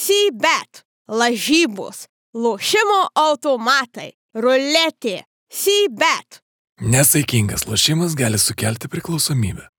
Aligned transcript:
Sybet, 0.00 0.84
lažybos, 1.12 2.06
lošimo 2.32 3.00
automatai, 3.20 4.12
ruletė, 4.32 5.18
Sybet. 5.52 6.40
Nesaikingas 6.80 7.66
lošimas 7.68 8.14
gali 8.16 8.40
sukelti 8.40 8.88
priklausomybę. 8.88 9.69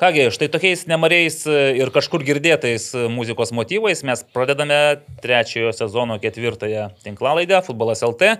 Kągi, 0.00 0.30
štai 0.32 0.46
tokiais 0.48 0.86
nemariais 0.88 1.42
ir 1.76 1.90
kažkur 1.92 2.22
girdėtais 2.24 2.86
muzikos 3.12 3.50
motyvais 3.52 4.00
mes 4.08 4.22
pradedame 4.32 4.78
trečiojo 5.20 5.74
sezono 5.76 6.14
ketvirtąją 6.22 6.86
tinklalaidę 7.04 7.58
Futbolas 7.66 8.00
LT. 8.06 8.30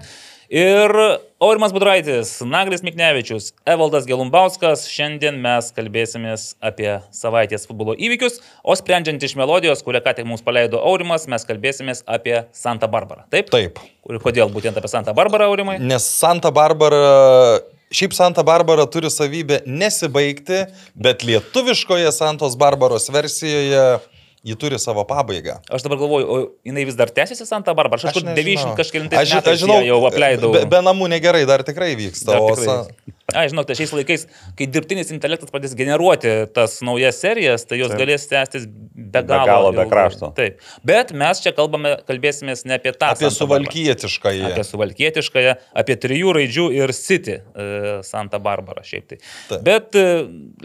Ir 0.49 0.95
Aurimas 1.37 1.75
Budraitis, 1.77 2.31
Naglis 2.49 2.81
Miknevičius, 2.81 3.51
Evaldas 3.69 4.09
Gelumbauskas. 4.09 4.87
Šiandien 4.89 5.37
mes 5.45 5.69
kalbėsimės 5.77 6.55
apie 6.65 6.95
savaitės 7.13 7.69
futbolo 7.69 7.93
įvykius, 7.93 8.41
o 8.65 8.73
sprendžiant 8.81 9.21
iš 9.21 9.37
melodijos, 9.37 9.85
kurią 9.85 10.01
ką 10.07 10.17
tik 10.17 10.31
mums 10.33 10.41
paleido 10.47 10.81
Aurimas, 10.81 11.29
mes 11.29 11.45
kalbėsimės 11.45 12.01
apie 12.09 12.39
Santa 12.57 12.89
Barbarą. 12.89 13.29
Taip? 13.37 13.53
Taip. 13.53 13.85
Ir 14.09 14.25
kodėl 14.25 14.49
būtent 14.49 14.81
apie 14.81 14.89
Santa 14.89 15.13
Barbarą, 15.13 15.53
Aurimai? 15.53 15.77
Nes 15.77 16.09
Santa 16.09 16.49
Barbara, 16.51 17.61
šiaip 17.91 18.15
Santa 18.15 18.43
Barbara 18.47 18.87
turi 18.87 19.11
savybę 19.11 19.61
nesibaigti, 19.67 20.65
bet 20.95 21.25
lietuviškoje 21.27 22.13
Santos 22.15 22.57
Barbaros 22.59 23.09
versijoje 23.11 23.99
ji 24.45 24.55
turi 24.57 24.79
savo 24.81 25.05
pabaigą. 25.05 25.59
Aš 25.71 25.83
dabar 25.85 25.99
galvoju, 26.01 26.27
o 26.27 26.37
jinai 26.65 26.85
vis 26.89 26.97
dar 26.97 27.11
tęsiasi 27.13 27.45
Santa 27.49 27.75
Barbara? 27.77 28.01
Aš 28.01 28.09
kažkur 28.09 28.25
nežinau. 28.25 28.73
90 28.73 28.79
kažkėlintais 28.81 29.21
Aš, 29.25 29.35
metais 29.37 29.57
aš 29.59 29.65
žinau, 29.67 29.81
jau 29.85 29.99
apleidau. 30.09 30.53
Be, 30.55 30.65
be 30.71 30.81
namų 30.87 31.11
negerai 31.13 31.43
dar 31.49 31.65
tikrai 31.67 31.93
vyksta. 31.99 32.33
Dar 32.33 32.41
o 32.41 32.53
tikrai 32.55 32.67
sa- 32.71 32.79
vyksta. 32.89 33.17
Ai, 33.31 33.45
žinok, 33.47 33.63
tai 33.69 33.77
šiais 33.79 33.93
laikais, 33.95 34.25
kai 34.59 34.67
dirbtinis 34.67 35.13
intelektas 35.15 35.53
pradės 35.55 35.77
generuoti 35.79 36.33
tas 36.51 36.81
naujas 36.83 37.21
serijas, 37.23 37.63
tai 37.69 37.77
jos 37.79 37.93
Taip. 37.93 38.01
galės 38.01 38.25
tęstis 38.27 38.65
be 38.67 39.23
galo. 39.23 39.47
galo, 39.47 39.69
be 39.77 39.85
krašto. 39.87 40.33
Taip. 40.35 40.59
Bet 40.83 41.13
mes 41.15 41.39
čia 41.45 41.53
kalbame, 41.55 41.93
kalbėsimės 42.09 42.65
ne 42.67 42.75
apie 42.81 42.91
tą. 42.91 43.13
apie 43.13 43.29
Santa 43.31 43.47
Barbarą. 43.47 43.71
suvalkietišką 43.71 44.33
jį. 44.35 44.43
Apie 44.51 44.65
suvalkietiškąją, 44.67 45.55
apie 45.85 45.97
trijų 46.03 46.33
raidžių 46.41 46.67
ir 46.81 46.93
City 46.97 47.37
e, 47.39 48.03
Santa 48.03 48.41
Barbara 48.43 48.83
šiaip 48.83 49.07
tai. 49.13 49.21
Taip. 49.53 49.63
Bet 49.63 49.95
e, 49.95 50.07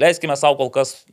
leiskime 0.01 0.33
savo 0.39 0.57
kol 0.63 0.73
kas 0.73 1.03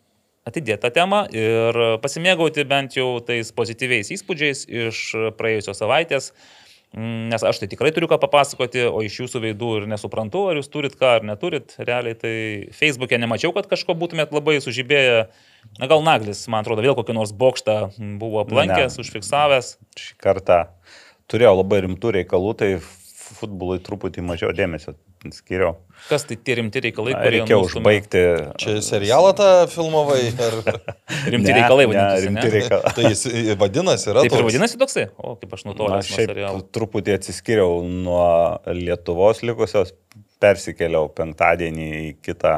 atidėti 0.49 0.83
tą 0.83 0.91
temą 0.95 1.23
ir 1.35 1.79
pasimėgauti 2.03 2.65
bent 2.69 2.97
jau 2.99 3.21
tais 3.25 3.53
pozityviais 3.55 4.11
įspūdžiais 4.17 4.67
iš 4.89 5.05
praėjusios 5.39 5.79
savaitės. 5.83 6.33
Mm, 6.93 7.31
Nes 7.33 7.41
aš 7.41 7.63
tai 7.63 7.71
tikrai 7.73 7.89
turiu 7.97 8.05
ką 8.11 8.19
papasakoti, 8.21 8.83
o 8.85 9.01
iš 9.01 9.15
jūsų 9.23 9.41
veidų 9.47 9.69
ir 9.79 9.87
nesuprantu, 9.89 10.43
ar 10.51 10.59
jūs 10.61 10.69
turit 10.69 10.93
ką 11.01 11.15
ar 11.17 11.25
neturit. 11.25 11.73
Realiai 11.81 12.19
tai 12.21 12.35
Facebook'e 12.77 13.17
nemačiau, 13.23 13.55
kad 13.57 13.71
kažko 13.71 13.97
būtumėt 13.97 14.35
labai 14.37 14.59
sužibėję. 14.61 15.23
Na 15.81 15.89
gal 15.89 16.05
Naglis, 16.05 16.43
man 16.53 16.67
atrodo, 16.67 16.85
vėl 16.85 16.99
kokį 16.99 17.17
nors 17.17 17.33
bokštą 17.33 17.79
buvo 18.21 18.43
aplankęs, 18.43 18.99
Ne. 18.99 19.07
užfiksavęs. 19.07 19.77
šį 19.97 20.19
kartą 20.21 20.59
turėjau 21.33 21.55
labai 21.63 21.81
rimtų 21.87 22.13
reikalų, 22.19 22.53
tai 22.61 22.71
futbolui 22.83 23.81
truputį 23.81 24.21
mažiau 24.29 24.53
dėmesio 24.53 24.93
skiriau. 25.31 25.77
Kas 26.09 26.25
tai 26.27 26.35
tie 26.43 26.57
rimti 26.59 26.81
reikalai, 26.83 27.13
kurie 27.15 27.43
nustumia- 27.45 27.63
užbaigti. 27.69 28.23
Čia 28.59 28.75
serialą 28.83 29.31
tą 29.39 29.49
filmavai? 29.71 30.25
Ar... 30.43 30.57
Rimti 31.33 31.53
Ne, 31.53 31.61
reikalai 31.61 31.87
ne, 31.87 31.91
vadinasi. 31.93 32.27
rimti 32.27 32.47
ne? 32.49 32.53
reikalai. 32.57 32.93
tai 32.97 33.05
jis 33.13 33.23
vadinasi, 33.61 34.11
yra 34.11 34.25
Taip 34.27 34.35
ir 34.41 34.47
vadinasi 34.49 34.81
toksai? 34.83 35.07
O, 35.23 35.37
kaip 35.39 35.55
aš 35.55 35.63
nutolęs 35.69 36.09
nuo 36.11 36.17
šiaip 36.17 36.33
serialo. 36.33 36.65
truputį 36.75 37.15
atsiskyriau 37.21 37.79
nuo 37.87 38.27
Lietuvos 38.75 39.45
likusios, 39.47 39.95
persikėliau 40.43 41.07
penktadienį 41.15 41.89
į 42.09 42.11
kitą. 42.27 42.57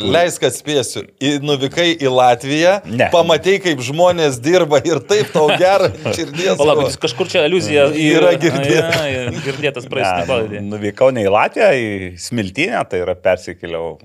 Leisk 0.00 0.42
atspėsiu, 0.46 1.02
į, 1.22 1.30
nuvykai 1.44 1.86
į 2.02 2.10
Latviją, 2.10 2.74
Ne. 2.90 3.08
pamatei, 3.12 3.58
kaip 3.62 3.80
žmonės 3.84 4.38
dirba 4.42 4.80
ir 4.86 5.00
taip 5.08 5.30
tau 5.34 5.48
gera 5.60 5.90
ant 5.90 6.14
širdies. 6.16 6.56
Palauk, 6.60 6.90
kažkur 7.02 7.28
čia 7.30 7.44
aluzija 7.48 7.88
į... 7.92 8.06
Yra 8.18 8.32
girdėta. 8.40 8.90
A, 9.00 9.08
ja, 9.10 9.24
girdėtas 9.44 9.84
Ne, 9.86 9.92
praeisą 9.94 10.26
pavadį. 10.30 10.62
nuvykau 10.70 11.10
ne 11.14 11.24
į 11.26 11.32
Latviją, 11.34 11.70
į 11.74 11.90
Smiltynę, 12.26 12.80
tai 12.90 13.02
yra 13.04 13.14
persikėliau. 13.14 13.98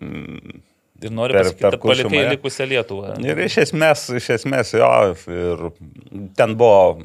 mm, 0.00 0.60
Ir 1.04 1.10
noriu 1.12 1.34
per- 1.36 1.44
pasakyti, 1.50 1.70
kad 1.70 1.80
palikai 1.84 2.22
likusią 2.32 2.64
Lietuvą. 2.70 3.16
Ir 3.24 3.40
iš 3.44 3.58
esmės, 3.66 4.06
iš 4.16 4.30
esmės 4.38 4.70
jo, 4.72 4.92
ir 5.28 5.66
ten 6.38 6.54
buvo 6.56 7.02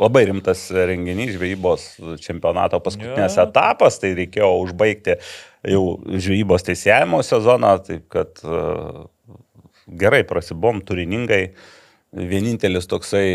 labai 0.00 0.24
rimtas 0.30 0.64
renginys, 0.72 1.34
žvejybos 1.36 1.84
čempionato 2.24 2.80
paskutinės 2.82 3.36
Jo. 3.36 3.44
etapas, 3.46 3.98
tai 4.02 4.14
reikėjo 4.18 4.48
užbaigti 4.64 5.16
jau 5.68 5.84
žvejybos 6.08 6.64
teisėjimo 6.66 7.22
sezoną, 7.26 7.74
taip 7.86 8.06
kad 8.12 8.42
uh, 8.46 9.06
gerai 9.86 10.22
prasibom, 10.28 10.82
turiningai. 10.86 11.50
Vienintelis 12.10 12.88
toksai 12.90 13.26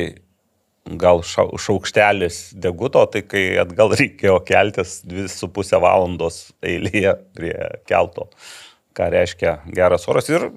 gal 1.01 1.21
šau- 1.25 1.55
šaukštelis 1.57 2.53
deguto, 2.61 3.05
tai 3.11 3.23
kai 3.25 3.45
atgal 3.61 3.93
reikėjo 3.99 4.39
keltis 4.47 4.99
2,5 5.09 5.81
valandos 5.81 6.41
eilėje 6.65 7.15
prie 7.37 7.55
kelto, 7.89 8.29
ką 8.97 9.09
reiškia 9.13 9.59
geras 9.75 10.07
oras. 10.11 10.29
Ir 10.33 10.49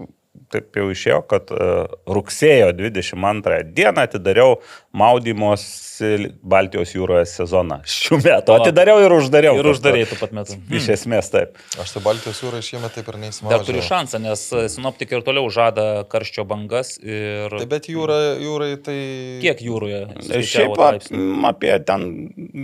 taip 0.53 0.76
jau 0.78 0.87
išėjo, 0.94 1.21
kad 1.31 1.50
e, 1.53 1.69
rugsėjo 2.15 2.71
22 2.78 3.62
dieną 3.76 4.04
atidariau 4.09 4.59
maudymosi 4.99 6.31
Baltijos 6.43 6.93
jūroje 6.94 7.25
sezoną. 7.28 7.81
Šių 7.88 8.19
metų 8.22 8.54
atidariau 8.54 9.00
ir 9.03 9.15
uždariau. 9.16 9.56
Ir 9.59 9.69
uždarėjai 9.72 10.09
tuo 10.12 10.19
pat 10.21 10.34
metu. 10.37 10.56
Iš 10.78 10.88
esmės 10.94 11.31
taip. 11.32 11.59
Aš 11.82 11.97
tai 11.97 12.03
Baltijos 12.04 12.41
jūrai 12.44 12.62
šiemet 12.65 12.94
taip 12.94 13.09
ir 13.10 13.16
Dar 13.16 13.22
neįsivaizduoju. 13.25 13.66
turiu 13.69 13.84
šansą, 13.88 14.21
nes 14.22 14.44
sinoptikai 14.75 15.19
ir 15.19 15.25
toliau 15.26 15.50
žada 15.53 15.87
karščio 16.10 16.47
bangas. 16.49 16.94
Ir... 17.03 17.50
Taip, 17.59 17.69
bet 17.72 17.88
jūra, 17.91 18.19
jūrai 18.43 18.70
tai... 18.84 18.99
Kiek 19.43 19.62
jūroje? 19.66 20.05
Šiaip 20.19 20.28
skaičiavot 20.28 20.84
ap- 20.87 21.49
apie 21.53 21.75
ten 21.88 22.06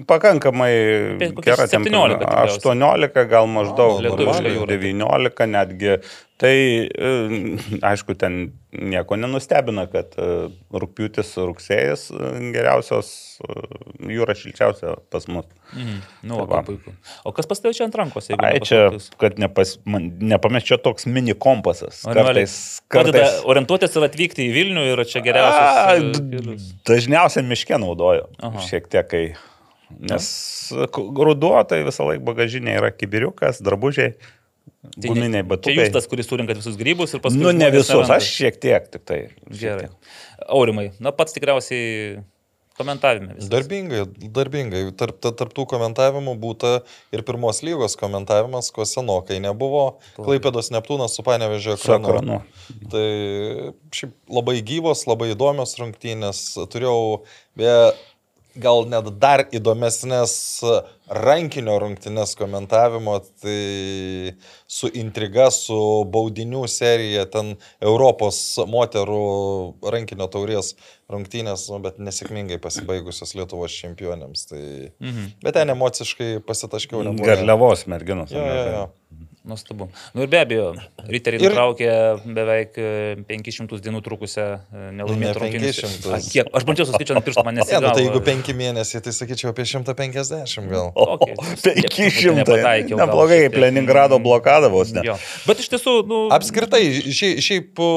pakankamai 0.09 0.73
Apie 1.17 1.33
kokius 1.35 1.49
gera 1.51 1.67
17 1.71 1.75
temperatūra. 1.75 2.21
tikriausiai. 2.23 2.63
18 2.63 3.27
gal 3.35 3.51
maždaug, 3.51 3.99
jūra. 4.05 4.71
19 4.71 5.51
netgi. 5.55 5.99
Tai 6.35 6.51
e, 6.51 7.11
aišku, 7.79 8.17
ten 8.19 8.49
nieko 8.75 9.15
nenustebina, 9.15 9.85
kad 9.87 10.17
e, 10.19 10.49
rūpiutis, 10.75 11.31
rugsėjas 11.39 12.09
e, 12.11 12.31
geriausios 12.57 13.13
jūra 14.03 14.35
šilčiausia 14.35 14.97
pas 15.15 15.29
mus. 15.31 15.47
Mhm. 15.77 16.03
Nu, 16.27 16.41
Tai 16.43 16.49
va, 16.51 16.65
puiku. 16.67 16.97
O 17.23 17.35
kas 17.37 17.47
pas 17.51 17.63
tave 17.63 17.77
čia 17.79 17.87
ant 17.87 17.95
rankos? 18.01 18.33
Ai, 18.35 18.59
čia, 18.67 18.83
kad 19.21 19.39
nepas, 19.39 19.77
man, 19.87 20.11
nepameščia 20.35 20.81
toks 20.83 21.07
mini 21.07 21.39
kompasas. 21.39 22.03
Kartais, 22.03 22.59
kartais 22.91 23.41
orientuotis 23.47 23.95
ir 23.95 24.11
atvykti 24.11 24.49
į 24.49 24.53
Vilnių 24.59 24.87
ir 24.91 25.07
čia 25.07 25.23
geriausias. 25.23 26.71
Dažniausiai 26.91 27.47
miške 27.47 27.79
naudoju. 27.79 28.27
Aha. 28.43 28.67
Šiek 28.67 28.91
tiek, 28.91 29.07
kai. 29.07 29.27
Nes 30.03 30.27
ruduo 30.75 31.61
tai 31.71 31.85
visą 31.87 32.09
laiką 32.09 32.25
bagažinė 32.27 32.81
yra 32.81 32.91
kibiriukas, 32.91 33.61
drabužiai, 33.63 34.17
Tai 34.85 35.09
guminiai 35.09 35.31
ne- 35.41 35.47
batukai. 35.49 35.75
Čia 35.79 35.87
jūs 35.89 35.95
tas, 35.97 36.07
kuris 36.11 36.29
surinkat 36.29 36.61
visus 36.61 36.77
grybus 36.81 37.17
ir 37.17 37.23
paskui... 37.25 37.41
Nu, 37.41 37.55
ne 37.57 37.71
visus, 37.73 37.89
neranda. 37.95 38.19
aš 38.21 38.29
šiek 38.37 38.61
tiek 38.61 38.87
tik 38.93 39.05
tai. 39.09 39.19
Gerai. 39.49 39.89
tiek. 39.89 40.15
Aurimai, 40.53 40.91
na 41.01 41.13
pats 41.17 41.33
tikriausiai 41.37 42.21
komentavime. 42.79 43.37
viskas. 43.37 43.49
Darbingai, 43.53 44.03
darbingai. 44.35 44.83
Tarp, 44.99 45.21
ta- 45.23 45.33
tarp 45.39 45.53
tų 45.55 45.65
komentavimų 45.71 46.35
būta 46.43 46.73
ir 47.15 47.23
pirmos 47.27 47.63
lygos 47.67 47.95
komentavimas, 48.01 48.71
ko 48.75 48.87
senokai 48.89 49.39
nebuvo. 49.43 49.85
Klaipėdos 50.19 50.73
Neptūnas 50.75 51.15
su 51.15 51.23
Panevežė 51.27 51.77
Su 51.79 51.95
ekranu. 51.95 52.41
Tai 52.91 53.05
šiaip 53.95 54.15
labai 54.29 54.59
gyvos, 54.67 55.07
labai 55.11 55.31
įdomios 55.37 55.77
rungtynės. 55.81 56.43
Turėjau 56.75 57.23
beje, 57.59 57.79
gal 58.57 58.85
net 58.89 59.09
dar 59.21 59.43
įdomesnės 59.55 60.35
rankinio 61.11 61.75
rungtynės 61.83 62.33
komentavimo, 62.39 63.19
tai 63.43 64.35
su 64.71 64.89
intriga, 64.97 65.51
su 65.53 65.77
baudinių 66.11 66.63
serija, 66.71 67.27
ten 67.31 67.55
Europos 67.85 68.39
moterų 68.71 69.21
rankinio 69.93 70.29
taurės 70.33 70.73
rungtynės, 71.13 71.67
nu, 71.73 71.81
bet 71.85 71.99
nesėkmingai 72.01 72.57
pasibaigusios 72.65 73.35
Lietuvos 73.37 73.75
čempionėms. 73.77 74.47
Tai... 74.51 74.63
Mhm. 75.05 75.27
Bet 75.45 75.59
ten 75.59 75.75
emociškai 75.75 76.31
pasitaškiau. 76.49 77.03
nebuvo- 77.05 77.29
Garliavos 77.29 77.87
merginos. 77.91 78.33
Jo, 78.33 78.45
jo, 78.49 78.65
jo. 78.79 78.85
Nuostabu. 79.45 79.91
Nu 80.17 80.23
ir 80.25 80.29
be 80.33 80.39
abejo, 80.41 80.71
riteriai 81.05 81.43
Ir- 81.45 81.53
nutraukė 81.53 81.89
beveik 82.33 82.79
e, 82.81 82.87
500 83.29 83.77
dienų 83.85 84.01
trukusią 84.07 84.45
e, 84.73 84.85
nelaimėtą 84.97 85.21
Ne 85.21 85.33
rungtynę. 85.37 85.73
500. 85.77 86.15
A, 86.17 86.21
Kiek? 86.33 86.49
Aš 86.57 86.65
bandžiau 86.65 86.87
suskaičiuoti 86.89 87.19
ant 87.21 87.27
pirštų, 87.29 87.45
man 87.45 87.59
Ne, 87.59 87.61
nu, 87.61 87.67
nesigavo. 87.69 87.91
tai 87.99 88.07
jeigu 88.07 88.23
penki 88.25 88.55
mėnesiai, 88.57 89.03
tai 89.05 89.13
sakyčiau 89.13 89.53
apie 89.53 89.67
150 89.69 90.71
gal. 90.73 90.89
Okay. 90.97 91.37
500. 91.93 92.39
Nepataikiau 92.41 92.97
Neblogai, 93.03 93.43
tiek. 93.51 93.59
Leningrado 93.67 94.17
blokada 94.25 94.73
vos 94.73 94.95
ne. 94.97 95.05
Jo. 95.05 95.19
Bet 95.45 95.61
iš 95.61 95.69
tiesų, 95.77 95.99
nu, 96.09 96.23
Apskritai, 96.33 96.81
šiaip, 97.13 97.45
šiaip 97.45 97.85
o, 97.85 97.91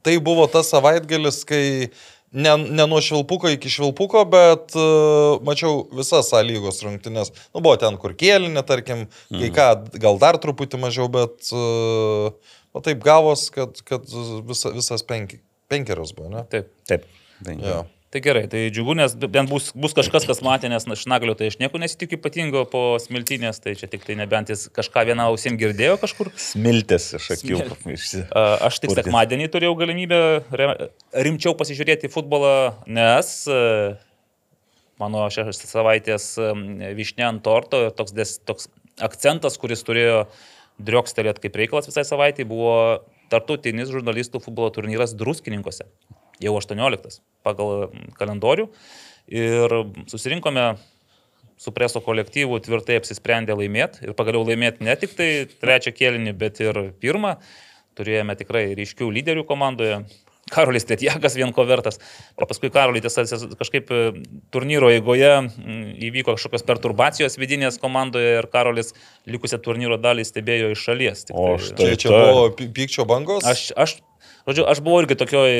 tai 0.00 0.16
buvo 0.16 0.48
tas 0.48 0.72
savaitgalis, 0.72 1.42
kai 1.44 1.90
ne, 2.32 2.54
ne 2.56 2.86
nuo 2.86 3.00
švilpuko 3.04 3.50
iki 3.54 3.70
švilpuko, 3.72 4.24
bet 4.30 4.74
uh, 4.78 5.40
mačiau 5.46 5.84
visas 5.96 6.32
A 6.36 6.42
lygos 6.46 6.82
rungtynės. 6.86 7.32
Nu, 7.50 7.62
buvo 7.62 7.76
ten, 7.80 7.98
kur 8.00 8.14
kėlinė, 8.18 8.62
tarkim, 8.66 9.06
kai 9.32 9.52
ką, 9.54 9.68
gal 10.02 10.20
dar 10.22 10.38
truputį 10.42 10.80
mažiau, 10.82 11.10
bet 11.12 11.52
uh, 11.54 12.30
o 12.74 12.84
taip 12.84 13.02
gavos, 13.04 13.48
kad, 13.54 13.82
kad 13.86 14.06
visa, 14.48 14.74
visas 14.76 15.06
penki, 15.06 15.42
penkerios 15.70 16.14
buvo, 16.16 16.30
ne? 16.34 16.44
Taip. 16.52 16.70
Taip. 16.90 17.08
Tai, 17.40 17.56
Jo. 17.56 17.82
Tai 18.10 18.18
gerai, 18.18 18.48
tai 18.50 18.64
džiugu, 18.74 18.96
nes 18.98 19.12
bent 19.14 19.46
bus, 19.46 19.68
bus 19.78 19.92
kažkas, 19.94 20.24
kas 20.26 20.40
matė, 20.42 20.66
nes 20.72 20.82
na, 20.90 20.96
šnaglio 20.98 21.36
tai 21.38 21.46
aš 21.46 21.60
nieko 21.60 21.78
nesitikiu 21.78 22.16
ypatingo 22.18 22.64
po 22.66 22.80
smiltinės, 22.98 23.60
tai 23.62 23.76
čia 23.78 23.86
tik 23.92 24.02
tai 24.02 24.16
nebent 24.18 24.50
jis 24.50 24.64
kažką 24.74 25.04
vieną 25.12 25.28
ausim 25.30 25.54
girdėjo 25.60 25.94
kažkur. 26.02 26.32
Smiltis 26.34 27.06
iš 27.20 27.28
akių. 27.36 27.60
A, 28.34 28.42
Aš 28.66 28.80
tik 28.82 28.96
sekmadienį 28.98 29.46
turėjau 29.54 29.76
galimybę 29.78 30.20
rimčiau 31.22 31.54
pasižiūrėti 31.54 32.10
futbolą, 32.10 32.50
nes 32.90 33.30
e, 33.46 33.62
mano 34.98 35.28
šios 35.30 35.62
savaitės 35.70 36.32
višnė 36.98 37.28
ant 37.28 37.44
torto 37.46 37.86
toks, 37.94 38.16
des, 38.16 38.40
toks 38.42 38.66
akcentas, 38.98 39.54
kuris 39.62 39.86
turėjo 39.86 40.24
driokstelėti 40.82 41.46
kaip 41.46 41.62
reikalas 41.62 41.86
visai 41.86 42.02
savaitai, 42.08 42.42
buvo 42.42 42.74
tartutinis 43.30 43.94
žurnalistų 43.94 44.42
futbolo 44.42 44.74
turnyras 44.74 45.14
Druskininkose. 45.14 45.86
Jau 46.40 46.54
18 46.58 47.20
pagal 47.46 47.88
mm, 47.90 48.14
kalendorių. 48.18 48.68
Ir 49.30 49.74
susirinkome 50.10 50.72
su 51.60 51.72
preso 51.76 52.00
kolektyvu 52.00 52.56
tvirtai 52.64 52.96
apsisprendę 53.00 53.52
laimėti 53.54 54.06
ir 54.08 54.14
pagaliau 54.16 54.46
laimėti 54.48 54.84
ne 54.86 54.94
tik 54.96 55.12
tai 55.18 55.28
trečią 55.60 55.92
kėlinį, 55.92 56.32
bet 56.40 56.60
ir 56.64 56.80
pirmą. 57.02 57.36
Turėjome 57.98 58.32
tikrai 58.38 58.70
ryškių 58.78 59.10
lyderių 59.12 59.42
komandoje. 59.48 60.00
Karolis 60.50 60.86
Tetjakas 60.88 61.36
vien 61.38 61.52
ko 61.54 61.62
vertas. 61.68 62.00
O 62.34 62.46
paskui 62.48 62.70
Karolis 62.74 63.04
tiesa 63.04 63.22
kažkaip 63.60 63.90
e, 63.94 63.98
turnyro 64.50 64.88
eigoje 64.90 65.28
mm, 65.44 65.92
įvyko 66.08 66.34
kažkokios 66.34 66.64
perturbacijos 66.66 67.36
vidinės 67.38 67.76
komandoje 67.82 68.32
ir 68.40 68.48
Karolis 68.50 68.94
likusią 69.30 69.60
turnyro 69.62 69.98
dalį 70.00 70.24
stebėjo 70.26 70.72
iš 70.74 70.86
šalies. 70.88 71.26
Tik 71.28 71.36
O 71.38 71.52
tai- 71.52 71.66
štai- 71.68 71.90
Čia, 71.92 72.00
čia 72.06 72.10
buvo 72.16 72.48
py- 72.58 72.70
pykčio 72.80 73.06
bangos? 73.06 73.46
Aš, 73.46 73.68
aš, 73.78 73.98
žodžiu, 74.50 74.66
aš 74.70 74.80
buvau 74.84 75.00
irgi 75.04 75.16
tokioj 75.20 75.52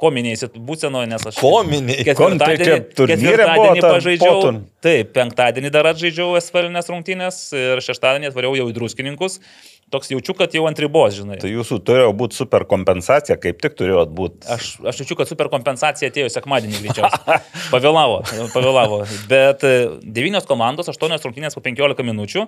kominiai 0.00 0.50
būsenoje, 0.56 1.10
nes 1.10 1.26
aš... 1.30 1.40
Kominiai. 1.42 2.06
Kom, 2.18 2.38
tai 2.40 2.54
Ketvirtadienį, 2.58 3.08
ketvirtadienį 3.12 3.82
pažaidžiau. 3.84 4.36
potun. 4.38 4.60
Taip, 4.84 5.10
penktadienį 5.16 5.72
dar 5.74 5.90
atžaidžiau 5.90 6.36
esvalinės 6.38 6.90
rungtynės 6.92 7.40
ir 7.58 7.82
šeštadienį 7.84 8.30
atvariau 8.30 8.54
jau 8.58 8.68
į 8.70 8.76
druskininkus. 8.76 9.40
Toks 9.88 10.10
jaučiu, 10.12 10.34
kad 10.36 10.52
jau 10.52 10.66
ant 10.68 10.80
ribos, 10.82 11.14
žinai. 11.16 11.38
Tai 11.40 11.48
jūsų 11.48 11.78
turėjo 11.88 12.10
būti 12.16 12.36
super 12.36 12.66
kompensacija, 12.68 13.38
kaip 13.40 13.62
tik 13.64 13.72
turėjo 13.78 14.02
būti. 14.12 14.44
Aš, 14.52 14.66
aš 14.84 15.00
jaučiu, 15.00 15.16
kad 15.16 15.30
super 15.30 15.48
kompensacija 15.48 16.10
atėjo 16.12 16.28
sekmadienį 16.34 16.82
greičiausiai. 16.84 17.38
Pavėlavo, 17.72 18.18
pavėlavo. 18.52 18.98
Bet 19.30 19.64
e, 19.64 19.72
devynios 20.04 20.44
komandos, 20.50 20.92
aštuonios 20.92 21.24
rungtynės 21.24 21.56
po 21.56 21.64
15 21.64 22.04
minučių 22.04 22.44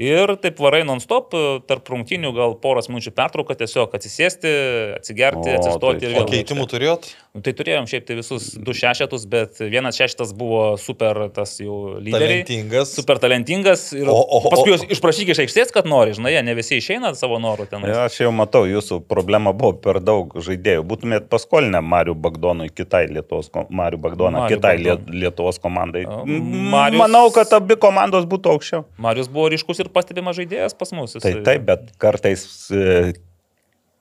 ir 0.00 0.32
taip 0.40 0.58
varai 0.64 0.80
non-stop, 0.88 1.34
e, 1.36 1.60
tarp 1.68 1.88
rungtynių 1.92 2.30
gal 2.36 2.54
poros 2.62 2.88
minučių 2.88 3.12
pertrauką, 3.16 3.56
tiesiog 3.60 3.92
atsisėsti, 3.98 4.52
atsigerti, 4.96 5.50
O, 5.52 5.56
atsistoti 5.58 6.06
tai 6.06 6.12
ir 6.14 6.22
O 6.22 6.26
keitimų 6.30 6.66
turėjot? 6.72 7.10
Nu, 7.36 7.42
tai 7.46 7.52
turėjom 7.54 7.84
šiaip 7.86 8.06
tai 8.08 8.16
visus 8.18 8.48
du 8.58 8.72
šešetus, 8.74 9.26
bet 9.30 9.60
vienas 9.70 9.94
šeštas 10.00 10.32
buvo 10.34 10.74
super 10.82 11.28
tas 11.34 11.52
jau 11.62 11.98
lyderiai. 12.00 12.40
Talentingas. 12.42 12.94
Super 12.96 13.20
talentingas 13.22 13.84
ir 13.94 14.08
O- 14.10 14.16
o- 14.16 14.40
o- 14.40 14.50
paskui 14.50 14.72
juos 14.72 14.82
išprašyk 14.90 15.30
iš 15.36 15.42
aikštės, 15.44 15.70
kad 15.76 15.86
nori, 15.86 16.16
žinai, 16.16 16.32
ne 16.42 16.54
visi 16.58 16.80
išeina 16.80 17.12
savo 17.14 17.38
norų 17.38 17.68
ten. 17.70 17.84
Ja, 17.86 18.06
aš 18.08 18.18
jau 18.24 18.32
matau, 18.34 18.64
jūsų 18.66 19.02
problema 19.06 19.52
buvo 19.52 19.76
per 19.78 20.00
daug 20.00 20.32
žaidėjų. 20.34 20.82
Būtumėt 20.90 21.28
paskolinę 21.30 21.82
Mariu 21.84 22.14
Bagdonui, 22.18 22.70
kitai 22.74 23.04
Lietuvos, 23.12 23.50
Mariu 23.70 23.98
Bagdoną, 23.98 24.46
Marių 24.48 24.56
kitai 24.56 24.74
Bagdonui. 24.78 24.90
Liet- 24.90 25.22
Lietuvos 25.22 25.58
komandai. 25.62 26.02
M- 26.08 26.70
Marius- 26.72 26.98
Manau, 27.04 27.30
kad 27.32 27.52
abi 27.52 27.76
komandos 27.76 28.24
būtų 28.26 28.56
aukščiau. 28.56 28.84
Marius 28.98 29.28
buvo 29.28 29.48
ryškus 29.54 29.78
ir 29.84 29.89
pastebimas 29.94 30.38
žaidėjas 30.38 30.76
pas 30.78 30.92
mus. 30.96 31.16
Jis- 31.18 31.22
Tai 31.26 31.34
taip, 31.46 31.66
bet 31.68 31.90
kartais 32.02 32.44
e, 32.74 33.12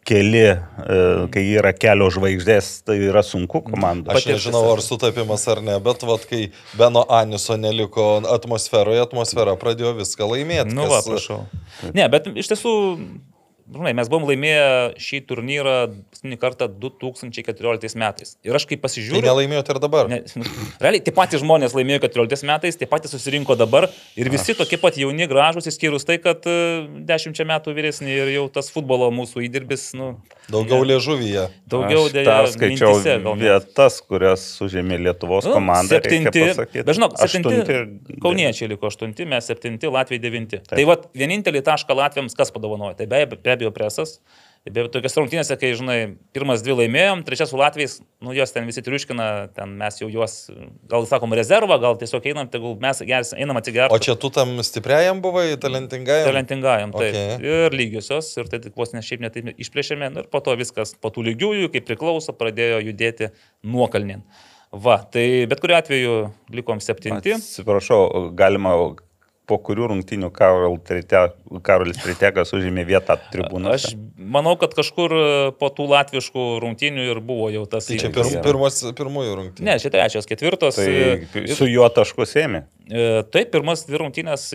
keli, 0.10 0.42
e, 0.48 0.58
kai 1.34 1.44
yra 1.60 1.70
kelios 1.78 2.16
žvaigždės, 2.18 2.70
tai 2.88 2.96
yra 3.12 3.22
sunku 3.26 3.62
komandai. 3.68 4.16
Aš 4.18 4.26
nežinau, 4.32 4.64
ar 4.72 4.80
ar- 4.80 4.86
sutapimas 4.86 5.44
ar 5.52 5.62
ne, 5.62 5.76
bet 5.86 6.02
vat, 6.08 6.24
kai 6.30 6.48
Beno 6.80 7.04
Aniso 7.14 7.58
neliko 7.62 8.08
atmosferoje, 8.34 9.04
atmosfera 9.06 9.54
pradėjo 9.60 9.94
viską 10.00 10.30
laimėti. 10.32 10.74
Nu, 10.74 10.88
va, 10.90 11.02
prašau. 11.06 11.44
Ne, 11.98 12.08
bet 12.12 12.26
iš 12.34 12.50
tiesų, 12.56 12.72
žinai, 13.74 13.94
mes 13.98 14.10
buvom 14.12 14.26
laimėję 14.30 14.66
šį 15.02 15.20
turnyrą 15.30 15.76
paskutinį 16.10 16.38
kartą 16.42 16.68
2014 16.82 17.96
metais. 18.00 18.36
Ir 18.46 18.56
aš 18.58 18.66
kaip 18.70 18.80
Tai 18.82 18.88
pasižiūriu... 18.88 19.22
nelaimėjote 19.26 19.74
ir 19.76 19.80
dabar. 19.84 20.10
Ne, 20.12 20.22
realiai, 20.82 21.02
tie 21.06 21.14
patys 21.16 21.42
žmonės 21.44 21.76
laimėjo 21.78 22.02
14 22.08 22.48
metais, 22.50 22.78
tie 22.80 22.88
patys 22.90 23.14
susirinko 23.16 23.56
dabar 23.60 23.88
ir 24.20 24.30
visi 24.34 24.56
tokie 24.58 24.80
pat 24.82 24.98
jauni, 25.00 25.28
gražus, 25.30 25.68
išskyrus 25.72 26.08
tai, 26.08 26.18
kad 26.24 26.46
e, 26.50 26.56
dešimčia 27.10 27.46
metų 27.50 27.76
vyresni 27.78 28.12
ir 28.16 28.32
jau 28.34 28.48
tas 28.60 28.72
futbolo 28.74 29.10
mūsų 29.16 29.46
įdirbis, 29.50 29.90
nu, 30.00 30.16
Daugiau 30.50 30.82
liežuvyje. 30.82 31.44
daugiau 31.70 32.08
Aš 32.08 32.14
dėja. 32.16 32.26
gal 33.22 33.36
net. 33.38 33.44
vietas, 33.46 34.00
kurias 34.02 34.46
užėmė 34.66 34.98
Lietuvos 34.98 35.46
Nu, 35.46 35.54
komanda. 35.54 36.00
Septinti. 36.00 36.42
pasakyt. 36.50 36.86
Bet 36.88 36.98
žinok, 36.98 37.14
septinti. 37.22 37.54
Aštunti 37.62 38.18
Kauniečiai 38.24 38.72
liko 38.72 38.90
aštunti, 38.90 39.28
mes 39.30 39.46
septinti, 39.46 39.86
Latvijai 39.94 40.24
devinti. 40.24 40.58
Tai 40.66 40.86
vad, 40.90 41.06
vienintelį 41.14 41.62
tašką 41.70 41.94
Latvijams 42.02 42.34
kas 42.38 42.50
padovanojo? 42.56 42.98
Tai 42.98 43.06
be, 43.12 43.22
be 43.30 43.59
abejo 43.60 43.76
presas. 43.76 44.18
Tai 44.60 44.74
Be 44.76 44.84
tokias 44.92 45.16
rungtynėse, 45.16 45.56
kai, 45.56 45.70
žinai, 45.80 45.98
pirmas 46.36 46.60
dvi 46.66 46.76
laimėjom, 46.82 47.22
trečias 47.24 47.54
su 47.54 47.58
Latvijais, 47.58 47.94
nu 48.26 48.34
jos 48.36 48.52
ten 48.52 48.68
visi 48.68 48.84
triuškina, 48.84 49.28
ten 49.56 49.72
mes 49.80 50.02
jau 50.02 50.10
juos, 50.12 50.36
gal 50.92 51.08
sakom, 51.08 51.32
rezervą, 51.38 51.78
gal 51.80 51.96
tiesiog 52.02 52.28
einam, 52.28 52.50
tegul 52.52 52.76
mes 52.84 53.00
gers, 53.08 53.32
einam 53.40 53.58
atsigerti. 53.58 53.96
O 53.96 54.04
čia 54.04 54.18
tu 54.20 54.28
tam 54.36 54.58
stipriajam 54.66 55.24
buvai, 55.24 55.54
talentingajam? 55.64 56.28
Talentingajam, 56.28 56.92
taip. 56.92 57.16
Okay. 57.16 57.40
Ir 57.40 57.80
lygiosios, 57.80 58.34
ir 58.36 58.52
tai 58.52 58.60
tik 58.68 58.76
vos 58.78 58.92
ne 58.92 59.04
šiaip 59.06 59.24
netaip 59.24 59.50
išplėšėme, 59.56 60.12
nu, 60.12 60.26
ir 60.26 60.32
po 60.34 60.44
to 60.44 60.60
viskas 60.60 60.92
po 61.00 61.14
tų 61.16 61.30
lygiųjų, 61.32 61.72
kaip 61.74 61.88
priklauso, 61.88 62.36
pradėjo 62.36 62.84
judėti 62.92 63.32
nuokalnin. 63.64 64.28
Va, 64.76 65.00
tai 65.02 65.48
bet 65.50 65.64
kuriu 65.64 65.80
atveju 65.80 66.18
likom 66.54 66.84
septinti. 66.84 67.40
Atsiprašau, 67.40 68.28
galima 68.38 68.76
po 69.50 69.58
kurių 69.58 69.90
Trite- 70.86 71.30
Karolis 71.66 71.98
Tritekas 71.98 72.54
užėmė 72.54 72.86
vietą 72.88 73.18
tribūnose. 73.34 73.90
Aš 73.90 73.96
manau, 74.20 74.54
kad 74.62 74.76
kažkur 74.78 75.14
e, 75.16 75.24
po 75.60 75.72
tų 75.74 75.88
latviškų 75.90 76.46
rungtynių 76.64 77.08
ir 77.10 77.22
buvo 77.26 77.50
jau 77.54 77.66
tas 77.70 77.90
Tai 77.90 77.98
čia 77.98 78.10
įvykis. 78.12 78.34
pirm, 78.36 78.44
pirmos, 78.46 78.82
pirmųjų 79.00 79.38
rungtynių. 79.40 79.66
Ne, 79.66 79.78
čia 79.82 79.92
trečios, 79.94 80.28
ketvirtos. 80.30 80.78
Tai 80.78 80.90
e, 80.90 81.48
su 81.58 81.68
juo 81.70 81.88
taškus 81.94 82.36
ėmė. 82.44 82.64
E, 82.90 83.24
Taip, 83.34 83.52
pirmas 83.54 83.86
dvi 83.88 84.02
rungtynės 84.04 84.48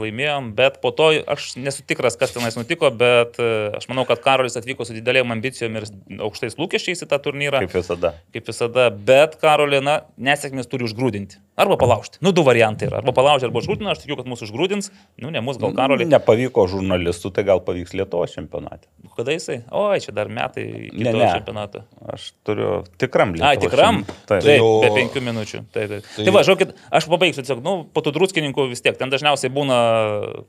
laimėjom, 0.00 0.50
bet 0.56 0.80
po 0.82 0.92
to 0.96 1.10
aš 1.34 1.52
nesu 1.60 1.84
tikras, 1.88 2.16
kas 2.20 2.34
tenais 2.34 2.56
nutiko, 2.58 2.90
bet 2.92 3.38
aš 3.40 3.88
manau, 3.92 4.06
kad 4.08 4.24
Karolis 4.24 4.56
atvyko 4.60 4.86
su 4.88 4.96
didelėm 4.96 5.32
ambicijom 5.36 5.78
ir 5.80 5.88
aukštais 6.24 6.58
lūkesčiais 6.60 7.04
į 7.04 7.10
tą 7.12 7.20
turnyrą. 7.24 7.64
Kaip 7.66 7.78
visada. 7.80 8.14
Kaip 8.34 8.48
visada, 8.52 8.88
bet 8.92 9.38
Karolina 9.42 10.02
nesėkmės 10.20 10.68
turi 10.72 10.88
užgrūdinti. 10.88 11.40
Arba 11.52 11.76
palaužti. 11.76 12.16
Nu, 12.24 12.30
du 12.32 12.40
variantai 12.46 12.86
yra. 12.88 13.02
Arba 13.02 13.12
palaužti, 13.12 13.44
arba 13.44 13.60
užgrūdinti. 13.60 13.90
Aš 13.92 13.98
tikiu, 14.06 14.16
kad 14.16 14.24
mūsų 14.30 14.46
užgrūdins. 14.48 14.86
Nu, 15.20 15.28
ne 15.28 15.42
mūsų, 15.44 15.60
gal 15.66 15.74
Karolį. 15.76 16.06
Nepavyko 16.08 16.64
žurnalistų, 16.72 17.28
tai 17.36 17.44
gal 17.44 17.60
pavyks 17.60 17.92
Lietuvos 17.92 18.32
čempionate. 18.32 18.88
Kada 19.18 19.34
jisai? 19.34 19.58
Oi, 19.68 19.98
čia 20.00 20.14
dar 20.16 20.30
metai 20.32 20.64
iki 20.88 21.02
Ne, 21.04 21.12
to 21.12 21.18
ne. 21.20 21.26
čempionato. 21.28 21.82
Aš 22.08 22.30
turiu 22.48 22.78
tikram 22.96 23.34
Lietuvos. 23.36 23.50
Ai, 23.50 23.60
tikram? 23.60 24.00
Taip, 24.24 24.40
Taip. 24.46 24.62
jau- 24.62 24.80
be 24.80 24.90
penkių 24.96 25.20
minučių. 25.28 25.60
Taip, 25.76 25.90
taip. 25.92 26.06
Tai- 26.08 26.16
Tai, 26.16 26.24
tai 26.24 26.32
va, 26.38 26.40
žiūrėkit, 26.48 26.72
aš 26.90 27.08
pabaigsiu 27.12 27.44
tiesiog, 27.44 27.60
nu, 27.68 27.74
po 27.92 28.00
tų 28.00 28.14
druskininkų 28.16 28.68
vis 28.72 28.80
tiek, 28.80 28.96
ten 28.96 29.12
dažniausiai 29.12 29.52
būna 29.52 29.78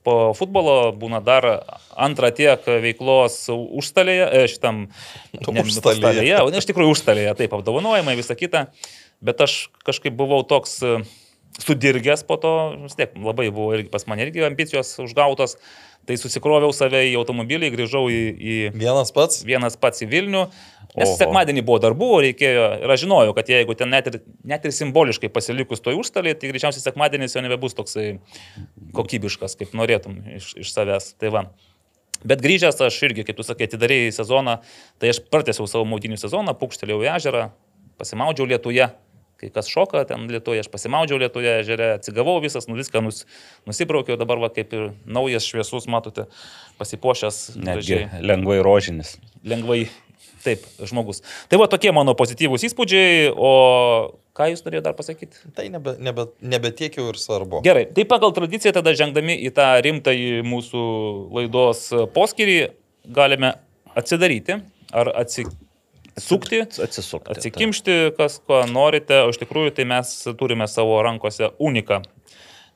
po 0.07 0.15
futbolo, 0.39 0.95
būna 0.95 1.19
dar 1.23 1.49
antrą 1.99 2.31
tiek 2.33 2.63
veiklos 2.63 3.49
užstalėje, 3.51 4.25
e, 4.31 4.47
šitam 4.47 4.87
ne, 5.51 5.61
Užstalėje. 5.67 6.39
o 6.39 6.49
ne 6.49 6.63
iš 6.63 6.71
tikrųjų 6.71 6.95
užstalėje, 6.95 7.35
taip, 7.43 7.51
apdovanojimai, 7.59 8.15
visa 8.15 8.35
kita, 8.39 8.67
bet 9.21 9.41
aš 9.45 9.67
kažkaip 9.85 10.15
buvau 10.17 10.41
toks 10.47 10.79
e, 10.83 10.97
sudirgęs 11.61 12.25
po 12.27 12.37
to, 12.41 12.53
vis 12.85 12.97
tiek 12.97 13.13
labai 13.17 13.49
buvo 13.53 13.73
irgi 13.77 13.91
pas 13.93 14.07
mane 14.09 14.25
irgi 14.25 14.45
ambicijos 14.47 14.95
užgautos, 15.03 15.57
tai 16.07 16.17
susikroviau 16.19 16.73
save 16.75 17.05
į 17.11 17.17
automobilį, 17.19 17.71
grįžau 17.75 18.07
į, 18.11 18.21
į 18.33 18.55
Vienas 18.75 19.13
pats? 19.15 19.43
vienas 19.47 19.77
pats 19.79 20.03
į 20.03 20.09
Vilnių. 20.11 20.47
Nes 20.93 21.09
Oho. 21.09 21.17
sekmadienį 21.17 21.63
buvo 21.65 21.79
darbų, 21.81 22.09
reikėjo, 22.27 22.65
ir 22.83 22.91
aš 22.93 23.01
žinojau, 23.01 23.33
kad 23.33 23.47
jeigu 23.49 23.73
ten 23.77 23.89
net 23.89 24.11
ir, 24.11 24.19
net 24.45 24.67
ir 24.67 24.73
simboliškai 24.75 25.31
pasilikus 25.33 25.81
toj 25.81 25.97
užstalį, 26.03 26.35
tai 26.37 26.51
greičiausiai 26.51 26.83
sekmadienis 26.83 27.33
jau 27.33 27.41
nebebus 27.41 27.73
toksai 27.73 28.19
kokybiškas, 28.93 29.57
kaip 29.57 29.73
norėtum 29.73 30.19
iš, 30.37 30.51
iš 30.61 30.73
savęs. 30.75 31.15
Tai 31.17 31.33
va. 31.33 31.43
Bet 32.21 32.43
grįžęs 32.45 32.77
aš 32.85 32.99
irgi, 33.07 33.25
kaip 33.25 33.39
tu 33.39 33.47
sakai, 33.47 33.65
atidarėjai 33.71 34.13
sezoną, 34.19 34.59
tai 35.01 35.09
aš 35.15 35.23
pratęsiau 35.33 35.65
savo 35.71 35.87
maudinių 35.89 36.19
sezoną, 36.21 36.53
pukštelėjau 36.61 37.01
į 37.01 37.09
ežerą, 37.15 37.47
pasimaudžiau 37.99 38.47
Lietuje, 38.49 38.87
kai 39.41 39.49
kas 39.53 39.69
šoka 39.71 40.05
ten 40.09 40.27
Lietuje, 40.31 40.63
aš 40.63 40.69
pasimaudžiau 40.73 41.19
Lietuje 41.21 41.57
ežere, 41.63 41.93
atsigavau 41.97 42.37
visas, 42.43 42.69
nu 42.69 42.77
viską 42.79 43.03
nus, 43.03 43.23
nusibraukiau, 43.69 44.17
dabar 44.19 44.41
va 44.43 44.51
kaip 44.53 44.73
ir 44.75 44.89
naujas 45.05 45.47
šviesus, 45.49 45.89
matote, 45.91 46.27
pasipošęs, 46.79 47.43
Netgi 47.57 47.69
gražiai, 47.71 48.23
lengvai 48.23 48.61
rožinis. 48.65 49.17
lengvai 49.43 49.85
Taip, 50.43 50.63
žmogus. 50.83 51.21
Tai 51.47 51.55
va 51.61 51.69
tokie 51.71 51.91
mano 51.95 52.13
pozityvūs 52.19 52.65
įspūdžiai, 52.67 53.29
o 53.31 53.51
ką 54.35 54.49
jūs 54.51 54.65
norėjote 54.65 54.85
dar 54.89 54.95
pasakyti? 54.97 55.39
Tai 55.55 55.63
nebe, 55.71 55.93
nebe, 56.03 56.25
nebetiek 56.43 56.97
jau 56.99 57.05
ir 57.13 57.19
svarbu. 57.19 57.61
Gerai, 57.63 57.85
tai 57.95 58.03
pagal 58.09 58.35
tradiciją 58.35 58.73
tada 58.75 58.91
žengdami 58.97 59.37
į 59.47 59.53
tą 59.55 59.69
rimtąjį 59.85 60.43
mūsų 60.47 60.83
laidos 61.37 61.85
poskirį 62.15 62.57
galime 63.15 63.53
atsidaryti 63.95 64.59
ar 64.91 65.13
atsisukti. 66.13 66.63
Atsisukti. 66.63 67.35
Atsikimšti, 67.35 67.99
kas 68.17 68.39
ko 68.47 68.63
norite, 68.69 69.23
o 69.25 69.33
iš 69.33 69.41
tikrųjų 69.43 69.75
tai 69.77 69.87
mes 69.89 70.15
turime 70.39 70.69
savo 70.71 71.01
rankose 71.05 71.51
uniką 71.59 72.03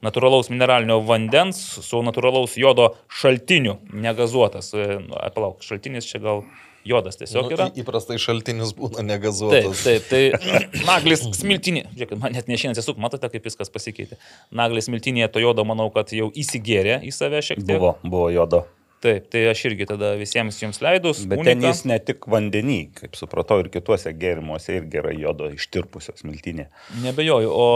natūralaus 0.05 0.51
mineralinio 0.53 0.99
vandens 1.05 1.59
su 1.81 2.01
natūralaus 2.05 2.57
jodo 2.59 2.91
šaltiniu, 3.09 3.79
negazuotas. 3.93 4.71
E, 4.77 4.99
nu, 5.01 5.17
Palauk, 5.33 5.63
šaltinis 5.65 6.07
čia 6.09 6.21
gal 6.23 6.43
jodas 6.87 7.19
tiesiog 7.19 7.51
yra. 7.51 7.67
Nu, 7.69 7.81
įprastai 7.81 8.19
šaltinis 8.21 8.73
būna 8.77 9.01
Taip, 9.01 9.09
negazuotas. 9.09 9.83
taip, 9.83 10.07
tai 10.11 10.21
naglis 10.89 11.25
smiltinė, 11.39 11.87
žiūrėkit, 11.95 12.21
man 12.21 12.37
net 12.37 12.49
nešinė 12.51 12.77
tiesiog, 12.77 13.01
matote, 13.01 13.29
kaip 13.33 13.49
viskas 13.49 13.73
pasikeitė. 13.73 14.19
Naglis 14.55 14.87
smiltinėje 14.87 15.33
to 15.33 15.43
jodo, 15.43 15.65
manau, 15.67 15.89
kad 15.93 16.13
jau 16.15 16.29
įsigėrė 16.31 17.01
į 17.07 17.13
save 17.15 17.43
šiek 17.43 17.63
tiek. 17.63 17.75
Buvo, 17.75 17.97
buvo 18.05 18.29
jodo. 18.33 18.65
Taip, 18.97 19.27
tai 19.29 19.43
aš 19.51 19.59
irgi 19.69 19.85
tada 19.85 20.15
visiems 20.17 20.57
jums 20.57 20.79
leidus. 20.81 21.19
Bet 21.29 21.43
ten 21.45 21.61
jis 21.61 21.83
ne 21.85 21.99
tik 22.01 22.25
vandenį, 22.33 22.77
kaip 22.97 23.17
supratau, 23.19 23.59
ir 23.61 23.67
kituose 23.69 24.09
gėrimuose 24.17 24.73
irgi 24.79 24.97
yra 25.03 25.11
jodo 25.13 25.51
ištirpusios 25.53 26.23
miltinė. 26.25 26.65
Nebejoju, 27.03 27.51
o 27.53 27.67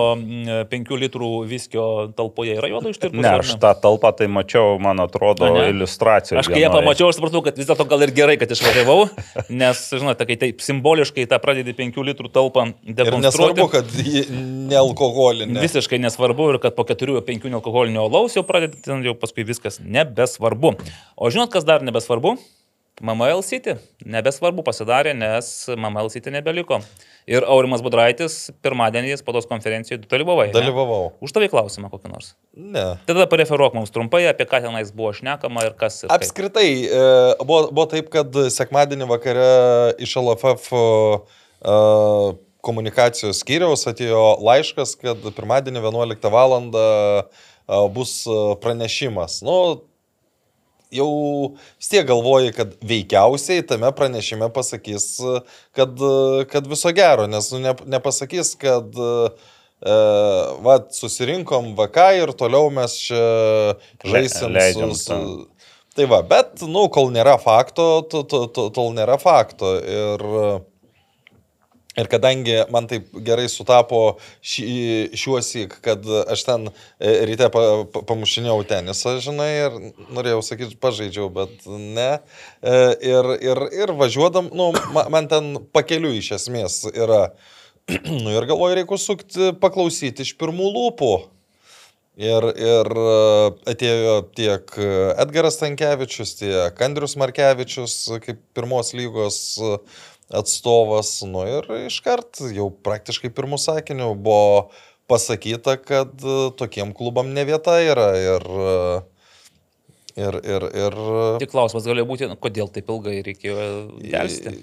5 0.72 0.98
litrų 1.04 1.30
viskio 1.51 1.86
talpoje 2.18 2.56
yra 2.58 2.72
jodo 2.72 2.90
ištirpus. 2.90 3.22
Ne, 3.22 3.36
aš 3.38 3.54
tą 3.62 3.75
talpą 3.84 4.10
tai 4.18 4.25
mačiau, 4.34 4.80
man 4.82 5.04
atrodo, 5.04 5.46
A, 5.46 5.54
ne? 5.60 5.68
iliustracijoje. 5.75 6.42
Aš 6.42 6.50
kai 6.50 6.63
ją 6.63 6.74
pamačiau, 6.74 7.12
aš 7.13 7.20
supratau, 7.20 7.44
kad 7.46 7.62
vis 7.62 7.70
dėlto 7.70 7.86
gal 7.94 8.08
ir 8.08 8.16
gerai, 8.18 8.40
kad 8.42 8.56
išvažiavau, 8.58 9.06
nes, 9.62 9.84
žinote, 9.94 10.25
kai 10.32 10.40
taip 10.48 10.66
simboliškai 10.66 11.28
tą 11.30 11.38
pradedi 11.44 11.78
5 11.78 12.01
litrų 12.10 12.34
talpą 12.34 12.66
Ir 12.82 12.98
dekonstruoti. 12.98 13.62
nesvarbu, 13.62 13.70
kad 13.78 13.94
nealkoholinė. 14.72 15.62
Visiškai 15.62 16.01
nesvarbu 16.01 16.50
ir 16.56 16.60
kad 16.66 16.75
po 16.78 16.86
4-5 16.88 17.46
nealkoholinio 17.51 18.08
alaus 18.10 18.36
jau 18.38 18.44
pradedi, 18.48 18.82
ten 18.86 19.06
jau 19.06 19.13
paskui 19.18 19.46
viskas 19.48 19.78
nebesvarbu. 19.84 20.74
O 21.22 21.30
žinot, 21.30 21.51
kas 21.54 21.62
dar 21.62 21.84
nebesvarbu? 21.86 22.32
MML 22.98 23.44
City. 23.46 23.75
Nebesvarbu 24.10 24.63
pasidarė, 24.66 25.12
nes 25.13 25.48
MML 25.70 26.08
City 26.10 26.32
nebeliko. 26.34 26.80
Ir 27.30 27.46
Aurimas 27.46 27.84
Budraitis 27.86 28.48
pirmadienį 28.66 29.20
spaudos 29.20 29.46
konferencijoje 29.50 30.01
dalyvavai. 30.10 30.48
ne? 30.50 30.56
Dalyvavau. 30.56 31.12
Užtavai 31.22 31.51
klausimą 31.54 31.92
kokį 31.94 32.10
nors. 32.10 32.32
Ne. 32.58 32.86
Tada 33.06 33.28
pareferuok 33.30 33.78
mums 33.78 33.94
trumpai, 33.94 34.24
apie 34.32 34.48
ką 34.50 34.63
tenais 34.66 34.90
buvo 34.90 35.12
šnekama 35.13 35.68
ir 35.68 35.78
kas. 35.78 36.00
Ir 36.01 36.10
kaip. 36.10 36.18
Apskritai, 36.18 36.66
e, 36.90 37.06
buvo, 37.46 37.68
buvo 37.70 37.86
taip, 37.94 38.10
kad 38.13 38.42
sekmadienį 38.58 39.10
vakare 39.13 39.51
iš 40.01 40.18
LFF 40.24 40.74
e, 40.74 41.78
komunikacijos 42.66 43.46
skyriaus 43.46 43.86
atėjo 43.94 44.25
laiškas, 44.42 44.98
kad 45.06 45.30
pirmadienį 45.38 45.86
11 45.86 46.34
val. 46.34 46.58
bus 47.94 48.25
e, 48.25 48.42
pranešimas. 48.66 49.42
Nu, 49.46 49.86
jau 50.92 51.10
vis 51.80 51.90
tiek 51.92 52.06
galvoji, 52.10 52.52
kad 52.56 52.74
veikiausiai 52.86 53.64
tame 53.68 53.90
pranešime 53.96 54.50
pasakys, 54.54 55.06
kad, 55.78 56.04
kad 56.52 56.68
viso 56.72 56.92
gero, 56.96 57.28
nes 57.32 57.52
nu, 57.56 57.62
ne, 57.64 57.76
nepasakys, 57.96 58.54
kad 58.60 58.96
e, 59.02 59.96
va, 60.66 60.78
susirinkom 60.94 61.72
VK 61.80 62.10
ir 62.22 62.34
toliau 62.38 62.70
mes 62.74 62.98
čia 63.08 63.24
žaisim 64.04 64.52
leidžiam 64.58 64.94
su, 64.96 65.06
su... 65.08 65.48
Tai 65.96 66.06
va, 66.08 66.22
bet, 66.24 66.62
nu, 66.72 66.86
kol 66.94 67.10
nėra 67.12 67.34
fakto, 67.42 68.02
to- 68.08 68.24
to- 68.24 68.46
to- 68.56 68.70
tol 68.72 68.94
nėra 68.96 69.18
fakto. 69.20 69.74
Ir, 69.84 70.22
ir 72.00 72.08
kadangi 72.12 72.56
man 72.72 72.88
taip 72.88 73.10
gerai 73.26 73.48
sutapo 73.52 74.02
šį, 74.40 74.68
šiuosik, 75.20 75.74
kad 75.84 76.06
aš 76.32 76.46
ten 76.48 76.70
e, 76.72 77.12
ryte 77.28 77.50
pa, 77.52 77.64
pa, 77.92 78.04
pamušinėjau 78.12 78.62
tenisą, 78.70 79.18
žinai, 79.24 79.50
ir 79.66 79.76
norėjau 80.16 80.40
sakyti, 80.46 80.78
pažaidžiau, 80.82 81.28
bet 81.36 81.68
ne. 81.68 82.12
E, 82.64 82.78
Ir, 83.12 83.28
ir, 83.44 83.60
ir 83.76 83.92
važiuodam, 83.98 84.48
nu, 84.56 84.70
ma- 84.96 85.08
man 85.12 85.28
ten 85.32 85.56
pakeliu 85.74 86.14
iš 86.16 86.32
esmės 86.38 86.82
yra. 86.94 87.32
Nu 88.24 88.32
ir 88.32 88.46
galvoju, 88.48 88.76
reikia 88.78 88.98
sukti, 89.02 89.52
paklausyti 89.60 90.24
iš 90.24 90.36
pirmų 90.40 90.70
lūpų. 90.76 91.12
Ir, 92.22 92.46
ir 92.60 92.90
e, 93.02 93.12
atėjo 93.72 94.16
tiek 94.38 94.74
Edgaras 95.24 95.58
Tankievičius, 95.62 96.36
tiek 96.42 96.82
Andrius 96.86 97.16
Markevičius 97.20 97.96
kaip 98.26 98.42
pirmos 98.58 98.92
lygos 98.98 99.38
e, 99.64 99.78
atstovas. 100.36 101.14
Nu 101.28 101.46
ir 101.48 101.68
iškart 101.88 102.44
jau 102.56 102.70
praktiškai 102.86 103.32
pirmų 103.36 103.60
sakinių 103.62 104.12
buvo 104.16 104.70
pasakyta, 105.12 105.76
kad 105.80 106.14
e, 106.24 106.38
tokiem 106.60 106.94
klubam 106.96 107.34
ne 107.36 107.44
vieta 107.48 107.80
yra. 107.84 108.12
Ir, 108.20 108.46
e, 108.48 108.76
ir, 110.22 110.40
ir, 110.56 110.70
ir 110.86 111.02
Tik 111.44 111.52
klausimas 111.52 111.88
galėjo 111.90 112.08
būti, 112.10 112.32
nu, 112.32 112.40
kodėl 112.40 112.72
taip 112.72 112.92
ilgai 112.94 113.20
reikėjo 113.26 113.68
dėlsti. 114.00 114.56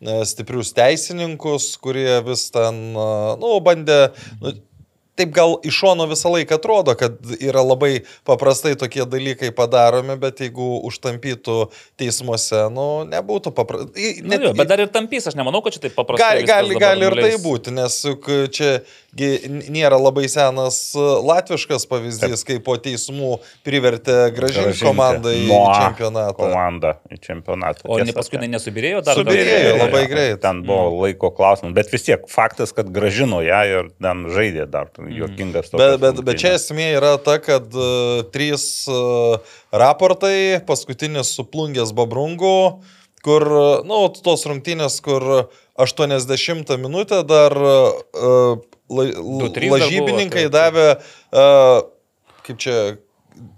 e, 0.00 0.20
stiprius 0.28 0.72
teisininkus, 0.76 1.74
kurie 1.82 2.20
vis 2.26 2.46
ten, 2.54 2.78
e, 2.94 3.08
nu, 3.40 3.56
bandė, 3.64 3.98
nu, 4.42 4.54
taip 5.18 5.30
gal 5.36 5.56
iš 5.66 5.76
šono 5.82 6.06
visą 6.10 6.32
laiką 6.34 6.56
atrodo, 6.58 6.94
kad 6.98 7.16
yra 7.38 7.62
labai 7.62 8.02
paprastai 8.26 8.74
tokie 8.78 9.04
dalykai 9.06 9.52
padaromi, 9.54 10.16
bet 10.20 10.42
jeigu 10.42 10.68
užtampytų 10.88 11.58
teismuose, 12.00 12.64
nu, 12.74 12.86
nebūtų 13.10 13.52
paprastai. 13.54 14.10
Na, 14.26 14.40
jo, 14.42 14.52
bet 14.58 14.70
dar 14.70 14.82
ir 14.82 14.90
tampys, 14.94 15.28
aš 15.30 15.38
nemanau, 15.38 15.62
kad 15.64 15.76
čia 15.76 15.84
taip 15.86 15.96
paprastai. 15.98 16.42
Gali, 16.42 16.48
gali, 16.48 16.80
gali 16.82 17.06
ir 17.08 17.14
tai 17.18 17.28
nuleis. 17.30 17.44
būti, 17.44 17.74
nes 17.78 17.98
juk 18.10 18.30
čia 18.54 18.74
nėra 19.14 19.98
labai 20.00 20.26
senas 20.30 20.78
e, 20.98 21.02
latviškas 21.22 21.86
pavyzdys, 21.90 22.42
kai 22.46 22.56
po 22.64 22.74
teismų 22.82 23.36
privertė 23.66 24.16
gražinti 24.34 24.82
komandą 24.82 25.30
į 25.34 25.44
nuo 25.48 25.60
čempionatą. 25.70 26.34
Komandą 26.40 26.94
į 27.14 27.20
čempionatą. 27.22 27.86
O 27.86 27.98
ne 28.02 28.14
paskui 28.16 28.40
nesubirėjo 28.42 29.04
dar? 29.06 29.18
Subyrėjo 29.18 29.76
dar- 29.76 29.82
labai 29.84 30.04
greit. 30.10 30.40
Ten 30.42 30.64
buvo 30.66 31.04
laiko 31.04 31.30
klausimas, 31.34 31.74
bet 31.76 31.92
vis 31.94 32.06
tiek 32.08 32.26
faktas, 32.30 32.74
kad 32.74 32.90
gražino 32.94 33.38
ją 33.44 33.62
ir 33.70 33.92
ten 34.02 34.26
žaidė 34.34 34.66
dar. 34.70 34.90
Juokingas 35.12 35.70
toks. 35.70 35.80
Bet, 35.80 35.96
bet, 36.02 36.20
bet 36.26 36.40
čia 36.40 36.54
esmė 36.58 36.90
yra 36.98 37.14
ta, 37.22 37.38
kad 37.42 37.72
uh, 37.76 38.22
trys 38.34 38.86
uh, 38.90 39.40
raportai, 39.74 40.60
paskutinis 40.68 41.34
suplungęs 41.36 41.94
Babrungu, 41.96 42.82
kur, 43.24 43.48
na, 43.84 43.88
nu, 43.88 44.00
tos 44.24 44.44
rungtynės, 44.48 45.00
kur 45.04 45.48
80 45.80 46.76
minutę 46.80 47.22
dar 47.26 47.56
uh, 47.58 48.60
la, 48.90 49.08
dar 49.48 49.68
lažybininkai 49.74 50.46
davė, 50.52 50.88
uh, 51.32 51.80
kaip 52.46 52.60
čia, 52.60 52.78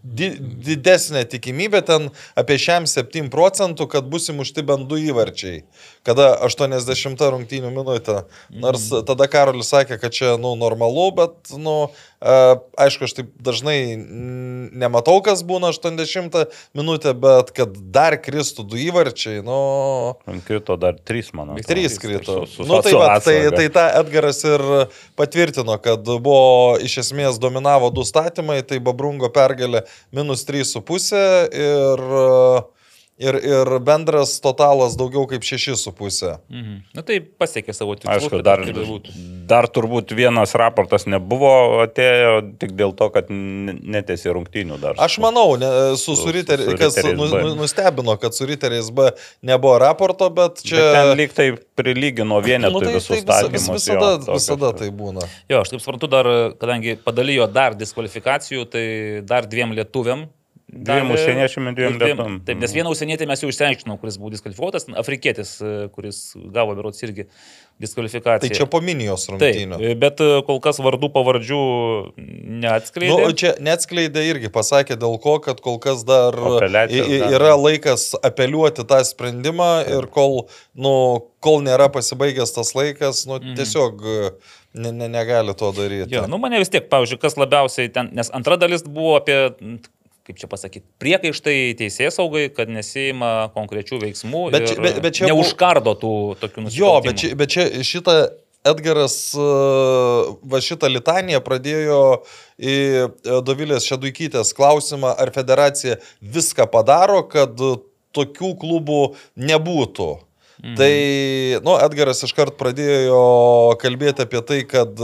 di, 0.06 0.30
didesnė 0.38 1.24
tikimybė 1.30 1.82
ten 1.86 2.08
apie 2.38 2.58
šiam 2.60 2.86
7 2.90 3.30
procentų, 3.32 3.88
kad 3.90 4.08
bus 4.10 4.30
įmušti 4.32 4.64
bent 4.66 4.86
du 4.90 4.98
įvarčiai. 5.00 5.64
Kada 6.06 6.34
80 6.46 7.24
rungtynių 7.34 7.72
minutę. 7.74 8.22
Nors 8.54 8.88
tada 9.08 9.26
Karolis 9.30 9.72
sakė, 9.72 9.98
kad 10.02 10.14
čia, 10.14 10.34
nu, 10.40 10.54
normalu, 10.58 11.08
bet, 11.16 11.34
nu, 11.58 11.76
e, 12.20 12.36
aišku, 12.86 13.08
aš 13.08 13.16
taip 13.18 13.32
dažnai 13.42 13.78
nematau, 13.96 15.18
kas 15.26 15.42
būna 15.46 15.72
80 15.74 16.38
minutę, 16.76 17.14
bet 17.18 17.50
kad 17.56 17.74
dar 17.94 18.18
kristų 18.22 18.66
du 18.70 18.80
įvarčiai, 18.86 19.42
nu, 19.46 19.58
Krito 20.46 20.76
dar 20.78 20.98
trys, 21.02 21.32
manau. 21.34 21.56
Trys 21.66 21.98
krito. 21.98 22.44
Su, 22.46 22.62
su, 22.62 22.68
nu, 22.68 22.78
tai, 22.84 22.92
va, 22.94 23.16
tai, 23.22 23.36
tai 23.54 23.66
tą 23.72 23.86
Edgaras 24.00 24.42
ir 24.46 24.62
patvirtino, 25.18 25.76
kad 25.82 26.06
buvo 26.06 26.76
iš 26.82 27.00
esmės 27.02 27.40
dominavo 27.42 27.90
du 27.94 28.04
statymai, 28.06 28.60
tai 28.66 28.78
Babrungo 28.84 29.30
pergalė 29.34 29.82
minus 30.12 30.46
3,5 30.48 31.12
ir, 31.52 32.04
ir, 33.18 33.34
ir 33.40 33.70
bendras 33.80 34.34
totalas 34.44 34.96
daugiau 34.98 35.24
kaip 35.30 35.42
6,5. 35.46 36.38
Mhm. 36.52 36.74
Na 36.94 37.02
tai 37.02 37.20
pasiekė 37.20 37.72
savo 37.74 37.94
tikslus. 37.96 38.26
Aišku, 38.26 38.38
kad 38.38 38.44
dar, 38.44 38.60
dar 39.48 39.68
turbūt 39.72 40.12
vienas 40.16 40.52
raportas 40.58 41.06
nebuvo 41.08 41.80
atėjo 41.86 42.58
tik 42.60 42.74
dėl 42.76 42.92
to, 42.98 43.08
kad 43.14 43.30
n- 43.32 43.78
netesi 43.96 44.28
rungtynių 44.36 44.78
dar. 44.82 44.98
Aš 45.00 45.18
manau, 45.24 45.56
ne, 45.60 45.70
su, 45.96 46.12
Su- 46.16 46.26
su 46.26 46.34
riteriais, 46.36 46.68
su 46.70 46.76
kas 46.76 46.98
nu, 47.16 47.26
nu, 47.32 47.54
nustebino, 47.62 48.16
kad 48.20 48.34
su 48.36 48.46
riteriais 48.48 48.90
B 48.92 49.10
nebuvo 49.42 49.78
raporto, 49.82 50.28
bet 50.30 50.60
Čia... 50.62 50.76
Bet 50.76 50.94
ten 50.98 51.12
lyg 51.18 51.32
tai 51.36 51.48
prilygino 51.76 52.40
vienetui 52.44 52.72
nu, 52.72 52.84
tai, 52.84 52.94
visus 52.98 53.08
tai 53.08 53.20
visa, 53.24 53.48
vis, 53.48 53.62
statymus. 53.64 53.80
visada, 53.80 54.10
jo, 54.12 54.18
tokios- 54.26 54.40
visada 54.42 54.72
tai 54.76 54.90
būna. 54.92 55.24
Jo, 55.48 55.60
aš 55.64 55.72
taip 55.72 55.80
suprantu, 55.84 56.08
dar, 56.12 56.28
kadangi 56.60 56.96
padalijo 57.04 57.46
dar 57.48 57.74
diskvalifikacijų, 57.78 58.66
tai 58.70 58.86
dar 59.24 59.46
dviem 59.48 59.72
lietuviam 59.76 60.26
Dviem 60.76 61.10
užsieniečiam 61.14 61.70
dviem 61.74 61.96
lietuviam. 61.98 62.40
Taip, 62.46 62.58
nes 62.60 62.72
vieną 62.76 62.90
užsienietį 62.92 63.26
mes 63.30 63.42
jau 63.42 63.48
išsiaiškinom, 63.52 63.98
kuris 64.02 64.18
buvo 64.20 64.30
diskvalifikuotas, 64.34 64.86
afrikietis, 65.00 65.56
e, 65.64 65.88
kuris 65.94 66.20
gavo 66.54 66.74
berots 66.78 67.02
irgi 67.06 67.26
diskvalifikaciją. 67.80 68.48
Tai 68.48 68.56
čia 68.60 68.66
po 68.70 68.80
minijos 68.84 69.26
Taip, 69.26 69.40
rungtynių. 69.40 69.94
bet 70.00 70.20
e, 70.24 70.28
kol 70.46 70.60
kas 70.64 70.78
vardų 70.80 71.10
pavardžių 71.14 71.60
neatskleidė. 72.62 73.16
Nu, 73.26 73.32
čia 73.36 73.54
neatskleidė 73.62 74.22
irgi, 74.30 74.50
pasakė 74.52 74.96
dėl 75.00 75.18
ko, 75.22 75.38
kad 75.44 75.60
kol 75.64 75.78
kas 75.82 76.04
dar 76.08 76.36
Apeliacijos 76.36 77.08
i- 77.08 77.16
i- 77.16 77.20
dar. 77.24 77.34
yra 77.40 77.54
laikas 77.60 78.14
apeliuoti 78.24 78.84
tą 78.88 79.00
sprendimą 79.04 79.70
ir 79.98 80.06
kol, 80.12 80.46
nu, 80.74 80.94
kol 81.40 81.60
nėra 81.62 81.88
pasibaigęs 81.92 82.54
tas 82.56 82.72
laikas, 82.74 83.26
nu, 83.28 83.38
tiesiog 83.40 84.00
ne, 84.76 84.90
ne, 84.92 85.08
negali 85.08 85.54
to 85.56 85.72
daryti. 85.72 86.10
Jo, 86.12 86.26
nu 86.28 86.38
mane 86.42 86.58
vis 86.58 86.68
tiek, 86.72 86.88
pavyzdžiui, 86.92 87.20
kas 87.22 87.36
labiausiai 87.40 87.92
ten, 87.92 88.10
nes 88.12 88.30
antra 88.34 88.56
dalis 88.60 88.82
buvo 88.82 89.16
apie, 89.20 89.52
kaip 90.26 90.40
čia 90.42 90.48
pasakyti, 90.50 90.84
priekaištai 91.02 91.58
teisės 91.78 92.16
saugai, 92.18 92.48
kad 92.54 92.68
nesima 92.72 93.48
konkrečių 93.54 94.00
veiksmų 94.02 94.42
Bet 94.54 94.64
ir 94.66 94.72
čia- 94.74 94.82
bet- 94.82 94.98
bet 95.04 95.14
čia 95.20 95.30
neužkardo 95.30 95.94
tų 96.02 96.12
tokių 96.42 96.64
nusikaltimų. 96.66 96.80
Jo, 96.82 96.96
bet 97.06 97.22
čia, 97.22 97.34
bet 97.38 97.48
čia 97.54 97.68
šitą 97.86 98.16
Edgaras 98.66 99.14
e, 99.38 99.44
va 100.50 100.58
šitą 100.58 100.88
litaniją 100.90 101.38
pradėjo 101.46 101.98
į 102.58 102.74
e, 102.74 103.36
Dovilės 103.46 103.86
Šeduikytės 103.86 104.50
klausimą, 104.58 105.12
ar 105.22 105.30
federacija 105.30 106.00
viską 106.20 106.66
padaro, 106.72 107.20
kad 107.30 107.54
tokių 108.16 108.50
klubų 108.58 109.00
nebūtų. 109.38 110.08
Mhm. 110.62 110.76
Tai, 110.78 110.92
nu, 111.66 111.76
Edgaras 111.84 112.22
iškart 112.24 112.56
pradėjo 112.56 113.76
kalbėti 113.82 114.24
apie 114.24 114.40
tai, 114.46 114.62
kad 114.68 114.96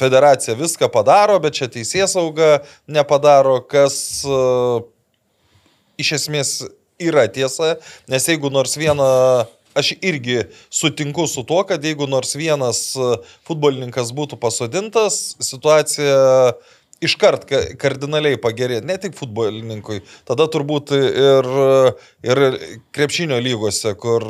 federacija 0.00 0.56
viską 0.58 0.88
padaro, 0.90 1.38
bet 1.42 1.60
čia 1.60 1.70
teisės 1.70 2.16
sauga 2.16 2.56
nepadaro, 2.90 3.60
kas 3.62 3.94
uh, 4.26 4.82
iš 6.02 6.14
esmės 6.18 6.54
yra 7.02 7.26
tiesa, 7.30 7.76
nes 8.10 8.28
jeigu 8.28 8.50
nors 8.52 8.74
vieną, 8.78 9.08
aš 9.78 9.94
irgi 10.04 10.42
sutinku 10.72 11.26
su 11.30 11.44
tuo, 11.48 11.62
kad 11.68 11.84
jeigu 11.84 12.06
nors 12.10 12.34
vienas 12.36 12.92
e, 12.96 13.08
futbolininkas 13.48 14.12
būtų 14.16 14.38
pasodintas, 14.42 15.36
situacija 15.42 16.52
iškart 17.06 17.46
ka- 17.50 17.62
kardinaliai 17.82 18.38
pagerė, 18.42 18.80
ne 18.86 18.96
tik 19.02 19.16
futbolininkui, 19.18 20.00
tada 20.28 20.46
turbūt 20.52 20.94
ir, 20.98 21.48
ir 22.26 22.42
krepšinio 22.96 23.40
lygose, 23.42 23.94
kur 24.00 24.26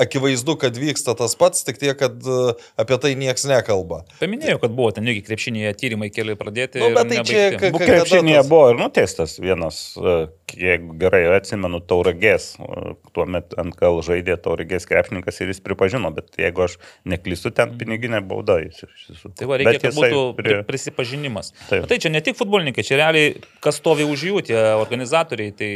akivaizdu, 0.00 0.56
kad 0.60 0.76
vyksta 0.80 1.14
tas 1.18 1.34
pats, 1.38 1.62
tik 1.66 1.78
tiek, 1.80 1.94
kad 2.00 2.16
e, 2.24 2.38
apie 2.80 2.96
tai 3.02 3.12
niekas 3.20 3.44
nekalba. 3.50 4.02
Paminėjau, 4.20 4.58
kad 4.64 4.74
buvo 4.76 4.90
ten 4.96 5.06
irgi 5.10 5.22
krepšinėje 5.28 5.74
tyrimai 5.80 6.08
keli 6.14 6.34
pradėti. 6.40 6.80
Nu, 6.82 6.88
ir 6.90 6.96
bet 6.98 7.10
tai 7.12 7.22
čia 7.28 7.42
nebaigti. 7.50 7.70
Bu- 7.74 7.82
kada 7.82 7.92
Krepšinėje 8.00 8.40
tas- 8.42 8.50
buvo 8.50 8.70
ir 8.72 8.78
nuteistas 8.80 9.36
vienas, 9.42 9.80
e, 10.00 10.16
jeigu 10.56 10.96
gerai 11.00 11.22
atsimenu, 11.36 11.80
tauragės. 11.84 12.54
e, 12.60 12.94
Tuomet 13.14 13.54
NKL 13.58 14.00
žaidė 14.06 14.36
tauragės 14.40 14.86
krepšininkas 14.86 15.40
ir 15.42 15.48
jis 15.50 15.60
pripažino, 15.64 16.12
bet 16.14 16.30
jeigu 16.38 16.62
aš 16.64 16.76
neklystu, 17.04 17.50
ten 17.54 17.76
piniginė 17.78 18.20
bauda 18.26 18.60
jis 18.62 18.84
iš 18.86 19.06
tiesų. 19.10 19.32
Tai 19.36 19.48
va, 19.50 19.58
reikia, 19.58 19.72
Bet 19.72 19.82
kad 19.82 19.94
būtų 19.98 20.20
prie- 20.38 20.54
pri- 20.60 20.64
prisipažinimas. 20.70 21.52
Taip. 21.68 21.82
Bet 21.82 21.88
Tai 21.90 21.98
čia 21.98 22.10
ne 22.14 22.20
tik 22.22 22.36
futbolininkai, 22.38 22.84
čia 22.86 22.96
realiai, 23.02 23.34
kas 23.60 23.76
stovi 23.82 24.04
už 24.06 24.22
jų, 24.30 24.44
tie 24.46 24.58
organizatoriai, 24.78 25.50
tai 25.52 25.70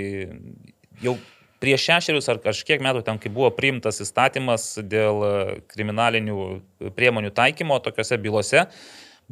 jau 1.03 1.17
prieš 1.65 1.87
šešerius 1.89 2.29
ar 2.29 2.43
kažkiek 2.45 2.83
metų 2.85 3.05
ten, 3.07 3.21
kai 3.21 3.33
buvo 3.33 3.49
priimtas 3.57 4.03
įstatymas 4.05 4.75
dėl 4.85 5.25
e, 5.25 5.33
kriminalinių 5.73 6.37
priemonių 6.97 7.33
taikymo 7.33 7.81
tokiuose 7.85 8.21
bylose, 8.21 8.67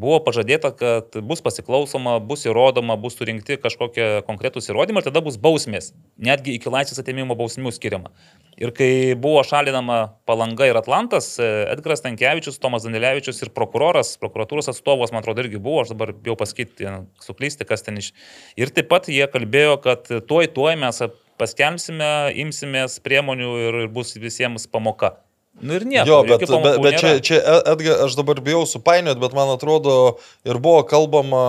buvo 0.00 0.16
pažadėta, 0.24 0.70
kad 0.72 1.18
bus 1.28 1.42
pasiklausoma, 1.44 2.14
bus 2.24 2.46
įrodoma, 2.48 2.96
bus 3.00 3.18
surinkti 3.18 3.58
kažkokie 3.60 4.22
konkretūs 4.24 4.70
įrodymai 4.70 5.02
ir 5.02 5.08
tada 5.10 5.20
bus 5.24 5.36
bausmės, 5.40 5.90
netgi 6.16 6.56
iki 6.56 6.72
laisvės 6.72 7.02
atėmimo 7.02 7.36
bausmių 7.36 7.74
skiriama. 7.76 8.12
Ir 8.56 8.72
kai 8.76 9.12
buvo 9.20 9.42
šalinama 9.44 9.98
Palanga 10.28 10.70
ir 10.70 10.78
Atlantas, 10.80 11.34
e, 11.36 11.50
Edgaras 11.74 12.04
Tankievičius, 12.06 12.56
Tomas 12.62 12.86
Danilevičius 12.88 13.44
ir 13.44 13.52
prokuroras, 13.52 14.14
prokuratūros 14.22 14.72
atstovas, 14.72 15.12
man 15.12 15.20
atrodo, 15.20 15.44
irgi 15.44 15.60
buvo, 15.60 15.84
aš 15.84 15.92
dabar 15.92 16.14
bijau 16.16 16.38
pasakyti, 16.40 16.88
e, 16.88 16.96
suklysti, 17.28 17.68
kas 17.68 17.84
ten 17.84 18.00
iš. 18.00 18.14
Ir 18.56 18.72
taip 18.72 18.88
pat 18.92 19.12
jie 19.12 19.28
kalbėjo, 19.28 19.76
kad 19.84 20.08
tuoj, 20.08 20.48
tuoj 20.56 20.80
mes 20.80 21.04
paskelbsime, 21.42 22.12
imsimės 22.46 22.96
priemonių 23.04 23.52
ir 23.66 23.80
bus 23.92 24.14
visiems 24.22 24.68
pamoka. 24.70 25.16
Nu 25.60 25.74
ir 25.76 25.84
nieko. 25.84 26.08
Jo, 26.08 26.18
bet, 26.24 26.46
bet, 26.48 26.76
bet 26.80 26.94
čia, 27.02 27.16
čia 27.20 27.38
Edgar, 27.68 28.06
aš 28.06 28.14
dabar 28.16 28.38
bijau 28.40 28.62
supainiot, 28.66 29.18
bet 29.20 29.34
man 29.36 29.50
atrodo 29.52 30.16
ir 30.48 30.56
buvo 30.64 30.80
kalbama, 30.88 31.42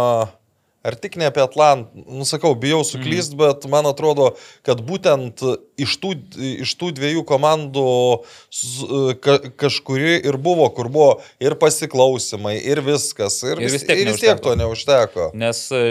ar 0.83 0.97
tik 0.99 1.15
ne 1.15 1.29
apie 1.31 1.39
Atlantą, 1.39 2.03
nusakau, 2.11 2.51
bijau 2.59 2.81
suklyst, 2.83 3.31
mm. 3.31 3.39
bet 3.39 3.67
man 3.71 3.87
atrodo, 3.87 4.33
kad 4.67 4.81
būtent 4.83 5.39
iš 5.79 5.93
tų, 6.03 6.11
iš 6.65 6.73
tų 6.81 6.89
dviejų 6.99 7.23
komandų 7.29 7.85
s- 8.51 9.15
ka, 9.23 9.37
kažkuri 9.63 10.17
ir 10.19 10.35
buvo, 10.35 10.67
kur 10.75 10.91
buvo 10.91 11.13
ir 11.39 11.55
pasiklausimai, 11.63 12.57
ir 12.59 12.83
viskas, 12.83 13.39
ir, 13.47 13.55
Ir 13.63 13.69
vis, 13.69 13.77
vis 13.79 13.87
tiek 13.87 14.03
ir 14.03 14.11
vis 14.11 14.19
tiek 14.19 14.35
neužteko. 14.35 14.49
to 14.49 14.59
neužteko. 14.65 15.29
Nes 15.45 15.63
e, 15.71 15.85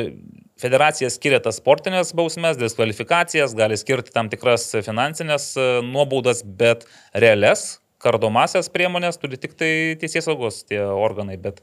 federacija 0.63 1.11
skiria 1.13 1.43
tas 1.43 1.59
sportinės 1.61 2.15
bausmes, 2.17 2.59
diskvalifikacijas, 2.61 3.57
gali 3.59 3.79
skirti 3.81 4.15
tam 4.15 4.31
tikras 4.33 4.69
finansinės 4.79 5.53
e, 5.57 5.71
nuobaudas, 5.87 6.45
bet 6.47 6.87
realias 7.13 7.83
kardomasias 8.03 8.71
priemonės 8.73 9.21
turi 9.23 9.39
tik 9.41 9.57
tai 9.59 9.73
teisės 10.01 10.27
saugos 10.29 10.63
tie 10.67 10.81
organai. 10.83 11.37
Bet 11.41 11.61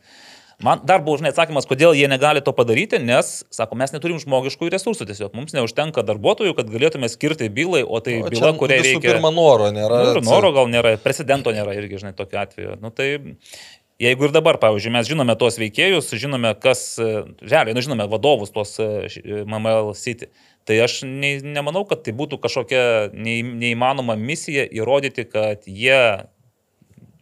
man 0.63 0.81
dar 0.87 1.03
buvo, 1.03 1.17
žinai, 1.19 1.33
atsakymas, 1.33 1.67
kodėl 1.69 1.95
jie 1.97 2.07
negali 2.11 2.43
to 2.43 2.53
padaryti, 2.55 2.99
nes, 3.03 3.31
sako, 3.55 3.77
mes 3.79 3.93
neturim 3.95 4.19
žmogiškųjų 4.23 4.73
resursų 4.75 5.07
tiesiog, 5.09 5.35
mums 5.35 5.55
neužtenka 5.55 6.03
darbuotojų, 6.07 6.55
kad 6.57 6.71
galėtume 6.71 7.11
skirti 7.11 7.51
bylai, 7.53 7.83
o 7.83 8.01
tai 8.03 8.19
O 8.23 8.31
byla, 8.31 8.53
kuriai 8.59 8.85
reikia... 8.87 9.15
pirma 9.15 9.31
noro 9.35 9.71
nėra. 9.75 10.03
Nu, 10.03 10.15
ir 10.17 10.27
noro 10.27 10.53
gal 10.55 10.71
nėra, 10.71 10.95
precedento 11.03 11.55
nėra 11.55 11.75
irgi, 11.79 12.01
žinai, 12.03 12.15
tokiu 12.17 12.41
atveju. 12.43 12.79
Nu, 12.83 12.93
tai 12.95 13.11
jeigu 13.99 14.25
ir 14.29 14.31
dabar, 14.35 14.57
pavyzdžiui, 14.61 14.93
mes 14.95 15.07
žinome 15.09 15.35
tos 15.39 15.57
veikėjus, 15.59 16.13
žinome, 16.19 16.53
kas, 16.63 16.83
e, 17.01 17.09
realiai, 17.43 17.75
nu, 17.75 17.83
žinome 17.83 18.07
vadovus 18.11 18.53
tos 18.55 18.77
e, 18.79 18.87
e, 19.19 19.43
MML 19.43 19.93
City, 19.99 20.29
tai 20.65 20.79
aš 20.85 21.01
nei, 21.07 21.39
nemanau, 21.43 21.85
kad 21.89 22.03
tai 22.05 22.13
būtų 22.15 22.39
kažkokia 22.43 22.83
neįmanoma 23.13 24.15
misija 24.19 24.65
įrodyti, 24.69 25.25
kad 25.31 25.67
jie 25.67 26.01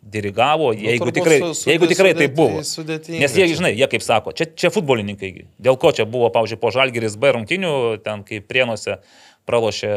dirigavo, 0.07 0.69
Nu, 0.71 0.79
jeigu, 0.79 1.09
tikrai, 1.11 1.39
su- 1.53 1.67
jeigu 1.69 1.83
sudė- 1.83 1.91
tikrai 1.91 2.13
tai 2.15 2.27
sudėti- 2.29 2.35
buvo. 2.37 2.61
sudėtinga 2.63 3.19
Nes 3.19 3.33
jie, 3.35 3.47
žinai, 3.57 3.73
jie 3.75 3.87
kaip 3.91 4.01
sako, 4.05 4.31
čia, 4.31 4.45
čia 4.55 4.69
futbolininkai. 4.71 5.31
Dėl 5.59 5.75
ko 5.77 5.91
čia 5.91 6.05
buvo, 6.07 6.29
pavyzdžiui, 6.31 6.59
po 6.61 6.71
Žalgiris 6.71 7.17
B 7.19 7.33
rungtinių, 7.35 7.73
ten 8.03 8.23
kaip 8.23 8.47
prienuose 8.47 8.99
pralošė 9.45 9.91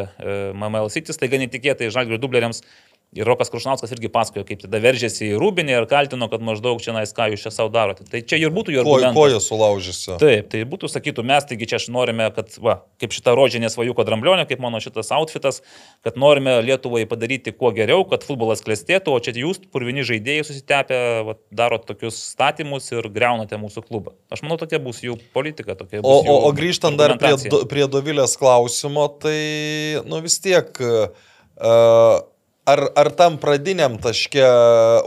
MML 0.54 0.90
City, 0.90 1.12
staiga 1.14 1.38
netikėtai 1.38 1.90
Žalgirio 1.94 2.18
dubleriams. 2.18 2.62
Ir 3.10 3.26
Rokas 3.26 3.48
Krušnauskas 3.50 3.90
irgi 3.90 4.06
pasakojo, 4.12 4.44
kaip 4.46 4.60
tada 4.62 4.78
veržėsi 4.78 5.32
į 5.32 5.38
Rūbinį 5.42 5.72
ir 5.74 5.86
kaltino, 5.90 6.28
kad 6.30 6.44
maždaug 6.46 6.78
čia 6.78 6.92
nais 6.94 7.10
ką 7.10 7.24
jūs 7.32 7.42
čia 7.42 7.50
savo 7.50 7.72
darote. 7.74 8.04
Tai 8.06 8.20
čia 8.22 8.38
ir 8.38 8.52
būtų 8.54 8.76
jų 8.76 8.84
Ko, 8.86 8.92
argumentas. 9.00 9.18
koja 9.18 9.40
sulaužysi. 9.42 10.14
Taip, 10.22 10.46
tai 10.52 10.60
būtų 10.70 10.86
sakytų, 10.92 11.24
mes 11.26 11.48
taigi 11.50 11.66
čia 11.72 11.80
norime, 11.90 12.28
kad, 12.36 12.54
va, 12.62 12.76
kaip 13.02 13.16
šita 13.16 13.34
rožinė 13.34 13.66
svajuko 13.74 14.06
dramblionė, 14.06 14.44
kaip 14.46 14.62
mano 14.62 14.78
šitas 14.78 15.10
outfitas, 15.16 15.58
kad 16.06 16.20
norime 16.22 16.60
Lietuvai 16.62 17.02
padaryti 17.10 17.50
kuo 17.50 17.72
geriau, 17.74 18.06
kad 18.06 18.22
futbolas 18.22 18.62
klestėtų, 18.62 19.10
o 19.10 19.18
čia 19.18 19.34
jūs, 19.42 19.58
purvini 19.74 20.06
žaidėjai 20.06 20.46
susitepę, 20.46 21.02
va, 21.26 21.34
darot 21.50 21.90
tokius 21.90 22.22
statymus 22.30 22.92
ir 22.94 23.10
greunate 23.10 23.58
mūsų 23.58 23.88
klubą. 23.90 24.14
Aš 24.30 24.46
manau, 24.46 24.60
tokia 24.62 24.78
bus 24.78 25.02
jų 25.02 25.18
politika. 25.34 25.74
Tokia 25.74 25.98
O, 25.98 26.06
bus 26.06 26.30
jų 26.30 26.30
o, 26.30 26.42
o 26.46 26.54
grįžtant 26.54 26.94
dar 27.00 27.18
prie, 27.18 27.34
prie 27.66 27.90
Dovilės 27.90 28.38
klausimo, 28.38 29.10
tai, 29.18 29.98
nu 30.06 30.22
vis 30.22 30.38
tiek, 30.38 30.70
uh, 30.78 32.22
ar, 32.68 32.82
ar 32.98 33.10
tam 33.16 33.36
pradiniam 33.40 33.96
taške 34.02 34.44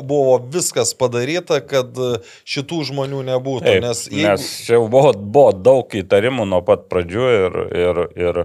buvo 0.04 0.38
viskas 0.54 0.94
padaryta, 0.98 1.60
kad 1.66 1.98
šitų 2.50 2.84
žmonių 2.92 3.24
nebūtų? 3.32 3.66
Taip, 3.68 3.84
nes 3.86 4.06
nes, 4.12 4.24
nes 4.26 4.48
čia 4.68 4.82
buvo, 4.82 5.14
buvo 5.14 5.52
daug 5.56 5.98
įtarimų 6.04 6.48
nuo 6.50 6.64
pat 6.66 6.88
pradžių 6.92 7.28
ir, 7.40 7.60
ir, 7.86 8.02
ir 8.20 8.42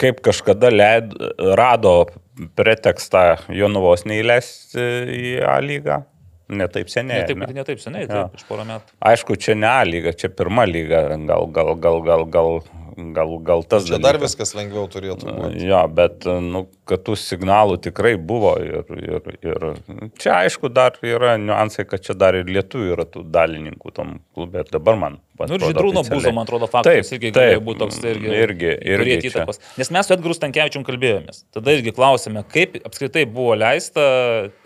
kaip 0.00 0.20
kažkada 0.24 0.72
leid, 0.72 1.14
rado 1.58 1.94
pretekstą 2.58 3.44
Jonuvos 3.54 4.06
neįleisti 4.10 4.82
į 5.14 5.38
A 5.46 5.60
lygą. 5.62 6.02
Netaip 6.54 6.90
seniai. 6.92 7.22
Ne 7.22 7.28
taip, 7.28 7.40
ar 7.40 7.52
ne? 7.52 7.56
ne 7.56 7.64
taip 7.64 7.80
seniai, 7.80 8.08
taip, 8.08 8.34
iš 8.36 8.44
porą 8.48 8.66
metų. 8.68 8.92
Aišku, 9.08 9.36
čia 9.40 9.54
ne 9.56 9.70
A 9.70 9.80
lyga, 9.88 10.12
čia 10.12 10.28
pirma 10.28 10.66
lyga, 10.68 11.06
gal, 11.24 11.46
gal, 11.54 11.72
gal, 11.80 12.02
gal, 12.04 12.26
gal, 12.28 12.50
gal, 12.96 13.34
gal 13.44 13.64
tas 13.66 13.86
čia 13.88 13.98
dar 13.98 14.14
dalykas. 14.14 14.34
viskas 14.34 14.54
lengviau 14.56 14.86
turėtų 14.90 15.28
būti. 15.28 15.64
Jo, 15.68 15.82
bet, 15.90 16.26
nu, 16.44 16.64
kad 16.88 17.04
tų 17.06 17.16
signalų 17.18 17.78
tikrai 17.84 18.14
buvo. 18.16 18.54
Ir, 18.62 18.88
ir, 19.00 19.30
ir 19.44 19.68
čia 20.20 20.40
aišku 20.42 20.70
dar 20.72 20.98
yra 21.02 21.36
niuansai, 21.40 21.86
kad 21.88 22.04
čia 22.04 22.16
dar 22.18 22.38
ir 22.38 22.50
lietuvių 22.50 22.94
yra 22.96 23.08
tų 23.08 23.26
dalininkų 23.34 23.94
tam 23.96 24.18
klube. 24.34 24.64
Ir 24.64 24.74
dabar 24.74 25.00
man. 25.00 25.20
Nu, 25.34 25.56
ir 25.56 25.64
Žydrūno 25.66 26.04
būzo, 26.06 26.30
man 26.30 26.46
atrodo, 26.46 26.68
faktas 26.70 27.08
Taip, 27.08 27.16
irgi 27.16 27.32
galėjo 27.34 27.62
būti 27.66 27.80
toks 27.80 27.96
irgi. 28.06 28.28
irgi, 28.30 28.68
irgi 28.70 28.98
turėti 29.00 29.30
įtakos. 29.32 29.58
Nes 29.80 29.90
mes 29.96 30.06
su 30.06 30.14
Edgaru 30.14 30.36
Stankievičium 30.36 30.84
kalbėjomės. 30.86 31.40
Tada 31.56 31.74
irgi 31.74 31.94
klausėme, 31.96 32.44
kaip 32.52 32.76
apskritai 32.86 33.24
buvo 33.26 33.56
leista 33.58 34.04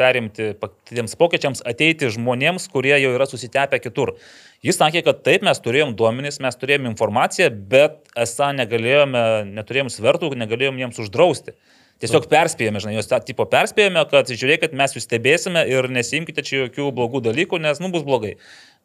perimti 0.01 0.51
tiems 0.93 1.17
pokyčiams 1.17 1.65
ateiti 1.73 2.13
žmonėms, 2.13 2.69
kurie 2.69 2.93
jau 2.99 3.15
yra 3.17 3.25
susitepę 3.31 3.81
kitur. 3.81 4.19
Jis 4.67 4.77
sakė, 4.77 5.05
kad 5.07 5.25
taip, 5.25 5.47
mes 5.49 5.65
turėjom 5.65 5.97
duomenys, 5.97 6.41
mes 6.45 6.61
turėjom 6.61 6.91
informaciją, 6.93 7.49
bet 7.73 8.13
esą 8.19 8.53
negalėjome, 8.61 9.25
neturėjom 9.57 9.89
svertų, 9.95 10.35
negalėjom 10.37 10.85
jiems 10.85 11.01
uždrausti. 11.07 11.57
Tiesiog 11.99 12.29
perspėjome, 12.31 12.79
žinai, 12.79 12.95
jos 12.95 13.09
tą 13.11 13.19
tipo 13.27 13.43
perspėjome, 13.51 14.05
kad 14.11 14.29
žiūrėkit, 14.31 14.75
mes 14.79 14.93
jūs 14.95 15.03
stebėsime 15.09 15.65
ir 15.67 15.89
nesimkite 15.91 16.45
čia 16.47 16.61
jokių 16.61 16.93
blogų 16.95 17.25
dalykų, 17.27 17.59
nes, 17.65 17.81
nu, 17.83 17.91
bus 17.91 18.05
blogai. 18.07 18.37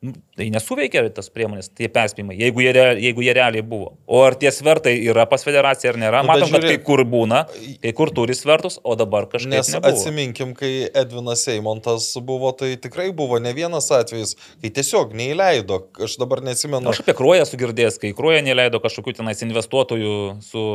Nu, 0.04 0.12
Tai 0.36 0.48
nesuveikia 0.50 1.04
tas 1.16 1.30
priemonės, 1.32 1.70
tie 1.78 1.88
perspėjimai, 1.94 2.34
jeigu 2.36 2.64
jie, 2.64 2.72
jeigu 3.06 3.22
jie 3.24 3.34
realiai 3.38 3.62
buvo. 3.64 3.92
O 4.10 4.24
ar 4.26 4.34
tie 4.36 4.50
svertai 4.52 4.96
yra 5.06 5.24
pas 5.30 5.46
federaciją 5.46 5.94
ar 5.94 6.00
nėra? 6.02 6.22
Nu, 6.26 6.28
Matom, 6.32 6.50
kad 6.50 6.58
žiūrėk- 6.66 6.74
kai 6.82 6.86
kur 6.88 7.04
būna, 7.08 7.44
kai 7.84 7.92
kur 7.96 8.10
turi 8.12 8.34
svertus, 8.36 8.80
o 8.84 8.96
dabar 9.00 9.28
kažkaip 9.32 9.54
Nes 9.54 9.70
nebuvo. 9.72 9.94
atsiminkim, 9.94 10.52
kai 10.58 10.90
Edvinas 10.90 11.46
Seimontas 11.46 12.10
buvo, 12.26 12.52
tai 12.58 12.74
tikrai 12.82 13.12
buvo 13.16 13.40
ne 13.40 13.54
vienas 13.54 13.88
atvejis, 13.96 14.36
kai 14.62 14.74
tiesiog 14.74 15.14
neįleido. 15.16 15.80
Aš 16.04 16.18
dabar 16.20 16.42
nesimenu. 16.42 16.90
Aš 16.92 17.00
apie 17.06 17.14
kruoją 17.14 17.46
sugirdėjęs, 17.48 18.02
kai 18.02 18.12
kruoja 18.18 18.42
neleido 18.44 18.82
kažkokių 18.84 19.16
tenais 19.22 19.40
investuotojų 19.46 20.42
su 20.44 20.66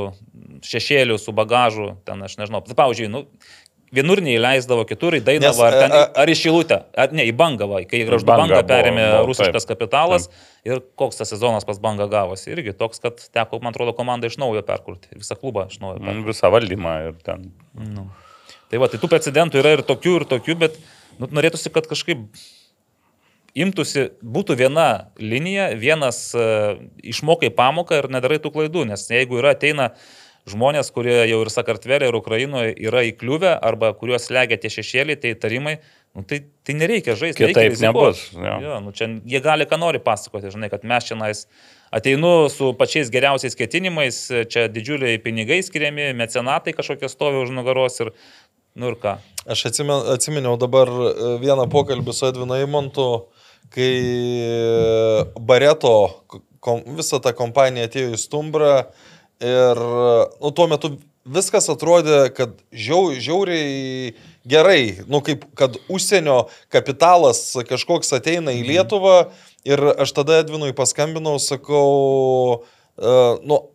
šešėliu, 0.63 1.19
su 1.21 1.33
bagažu, 1.37 1.97
ten 2.07 2.23
aš 2.23 2.39
nežinau. 2.41 2.63
Pavyzdžiui, 2.65 3.11
nu, 3.13 3.27
vienur 3.95 4.21
neįleisdavo, 4.25 4.85
kitur 4.89 5.17
į 5.19 5.23
Dainavą, 5.25 5.65
ar, 5.69 5.77
ten, 5.77 5.95
e, 5.95 6.03
e, 6.03 6.11
ar 6.23 6.31
į 6.31 6.37
Šilutę, 6.39 6.79
ar 6.99 7.15
ne, 7.17 7.25
į 7.29 7.35
Bangavą, 7.39 7.81
kai 7.89 8.03
Graždu 8.09 8.29
Bangą 8.29 8.45
Bangą 8.45 8.59
buvo, 8.59 8.69
perėmė 8.71 9.07
buvo, 9.07 9.23
rusiškas 9.31 9.65
taip. 9.65 9.73
kapitalas 9.75 10.29
ir 10.69 10.83
koks 11.01 11.21
tas 11.21 11.33
sezonas 11.33 11.67
pas 11.69 11.81
Bangą 11.83 12.09
gavosi. 12.13 12.51
Irgi 12.53 12.77
toks, 12.77 13.01
kad 13.05 13.25
teko, 13.35 13.63
man 13.65 13.73
atrodo, 13.73 13.95
komandą 13.97 14.31
iš 14.31 14.39
naujo 14.41 14.63
perkurti, 14.67 15.11
visą 15.17 15.39
klubą 15.41 15.69
iš 15.73 15.81
naujo. 15.83 16.03
perkurti. 16.03 16.29
Visą 16.29 16.53
valdymą 16.55 16.95
ir 17.09 17.19
ten. 17.25 17.49
Tai 18.69 18.83
va, 18.83 18.93
tai 18.93 19.01
tų 19.01 19.11
precedentų 19.11 19.63
yra 19.63 19.75
ir 19.79 19.85
tokių, 19.89 20.15
ir 20.21 20.29
tokių, 20.29 20.59
bet 20.67 20.79
nu, 21.17 21.31
norėtųsi, 21.33 21.73
kad 21.73 21.89
kažkaip 21.89 22.27
imtųsi, 23.59 24.11
būtų 24.23 24.59
viena 24.61 24.89
linija, 25.17 25.71
vienas 25.79 26.21
uh, 26.37 26.77
išmokai 27.01 27.51
pamoką 27.55 28.03
ir 28.03 28.11
nedarai 28.13 28.41
tų 28.43 28.53
klaidų, 28.55 28.85
nes 28.91 29.09
jeigu 29.11 29.41
yra 29.41 29.55
ateina 29.57 29.93
žmonės, 30.53 30.91
kurie 30.95 31.17
jau 31.29 31.41
ir 31.45 31.51
Sakartvelė, 31.53 32.09
ir 32.11 32.17
Ukrainoje 32.19 32.75
yra 32.89 33.05
įkliuvę, 33.09 33.55
arba 33.55 33.93
kuriuos 33.97 34.29
legia 34.35 34.59
tie 34.61 34.71
šešėliai, 34.73 35.19
tai 35.23 35.33
tarimai, 35.41 35.79
nu, 36.17 36.25
tai, 36.29 36.41
tai 36.67 36.77
nereikia 36.79 37.17
žaisti. 37.19 37.45
Kitaip 37.45 37.75
reikia 37.75 37.89
nebus, 37.89 38.25
jo. 38.35 38.55
Jo, 38.65 38.79
nu, 38.85 38.95
čia 38.97 39.11
jie 39.29 39.43
gali 39.45 39.69
ką 39.69 39.81
nori 39.81 40.01
pasakoti, 40.03 40.53
žinai, 40.55 40.71
kad 40.73 40.87
mes 40.89 41.09
čia 41.09 41.19
nais 41.21 41.45
ateinu 41.95 42.33
su 42.53 42.73
pačiais 42.79 43.13
geriausiais 43.13 43.57
ketinimais, 43.59 44.21
čia 44.53 44.67
didžiuliai 44.73 45.21
pinigai 45.25 45.61
skiriami, 45.65 46.11
mecenatai 46.19 46.77
kažkokie 46.77 47.09
stovi 47.13 47.41
už 47.45 47.55
nugaros 47.57 48.01
ir, 48.05 48.13
nu 48.79 48.93
ir 48.93 48.99
ką. 49.01 49.19
Aš 49.49 49.69
atsimen, 49.71 50.05
atsiminiau 50.15 50.59
dabar 50.61 50.91
e, 50.91 51.15
vieną 51.41 51.69
pokalbį 51.73 52.13
su 52.13 52.29
Edvinu 52.29 52.59
Eimontu, 52.59 53.09
kai 53.73 53.95
e, 54.45 55.25
Bareto 55.41 55.95
kom, 56.61 56.83
visa 56.99 57.21
ta 57.23 57.33
kompanija 57.37 57.89
atėjo 57.89 58.13
į 58.15 58.21
Stumbrą 58.21 58.73
ir 59.45 59.81
nu, 60.41 60.51
tuo 60.51 60.67
metu 60.71 60.97
viskas 61.29 61.69
atrodė, 61.71 62.29
kad 62.35 62.57
žiau, 62.73 63.13
žiauriai 63.21 64.15
gerai, 64.49 65.05
nu 65.11 65.21
kaip 65.25 65.45
kad 65.59 65.77
užsienio 65.93 66.47
kapitalas 66.73 67.53
kažkoks 67.69 68.15
ateina 68.17 68.55
į 68.57 68.65
Lietuvą 68.71 69.19
ir 69.69 69.83
aš 69.99 70.15
tada 70.17 70.41
Edvinui 70.43 70.73
paskambinau, 70.77 71.37
sakau, 71.43 72.65
uh, 72.97 73.35
nu, 73.45 73.67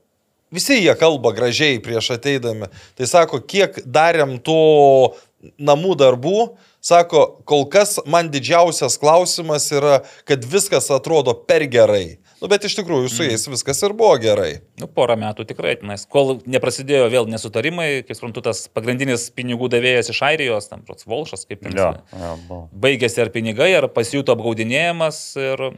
Visi 0.54 0.76
jie 0.78 0.94
kalba 0.94 1.32
gražiai 1.34 1.80
prieš 1.82 2.12
ateidami. 2.14 2.68
Tai 2.94 3.08
sako, 3.10 3.40
kiek 3.42 3.80
darėm 3.90 4.36
to 4.46 5.16
namų 5.58 5.96
darbų, 5.98 6.42
sako, 6.84 7.24
kol 7.50 7.66
kas 7.74 7.98
man 8.06 8.30
didžiausias 8.30 9.00
klausimas 9.02 9.66
yra, 9.74 10.04
kad 10.30 10.46
viskas 10.46 10.92
atrodo 10.94 11.34
per 11.34 11.66
gerai. 11.72 12.20
Nu, 12.44 12.50
bet 12.52 12.66
iš 12.68 12.74
tikrųjų 12.76 13.08
su 13.08 13.24
jais 13.24 13.46
viskas 13.48 13.80
ir 13.88 13.94
buvo 13.96 14.18
gerai. 14.20 14.58
Nu, 14.82 14.90
porą 14.92 15.16
metų 15.16 15.46
tikrai, 15.48 15.78
nes 15.88 16.04
kol 16.12 16.42
neprasidėjo 16.44 17.06
vėl 17.14 17.30
nesutarimai, 17.32 18.02
kaip 18.04 18.18
suprantu, 18.20 18.44
tas 18.50 18.66
pagrindinis 18.68 19.30
pinigų 19.32 19.70
davėjas 19.72 20.12
iš 20.12 20.20
Airijos, 20.28 20.68
tam 20.68 20.82
pats 20.84 21.08
Volšas, 21.08 21.46
kaip 21.48 21.62
ten. 21.64 21.72
Jo, 21.80 21.94
jis- 21.96 22.20
jo, 22.20 22.34
buvo. 22.50 22.66
Baigėsi 22.84 23.24
ar 23.24 23.32
pinigai, 23.32 23.70
ar 23.80 23.88
pasijuto 23.96 24.36
apgaudinėjimas 24.36 25.22
ir 25.40 25.70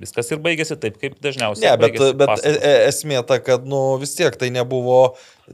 viskas 0.00 0.32
ir 0.32 0.40
baigėsi 0.40 0.78
taip, 0.80 0.96
kaip 1.02 1.18
dažniausiai. 1.20 1.68
Ne, 1.68 1.76
bet, 1.76 2.00
bet 2.16 2.32
e- 2.48 2.56
e- 2.56 2.88
esmė 2.88 3.20
ta, 3.28 3.36
kad 3.44 3.68
nu, 3.68 3.98
vis 4.00 4.14
tiek 4.16 4.32
tai 4.40 4.48
nebuvo, 4.48 5.02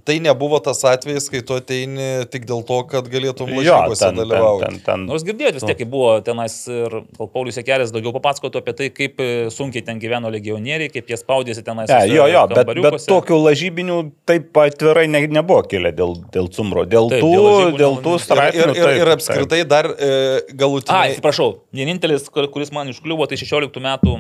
tai 0.05 0.19
nebuvo 0.21 0.59
tas 0.61 0.83
atvejis, 0.85 1.31
kai 1.33 1.41
tu 1.47 1.55
ateini 1.57 2.27
tik 2.31 2.45
dėl 2.47 2.61
to, 2.69 2.83
kad 2.91 3.07
galėtum 3.11 3.49
Jo, 3.49 3.63
lažybose 3.63 4.03
ten, 4.05 4.15
ten, 4.15 4.21
dalyvauti. 4.21 4.65
ten, 4.67 4.81
ten. 4.85 5.05
Nors 5.09 5.25
girdėjote 5.25 5.57
vis 5.61 5.65
tiek, 5.65 5.79
kai 5.81 5.87
buvo 5.89 6.11
tenais 6.27 6.57
ir 6.69 6.99
gal 7.17 7.31
Paulius 7.33 7.57
Jekelis 7.61 7.93
daugiau 7.95 8.13
papasakotų 8.19 8.61
apie 8.61 8.75
tai, 8.77 8.89
kaip 8.95 9.21
e, 9.25 9.29
sunkiai 9.55 9.85
ten 9.87 9.99
gyveno 10.03 10.29
legionieriai, 10.35 10.91
kaip 10.93 11.09
jie 11.09 11.17
spaudėsi 11.21 11.65
tenais. 11.67 11.89
Ne, 11.89 12.01
tuose 12.05 12.17
jo, 12.19 12.27
jo, 12.35 12.43
bet, 12.53 12.73
bet 12.85 13.07
tokių 13.09 13.39
lažybinių 13.47 13.99
taip 14.29 14.61
atvirai 14.67 15.07
ne, 15.09 15.23
nebuvo 15.39 15.63
kilę 15.71 15.95
dėl, 15.97 16.17
dėl 16.35 16.51
cumro. 16.53 16.85
Dėl 16.87 17.09
Taip, 17.15 17.25
tų, 17.25 17.33
dėl 17.33 17.79
dėl 17.81 17.97
tų 18.05 18.15
ir- 18.15 18.21
Ir, 18.21 18.25
straipsnių. 18.27 18.61
ir, 18.63 18.75
ir, 18.77 18.85
taip, 18.85 19.01
ir 19.03 19.13
apskritai 19.17 19.63
dar 19.69 19.87
e, 19.97 20.11
A, 20.51 20.53
galutinai. 20.53 21.03
atsiprašau, 21.15 21.49
vienintelis, 21.75 22.29
kur- 22.31 22.51
kuris 22.53 22.71
man 22.75 22.89
iškliuvo, 22.93 23.27
tai 23.31 23.37
16 23.41 23.81
metų 23.81 24.19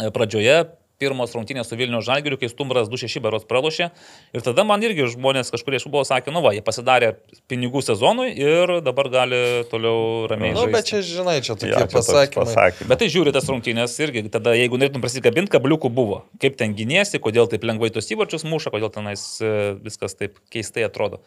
e, 0.00 0.10
pradžioje, 0.10 0.56
pirmos 1.04 1.34
rungtynės 1.36 1.68
su 1.70 1.76
Vilnių 1.78 2.00
Žalgiriu, 2.04 2.38
kai 2.40 2.48
Stumbras 2.50 2.88
2-6 2.90 3.20
baros 3.24 3.44
pralošė. 3.48 3.90
Ir 4.34 4.44
tada 4.44 4.64
man 4.66 4.82
irgi 4.84 5.06
žmonės 5.14 5.52
kažkurie 5.54 5.80
iš 5.80 5.86
buvo 5.92 6.04
sakę, 6.08 6.32
nu 6.34 6.42
va, 6.44 6.54
jie 6.56 6.64
pasidarė 6.64 7.12
pinigų 7.50 7.84
sezonui 7.84 8.32
ir 8.32 8.78
dabar 8.84 9.10
gali 9.12 9.40
toliau 9.70 10.26
ramiai. 10.30 10.54
Na, 10.56 10.64
nu, 10.64 10.74
bet 10.74 10.88
čia, 10.90 11.02
žinai, 11.04 11.38
čia 11.44 11.58
tokie 11.58 11.74
čia 11.74 11.86
toks 11.86 11.98
pasakymai. 12.00 12.48
pasakymas. 12.50 12.90
Bet 12.90 13.02
tai 13.04 13.10
žiūri 13.12 13.34
tas 13.36 13.48
rungtynės 13.52 13.96
irgi, 14.04 14.26
tada 14.32 14.56
jeigu 14.58 14.80
norėtum 14.80 15.04
prasikabinti, 15.04 15.52
kabliukų 15.54 15.92
buvo. 15.94 16.22
Kaip 16.42 16.58
ten 16.60 16.76
gynėsi, 16.78 17.20
kodėl 17.22 17.50
taip 17.52 17.66
lengvai 17.68 17.92
tos 17.94 18.10
įvarčius 18.14 18.46
muša, 18.48 18.72
kodėl 18.74 18.92
tenais 18.94 19.26
e, 19.44 19.74
viskas 19.84 20.16
taip 20.18 20.40
keistai 20.54 20.88
atrodo. 20.88 21.22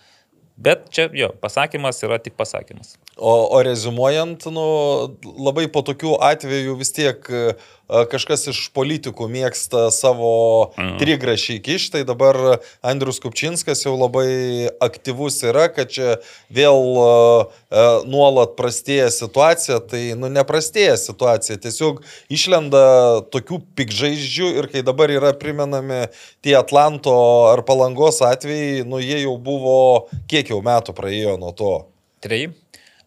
Bet 0.57 0.87
čia 0.89 1.05
jo, 1.13 1.29
pasakymas 1.37 2.01
yra 2.01 2.17
tik 2.17 2.33
pasakymas. 2.37 2.95
O, 3.13 3.29
o 3.53 3.59
rezumuojant, 3.61 4.47
nu, 4.49 4.65
labai 5.37 5.67
po 5.69 5.83
tokių 5.85 6.15
atvejų 6.31 6.73
vis 6.79 6.89
tiek 6.97 7.29
e, 7.29 7.43
kažkas 7.87 8.47
iš 8.51 8.59
politikų 8.75 9.27
mėgsta 9.31 9.87
savo 9.95 10.73
trigrašį 10.99 11.57
įkišti, 11.57 11.93
tai 11.97 12.03
dabar 12.07 12.59
Andrius 12.85 13.21
Kupčinskas 13.23 13.85
jau 13.85 13.95
labai 13.95 14.67
aktyvus 14.83 15.39
yra, 15.47 15.67
kad 15.73 15.91
čia 15.93 16.17
vėl 16.53 16.97
nuolat 18.09 18.57
prastėja 18.59 19.09
situacija, 19.13 19.79
tai 19.87 20.03
nu 20.19 20.31
neprastėja 20.33 20.97
situacija, 20.99 21.59
tiesiog 21.63 22.03
išlenda 22.33 22.83
tokių 23.33 23.61
pikžaizdžių 23.79 24.51
ir 24.61 24.71
kai 24.73 24.83
dabar 24.85 25.11
yra 25.13 25.33
primenami 25.37 26.05
tie 26.45 26.57
Atlanto 26.59 27.15
ar 27.53 27.63
Palangos 27.67 28.21
atvejai, 28.25 28.83
nu 28.87 29.01
jie 29.03 29.23
jau 29.23 29.37
buvo, 29.39 29.79
kiek 30.29 30.51
jau 30.51 30.61
metų 30.65 30.95
praėjo 30.97 31.37
nuo 31.39 31.53
to. 31.55 31.75
Treji. 32.23 32.51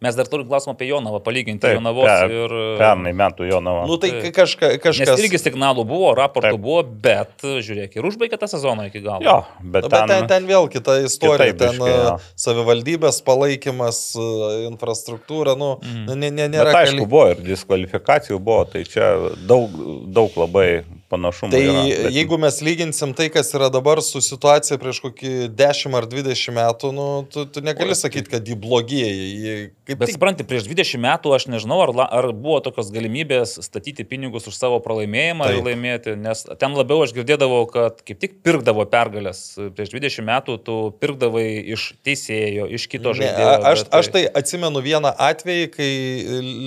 Mes 0.00 0.16
dar 0.16 0.24
turim 0.32 0.46
klausimą 0.48 0.72
apie 0.72 0.86
Jonavą, 0.88 1.18
palyginti 1.20 1.60
Taip, 1.60 1.74
Jonavos 1.76 2.08
per- 2.08 2.32
ir... 2.32 2.52
Pernai 2.80 3.10
metų 3.12 3.50
Jonava. 3.50 3.82
Nu 3.84 3.98
tai 4.00 4.08
Taip. 4.14 4.30
kažka, 4.38 4.70
Nes 4.72 4.80
kažkas... 4.80 5.20
irgi 5.20 5.40
signalų 5.42 5.84
buvo, 5.90 6.14
raportų 6.16 6.54
Taip. 6.54 6.62
buvo, 6.64 6.80
bet 7.04 7.44
žiūrėk, 7.44 7.98
ir 7.98 8.08
užbaigė 8.08 8.38
tą 8.40 8.48
sezoną 8.48 8.86
iki 8.88 9.02
galo. 9.04 9.20
Jo, 9.26 9.34
bet, 9.60 9.90
Na, 9.90 9.90
bet 9.92 10.14
ten, 10.14 10.30
ten 10.30 10.48
vėl 10.48 10.70
kita 10.72 10.96
istorija, 11.04 11.50
Kitaip 11.52 11.60
ten 11.60 11.76
biškį, 11.76 11.90
jo. 11.92 12.14
a, 12.14 12.32
savivaldybės 12.46 13.20
palaikymas, 13.28 14.00
a, 14.16 14.30
infrastruktūra, 14.70 15.58
nu, 15.60 15.74
mm. 15.84 16.08
ne, 16.14 16.32
ne, 16.32 16.48
Bet 16.48 16.54
nėra 16.56 16.78
aišku, 16.80 17.04
buvo 17.04 17.26
ir 17.34 17.44
diskvalifikacijų 17.44 18.40
buvo, 18.40 18.64
tai 18.72 18.86
čia 18.88 19.12
daug, 19.44 19.76
daug 20.16 20.40
labai 20.40 20.70
panašumų. 21.10 21.50
Tai 21.52 21.60
yra, 21.66 21.82
bet- 21.88 22.14
jeigu 22.14 22.38
mes 22.38 22.60
lyginsim 22.62 23.12
tai, 23.18 23.26
kas 23.34 23.50
yra 23.56 23.68
dabar 23.74 24.00
su 24.06 24.20
situacija 24.22 24.78
prieš 24.78 25.00
kokį 25.04 25.32
10 25.58 25.96
ar 25.98 26.06
20 26.06 26.54
metų, 26.56 26.92
nu, 26.94 27.06
tu, 27.30 27.44
tu 27.50 27.60
negali 27.66 27.96
sakyti, 27.98 28.30
kad 28.30 28.46
jį 28.46 28.56
blogėja. 28.62 29.10
Jį 29.10 29.54
kaip 29.90 29.98
Bet 30.04 30.12
supranti, 30.14 30.46
prieš 30.46 30.68
20 30.70 31.02
metų 31.02 31.34
aš 31.34 31.48
nežinau, 31.50 31.80
ar, 31.82 31.92
la- 31.98 32.08
ar 32.20 32.30
buvo 32.32 32.60
tokios 32.62 32.92
galimybės 32.94 33.56
statyti 33.66 34.06
pinigus 34.06 34.46
už 34.46 34.54
savo 34.54 34.78
pralaimėjimą 34.84 35.50
ir 35.50 35.58
Taip. 35.58 35.66
laimėti, 35.68 36.16
nes 36.16 36.44
ten 36.58 36.74
labiau 36.78 37.02
aš 37.04 37.12
girdėdavau, 37.18 37.64
kad 37.72 38.00
kaip 38.06 38.20
tik 38.22 38.38
pirkdavo 38.46 38.86
pergalės. 38.90 39.42
Prieš 39.74 39.90
20 39.96 40.24
metų 40.30 40.58
tu 40.64 40.78
pirkdavai 41.02 41.46
iš 41.74 41.90
teisėjo, 42.06 42.70
iš 42.70 42.86
kito 42.88 43.10
Ne, 43.12 43.18
žaidėjo. 43.24 43.50
a- 43.50 43.72
aš, 43.74 43.84
bet 43.84 43.94
aš 44.00 44.08
tai 44.14 44.24
atsimenu 44.30 44.78
vieną 44.82 45.10
atvejį, 45.18 45.66
kai 45.74 45.90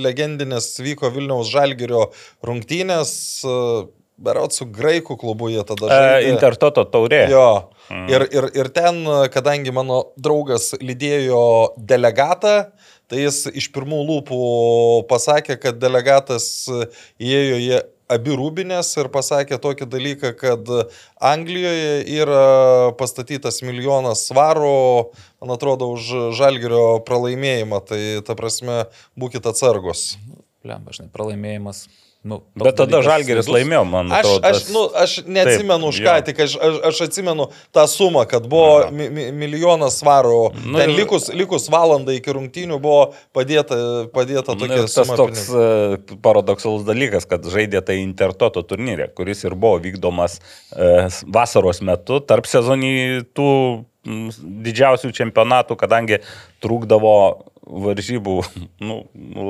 legendinės 0.04 0.68
vyko 0.84 1.10
Vilniaus 1.16 1.50
Žalgirio 1.54 2.10
rungtynės. 2.44 3.14
a, 3.46 3.86
berot 4.18 4.54
su 4.56 4.68
graikų 4.70 5.18
klubu 5.20 5.50
jie 5.52 5.64
tada 5.68 5.88
E, 5.88 5.94
žaidė. 5.94 6.34
Intertoto 6.34 6.86
taurė. 6.90 7.26
Jo. 7.32 7.48
Ir, 8.10 8.28
ir, 8.32 8.50
ir 8.56 8.70
ten, 8.74 9.04
kadangi 9.34 9.74
mano 9.76 10.04
draugas 10.18 10.72
lydėjo 10.82 11.74
delegatą, 11.78 12.74
tai 13.12 13.26
jis 13.26 13.46
iš 13.52 13.70
pirmų 13.76 14.00
lūpų 14.08 14.44
pasakė, 15.10 15.58
kad 15.62 15.82
delegatas 15.82 16.46
įėjo 17.22 17.60
į 17.60 17.82
abi 18.14 18.36
rūbinės 18.38 18.92
ir 19.00 19.10
pasakė 19.14 19.58
tokį 19.62 19.88
dalyką, 19.90 20.34
kad 20.38 20.70
Anglijoje 21.24 22.04
yra 22.20 22.94
pastatytas 23.00 23.62
milijonas 23.66 24.28
svarų, 24.30 25.14
man 25.42 25.56
atrodo, 25.56 25.90
už 25.96 26.34
žalgerio 26.38 27.02
pralaimėjimą. 27.08 27.82
Tai 27.90 28.02
ta 28.28 28.38
prasme, 28.40 28.84
būkite 29.20 29.54
atsargus. 29.54 30.14
Lemba, 30.64 30.96
žinai, 30.96 31.12
pralaimėjimas. 31.16 31.88
Nu, 32.24 32.38
Bet 32.56 32.78
tada 32.80 33.02
Žalgeris 33.04 33.50
laimėjo, 33.52 33.82
man 33.84 34.08
Aš, 34.08 34.20
atrodo. 34.24 34.48
aš, 34.48 34.54
tas- 34.64 34.70
nu, 34.72 34.82
aš 34.96 35.12
neatsimenu 35.28 35.90
už 35.92 35.98
ką, 36.06 36.14
jo. 36.16 36.24
tik 36.30 36.38
aš, 36.46 36.54
aš, 36.56 36.76
aš 36.88 37.02
atsimenu 37.10 37.48
tą 37.76 37.84
sumą, 37.92 38.24
kad 38.32 38.48
buvo 38.48 38.88
mi, 38.96 39.10
mi, 39.12 39.26
milijonas 39.36 39.98
svarų. 40.00 40.38
Nu 40.56 40.72
Nu, 40.72 40.80
Ten 40.80 40.94
likus, 40.96 41.28
likus 41.36 41.68
valandą 41.68 42.16
iki 42.16 42.32
rungtynių 42.32 42.80
buvo 42.80 43.14
padėta, 43.36 44.08
padėta 44.16 44.56
Nu, 44.56 44.62
tokia 44.64 44.82
tas 44.88 44.96
suma. 44.96 45.18
toks 45.20 45.50
pinigų. 45.52 46.16
e, 46.16 46.18
paradoksalus 46.24 46.88
dalykas, 46.88 47.28
kad 47.28 47.44
žaidė 47.44 47.84
tai 47.84 48.00
Intertoto 48.06 48.64
turnyrė, 48.64 49.10
kuris 49.14 49.44
ir 49.44 49.56
buvo 49.60 49.82
vykdomas 49.84 50.40
e, 50.40 51.10
vasaros 51.28 51.82
metu, 51.84 52.22
tarp 52.24 52.48
sezonį 52.48 53.26
tų 53.36 53.50
didžiausių 54.64 55.12
čempionatų, 55.16 55.76
kadangi 55.80 56.18
trūkdavo 56.64 57.14
varžybų, 57.68 58.36
nu, 58.88 59.00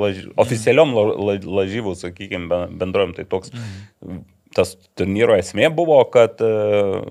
laž, 0.02 0.24
oficialiom 0.40 0.94
la, 0.94 1.04
la, 1.30 1.34
lažybų, 1.62 1.96
sakykime, 1.98 2.62
bendrojom, 2.78 3.14
tai 3.16 3.24
toks. 3.28 3.52
Tas 4.54 4.76
turnyro 4.94 5.34
esmė 5.34 5.66
buvo, 5.74 5.96
kad, 6.14 6.38
e, 6.38 6.50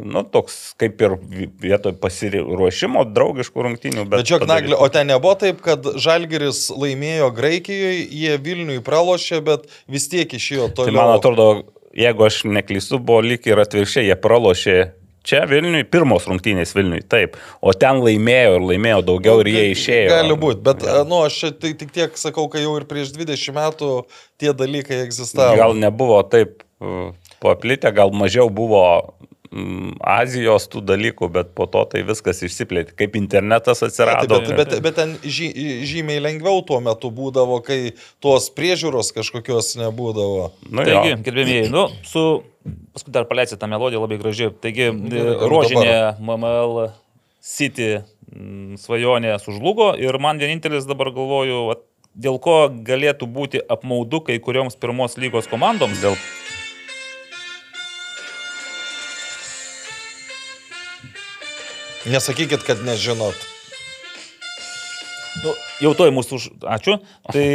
nu, 0.07 0.21
toks 0.31 0.53
kaip 0.79 1.01
ir 1.03 1.17
vi- 1.27 1.49
vietoj 1.65 1.91
pasiruošimo 1.99 3.01
draugiškų 3.11 3.65
rungtynių. 3.67 4.05
Bet 4.07 4.23
žiūrėk, 4.29 4.45
padaryti- 4.45 4.71
Naglė, 4.71 4.77
o 4.79 4.87
ten 4.87 5.07
nebuvo 5.11 5.33
taip, 5.41 5.59
kad 5.65 5.83
Žalgeris 5.83 6.69
laimėjo 6.71 7.27
Graikijoje, 7.35 8.07
jie 8.15 8.37
Vilniui 8.39 8.79
pralošė, 8.79 9.41
bet 9.43 9.67
vis 9.91 10.07
tiek 10.07 10.31
išėjo 10.39 10.69
Tai 10.71 10.85
toliau. 10.85 10.95
man 11.01 11.17
atrodo, 11.17 11.49
jeigu 11.93 12.23
aš 12.29 12.43
neklystu, 12.47 13.01
buvo 13.03 13.19
lyg 13.27 13.43
ir 13.51 13.59
atvirkščiai, 13.59 14.07
jie 14.07 14.15
pralošė 14.23 14.77
čia 15.27 15.43
Vilniui, 15.49 15.85
pirmos 15.89 16.27
rungtynės 16.29 16.75
Vilniui, 16.75 17.01
taip, 17.09 17.37
o 17.63 17.73
ten 17.77 18.01
laimėjo 18.03 18.57
ir 18.57 18.67
laimėjo 18.71 19.01
daugiau 19.07 19.43
ir 19.43 19.51
jie 19.53 19.65
išėjo. 19.71 20.11
Gali 20.11 20.37
būti, 20.43 20.61
bet, 20.67 20.85
ja. 20.87 21.01
nu, 21.07 21.23
aš 21.27 21.39
tai 21.61 21.73
tik 21.79 21.93
tiek 21.95 22.19
sakau, 22.19 22.49
kai 22.51 22.65
jau 22.65 22.75
ir 22.79 22.87
prieš 22.89 23.13
20 23.15 23.57
metų 23.57 23.91
tie 24.41 24.53
dalykai 24.57 25.01
egzistavo. 25.05 25.57
Gal 25.59 25.75
nebuvo 25.79 26.19
taip 26.27 26.61
uh, 26.83 27.11
paplitę, 27.43 27.91
gal 27.95 28.13
mažiau 28.15 28.51
buvo 28.53 28.83
Azijos 29.99 30.65
tų 30.71 30.81
dalykų, 30.87 31.27
bet 31.33 31.51
po 31.57 31.67
to 31.69 31.83
tai 31.91 32.01
viskas 32.07 32.41
išsiplėtė, 32.45 32.95
kaip 32.97 33.17
internetas 33.19 33.83
Taip, 33.83 33.91
atsirado. 33.91 34.39
bet, 34.41 34.55
bet, 34.57 34.73
bet 34.81 34.97
ten 34.97 35.13
žy, 35.21 35.49
žymiai 35.85 36.23
lengviau 36.23 36.63
tuo 36.65 36.79
metu 36.81 37.11
būdavo, 37.13 37.59
kai 37.65 37.93
tos 38.23 38.49
priežiūros 38.55 39.13
kažkokios 39.13 39.75
nebūdavo. 39.81 40.49
Nu, 40.69 40.87
Taigi, 40.87 41.19
gerbėmiai, 41.27 41.69
nu, 41.73 41.85
su, 42.07 42.25
paskui 42.95 43.13
dar 43.13 43.27
paleisite 43.29 43.61
tą 43.61 43.69
melodiją 43.69 44.01
labai 44.03 44.19
graži. 44.21 44.49
Taigi, 44.63 44.89
rožinė 45.53 45.95
MML 46.17 46.87
City 47.43 47.91
mm, 47.99 48.79
svajonė 48.81 49.35
sužlugo 49.43 49.93
ir 49.99 50.17
man 50.23 50.41
vienintelis 50.41 50.87
dabar 50.89 51.13
galvoju, 51.13 51.77
dėl 52.13 52.39
ko 52.41 52.57
galėtų 52.87 53.29
būti 53.29 53.61
apmaudu 53.69 54.23
kai 54.25 54.39
kurioms 54.41 54.79
pirmos 54.79 55.19
lygos 55.21 55.49
komandoms. 55.51 56.01
Dėl 56.01 56.17
Nesakykit, 62.09 62.63
kad 62.67 62.83
nežinot. 62.83 63.37
Nu, 65.43 65.53
jau 65.81 65.93
toj 65.97 66.11
mūsų, 66.13 66.37
už... 66.37 66.45
ačiū. 66.75 66.97
Tai 67.31 67.45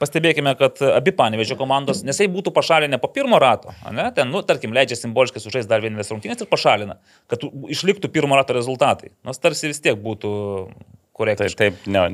pastebėkime, 0.00 0.54
kad 0.58 0.80
abi 0.86 1.12
panevežė 1.16 1.58
komandos, 1.60 2.00
nes 2.06 2.18
jei 2.22 2.30
būtų 2.32 2.54
pašalinę 2.56 2.98
po 3.02 3.10
pirmo 3.12 3.40
rato, 3.42 3.74
ne, 3.92 4.06
ten, 4.16 4.30
nu, 4.32 4.40
tarkim, 4.46 4.72
leidžia 4.74 4.96
simboliškai 5.00 5.42
sužaisti 5.42 5.70
dar 5.70 5.84
vienas 5.84 6.10
rungtynės 6.14 6.40
ir 6.40 6.48
pašalina, 6.50 6.96
kad 7.30 7.44
išliktų 7.44 8.10
pirmo 8.14 8.38
rato 8.38 8.56
rezultatai. 8.56 9.12
Nors 9.26 9.42
tarsi 9.42 9.70
vis 9.70 9.82
tiek 9.84 9.98
būtų 10.00 10.32
tai 10.72 10.88
korektiškai. 11.18 11.58
taip, 11.60 11.84
ne. 11.92 12.06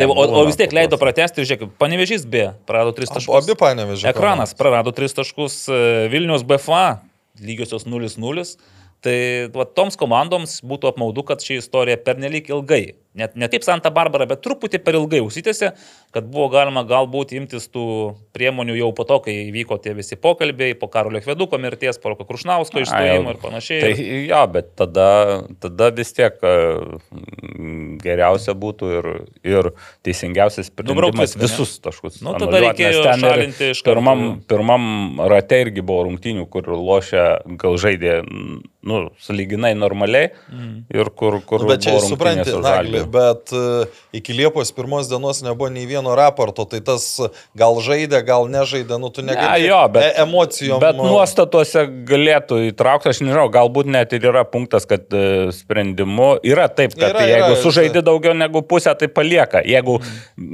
Taip, 0.00 0.10
o, 0.10 0.26
o 0.26 0.42
vis 0.48 0.58
tiek 0.58 0.74
leido 0.74 0.98
pratesti, 1.00 1.46
žiūrėk, 1.46 1.76
panevežys 1.80 2.26
B, 2.26 2.50
prarado 2.66 2.96
3 2.96 3.06
O 3.06 3.16
taškus. 3.20 3.44
abi 3.44 3.56
panevežė. 3.60 4.10
Ekranas 4.10 4.56
prarado 4.58 4.92
3 4.96 5.14
taškus, 5.20 5.62
e, 5.70 6.10
Vilnius 6.12 6.42
BFA 6.44 7.00
lygiosios 7.40 7.86
0-0. 7.86 8.44
Tai 9.04 9.48
va, 9.54 9.64
toms 9.64 9.96
komandoms 10.00 10.58
būtų 10.66 10.90
apmaudu, 10.90 11.24
kad 11.28 11.40
ši 11.44 11.60
istorija 11.62 11.96
pernelyg 12.04 12.50
ilgai, 12.52 12.82
net 13.14 13.34
ne 13.34 13.48
kaip 13.50 13.64
Santa 13.66 13.90
Barbara, 13.94 14.26
bet 14.30 14.42
truputį 14.44 14.78
per 14.84 14.96
ilgai 14.98 15.20
užsitęsė, 15.24 15.72
kad 16.14 16.26
buvo 16.30 16.46
galima 16.52 16.84
galbūt 16.86 17.34
imtis 17.34 17.66
tų 17.72 17.84
priemonių 18.36 18.76
jau 18.78 18.90
po 18.96 19.06
to, 19.08 19.18
kai 19.24 19.34
vyko 19.54 19.80
tie 19.82 19.94
visi 19.98 20.18
pokalbiai, 20.20 20.76
po 20.78 20.86
Karolio 20.92 21.22
Kveduko 21.24 21.58
mirties, 21.62 21.98
po 22.02 22.14
Krušnausko 22.18 22.84
išstojimo 22.84 23.34
ir 23.34 23.40
panašiai. 23.42 23.80
Tai 23.82 24.08
jo, 24.30 24.42
bet 24.54 24.70
tada, 24.78 25.08
tada 25.62 25.90
vis 25.96 26.14
tiek 26.14 26.38
e, 26.46 26.54
geriausia 28.04 28.54
būtų 28.58 28.92
ir, 29.00 29.10
ir 29.46 29.70
teisingiausias 30.06 30.70
sprendimas 30.70 31.34
viską, 31.34 31.42
ne? 31.42 31.48
visus 31.48 31.76
taškus. 31.82 32.20
Nu, 32.26 32.36
tada 32.38 32.62
reikėjo 32.66 32.94
nes 32.94 33.08
ten 33.08 33.24
ir 33.24 33.26
šalinti 33.26 33.72
iš 33.74 33.82
karto. 33.82 33.90
pirmam, 33.90 34.24
pirmam 34.50 34.84
rate 35.30 35.62
irgi 35.66 35.82
buvo 35.82 36.06
rungtynių, 36.08 36.46
kur 36.52 36.70
lošia, 36.70 37.26
gal 37.60 37.78
žaidė, 37.80 38.20
nu, 38.86 39.02
saliginai 39.22 39.74
normaliai 39.78 40.30
Mm. 40.50 40.84
ir 40.90 41.10
kur, 41.14 41.38
kur 41.46 41.62
Nu, 41.62 41.68
bet 41.70 41.84
čia 41.84 41.94
supranti, 42.02 42.50
rungtynės 42.50 42.99
Žalgiriu. 43.00 43.10
bet 43.12 43.52
e, 43.52 44.18
iki 44.20 44.32
Liepos 44.36 44.70
pirmos 44.76 45.08
dienos 45.10 45.42
nebuvo 45.42 45.68
nei 45.72 45.86
vieno 45.88 46.14
raporto, 46.18 46.64
tai 46.68 46.80
tas 46.84 47.04
gal 47.58 47.80
žaidė, 47.82 48.20
gal 48.26 48.46
nežaidė, 48.52 48.98
nu 49.00 49.10
tu 49.10 49.22
Ne, 49.24 49.32
negali 49.34 49.66
jo, 49.68 49.80
bet, 49.92 50.02
e- 50.08 50.22
emocijom. 50.22 50.80
Bet 50.82 50.96
nu, 50.98 51.08
nuostatuose 51.10 51.86
galėtų 52.08 52.60
įtraukti, 52.70 53.10
aš 53.12 53.20
nežinau, 53.24 53.48
galbūt 53.52 53.86
net 53.90 54.12
ir 54.16 54.26
yra 54.30 54.44
punktas, 54.48 54.86
kad 54.90 55.06
e, 55.12 55.50
sprendimu 55.54 56.36
yra 56.46 56.68
taip, 56.68 56.94
kad 56.98 57.10
Yra, 57.10 57.20
yra, 57.20 57.26
yra, 57.26 57.36
jeigu 57.36 57.60
sužaidi 57.62 57.94
tai- 57.98 58.06
daugiau 58.10 58.34
negu 58.34 58.62
pusę, 58.62 58.94
tai 58.98 59.08
palieka. 59.08 59.62
Jeigu 59.66 59.98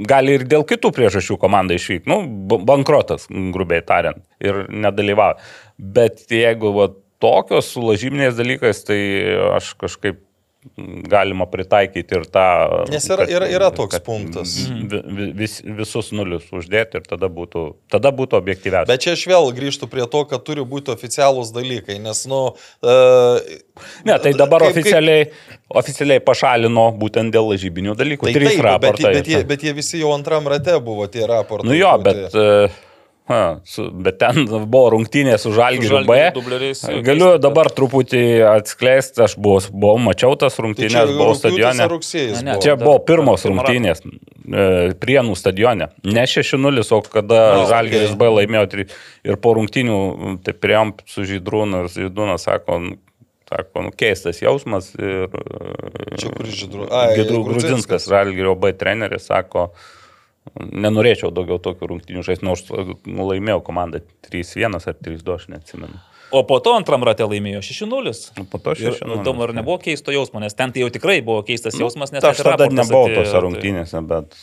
gali 0.07 0.37
ir 0.37 0.45
dėl 0.47 0.63
kitų 0.67 0.91
priežasčių 0.95 1.37
komanda 1.41 1.75
išvykti, 1.77 2.07
nu, 2.09 2.21
bankrotas, 2.67 3.27
grubiai 3.29 3.81
tariant, 3.85 4.23
ir 4.43 4.65
nedalyvauja. 4.69 5.37
Bet 5.77 6.23
jeigu 6.31 6.71
va, 6.73 6.87
tokios 7.21 7.71
su 7.73 7.81
lažybiniais 7.81 8.35
dalykais, 8.37 8.83
tai 8.85 8.97
aš 9.57 9.71
kažkaip 9.81 10.19
galima 11.09 11.45
pritaikyti 11.49 12.15
ir 12.19 12.25
tą. 12.31 12.45
Nes 12.91 13.05
yra- 13.09 13.27
yra- 13.29 13.49
yra 13.51 13.69
toks 13.71 13.99
punktas. 14.05 14.55
vi- 14.67 15.31
Vis, 15.37 15.61
visus 15.63 16.11
nulius 16.11 16.47
uždėti 16.51 16.95
ir 16.99 17.05
tada 17.07 17.27
būtų, 17.29 17.75
tada 17.91 18.11
būtų 18.11 18.37
objektyviausia. 18.41 18.87
Bet 18.89 19.01
čia 19.05 19.11
aš 19.17 19.25
vėl 19.29 19.51
grįžtu 19.53 19.87
prie 19.89 20.05
to, 20.07 20.23
kad 20.25 20.43
turi 20.43 20.61
būti 20.65 20.91
oficialūs 20.93 21.53
dalykai, 21.55 21.99
nes, 22.01 22.25
nu... 22.27 22.55
Uh, 22.81 23.39
Ne, 24.05 24.15
tai 24.17 24.31
dabar 24.33 24.61
kaip, 24.65 24.71
oficialiai, 24.73 25.27
oficialiai 25.69 26.19
pašalino 26.25 26.87
būtent 26.97 27.29
dėl 27.35 27.51
lažybinių 27.53 27.93
dalykų. 27.99 28.25
Tai 28.25 28.33
Trys 28.33 28.49
taip, 28.49 28.57
bet, 28.57 28.65
raportai. 28.65 29.13
bet, 29.13 29.27
jie, 29.29 29.43
bet 29.45 29.61
jie 29.67 29.73
visi 29.77 29.99
jau 30.01 30.13
antram 30.15 30.47
rate 30.49 30.79
buvo 30.81 31.05
tie 31.07 31.27
raportai. 31.29 31.67
Nu 31.69 31.75
jo, 31.77 31.91
būti. 32.01 32.03
bet, 32.03 32.33
e, 32.33 32.86
ha, 33.27 33.59
su, 33.67 33.89
bet 33.91 34.17
ten 34.21 34.45
buvo 34.71 34.89
rungtynės 34.95 35.43
su 35.43 35.51
Žalgiriu 35.55 36.03
B. 36.07 36.17
Dubleriais, 36.35 36.81
Galiu 37.03 37.33
dabar 37.43 37.67
truputį 37.75 38.21
atskleisti, 38.53 39.21
aš 39.25 39.35
buvau, 39.37 39.59
buvau 39.71 39.97
mačiau 39.99 40.37
tas 40.39 40.55
Tai 40.55 40.65
rungtynės, 40.67 41.11
buvau 41.11 41.33
rugpjūtis 41.33 41.41
stadione. 41.43 41.83
ar 41.83 41.91
rugsėjis 41.95 42.43
Ne, 42.43 42.53
ne? 42.53 42.59
Čia 42.63 42.75
dar- 42.75 42.85
buvo 42.85 42.99
pirmos 43.07 43.43
dar 43.43 43.51
rungtynės 43.53 44.03
e, 44.07 44.93
Prienų 45.03 45.35
stadione. 45.35 45.89
Ne 46.07 46.23
6-0, 46.23 46.85
o 46.95 47.01
kada 47.03 47.41
no, 47.57 47.65
Žalgiris 47.67 48.13
okei. 48.13 48.19
B 48.21 48.31
laimėjo 48.37 48.67
tri- 48.71 48.87
ir 49.27 49.35
po 49.43 49.53
rungtynių, 49.59 49.99
tai 50.47 50.53
priejom 50.55 50.95
su 51.05 51.27
Žydrūnu 51.27 51.83
ir 51.83 51.91
Žydrūnas 51.91 52.47
sako, 52.47 52.79
sako 53.51 53.83
nu, 53.87 53.91
keistas 53.91 54.39
jausmas. 54.43 54.93
Ir, 54.95 55.27
Čia 56.17 56.31
kuris 56.35 56.55
Žydrū- 56.63 56.87
Ai, 56.91 57.17
Gidrų 57.19 57.43
Grudzinskas. 57.47 58.07
Žalgirio 58.07 58.55
B 58.59 58.71
treneris, 58.73 59.27
sako, 59.27 59.69
nenorėčiau 60.55 61.31
daugiau 61.33 61.59
tokių 61.63 61.89
rungtynių 61.93 62.23
žaisti, 62.23 62.45
nors 62.45 62.63
nu, 62.69 63.25
laimėjau 63.31 63.61
komandą 63.67 64.01
3-1 64.29 64.77
ar 64.79 64.95
3-2, 65.03 65.35
aš 65.35 65.47
neatsimenu. 65.53 65.99
O 66.35 66.41
po 66.43 66.57
to 66.59 66.73
antram 66.75 67.03
rate 67.07 67.23
laimėjo 67.23 67.61
6-0. 67.63 68.11
Nu, 68.37 68.43
Po 68.51 68.59
to 68.59 68.73
Ir 68.75 68.91
6-0. 68.99 69.21
įdomu, 69.21 69.43
ar 69.47 69.53
nebuvo 69.55 69.77
keisto 69.79 70.11
jausmo, 70.11 70.41
nes 70.43 70.53
ten 70.53 70.73
tai 70.75 70.81
jau 70.83 70.89
tikrai 70.91 71.21
buvo 71.23 71.39
keistas 71.47 71.77
jausmas, 71.79 72.11
nes 72.11 72.23
aš 72.23 72.43
tada 72.43 72.67
nebuvau 72.67 73.07
tose 73.13 73.31
tai- 73.31 73.41
rungtynėse, 73.45 74.01
bet 74.07 74.35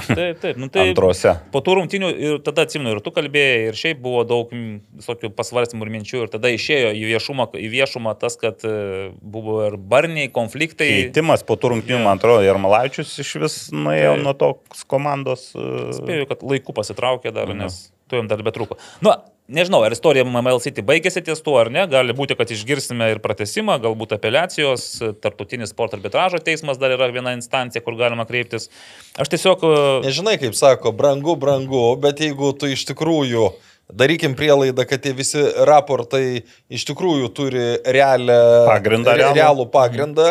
Taip, 0.18 0.40
taip, 0.42 0.56
nu 0.60 0.68
tai 0.72 0.88
antrose. 0.90 1.34
po 1.52 1.60
tų 1.64 1.74
rungtynių 1.78 2.10
ir 2.16 2.38
tada 2.46 2.64
atsimenu, 2.66 2.94
ir 2.96 3.00
tu 3.04 3.12
kalbėjai, 3.14 3.68
ir 3.70 3.78
šiaip 3.78 4.00
buvo 4.04 4.22
daug 4.28 4.50
visokių 4.52 5.30
pasvarstymų 5.38 5.86
ir 5.88 5.92
minčių, 5.96 6.22
ir 6.26 6.32
tada 6.32 6.50
išėjo 6.52 6.92
į 6.96 7.02
viešumą, 7.12 7.48
į 7.58 7.68
viešumą 7.72 8.14
tas, 8.20 8.36
kad 8.40 8.64
e, 8.68 9.10
buvo 9.22 9.58
ir 9.68 9.76
barniai, 9.76 10.28
konfliktai. 10.34 10.88
Keitimas 11.08 11.44
po 11.46 11.56
tų 11.60 11.74
rungtynių, 11.76 12.02
man 12.04 12.20
atrodo, 12.20 12.44
Jarmalavičius 12.46 13.14
iš 13.24 13.34
vis 13.42 13.56
nuėjo 13.74 14.14
Taip. 14.16 14.24
nuo 14.26 14.34
tos 14.44 14.86
komandos. 14.90 15.50
e, 15.56 15.92
Spėjau, 15.98 16.28
kad 16.32 16.42
laiku 16.46 16.74
pasitraukė 16.76 17.32
dar, 17.32 17.48
Mhm. 17.52 17.58
nes 17.64 17.92
tu 18.08 18.16
jam 18.20 18.28
dar 18.28 18.42
betruko. 18.44 18.76
Nu, 19.00 19.14
nežinau, 19.48 19.82
ar 19.84 19.94
istorija 19.94 20.24
MML 20.26 20.60
City 20.62 20.84
baigėsi 20.86 21.22
ties 21.24 21.42
tuo 21.44 21.56
ar 21.60 21.70
ne, 21.72 21.84
gali 21.90 22.14
būti, 22.16 22.36
kad 22.38 22.50
išgirsime 22.52 23.10
ir 23.14 23.20
pratesimą, 23.24 23.78
galbūt 23.82 24.14
apeliacijos, 24.16 24.86
tarptautinis 25.24 25.74
sporto 25.74 25.98
arbitražo 25.98 26.40
teismas 26.44 26.80
dar 26.80 26.94
yra 26.94 27.10
viena 27.14 27.34
instancija, 27.36 27.82
kur 27.84 27.98
galima 28.00 28.26
kreiptis. 28.28 28.70
Aš 29.18 29.32
tiesiog... 29.34 29.66
e, 29.66 29.82
Nežinai, 30.06 30.38
kaip 30.42 30.56
sako, 30.58 30.94
brangu, 30.96 31.36
brangu, 31.40 31.84
bet 32.02 32.22
jeigu 32.22 32.54
tu 32.58 32.70
iš 32.72 32.86
tikrųjų 32.92 33.50
darykim 33.92 34.34
prielaidą, 34.38 34.84
kad 34.88 35.02
tie 35.04 35.12
visi 35.16 35.40
raportai 35.68 36.42
iš 36.72 36.84
tikrųjų 36.88 37.28
turi 37.36 37.64
realią, 37.84 38.38
Pagrindą 38.70 39.12
re- 39.16 39.22
realų. 39.24 39.36
realų 39.38 39.66
pagrindą, 39.74 40.28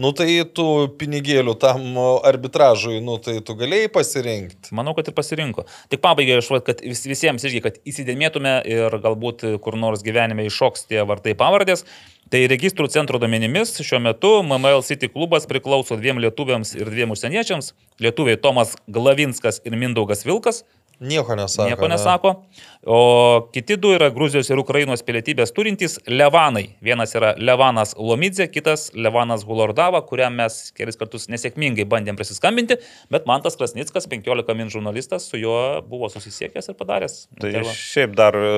nu 0.00 0.12
tai 0.16 0.28
tu 0.56 0.66
pinigėlių 1.00 1.54
tam 1.60 1.98
arbitražui, 2.24 3.00
nu 3.04 3.18
tai 3.22 3.40
tu 3.44 3.56
galėjai 3.58 3.90
pasirinkti. 3.92 4.72
Manau, 4.72 4.94
kad 4.96 5.10
ir 5.10 5.16
pasirinko. 5.18 5.66
Tik 5.92 6.00
pabaigai 6.04 6.38
aš, 6.40 6.48
kad 6.64 6.80
vis, 6.84 7.04
visiems 7.08 7.44
irgi, 7.48 7.60
kad 7.66 7.76
įsidėmėtume 7.84 8.54
ir 8.70 8.98
galbūt 9.04 9.44
kur 9.64 9.76
nors 9.76 10.04
gyvenime 10.06 10.46
iššoks 10.48 10.88
tie 10.88 11.04
vartai 11.08 11.34
pavardės. 11.38 11.84
Tai 12.32 12.40
registrų 12.48 12.86
centro 12.88 13.18
duomenimis 13.20 13.74
šiuo 13.84 13.98
metu 14.00 14.28
MML 14.40 14.80
City 14.86 15.10
klubas 15.12 15.44
priklauso 15.50 15.98
dviem 16.00 16.16
lietuviams 16.24 16.70
ir 16.78 16.88
dviem 16.88 17.12
užsieniečiams. 17.12 17.74
Lietuviai 18.00 18.38
Tomas 18.40 18.72
Glavinskas 18.88 19.60
ir 19.68 19.76
Mindaugas 19.76 20.24
Vilkas. 20.24 20.62
Nieko 21.02 21.34
nesako. 21.36 21.68
Nieko 21.68 21.88
ne? 21.88 21.94
nesako. 21.94 22.44
O 22.86 23.48
kiti 23.54 23.76
du 23.76 23.90
yra 23.94 24.08
Gruzijos 24.14 24.48
ir 24.50 24.58
Ukrainos 24.58 25.02
pilietybės 25.06 25.50
turintys 25.54 25.96
Levanai. 26.06 26.76
Vienas 26.82 27.14
yra 27.18 27.32
Levanas 27.38 27.96
Lomidze, 27.98 28.46
kitas 28.50 28.88
Levanas 28.94 29.42
Gulordava, 29.46 30.00
kuriam 30.06 30.34
mes 30.38 30.58
kelis 30.78 30.98
kartus 30.98 31.26
nesėkmingai 31.30 31.86
bandėm 31.90 32.18
prisiskambinti, 32.18 32.78
bet 33.10 33.26
man 33.30 33.42
tas 33.42 33.58
Krasnickas, 33.58 34.06
15 34.10 34.54
min 34.58 34.70
žurnalistas, 34.70 35.26
su 35.30 35.42
juo 35.42 35.56
buvo 35.86 36.10
susisiekęs 36.12 36.70
ir 36.70 36.78
padaręs. 36.78 37.18
Tai 37.42 37.52
šiaip 37.78 38.14
dar 38.18 38.38
e, 38.38 38.54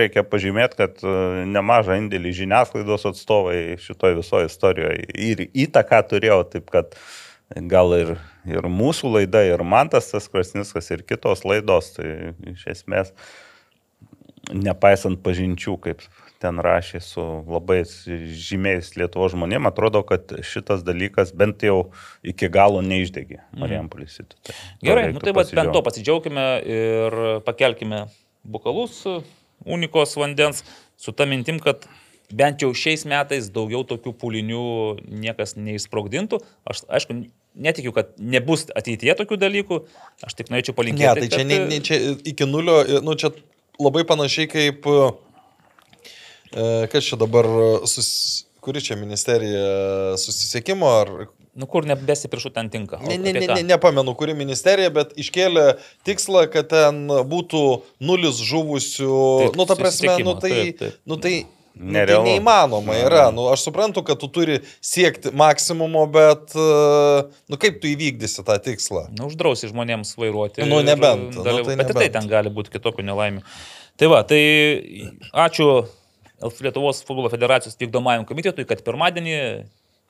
reikia 0.00 0.24
pažymėti, 0.24 0.80
kad 0.80 1.00
e, 1.00 1.46
nemažą 1.52 1.96
indėlį 2.02 2.34
žiniasklaidos 2.42 3.08
atstovai 3.16 3.78
šitoje 3.82 4.20
visoje 4.20 4.50
istorijoje 4.50 5.08
ir 5.26 5.46
įtaką 5.66 6.02
turėjo, 6.12 6.42
taip 6.52 6.68
kad 6.74 6.94
gal 7.70 7.94
ir, 7.96 8.14
ir 8.48 8.68
mūsų 8.70 9.12
laida, 9.16 9.42
ir 9.46 9.62
Mantas 9.66 10.10
tas 10.12 10.28
Krasniskas, 10.30 10.90
ir 10.92 11.04
kitos 11.06 11.44
laidos, 11.46 11.94
tai 11.96 12.34
iš 12.52 12.66
esmės, 12.74 13.12
nepaisant 14.52 15.20
pažinčių, 15.24 15.76
kaip 15.82 16.04
ten 16.42 16.60
rašė 16.62 17.00
su 17.00 17.22
labai 17.48 17.80
žymiais 17.86 18.92
Lietuvo 18.98 19.28
žmonėmis, 19.32 19.70
atrodo, 19.70 20.02
kad 20.06 20.36
šitas 20.44 20.84
dalykas 20.86 21.32
bent 21.36 21.64
jau 21.64 21.88
iki 22.26 22.50
galo 22.52 22.82
neišdegė 22.84 23.40
Marijampolės. 23.56 24.20
Mm. 24.20 24.58
Gerai, 24.84 25.06
nu 25.16 25.22
tai 25.24 25.34
va, 25.36 25.46
bent 25.56 25.72
to 25.74 25.82
pasidžiaugime 25.86 26.46
ir 26.76 27.18
pakelkime 27.46 28.04
bukalus 28.46 29.00
unikos 29.64 30.14
vandens 30.20 30.62
su 31.00 31.12
ta 31.16 31.26
mintim, 31.28 31.58
kad 31.62 31.88
bent 32.32 32.62
jau 32.62 32.72
šiais 32.76 33.04
metais 33.08 33.50
daugiau 33.54 33.84
tokių 33.86 34.12
pūlinių 34.20 34.62
niekas 35.24 35.56
neįsprogdintų. 35.58 36.40
Aš, 36.68 36.84
aišku, 36.98 37.18
netikiu, 37.54 37.92
kad 37.96 38.14
nebus 38.18 38.66
ateityje 38.76 39.16
tokių 39.20 39.38
dalykų. 39.42 39.80
Aš 40.26 40.38
tik 40.38 40.50
norėčiau 40.52 40.74
Ne, 40.74 40.80
palinkėti. 40.80 41.20
tai 41.20 41.30
čia, 41.30 41.42
kad, 41.42 41.46
ne, 41.52 41.60
ne, 41.70 41.80
čia 41.84 42.00
iki 42.32 42.48
nulio, 42.48 42.80
nu 43.04 43.16
čia 43.18 43.32
labai 43.82 44.04
panašiai 44.08 44.50
kaip, 44.50 44.90
e, 46.50 46.66
kas 46.92 47.08
čia 47.08 47.20
dabar, 47.20 47.48
sus, 47.88 48.10
kuri 48.64 48.82
čia 48.82 48.98
ministerija 48.98 50.16
susisiekimo 50.20 50.90
ar 50.90 51.16
Nu 51.56 51.64
kur 51.64 51.86
nebesi 51.88 52.28
priešų 52.28 52.50
ten 52.52 52.68
tinka. 52.68 52.98
Ne, 53.00 53.16
ne, 53.16 53.32
ne, 53.32 53.46
ne, 53.48 53.62
nepamenu, 53.64 54.12
kuri 54.18 54.34
ministerija, 54.36 54.90
bet 54.92 55.14
iškėlė 55.16 55.78
tikslą, 56.04 56.42
kad 56.52 56.68
ten 56.68 57.06
būtų 57.08 57.62
nulis 58.04 58.42
žuvusių. 58.44 59.20
Taip, 59.40 59.56
nu, 59.56 59.64
ta 59.70 59.76
prasme, 59.78 60.18
nu 60.26 60.34
tai, 60.36 60.50
taip, 60.52 60.82
taip. 60.82 60.98
nu, 61.08 61.16
tai, 61.16 61.32
nu, 61.76 61.92
tai 61.92 61.92
Nerealu. 62.00 62.24
neįmanoma 62.30 62.94
yra. 63.04 63.26
Nu, 63.36 63.46
aš 63.52 63.66
suprantu, 63.68 64.02
kad 64.06 64.18
tu 64.22 64.28
turi 64.32 64.58
siekti 64.80 65.30
maksimumo, 65.36 66.06
bet, 66.08 66.54
e, 66.56 66.66
nu, 67.52 67.58
kaip 67.60 67.80
tu 67.82 67.90
įvykdysi 67.92 68.44
tą 68.48 68.56
tikslą? 68.64 69.06
Nu, 69.18 69.28
uždrausi 69.28 69.68
žmonėms 69.68 70.14
vairuoti. 70.16 70.64
Nu, 70.64 70.80
nebent, 70.86 71.36
nu, 71.36 71.44
dalyv- 71.44 71.68
tai 71.68 71.76
Bet 71.76 71.92
tai 71.92 72.06
nebent. 72.08 72.16
ten 72.16 72.28
gali 72.32 72.50
būti 72.50 72.72
kitokių 72.78 73.04
nelaimių. 73.10 73.44
Tai 73.96 74.08
va, 74.12 74.22
tai 74.28 74.40
ačiū 75.32 75.86
Lietuvos 76.60 76.98
futbolo 77.04 77.30
federacijos 77.32 77.78
vykdomajam 77.80 78.26
komitetui, 78.28 78.66
kad 78.68 78.82
pirmadienį 78.84 79.36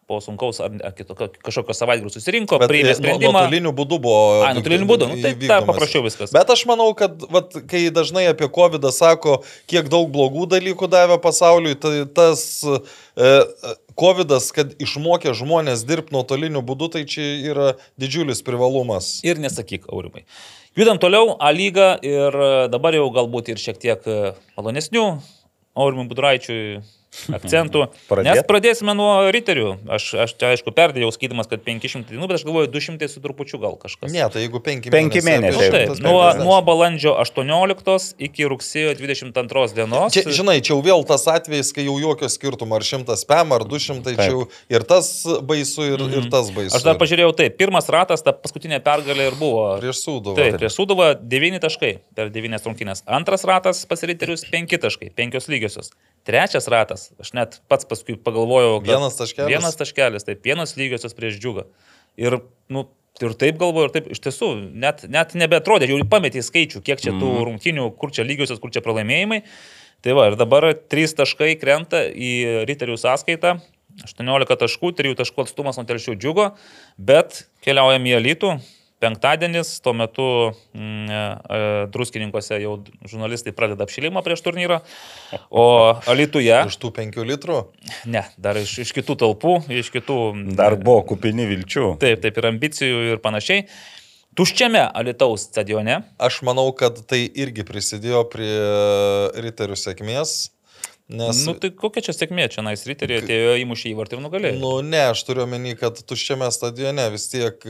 po 0.06 0.20
sunkaus 0.22 0.60
ar, 0.62 0.70
ar 0.86 0.92
kitokio, 0.94 1.26
kažkokio 1.42 1.74
savaitgalio 1.74 2.12
susirinko, 2.14 2.60
priėmė 2.62 2.92
e, 2.92 2.94
nu- 2.94 2.98
sprendimą. 3.00 3.32
nuotoliniu 3.34 3.72
būdu 3.74 3.98
buvo. 4.02 4.18
Ai, 4.46 4.52
nuotoliniu 4.54 4.86
būdu, 4.86 5.08
nu, 5.10 5.16
tai 5.22 5.32
dar 5.42 5.66
paprasčiau 5.66 6.04
viskas. 6.06 6.34
Bet 6.34 6.52
aš 6.54 6.62
manau, 6.70 6.92
kad 6.98 7.24
vat, 7.32 7.56
kai 7.70 7.86
dažnai 7.94 8.28
apie 8.30 8.46
COVID 8.58 8.86
sako, 8.94 9.40
kiek 9.70 9.90
daug 9.90 10.12
blogų 10.14 10.46
dalykų 10.54 10.88
davė 10.92 11.18
pasauliui, 11.22 11.74
tai 11.82 12.04
tas 12.06 12.44
e, 12.62 13.32
COVID, 13.98 14.36
kad 14.54 14.76
išmokė 14.82 15.34
žmonės 15.34 15.82
dirbti 15.88 16.14
nuotoliniu 16.14 16.62
būdu, 16.66 16.92
tai 16.94 17.02
čia 17.08 17.26
yra 17.50 17.72
didžiulis 17.98 18.44
privalumas. 18.46 19.16
Ir 19.26 19.42
nesakyk, 19.42 19.88
Aurimai. 19.90 20.22
Judam 20.76 21.00
toliau, 21.00 21.34
A 21.40 21.50
lyga 21.56 21.96
ir 22.04 22.30
e, 22.36 22.52
dabar 22.70 22.94
jau 22.94 23.08
galbūt 23.10 23.50
ir 23.54 23.58
šiek 23.62 23.80
tiek 23.80 24.06
e, 24.06 24.34
malonesnių 24.58 25.06
Aurimui 25.76 26.06
Budraičiui 26.10 26.82
akcentų. 27.38 27.86
Pradėt? 28.10 28.28
Nes 28.28 28.46
pradėsime 28.48 28.94
nuo 28.96 29.10
riterių. 29.34 29.72
Aš, 29.96 30.08
aš 30.26 30.34
čia 30.38 30.52
aišku 30.54 30.72
perdėjau 30.76 31.10
skaitymas, 31.14 31.48
kad 31.50 31.62
500 31.66 32.10
dienų, 32.10 32.28
bet 32.28 32.40
aš 32.40 32.46
galvoju 32.48 32.70
200 32.74 33.08
su 33.10 33.22
trupučiu 33.24 33.60
gal 33.62 33.78
kažkas. 33.80 34.12
Ne, 34.14 34.24
tai 34.32 34.44
jeigu 34.44 34.60
penki, 34.64 34.92
Penki 34.94 35.22
mėnesiai. 35.26 35.56
Nu, 35.56 35.74
taip, 35.74 35.92
150. 35.96 36.04
nuo, 36.06 36.22
nuo 36.40 36.58
balandžio 36.66 37.14
18 37.22 38.16
iki 38.28 38.48
rugsėjo 38.50 38.94
22 38.98 39.76
dienos. 39.76 40.14
Čia, 40.14 40.26
žinai, 40.40 40.58
čia 40.60 40.74
jau 40.74 40.80
vėl 40.84 41.06
tas 41.08 41.26
atvejis, 41.30 41.72
kai 41.76 41.86
jau 41.86 41.96
jokio 42.02 42.30
skirtumo, 42.32 42.78
ar 42.78 42.86
100 42.86 43.18
spam, 43.20 43.54
ar 43.56 43.66
200, 43.68 44.16
čia 44.18 44.30
jau 44.32 44.46
ir 44.72 44.86
tas 44.88 45.10
baisu, 45.46 45.86
ir, 45.94 46.02
mm 46.02 46.14
ir 46.16 46.30
tas 46.32 46.48
baisu. 46.48 46.70
Mhm. 46.72 46.78
Aš 46.78 46.86
dar 46.86 46.98
pažiūrėjau, 47.00 47.32
taip, 47.36 47.56
pirmas 47.60 47.90
ratas, 47.92 48.22
ta 48.24 48.32
paskutinė 48.32 48.80
pergalė 48.84 49.30
ir 49.30 49.38
buvo. 49.40 49.66
Prieš 49.82 50.04
sūduvą. 50.06 50.36
Taip, 50.38 50.58
prieš 50.60 50.76
Sudovą 50.76 51.14
9 51.20 51.62
taškai 51.62 51.92
per 52.16 52.30
9 52.34 52.68
rungtynės. 52.68 53.04
Antras 53.18 53.46
ratas 53.48 53.84
pas 53.88 54.02
riterius 54.08 54.44
5 54.52 54.78
taškai, 54.82 55.12
5 55.16 55.48
lygiosios. 55.52 55.92
Trečias 56.26 56.66
ratas, 56.72 57.10
aš 57.22 57.32
net 57.38 57.60
pats 57.70 57.86
paskui 57.86 58.16
pagalvojau, 58.18 58.80
kad 58.80 58.96
Vienas 58.96 59.18
taškelis? 59.18 59.50
Vienas 59.52 59.78
taškelis, 59.78 60.26
taip, 60.26 60.40
vienas 60.42 60.74
lygiosios 60.78 61.14
prieš 61.14 61.38
džiugą. 61.38 61.66
Ir, 62.18 62.40
nu, 62.72 62.88
ir 63.22 63.36
taip 63.38 63.60
galvoju, 63.60 63.88
ir 63.88 63.94
taip 63.94 64.08
iš 64.10 64.22
tiesų, 64.24 64.50
net, 64.74 65.04
net 65.12 65.36
nebetrodė, 65.38 65.86
jau 65.92 66.00
pametė 66.10 66.42
skaičių, 66.42 66.82
kiek 66.86 67.02
čia 67.02 67.14
tų 67.14 67.30
rungtynių, 67.46 67.92
kur 68.00 68.10
čia 68.14 68.26
lygiosios, 68.26 68.58
kur 68.62 68.74
čia 68.74 68.82
pralaimėjimai. 68.82 69.44
Tai 70.04 70.16
va, 70.18 70.26
ir 70.30 70.36
dabar 70.38 70.68
3 70.74 71.14
taškai 71.22 71.54
krenta 71.60 72.04
į 72.10 72.66
riterių 72.68 72.98
sąskaitą. 73.00 73.56
18 74.04 74.58
taškų, 74.60 74.90
3 74.98 75.14
taškų 75.16 75.46
atstumas 75.46 75.78
nuo 75.78 75.86
telšių 75.88 76.18
džiugo, 76.20 76.50
bet 77.00 77.46
keliaujam 77.64 78.04
į 78.10 78.18
elitų. 78.18 78.50
Penktadienis, 79.02 79.74
tuo 79.84 79.92
metu 79.92 80.26
mm, 80.72 81.10
e, 81.12 81.58
druskininkose 81.92 82.56
jau 82.62 82.78
žurnalistai 83.04 83.52
pradeda 83.52 83.84
apšilimą 83.84 84.22
prieš 84.24 84.40
turnyrą, 84.46 84.78
o 85.52 85.66
Alituje, 86.08 86.56
Iš 86.70 86.78
tų 86.80 86.92
penkių 86.96 87.26
litrų. 87.28 87.58
ne, 88.08 88.24
dar 88.40 88.56
iš, 88.56 88.78
iš 88.86 88.94
kitų 88.96 89.18
talpų, 89.20 89.58
iš 89.68 89.92
kitų... 89.92 90.16
Dar 90.56 90.78
buvo 90.80 91.04
kupini 91.12 91.44
vilčių. 91.50 91.92
Taip, 92.00 92.24
taip, 92.24 92.40
ir 92.40 92.48
ambicijų 92.54 93.04
ir 93.12 93.20
panašiai. 93.20 93.66
Tuščiame 94.36 94.82
Alitaus 94.96 95.46
stadione, 95.48 96.02
Aš 96.20 96.42
manau, 96.44 96.68
kad 96.76 96.98
tai 97.08 97.22
irgi 97.24 97.64
prisidėjo 97.68 98.24
prie 98.32 98.52
riterių 99.44 99.76
sėkmės. 99.80 100.34
Nes, 101.08 101.44
nu 101.46 101.52
tai 101.54 101.70
kokia 101.70 102.02
čia 102.02 102.16
sėkmė, 102.16 102.48
čia 102.50 102.64
nais 102.66 102.80
riteriai 102.82 103.20
atėjo 103.22 103.52
įmušė 103.62 103.92
įvartį 103.92 104.16
ir 104.16 104.22
nugalėjo. 104.24 104.56
Nu, 104.58 104.72
ne, 104.82 105.04
aš 105.12 105.20
turiu 105.28 105.44
omeny, 105.44 105.76
kad 105.78 106.00
tuščiame 106.02 106.48
stadione 106.50 107.04
vis 107.14 107.28
tiek 107.30 107.62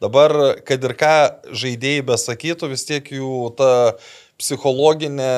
dabar, 0.00 0.32
kad 0.64 0.86
ir 0.88 0.94
ką 0.96 1.12
žaidėjai 1.52 2.06
besakytų, 2.08 2.72
vis 2.72 2.88
tiek 2.88 3.12
jų 3.12 3.52
ta 3.60 3.70
psichologinė 4.40 5.34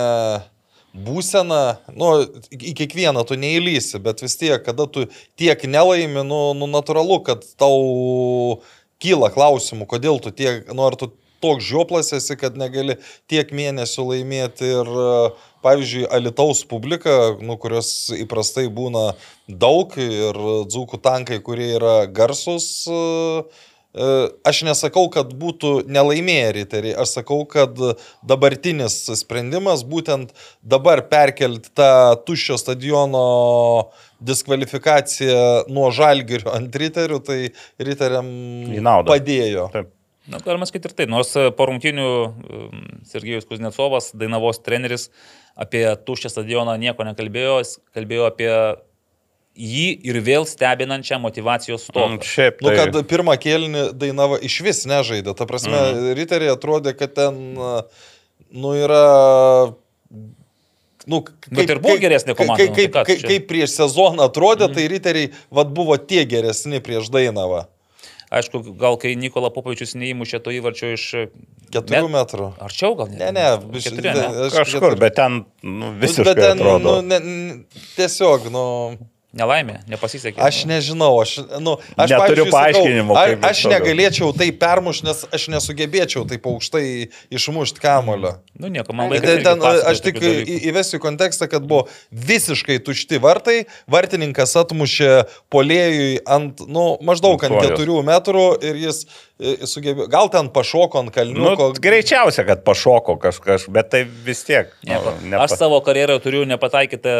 būsena, 0.94 1.80
nu, 1.94 2.12
į 2.54 2.74
kiekvieną 2.78 3.26
tu 3.26 3.34
neįlysi, 3.38 3.98
bet 4.02 4.22
vis 4.22 4.38
tiek, 4.38 4.62
kada 4.62 4.86
tu 4.86 5.08
tiek 5.38 5.66
nelaimi, 5.66 6.22
nu, 6.26 6.40
nu 6.54 6.70
natūralu, 6.70 7.18
kad 7.26 7.42
tau 7.58 8.60
kyla 9.02 9.30
klausimų, 9.34 9.90
kodėl 9.90 10.22
tu 10.22 10.30
tiek, 10.30 10.70
nu, 10.70 10.86
ar 10.86 10.98
tu 10.98 11.10
toks 11.40 11.64
žioplas 11.64 12.12
esi, 12.16 12.36
kad 12.38 12.58
negali 12.60 12.98
tiek 13.30 13.50
mėnesių 13.54 14.06
laimėti 14.10 14.70
ir, 14.80 14.90
e, 14.90 15.14
pavyzdžiui, 15.64 16.06
Alitaus 16.10 16.62
publika, 16.68 17.16
nu, 17.40 17.56
kurios 17.60 18.10
įprastai 18.16 18.68
būna 18.72 19.12
daug 19.48 19.96
ir 20.00 20.38
dzūkų 20.70 21.00
tankai, 21.02 21.40
kurie 21.44 21.74
yra 21.78 21.96
garsus. 22.06 22.86
e, 22.88 24.08
Aš 24.46 24.62
nesakau, 24.68 25.08
kad 25.10 25.32
būtų 25.34 25.72
nelaimėję 25.90 26.50
riteriai, 26.60 26.96
aš 27.02 27.16
sakau, 27.18 27.42
kad 27.50 27.74
dabartinis 28.22 29.02
sprendimas 29.18 29.82
būtent 29.82 30.30
dabar 30.62 31.02
perkelti 31.10 31.72
tą 31.74 31.92
tuščio 32.26 32.58
stadiono 32.60 33.24
diskvalifikaciją 34.20 35.70
nuo 35.72 35.88
žalgirio 35.90 36.52
ant 36.54 36.76
riterių, 36.76 37.22
tai 37.24 37.40
riteriam 37.82 38.28
padėjo. 39.08 39.70
Taip. 39.74 39.96
Na, 40.30 40.38
galima 40.44 40.66
sakyti 40.68 40.90
ir 40.90 40.94
tai, 40.94 41.06
nors 41.10 41.32
po 41.56 41.66
rungtinių 41.66 42.06
Sergejus 43.08 43.48
Kuznecovas, 43.48 44.12
Dainavos 44.14 44.60
treneris, 44.62 45.08
apie 45.60 45.84
tuščią 46.06 46.32
stadioną 46.32 46.76
nieko 46.80 47.04
nekalbėjo, 47.08 47.58
jis 47.60 47.74
kalbėjo 47.96 48.30
apie 48.30 48.52
jį 49.60 49.88
ir 50.06 50.20
vėl 50.24 50.46
stebinančią 50.48 51.18
motivacijos 51.20 51.84
stoką. 51.88 52.16
Mm, 52.16 52.24
Šiaip, 52.24 52.62
Nu, 52.62 52.70
tai, 52.70 52.86
kad 52.86 53.10
pirmą 53.10 53.36
kėlinį 53.40 53.84
Dainava 53.98 54.38
iš 54.46 54.60
vis 54.64 54.84
nežaidė. 54.88 55.34
Ta 55.36 55.46
prasme, 55.50 55.76
mm. 55.76 56.12
riteriai 56.18 56.54
atrodė, 56.54 56.94
kad 56.96 57.14
ten, 57.18 57.40
nu, 57.56 58.74
yra... 58.78 59.04
Nu, 61.08 61.22
kaip, 61.24 61.50
Bet 61.56 61.70
ir 61.72 61.80
buvo 61.82 61.96
geresnė 61.98 62.36
komanda, 62.36 62.60
Kaip, 62.60 62.70
nu, 62.70 62.76
tai 62.76 62.84
kaip, 62.84 62.94
kas 62.94 63.08
kaip, 63.08 63.26
kaip 63.26 63.46
prieš 63.50 63.74
sezoną 63.78 64.28
atrodė, 64.28 64.68
mm. 64.68 64.76
tai 64.76 64.88
riteriai 64.92 65.30
vat, 65.50 65.70
buvo 65.74 65.96
tie 65.98 66.26
geresni 66.28 66.82
prieš 66.84 67.08
Dainavą. 67.12 67.64
Aišku, 68.30 68.62
gal 68.78 68.94
kai 69.00 69.16
Nikola 69.18 69.50
Popovičius 69.50 69.96
neįmušė 69.98 70.38
to 70.44 70.54
įvarčio 70.54 70.92
iš... 70.94 71.06
Keturių 71.70 72.08
Met- 72.08 72.16
metrų. 72.18 72.48
Arčiau 72.66 72.96
gal 72.98 73.08
Ne, 73.14 73.30
ne, 73.36 73.46
biš- 73.70 73.90
Keturi, 73.90 74.10
ne? 74.14 74.26
aš 74.48 74.58
kažkur, 74.58 74.80
keturi- 74.90 75.00
bet 75.00 75.14
ten 75.20 75.44
nu, 75.62 75.70
Nu, 75.90 75.92
visiškai 76.00 76.24
bet 76.34 76.36
ten, 76.44 76.58
atrodo. 76.58 77.00
nu, 77.02 77.08
ne, 77.08 77.20
tiesiog, 77.96 78.50
nu... 78.50 78.66
Nelaimė, 79.30 79.76
nepasisekė. 79.86 80.40
Aš 80.42 80.64
nežinau, 80.66 81.12
aš, 81.22 81.36
nu, 81.62 81.76
aš 81.94 82.10
Neturiu 82.10 82.48
paaiškinimo, 82.50 83.14
Sakau, 83.14 83.36
a, 83.38 83.50
aš 83.52 83.60
negalėčiau 83.70 84.32
tai 84.34 84.48
permušti, 84.58 85.06
nes 85.06 85.20
aš 85.30 85.44
nesugebėčiau 85.54 86.24
taip 86.26 86.48
aukštai 86.50 86.82
išmušti 87.38 87.78
kamulio. 87.78 88.32
Nu 88.58 88.66
nieko, 88.74 88.90
man 88.90 89.06
laikas. 89.14 89.44
Ten, 89.46 89.62
aš 89.62 90.02
tik 90.02 90.18
įvesiu 90.18 90.98
kontekstą, 90.98 91.46
kad 91.46 91.62
buvo 91.62 91.84
visiškai 92.10 92.80
tušti 92.82 93.22
vartai, 93.22 93.60
vartininkas 93.86 94.56
atmušė 94.64 95.12
polėjui 95.54 96.18
ant, 96.26 96.66
nu, 96.66 96.96
maždaug 96.98 97.38
ant 97.38 97.54
Ant 97.54 97.60
kojos. 97.60 97.70
keturių 97.78 98.02
metrų 98.10 98.46
ir 98.66 98.82
jis 98.82 99.04
sugebėjo, 99.40 100.06
gal 100.12 100.28
ten 100.32 100.48
pašoko 100.52 101.00
ant 101.00 101.08
Nu, 101.10 101.14
kalniuko. 101.16 101.70
greičiausia, 101.80 102.44
kad 102.46 102.62
pašoko 102.66 103.16
kažkas, 103.22 103.64
bet 103.72 103.90
tai 103.90 104.04
vis 104.04 104.44
tiek. 104.44 104.68
Nieko. 104.84 105.14
Nu, 105.22 105.30
nepa- 105.32 105.44
Aš 105.48 105.56
savo 105.58 105.80
karjeroje 105.80 106.20
turiu 106.20 106.44
nepataikytą 106.44 107.14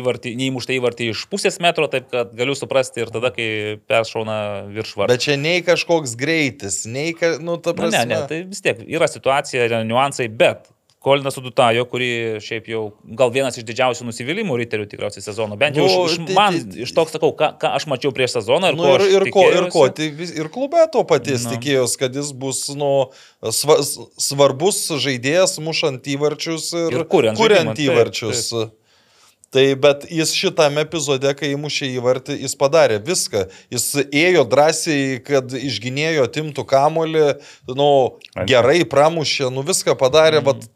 įvartį, 0.00 0.34
neįmuštą 0.40 0.74
įvartį 0.80 1.10
iš 1.14 1.24
pusės 1.30 1.60
metro, 1.62 1.86
taip 1.88 2.10
kad 2.10 2.34
galiu 2.34 2.54
suprasti 2.58 3.00
ir 3.04 3.12
tada, 3.14 3.30
kai 3.34 3.78
peršauna 3.88 4.66
virš 4.74 4.94
vartų. 4.98 5.12
Bet 5.14 5.20
čia 5.26 5.36
nei 5.38 5.62
kažkoks 5.62 6.16
greitis, 6.18 6.84
nei, 6.86 7.12
ka, 7.14 7.36
nu, 7.40 7.56
ta 7.56 7.70
Nu, 7.70 7.76
prasme. 7.82 8.04
ne, 8.06 8.14
ne, 8.14 8.26
tai 8.28 8.42
vis 8.42 8.60
tiek 8.60 8.82
yra 8.86 9.06
situacija, 9.10 9.64
yra 9.70 9.84
niuansai, 9.86 10.28
bet 10.28 10.66
Kolinas 11.04 11.36
Udutajo, 11.36 11.84
kurį 11.90 12.10
šiaip 12.40 12.68
jau 12.72 12.82
gal 13.18 13.32
vienas 13.34 13.58
iš 13.60 13.66
didžiausių 13.68 14.06
nusivylimų 14.08 14.56
riterių 14.62 14.86
tikriausiai 14.88 15.24
sezono, 15.24 15.58
bent 15.60 15.76
jau 15.76 15.84
Nu, 15.84 15.90
iš, 16.06 16.14
iš, 16.14 16.20
tai- 16.30 16.36
man, 16.38 16.56
tai- 16.56 16.86
iš 16.86 16.94
toks 16.96 17.12
sakau, 17.12 17.34
ką, 17.36 17.50
ką 17.60 17.72
aš 17.76 17.84
mačiau 17.92 18.12
prieš 18.16 18.38
sezoną 18.38 18.72
ir 18.72 18.78
Nu, 18.78 18.86
ko 18.86 18.94
ir, 18.96 19.10
ir, 19.18 19.26
ko, 19.34 19.44
ir 19.52 19.68
ko, 19.74 19.82
tai 19.92 20.08
ir 20.40 20.48
klube 20.54 20.80
to 20.92 21.04
paties 21.04 21.44
Nu. 21.44 21.52
tikėjos, 21.52 21.98
kad 22.00 22.16
jis 22.16 22.32
bus 22.32 22.70
nu, 22.72 23.10
sva, 23.52 23.76
svarbus 24.16 24.80
žaidėjas, 25.04 25.58
mušant 25.60 26.08
įvarčius 26.08 26.72
ir, 26.72 26.96
Ir 27.00 27.04
kuriant 27.04 27.36
kuriant 27.36 27.68
žaidimą, 27.68 27.76
taip, 27.76 27.92
įvarčius. 27.92 28.70
Tai 29.54 29.74
bet 29.78 30.06
jis 30.10 30.32
šitame 30.34 30.82
epizode, 30.82 31.30
kai 31.38 31.52
įmušė 31.54 31.86
įvartį, 32.00 32.40
jis 32.42 32.56
padarė 32.58 32.96
viską. 32.98 33.44
Jis 33.70 33.84
ėjo 34.10 34.42
drąsiai, 34.50 35.20
kad 35.22 35.46
išginėjo 35.54 36.24
timtų 36.34 36.64
kamolį, 36.66 37.28
nu, 37.78 37.90
gerai 38.50 38.80
pramušė, 38.82 39.52
nu 39.54 39.62
viską 39.62 39.94
padarė, 40.00 40.40
mm. 40.40 40.48
vat 40.48 40.66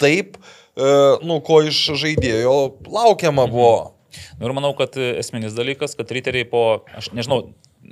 taip, 0.00 0.36
e, 0.40 0.92
nu, 1.26 1.40
ko 1.46 1.62
iš 1.68 1.80
žaidėjo 2.00 2.58
laukiama 2.88 3.48
buvo. 3.50 3.96
Nu, 4.40 4.48
ir 4.48 4.54
manau, 4.56 4.72
kad 4.78 4.96
esminis 4.98 5.54
dalykas, 5.54 5.94
kad 5.98 6.10
riteriai 6.10 6.48
po, 6.48 6.82
aš 6.98 7.12
nežinau, 7.14 7.44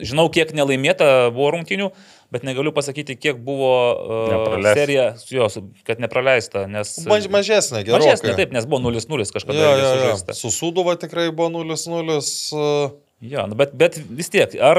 žinau, 0.02 0.26
kiek 0.32 0.50
nelaimėta 0.56 1.28
buvo 1.34 1.52
rungtinių, 1.54 1.90
bet 2.34 2.44
negaliu 2.46 2.72
pasakyti, 2.76 3.16
kiek 3.20 3.40
buvo 3.44 3.72
uh, 3.94 4.22
Nepraleista. 4.32 4.74
serija, 4.76 5.06
jos, 5.32 5.59
kad 5.86 6.02
nepraleista, 6.02 6.66
nes... 6.70 6.96
Maž, 7.09 7.28
mažesnė, 7.32 7.84
gerai. 7.86 8.02
Mažesnė, 8.02 8.34
taip, 8.38 8.54
nes 8.56 8.68
buvo 8.68 8.90
0-0 8.90 9.28
kažkada 9.34 9.59
jo, 9.59 9.74
jo. 9.78 9.92
sužaista. 9.94 10.36
Su 10.36 10.52
Suduva 10.54 10.98
tikrai 11.00 11.30
buvo 11.30 11.62
0-0. 11.62 12.18
e, 12.18 13.07
Jo, 13.21 13.49
nu, 13.51 13.57
bet, 13.59 13.73
bet 13.75 13.97
vis 14.14 14.29
tiek, 14.31 14.53
ar 14.62 14.79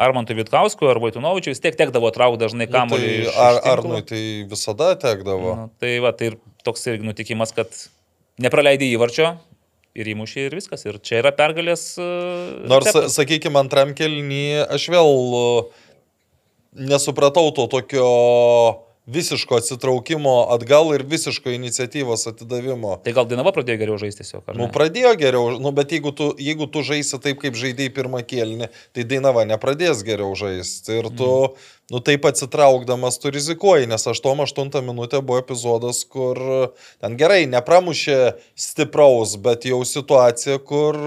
Armantui 0.00 0.32
Vitkauskui, 0.38 0.88
ar 0.88 0.96
Vaitunovičiui 1.02 1.52
vis 1.52 1.60
tiek 1.60 1.74
tekdavo 1.76 2.08
traukti 2.14 2.40
dažnai 2.40 2.64
nu, 2.64 2.72
kamuolį. 2.72 3.10
Tai 3.10 3.18
iš- 3.26 3.36
ar. 3.44 3.58
Arnui 3.74 4.00
tai 4.08 4.22
visada 4.48 4.94
tekdavo. 4.96 5.50
Nu, 5.58 5.66
tai 5.82 5.98
va, 6.00 6.14
tai 6.16 6.30
ir 6.32 6.38
toks 6.64 6.86
irgi 6.88 7.04
nutikimas, 7.04 7.52
kad 7.52 7.68
nepraleidai 8.40 8.88
įvarčio 8.94 9.34
ir 9.92 10.08
įmušė 10.14 10.46
ir 10.48 10.56
viskas. 10.56 10.86
Ir 10.88 10.96
čia 11.04 11.20
yra 11.20 11.34
pergalės. 11.36 11.84
e, 12.00 12.08
Nors, 12.70 12.86
receptas. 12.88 13.18
sakykime, 13.20 13.60
antram 13.60 13.92
kelnį 13.98 14.42
aš 14.64 14.88
vėl 14.96 15.12
e, 15.36 15.44
nesupratau 16.88 17.50
to 17.52 17.66
tokio 17.76 18.08
visiško 19.10 19.58
atsitraukimo 19.58 20.34
atgal 20.54 20.94
ir 20.94 21.02
visiško 21.08 21.50
iniciatyvos 21.50 22.26
atidavimo. 22.30 22.96
Tai 23.04 23.14
gal 23.16 23.26
Dinava 23.30 23.52
pradėjo 23.54 23.80
geriau 23.80 23.98
žaisti 24.00 24.22
tiesiog. 24.22 24.52
Nu, 24.58 24.68
pradėjo 24.72 25.14
geriau, 25.18 25.56
nu, 25.62 25.72
bet 25.74 25.94
jeigu 25.94 26.12
tu, 26.16 26.30
jeigu 26.38 26.68
tu 26.70 26.84
žaisi 26.86 27.18
taip, 27.22 27.40
kaip 27.42 27.58
žaidėjai 27.58 27.94
pirmą 27.96 28.22
kėlinį, 28.26 28.70
tai 28.96 29.06
Dainava 29.10 29.46
nepradės 29.48 30.04
geriau 30.06 30.36
žaisti. 30.38 31.00
Ir 31.00 31.10
tu, 31.10 31.30
mm. 31.48 31.72
nu, 31.94 32.02
taip 32.06 32.28
atsitraukdamas 32.30 33.18
tu 33.22 33.34
rizikuoji, 33.34 33.90
nes 33.90 34.06
8-8 34.14 34.78
minutė 34.86 35.22
buvo 35.24 35.40
epizodas, 35.42 36.04
kur 36.06 36.38
ten 37.02 37.18
gerai, 37.20 37.42
nepramušė 37.50 38.20
stipraus, 38.54 39.34
bet 39.42 39.66
jau 39.70 39.82
situacija, 39.88 40.60
kur 40.62 40.98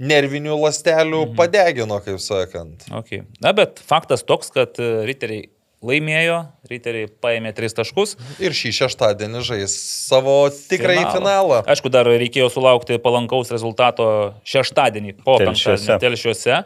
nervinių 0.00 0.56
lastelių 0.56 1.24
mm. 1.28 1.38
padegino, 1.38 2.00
kaip 2.04 2.20
sakant. 2.24 2.86
Okay. 3.02 3.24
Na, 3.44 3.52
bet 3.56 3.82
faktas 3.84 4.24
toks, 4.26 4.52
kad 4.54 4.80
e, 4.80 4.92
riteriai 5.08 5.50
laimėjo, 5.84 6.36
riteriai 6.68 7.08
paėmė 7.24 7.54
tris 7.56 7.74
taškus. 7.76 8.16
Ir 8.42 8.52
šį 8.56 8.72
šeštadienį 8.82 9.40
žais 9.46 9.74
savo 10.10 10.36
tikrąjį 10.52 11.00
Finalą. 11.00 11.16
finalą. 11.16 11.60
Aišku, 11.72 11.92
dar 11.92 12.08
reikėjo 12.10 12.50
sulaukti 12.52 13.00
palankaus 13.02 13.52
rezultato 13.54 14.06
šeštadienį 14.44 15.16
po 15.24 15.38
Telšiuose. 15.40 15.86
penktadienio 15.86 16.00
telšiuose. 16.04 16.62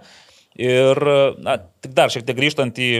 Ir, 0.54 0.98
na, 1.42 1.56
tik 1.82 1.94
dar 1.96 2.12
šiek 2.14 2.22
tiek 2.26 2.36
grįžtant 2.38 2.76
į, 2.78 2.90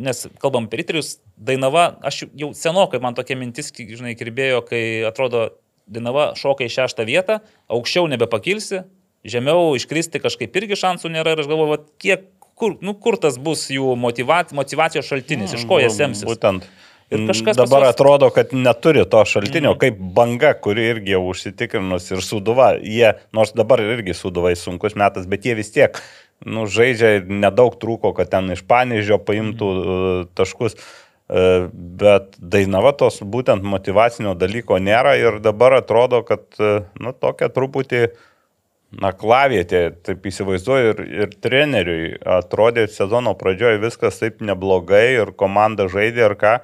nes 0.00 0.22
kalbam 0.40 0.64
apie 0.68 0.80
riterius, 0.80 1.18
Dainava, 1.36 1.90
aš 2.04 2.22
jau 2.36 2.54
senokai 2.56 3.00
man 3.04 3.16
tokia 3.16 3.36
mintis, 3.36 3.68
žinai, 3.76 4.14
kirbėjo, 4.16 4.62
kai 4.68 5.04
atrodo, 5.08 5.50
Dainava 5.90 6.30
šoka 6.40 6.64
į 6.64 6.72
šeštą 6.72 7.04
vietą, 7.04 7.40
aukščiau 7.68 8.08
nebepakilsi, 8.12 8.84
žemiau 9.28 9.74
iškristi 9.76 10.22
kažkaip 10.22 10.56
irgi 10.56 10.78
šansų 10.80 11.12
nėra 11.12 11.34
ir 11.34 11.42
aš 11.42 11.50
galvoju, 11.50 11.72
vat 11.74 11.88
kiek, 12.00 12.24
kur, 12.60 12.76
nu, 12.84 12.94
kur 13.00 13.16
tas 13.20 13.38
bus 13.40 13.64
jų 13.72 13.94
motivac, 13.98 14.52
motivacijos 14.56 15.08
šaltinis, 15.08 15.56
iš 15.56 15.66
ko 15.68 15.80
jie 15.80 15.90
semsis. 15.94 16.28
Būtent. 16.28 16.68
Ir 17.10 17.24
kažkas 17.26 17.58
dabar 17.58 17.82
juos- 17.82 17.96
atrodo, 17.96 18.28
kad 18.30 18.52
neturi 18.54 19.02
to 19.10 19.24
šaltinio, 19.26 19.72
mm. 19.74 19.80
kaip 19.82 19.98
banga, 20.14 20.52
kuri 20.54 20.84
irgi 20.92 21.16
jau 21.16 21.24
užsitikrinus 21.32 22.06
ir 22.12 22.22
suduva. 22.22 22.70
Jie, 22.78 23.16
nors 23.34 23.50
dabar 23.56 23.82
irgi 23.82 24.14
suduvai 24.14 24.54
sunkus 24.58 24.94
metas, 24.94 25.26
bet 25.26 25.48
jie 25.48 25.56
vis 25.58 25.72
tiek 25.74 25.98
nu, 26.46 26.68
žaidžia, 26.70 27.18
nedaug 27.26 27.74
trūko, 27.82 28.14
kad 28.16 28.30
ten 28.30 28.54
iš 28.54 28.62
Panežio 28.68 29.18
paimtų 29.18 29.70
mm. 29.74 30.30
taškus. 30.38 30.78
E, 30.78 31.44
Bet 31.72 32.38
Dainava 32.38 32.94
tos 32.94 33.20
būtent 33.26 33.66
motivacinio 33.66 34.36
dalyko 34.38 34.78
nėra 34.78 35.18
ir 35.18 35.42
dabar 35.42 35.80
atrodo, 35.82 36.22
kad, 36.26 36.46
e, 36.62 36.80
nu, 37.02 37.12
tokia 37.16 37.50
truputį 37.50 38.06
Na, 38.06 38.16
klavietė, 38.98 39.82
taip 40.02 40.24
įsivaizduoju, 40.26 40.94
ir, 40.94 41.02
ir 41.22 41.34
treneriui 41.42 42.14
atrodė 42.38 42.88
sezono 42.90 43.36
pradžioje 43.38 43.78
viskas 43.84 44.18
taip 44.18 44.42
neblogai 44.42 45.20
ir 45.20 45.34
komanda 45.38 45.86
žaidė 45.90 46.26
ir 46.26 46.34
ką. 46.40 46.56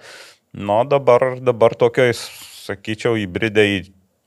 Nu, 0.56 0.80
dabar, 0.88 1.36
dabar 1.38 1.76
tokioj, 1.78 2.16
sakyčiau, 2.66 3.14
įbridė 3.20 3.66
į 3.76 3.78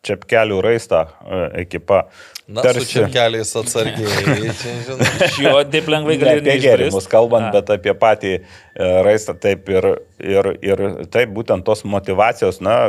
čepkelių 0.05 0.61
raistą 0.63 1.03
e, 1.03 1.39
ekipa. 1.65 2.05
Na, 2.47 2.63
Tarsi... 2.63 2.85
su 2.85 3.01
čekeliais 3.01 3.51
atsargiai. 3.59 4.53
Iš 5.27 5.39
jo 5.43 5.53
taip 5.69 5.89
lengvai 5.91 6.15
Ne 6.15 6.23
gali 6.23 6.43
apie 6.45 6.55
gėrimus 6.63 7.09
kalbant, 7.11 7.49
A. 7.49 7.59
bet 7.59 7.73
apie 7.75 7.93
patį 7.99 8.31
e, 8.37 8.43
raistą 9.05 9.35
taip 9.37 9.67
ir, 9.73 9.89
ir, 10.23 10.53
ir 10.65 10.85
taip 11.11 11.33
būtent 11.35 11.67
tos 11.67 11.83
motivacijos, 11.83 12.61
na, 12.63 12.79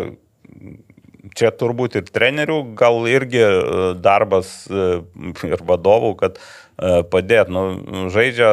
čia 1.36 1.50
turbūt 1.54 1.98
ir 2.00 2.10
trenerių, 2.10 2.58
gal 2.78 3.04
irgi 3.10 3.40
e, 3.42 3.52
darbas 4.00 4.64
e, 4.70 5.00
ir 5.48 5.64
vadovų, 5.66 6.12
kad 6.20 6.38
e, 6.40 7.00
padėt, 7.10 7.52
nu, 7.52 7.64
žaidžia 8.12 8.50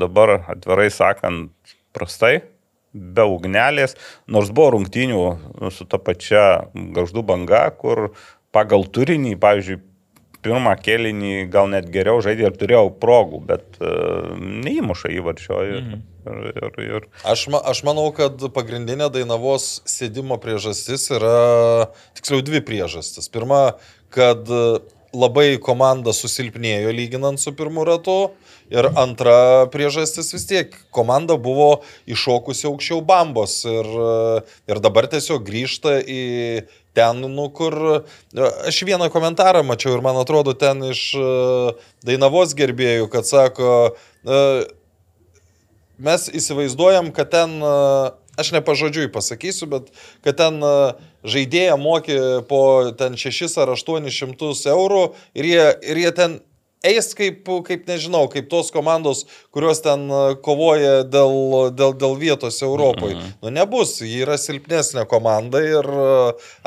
dabar 0.00 0.38
atvirai 0.40 0.88
sakant 0.94 1.76
prastai, 1.96 2.40
be 2.92 3.24
ugnelės, 3.26 3.94
nors 4.26 4.50
buvo 4.54 4.74
rungtynių 4.76 5.70
su 5.74 5.86
ta 5.86 6.00
pačia 6.02 6.66
gaždų 6.74 7.22
banga, 7.26 7.68
kur 7.78 8.10
pagal 8.54 8.86
turinį, 8.90 9.36
pavyzdžiui, 9.42 9.78
pirmą 10.44 10.72
kėlinį 10.80 11.48
gal 11.52 11.68
net 11.72 11.90
geriau 11.92 12.20
žaidė 12.24 12.48
ir 12.48 12.56
turėjau 12.60 12.86
progų, 13.02 13.40
bet 13.50 13.80
uh, 13.80 14.30
neįmuša 14.38 15.12
įvarčio. 15.18 15.58
Ir, 15.68 15.80
Mhm. 15.80 16.00
ir, 16.30 16.52
ir, 16.52 16.80
ir, 16.84 17.08
Aš, 17.24 17.46
ma, 17.48 17.60
aš 17.64 17.82
manau, 17.86 18.06
kad 18.12 18.40
pagrindinė 18.54 19.10
Dainavos 19.12 19.80
sėdimo 19.88 20.36
priežastis 20.42 21.08
yra, 21.16 21.88
tiksliau, 22.18 22.42
dvi 22.44 22.60
priežastis. 22.60 23.28
Pirma, 23.32 23.76
kad 24.12 24.44
e, 24.52 24.80
labai 25.16 25.56
komanda 25.62 26.12
susilpnėjo 26.14 26.92
lyginant 26.94 27.40
su 27.40 27.52
pirmu 27.56 27.84
ratu. 27.88 28.30
Ir 28.70 28.86
antra 28.94 29.66
priežastis 29.72 30.28
vis 30.30 30.44
tiek, 30.46 30.76
komanda 30.94 31.34
buvo 31.34 31.80
iššokusi 32.06 32.68
aukščiau 32.68 33.00
bambos 33.02 33.64
ir, 33.66 33.88
ir 34.70 34.78
dabar 34.84 35.08
tiesiog 35.10 35.42
grįžta 35.42 35.96
į 36.04 36.20
ten, 36.92 37.20
nu, 37.20 37.48
kur 37.54 38.04
aš 38.66 38.82
vieną 38.86 39.10
komentarą 39.12 39.62
mačiau 39.66 39.94
ir 39.96 40.02
man 40.04 40.18
atrodo 40.20 40.54
ten 40.58 40.82
iš 40.90 41.02
e, 41.14 41.28
Dainavos 42.06 42.54
gerbėjų, 42.58 43.06
kad 43.12 43.28
sako, 43.28 43.94
e, 44.26 44.40
mes 46.02 46.26
įsivaizduojam, 46.34 47.12
kad 47.14 47.30
ten, 47.34 47.56
e, 47.62 47.74
aš 48.40 48.52
nepažodžiui 48.56 49.10
pasakysiu, 49.12 49.68
bet 49.70 49.90
kad 50.24 50.38
ten 50.40 50.62
žaidėja 51.28 51.76
mokė 51.76 52.20
po 52.48 52.62
ten 52.98 53.18
6 53.20 53.58
ar 53.60 53.74
800 53.76 54.70
eurų 54.72 55.02
ir 55.36 55.50
jie, 55.50 55.66
ir 55.92 56.00
jie 56.04 56.14
ten 56.16 56.38
eis 56.86 57.12
kaip, 57.16 57.44
kaip 57.66 57.86
nežinau, 57.88 58.24
kaip 58.32 58.48
tos 58.50 58.70
komandos, 58.72 59.24
kurios 59.54 59.82
ten 59.84 60.06
e, 60.08 60.20
kovoja 60.44 61.02
dėl, 61.04 61.70
dėl, 61.76 61.94
dėl 62.00 62.16
vietos 62.20 62.60
Europoje. 62.64 63.18
Mhm. 63.18 63.32
Nu, 63.44 63.52
nebus, 63.60 63.98
ji 64.00 64.24
yra 64.24 64.38
silpnesnė 64.40 65.04
komanda 65.10 65.60
ir 65.64 65.86
e, 65.86 66.10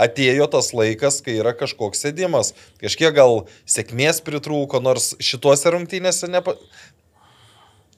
atėjo 0.07 0.49
tas 0.53 0.74
laikas, 0.78 1.22
kai 1.26 1.39
yra 1.41 1.55
kažkoks 1.57 2.05
sėdimas. 2.05 2.53
Kažkiek 2.84 3.14
gal 3.16 3.45
sėkmės 3.66 4.22
pritrūko, 4.26 4.84
nors 4.84 5.14
šituose 5.24 5.74
rungtynėse 5.74 6.30
nepa... 6.32 6.57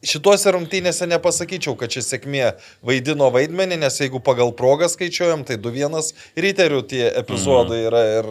Šituose 0.06 0.52
rungtynėse 0.54 1.08
nepasakyčiau, 1.10 1.74
kad 1.80 1.90
čia 1.90 2.04
sėkmė 2.06 2.52
vaidino 2.86 3.32
vaidmenį, 3.34 3.80
nes 3.82 3.96
jeigu 3.98 4.20
pagal 4.22 4.52
progą 4.54 4.86
skaičiuojam, 4.92 5.42
tai 5.48 5.58
2-1 5.58 6.12
ryterių 6.46 6.84
tie 6.92 7.08
epizodai 7.10 7.80
mhm. 7.80 7.88
yra 7.90 8.04
ir 8.20 8.30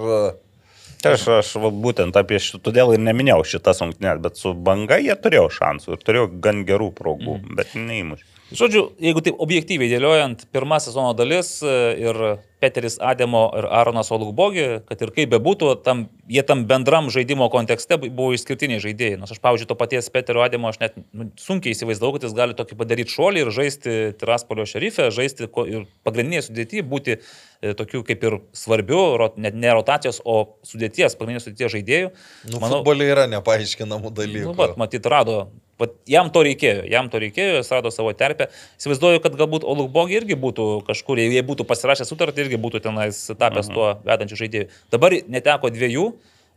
Tai 1.05 1.14
aš, 1.18 1.24
aš 1.38 1.50
va, 1.61 1.70
būtent 1.84 2.16
apie 2.16 2.38
šitą, 2.40 2.62
todėl 2.70 2.94
ir 2.94 3.02
neminėjau 3.05 3.42
šitas 3.55 3.82
rungtynės, 3.84 4.22
bet 4.24 4.40
su 4.40 4.55
banga 4.57 4.96
jie 5.02 5.14
turėjo 5.20 5.50
šansų 5.52 5.96
ir 5.96 6.07
turėjo 6.07 6.30
gan 6.44 6.62
gerų 6.68 6.88
progų, 6.96 7.36
mm. 7.42 7.59
bet 7.59 7.76
neįmušė. 7.76 8.30
Žodžiu, 8.55 8.82
jeigu 9.02 9.22
taip 9.24 9.40
objektyviai 9.42 9.90
dėliojant, 9.90 10.46
pirmą 10.55 10.78
sezono 10.80 11.12
dalis 11.16 11.57
e, 11.64 11.76
ir 12.05 12.20
Peteris 12.64 12.96
Ademo 13.00 13.44
ir 13.58 13.66
Aronas 13.68 14.08
Olugbogi, 14.14 14.64
kad 14.88 15.02
ir 15.04 15.12
kaip 15.12 15.32
bebūtų, 15.34 15.70
tam, 15.84 16.06
jie 16.32 16.44
tam 16.48 16.64
bendram 16.70 17.10
žaidimo 17.12 17.50
kontekste 17.52 17.98
buvo 18.04 18.30
išskirtiniai 18.36 18.80
žaidėjai. 18.80 19.18
Nors 19.20 19.34
aš, 19.34 19.40
pavyzdžiui, 19.44 19.68
to 19.68 19.76
paties 19.80 20.08
Peterio 20.14 20.44
Ademo 20.46 20.70
aš 20.70 20.80
net 20.80 20.96
nu, 21.12 21.28
sunkiai 21.40 21.76
įsivaizdavau, 21.76 22.14
kad 22.16 22.24
jis 22.24 22.36
gali 22.36 22.56
tokį 22.56 22.78
padaryti 22.80 23.12
šuolį 23.12 23.44
ir 23.44 23.52
žaisti 23.58 23.96
Tiraspolio 24.20 24.64
šerifę, 24.68 25.10
žaisti 25.14 25.48
ir 25.48 25.84
pagrindinėje 26.06 26.46
sudėtyje 26.48 26.86
būti 26.88 27.18
e, 27.18 27.74
tokių 27.76 28.00
kaip 28.08 28.24
ir 28.30 28.38
svarbių, 28.56 29.04
net 29.44 29.58
ne 29.60 29.76
rotacijos, 29.76 30.22
o 30.24 30.56
sudėties, 30.64 31.18
pagrindinės 31.20 31.50
sudėties 31.50 31.76
žaidėjų. 31.76 32.14
Nu, 32.48 32.64
Manau, 32.64 32.80
futbolė 32.80 33.10
yra 33.12 33.28
nepaaiškinamų 33.36 34.14
dalykų. 34.16 34.48
Nu, 34.54 34.56
bet, 34.62 34.78
matyt, 34.80 35.12
rado 35.12 35.44
Vat 35.81 35.95
jam 36.07 36.31
to 36.31 36.45
reikėjo, 36.47 36.85
jam 36.91 37.09
to 37.11 37.18
reikėjo, 37.22 37.59
jis 37.59 37.72
rado 37.75 37.91
savo 37.95 38.12
terpę. 38.14 38.47
Įsivaizduoju, 38.79 39.22
kad 39.25 39.35
galbūt 39.39 39.66
Olukbogi 39.66 40.18
irgi 40.20 40.37
būtų 40.39 40.68
kažkur, 40.87 41.18
jei 41.18 41.43
būtų 41.47 41.66
pasirašę 41.66 42.07
sutartį, 42.07 42.47
irgi 42.47 42.61
būtų 42.62 42.85
tenais 42.85 43.25
tapęs 43.33 43.70
mhm. 43.70 43.75
tuo 43.75 43.89
vedančiu 44.07 44.39
žaidėju. 44.39 44.70
Dabar 44.95 45.18
neteko 45.27 45.72
dviejų, 45.75 46.07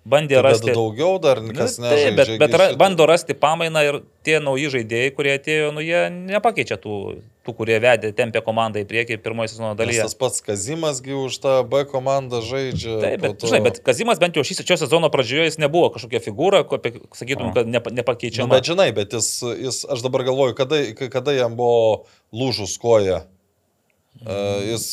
bandė 0.08 0.38
tai 0.40 0.44
rasti. 0.46 0.74
Daugiau 0.76 1.18
dar 1.22 1.42
nu, 1.44 1.54
kas 1.56 1.78
ne. 1.82 1.92
Taip, 1.92 2.18
bet, 2.18 2.32
bet 2.42 2.56
ra, 2.60 2.68
bando 2.80 3.08
rasti 3.10 3.36
pamainą 3.38 3.84
ir 3.86 4.00
tie 4.26 4.40
nauji 4.44 4.72
žaidėjai, 4.78 5.12
kurie 5.16 5.34
atėjo, 5.38 5.70
nu 5.76 5.84
jie 5.84 6.08
nepakeičia 6.16 6.80
tų, 6.82 6.96
tų 7.48 7.56
kurie 7.60 7.78
vedė, 7.84 8.12
tempė 8.16 8.42
komandą 8.46 8.82
į 8.84 8.88
priekį 8.90 9.20
pirmoji 9.24 9.54
sezono 9.54 9.74
dalyje. 9.80 10.02
Nes 10.02 10.12
tas 10.12 10.20
pats 10.20 10.44
Kazimasgi 10.46 11.16
už 11.18 11.40
tą 11.44 11.56
B 11.68 11.84
komandą 11.90 12.42
žaidžia. 12.46 12.98
Taip, 13.04 13.24
bet, 13.24 13.38
to... 13.42 13.52
žinai, 13.52 13.62
bet 13.70 13.80
Kazimas 13.86 14.22
bent 14.24 14.40
jau 14.40 14.46
šį 14.48 14.60
šio 14.64 14.80
sezono 14.84 15.12
pradžioje 15.14 15.52
jis 15.52 15.62
nebuvo 15.62 15.92
kažkokia 15.96 16.24
figūra, 16.26 16.64
apie, 16.66 16.98
sakytum, 17.18 17.54
kad 17.56 17.70
nepa, 17.70 17.94
nepakeičiama. 18.02 18.50
Nu, 18.50 18.58
bet 18.58 18.68
žinai, 18.68 18.92
bet 18.96 19.16
jis, 19.18 19.32
jis, 19.68 19.82
aš 19.88 20.06
dabar 20.06 20.28
galvoju, 20.28 20.58
kada, 20.58 20.84
kada 21.08 21.36
jam 21.38 21.60
buvo 21.60 22.08
lūžus 22.36 22.80
koja. 22.82 23.26
Mhm. 24.18 24.70
Jis, 24.72 24.86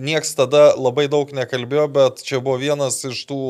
nieks 0.00 0.32
tada 0.38 0.72
labai 0.76 1.06
daug 1.10 1.30
nekalbėjo, 1.34 1.86
bet 1.92 2.22
čia 2.26 2.40
buvo 2.42 2.56
vienas 2.60 2.98
iš 3.06 3.20
tų 3.28 3.40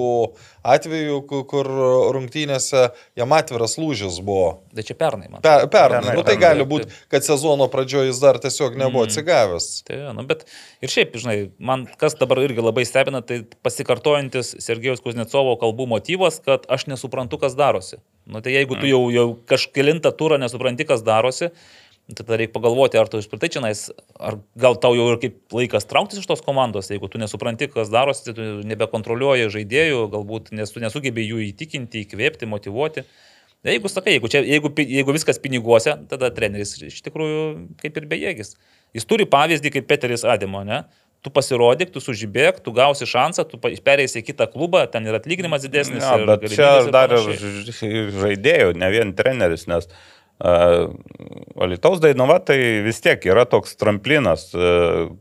atvejų, 0.66 1.20
kur 1.48 1.70
rungtynėse 2.16 2.88
jam 3.18 3.32
atviras 3.36 3.78
lūžis 3.80 4.18
buvo. 4.24 4.58
Tai 4.74 4.84
čia 4.84 4.96
pernai, 4.98 5.30
man. 5.30 5.42
Per, 5.44 5.68
pernai, 5.70 6.02
pernai, 6.02 6.16
nu, 6.18 6.24
tai 6.26 6.34
pernai, 6.34 6.44
gali 6.44 6.68
būti, 6.68 6.90
kad 7.12 7.26
sezono 7.26 7.70
pradžioje 7.72 8.10
jis 8.10 8.22
dar 8.22 8.40
tiesiog 8.42 8.76
nebuvo 8.76 9.04
mm. 9.04 9.12
atsigavęs. 9.12 9.70
Tai, 9.88 10.00
nu, 10.18 10.26
bet 10.28 10.44
ir 10.84 10.92
šiaip, 10.92 11.16
žinai, 11.22 11.38
man 11.62 11.86
kas 12.00 12.18
dabar 12.18 12.42
irgi 12.44 12.64
labai 12.64 12.84
stebina, 12.88 13.22
tai 13.24 13.44
pasikartojantis 13.64 14.56
Sergejus 14.64 15.04
Kuznecovo 15.04 15.56
kalbų 15.62 15.88
motyvas, 15.94 16.42
kad 16.44 16.68
aš 16.68 16.88
nesuprantu, 16.90 17.40
kas 17.40 17.56
darosi. 17.58 18.02
Nu, 18.28 18.42
tai 18.44 18.52
jeigu 18.58 18.76
tu 18.76 18.84
mm. 18.84 18.90
jau, 18.92 19.02
jau 19.14 19.28
kažkėlintą 19.48 20.12
turą 20.18 20.36
nesupranti, 20.42 20.84
kas 20.88 21.00
darosi, 21.06 21.54
Tada 22.08 22.38
reikia 22.40 22.54
pagalvoti, 22.54 22.96
ar 22.96 23.08
tu 23.12 23.18
išpratai 23.20 23.50
čia, 23.52 23.60
ar 24.16 24.38
gal 24.56 24.78
tau 24.80 24.94
jau 24.96 25.10
ir 25.12 25.18
kaip 25.20 25.52
laikas 25.52 25.84
trauktis 25.84 26.22
iš 26.22 26.28
tos 26.30 26.40
komandos, 26.40 26.88
jeigu 26.88 27.10
tu 27.12 27.20
nesupranti, 27.20 27.68
kas 27.68 27.92
darosi, 27.92 28.24
tai 28.24 28.34
tu 28.38 28.46
nebekontroliuoji 28.70 29.50
žaidėjų, 29.52 30.06
galbūt 30.14 30.48
nes 30.56 30.72
tu 30.72 30.80
nesugebė 30.80 31.26
jų 31.26 31.42
įtikinti, 31.50 32.06
įkvėpti, 32.06 32.48
motivuoti. 32.48 33.04
Jeigu 33.68 33.92
sakai, 33.92 34.16
jeigu, 34.16 34.32
čia, 34.32 34.40
jeigu, 34.40 34.72
jeigu 34.80 35.12
viskas 35.12 35.40
piniguose, 35.42 35.98
tada 36.08 36.32
treneris 36.32 36.78
iš 36.88 37.02
tikrųjų 37.04 37.44
kaip 37.82 38.00
ir 38.00 38.08
bejėgis. 38.08 38.54
Jis 38.96 39.04
turi 39.04 39.28
pavyzdį 39.28 39.76
kaip 39.76 39.92
Peteris 39.92 40.24
Adimo, 40.24 40.64
ne? 40.64 40.86
tu 41.18 41.32
pasirodyk, 41.34 41.90
tu 41.90 41.98
sužibėk, 41.98 42.60
tu 42.62 42.70
gausi 42.70 43.02
šansą, 43.10 43.42
tu 43.50 43.58
perėsi 43.58 44.20
į 44.20 44.28
kitą 44.28 44.46
klubą, 44.52 44.84
ten 44.86 45.02
yra 45.10 45.18
atlyginimas 45.18 45.64
didesnis. 45.66 46.04
Ja, 46.06 46.14
bet 46.30 46.46
čia 46.54 46.68
dar 46.94 47.10
ir 47.10 48.12
žaidėjų, 48.14 48.76
ne 48.78 48.90
vien 48.94 49.10
treneris, 49.18 49.66
nes 49.66 49.90
uh, 49.90 49.96
Alitaus 50.38 51.98
Dainava 51.98 52.38
tai 52.38 52.58
vis 52.84 53.00
tiek 53.02 53.24
yra 53.26 53.42
toks 53.50 53.74
tramplinas, 53.78 54.44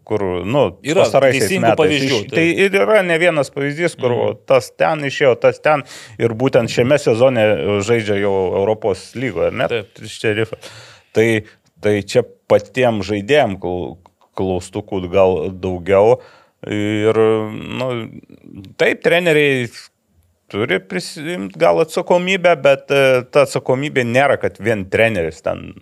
kur, 0.05 0.25
nu, 0.45 0.63
yra 0.85 1.07
teisingų 1.09 1.73
pavyzdžių. 1.79 2.19
Tai. 2.29 2.37
tai 2.37 2.45
ir 2.65 2.77
yra 2.83 2.99
ne 3.05 3.17
vienas 3.21 3.49
pavyzdys, 3.53 3.97
kur 3.97 4.13
mm. 4.13 4.43
tas 4.49 4.69
ten 4.77 5.01
išėjo, 5.09 5.33
tas 5.41 5.57
ten 5.63 5.81
ir 6.21 6.37
būtent 6.37 6.69
šiame 6.69 6.99
sezone 7.01 7.47
žaidžia 7.87 8.19
jau 8.21 8.35
Europos 8.61 9.09
lygoje, 9.17 9.49
net 9.57 10.03
šerifą. 10.05 10.61
Tai, 11.17 11.27
tai 11.81 11.95
čia 12.05 12.21
patiem 12.51 13.01
žaidėjim 13.05 13.57
klaustukų 14.37 15.01
gal 15.09 15.39
daugiau. 15.57 16.19
Ir, 16.67 17.17
nu, 17.81 17.89
taip, 18.77 19.01
treneriai 19.05 19.65
turi 20.51 20.79
prisimti 20.79 21.59
gal 21.59 21.79
atsakomybę, 21.83 22.53
bet 22.63 22.91
e, 22.91 23.01
ta 23.31 23.43
atsakomybė 23.45 24.05
nėra, 24.07 24.37
kad 24.39 24.59
vien 24.63 24.85
treneris 24.91 25.41
ten, 25.43 25.73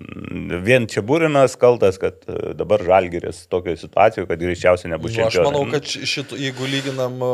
vien 0.65 0.87
čia 0.89 1.03
būrinas 1.05 1.57
kaltas, 1.61 1.99
kad 2.01 2.17
e, 2.25 2.53
dabar 2.57 2.81
žalgeris 2.85 3.43
tokioje 3.51 3.83
situacijoje, 3.83 4.29
kad 4.31 4.41
greičiausiai 4.41 4.93
nebus 4.95 5.13
čia. 5.13 5.25
Nu, 5.25 5.29
aš 5.29 5.39
manau, 5.45 5.65
kad 5.69 5.85
šit, 5.85 6.33
jeigu 6.41 6.69
lyginam 6.71 7.21
e, 7.21 7.33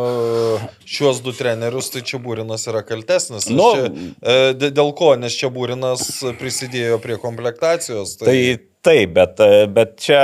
šiuos 0.84 1.24
du 1.24 1.36
trenerius, 1.38 1.92
tai 1.94 2.04
čia 2.08 2.20
būrinas 2.24 2.68
yra 2.72 2.84
kaltesnis. 2.88 3.48
Nu, 3.52 3.70
čia, 3.78 4.52
dėl 4.68 4.92
ko, 4.98 5.14
nes 5.20 5.38
čia 5.38 5.52
būrinas 5.54 6.10
prisidėjo 6.40 7.00
prie 7.04 7.16
komplektacijos. 7.22 8.18
Tai, 8.20 8.28
tai 8.28 8.71
Taip, 8.82 9.12
bet, 9.14 9.38
bet 9.70 9.92
čia, 10.02 10.20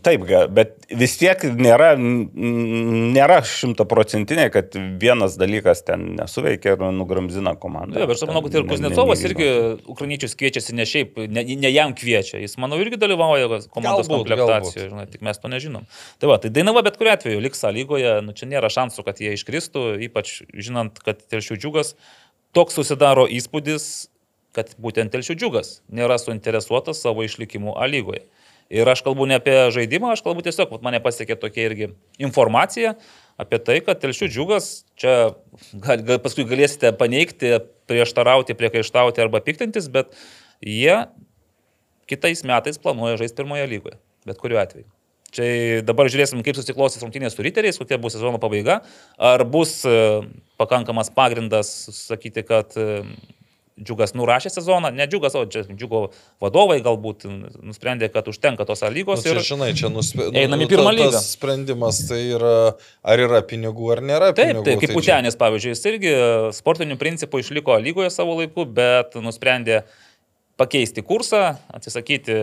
taip, 0.00 0.22
bet 0.56 0.86
vis 0.96 1.18
tiek 1.20 1.42
nėra, 1.60 1.90
nėra 2.00 3.40
šimtaprocentinė, 3.44 4.46
kad 4.54 4.76
vienas 5.02 5.34
dalykas 5.36 5.82
ten 5.84 6.14
nesuveikia 6.16 6.78
ir 6.78 6.84
nugramzina 6.96 7.52
komandą. 7.60 7.98
Taip, 7.98 8.12
aš 8.14 8.22
manau, 8.30 8.40
kad 8.46 8.56
ir 8.56 8.64
Kuznecovas 8.70 9.24
irgi 9.28 9.48
ukrainiečius 9.92 10.32
kviečiasi 10.40 10.78
ne 10.78 10.86
šiaip, 10.88 11.20
ne, 11.28 11.44
ne 11.60 11.72
jam 11.74 11.92
kviečia, 11.96 12.40
jis, 12.40 12.56
manau, 12.62 12.78
irgi 12.80 12.96
dalyvauja 13.02 13.60
komandos 13.68 14.08
komplektacijoje, 14.08 14.86
žinai, 14.94 15.04
tik 15.12 15.26
mes 15.26 15.42
to 15.42 15.50
nežinom. 15.52 15.84
Tai 16.22 16.30
va, 16.32 16.38
tai 16.40 16.52
Dainava 16.56 16.80
bet 16.86 16.96
kuriu 16.96 17.12
atveju 17.12 17.42
liks 17.44 17.60
lygoje, 17.68 18.14
nu, 18.24 18.32
čia 18.32 18.48
nėra 18.48 18.72
šansų, 18.72 19.04
kad 19.04 19.20
jie 19.20 19.34
iškristų, 19.36 19.84
ypač 20.08 20.38
žinant, 20.56 21.04
kad 21.04 21.20
Telšių 21.28 21.60
džiugas 21.60 21.92
toks 22.56 22.80
susidaro 22.80 23.28
įspūdis, 23.28 24.08
kad 24.56 24.74
būtent 24.82 25.12
Telšių 25.14 25.36
džiugas 25.38 25.80
nėra 25.92 26.18
suinteresuotas 26.20 27.02
savo 27.04 27.24
išlikimu 27.26 27.76
A 27.78 27.88
lygoje. 27.90 28.24
Ir 28.70 28.86
aš 28.86 29.02
kalbu 29.02 29.26
ne 29.26 29.40
apie 29.40 29.54
žaidimą, 29.74 30.12
aš 30.14 30.22
kalbu 30.22 30.44
tiesiog, 30.46 30.76
mane 30.84 31.00
pasiekė 31.02 31.34
tokia 31.42 31.64
irgi 31.66 31.88
informacija 32.22 32.94
apie 33.40 33.58
tai, 33.66 33.80
kad 33.82 33.98
Telšių 34.02 34.28
džiugas, 34.30 34.68
čia 35.00 35.14
gal, 35.72 36.04
gal, 36.06 36.20
paskui 36.22 36.46
galėsite 36.46 36.92
paneigti, 36.98 37.56
prieštarauti, 37.90 38.54
priekaištauti 38.58 39.24
arba 39.24 39.42
piktintis, 39.42 39.90
bet 39.90 40.14
jie 40.62 41.02
kitais 42.10 42.44
metais 42.46 42.78
planuoja 42.78 43.18
žaisti 43.18 43.42
pirmoje 43.42 43.66
lygoje, 43.70 43.98
bet 44.28 44.38
kuriuo 44.38 44.62
atveju. 44.62 44.86
Čia 45.34 45.82
dabar 45.86 46.08
žiūrėsim, 46.10 46.42
kaip 46.42 46.58
susiklostys 46.58 47.04
rungtynės 47.04 47.36
su 47.36 47.44
riteriais, 47.46 47.78
kokia 47.78 48.00
bus 48.02 48.16
sezono 48.16 48.40
pabaiga, 48.42 48.80
ar 49.14 49.44
bus 49.46 49.76
e, 49.86 49.98
pakankamas 50.58 51.12
pagrindas 51.14 51.70
sakyti, 51.94 52.42
kad 52.46 52.74
e, 52.74 53.04
džiugas 53.80 54.12
nurašė 54.18 54.50
sezoną, 54.52 54.90
ne 54.94 55.06
džiugas, 55.08 55.34
o 55.38 55.44
čia 55.50 55.62
džiugo 55.68 56.02
vadovai 56.42 56.78
galbūt 56.84 57.24
nusprendė, 57.64 58.10
kad 58.12 58.28
užtenka 58.30 58.66
tos 58.68 58.82
A 58.84 58.90
Nu, 58.90 58.96
lygos 58.98 59.22
čia, 59.24 59.32
ir... 59.36 59.42
žinai, 59.46 59.70
čia 59.78 59.88
nusprė... 59.92 60.28
Einam 60.42 60.60
į 60.64 60.68
pirmą 60.70 60.92
lygą. 60.94 61.10
Tas 61.16 61.30
sprendimas 61.36 62.02
tai 62.08 62.20
yra, 62.36 62.52
ar 63.02 63.24
yra 63.24 63.40
pinigų, 63.46 63.90
ar 63.96 64.02
nėra 64.04 64.30
Taip, 64.34 64.40
pinigų. 64.52 64.64
taip, 64.68 64.78
kaip 64.82 64.88
tai 64.88 64.92
čia- 64.92 64.98
Pučianis, 65.00 65.38
pavyzdžiui, 65.40 65.74
jis 65.74 65.84
irgi 65.92 66.14
sportinių 66.60 66.98
principų 67.00 67.40
išliko 67.44 67.74
A 67.76 67.80
lygoje 67.82 68.10
savo 68.12 68.36
laiku, 68.40 68.66
bet 68.68 69.16
nusprendė 69.24 69.82
pakeisti 70.60 71.00
kursą, 71.06 71.54
atsisakyti 71.72 72.34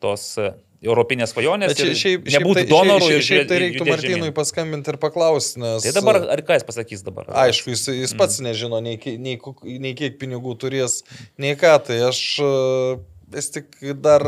tos 0.00 0.22
e, 0.40 0.52
europinės 0.84 1.32
svajonės. 1.32 1.72
Ir 1.78 1.94
šiaip, 1.96 1.96
šiaip, 2.28 2.28
nebūti 2.36 2.62
tai, 2.62 2.68
donorų 2.70 3.06
šiaip, 3.06 3.22
šiaip, 3.22 3.26
šiaip 3.28 3.48
tai 3.50 3.60
reiktų 3.62 3.86
Martynui 3.88 4.26
žemyn. 4.26 4.34
paskambinti 4.36 4.92
ir 4.92 4.98
paklausti, 5.00 5.62
nes... 5.62 5.86
Tai 5.86 5.94
dabar, 5.96 6.20
ar 6.36 6.42
ką 6.44 6.58
jis 6.58 6.66
pasakys 6.68 7.04
dabar? 7.06 7.30
Aišku, 7.46 7.72
jis, 7.72 7.86
jis 8.02 8.14
pats 8.18 8.38
nežino 8.44 8.80
nei, 8.84 8.98
nei, 9.16 9.38
nei 9.80 9.94
kiek 9.96 10.18
pinigų 10.20 10.56
turės, 10.60 11.00
nei 11.40 11.56
ką. 11.58 11.74
Tai 11.88 11.98
aš 12.10 12.22
e, 12.44 12.52
vis 13.36 13.52
tik 13.56 13.76
dar 14.04 14.26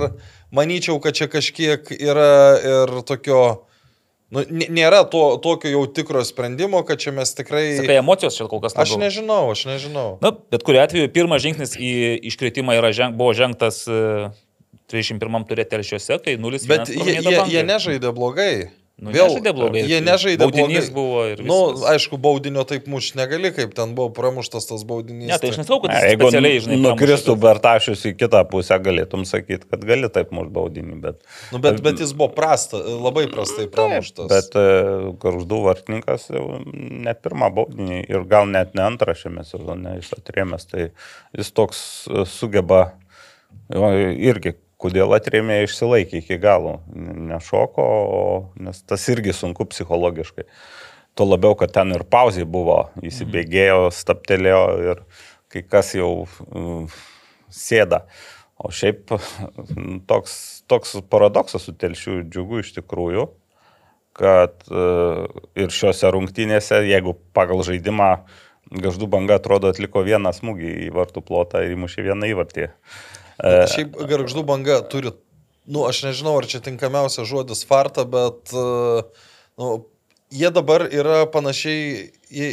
manyčiau, 0.54 0.96
kad 1.04 1.16
čia 1.18 1.28
kažkiek 1.32 1.92
yra 1.98 2.30
ir 2.64 3.00
tokio... 3.08 3.64
Nu, 4.28 4.42
nė- 4.44 4.66
nėra 4.76 5.06
to, 5.08 5.22
tokio 5.40 5.70
jau 5.72 5.86
tikro 5.88 6.20
sprendimo, 6.20 6.82
kad 6.84 7.00
čia 7.00 7.14
mes 7.16 7.30
tikrai... 7.32 7.78
Sakai, 7.78 7.94
emocijos 8.02 8.36
čia 8.36 8.44
kol 8.50 8.60
kas 8.60 8.74
Aš 8.76 8.90
labiau. 8.92 9.06
nežinau, 9.06 9.44
aš 9.54 9.62
nežinau. 9.70 10.08
Na, 10.20 10.34
bet 10.52 10.66
kuriu 10.68 10.82
atveju 10.82 11.08
pirmas 11.14 11.40
žingsnis 11.40 11.72
į 11.80 11.92
iškritimą 12.28 12.76
yra 12.76 12.90
ženg, 12.92 13.16
buvo 13.16 13.32
žengtas 13.32 13.86
e, 13.88 14.28
31 14.88 15.48
turė 15.48 15.68
telšiuose, 15.68 16.20
kai 16.24 16.36
0-1. 16.40 16.68
Bet 16.70 16.92
jie, 16.92 17.18
jie, 17.22 17.38
jie 17.52 17.64
nežaidė 17.68 18.12
blogai. 18.16 18.52
Nu, 18.98 19.12
nežaidė 19.14 19.52
blogai. 19.54 19.84
Jie 19.86 19.98
nežaidė 20.02 20.48
Baudinys 20.48 20.88
blogai. 20.88 20.94
buvo 20.96 21.20
ir 21.30 21.42
Nu, 21.46 21.58
viskas. 21.70 21.84
aišku, 21.92 22.18
baudinio 22.18 22.64
taip 22.66 22.88
muš 22.90 23.12
negali, 23.14 23.52
kaip 23.54 23.70
ten 23.76 23.92
buvo 23.94 24.10
pramuštas 24.16 24.66
tas 24.66 24.82
baudinys. 24.88 25.28
Ne, 25.30 25.38
tai 25.38 25.52
aš 25.52 25.60
nesakau, 25.60 25.78
kad 25.84 25.94
jis 25.94 26.06
Jeigu 26.08 26.26
specialiai, 26.26 26.62
žinai, 26.64 26.78
nukristų 26.82 27.36
Bertašius 27.38 28.02
į 28.10 28.14
kitą 28.18 28.42
pusę, 28.50 28.80
galėtum 28.82 29.22
sakyti, 29.28 29.68
kad 29.70 29.86
gali 29.86 30.10
taip 30.10 30.34
mūsų 30.34 30.50
baudinį, 30.58 30.98
bet... 31.04 31.22
Nu, 31.54 31.62
bet, 31.62 31.78
bet 31.86 32.02
jis 32.02 32.10
buvo 32.10 32.32
prasta, 32.34 32.82
labai 33.06 33.28
prastai 33.30 33.68
pramuštas. 33.70 34.26
Bet 34.34 34.58
e, 34.58 34.66
Garždų 35.22 35.62
vartininkas 35.70 36.26
jau 36.34 36.48
ne 36.66 37.14
pirmą 37.14 37.54
baudinį 37.54 38.02
ir 38.02 38.26
gal 38.26 38.50
net 38.50 38.74
ne 38.74 38.88
antrą 38.88 39.14
šiame 39.14 39.46
sezone 39.46 40.00
jis 40.00 40.10
atrėmęs, 40.18 40.66
tai 40.74 40.88
jis 41.38 41.54
toks 41.54 41.84
e, 42.10 42.26
sugeba 42.26 42.88
irgi, 43.70 44.58
kodėl 44.78 45.14
atrėmė 45.16 45.62
išsilaikė 45.64 46.22
iki 46.22 46.38
galo, 46.42 46.78
nešoko, 46.94 47.86
nes 48.62 48.80
tas 48.86 49.06
irgi 49.12 49.34
sunku 49.34 49.66
psichologiškai. 49.72 50.46
Tuo 51.18 51.26
labiau, 51.26 51.56
kad 51.58 51.72
ten 51.74 51.90
ir 51.96 52.04
pauzė 52.06 52.46
buvo, 52.46 52.84
įsibėgėjo, 53.02 53.88
staptelėjo 53.94 54.62
ir 54.92 55.02
kai 55.50 55.64
kas 55.66 55.94
jau 55.98 56.12
mm, 56.46 56.86
sėda. 57.50 58.04
O 58.58 58.70
šiaip 58.74 59.10
toks, 60.10 60.34
toks 60.70 60.96
paradoksas 61.10 61.66
su 61.66 61.74
telšiu 61.78 62.22
džiugu 62.26 62.62
iš 62.62 62.72
tikrųjų, 62.78 63.28
kad 64.18 64.66
e, 64.66 64.84
ir 65.62 65.74
šiuose 65.74 66.10
rungtynėse, 66.14 66.82
jeigu 66.86 67.14
pagal 67.34 67.62
žaidimą 67.66 68.12
Gaždų 68.68 69.06
banga 69.08 69.38
atrodo 69.38 69.70
atliko 69.72 70.02
vieną 70.04 70.28
smūgį 70.36 70.72
į 70.84 70.88
vartų 70.92 71.22
plotą 71.24 71.62
ir 71.64 71.72
įmušė 71.72 72.02
vieną 72.10 72.28
įvartį. 72.34 72.66
Bet 73.38 73.72
Šiaip 73.74 73.98
garždų 74.10 74.42
banga 74.46 74.80
turi, 74.90 75.12
nu, 75.70 75.84
aš 75.86 76.02
nežinau, 76.08 76.34
ar 76.40 76.48
čia 76.50 76.62
tinkamiausias 76.64 77.28
žodis 77.28 77.62
farta, 77.68 78.06
bet 78.08 78.54
uh, 78.56 79.06
nu, 79.60 79.76
jie 80.34 80.50
dabar 80.54 80.88
yra 80.90 81.22
panašiai, 81.30 82.08
jie, 82.34 82.48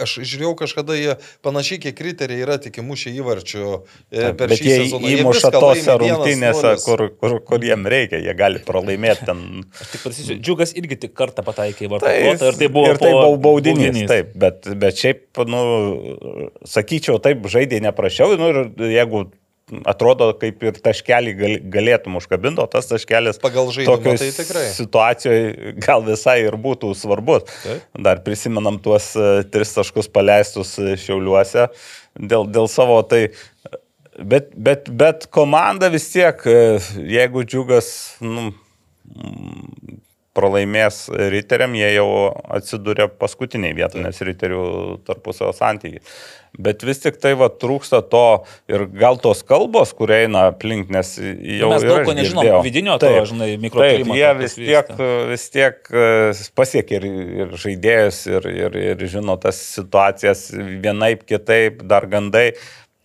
aš 0.00 0.20
žiūrėjau 0.22 0.52
kažkada, 0.60 0.94
jie 0.96 1.16
panašiai 1.44 1.80
kiek 1.82 1.96
kriteriai 1.98 2.44
yra 2.44 2.56
tik 2.62 2.78
įmušę 2.80 3.12
įvarčių 3.20 3.64
e, 3.66 4.30
per 4.38 4.52
Bet 4.52 4.60
šį 4.60 4.68
jie 4.68 4.76
sezoną. 4.84 5.10
Jie 5.10 5.18
įmuša 5.24 5.50
viską 5.50 5.62
tose 5.64 5.96
rungtynėse, 6.02 6.72
1-0. 6.76 6.84
kur, 6.86 7.04
kur, 7.20 7.36
kur 7.48 7.66
jiem 7.66 7.88
reikia, 7.90 8.20
jie 8.22 8.34
gali 8.38 8.62
pralaimėti 8.64 9.28
ten. 9.28 9.42
Tik 9.80 10.04
pasižiūrėjau, 10.06 10.44
Džiugas 10.46 10.74
irgi 10.78 11.00
tik 11.06 11.14
kartą 11.18 11.44
pataikė 11.46 11.88
į 11.88 11.92
vartų 11.94 12.06
Tai, 12.06 12.16
ir 12.52 12.60
tai 12.62 12.70
buvo, 12.70 12.94
ir 12.94 13.02
tai 13.02 13.12
po 13.12 13.26
buvo 13.26 13.42
baudinys. 13.48 14.00
Taip, 14.10 14.32
bet, 14.40 14.70
bet 14.80 15.02
šiaip, 15.02 15.26
nu, 15.50 15.62
sakyčiau, 16.70 17.18
taip 17.22 17.44
žaidė 17.50 17.82
neprašiau. 17.90 18.38
Nu, 18.40 18.52
ir 18.54 18.92
jeigu 18.94 19.26
atrodo, 19.88 20.30
kaip 20.40 20.62
ir 20.66 20.78
taškelį 20.82 21.34
gal, 21.38 21.54
galėtum 21.76 22.18
užkabinti, 22.20 22.62
o 22.62 22.68
tas 22.70 22.88
taškelis 22.90 23.40
Pagal 23.42 23.70
žaidimą 23.74 24.16
tai 24.20 24.30
tikrai. 24.34 24.66
situacijoje 24.76 25.74
gal 25.82 26.04
visai 26.06 26.38
ir 26.46 26.56
būtų 26.60 26.92
svarbus. 26.98 27.46
Taip. 27.64 27.86
Dar 28.08 28.22
prisimenam 28.26 28.80
tuos 28.82 29.12
e, 29.16 29.30
tris 29.52 29.74
taškus 29.76 30.10
paleistus 30.12 30.76
e, 30.80 30.94
šiauliuose 31.00 31.68
dėl, 32.18 32.48
dėl 32.50 32.70
savo 32.70 33.00
tai. 33.06 33.28
Bet, 34.20 34.50
bet, 34.52 34.90
bet 34.92 35.28
komanda 35.32 35.88
vis 35.92 36.10
tiek, 36.12 36.42
e, 36.44 36.78
jeigu 37.08 37.46
džiugas 37.46 37.92
nu, 38.20 38.50
pralaimės 40.36 41.08
riteriam, 41.32 41.72
jie 41.74 41.88
jau 41.96 42.08
atsiduria 42.54 43.08
paskutiniai 43.10 43.74
vietoj, 43.74 44.04
nes 44.04 44.20
riterių 44.26 44.64
tarpusavio 45.06 45.54
santykiai. 45.56 46.02
Bet 46.58 46.82
vis 46.82 46.98
tik 47.02 47.18
tai 47.22 47.32
va 47.38 47.46
trūksta 47.50 48.00
to 48.10 48.42
ir 48.70 48.84
gal 48.90 49.18
tos 49.22 49.42
kalbos, 49.46 49.92
kur 49.94 50.10
eina 50.14 50.48
aplink, 50.50 50.90
nes 50.90 51.12
jau 51.18 51.70
Mes 51.70 51.86
daug 51.86 52.02
ko 52.06 52.14
nežinom, 52.16 52.42
girdėjau. 52.42 52.60
vidinio 52.66 52.96
to, 52.98 53.06
Taip, 53.06 53.28
žinai, 53.30 53.48
Taip, 53.52 53.64
mikroklimato, 53.66 54.18
jie 54.18 54.30
vis 54.40 54.56
tiek, 54.58 54.92
vis 55.30 55.46
tiek 55.54 55.90
e, 55.94 56.04
pasiekė 56.58 56.98
ir, 56.98 57.08
ir 57.44 57.56
žaidėjus, 57.64 58.20
ir, 58.30 58.50
ir, 58.50 58.78
ir 58.94 59.06
žino 59.10 59.38
tas 59.42 59.62
situacijas 59.78 60.48
vienaip, 60.56 61.26
kitaip, 61.26 61.84
dar 61.90 62.06
gandai. 62.10 62.50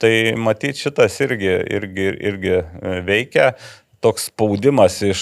Tai 0.01 0.11
matyti 0.41 0.87
šitas 0.87 1.21
irgi, 1.23 1.53
irgi, 1.77 2.09
irgi 2.31 2.55
e, 2.57 2.97
veikia. 3.05 3.53
Toks 4.03 4.27
spaudimas 4.29 4.99
iš 5.05 5.21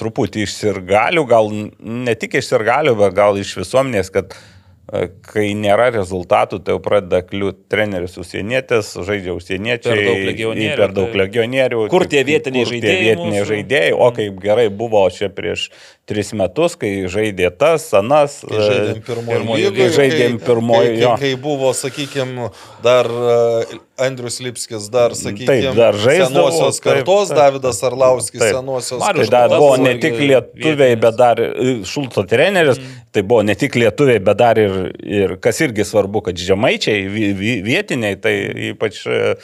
truputį 0.00 0.42
iš 0.46 0.56
sirgalių, 0.62 1.24
gal 1.30 1.52
ne 1.80 2.14
tik 2.18 2.34
iš 2.40 2.50
sirgalių, 2.54 2.96
bet 2.98 3.14
gal 3.16 3.38
iš 3.38 3.52
visuomenės, 3.60 4.10
kad 4.14 4.34
e, 4.34 5.06
kai 5.30 5.46
nėra 5.56 5.86
rezultatų, 5.94 6.58
tai 6.66 6.74
jau 6.74 6.80
pradeda 6.84 7.22
kliūti 7.24 7.64
treneris 7.72 8.18
užsienietis, 8.20 8.90
žaidžia 9.06 9.32
užsieniečiai, 9.38 9.94
Per 9.94 10.02
daug 10.04 10.24
legionierių, 10.30 10.76
per 10.82 10.92
daug 10.98 11.08
tai- 11.12 11.20
legionierių. 11.22 11.84
Kur 11.92 12.06
tie 12.10 12.24
vietiniai 12.26 12.66
kur 12.66 12.72
tie 12.74 12.80
žaidėjai 12.82 13.04
vietiniai 13.06 13.40
mūsų? 13.40 13.50
žaidėjai, 13.52 13.92
o 13.96 14.10
kaip 14.18 14.40
gerai 14.44 14.68
buvo 14.68 15.04
čia 15.10 15.30
prieš 15.32 15.70
tris 16.08 16.32
metus, 16.36 16.74
kai 16.76 17.06
žaidė 17.10 17.48
tas, 17.56 17.86
anas. 17.96 18.40
Kai 18.44 18.60
žaidėm 18.60 18.98
e, 18.98 19.04
pirmojo 19.06 19.38
pirmojo 19.38 19.60
lygoje, 19.60 19.76
kai 19.78 19.96
žaidėm 19.96 20.36
pirmojo, 20.42 20.90
kai, 20.90 21.00
jo. 21.00 21.12
kai, 21.14 21.30
kai 21.32 21.40
buvo, 21.40 21.70
sakykime, 21.76 22.48
dar 22.84 23.08
uh, 23.08 23.74
Andrius 24.04 24.40
Lipskis, 24.44 24.90
dar, 24.92 25.14
sakykime, 25.16 25.48
Taip, 25.48 25.78
dar 25.78 25.96
žaisdavo, 25.96 26.50
senosios 26.50 26.80
taip, 26.80 26.86
kartos, 26.90 27.30
taip. 27.30 27.38
Davidas 27.40 27.80
Arlauskis, 27.88 28.40
Taip. 28.42 28.56
senosios 28.58 29.00
Marius 29.00 29.30
Tai 29.30 29.46
dar 29.48 29.56
buvo 29.56 29.76
ne 29.80 29.94
tik 30.02 30.20
lietuviai, 30.20 31.00
bet 31.00 31.18
dar 31.20 31.40
e, 31.40 31.74
Šulco 31.88 32.26
treneris, 32.28 32.80
mm. 32.80 33.02
tai 33.14 33.22
buvo 33.24 33.44
ne 33.46 33.56
tik 33.58 33.78
lietuviai, 33.80 34.20
bet 34.28 34.40
dar 34.40 34.60
ir, 34.60 34.78
ir 35.00 35.36
kas 35.40 35.62
irgi 35.64 35.86
svarbu, 35.88 36.24
kad 36.28 36.36
žemaičiai, 36.36 37.06
vi- 37.08 37.32
vi- 37.38 37.60
vietiniai, 37.64 38.18
tai 38.20 38.34
ypač 38.74 39.06
e, 39.06 39.20
e, 39.22 39.34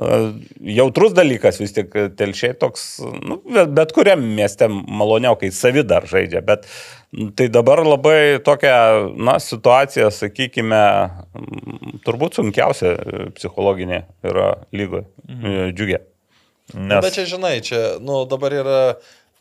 jautrus 0.00 1.12
dalykas 1.16 1.60
vis 1.60 1.74
tik 1.76 1.92
telšiai 2.16 2.54
toks, 2.60 2.86
nu, 3.20 3.40
bet, 3.68 3.92
kuriam 3.96 4.22
mieste 4.36 4.68
maloniau, 4.70 5.36
kai 5.40 5.50
savi 5.52 5.84
dar 5.84 6.06
žaidžia, 6.08 6.40
bet 6.46 6.68
tai 7.36 7.48
dabar 7.52 7.82
labai 7.84 8.40
tokia, 8.44 8.76
na, 9.18 9.36
situacija, 9.42 10.08
sakykime, 10.14 10.82
turbūt 12.06 12.38
sunkiausia 12.38 12.94
e, 12.94 13.24
psichologinė 13.36 14.04
yra 14.30 14.52
lygoje, 14.72 15.08
mhm. 15.28 15.74
džiugė. 15.74 16.04
Nes... 16.78 17.00
Bet 17.02 17.16
čia, 17.16 17.26
žinai, 17.34 17.56
čia, 17.66 17.80
nu, 18.04 18.22
dabar 18.30 18.54
yra, 18.54 18.80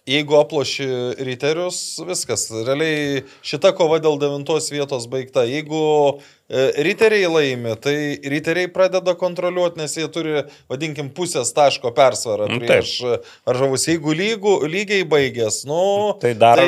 jeigu 0.09 0.39
aploši 0.39 0.89
riterius, 1.27 1.99
viskas. 2.07 2.47
Realiai 2.65 3.23
šita 3.45 3.75
kova 3.77 3.99
dėl 4.01 4.17
devintos 4.21 4.71
vietos 4.73 5.05
baigta. 5.11 5.45
Jeigu 5.45 5.83
e, 5.85 6.23
riteriai 6.49 7.27
laimi, 7.29 7.75
tai 7.81 7.95
riteriai 8.33 8.67
pradeda 8.73 9.13
kontroliuoti, 9.19 9.77
nes 9.83 9.93
jie 9.97 10.07
turi, 10.09 10.43
vadinkim, 10.71 11.11
pusės 11.13 11.51
taško 11.53 11.91
persvarą 11.97 12.47
Nu, 12.49 12.57
prieš 12.63 12.93
e, 13.05 13.17
varžovus. 13.45 13.85
Jeigu 13.89 14.13
lygų, 14.17 14.53
lygiai 14.69 15.03
baigės, 15.09 15.61
nu... 15.69 15.79
Tai 16.21 16.31
dar, 16.41 16.61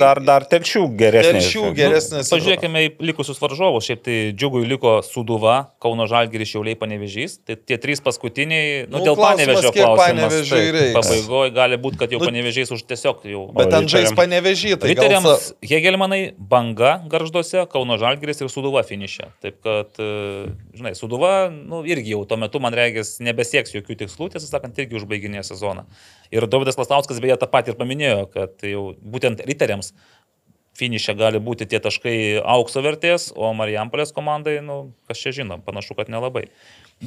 dar, 0.00 0.20
dar 0.26 0.46
telšių 0.50 0.82
geresnė. 0.98 1.36
Telšių 1.38 1.64
geresnės. 1.78 2.30
Pažiūrėkime 2.34 2.82
į 2.88 2.90
likusius 3.10 3.38
varžovus. 3.42 3.86
Šiaip 3.86 4.02
tai 4.06 4.16
džiugui 4.34 4.64
liko 4.66 4.96
Suduva, 5.06 5.56
Kauno 5.82 6.08
Žalgiris, 6.10 6.50
Šiauliai, 6.50 6.78
Panevežys. 6.80 7.38
Tai 7.46 7.54
tie 7.58 7.78
trys 7.80 8.02
paskutiniai, 8.04 8.88
nu, 8.90 8.98
Nu, 9.00 9.04
dėl 9.06 9.14
klausimas, 9.16 9.62
Panevežio 9.62 9.72
klausimas. 9.76 10.50
Reiks. 10.74 10.96
Pabaigoje 10.98 11.54
gali 11.56 11.78
būti, 11.80 12.00
kad 12.02 12.12
jau 12.12 12.18
Nu, 12.20 12.26
Panevežys 12.28 12.74
už 12.74 12.82
tiesiog 12.90 13.22
jau. 13.30 13.46
Bet 13.56 13.70
ten 13.72 13.86
žais 13.90 14.10
panevežį, 14.18 14.74
tai 14.82 14.90
gal... 14.90 15.06
Riteriams 15.06 15.30
sa- 15.30 15.54
Hegelmanai 15.70 16.20
banga 16.36 16.98
garžduose, 17.10 17.62
Kauno 17.72 17.96
Žalgiris 18.00 18.42
ir 18.42 18.50
Suduva 18.52 18.82
finišė. 18.86 19.19
Taip 19.44 19.58
kad, 19.64 19.98
e, 20.02 20.52
žinai, 20.78 20.94
Suduva, 20.98 21.50
nu, 21.50 21.82
irgi 21.88 22.14
jau 22.14 22.22
tuo 22.28 22.38
metu, 22.40 22.62
man 22.62 22.76
regis, 22.76 23.18
nebesieks 23.24 23.74
jokių 23.76 23.98
tikslų, 24.04 24.30
tiesą 24.34 24.48
sakant, 24.48 24.78
irgi 24.80 24.98
užbaiginė 25.00 25.44
sezoną. 25.46 25.86
Ir 26.34 26.46
Davidas 26.50 26.78
Lastauskas 26.80 27.20
beje 27.22 27.36
tą 27.40 27.50
patį 27.50 27.74
ir 27.74 27.80
paminėjo, 27.80 28.24
kad 28.34 28.66
jau 28.66 28.90
būtent 29.00 29.44
riteriams 29.48 29.92
finišė 30.80 31.16
gali 31.18 31.40
būti 31.42 31.68
tie 31.68 31.80
taškai 31.82 32.16
aukso 32.40 32.82
vertės, 32.84 33.30
o 33.36 33.52
Marijampolės 33.56 34.14
komandai, 34.16 34.60
nu, 34.64 34.94
kas 35.10 35.20
čia 35.20 35.34
žino, 35.42 35.60
panašu, 35.66 35.96
kad 35.98 36.12
nelabai. 36.12 36.46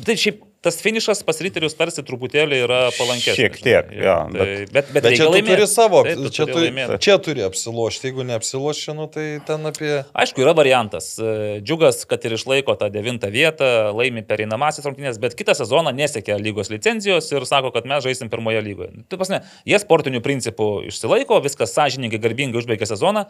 Tai 0.06 0.18
šiaip 0.20 0.44
tas 0.64 0.78
finišas 0.82 1.22
pas 1.28 1.40
riterius 1.44 1.76
tarsi 1.76 2.02
truputėlį 2.08 2.62
yra 2.64 2.80
palankesnis. 2.96 3.36
Šiek 3.38 3.58
tiek, 3.62 3.90
jo, 4.00 4.16
Tai, 4.34 4.48
bet, 4.72 4.90
bet, 4.96 5.04
Bet 5.04 5.04
čia 5.04 5.10
reikia 5.12 5.26
tu 5.28 5.34
laimėt. 5.36 5.52
turi 5.58 5.68
savo, 5.68 6.02
Taip, 6.08 6.22
tu 6.24 6.32
čia, 6.32 6.46
turi 6.48 6.54
turi, 6.56 6.68
laimėt. 6.70 6.94
čia 7.04 7.18
turi 7.22 7.44
apsilošti, 7.46 8.08
jeigu 8.10 8.26
neapsiloši, 8.32 8.96
nu, 8.98 9.08
tai 9.12 9.26
ten 9.48 9.70
apie... 9.70 9.92
Aišku, 10.24 10.42
yra 10.46 10.54
variantas. 10.58 11.10
E, 11.20 11.60
Džiugas, 11.64 12.04
kad 12.10 12.24
ir 12.26 12.38
išlaiko 12.38 12.76
tą 12.80 12.88
devintą 12.94 13.30
vietą, 13.34 13.70
laimi 13.98 14.24
pereinamasis 14.28 14.88
rungtynės, 14.88 15.20
bet 15.22 15.36
kitą 15.40 15.56
sezoną 15.60 15.92
nesiekia 15.98 16.40
lygos 16.40 16.72
licenzijos 16.74 17.28
ir 17.36 17.46
sako, 17.50 17.74
kad 17.76 17.86
mes 17.90 18.06
žaisim 18.08 18.32
pirmoje 18.34 18.64
lygoje. 18.66 19.04
Tai 19.12 19.20
pasne, 19.22 19.42
jie 19.68 19.80
sportinių 19.84 20.24
principų 20.26 20.70
išsilaiko, 20.90 21.42
viskas 21.44 21.76
sąžininkai, 21.76 22.22
garbingai 22.24 22.64
užbaigė 22.64 22.88
sezoną. 22.90 23.28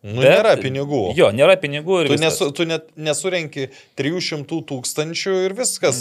Nu, 0.00 0.22
bet- 0.22 0.30
nėra 0.30 0.52
pinigų. 0.62 0.98
Jo, 1.18 1.32
nėra 1.34 1.56
pinigų 1.58 2.04
ir 2.04 2.06
Tu, 2.06 2.12
viskas. 2.14 2.38
nesu, 2.38 2.46
tu 2.54 2.62
net 2.70 2.84
nesurenki 2.94 3.64
300 3.98 4.60
tūkstančių 4.68 5.32
ir 5.48 5.54
viskas. 5.58 5.98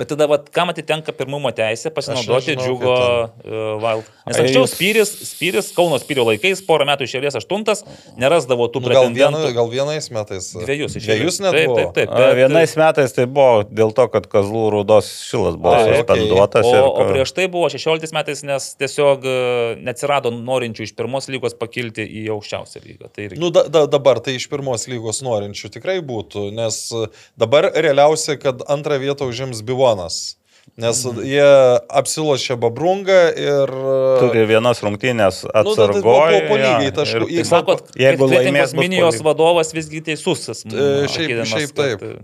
Bet 0.00 0.08
tada, 0.08 0.24
vat, 0.30 0.46
kam 0.54 0.70
atitenka 0.72 1.12
pirmumo 1.12 1.52
teisė 1.52 1.92
pasinaudoti 1.92 2.54
nežinau, 2.56 2.64
džiugo 2.64 2.94
uh, 2.94 3.82
Wild? 3.84 4.08
Nes 4.24 4.38
Ai, 4.38 4.46
anksčiau 4.46 4.62
jūs- 4.64 4.72
Spyris, 4.72 5.12
Spyris, 5.28 5.68
Kauno 5.76 5.98
Spyrio 6.00 6.24
laikais, 6.24 6.62
porą 6.64 6.86
metų 6.88 7.04
išėlės 7.04 7.36
aštuntas, 7.36 7.84
nerasdavo 8.16 8.70
tų 8.72 8.80
Nu, 8.80 8.88
gal, 8.96 9.10
vienu, 9.12 9.42
gal 9.52 9.68
vienais 9.68 10.08
metais. 10.08 10.48
Dviejus 10.56 10.96
iš 10.96 11.04
Dviejus 11.04 11.40
net 11.44 11.52
Taip, 11.52 11.66
buvo. 11.68 11.76
taip, 11.82 11.92
taip. 12.00 12.08
A, 12.16 12.32
bet- 12.32 12.40
Vienais 12.40 12.74
metais 12.80 13.12
tai 13.12 13.26
buvo 13.28 13.60
dėl 13.68 13.92
to, 13.92 14.08
kad 14.08 14.24
Kazlų 14.32 14.64
rūdos 14.78 15.12
šilas 15.28 15.60
buvo 15.60 15.76
suspenduotas. 15.84 16.64
O, 16.64 16.72
ir, 16.72 16.82
o 16.88 17.04
prieš 17.12 17.34
tai 17.36 17.46
buvo 17.52 17.68
16 17.68 18.16
metais, 18.16 18.40
nes 18.42 18.72
tiesiog 18.80 19.20
e, 19.28 19.36
neatsirado 19.84 20.32
norinčių 20.32 20.88
iš 20.88 20.96
pirmos 20.96 21.28
lygos 21.28 21.52
pakilti 21.60 22.08
į 22.08 22.24
aukščiausią 22.38 22.80
lygą. 22.88 23.12
Tai 23.12 23.28
irgi. 23.34 23.40
Nu, 23.42 23.50
da, 23.50 23.66
da, 23.68 23.84
dabar 23.90 24.20
tai 24.24 24.36
iš 24.38 24.46
pirmos 24.48 24.86
lygos 24.88 25.20
norinčių 25.26 25.70
tikrai 25.74 25.98
būtų, 26.00 26.48
nes 26.54 26.78
e, 26.94 27.08
dabar 27.36 27.68
realiausia, 27.74 28.38
kad 28.40 28.62
antrą 28.70 28.96
vietą 29.02 29.26
užims 29.28 29.60
Bivonas. 29.66 30.36
Nes 30.80 31.02
Mhm. 31.04 31.18
jie 31.28 31.48
apsilošia 31.92 32.56
Babrungą 32.56 33.18
ir... 33.36 33.68
e, 33.68 34.20
Turi 34.22 34.46
vienas 34.48 34.80
rungtynės 34.80 35.42
Nu, 35.44 35.50
tai- 35.52 35.74
tai 35.92 36.00
po- 36.00 36.14
atsargoje. 36.24 36.40
po- 36.48 36.56
lygiai 36.56 36.92
taškų. 36.96 37.26
Jeigu- 37.28 37.44
sakot, 37.50 37.90
jeigu 38.00 38.28
laimės, 38.32 38.72
minijos 38.72 39.20
vadovas 39.20 39.74
visgi 39.76 40.00
teisus. 40.00 40.48
E, 40.64 41.04
šiaip- 41.12 41.44
šiaip 41.44 41.74
kad, 41.76 42.00
taip. 42.00 42.02
e, 42.02 42.16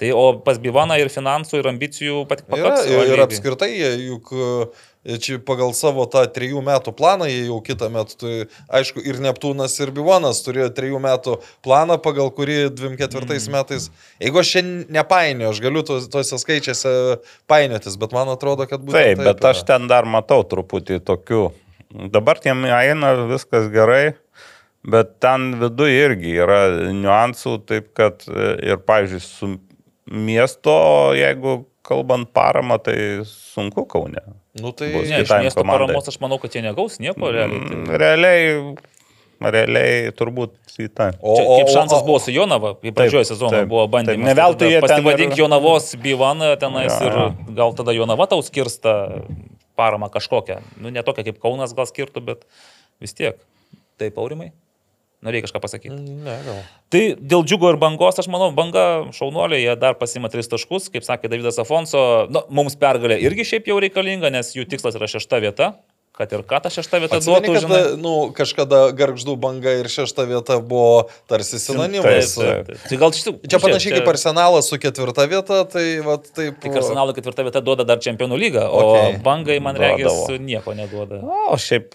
Tai 0.00 0.10
o 0.16 0.32
pas 0.40 0.56
Bivaną 0.58 0.96
ir 0.98 1.10
finansų, 1.12 1.58
ir 1.60 1.66
ambicijų 1.68 2.26
pat 2.26 2.40
Yra, 2.48 2.70
pakaks. 2.72 2.86
ir, 2.88 3.12
ir 3.12 3.20
apskritai, 3.20 3.68
juk 4.08 4.32
e, 4.32 4.68
čia 5.04 5.38
pagal 5.40 5.72
savo 5.76 6.04
tą 6.10 6.22
trijų 6.28 6.60
metų 6.64 6.92
planą, 6.96 7.28
jie 7.30 7.46
jau 7.48 7.58
kitą 7.64 7.88
metą, 7.92 8.16
tai, 8.20 8.34
aišku, 8.80 9.00
ir 9.00 9.20
Neptūnas, 9.24 9.78
ir 9.80 9.92
Bivonas 9.96 10.42
turėjo 10.44 10.68
trijų 10.76 11.00
metų 11.00 11.38
planą, 11.64 11.96
pagal 12.02 12.28
kurį 12.36 12.58
24 12.76 13.24
mm. 13.24 13.48
metais, 13.54 13.88
jeigu 14.20 14.42
aš 14.42 14.52
šiandien 14.56 14.98
nepainioju, 14.98 15.54
aš 15.54 15.62
galiu 15.64 15.84
tos- 15.88 16.10
tose 16.12 16.40
skaičiuose 16.42 16.92
painiotis, 17.50 17.96
bet 18.00 18.12
man 18.16 18.32
atrodo, 18.34 18.68
kad 18.68 18.84
būtent 18.84 19.00
Taip, 19.00 19.24
bet 19.24 19.40
yra. 19.40 19.54
aš 19.54 19.64
ten 19.68 19.88
dar 19.90 20.08
matau 20.08 20.42
truputį 20.44 21.00
tokių. 21.08 21.46
Dabar 22.12 22.38
tiem 22.38 22.68
eina 22.68 23.14
viskas 23.30 23.66
gerai, 23.72 24.12
bet 24.86 25.16
ten 25.24 25.54
viduje 25.60 25.96
irgi 26.04 26.36
yra 26.44 26.60
niuansų, 26.92 27.56
taip 27.68 27.90
kad 27.96 28.22
e, 28.28 28.52
ir, 28.68 28.78
pavyzdžiui, 28.84 29.24
su 29.24 29.50
miesto, 30.10 30.76
jeigu 31.16 31.64
kalbant 31.86 32.28
paramą, 32.36 32.78
tai 32.82 32.96
sunku 33.28 33.86
kaune. 33.88 34.20
Nu 34.60 34.72
tai... 34.76 34.92
Bus. 34.94 35.08
Ne, 35.08 35.20
iš 35.24 35.30
miesto 35.40 35.62
komandai. 35.62 35.86
paramos 35.88 36.08
aš 36.10 36.18
manau, 36.20 36.38
kad 36.42 36.52
jie 36.54 36.62
negaus 36.64 36.98
nieko 37.00 37.30
realiai. 37.32 37.60
Mm, 37.60 37.84
Tai- 37.86 37.98
Realiai, 38.02 38.40
realiai 39.40 40.10
turbūt 40.16 40.56
į 40.80 40.88
tą. 40.96 41.10
O, 41.20 41.34
o, 41.38 41.58
kaip 41.60 41.70
šansas 41.72 42.02
o- 42.02 42.06
buvo 42.06 42.18
su 42.20 42.32
Jonava, 42.34 42.74
kaip 42.80 42.94
pradžioje 42.96 43.30
sezono 43.32 43.52
taip, 43.54 43.68
buvo 43.70 43.86
bandymas. 43.92 44.26
Ne 44.28 44.34
veltui 44.36 44.68
jie 44.72 44.80
ten 44.80 44.88
Pasivadink 44.88 45.32
ir- 45.36 45.42
Jonavos 45.44 45.90
Bivaną 46.02 46.50
tenais 46.60 46.92
Jo, 47.00 47.06
ir 47.08 47.54
gal 47.56 47.72
tada 47.78 47.94
Jonava 47.96 48.26
tau 48.30 48.42
skirsta 48.44 48.94
paramą 49.80 50.10
kažkokią. 50.12 50.58
Nu, 50.80 50.90
ne 50.92 51.02
tokia 51.06 51.24
kaip 51.24 51.38
Kaunas 51.40 51.72
gal 51.76 51.88
skirtų, 51.88 52.20
bet 52.24 52.44
vis 53.00 53.14
tiek. 53.16 53.38
Taip, 54.00 54.16
aurimai? 54.20 54.50
Norėjai 55.20 55.44
kažką 55.44 55.60
pasakyti. 55.60 55.96
Ne, 56.24 56.34
gal. 56.46 56.60
Tai 56.92 57.00
dėl 57.20 57.42
džiugo 57.44 57.68
ir 57.74 57.78
bangos, 57.80 58.16
aš 58.22 58.28
manau, 58.32 58.48
banga 58.56 58.84
šaunuoliai, 59.12 59.60
jie 59.66 59.74
dar 59.76 59.98
pasima 60.00 60.30
tris 60.32 60.48
taškus, 60.48 60.88
kaip 60.94 61.04
sakė 61.04 61.28
Davidas 61.28 61.60
Afonso, 61.60 62.00
nu, 62.32 62.40
mums 62.56 62.78
pergalė 62.80 63.18
irgi 63.20 63.44
šiaip 63.52 63.68
jau 63.68 63.76
reikalinga, 63.84 64.32
nes 64.32 64.54
jų 64.56 64.64
tikslas 64.70 64.96
yra 64.96 65.10
šešta 65.12 65.42
vieta, 65.44 65.74
kad 66.20 66.32
ir 66.36 66.44
ką 66.44 66.60
ta 66.60 66.70
šešta 66.72 67.00
vieta 67.00 67.18
Atsimeni, 67.18 67.48
duotų, 67.48 67.54
kad, 67.56 67.64
žinai. 67.64 67.96
nu, 68.02 68.14
kažkada 68.36 68.80
garždų 68.96 69.36
banga 69.40 69.72
ir 69.80 69.88
šešta 69.88 70.26
vieta 70.28 70.58
buvo 70.60 71.08
tarsi 71.30 71.60
sinonimas. 71.62 72.34
taip, 72.36 72.68
taip. 72.68 72.84
Tai 72.90 72.98
gal 73.00 73.14
šitų, 73.16 73.34
Čia 73.48 73.60
panašiai 73.62 73.96
kaip 73.96 74.10
Arsenalas 74.12 74.68
su 74.68 74.78
ketvirta 74.82 75.26
vieta, 75.30 75.62
tai 75.70 75.84
vat, 76.04 76.28
taip. 76.36 76.60
Tik 76.60 76.76
arsenalo 76.82 77.14
ketvirta 77.16 77.46
vieta 77.46 77.62
duoda 77.64 77.86
dar 77.88 78.02
čempionų 78.04 78.38
lygą, 78.44 78.66
o 78.68 78.82
okay. 78.90 79.16
bangai, 79.24 79.58
man 79.64 79.78
regis, 79.80 80.12
nieko 80.44 80.76
neduoda. 80.76 81.22
O 81.50 81.56
šiaip, 81.60 81.94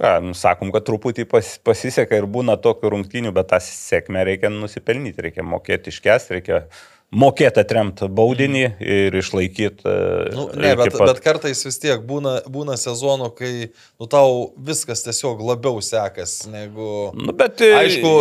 ką, 0.00 0.14
nu, 0.24 0.36
sakom, 0.38 0.72
kad 0.74 0.86
truputį 0.88 1.28
pas, 1.28 1.52
pasiseka 1.64 2.16
ir 2.18 2.28
būna 2.30 2.56
tokių 2.62 2.94
rungtynių, 2.96 3.34
bet 3.36 3.52
tą 3.52 3.60
sėkmę 3.66 4.24
reikia 4.28 4.52
nusipelnyti, 4.52 5.28
reikia 5.28 5.44
mokėti 5.46 5.92
iškesti, 5.92 6.38
reikia 6.38 6.64
mokėti 7.12 7.60
atremti 7.60 8.08
baudinį 8.08 8.62
ir 8.80 9.16
išlaikyti. 9.20 9.84
Nu, 10.32 10.46
ne, 10.56 10.72
bet, 10.80 10.96
bet 10.96 11.20
kartais 11.24 11.60
vis 11.66 11.78
tiek 11.82 12.00
būna, 12.08 12.38
būna 12.52 12.78
sezonų, 12.80 13.28
kai 13.36 13.52
nu, 13.68 14.08
tau 14.10 14.48
viskas 14.56 15.04
tiesiog 15.04 15.42
labiau 15.44 15.82
sekas 15.84 16.42
negu... 16.52 17.10
Nu, 17.16 17.34
bet, 17.36 17.60
Aišku, 17.60 18.14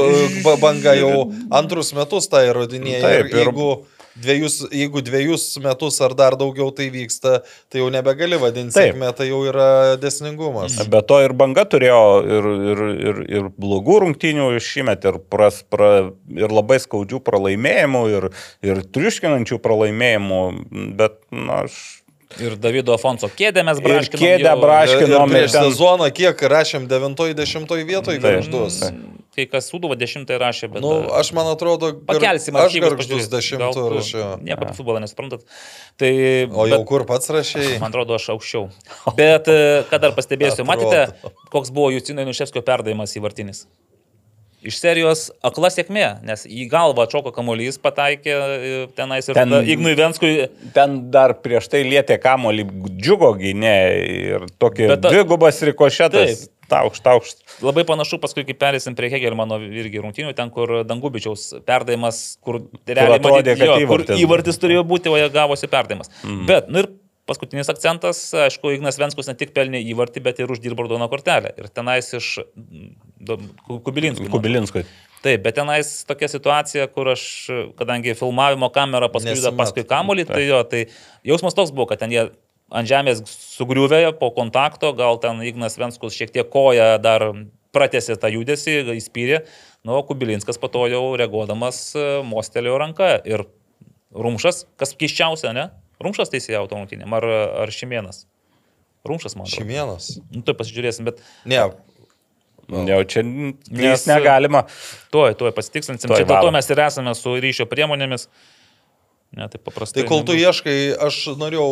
ba- 0.46 0.58
banga 0.62 0.96
jau 1.00 1.30
antrus 1.62 1.94
metus 1.98 2.28
tą 2.32 2.44
įrodinėja. 2.50 3.02
Taip, 3.06 3.32
ir 3.32 3.32
ir- 3.32 3.44
jeigu, 3.46 3.70
dviejus, 4.16 4.58
jeigu 4.76 5.02
dviejus 5.06 5.46
metus 5.64 6.00
ar 6.04 6.16
dar 6.18 6.36
daugiau 6.40 6.72
tai 6.76 6.90
vyksta, 6.94 7.42
tai 7.72 7.84
jau 7.84 7.90
nebegali 7.94 8.40
vadinti 8.42 8.76
sėkmė, 8.76 9.12
tai 9.18 9.30
jau 9.30 9.44
yra 9.48 9.98
desningumas. 10.02 10.80
Be 10.92 11.02
to 11.08 11.22
ir 11.24 11.36
banga 11.38 11.66
turėjo 11.70 12.02
ir, 12.26 12.50
ir, 12.74 12.84
ir, 12.92 13.24
ir 13.40 13.50
blogų 13.62 14.02
rungtynių 14.06 14.50
šiemet, 14.64 15.08
ir, 15.08 15.22
pras, 15.32 15.62
pra, 15.72 16.12
ir 16.36 16.52
labai 16.52 16.82
skaudžių 16.84 17.22
pralaimėjimų, 17.28 18.04
ir, 18.18 18.30
ir 18.66 18.84
triuškinančių 18.92 19.62
pralaimėjimų, 19.64 20.44
bet, 21.00 21.22
na, 21.32 21.64
aš... 21.66 22.01
Ir 22.40 22.56
Davido 22.56 22.94
Afonso 22.96 23.28
kėdę 23.28 23.64
mes 23.68 23.78
Ir 23.78 23.84
braškinom. 23.84 24.22
kėdę 24.24 24.48
jau. 24.48 24.60
braškinom. 24.62 25.28
Ir 25.28 25.34
prieš 25.36 25.52
ten- 25.52 25.64
sezoną 25.72 26.12
kiek 26.16 26.38
rašėm 26.54 26.88
9-10 26.88 27.84
vietoj 27.86 28.16
Taip. 28.16 28.22
garždus. 28.24 28.92
Kai 29.36 29.46
kas 29.48 29.72
Sūduva 29.72 29.96
dešimtai 29.96 30.36
rašė, 30.40 30.68
bet... 30.74 30.82
Nu, 30.84 31.08
aš 31.16 31.32
man 31.32 31.48
atrodo, 31.48 31.94
gar- 31.94 32.20
Pakelsim 32.20 32.56
aš 32.56 32.74
garždus 32.84 33.28
pažiūrėsim. 33.30 33.58
10 33.58 33.58
Gal 33.64 33.74
tu 33.74 33.84
rašiau. 33.90 34.42
Nieko 34.44 34.66
apie 34.68 34.76
futbolą 34.76 35.00
nesuprantat. 35.00 35.46
Tai, 35.98 36.12
O 36.52 36.66
jau 36.68 36.80
bet- 36.80 36.88
kur 36.88 37.06
pats 37.08 37.30
rašiai? 37.32 37.80
Man 37.80 37.92
atrodo, 37.92 38.16
aš 38.20 38.28
aukščiau. 38.36 38.70
Bet, 39.16 39.48
e, 39.48 39.84
ką 39.90 40.00
dar 40.04 40.12
pastebėsiu, 40.12 40.66
matėte, 40.68 41.14
koks 41.50 41.72
buvo 41.72 41.92
Justino 41.96 42.26
Nuševskio 42.28 42.60
perdavimas 42.62 43.16
į 43.16 43.22
vartinis? 43.24 43.68
Iš 44.62 44.78
serijos 44.78 45.24
akla 45.42 45.72
sėkmė, 45.74 46.06
nes 46.28 46.44
į 46.46 46.68
galvą 46.70 47.08
atšoko 47.08 47.32
kamuolys, 47.34 47.80
pataikė 47.82 48.34
e, 48.38 48.74
tenais 48.98 49.26
ir 49.26 49.38
Ten- 49.38 49.56
Ignui 49.66 49.96
Venskui 49.98 50.34
Ten 50.76 51.00
dar 51.14 51.34
prieš 51.42 51.70
tai 51.72 51.82
lietė 51.88 52.20
kamolį 52.22 52.68
džiugo 53.02 53.32
gynė 53.42 53.76
ir 54.06 54.46
tokį 54.62 54.92
ta- 54.94 55.10
dvigubas 55.10 55.64
rikošetas. 55.66 56.44
Taip. 56.46 56.58
Taukšt, 56.72 57.04
taukšt. 57.04 57.42
labai 57.68 57.84
panašu, 57.84 58.16
paskui 58.24 58.46
kai 58.48 58.54
perėsim 58.56 58.96
prie 58.96 59.10
Hegelmano 59.12 59.58
irgi 59.60 60.00
rungtynių, 60.00 60.32
ten 60.38 60.54
kur 60.56 60.86
Dangubičiaus 60.88 61.50
perdavimas, 61.68 62.22
kur 62.40 62.62
realiai 62.88 63.18
atrodė, 63.18 63.42
matyt, 63.42 63.60
kad 63.60 63.68
jo, 63.68 63.76
kur 63.90 64.06
įvartis 64.06 64.22
įvartis 64.24 64.62
turėjo 64.62 64.86
būti, 64.88 65.12
o 65.12 65.18
jie 65.20 65.28
gavosi 65.34 65.68
perdavimas. 65.68 66.08
Mm. 66.24 66.46
Bet, 66.48 66.70
nu 66.72 66.86
ir 66.86 66.88
paskutinis 67.28 67.68
akcentas, 67.74 68.22
aišku, 68.48 68.72
Ignas 68.78 69.02
Venskus 69.02 69.28
ne 69.28 69.36
tik 69.36 69.52
pelnė 69.58 69.84
įvartį, 69.92 70.24
bet 70.24 70.40
ir 70.40 70.54
uždirbo 70.54 70.86
raudoną 70.86 71.10
kortelę. 71.12 71.52
Ir 71.60 71.68
tenais 71.76 72.08
iš 72.16 72.38
atrodo. 73.24 74.32
Kubilinskui. 74.34 74.86
Taip, 75.22 75.44
bet 75.46 75.54
tenais 75.60 75.90
tokia 76.10 76.30
situacija, 76.32 76.88
kur 76.90 77.12
aš, 77.14 77.24
kadangi 77.78 78.16
filmavimo 78.18 78.72
kamera 78.74 79.10
paskui 79.14 79.36
paskui 79.58 79.84
kamolį, 79.86 80.26
tai 80.30 80.46
jo, 80.48 80.62
tai 80.66 80.88
jausmas 81.28 81.58
toks 81.58 81.74
buvo, 81.76 81.92
kad 81.92 82.02
ten 82.02 82.14
jie 82.14 82.24
ant 82.74 82.90
žemės 82.90 83.22
sugriuvė 83.30 84.08
po 84.18 84.32
kontakto, 84.34 84.94
gal 84.98 85.20
ten 85.22 85.44
Ignas 85.46 85.78
Venskus 85.78 86.18
šiek 86.18 86.34
tiek 86.34 86.50
koja 86.50 86.96
dar 87.04 87.28
pratėsi 87.76 88.18
tą 88.20 88.32
judesį, 88.32 88.80
įspyrė, 88.98 89.44
nu, 89.88 90.00
Kubilinskas 90.08 90.60
po 90.62 90.72
to 90.72 90.88
jau 90.92 91.04
reaguodamas 91.20 91.84
e, 91.96 92.08
mostelėjo 92.28 92.80
ranką 92.82 93.14
ir 93.30 93.46
Rumšas, 94.12 94.66
kas 94.80 94.92
keiščiausia, 95.00 95.54
ne? 95.56 95.70
Rumšas 96.04 96.34
teisėjo 96.34 96.66
automobilinėm, 96.66 97.14
ar, 97.16 97.28
ar 97.64 97.72
Šimienas? 97.72 98.26
Rumšas, 99.08 99.38
man 99.38 99.48
atrodo. 99.48 99.62
Šimienas. 99.62 100.10
Nu, 100.34 100.44
tai 100.46 100.56
pasižiūrėsim, 100.58 101.08
bet 101.08 101.22
Ne, 101.48 101.62
Jau 102.72 103.04
čia 103.04 103.24
Nes- 103.26 104.08
negalima. 104.08 104.66
tuoj, 105.12 105.36
tuoj 105.40 105.54
pasitikslinsim. 105.56 106.08
Tuoj 106.08 106.24
Čia 106.24 106.30
dėl 106.30 106.48
to 106.48 106.52
mes 106.56 106.70
ir 106.72 106.84
esame 106.88 107.14
su 107.18 107.36
ryšio 107.44 107.68
priemonėmis. 107.72 108.28
Ne, 109.32 109.48
tai 109.48 109.62
paprastai. 109.64 110.02
Tai 110.02 110.10
kol 110.10 110.26
tu 110.28 110.36
ieškai, 110.36 110.78
aš 111.08 111.22
norėjau, 111.40 111.68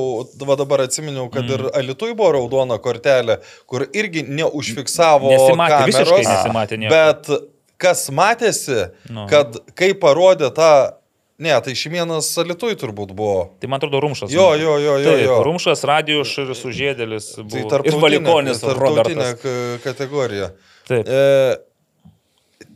va 0.47 0.55
dabar 0.59 0.85
atsiminiau, 0.85 1.27
kad 1.31 1.43
mm. 1.43 1.55
ir 1.57 1.79
Alitui 1.81 2.13
buvo 2.13 2.29
raudona 2.37 2.77
kortelė, 2.79 3.41
kur 3.67 3.83
irgi 3.91 4.23
neužfiksavo. 4.23 5.33
Nesimatė, 5.33 5.81
visiškai 5.89 6.05
kameros, 6.05 6.29
nesimatė 6.31 6.79
nieko. 6.79 6.93
Bet 6.95 7.49
kas 7.79 8.05
matėsi, 8.15 8.85
Nu. 9.11 9.27
kad 9.31 9.59
kai 9.75 9.91
parodė 9.99 10.53
tą 10.55 10.71
Ne, 11.39 11.53
tai 11.63 11.71
Šimienas 11.71 12.33
Alitui 12.41 12.73
turbūt 12.75 13.13
buvo. 13.15 13.53
Tai 13.63 13.67
man 13.71 13.79
atrodo 13.79 14.01
Rumšas. 14.03 14.27
Jo, 14.33 14.49
jo, 14.59 14.73
jo, 14.83 14.97
jo. 14.99 15.11
Taip, 15.13 15.21
jo. 15.23 15.37
Rumšas, 15.47 15.83
Radijus 15.87 16.33
ir 16.41 16.49
Sužėdėlis. 16.51 17.29
Tai 17.37 17.45
buvo. 17.45 17.61
ir 17.61 17.69
tarptautinė, 17.71 18.01
Valikonis 18.03 18.59
tarptautinė 18.59 19.29
kategorija. 19.85 20.49
Taip. 20.89 21.05
E, 21.07 21.57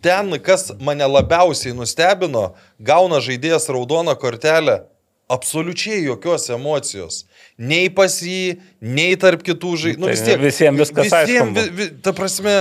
ten, 0.04 0.32
kas 0.44 0.70
mane 0.84 1.06
labiausiai 1.08 1.74
nustebino, 1.76 2.52
gauna 2.80 3.20
žaidėjas 3.24 3.70
raudoną 3.74 4.16
kortelę. 4.22 4.84
Absoliučiai 5.34 6.04
jokios 6.04 6.50
emocijos. 6.52 7.24
Nei 7.58 7.88
pas 7.90 8.12
jį, 8.22 8.60
nei 8.84 9.16
tarp 9.18 9.42
kitų 9.46 9.72
žaidėjų. 9.86 10.02
Nu, 10.04 10.10
Tai 10.12 10.16
vis 10.18 10.24
tiek. 10.28 10.40
visiem 10.44 10.78
viskas 10.78 11.08
aišku 11.16 11.30
visiem, 11.32 11.54
buvo. 11.56 11.64
vi, 11.64 11.76
vi, 11.80 11.88
ta 12.04 12.12
prasme, 12.14 12.56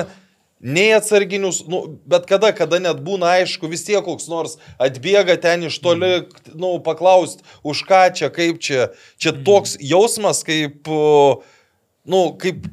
nei 0.63 0.93
atsarginius, 0.95 1.59
nu, 1.69 1.81
bet 2.09 2.29
kada, 2.31 2.53
kada 2.57 2.79
net 2.81 3.01
būna 3.03 3.33
aišku, 3.43 3.67
vis 3.69 3.83
tiek 3.85 4.01
koks 4.07 4.29
nors 4.31 4.55
atbėga 4.81 5.35
ten 5.43 5.67
iš 5.69 5.81
toli, 5.83 6.13
Mm. 6.23 6.55
nu, 6.63 6.71
paklaust, 6.87 7.43
už 7.67 7.83
ką 7.89 8.05
čia, 8.15 8.31
kaip 8.33 8.63
čia. 8.63 8.93
Čia 9.19 9.35
toks 9.45 9.75
jausmas, 9.83 10.45
kaip, 10.47 10.87
nu, 12.07 12.23
kaip 12.39 12.69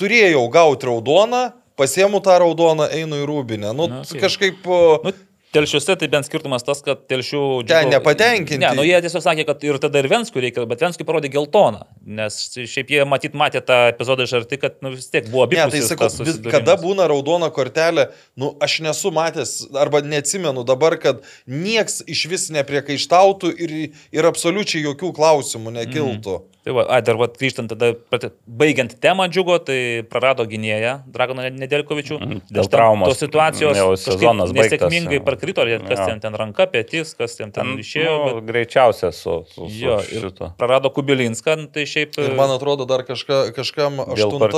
turėjau 0.00 0.48
gauti 0.50 0.88
raudoną, 0.88 1.44
pasiemu 1.76 2.22
tą 2.24 2.38
raudoną, 2.42 2.88
einu 2.94 3.22
į 3.22 3.28
rūbinę. 3.30 3.70
Nu, 3.76 3.90
Na, 3.90 4.02
taip. 4.08 4.20
kažkaip... 4.24 4.66
o, 4.66 4.98
Nu, 5.04 5.14
telšiuose 5.54 5.96
tai 5.98 6.08
bent 6.10 6.26
skirtumas 6.26 6.64
tas, 6.66 6.80
kad 6.84 7.04
telšių... 7.10 7.40
Ten 7.70 7.90
nepatenkinti. 7.92 8.60
Ne, 8.62 8.72
nu 8.78 8.84
jie 8.86 8.96
tiesiog 9.04 9.22
sakė, 9.24 9.44
kad 9.48 9.62
ir 9.66 9.78
tada 9.82 10.00
ir 10.02 10.08
Venskui 10.10 10.42
reikia, 10.42 10.64
bet 10.70 10.82
Venskui 10.82 11.06
parodė 11.06 11.30
geltoną. 11.34 11.84
Nes 12.18 12.38
šiaip 12.58 12.90
jie 12.90 13.04
matyt 13.08 13.36
matė 13.38 13.62
tą 13.66 13.78
epizodą 13.92 14.26
iš 14.26 14.34
arti, 14.40 14.58
kad 14.62 14.80
nu, 14.84 14.90
vis 14.96 15.06
tiek 15.12 15.28
buvo 15.30 15.46
Ne, 15.54 15.68
tai 15.70 15.82
sakau, 15.86 16.10
vis, 16.26 16.40
kada 16.50 16.74
būna 16.80 17.06
raudona 17.10 17.50
kortelė, 17.54 18.08
nu, 18.40 18.54
aš 18.64 18.80
nesu 18.86 19.12
matęs, 19.14 19.54
arba 19.78 20.02
neatsimenu 20.04 20.66
dabar, 20.66 20.98
kad 21.02 21.22
nieks 21.46 22.00
iš 22.10 22.26
vis 22.32 22.48
nepriekaištautų 22.54 23.54
ir, 23.54 23.76
ir 24.14 24.30
absoliučiai 24.30 24.82
jokių 24.88 25.14
klausimų 25.14 25.78
nekiltų. 25.78 26.40
Mm. 26.40 26.53
Tai 26.64 26.72
va, 26.72 26.86
ai, 26.96 27.02
dar 27.04 27.18
va, 27.20 27.26
grįžtant 27.28 27.68
tada, 27.68 27.90
prat- 28.08 28.30
baigiant 28.48 28.94
temą 28.96 29.26
džiugo, 29.28 29.58
tai 29.60 30.00
prarado 30.08 30.46
gynėją 30.48 30.94
Dragoną 31.12 31.50
Nedelkovičių. 31.52 32.16
Mhm, 32.16 32.38
dėl 32.56 32.68
traumos. 32.72 33.10
Tos 33.12 33.20
situacijos 33.20 33.76
Jau 33.76 33.90
sezonas 34.00 34.54
baigtas, 34.56 34.80
Nesėkmingai 34.80 35.18
parkrito, 35.26 35.60
ar 35.60 35.84
kas 35.84 36.00
Jo. 36.00 36.06
ten, 36.08 36.22
ten 36.24 36.38
ranka, 36.40 36.64
pėtis, 36.72 37.12
kas 37.18 37.36
ten, 37.36 37.52
ten 37.52 37.74
išėjo. 37.82 38.14
nu, 38.16 38.40
bet, 38.40 38.48
greičiausia 38.48 39.12
su, 39.12 39.42
su, 39.52 39.68
su 39.68 39.68
jo, 39.76 39.98
šito. 40.08 40.54
prarado 40.56 40.88
Kubilinską, 40.88 41.58
nu, 41.60 41.68
tai 41.68 41.84
šiaip... 41.84 42.16
Ir 42.16 42.32
man 42.38 42.56
atrodo, 42.56 42.88
dar 42.88 43.04
kažka, 43.04 43.52
kažkam 43.52 44.00
aštunta 44.00 44.48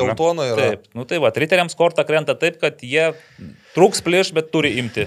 geltona 0.00 0.48
yra. 0.54 0.56
Taip, 0.56 0.88
nu 0.96 1.04
tai 1.04 1.20
va, 1.20 1.28
riteriams 1.28 1.76
kortą 1.76 2.06
krenta 2.08 2.38
taip, 2.40 2.56
kad 2.64 2.80
jie 2.80 3.10
trūks 3.76 4.00
plėš, 4.00 4.32
bet 4.32 4.48
turi 4.48 4.78
imti 4.80 5.04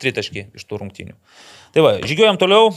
tritaškį 0.00 0.48
iš 0.56 0.64
tų 0.64 0.80
rungtynių. 0.86 1.14
Tai 1.76 1.84
va, 1.84 1.94
žygiuojam 2.00 2.40
toliau. 2.40 2.72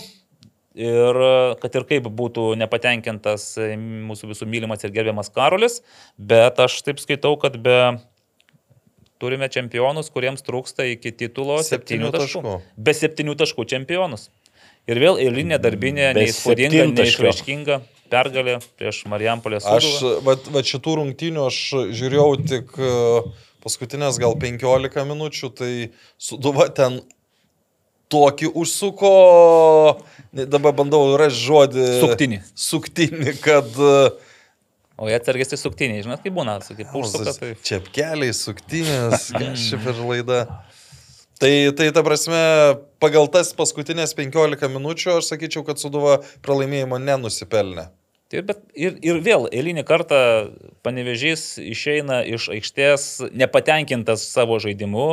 Ir 0.75 1.17
kad 1.61 1.75
ir 1.79 1.85
kaip 1.87 2.09
būtų 2.11 2.49
nepatenkintas 2.59 3.53
e, 3.63 3.69
mūsų 3.79 4.33
visų 4.33 4.47
mylimas 4.51 4.83
ir 4.83 4.91
gerbiamas 4.91 5.31
Karolis, 5.31 5.79
bet 6.19 6.59
aš 6.59 6.81
taip 6.83 6.99
skaitau, 6.99 7.37
kad 7.39 7.55
be 7.63 7.77
turime 9.23 9.47
čempionus, 9.47 10.11
kuriems 10.11 10.43
trūksta 10.43 10.83
iki 10.91 11.13
titulo 11.15 11.61
Septynių 11.63 12.09
septynių 12.09 12.11
taškų. 12.17 12.41
taškų. 12.43 12.83
Be 12.87 12.95
septynių 12.99 13.37
taškų 13.39 13.67
čempionus. 13.71 14.27
Ir 14.85 14.99
vėl 15.01 15.17
eilinė 15.23 15.57
darbinė, 15.63 16.11
Be 16.13 16.25
neįspūdinga, 16.25 16.89
neišraiškinga 16.91 17.79
pergalė 18.11 18.59
prieš 18.77 19.05
Marijampolės. 19.09 19.65
Aš, 19.65 19.87
va, 20.25 20.35
va 20.53 20.63
šitų 20.65 20.99
rungtynių 20.99 21.47
aš 21.47 21.61
žiūrėjau 21.95 22.29
tik 22.51 22.75
e, 22.77 22.91
paskutinės 23.65 24.19
gal 24.21 24.37
15 24.43 25.07
minučių, 25.09 25.51
tai 25.57 25.71
suduva 26.21 26.67
ten 26.69 26.99
tokį 28.11 28.51
užsuko, 28.57 29.11
dabar 30.33 30.75
bandau 30.77 31.15
rasti 31.19 31.45
žodį. 31.47 31.89
Suktinį. 32.03 32.39
Suktinį, 32.67 33.35
kad... 33.43 33.69
e, 33.75 33.97
O 34.95 35.09
jie 35.11 35.17
atsargėsi 35.17 35.57
suktiniai, 35.59 36.05
žinot, 36.05 36.21
kaip 36.23 36.35
būna, 36.37 36.55
kaip 36.63 36.93
užsuka, 36.95 37.33
tai... 37.35 37.49
Čepkeliai, 37.67 38.31
suktinės, 38.31 39.27
čia 39.65 39.79
per 39.83 39.99
laida. 39.99 40.37
Tai, 41.35 41.51
tai 41.75 41.89
ta 41.91 41.99
prasme, 42.05 42.39
pagal 43.03 43.27
tas 43.27 43.51
paskutinės 43.57 44.15
15 44.15 44.71
minučių 44.71 45.17
aš 45.17 45.33
sakyčiau, 45.33 45.65
kad 45.67 45.81
Suduva 45.81 46.21
pralaimėjimo 46.45 47.01
nenusipelnė. 47.03 47.89
Tai 48.33 48.41
bet, 48.41 48.57
ir, 48.73 48.95
ir 49.05 49.19
vėl 49.21 49.43
eilinį 49.53 49.83
kartą 49.85 50.17
panevežys 50.85 51.59
išeina 51.61 52.23
iš 52.25 52.47
aikštės 52.55 53.03
nepatenkintas 53.37 54.23
savo 54.33 54.57
žaidimu, 54.63 55.03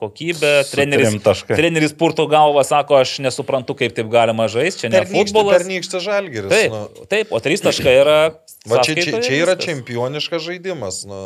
kokybė, 0.00 0.50
treneris, 0.72 1.14
treneris 1.46 1.94
purto 1.94 2.26
galvą, 2.30 2.64
sako, 2.66 2.98
aš 3.04 3.20
nesuprantu, 3.22 3.76
kaip 3.78 3.94
taip 3.94 4.10
galima 4.10 4.48
žaisti, 4.50 4.82
čia 4.82 4.90
ne 4.90 4.98
Pernykštė, 5.04 5.20
futbolas. 5.20 5.60
pernykštė 5.62 6.00
žalgeris. 6.08 6.50
Taip, 6.50 6.74
Nu, 6.74 7.06
taip, 7.14 7.30
o 7.30 7.40
trys 7.46 7.62
taškai 7.62 7.94
yra... 8.00 8.18
va, 8.66 8.82
čia, 8.82 8.98
čia, 8.98 9.22
čia 9.22 9.38
yra 9.44 9.54
čempioniškas 9.62 10.42
žaidimas. 10.50 11.04
Nu. 11.06 11.22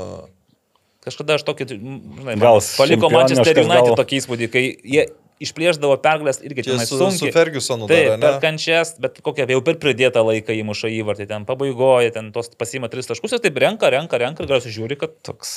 Kažkada 1.01 1.38
aš 1.41 1.47
tokį, 1.49 1.70
žinai, 1.72 2.36
man 2.36 2.61
paliko 2.76 3.09
Manchester 3.09 3.64
United 3.64 3.95
gal- 3.95 3.99
tokį 4.05 4.20
įspūdį, 4.20 4.51
kai 4.53 4.64
jie 4.84 5.09
išplėždavo 5.41 5.97
pergalės 6.05 6.41
irgi 6.45 6.66
Čia 6.66 6.78
su, 6.84 6.99
sunkiai. 7.01 7.30
su 7.30 7.34
Fergusonu 7.34 7.88
Taip, 7.91 8.12
dar, 8.12 8.20
per 8.22 8.41
kančias, 8.45 8.95
bet 9.03 9.20
kokią 9.24 9.49
jau 9.51 9.61
per 9.64 9.78
pridėtą 9.82 10.22
laiką 10.26 10.57
įmuša 10.61 10.93
įvartį, 11.01 11.28
ten 11.30 11.47
pabaigoja, 11.49 12.12
ten 12.16 12.30
tos 12.34 12.53
pasima 12.61 12.91
tris 12.93 13.09
taškus 13.11 13.36
ir 13.36 13.45
taip 13.45 13.61
renka, 13.64 13.91
renka, 13.93 14.20
renka 14.20 14.45
ir 14.45 14.51
galiausiai 14.51 14.76
žiūri, 14.76 15.01
kad 15.01 15.16
Toks, 15.26 15.53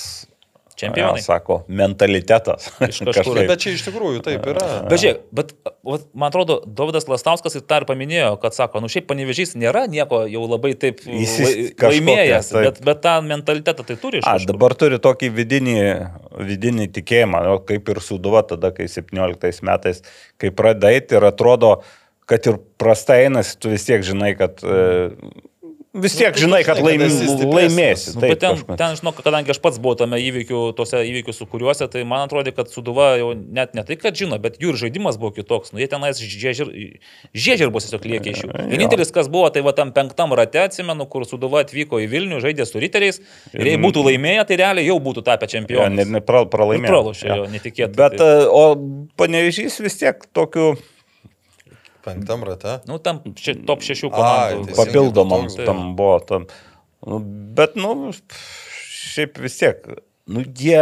čempionai. 0.79 1.19
Ja, 1.19 1.25
sako, 1.25 1.59
mentalitetas. 1.67 2.69
Iš 2.89 3.01
kažkur. 3.07 3.39
Bet 3.47 3.61
čia 3.63 3.73
iš 3.75 3.83
tikrųjų 3.87 4.23
taip 4.25 4.45
yra. 4.49 4.67
Bet 4.89 5.01
žiūrėk, 5.01 5.21
bet 5.35 5.53
vat, 5.85 6.05
man 6.11 6.29
atrodo, 6.29 6.59
Davidas 6.65 7.07
Lastauskas 7.11 7.57
ir 7.59 7.65
tą 7.69 7.81
ir 7.81 7.87
paminėjo, 7.89 8.33
kad 8.41 8.57
sako, 8.57 8.81
nu 8.83 8.91
šiaip 8.91 9.07
panevežys 9.11 9.55
nėra 9.59 9.85
nieko 9.91 10.23
jau 10.31 10.43
labai 10.47 10.73
taip 10.79 11.03
Jis 11.05 11.73
laimėjęs, 11.79 12.51
taip. 12.53 12.67
bet, 12.67 12.83
bet 12.87 13.01
tą 13.05 13.15
mentalitetą 13.27 13.87
tai 13.87 13.97
turi 14.01 14.21
iš 14.21 14.27
A, 14.27 14.37
kažkur. 14.37 14.53
dabar 14.53 14.77
turi 14.79 14.99
tokį 15.03 15.31
vidinį, 15.37 15.79
vidinį 16.51 16.89
tikėjimą, 16.97 17.45
o 17.53 17.57
kaip 17.67 17.93
ir 17.93 18.03
suduva 18.03 18.43
tada, 18.47 18.73
kai 18.75 18.89
17 18.91 19.65
metais, 19.67 20.03
kai 20.41 20.53
pradai 20.55 20.95
ir 21.01 21.29
atrodo, 21.29 21.77
kad 22.29 22.45
ir 22.49 22.61
prastai 22.79 23.25
einasi, 23.27 23.57
tu 23.59 23.73
vis 23.73 23.87
tiek 23.89 24.05
žinai, 24.05 24.35
kad... 24.39 24.63
E, 24.63 25.51
vis 25.93 26.15
tiek 26.17 26.33
žinai, 26.37 26.63
kad 26.65 26.79
žinai, 26.79 26.95
kad 26.97 27.11
laim, 27.13 27.53
laimėsi. 27.53 28.13
Nu, 28.15 28.21
taip, 28.23 28.31
bet 28.33 28.39
ten, 28.41 28.55
kažkas. 28.57 28.77
ten, 28.81 28.95
žinok, 28.99 29.19
kadangi 29.25 29.53
aš 29.53 29.59
pats 29.61 29.77
buvau 29.81 29.97
tame 29.99 30.17
įvykių, 30.17 30.61
tose 30.77 31.01
įvykių 31.05 31.35
su 31.37 31.45
kuriuose, 31.49 31.85
tai 31.93 32.01
man 32.09 32.25
atrodo, 32.25 32.53
kad 32.55 32.71
Suduva 32.73 33.11
jau 33.19 33.31
net 33.37 33.75
ne 33.77 33.83
tai, 33.85 33.97
kad 34.01 34.17
žino, 34.17 34.39
bet 34.41 34.57
jų 34.61 34.73
ir 34.73 34.79
žaidimas 34.81 35.19
buvo 35.21 35.33
kitoks. 35.35 35.73
Nu, 35.75 35.81
jie 35.83 35.87
tenais 35.91 36.17
žiežirbos 36.19 37.87
tiesiog 37.87 38.07
liekė 38.09 38.33
iš 38.33 38.43
jų. 38.45 38.51
Vienintelis, 38.73 39.11
kas 39.13 39.29
buvo, 39.31 39.49
tai 39.53 39.63
va 39.65 39.73
tam 39.77 39.93
penktam 39.95 40.33
rate, 40.37 40.61
atsimenu, 40.65 41.05
kur 41.09 41.27
Suduva 41.29 41.63
atvyko 41.63 42.01
į 42.03 42.09
Vilnių, 42.11 42.41
žaidė 42.43 42.65
su 42.69 42.81
riteriais 42.81 43.21
ir 43.53 43.69
jei 43.73 43.79
būtų 43.81 44.05
laimėję, 44.09 44.47
tai 44.49 44.59
realiai 44.63 44.87
jau 44.89 44.97
būtų 45.03 45.25
tapę 45.27 45.45
Jo, 45.49 45.53
čempionais. 45.57 45.97
ne, 45.97 46.07
ne, 46.17 46.23
pra, 46.25 46.43
pralaimėjo. 46.49 46.89
Pralošė 46.93 47.27
Jo. 47.29 47.37
jo, 47.43 47.47
netikėtai. 47.53 47.97
Bet, 47.99 48.17
tai. 48.21 48.47
o 48.49 48.63
panevežys 49.19 49.79
vis 49.83 49.97
tiek 49.99 50.25
tokiu 50.33 50.73
Penktam 52.03 52.43
rate. 52.43 52.81
Nu, 52.89 52.97
tam 52.99 53.21
ši, 53.35 53.57
top 53.67 53.79
šešių 53.85 54.09
komandų. 54.11 54.65
teisingai. 54.67 54.79
papildomam 54.85 55.47
tai- 55.55 55.65
tam 55.65 55.95
buvo. 55.95 56.19
Tam. 56.27 56.47
Nu, 57.07 57.19
bet, 57.19 57.75
nu, 57.75 58.11
šiaip 59.13 59.37
vis 59.43 59.57
tiek. 59.59 59.85
Nu, 60.25 60.39
jie, 60.55 60.79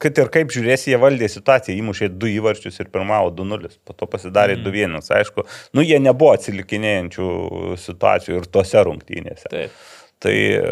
kad 0.00 0.16
ir 0.16 0.30
kaip 0.32 0.48
žiūrėsi, 0.48 0.88
jie 0.94 0.96
valdė 1.00 1.26
situaciją, 1.28 1.74
įmušė 1.76 2.06
du 2.18 2.26
įvarčius 2.32 2.78
ir 2.80 2.86
pirmavo 2.88 3.28
2-0, 3.36 3.68
po 3.84 3.92
to 3.92 4.06
pasidarė 4.08 4.56
Mhm. 4.56 4.64
2-1. 4.64 5.10
Aišku, 5.12 5.44
nu, 5.76 5.82
jie 5.84 5.98
nebuvo 6.00 6.32
atsilikinėjančių 6.38 7.28
situacijų 7.76 8.38
ir 8.40 8.46
tose 8.48 8.80
rungtynėse. 8.88 9.44
Taip. 9.52 9.70
Tai 10.18 10.34
e, 10.34 10.62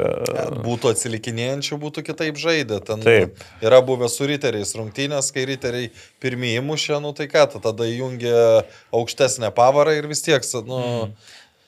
Būtų 0.67 0.91
atsilikinėjančių, 0.91 1.79
būtų 1.79 2.03
kitaip 2.09 2.39
žaidę. 2.43 2.81
Ten 2.83 3.05
Taip. 3.05 3.39
yra 3.63 3.79
buvę 3.87 4.09
su 4.11 4.27
riteriais 4.27 4.75
rungtynės, 4.75 5.31
kai 5.35 5.47
riteriai 5.47 5.93
pirmieji 6.23 6.65
mušė, 6.67 6.99
nu 7.05 7.15
tai 7.15 7.29
ką, 7.31 7.47
tada 7.61 7.87
įjungia 7.87 8.65
aukštesnę 8.91 9.53
pavarą 9.55 9.95
ir 10.01 10.11
vis 10.11 10.25
tiek, 10.27 10.43
nu, 10.67 10.83
Mhm. 11.07 11.13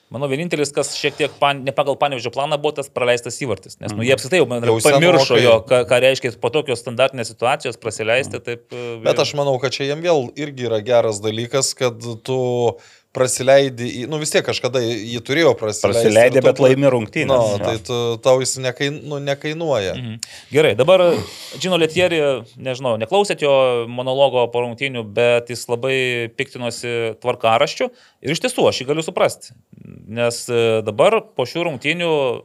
Manau, 0.09 0.25
vienintelis, 0.25 0.71
kas 0.73 0.95
šiek 0.97 1.13
tiek 1.19 1.33
pan, 1.37 1.59
ne 1.61 1.69
pagal 1.69 1.93
panevežio 1.93 2.31
planą 2.33 2.57
buvo 2.57 2.71
tas 2.79 2.87
praleistas 2.89 3.35
įvartis. 3.45 3.75
Nes 3.77 3.93
nu, 3.93 4.01
jie 4.01 4.15
apskritai 4.15 4.39
jau, 4.39 4.47
man 4.49 4.63
Jau 4.65 4.79
pamiršo 4.81 5.35
senokai. 5.37 5.43
jo, 5.43 5.51
ką, 5.69 5.81
ką 5.85 5.99
reiškia 6.01 6.31
po 6.41 6.49
tokios 6.49 6.81
standartinės 6.81 7.29
situacijos 7.29 7.77
praleisti. 7.77 8.41
Taip, 8.41 8.63
e, 8.73 8.97
Bet 9.05 9.21
aš 9.21 9.35
manau, 9.37 9.53
kad 9.61 9.69
čia 9.69 9.85
jiem 9.85 10.01
vėl 10.01 10.31
irgi 10.33 10.65
yra 10.65 10.81
geras 10.81 11.21
dalykas, 11.21 11.75
kad 11.77 12.01
tu 12.25 12.39
prasileidi, 12.73 12.98
į- 14.03 14.07
nu 14.09 14.19
vis 14.21 14.29
tiek 14.29 14.45
kažkada 14.45 14.79
jį 14.83 15.19
turėjo 15.25 15.55
prasileisti. 15.57 15.87
Prasileidė, 16.05 16.37
ir 16.37 16.41
tu- 16.41 16.47
bet 16.47 16.59
laimi 16.59 16.89
rungtynės. 16.93 17.27
Nu, 17.27 17.57
Jo. 17.57 17.65
tai 17.65 17.77
tu, 17.77 18.17
tau 18.21 18.39
jis 18.39 18.57
nekain, 18.61 18.99
nu, 19.03 19.17
nekainuoja. 19.19 19.95
Mhm. 19.97 20.19
Gerai, 20.51 20.75
dabar 20.75 20.99
Džino 21.57 21.77
Lietieri, 21.77 22.19
nežinau, 22.57 22.97
neklausėt 23.01 23.41
jo 23.41 23.87
monologo 23.89 24.45
po 24.51 24.61
rungtynių, 24.61 25.03
bet 25.13 25.49
jis 25.49 25.65
labai 25.67 26.29
piktinosi 26.37 27.15
tvarkaraščiu 27.19 27.89
ir 28.21 28.31
iš 28.31 28.39
tiesų 28.45 28.67
aš 28.69 28.81
jį 28.83 28.87
galiu 28.87 29.01
suprasti. 29.03 29.51
Nes 30.07 30.47
e, 30.49 30.81
dabar 30.85 31.21
po 31.35 31.43
šių 31.49 31.65
rungtynių 31.65 32.43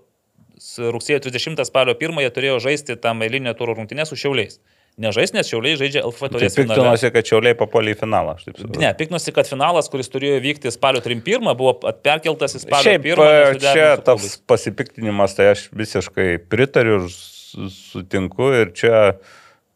rugsėjo 0.95 1.21
30 1.21 1.65
spalio 1.67 1.95
1 1.95 2.21
jie 2.25 2.31
turėjo 2.31 2.61
žaisti 2.63 2.97
tam 3.01 3.21
eilinio 3.23 3.53
turo 3.59 3.75
rungtynę 3.75 4.07
su 4.07 4.17
Šiauliais. 4.17 4.59
Nežais, 5.01 5.33
nes 5.35 5.49
Šiauliai 5.51 5.79
žaidžia 5.81 6.03
LFF 6.07 6.21
Tai 6.29 6.31
taurės 6.37 6.55
finale. 6.57 6.77
piktinosi, 6.79 7.11
kad 7.15 7.31
Šiauliai 7.31 7.57
papuolė 7.59 7.95
į 7.95 7.99
finalą. 8.03 8.35
Ne, 8.79 8.91
piknosi, 8.99 9.33
kad 9.35 9.49
finalas, 9.51 9.89
kuris 9.93 10.11
turėjo 10.13 10.41
vykti 10.45 10.71
spalio 10.75 11.03
31, 11.05 11.51
buvo 11.59 11.75
perkeltas 12.05 12.55
į 12.59 12.63
spalio 12.67 12.87
Šiaip 12.91 13.09
1. 13.11 13.25
e, 13.25 13.39
nesuderinus 13.55 13.79
čia 13.79 13.89
tas 14.07 14.37
pasipiktinimas, 14.51 15.35
tai 15.39 15.51
aš 15.55 15.67
visiškai 15.75 16.29
pritariu 16.53 17.01
ir 17.03 17.09
su- 17.11 17.71
sutinku 17.75 18.53
ir 18.61 18.71
čia, 18.77 19.01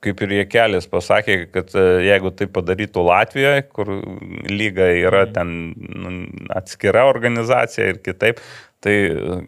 kaip 0.05 0.21
ir 0.23 0.37
Jekelis 0.45 0.87
pasakė, 0.87 1.41
kad 1.51 1.75
e, 1.75 1.85
jeigu 2.07 2.31
tai 2.39 2.47
padarytų 2.55 3.03
Latvijoje, 3.09 3.65
kur 3.75 3.91
lyga 4.47 4.87
yra 4.95 5.25
ten 5.35 5.75
nu, 5.75 6.15
atskira 6.55 7.09
organizacija 7.11 7.89
ir 7.91 7.99
kitaip, 8.07 8.39
tai, 8.79 8.95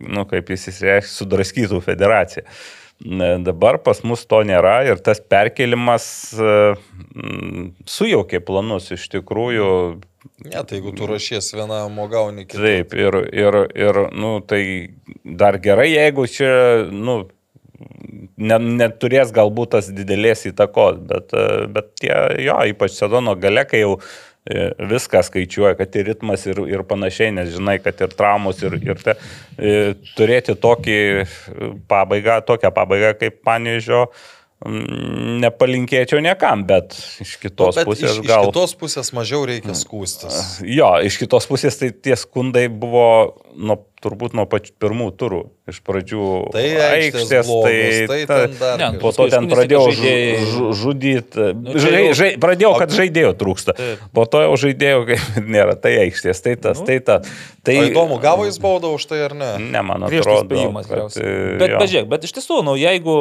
nu, 0.02 0.24
kaip 0.26 0.48
jis 0.50 0.66
įsireiškia, 0.72 1.14
sudraskytų 1.20 1.78
federaciją. 1.86 2.42
Ne, 2.42 2.54
Dabar 3.01 3.78
pas 3.80 4.03
mus 4.05 4.26
to 4.28 4.42
nėra 4.44 4.82
ir 4.84 5.01
tas 5.01 5.22
perkelimas 5.24 6.05
e, 6.36 6.76
sujaukė 7.88 8.42
planus 8.44 8.90
iš 8.92 9.09
tikrųjų 9.16 9.70
Ne, 10.40 10.61
tai 10.64 10.78
jeigu 10.78 10.92
tu 10.96 11.07
rašies 11.09 11.51
vienam, 11.53 11.96
o 12.01 12.07
gauni 12.09 12.46
kitą. 12.46 12.61
Taip, 12.61 12.94
ir, 12.96 13.16
ir, 13.32 13.57
ir 13.76 13.98
nu, 14.16 14.38
tai 14.44 14.62
dar 15.24 15.57
gerai, 15.61 15.90
jeigu 15.94 16.26
čia, 16.28 16.51
nu, 16.92 17.14
ne, 18.36 18.59
neturės 18.80 19.32
galbūt 19.36 19.74
tas 19.76 19.90
didelės 19.96 20.46
įtakos, 20.51 21.01
bet, 21.09 21.32
e, 21.36 21.66
bet 21.72 21.92
tie, 22.01 22.12
jo, 22.44 22.57
ypač 22.72 22.96
sezono 22.96 23.36
gale, 23.40 23.64
kai 23.68 23.82
jau 23.82 23.94
e, 23.96 24.03
viską 24.91 25.20
skaičiuoja, 25.22 25.76
kad 25.76 25.95
ir 26.01 26.07
ritmas 26.11 26.47
ir, 26.49 26.62
ir 26.70 26.82
panašiai, 26.88 27.32
nes 27.36 27.53
žinai, 27.53 27.76
kad 27.84 28.01
ir 28.01 28.12
traumos 28.16 28.62
ir, 28.64 28.78
ir 28.80 29.01
te, 29.05 29.14
e, 29.59 29.95
turėti 30.16 30.57
tokį 30.57 30.99
pabaigą, 31.91 32.41
tokią 32.49 32.72
pabaigą 32.74 33.12
kaip 33.20 33.43
Panežio, 33.45 34.07
nepalinkėčiau 34.61 36.20
niekam, 36.20 36.66
bet 36.68 36.93
iš 37.24 37.38
kitos 37.41 37.78
Bet 37.80 37.88
pusės 37.88 38.18
iš, 38.18 38.24
gal... 38.28 38.45
iš 38.45 38.51
kitos 38.51 38.74
pusės 38.76 39.12
mažiau 39.16 39.47
reikia 39.49 39.72
skūstis. 39.76 40.61
Jo, 40.68 40.91
iš 41.01 41.16
kitos 41.22 41.49
pusės 41.49 41.80
tai 41.80 41.88
tie 41.97 42.16
skundai 42.16 42.66
buvo 42.68 43.41
nuo, 43.61 43.76
turbūt 44.00 44.32
nuo 44.36 44.46
pačių 44.48 44.72
pirmų 44.80 45.11
turų. 45.20 45.40
Iš 45.70 45.78
pradžių 45.86 46.22
Tai 46.50 46.62
aikštės 46.88 47.46
blogos, 47.46 47.98
tai 48.11 48.20
ten 48.26 48.54
dar 48.58 48.80
Ne. 48.80 48.86
Po 48.98 49.12
to 49.14 49.28
ten 49.30 49.46
pradėjau 49.46 49.92
žudyti. 50.74 51.44
čia 51.70 51.78
Žai, 51.84 52.00
jau- 52.08 52.14
žai, 52.16 52.30
pradėjau, 52.42 52.72
kad 52.80 52.94
žaidėjų 52.94 53.32
trūksta. 53.38 53.74
Taip. 53.78 54.02
Po 54.16 54.24
to 54.26 54.42
jau 54.46 54.56
žaidėjų 54.64 55.04
kaip 55.12 55.38
ir 55.38 55.46
nėra. 55.46 55.76
Tai 55.80 55.92
aikštės, 56.06 56.42
tai 56.42 56.56
tas, 56.56 56.80
tai 56.82 56.98
tas. 57.04 57.28
Tai 57.61 57.74
O 57.76 57.84
įdomu, 57.90 58.16
gavo 58.22 58.46
jis 58.48 58.56
baudą 58.58 58.94
už 58.96 59.04
tai 59.04 59.18
ar 59.26 59.34
ne? 59.36 59.50
Ne, 59.61 59.82
man 59.84 60.06
atrodo. 60.08 60.46
spėjimas, 60.48 60.86
kad, 60.88 61.12
e, 61.20 61.58
Bet, 61.61 61.74
pažiūrėk, 61.76 62.06
bet 62.08 62.24
iš 62.24 62.32
tiesų, 62.38 62.62
nu, 62.64 62.72
jeigu 62.80 63.14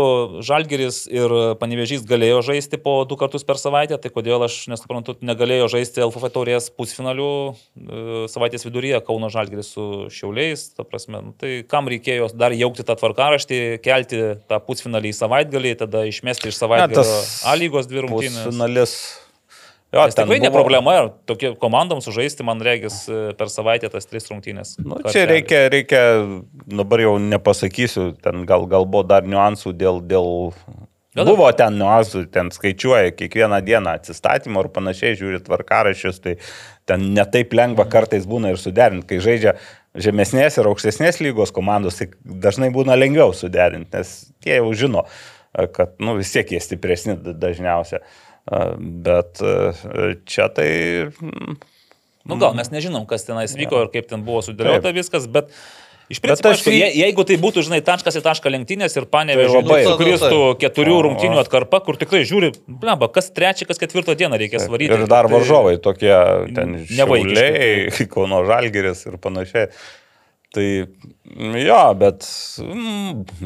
Žalgeris 0.48 1.02
ir 1.12 1.34
Panevežys 1.60 2.06
galėjo 2.08 2.40
žaisti 2.48 2.80
po 2.80 3.04
du 3.04 3.18
kartus 3.20 3.44
per 3.44 3.60
savaitę, 3.60 4.00
tai 4.00 4.10
kodėl 4.16 4.48
aš 4.48 4.62
nesuprantu, 4.72 5.18
negalėjo 5.20 5.68
žaisti 5.76 6.00
LFF 6.08 6.32
taurės 6.32 6.70
pusfinalių 6.72 7.30
e, 7.52 8.28
savaitės 8.32 8.64
viduryje 8.64 9.04
Kauno 9.04 9.28
Žalgeris 9.34 9.74
su 9.76 10.08
Šiauliais, 10.30 10.76
ta 10.78 10.84
prasme, 10.86 11.22
nu, 11.24 11.34
tai 11.38 11.64
kam 11.68 11.88
reikėjo 11.90 12.30
dar 12.38 12.54
jaukti 12.54 12.84
tą 12.86 12.96
tvarkaraštį, 13.00 13.58
kelti 13.82 14.20
tą 14.50 14.60
pusfinalį 14.62 15.10
į 15.10 15.18
savaitgalį, 15.18 15.72
tada 15.80 16.04
išmesti 16.10 16.52
iš 16.52 16.60
savaitgalio 16.62 17.02
tas 17.02 17.42
A 17.50 17.56
lygos 17.58 17.90
dvi 17.90 18.04
rungtynės. 18.06 18.46
Pusfinalis. 18.46 18.94
Jo, 19.90 20.04
Tas 20.06 20.14
tikrai 20.20 20.38
ne 20.38 20.52
problema, 20.54 20.94
tokie 21.26 21.56
komandoms 21.58 22.06
sužaisti, 22.06 22.46
man 22.46 22.62
regis, 22.62 23.08
per 23.40 23.50
savaitę 23.50 23.90
tas 23.90 24.06
tris 24.06 24.30
rungtynės. 24.30 24.76
Nu, 24.84 25.00
Kartelį. 25.00 25.14
čia 25.16 25.24
reikia, 25.32 25.64
reikia, 25.74 26.04
dabar 26.70 27.02
jau 27.02 27.16
nepasakysiu, 27.18 28.12
ten 28.22 28.46
gal, 28.46 28.68
gal 28.70 28.86
buvo 28.86 29.02
dar 29.10 29.26
niuansų 29.26 29.74
dėl... 29.74 30.04
dėl... 30.06 30.54
Gal- 31.18 31.26
Buvo 31.26 31.48
ten 31.58 31.74
niuansų, 31.82 32.28
ten 32.30 32.52
skaičiuoja 32.54 33.16
kiekvieną 33.18 33.58
dieną 33.66 33.96
atsistatymą 33.98 34.62
ir 34.62 34.70
panašiai, 34.76 35.18
žiūri 35.18 35.40
tvarkarašius, 35.42 36.20
tai 36.22 36.36
ten 36.86 37.10
netaip 37.18 37.50
lengva 37.58 37.88
kartais 37.90 38.30
būna 38.30 38.54
ir 38.54 38.62
suderinti, 38.62 39.08
kai 39.10 39.18
žaidžia 39.26 39.56
žemesnės 39.98 40.60
ir 40.60 40.70
aukštesnės 40.70 41.22
lygos 41.24 41.54
komandos, 41.56 42.00
tai 42.02 42.10
dažnai 42.24 42.70
būna 42.74 42.98
lengviau 43.00 43.34
suderinti, 43.36 43.90
nes 43.96 44.14
tie 44.44 44.60
jau 44.60 44.70
žino, 44.78 45.06
kad 45.76 45.96
nu, 46.04 46.18
vis 46.20 46.34
tiek 46.36 46.52
jie 46.54 46.62
stipresni 46.62 47.18
da- 47.18 47.36
dažniausiai. 47.48 48.04
Bet 49.06 49.42
e, 49.46 50.14
čia 50.30 50.48
tai 50.54 50.70
mm, 51.10 51.58
Nu 52.30 52.38
gal 52.38 52.54
mes 52.58 52.70
nežinom, 52.70 53.06
kas 53.10 53.26
tenais 53.26 53.54
vyko 53.58 53.86
ir 53.86 53.92
kaip 53.94 54.10
ten 54.10 54.24
buvo 54.26 54.42
sudėliota 54.46 54.92
viskas, 54.94 55.26
bet 55.32 55.50
iš 56.10 56.20
principo, 56.24 56.49
aš 56.53 56.64
je, 56.68 56.88
jeigu 56.99 57.24
tai 57.30 57.38
būtų, 57.41 57.64
žinai, 57.68 57.80
taškas 57.86 58.18
į 58.20 58.24
tašką 58.26 58.51
lenktynės 58.53 58.95
ir 58.97 59.05
panevežė, 59.14 59.62
Tai 59.70 59.80
sukristų 59.86 60.30
taip. 60.32 60.60
keturių 60.64 60.95
O. 60.97 61.01
rungtynių 61.07 61.39
atkarpa, 61.43 61.80
kur 61.86 61.99
tikrai 62.01 62.24
žiūri, 62.26 62.51
bleba, 62.68 63.07
kas 63.14 63.30
trečią, 63.36 63.68
kas 63.70 63.78
ketvirtą 63.82 64.16
dieną 64.20 64.39
reikės 64.41 64.66
varyti. 64.72 64.91
Ir 64.97 65.05
dar 65.12 65.30
Tai- 65.30 65.36
varžovai 65.38 65.76
tokie, 65.86 66.14
ten 66.55 66.80
Nevaikiški, 66.89 67.36
šiauliai, 67.38 68.10
Kauno 68.16 68.41
Žalgeris 68.49 69.05
ir 69.12 69.20
panašiai. 69.22 69.70
Tai 70.49 70.66
jo, 71.62 71.82
bet, 72.01 72.26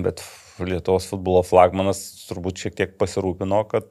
bet 0.06 0.24
Lietuvos 0.64 1.08
futbolo 1.10 1.42
flagmanas 1.44 2.00
turbūt 2.30 2.62
šiek 2.64 2.76
tiek 2.78 2.92
pasirūpino, 3.02 3.64
kad 3.68 3.90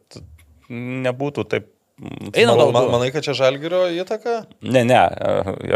nebūtų 0.73 1.45
taip. 1.51 1.69
Mm, 2.03 2.33
Einam 2.35 2.59
gal 2.59 2.73
man, 2.75 2.91
manai, 2.93 3.09
kad 3.15 3.23
čia 3.27 3.35
žalgerio 3.39 3.85
įtaka? 4.03 4.41
Ne, 4.67 4.83
ne, 4.89 5.01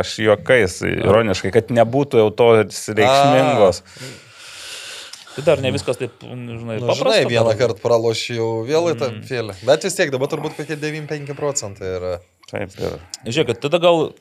aš 0.02 0.16
juokais, 0.26 0.80
ironiškai, 0.90 1.52
kad 1.54 1.70
nebūtų 1.70 2.22
jau 2.24 2.30
to 2.34 2.48
reikšmingos. 2.98 3.82
Tai 5.36 5.42
dar 5.44 5.60
ne 5.60 5.68
viskas 5.74 5.98
taip, 6.00 6.14
žinai, 6.24 6.78
Nu, 6.80 6.86
paprasta. 6.88 7.18
žinai, 7.20 7.26
vieną 7.28 7.52
kartą 7.60 7.82
pralošiu 7.82 8.36
jau 8.38 8.46
vėl 8.64 8.86
į 8.94 8.96
tą 8.96 9.10
Mm. 9.12 9.24
fėlę. 9.28 9.56
Bet 9.68 9.84
vis 9.84 9.94
tiek 9.98 10.10
dabar 10.10 10.28
turbūt 10.32 10.56
kokie 10.56 10.76
95 10.80 11.34
procentai 11.36 11.90
yra. 11.98 12.12
Taip, 12.50 12.72
ir 12.80 12.96
Žiūrėkit, 13.26 13.60
tada 13.60 13.78
gal 13.82 14.14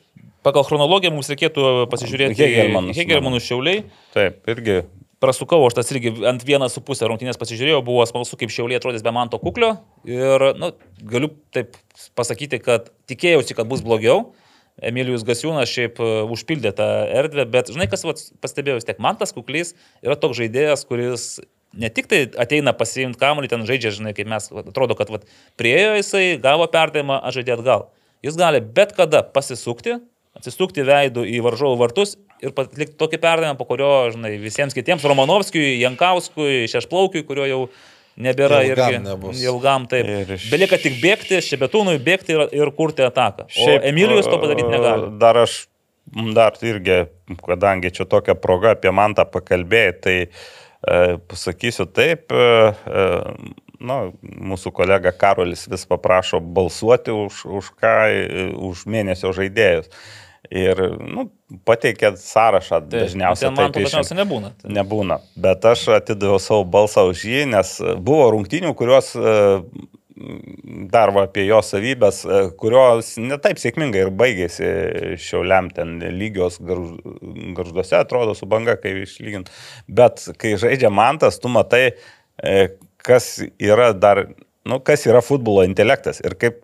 pagal 0.44 0.64
chronologiją 0.68 1.12
mums 1.14 1.30
reikėtų 1.32 1.86
pasižiūrėti 1.88 2.36
Hegelmanus, 2.36 2.96
Hegelmanų 3.00 3.40
šiauliai. 3.40 3.84
taip, 4.12 4.42
irgi 4.52 4.82
Prasukau, 5.16 5.62
aš 5.64 5.78
tas 5.78 5.90
irgi 5.94 6.10
ant 6.28 6.42
vieną 6.44 6.66
su 6.68 6.82
pusę 6.84 7.08
rungtynės 7.08 7.38
pasižiūrėjau, 7.40 7.80
buvo 7.86 8.02
smalsu, 8.04 8.36
kaip 8.36 8.52
šiauliai 8.52 8.76
atrodys 8.76 9.04
be 9.04 9.12
manto 9.16 9.38
kuklio. 9.40 9.70
Ir, 10.04 10.50
nu, 10.60 10.74
galiu 11.08 11.30
taip 11.56 11.78
pasakyti, 12.18 12.60
kad 12.60 12.90
tikėjausi, 13.08 13.56
kad 13.56 13.70
bus 13.70 13.80
blogiau. 13.86 14.34
Emilijus 14.84 15.24
Gasiūnas 15.24 15.70
šiaip 15.72 16.02
e, 16.04 16.08
užpildė 16.34 16.74
tą 16.76 16.86
erdvę, 17.22 17.46
bet 17.48 17.70
žinai, 17.72 17.86
kas 17.88 18.04
pastebėjau, 18.44 18.82
tiek 18.84 18.98
man 19.00 19.16
tas 19.16 19.32
kuklys 19.32 19.72
yra 20.04 20.18
toks 20.20 20.36
žaidėjas, 20.36 20.84
kuris 20.84 21.24
ne 21.72 21.88
tik 21.88 22.10
tai 22.10 22.26
ateina 22.36 22.74
pasiimti 22.76 23.16
kamuolį, 23.20 23.48
ten 23.54 23.64
žaidžia, 23.68 23.94
žinai, 23.96 24.12
kaip 24.16 24.28
mes, 24.28 24.50
atrodo, 24.52 24.98
kad 24.98 25.08
vat, 25.12 25.24
priejo 25.56 25.96
jisai, 25.96 26.26
gavo 26.44 26.68
perdavimą, 26.72 27.22
aš 27.24 27.40
žaidė 27.40 27.56
atgal. 27.56 27.88
Jis 28.24 28.36
gali 28.36 28.60
bet 28.60 28.92
kada 28.96 29.24
pasisukti, 29.24 29.96
atsisukti 30.36 30.84
veidų 30.86 31.24
į 31.32 31.40
varžovų 31.44 31.78
vartus 31.80 32.16
ir 32.44 32.52
atlikti 32.52 32.96
tokį 33.00 33.18
perdavimą, 33.22 33.56
po 33.58 33.64
kurio, 33.68 33.90
žinai, 34.14 34.34
visiems 34.42 34.76
kitiems, 34.76 35.04
Romanovskijui, 35.08 35.78
Jankauskui, 35.80 36.66
Šešplaukiui, 36.70 37.24
kurio 37.28 37.46
jau 37.48 37.60
nebėra 38.20 38.62
Ilgam 38.64 38.92
irgi. 38.92 39.00
nebus. 39.04 39.40
Ilgam 39.44 39.86
taip. 39.88 40.06
Ir 40.08 40.34
iš- 40.36 40.50
Belieka 40.52 40.78
tik 40.80 41.00
bėgti, 41.02 41.40
Šebetūnui 41.44 41.96
bėgti 42.04 42.36
ir, 42.36 42.44
ir 42.52 42.70
kurti 42.76 43.04
ataką. 43.04 43.48
Šiaip, 43.52 43.80
o 43.82 43.88
Emilijus 43.90 44.28
to 44.28 44.38
padaryti 44.40 44.68
negali. 44.72 45.10
Dar 45.20 45.36
aš, 45.44 45.66
dar 46.36 46.56
irgi, 46.62 47.06
kadangi 47.44 47.90
čia 47.92 48.04
tokia 48.08 48.34
proga 48.38 48.72
apie 48.76 48.92
man 48.92 49.14
tą 49.16 49.24
pakalbėjai, 49.28 50.00
tai 50.00 50.16
e, 50.86 51.16
pasakysiu 51.28 51.88
taip, 51.92 52.30
e, 52.32 52.74
e, 52.86 53.06
nu, 53.80 53.96
mūsų 54.22 54.72
kolega 54.72 55.12
Karolis 55.12 55.66
vis 55.68 55.84
paprašo 55.88 56.40
balsuoti 56.40 57.12
už, 57.12 57.44
už 57.58 57.72
ką, 57.80 57.94
e, 58.12 58.46
už 58.54 58.84
mėnesio 58.86 59.32
žaidėjus. 59.36 59.90
Ir 60.50 60.78
nu, 61.00 61.26
pateikė 61.66 62.12
sąrašą 62.20 62.80
Taip, 62.84 62.90
dažniausiai. 62.92 63.48
Ten 63.48 63.54
man 63.58 63.72
to 63.74 63.80
dažniausiai 63.84 64.18
nebūna. 64.20 64.52
Tai- 64.62 64.72
Nebūna. 64.76 65.20
Bet 65.36 65.64
aš 65.64 65.86
atidaviau 66.00 66.38
savo 66.42 66.64
balsą 66.64 67.08
už 67.10 67.24
jį, 67.26 67.44
nes 67.50 67.76
buvo 67.98 68.30
rungtynių, 68.36 68.74
kurios 68.78 69.12
e, 69.16 69.36
dar 70.90 71.10
va 71.12 71.26
apie 71.26 71.44
jo 71.46 71.58
savybės, 71.64 72.22
e, 72.24 72.38
kurios 72.60 73.14
netaip 73.20 73.58
sėkmingai 73.60 74.06
ir 74.06 74.10
baigėsi 74.16 74.70
šiauliam 75.20 75.68
ten 75.74 75.98
lygios 76.16 76.56
garž- 76.60 76.96
garžduose, 77.58 77.98
atrodo, 78.00 78.34
su 78.38 78.46
banga, 78.48 78.76
kai 78.80 78.94
išlygint. 79.04 79.50
Bet 79.88 80.24
kai 80.40 80.54
žaidžia 80.60 80.90
mantas, 80.92 81.38
tu 81.42 81.48
matai, 81.52 81.90
e, 82.42 82.56
kas 83.06 83.36
yra 83.62 83.92
dar 83.92 84.24
nu, 84.66 84.78
kas 84.82 85.06
yra 85.06 85.22
futbolo 85.24 85.62
intelektas 85.66 86.18
ir 86.24 86.34
kaip 86.40 86.58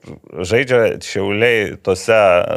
žaidžia 0.48 0.98
šiauliai 1.06 1.76
tose 1.86 2.16
e, 2.16 2.56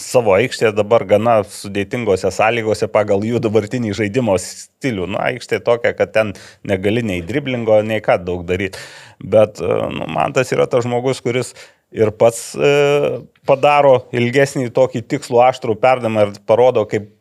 savo 0.00 0.34
aikštėje 0.36 0.72
dabar 0.76 1.04
gana 1.08 1.38
sudėtingose 1.44 2.30
sąlygose 2.34 2.88
pagal 2.92 3.24
jų 3.26 3.40
dabartinį 3.44 3.92
žaidimo 3.98 4.36
stilių. 4.40 5.08
Nu, 5.12 5.20
aikštė 5.22 5.60
tokia, 5.66 5.92
kad 5.98 6.14
ten 6.16 6.32
negali 6.66 7.04
nei 7.06 7.24
driblingo, 7.26 7.80
nei 7.86 8.02
ką 8.04 8.18
daug 8.24 8.46
daryti. 8.48 8.80
Bet 9.20 9.60
e, 9.60 9.72
nu, 9.92 10.08
man 10.16 10.36
tas 10.36 10.52
yra 10.56 10.68
tas 10.70 10.86
žmogus, 10.86 11.20
kuris 11.24 11.52
ir 11.94 12.12
pats 12.16 12.54
e, 12.56 12.72
padaro 13.48 13.98
ilgesnį 14.16 14.70
tokį 14.76 15.04
tikslų 15.12 15.44
aštrų 15.50 15.76
perdamą 15.82 16.28
ir 16.28 16.40
parodo, 16.48 16.86
kaip 16.88 17.12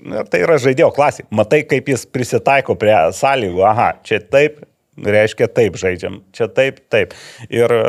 Ir 0.00 0.28
tai 0.32 0.38
yra 0.40 0.54
žaidėjo 0.56 0.88
klasė. 0.96 1.26
Matai, 1.28 1.58
kaip 1.68 1.90
jis 1.92 2.06
prisitaiko 2.08 2.72
prie 2.80 2.94
sąlygų. 3.12 3.60
Aha, 3.68 3.90
čia 4.06 4.22
taip, 4.32 4.62
reiškia 5.06 5.48
taip 5.52 5.78
žaidžiam, 5.80 6.20
čia 6.36 6.48
taip, 6.52 6.82
taip. 6.92 7.14
Ir 7.52 7.72
e, 7.72 7.84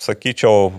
sakyčiau, 0.00 0.72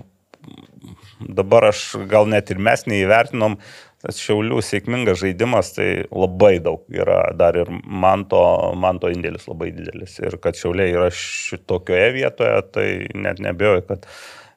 dabar 1.22 1.70
aš 1.70 1.86
gal 2.10 2.30
net 2.30 2.52
ir 2.52 2.62
mes 2.62 2.86
neįvertinom, 2.90 3.58
tas 4.02 4.18
Šiaulių 4.22 4.62
sėkmingas 4.66 5.22
žaidimas, 5.22 5.76
tai 5.76 5.90
labai 6.10 6.56
daug 6.64 6.84
yra, 6.90 7.24
dar 7.38 7.58
ir 7.62 7.70
manto, 7.86 8.42
manto 8.78 9.12
indėlis 9.14 9.46
labai 9.50 9.70
didelis. 9.76 10.18
Ir 10.24 10.40
kad 10.42 10.58
Šiauliai 10.58 10.96
yra 10.96 11.10
šitokioje 11.14 12.12
vietoje, 12.18 12.56
tai 12.74 12.88
net 13.14 13.42
nebejoju, 13.44 13.86
kad 13.92 14.08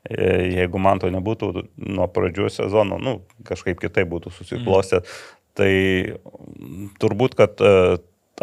e, 0.08 0.30
jeigu 0.56 0.80
man 0.80 1.02
to 1.02 1.12
nebūtų 1.12 1.52
nuo 1.84 2.08
pradžių 2.08 2.50
sezono, 2.56 3.00
nu, 3.02 3.18
kažkaip 3.44 3.82
kitaip 3.84 4.08
būtų 4.14 4.32
susiklostę, 4.32 5.04
mm. 5.04 5.40
tai 5.60 5.72
turbūt, 7.04 7.36
kad 7.36 7.60
e, 7.60 7.74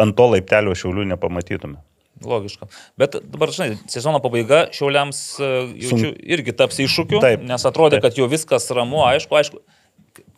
ant 0.02 0.18
to 0.18 0.34
laiptelio 0.36 0.78
šiaulių 0.78 1.10
nepamatytume. 1.16 1.82
Logiška. 2.26 2.68
Bet 3.02 3.18
dabar, 3.24 3.52
žinai, 3.54 3.76
sezono 3.92 4.22
pabaiga 4.24 4.66
šiauliams 4.76 5.22
e, 5.42 5.52
jaučiu, 5.86 6.12
irgi 6.36 6.56
taps 6.58 6.82
iššūkiu, 6.84 7.22
Taip. 7.24 7.46
nes 7.48 7.66
atrodė, 7.68 7.98
Taip. 8.00 8.10
kad 8.10 8.20
jau 8.22 8.30
viskas 8.32 8.70
ramu, 8.76 9.02
aišku, 9.08 9.38
aišku. 9.40 9.62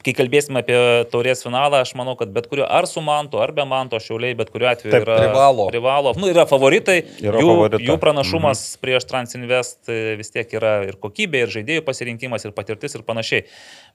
Kai 0.03 0.13
kalbėsime 0.17 0.59
apie 0.63 0.75
taurės 1.13 1.43
finalą, 1.45 1.79
aš 1.85 1.93
manau, 1.95 2.15
kad 2.19 2.31
bet 2.35 2.49
kurio 2.51 2.65
ar 2.67 2.87
su 2.89 2.99
manto, 3.03 3.39
ar 3.43 3.53
be 3.55 3.63
manto 3.67 3.99
šiauliai, 4.03 4.35
bet 4.35 4.49
kuriuo 4.51 4.67
atveju 4.73 4.91
Taip, 4.91 5.05
yra 5.05 5.17
privalo. 5.21 5.67
privalo. 5.71 6.13
Nu, 6.19 6.27
yra 6.31 6.43
favoritai, 6.49 6.97
Yra 7.23 7.39
jų, 7.39 7.47
favorita. 7.53 7.81
jų 7.87 7.95
pranašumas 8.01 8.63
mhm. 8.73 8.81
prieš 8.83 9.07
Transinvest 9.07 9.91
e, 9.91 9.99
vis 10.19 10.33
tiek 10.33 10.51
yra 10.59 10.73
ir 10.87 10.97
kokybė, 10.99 11.45
ir 11.45 11.53
žaidėjų 11.55 11.85
pasirinkimas, 11.87 12.43
ir 12.47 12.51
patirtis, 12.57 12.97
ir 12.99 13.05
panašiai. 13.07 13.45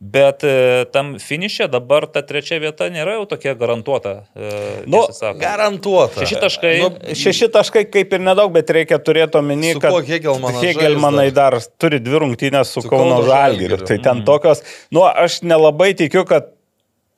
Bet 0.01 0.47
e, 0.49 0.87
tam 0.95 1.17
finišė 1.21 1.69
dabar 1.73 2.07
ta 2.09 2.23
trečia 2.25 2.61
vieta 2.63 2.89
nėra 2.93 3.19
jau 3.19 3.27
tokia 3.35 3.53
garantuota. 3.59 4.15
e, 4.35 4.55
Nu. 4.89 5.05
Garantuota. 5.41 6.23
Šeši 6.23 6.41
taškai. 6.41 6.73
Nu, 6.81 7.15
Šeši 7.19 7.49
taškai 7.53 7.85
kaip 7.93 8.13
ir 8.17 8.23
nedaug, 8.25 8.53
bet 8.55 8.71
reikia 8.73 8.99
turėti 9.03 9.39
omeny, 9.41 9.75
kad 9.83 9.93
Hegelmanai 10.09 11.29
žais 11.29 11.35
dar 11.37 11.57
turi 11.81 12.01
dvi 12.03 12.23
rungtynės 12.25 12.73
su, 12.73 12.83
Su 12.85 12.89
Kauno 12.89 13.19
Kauno 13.19 13.27
Žalgiriu. 13.29 13.77
Žalgiriu. 13.77 13.87
Tai 13.89 13.99
ten 14.07 14.25
tokios, 14.27 14.63
nu 14.95 15.05
aš 15.09 15.41
nelabai 15.43 15.93
tikiu, 15.99 16.25
kad 16.29 16.53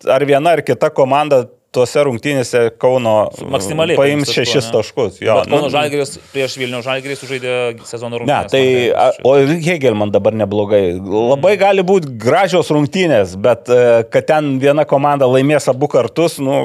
ar 0.09 0.25
viena 0.25 0.57
ar 0.57 0.65
kita 0.65 0.91
komanda 0.97 1.45
tuose 1.71 2.03
rungtynėse 2.03 2.61
Kauno 2.83 3.29
Maksimaliai 3.53 3.95
paims 3.99 4.25
paims 4.27 4.33
šešis 4.35 4.71
taškų, 4.75 5.05
taškus. 5.07 5.19
Jo, 5.23 5.37
Bet 5.39 5.51
Kauno 5.53 5.69
nu, 5.69 5.71
Žalgiris 5.71 6.17
prieš 6.33 6.57
Vilnių 6.59 6.81
Žalgirį 6.83 7.17
sužaidė 7.21 7.53
sezono 7.87 8.19
Ne, 8.19 8.25
rungtynės. 8.25 8.51
tai, 8.51 8.63
man 8.91 8.99
a, 8.99 9.29
o 9.31 9.35
ir 9.39 9.53
Hegelman 9.69 10.11
dabar 10.15 10.35
neblogai. 10.35 10.83
Labai 10.99 11.53
gali 11.61 11.85
būti 11.87 12.11
gražios 12.21 12.73
rungtynės, 12.75 13.37
bet 13.39 13.71
e, 13.71 13.79
kad 14.11 14.27
ten 14.33 14.57
viena 14.63 14.83
komanda 14.91 15.29
laimės 15.31 15.69
abu 15.71 15.87
kartus, 15.93 16.41
nu, 16.43 16.57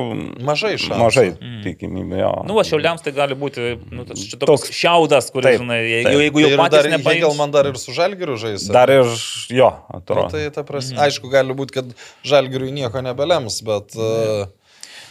Mažai 0.41 0.73
šansų. 0.81 0.97
mažai 1.03 1.27
tikimybė. 1.67 2.19
jo. 2.23 2.33
Nu, 2.49 2.57
va, 2.57 2.65
šiauliams 2.65 3.05
tai 3.05 3.13
gali 3.15 3.37
būti 3.37 3.75
nu, 3.93 4.07
toks 4.09 4.25
Toks- 4.41 4.73
šiaudas, 4.73 5.29
kuris, 5.33 5.51
Taip, 5.53 5.61
žinai, 5.61 5.79
taip. 5.85 5.93
jeigu, 5.93 6.19
jeigu 6.25 6.41
Tai 6.41 6.47
jau 6.47 6.51
ir 6.55 6.59
patys 6.63 6.77
dar 6.81 6.91
nepaims. 6.95 7.13
Hegelman 7.21 7.53
dar 7.53 7.69
ir 7.69 7.77
su 7.81 7.93
Žalgiriu 7.93 8.41
žais. 8.41 8.65
Dar 8.73 8.89
ir 8.89 9.05
jo, 9.53 9.69
Nu, 9.69 10.01
atrodo. 10.01 10.29
tai 10.33 10.49
ta 10.49 10.65
prasme, 10.65 10.97
aišku, 11.05 11.29
gali 11.29 11.53
būti, 11.53 11.77
kad 11.77 11.93
Žalgiriui 12.25 12.73
nieko 12.73 13.05
nebelems, 13.05 13.61
bet... 13.65 13.93
Uh, 13.93 14.47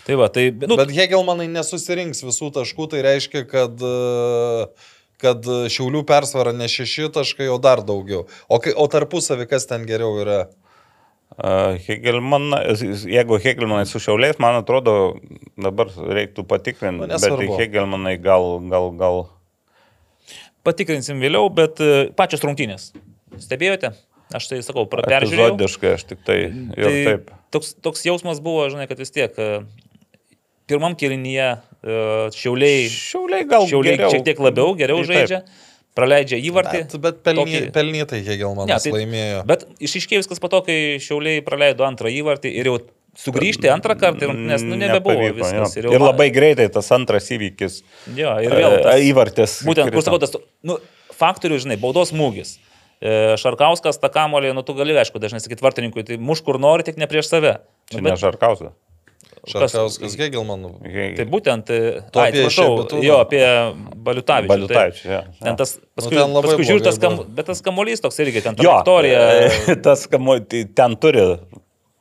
Tai 0.05 0.17
va, 0.21 0.29
tai, 0.29 0.51
nu, 0.53 0.77
Bet 0.77 0.91
Hegelmanai 0.93 1.47
nesusirinks 1.49 2.21
visų 2.27 2.51
taškų, 2.59 2.89
tai 2.93 3.01
reiškia, 3.07 3.45
kad, 3.49 3.81
e, 3.81 4.67
kad 5.25 5.47
Šiaulių 5.73 6.03
persvara 6.09 6.53
ne 6.53 6.67
šeši 6.69 7.09
taškai, 7.15 7.47
o 7.49 7.57
dar 7.63 7.81
daugiau. 7.87 8.27
O, 8.53 8.59
kai- 8.61 8.75
o 8.77 8.85
tarpusavį 8.93 9.47
kas 9.49 9.65
ten 9.71 9.87
geriau 9.89 10.19
yra? 10.21 10.43
Uh, 11.35 11.75
Hegelman, 11.83 12.53
jeigu 13.11 13.41
Hegelmanai 13.43 13.89
su 13.91 13.99
šiauliais, 13.99 14.37
man 14.39 14.61
atrodo, 14.61 15.17
dabar 15.59 15.89
reiktų 15.91 16.45
patikrinti, 16.47 17.09
Nu, 17.09 17.17
bet. 17.19 17.57
Hegelmanai 17.59 18.13
gal, 18.23 18.61
gal, 18.71 18.93
gal. 19.01 19.25
patikrinsim 20.65 21.19
vėliau, 21.21 21.49
bet 21.53 21.81
e, 21.83 21.89
pačios 22.17 22.45
rungtynės. 22.45 22.93
Stebėjote? 23.43 23.91
Aš 24.35 24.47
tai 24.53 24.61
sakau, 24.65 24.87
peržiūrėjau. 24.89 25.51
Epizodiškai 25.57 25.91
aš 25.99 26.05
tik 26.13 26.23
tai 26.25 26.39
Tai 26.73 26.93
taip. 27.05 27.33
toks, 27.53 27.75
toks 27.85 28.07
jausmas 28.07 28.39
buvo, 28.43 28.65
žinai, 28.73 28.87
kad 28.89 29.03
vis 29.03 29.13
tiek 29.15 29.35
e, 29.37 29.49
pirmam 30.71 30.95
kilinyje 30.97 31.47
e, 31.85 31.99
šiauliai, 32.35 32.89
Šiauliai 32.91 33.45
gal 33.49 33.67
šiauliai 33.69 33.97
geriau. 33.99 34.11
šiek 34.15 34.25
tiek 34.25 34.39
labiau, 34.41 34.75
geriau 34.79 35.03
Taip. 35.03 35.11
žaidžia, 35.13 35.41
praleidžia 35.95 36.39
įvartį. 36.49 36.81
Bet, 36.89 36.97
bet 37.05 37.23
pelny, 37.27 37.45
Tokį- 37.45 37.73
pelnytai 37.77 38.21
Hegelmanas 38.27 38.83
tai- 38.83 38.93
laimėjo. 38.97 39.45
Bet 39.47 39.67
išiškėjo 39.81 40.23
viskas 40.25 40.41
po 40.41 40.49
to, 40.49 40.63
kai 40.67 40.79
šiauliai 40.99 41.45
praleido 41.47 41.85
antrą 41.87 42.11
įvartį 42.11 42.51
ir 42.57 42.65
jau 42.73 42.79
sugrįžti 43.15 43.69
antrą 43.71 43.95
kartą, 43.95 44.27
ir- 44.27 44.35
nes 44.35 44.63
nu, 44.63 44.75
nebebuvo 44.75 45.15
Nepavyko, 45.21 45.37
viskas. 45.39 45.77
jo. 45.77 45.83
jau 45.87 45.93
Ir 45.95 46.01
labai 46.03 46.31
greitai 46.35 46.69
tas 46.73 46.89
antras 46.91 47.29
įvykis. 47.31 47.83
Jo, 48.17 48.33
ir 48.43 48.51
vėl. 48.51 48.83
Tas, 48.83 48.95
e, 48.99 49.13
Įvartis. 49.13 49.63
būtent, 49.63 49.87
kur 49.93 50.01
krito. 50.01 50.09
sakau, 50.09 50.19
tas, 50.19 50.35
nu, 50.65 50.79
faktorių, 51.15 51.61
žinai, 51.63 51.77
baudos 51.79 52.11
smūgis. 52.11 52.57
E, 53.01 53.37
Šarkauskas, 53.37 54.01
tą 54.01 54.09
kamolį, 54.11 54.55
nu, 54.55 54.63
tu 54.67 54.73
gali, 54.75 54.95
aišku, 54.99 55.21
dažnai 55.21 55.39
sakyti 55.39 55.61
vartininkui, 55.63 56.03
tai 56.07 56.17
muš 56.17 56.43
kur 56.43 56.59
nori, 56.59 56.83
tik 56.83 56.97
ne 56.97 57.07
prieš 57.07 57.29
save. 57.29 57.59
Čia 57.91 58.01
Nu, 58.01 58.09
ne 58.09 58.17
Žarkausas. 58.17 58.73
Šarkauskas 59.51 60.15
Hegelmanų. 60.21 60.71
Tai 61.19 61.27
būtent, 61.33 61.73
e, 61.75 61.81
Tu 62.15 62.23
ai, 62.23 62.29
atsiprašau, 62.31 63.03
jo, 63.05 63.19
apie 63.25 63.43
Baliutavičių. 64.07 64.53
Baliutavičių, 64.55 65.11
jo. 65.11 65.21
Ten 65.43 65.59
tas, 65.61 65.77
paskui, 65.97 66.17
ten 66.17 66.33
labai 66.37 66.55
paskui 66.55 66.69
žiūri, 66.71 66.87
tas, 66.87 67.01
kam, 67.03 67.21
bet 67.35 67.51
tas 67.51 67.61
kamuolys 67.65 68.05
toks 68.05 68.23
irgi, 68.25 68.45
ten 68.45 68.57
Jo, 68.59 68.81
trajektorija. 68.87 69.77
tas 69.89 70.07
kamu, 70.11 70.41
tai 70.49 70.65
ten 70.77 70.97
turi. 71.01 71.29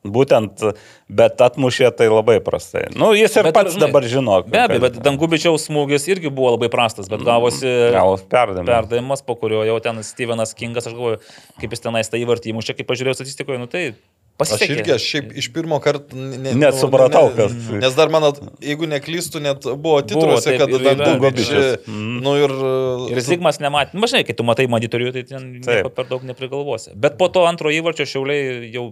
Būtent, 0.04 0.60
bet 1.08 1.40
atmušė 1.40 1.88
tai 1.96 2.10
labai 2.12 2.42
prastai. 2.44 2.90
Nu, 2.92 3.14
jis 3.16 3.38
ir 3.40 3.48
Bet, 3.48 3.56
pats 3.56 3.72
žinai, 3.72 3.86
dabar 3.86 4.04
žino. 4.04 4.42
Be 4.44 4.60
abejo, 4.60 4.82
bet 4.84 4.98
Dangubičiaus 5.00 5.70
smūgis 5.70 6.10
irgi 6.12 6.28
buvo 6.28 6.50
labai 6.58 6.68
prastas, 6.74 7.08
bet 7.08 7.24
gavosi 7.24 7.72
perdėm. 8.28 8.68
perdavimas, 8.68 9.24
po 9.24 9.38
kurio 9.40 9.62
jau 9.64 9.78
ten 9.80 10.04
Stevenas 10.04 10.52
Kingas, 10.60 10.90
aš 10.92 10.98
galvoju, 10.98 11.22
kaip 11.62 11.72
jis 11.78 11.86
tenais 11.86 12.12
tą 12.12 12.20
įvartį 12.20 12.52
įmušė, 12.52 12.76
kaip 12.82 12.90
pažiūrėjau 12.92 13.22
statistikoje, 13.22 13.62
nu 13.64 13.72
tai 13.72 13.94
Aš 14.34 14.50
pasisekė. 14.50 14.76
irgi, 14.80 14.92
aš 14.96 15.04
šiaip 15.12 15.34
iš 15.38 15.48
pirmo 15.54 15.78
karto 15.80 16.18
ne, 16.18 16.54
Nesupratau, 16.58 17.30
ne, 17.30 17.36
kas- 17.38 17.70
Nes 17.84 17.94
dar 17.96 18.10
man, 18.10 18.26
jeigu 18.60 18.90
neklystų, 18.90 19.40
net 19.46 19.68
buvo 19.78 20.02
titruose, 20.02 20.56
kad 20.58 20.74
ir 20.74 20.82
yra. 20.82 20.96
Dangubičius. 20.98 21.86
Mhm. 21.86 22.18
Nu 22.26 22.34
ir... 22.42 22.56
Ir 23.14 23.22
Zigmas 23.22 23.62
nematė, 23.62 23.94
nu, 23.94 24.10
žinai, 24.10 24.24
kai 24.26 24.34
tu 24.34 24.44
matai 24.48 24.66
monitorių, 24.68 25.14
tai 25.14 25.24
ten 25.30 25.62
per 25.94 26.10
daug 26.10 26.26
neprigalvosi. 26.26 26.96
Bet 26.98 27.18
po 27.22 27.30
to 27.30 27.46
antro 27.46 27.70
įvarčio 27.70 28.10
šiauliai 28.10 28.72
jau 28.74 28.90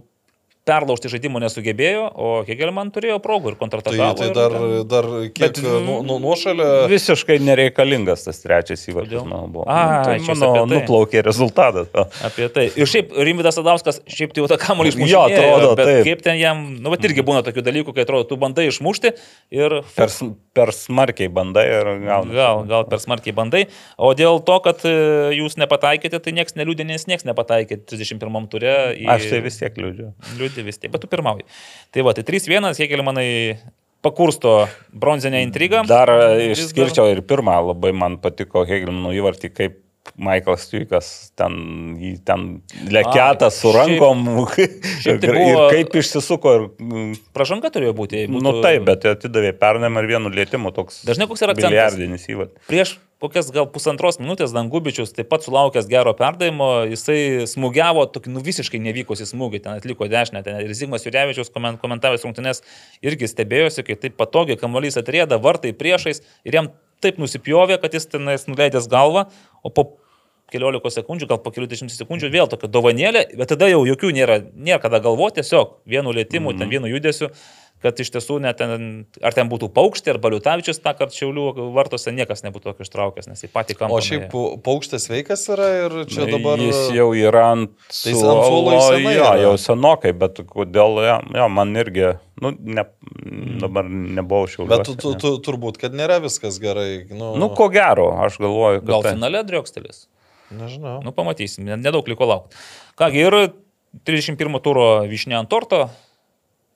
perlaužti 0.67 1.09
žaidimo 1.09 1.39
nesugebėjo, 1.41 2.03
o 2.21 2.27
Hegelman 2.45 2.91
turėjo 2.93 3.17
progų 3.23 3.51
ir 3.51 3.55
Tai, 3.55 3.59
kontratakavo. 3.63 4.17
tai 4.19 4.27
ir 4.29 4.33
dar, 4.37 4.51
ten- 4.53 4.87
dar 4.91 5.07
kiek 5.33 5.57
nu, 5.65 5.95
nu, 6.05 6.19
nuošalio. 6.21 6.67
Visiškai 6.91 7.39
nereikalingas 7.41 8.25
tas 8.27 8.41
trečias 8.43 8.83
įvartis, 8.91 9.23
manau, 9.25 9.47
buvo. 9.49 9.65
Ai, 9.67 9.99
Nu, 10.01 10.03
tai 10.05 10.17
mano 10.27 10.51
apie 10.51 10.61
tai. 10.61 10.69
nuplaukė 10.75 11.23
rezultatas. 11.25 11.87
Apie 12.23 12.47
tai. 12.53 12.67
Ir 12.77 12.85
šiaip 12.85 13.09
Rimvidas 13.17 13.57
Adauskas, 13.57 14.01
šiaip 14.05 14.33
tai 14.35 14.43
jau 14.43 14.47
tą 14.51 14.57
kamuolį 14.61 14.93
išmušė. 14.93 15.09
Jo, 15.11 15.23
atrodo, 15.27 15.71
bet 15.75 15.85
taip. 15.89 16.03
kaip 16.05 16.21
ten 16.29 16.37
jam, 16.39 16.61
nu, 16.79 16.89
bet 16.93 17.09
irgi 17.09 17.25
būna 17.25 17.41
tokių 17.43 17.63
dalykų, 17.65 17.95
kai 17.97 18.05
atrodo, 18.05 18.27
tu 18.29 18.37
bandai 18.37 18.67
išmušti 18.69 19.13
ir 19.51 19.81
Per, 19.95 20.09
per 20.53 20.71
smarkiai 20.77 21.27
bandai 21.33 21.65
ir 21.67 21.89
gauni. 22.05 22.33
Gal, 22.37 22.63
gal 22.69 22.85
per 22.85 22.99
smarkiai 23.01 23.33
bandai. 23.35 23.65
O 23.97 24.13
dėl 24.13 24.39
to, 24.45 24.59
kad 24.61 24.85
e, 24.85 24.93
jūs 25.41 25.57
nepataikėte, 25.57 26.21
tai 26.21 26.31
niekas 26.37 26.53
neliūdė, 26.55 26.85
nes 26.85 27.07
niekas 27.09 27.25
nepataikė 27.25 27.81
31 27.89 28.47
turė. 28.51 28.75
Į... 29.01 29.09
Aš 29.09 29.27
tai 29.31 29.41
vis 29.41 29.57
tiek 29.59 29.73
liūdžiu. 29.81 30.11
Liūdė 30.51 30.67
vis 30.67 30.81
tiek, 30.81 30.91
bet 30.91 31.01
tu 31.03 31.09
pirmauji. 31.11 31.47
Tai 31.95 32.03
va, 32.07 32.13
tai 32.17 32.25
3-1, 32.27 32.75
Hegelmanai 32.77 33.29
pakursto 34.03 34.67
bronzinę 34.91 35.41
intrigą. 35.45 35.85
Dar 35.87 36.11
e, 36.11 36.51
Vis 36.51 36.65
išskirčiau 36.65 37.07
ir 37.13 37.23
pirmą, 37.23 37.55
labai 37.71 37.93
man 37.95 38.19
patiko 38.21 38.65
Hegelmanų 38.67 39.15
įvartį, 39.21 39.51
kaip 39.55 39.79
Michaelas 40.17 40.65
Tuikas 40.71 41.07
ten, 41.37 41.53
ten 42.25 42.47
leketas 42.89 43.59
su 43.61 43.69
šiaip- 43.69 43.77
rankom 43.77 44.23
šiaip 45.03 45.21
tai 45.21 45.29
ir 45.29 45.37
buvo- 45.37 45.67
kaip 45.71 45.95
išsisuko 46.01 46.55
ir... 46.57 46.65
mm, 46.81 47.13
Pražanga 47.37 47.69
turėjo 47.73 47.93
būti. 47.97 48.25
Nu 48.29 48.41
būtų- 48.41 48.63
taip, 48.65 48.83
bet 48.89 49.05
atidavė 49.13 49.53
pernam 49.61 50.01
ir 50.01 50.09
vienu 50.09 50.33
lėtimu 50.33 50.73
toks 50.75 51.03
Dažnai 51.07 51.29
koks 51.29 51.45
yra 51.45 51.53
akcentas? 51.55 51.69
milijardinis 51.71 52.27
įvartis. 52.33 52.65
Prieš 52.69 52.95
kokias 53.21 53.51
gal 53.53 53.67
pusantros 53.69 54.17
minutės 54.17 54.49
Dangubičius 54.57 55.13
taip 55.13 55.27
pat 55.29 55.45
sulaukęs 55.45 55.85
gero 55.89 56.15
perdavimo, 56.17 56.71
jisai 56.89 57.45
smūgiavo 57.45 58.07
tokį 58.15 58.33
nu, 58.33 58.41
visiškai 58.41 58.81
nevykusi 58.81 59.27
smūgį, 59.29 59.61
ten 59.61 59.77
atliko 59.77 60.07
dešinę, 60.09 60.41
ten 60.43 60.57
ir 60.65 60.73
Zigmas 60.73 61.05
Jurevičius 61.05 61.53
koment, 61.53 61.77
komentavęs 61.83 62.25
rungtynės 62.25 62.63
irgi 63.05 63.29
stebėjosi, 63.29 63.85
kai 63.85 63.99
taip 64.01 64.17
patogiai 64.17 64.57
kamuolys 64.57 64.97
atrėda, 64.97 65.37
vartai 65.37 65.69
priešais 65.77 66.23
ir 66.49 66.57
jam 66.57 66.71
taip 67.01 67.19
nusipjovė, 67.21 67.79
kad 67.81 67.93
jis 67.97 68.07
tenais 68.11 68.47
nuleidęs 68.49 68.87
galvą, 68.91 69.25
o 69.63 69.73
po 69.73 69.87
keliolika 70.51 70.91
sekundžių, 70.91 71.29
gal 71.31 71.39
po 71.43 71.53
kelių 71.55 71.69
dešimt 71.71 71.93
sekundžių 71.95 72.31
vėl 72.33 72.49
tokia 72.51 72.69
dovanėlė, 72.71 73.23
bet 73.39 73.53
tada 73.53 73.69
jau 73.71 73.83
jokių 73.87 74.11
nėra, 74.17 74.41
nėra 74.53 74.81
kada 74.83 74.99
galvoti, 75.03 75.39
tiesiog 75.39 75.77
vienu 75.87 76.13
lėtimu, 76.15 76.51
mm 76.51 76.55
-hmm. 76.55 76.59
ten 76.59 76.69
vienu 76.69 76.91
judesiu. 76.91 77.31
Kad 77.81 77.97
iš 77.99 78.11
tiesų 78.13 78.37
net 78.43 78.59
ten, 78.61 79.05
ar 79.25 79.33
ten 79.33 79.49
būtų 79.49 79.71
paukštė, 79.73 80.13
ar 80.13 80.19
baliutavičius 80.21 80.79
tą 80.83 80.93
kartą 80.97 81.15
šiaulių 81.17 81.45
vartose 81.75 82.13
niekas 82.13 82.43
nebūtų 82.45 82.71
tokio 82.71 82.85
ištraukęs, 82.85 83.29
nes 83.31 83.41
į 83.47 83.49
patį 83.53 83.75
kampą. 83.79 83.97
O 83.97 84.03
šiaip 84.05 84.27
nuėjo. 84.29 84.59
paukštis 84.65 85.07
veikas 85.11 85.45
yra 85.53 85.69
ir 85.79 85.95
čia 86.11 86.27
dabar... 86.29 86.61
Jis 86.61 86.81
jau 86.95 87.07
yra 87.17 87.45
ant 87.55 87.73
Tai 87.89 88.13
jis 88.13 88.21
ant 88.21 88.43
suolo 88.45 88.75
senai 88.85 89.15
jo, 89.17 89.31
jau 89.45 89.53
senokai, 89.65 90.13
bet 90.21 90.43
kodėl, 90.51 90.99
jo, 91.07 91.17
jo 91.41 91.47
man 91.57 91.73
irgi, 91.81 92.11
nu, 92.43 92.53
ne, 92.59 92.85
dabar 93.65 93.89
nebuvau 93.89 94.45
šiauliu. 94.51 94.69
Bet 94.75 94.85
tu, 94.89 94.95
tu, 95.01 95.15
tu, 95.21 95.33
turbūt, 95.49 95.81
kad 95.81 95.97
nėra 95.97 96.19
viskas 96.23 96.61
gerai. 96.61 97.07
Nu, 97.09 97.33
Nu, 97.41 97.49
ko 97.57 97.69
gero, 97.73 98.11
aš 98.21 98.37
galvoju, 98.43 98.83
kad... 98.85 98.89
Gal 98.93 99.07
tai- 99.07 99.15
finale 99.17 99.41
driokstelis? 99.47 100.05
Nežinau. 100.51 100.99
Nu, 101.01 101.13
pamatysim, 101.15 101.63
ne- 101.65 101.79
nedaug 101.79 102.07
liko 102.11 102.27
laukti. 102.27 102.57
Kągi, 102.99 103.21
ir 103.25 103.37
31 104.07 104.59
turo 104.63 104.87
višnė 105.09 105.37
ant 105.41 105.49
torto, 105.51 105.85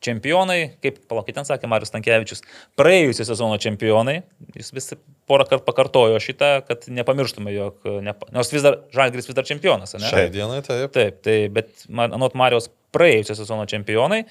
čempionai, 0.05 0.59
kaip, 0.83 1.01
palauk, 1.09 1.27
kaip 1.27 1.39
ten 1.39 1.47
sakė 1.47 1.69
Marius 1.71 1.93
Tankievičius, 1.93 2.43
praėjusio 2.79 3.25
sezono 3.27 3.57
čempionai, 3.61 4.19
jis 4.55 4.71
vis 4.75 4.93
porą 5.29 5.47
kartų 5.49 5.65
pakartojo 5.67 6.21
šitą, 6.23 6.51
kad 6.67 6.87
nepamirštume, 6.91 7.53
jog, 7.55 7.89
nepa... 8.05 8.29
nors 8.35 8.53
vis 8.53 8.65
dar, 8.65 8.79
Žalgris 8.95 9.29
vis 9.29 9.37
dar 9.37 9.47
čempionas, 9.47 9.97
ne? 9.97 10.05
Šiai 10.07 10.31
dienai 10.33 10.61
taip. 10.65 10.93
Taip, 10.95 11.19
tai, 11.25 11.37
bet 11.53 11.87
man, 11.89 12.15
anot 12.17 12.37
Marijos 12.37 12.69
praėjusio 12.95 13.37
sezono 13.41 13.67
čempionai, 13.69 14.23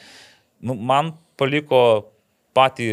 nu, 0.64 0.78
man 0.78 1.12
paliko 1.40 1.84
patį 2.54 2.88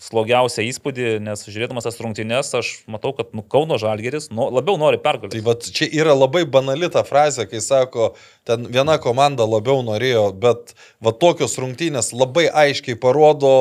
slogiausią 0.00 0.64
įspūdį, 0.70 1.08
nes 1.24 1.44
žiūrėdamas 1.44 1.84
tas 1.86 2.00
rungtynes, 2.00 2.50
aš 2.56 2.72
matau, 2.90 3.12
kad 3.16 3.34
nu, 3.36 3.44
Kauno 3.44 3.76
Žalgeris 3.80 4.30
nu, 4.32 4.48
labiau 4.48 4.78
nori 4.80 5.00
pergalės. 5.02 5.34
Tai 5.34 5.44
vat 5.46 5.68
čia 5.76 5.88
yra 6.00 6.16
labai 6.16 6.46
banali 6.48 6.88
ta 6.92 7.04
frazė, 7.06 7.46
kai 7.50 7.60
sako, 7.64 8.14
ten 8.48 8.64
viena 8.72 8.96
komanda 9.02 9.46
labiau 9.48 9.84
norėjo, 9.86 10.30
bet 10.40 10.74
va 11.04 11.12
tokios 11.12 11.58
rungtynės 11.60 12.14
labai 12.16 12.48
aiškiai 12.48 12.96
parodo, 13.00 13.54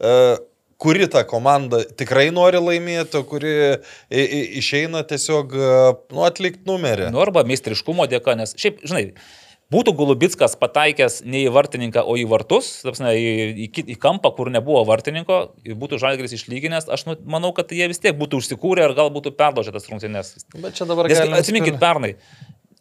e, 0.00 0.36
kuri 0.80 1.08
ta 1.12 1.24
komanda 1.28 1.82
tikrai 1.96 2.28
nori 2.34 2.60
laimėti, 2.60 3.22
kuri 3.28 3.56
išeina 4.60 5.04
tiesiog 5.08 5.56
e, 5.56 5.72
nu, 6.12 6.24
atlikti 6.28 6.64
numerį. 6.68 7.10
Nu, 7.12 7.20
arba 7.24 7.44
meistriškumo 7.48 8.08
dėka, 8.10 8.36
nes 8.40 8.56
šiaip, 8.60 8.80
žinai, 8.84 9.10
būtų 9.72 9.92
Gulubitskas 9.98 10.54
pataikęs 10.60 11.20
ne 11.26 11.40
į 11.46 11.52
vartininką, 11.54 12.04
o 12.06 12.14
į 12.20 12.26
vartus, 12.30 12.68
tapsne, 12.86 13.14
į, 13.18 13.30
į, 13.66 13.86
į 13.94 13.96
kampą, 14.02 14.30
kur 14.36 14.50
nebuvo 14.54 14.84
vartininko, 14.86 15.38
ir 15.66 15.74
būtų 15.80 15.98
Žalgeris 16.02 16.36
išlyginęs, 16.38 16.86
aš 16.92 17.06
nu, 17.08 17.16
manau, 17.26 17.50
kad 17.56 17.72
jie 17.74 17.88
vis 17.90 17.98
tiek 18.02 18.14
būtų 18.18 18.38
užsikūrę 18.42 18.86
ir 18.86 18.94
gal 18.98 19.10
būtų 19.14 19.34
perložę 19.38 19.74
tas 19.74 19.88
rungtynes. 19.90 20.36
Bet 20.54 20.78
čia 20.78 20.86
dabar 20.86 21.10
galima 21.10 21.40
atsiminkit 21.42 21.80
pernai. 21.82 22.14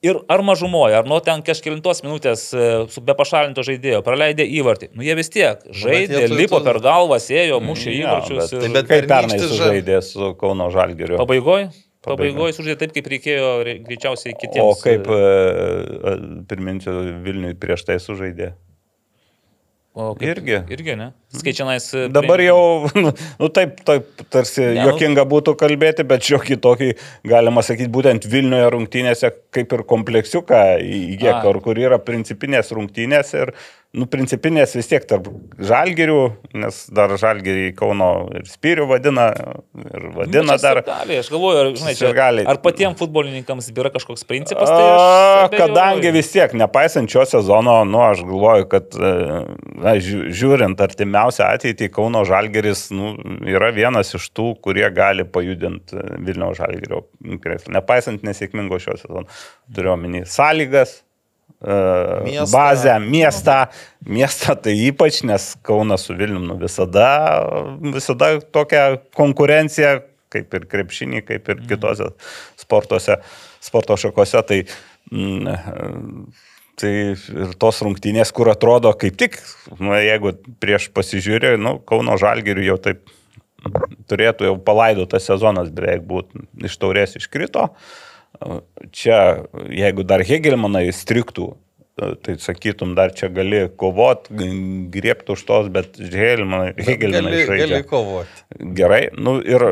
Ir 0.06 0.20
ar 0.30 0.44
mažumoje, 0.46 0.94
ar 0.94 1.08
nuo 1.10 1.18
ten 1.24 1.42
kažkėlintos 1.42 2.04
minutės 2.06 2.42
e, 2.54 2.66
su 2.94 3.02
be 3.02 3.16
pašalinto 3.18 3.64
žaidėjo, 3.66 4.04
praleidė 4.06 4.46
įvartį. 4.60 4.92
Nu 4.94 5.02
jie 5.02 5.16
vis 5.18 5.32
tiek 5.34 5.64
žaidė, 5.74 6.20
jie 6.22 6.28
tu- 6.30 6.38
lipo 6.38 6.60
tu- 6.60 6.68
per 6.68 6.78
galvą, 6.84 7.18
sėjo, 7.24 7.58
mušė 7.64 7.90
Jo, 7.96 8.04
įvarčius. 8.04 8.38
bet- 8.44 8.54
ir- 8.54 8.62
Tai 8.62 8.70
bet 8.76 8.86
Kaip 8.92 8.92
pernai 8.92 9.10
pernykštis 9.16 9.50
sužaidė 9.56 9.98
su 10.06 10.36
Kauno 10.38 10.68
Žalgiriu. 10.70 11.18
Pabaigoj? 11.18 11.72
Pabaigoj. 12.06 12.32
Pabaigoj 12.36 12.54
sužaidė 12.60 12.78
taip, 12.84 12.94
kaip 12.96 13.08
reikėjo 13.16 13.48
re- 13.66 13.80
greičiausiai 13.88 14.36
O 14.36 14.40
kitiems. 14.44 14.84
kaip, 14.86 15.08
e, 15.10 15.18
e, 15.18 16.12
e, 16.12 16.44
priminsiu, 16.52 16.94
Vilniui 17.26 17.56
prieš 17.58 17.86
tai 17.88 17.98
sužaidė. 18.04 18.52
O 19.96 20.12
kaip, 20.14 20.28
Irgi. 20.36 20.60
Irgi, 20.76 20.96
ne? 21.00 21.10
Skaičianais. 21.40 21.88
e, 21.94 22.08
Dabar 22.16 22.42
jau, 22.44 22.90
nu, 22.96 23.12
nu 23.42 23.50
taip, 23.54 23.80
taip, 23.88 24.10
tarsi 24.34 24.62
Ne, 24.66 24.74
nu- 24.82 24.90
jokinga 24.92 25.26
būtų 25.30 25.56
kalbėti, 25.60 26.04
bet 26.08 26.22
šiokį 26.26 26.60
tokį, 26.64 26.92
galima 27.28 27.62
sakyti, 27.66 27.92
būtent 27.92 28.26
Vilniuje 28.32 28.70
rungtynėse 28.76 29.34
kaip 29.56 29.74
ir 29.78 29.84
kompleksiuką 29.88 30.62
įgė, 30.84 31.42
kur, 31.44 31.62
kur 31.64 31.80
yra 31.80 31.98
principinės 32.02 32.72
rungtynės 32.76 33.34
ir, 33.40 33.52
nu, 33.96 34.04
principinės 34.12 34.74
vis 34.76 34.90
tiek 34.92 35.06
tarp 35.08 35.30
žalgerių, 35.64 36.16
nes 36.60 36.82
dar 36.92 37.14
žalgerį 37.20 37.70
Kauno 37.80 38.28
ir 38.36 38.44
Spyrių 38.52 38.88
vadina, 38.90 39.30
ir 39.88 40.10
vadina 40.18 40.44
Nu, 40.56 40.58
dar. 40.60 40.82
sirgaliai, 40.82 41.20
Aš 41.24 41.30
galvoju, 41.32 41.62
ar, 41.62 41.70
žinai, 41.80 41.94
čia, 41.96 42.10
Sirgaliai. 42.10 42.46
ar 42.52 42.60
patiems 42.64 43.00
futbolininkams 43.00 43.70
yra 43.72 43.92
kažkoks 43.96 44.26
principas. 44.28 44.68
Tai 44.68 44.84
aš 44.84 45.06
A, 45.06 45.48
kadangi 45.56 46.12
vis 46.12 46.28
tiek, 46.34 46.52
nepaisant 46.60 47.08
šio 47.10 47.24
sezono, 47.38 47.78
nu, 47.88 48.02
aš 48.04 48.26
galvoju, 48.28 48.68
kad 48.76 48.92
e, 49.00 49.14
na, 49.80 49.96
žiū- 50.04 50.28
žiūrint 50.36 50.76
artimiausią 50.84 51.25
ateitį, 51.44 51.90
Kauno 51.94 52.24
Žalgeris 52.28 52.88
nu, 52.96 53.16
yra 53.50 53.72
vienas 53.76 54.14
iš 54.18 54.28
tų, 54.36 54.52
kurie 54.64 54.86
gali 54.96 55.26
pajudinti 55.28 55.98
e, 55.98 56.06
Vilniaus 56.26 56.60
Žalgerio 56.60 57.04
krėslą. 57.44 57.74
Nepaisant 57.78 58.26
nesėkmingo 58.28 58.80
šio 58.82 58.98
sezono. 59.02 59.26
Turiu 59.76 59.96
omeny 59.96 60.24
sąlygas. 60.30 61.02
e, 61.62 61.78
Miestą. 62.26 62.50
Bazę, 62.52 62.96
miestą, 63.00 63.60
miestą 64.06 64.56
tai 64.56 64.76
ypač, 64.88 65.24
nes 65.28 65.54
Kaunas 65.66 66.08
su 66.08 66.16
Vilniumi 66.18 66.48
nu, 66.52 66.58
visada, 66.62 67.10
visada 67.96 68.36
tokia 68.54 68.88
konkurencija, 69.18 70.00
kaip 70.34 70.58
ir 70.58 70.66
krepšinį, 70.72 71.24
kaip 71.26 71.54
ir 71.54 71.64
kitose 71.70 72.12
sportuose, 72.60 73.20
sporto 73.64 73.98
šakose. 74.00 74.42
Tai, 74.48 74.60
mm, 75.12 76.26
tai 76.80 76.94
ir 77.16 77.54
tos 77.62 77.82
rungtynės, 77.86 78.32
kur 78.36 78.50
atrodo 78.52 78.92
kaip 79.00 79.18
tik, 79.20 79.38
nu, 79.80 79.94
jeigu 79.98 80.36
prieš 80.62 80.90
pasižiūrė, 80.96 81.56
nu, 81.62 81.78
Kauno 81.88 82.18
Žalgirių 82.20 82.66
jau 82.68 82.80
taip 82.90 83.06
turėtų 84.10 84.50
jau 84.50 84.56
palaidotas 84.62 85.26
sezonas 85.30 85.72
beveik 85.74 86.04
būti, 86.06 86.46
iš 86.68 86.78
taurės 86.82 87.16
iškrito. 87.20 87.70
Čia, 88.92 89.20
jeigu 89.72 90.04
dar 90.08 90.24
Hegelmanai 90.28 90.90
striktų, 90.94 91.54
tai 91.96 92.36
sakytum, 92.44 92.92
dar 92.96 93.14
čia 93.16 93.30
gali 93.32 93.62
kovot, 93.80 94.28
griebti 94.92 95.32
už 95.32 95.44
tos, 95.48 95.70
bet 95.72 95.96
Hegelmanai, 95.96 96.74
Hegelmanai 96.76 97.32
Gali, 97.32 97.46
žaidžia 97.48 97.68
gali 97.72 97.86
kovoti. 97.88 98.42
gerai. 98.76 99.00
Nu, 99.16 99.38
ir 99.40 99.64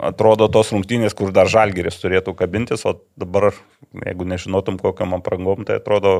atrodo 0.00 0.48
tos 0.48 0.70
rungtynės, 0.72 1.12
kur 1.16 1.34
dar 1.36 1.50
žalgeris 1.52 2.00
turėtų 2.00 2.32
kabintis, 2.38 2.86
o 2.88 2.94
dabar, 3.20 3.50
jeigu 3.92 4.24
nežinotum 4.30 4.78
kokiam 4.80 5.12
aprangom, 5.18 5.66
tai 5.68 5.76
atrodo, 5.82 6.14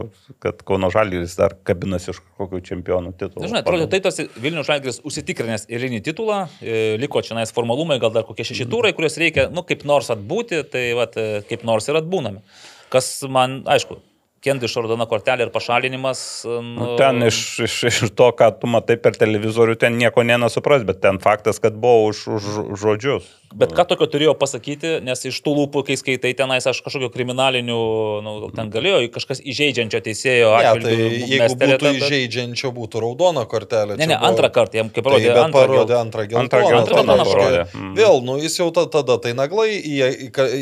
kad 0.44 0.60
Kauno 0.68 0.90
žalgeris 0.92 1.38
dar 1.40 1.56
kabinasi 1.64 2.12
iš 2.12 2.20
kokių 2.36 2.60
čempionų 2.66 3.14
titulų. 3.16 3.46
Na, 3.46 3.50
Žinai, 3.54 3.64
atrodo, 3.64 3.88
tai 3.88 4.02
tas 4.04 4.20
Vilnius 4.36 4.68
Žalgiris 4.68 5.00
užsitikrinęs 5.08 5.64
eilinį 5.72 6.02
titulą, 6.04 6.42
e, 6.60 6.98
liko 7.00 7.24
čia 7.24 7.38
nais 7.38 7.54
formalumai, 7.56 7.96
gal 8.02 8.12
dar 8.12 8.28
kokie 8.28 8.44
šeši 8.44 8.68
turai, 8.68 8.92
kuriuos 8.92 9.16
reikia, 9.24 9.48
nu, 9.48 9.64
kaip 9.64 9.88
nors 9.88 10.12
atbūti, 10.12 10.60
tai 10.68 10.84
vat, 11.00 11.16
e, 11.16 11.40
kaip 11.48 11.64
nors 11.64 11.88
ir 11.88 11.96
atbūname. 12.02 12.44
Kas 12.92 13.08
man, 13.30 13.62
aišku, 13.70 14.02
Kendi 14.40 14.68
Šordona 14.72 15.04
kortelė 15.04 15.44
ir 15.46 15.50
pašalinimas. 15.52 16.20
e, 16.48 16.60
Nu, 16.64 16.94
ten 16.96 17.20
iš, 17.26 17.40
iš, 17.66 17.74
iš 17.90 17.98
to, 18.16 18.30
ką 18.32 18.48
tu 18.60 18.66
matai 18.72 18.96
per 18.96 19.12
televizorių, 19.12 19.74
ten 19.76 19.98
nieko 20.00 20.24
nenasupras, 20.24 20.80
bet 20.88 21.02
ten 21.04 21.18
faktas, 21.20 21.58
kad 21.60 21.76
buvo 21.76 22.06
už, 22.08 22.22
už 22.40 22.48
žodžius. 22.80 23.26
Bet 23.52 23.72
ką 23.74 23.82
tokio 23.90 24.06
turėjo 24.06 24.32
pasakyti, 24.38 25.00
nes 25.02 25.24
iš 25.26 25.40
tų 25.42 25.52
lūpų, 25.58 25.82
kai 25.88 25.96
skaitai 25.98 26.30
tenais, 26.38 26.64
aš 26.70 26.80
kažkokio 26.86 27.08
kriminalinių, 27.10 27.78
nu, 28.22 28.34
ten 28.54 28.70
galėjo 28.70 29.10
kažkas 29.12 29.42
įžeidžiančio 29.42 30.00
teisėjo 30.06 30.52
Ne, 30.54 30.70
tai 30.86 30.94
jeigu 30.94 31.56
būtų 31.58 31.80
bet- 31.82 31.98
įžeidžiančio, 31.98 32.70
būtų 32.76 33.02
raudona 33.02 33.42
kortelė. 33.50 33.98
Ne, 33.98 34.06
ne, 34.06 34.14
buvo- 34.16 34.28
antrą 34.30 34.48
kartą, 34.54 34.78
jam 34.78 34.88
kaip 34.88 35.02
Tai, 35.02 35.10
parodė, 35.10 35.26
bet 35.34 35.42
antrą 35.42 35.64
parodė 35.66 35.82
geltoną. 35.82 36.00
antrą 36.00 36.20
Antrą 36.44 36.60
geltoną. 36.62 36.86
geltoną 36.86 37.06
tai 37.10 37.18
reiškia, 37.18 37.34
parodė. 37.34 37.66
Mm. 37.74 37.94
Vėl, 37.98 38.22
nu 38.30 38.38
jis 38.40 38.56
jau 38.62 38.70
ta, 38.72 38.86
tada 38.86 39.18
tai 39.18 39.32
naglai 39.34 39.68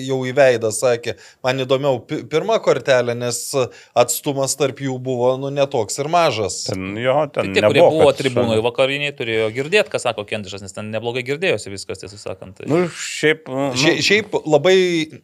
jau 0.08 0.18
į 0.24 0.32
veidą 0.34 0.72
sakė, 0.72 1.14
man 1.44 1.58
įdomiau 1.66 2.00
pi- 2.08 2.24
pirma 2.24 2.58
kortelė, 2.58 3.14
nes 3.14 3.52
atstumas 3.98 4.54
tarp 4.58 4.80
jų 4.82 4.96
buvo 5.02 5.32
nu 5.40 5.50
netoks 5.54 5.98
ir 6.00 6.10
mažas. 6.12 6.60
Ten 6.68 6.96
jo, 7.00 7.16
Tai 7.32 7.44
ten 7.44 7.54
tie, 7.56 7.62
kurie 7.62 7.82
nebuvo, 7.82 8.02
buvo 8.02 8.12
tribūnoje 8.16 8.64
vakariniai, 8.64 9.14
turėjo 9.16 9.48
girdėti, 9.54 9.92
ką 9.92 10.00
sako 10.02 10.24
Kendišas, 10.28 10.64
nes 10.64 10.76
ten 10.76 10.92
neblogai 10.94 11.24
girdėjosi 11.26 11.72
viskas, 11.72 12.02
tiesą 12.02 12.20
sakant. 12.20 12.58
Tai... 12.58 12.68
Nu, 12.70 12.84
šiaip. 12.92 13.50
Nu, 13.52 13.68
Šia, 13.78 13.96
šiaip 14.04 14.34
labai 14.48 14.76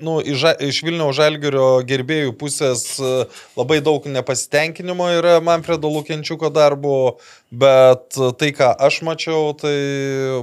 nu, 0.05 0.19
iš, 0.21 0.47
iš 0.69 0.83
Vilniaus 0.87 1.17
Žalgirio 1.19 1.69
gerbėjų 1.87 2.35
pusės 2.41 2.85
e, 2.99 3.15
labai 3.59 3.81
daug 3.85 4.07
nepasitenkinimo 4.11 5.09
yra 5.19 5.39
Manfredo 5.45 5.91
Lukiančiuko 5.93 6.51
darbo, 6.55 7.17
bet 7.55 8.19
tai, 8.41 8.53
ką 8.57 8.75
aš 8.89 9.03
mačiau, 9.07 9.53
tai 9.59 9.75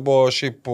buvo 0.03 0.27
šiaip 0.33 0.69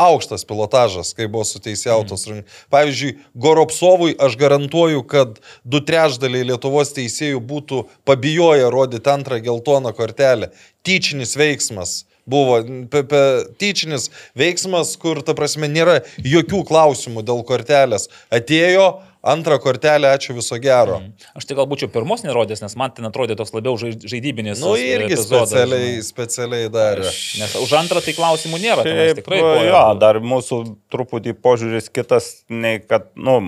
aukštas 0.00 0.46
pilotažas, 0.48 1.12
kai 1.16 1.28
buvo 1.30 1.44
suteisėautos. 1.48 2.26
Mm. 2.30 2.44
Pavyzdžiui, 2.72 3.14
Goropsovui 3.46 4.16
aš 4.20 4.36
garantuoju, 4.40 5.04
kad 5.10 5.40
du 5.64 5.82
trečdaliai 5.84 6.48
Lietuvos 6.52 6.94
teisėjų 6.96 7.42
būtų 7.52 7.84
pabijoję 8.08 8.70
rodyti 8.72 9.12
antrą 9.12 9.40
geltoną 9.44 9.92
kortelę. 9.96 10.52
Tyčinis 10.86 11.36
veiksmas 11.36 12.00
buvo 12.30 12.60
pe, 12.90 13.02
pe, 13.04 13.20
tyčinis 13.58 14.08
veiksmas, 14.38 14.94
kur, 15.00 15.22
ta 15.26 15.34
prasme, 15.38 15.68
nėra 15.70 16.00
jokių 16.22 16.62
klausimų 16.68 17.24
dėl 17.26 17.42
kortelės. 17.48 18.08
Atėjo, 18.32 19.00
antrą 19.22 19.58
kortelę, 19.60 20.08
ačiū 20.16 20.34
viso 20.38 20.56
gero. 20.62 20.98
Mm. 21.00 21.12
Aš 21.36 21.44
tai 21.48 21.56
gal 21.58 21.66
būčiau 21.68 21.90
pirmos 21.92 22.22
nerodęs, 22.24 22.62
nes 22.64 22.76
man 22.80 22.94
ten 22.96 23.04
atrodė 23.08 23.36
toks 23.36 23.52
labiau 23.52 23.76
žai- 23.80 23.98
žaidybinis. 24.00 24.62
Nu, 24.64 24.74
irgi 24.80 25.12
epizodas, 25.14 25.50
specialiai, 25.52 25.92
žinai. 25.92 26.08
specialiai 26.08 26.70
darė. 26.72 27.06
Nes 27.42 27.54
už 27.60 27.74
antrą 27.76 28.00
tai 28.04 28.14
klausimų 28.16 28.60
nėra. 28.62 28.82
tenais 28.86 29.12
Šiaip, 29.12 29.22
tikrai 29.22 29.40
buvo- 29.44 29.64
jo, 29.68 29.84
dar 30.00 30.20
mūsų 30.24 30.60
truputį 30.90 31.34
požiūris 31.44 31.90
kitas, 31.92 32.30
nei 32.48 32.78
kad, 32.80 33.10
nu, 33.16 33.38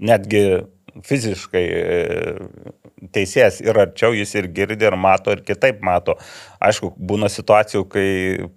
netgi 0.00 0.64
fiziškai 1.08 1.62
e, 1.72 2.34
teisėjas 3.14 3.60
ir 3.64 3.78
arčiau 3.80 4.12
jis 4.12 4.34
ir 4.36 4.48
girdi, 4.52 4.84
ir 4.84 4.96
mato, 5.00 5.32
ir 5.32 5.40
kitaip 5.46 5.80
mato. 5.84 6.18
Aišku, 6.62 6.92
būna 6.98 7.30
situacijų, 7.32 7.84
kai 7.88 8.06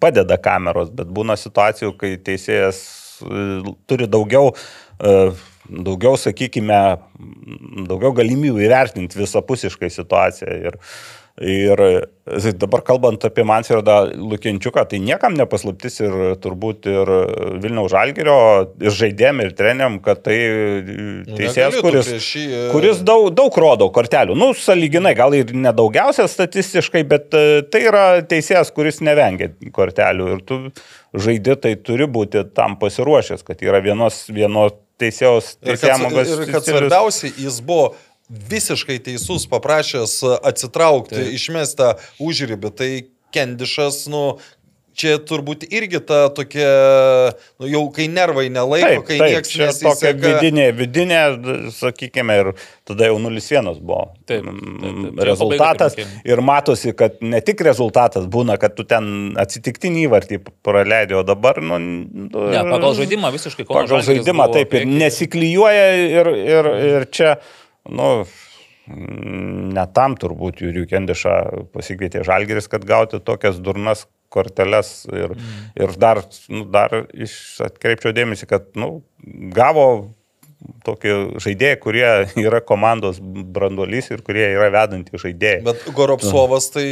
padeda 0.04 0.38
kameros, 0.42 0.90
bet 0.92 1.08
būna 1.08 1.38
situacijų, 1.40 1.94
kai 1.98 2.16
teisėjas 2.18 2.82
e, 3.24 3.46
turi 3.88 4.08
daugiau, 4.12 4.52
e, 5.00 5.32
daugiau, 5.70 6.18
sakykime, 6.20 6.80
daugiau 7.90 8.14
galimybių 8.16 8.66
įvertinti 8.68 9.22
visapusiškai 9.22 9.92
situaciją. 9.94 10.58
Ir, 10.70 10.80
Ir 11.36 11.82
dabar 12.56 12.80
kalbant 12.80 13.26
apie 13.28 13.44
Mansfieldą 13.44 14.14
Lukinčiuką, 14.16 14.86
tai 14.88 15.02
niekam 15.04 15.34
nepaslaptis 15.36 16.00
ir 16.00 16.14
turbūt 16.40 16.88
ir 16.88 17.10
Vilniaus 17.60 17.92
Žalgerio, 17.92 18.38
ir 18.80 18.96
žaidėm, 18.96 19.42
ir 19.44 19.52
treniam, 19.58 19.98
kad 20.00 20.22
tai 20.24 20.38
teisėjas, 21.28 21.76
kuris, 21.84 22.14
šį, 22.24 22.46
kuris 22.72 23.04
daug, 23.04 23.28
daug 23.36 23.60
rodo 23.60 23.90
kortelių. 23.92 24.38
Nu, 24.40 24.54
saliginai, 24.56 25.12
gal 25.20 25.36
ir 25.36 25.52
nedaugiausia 25.52 26.30
statistiškai, 26.32 27.04
bet 27.12 27.36
e, 27.36 27.66
tai 27.68 27.84
yra 27.90 28.06
teisėjas, 28.24 28.72
kuris 28.72 29.04
nevengia 29.04 29.52
kortelių. 29.76 30.32
Ir 30.38 30.48
tu 30.48 30.62
žaidži, 31.12 31.60
tai 31.60 31.76
turi 31.84 32.08
būti 32.08 32.48
tam 32.56 32.80
pasiruošęs, 32.80 33.44
kad 33.44 33.60
yra 33.60 33.84
vienos, 33.84 34.24
vienos 34.32 34.80
teisėjos 35.02 35.56
Ir 35.66 35.80
kad, 35.82 36.04
ir 36.24 36.52
kad 36.54 36.68
svarbiausia, 36.68 37.32
jis 37.42 37.62
buvo 37.66 37.94
visiškai 38.30 38.98
teisus, 39.06 39.46
paprašęs 39.50 40.18
atsitraukti, 40.42 41.18
Taip. 41.20 41.34
išmestą 41.38 41.92
užribį. 42.24 42.72
Tai 42.76 42.92
Kendišas, 43.36 44.06
nu, 44.08 44.38
čia 44.96 45.16
turbūt 45.28 45.66
irgi 45.68 46.00
ta 46.08 46.26
tokia, 46.34 46.70
nu, 47.60 47.68
jau 47.70 47.84
kai 47.96 48.08
nervai 48.12 48.46
nelaiko, 48.54 48.88
Taip, 48.88 49.08
kai 49.10 49.18
taip, 49.20 49.34
niekas 49.34 49.52
čia 49.52 49.68
tokia 49.68 49.92
nesiseka. 49.92 50.22
vidinė, 50.24 50.68
vidinė, 50.78 51.20
sakykime, 51.76 52.38
ir 52.42 52.52
tada 52.88 53.10
jau 53.10 53.18
0-1 53.22 53.82
buvo 53.82 54.08
Taip, 54.26 54.48
taip, 54.48 54.80
taip. 54.82 55.22
Rezultatas. 55.30 56.00
Ir 56.26 56.42
matosi, 56.46 56.96
kad 56.98 57.20
ne 57.26 57.42
tik 57.46 57.62
rezultatas 57.68 58.26
būna, 58.32 58.58
kad 58.62 58.78
tu 58.78 58.88
ten 58.88 59.36
atsitiktinį 59.42 60.08
įvartį 60.08 60.42
praleidai, 60.66 61.20
o 61.20 61.26
dabar, 61.28 61.62
nu... 61.64 61.80
nu 61.82 62.48
Ne, 62.56 62.64
pagal 62.72 62.96
žaidimą 62.98 63.32
visiškai 63.36 63.68
Kauno 63.68 63.84
Pagal 63.84 64.04
žaidimą 64.08 64.50
taip 64.54 64.74
ir 64.74 64.86
priekyje. 64.86 65.00
nesiklyjuoja 65.04 65.86
ir, 66.08 66.34
ir, 66.56 66.74
ir 66.90 67.08
čia, 67.14 67.36
nu, 67.92 68.10
ne 69.76 69.86
tam 69.96 70.16
turbūt 70.20 70.62
Jūrių 70.62 70.86
Kendišą 70.92 71.38
pasikvietė 71.74 72.24
Žalgeris, 72.28 72.70
kad 72.72 72.86
gauti 72.86 73.20
tokias 73.24 73.58
durnas 73.64 74.06
korteles 74.36 74.92
ir, 75.14 75.34
mm. 75.36 75.64
ir 75.82 75.96
dar, 76.02 76.22
nu, 76.52 76.66
dar 76.72 76.94
iš, 77.14 77.36
atkreipčiau 77.66 78.14
dėmesį, 78.16 78.50
kad 78.52 78.70
nu, 78.80 79.00
gavo 79.56 79.88
tokį 80.86 81.14
žaidėją, 81.42 81.78
kurie 81.82 82.08
yra 82.40 82.62
komandos 82.64 83.20
branduolys 83.22 84.10
ir 84.14 84.24
kurie 84.26 84.46
yra 84.52 84.70
vedantys 84.74 85.22
žaidėjai. 85.22 85.62
Bet 85.66 85.86
Goropsovas, 85.96 86.70
tai 86.74 86.88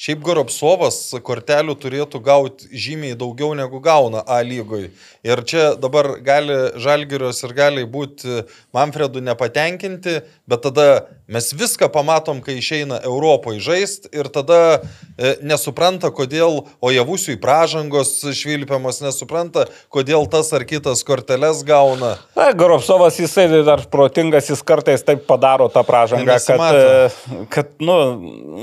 šiaip 0.00 0.22
Goropsovas 0.26 1.00
kortelių 1.24 1.76
turėtų 1.82 2.22
gauti 2.24 2.68
žymiai 2.72 3.18
daugiau 3.18 3.54
negu 3.58 3.82
gauna 3.84 4.24
A 4.26 4.40
lygoj. 4.46 4.88
Ir 5.26 5.44
čia 5.48 5.72
dabar 5.80 6.16
gali 6.24 6.56
Žalgirios 6.78 7.42
ir 7.46 7.54
gali 7.56 7.84
būti 7.88 8.42
Manfredų 8.76 9.22
nepatenkinti, 9.26 10.20
bet 10.48 10.64
tada 10.66 10.88
mes 11.28 11.50
viską 11.52 11.90
pamatom, 11.92 12.40
kai 12.44 12.58
išeina 12.60 13.00
Europoje 13.04 13.60
žaisti 13.64 14.10
ir 14.16 14.30
tada 14.32 14.80
e, 15.18 15.34
nesupranta, 15.44 16.10
kodėl 16.14 16.62
Ojavusiui 16.84 17.36
pražangos 17.42 18.14
švilpiamos, 18.38 19.02
nesupranta, 19.04 19.66
kodėl 19.92 20.28
tas 20.30 20.52
ar 20.56 20.64
kitas 20.68 21.04
korteles 21.06 21.64
gauna. 21.68 22.16
Na, 22.38 22.50
Goropsovas 22.56 22.87
jisai 23.20 23.46
dar 23.66 23.84
protingas, 23.92 24.48
jis 24.50 24.62
kartais 24.66 25.04
taip 25.04 25.26
padaro 25.28 25.68
tą 25.72 25.84
pražangą, 25.86 26.38
kad, 26.46 26.64
e, 26.74 27.44
kad 27.52 27.70
nu, 27.84 27.98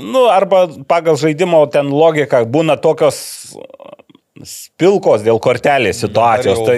nu, 0.02 0.26
arba 0.32 0.66
pagal 0.88 1.18
žaidimo 1.20 1.62
ten 1.70 1.92
logiką 1.94 2.42
būna 2.50 2.78
tokios 2.82 3.18
spilkos 4.44 5.22
dėl 5.24 5.38
kortelės 5.42 6.00
situacijos. 6.02 6.60
Tai, 6.66 6.76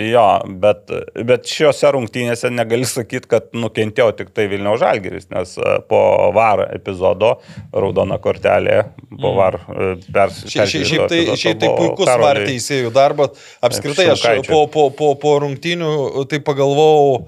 jo, 0.00 0.24
bet, 0.62 0.92
bet 1.28 1.48
šiuose 1.50 1.90
rungtynėse 1.96 2.50
negali 2.52 2.86
sakyti, 2.88 3.28
kad 3.30 3.50
nukentėjo 3.56 4.10
tik 4.20 4.32
tai 4.36 4.46
Vilniaus 4.52 4.80
Žalgiris, 4.82 5.28
nes 5.34 5.56
e, 5.58 5.76
po 5.90 6.00
VAR 6.36 6.64
epizodo 6.70 7.34
raudona 7.72 8.18
kortelė, 8.22 8.80
po 9.20 9.34
VAR 9.38 9.60
e, 9.60 9.90
pers. 10.08 10.44
Šiaip, 10.48 10.70
šiaip, 10.72 10.86
šiaip 10.90 11.06
tai, 11.12 11.22
šiaip 11.40 11.62
tai 11.62 11.72
puikus 11.76 12.08
Karoliui. 12.08 12.28
var 12.28 12.42
teisėjų 12.48 12.94
darbas. 12.94 13.48
Apskritai 13.64 14.10
aš 14.14 14.26
po, 14.48 14.64
po, 14.72 14.88
po, 14.94 15.14
po 15.20 15.36
rungtynių 15.44 16.24
tai 16.30 16.40
pagalvojau, 16.44 17.24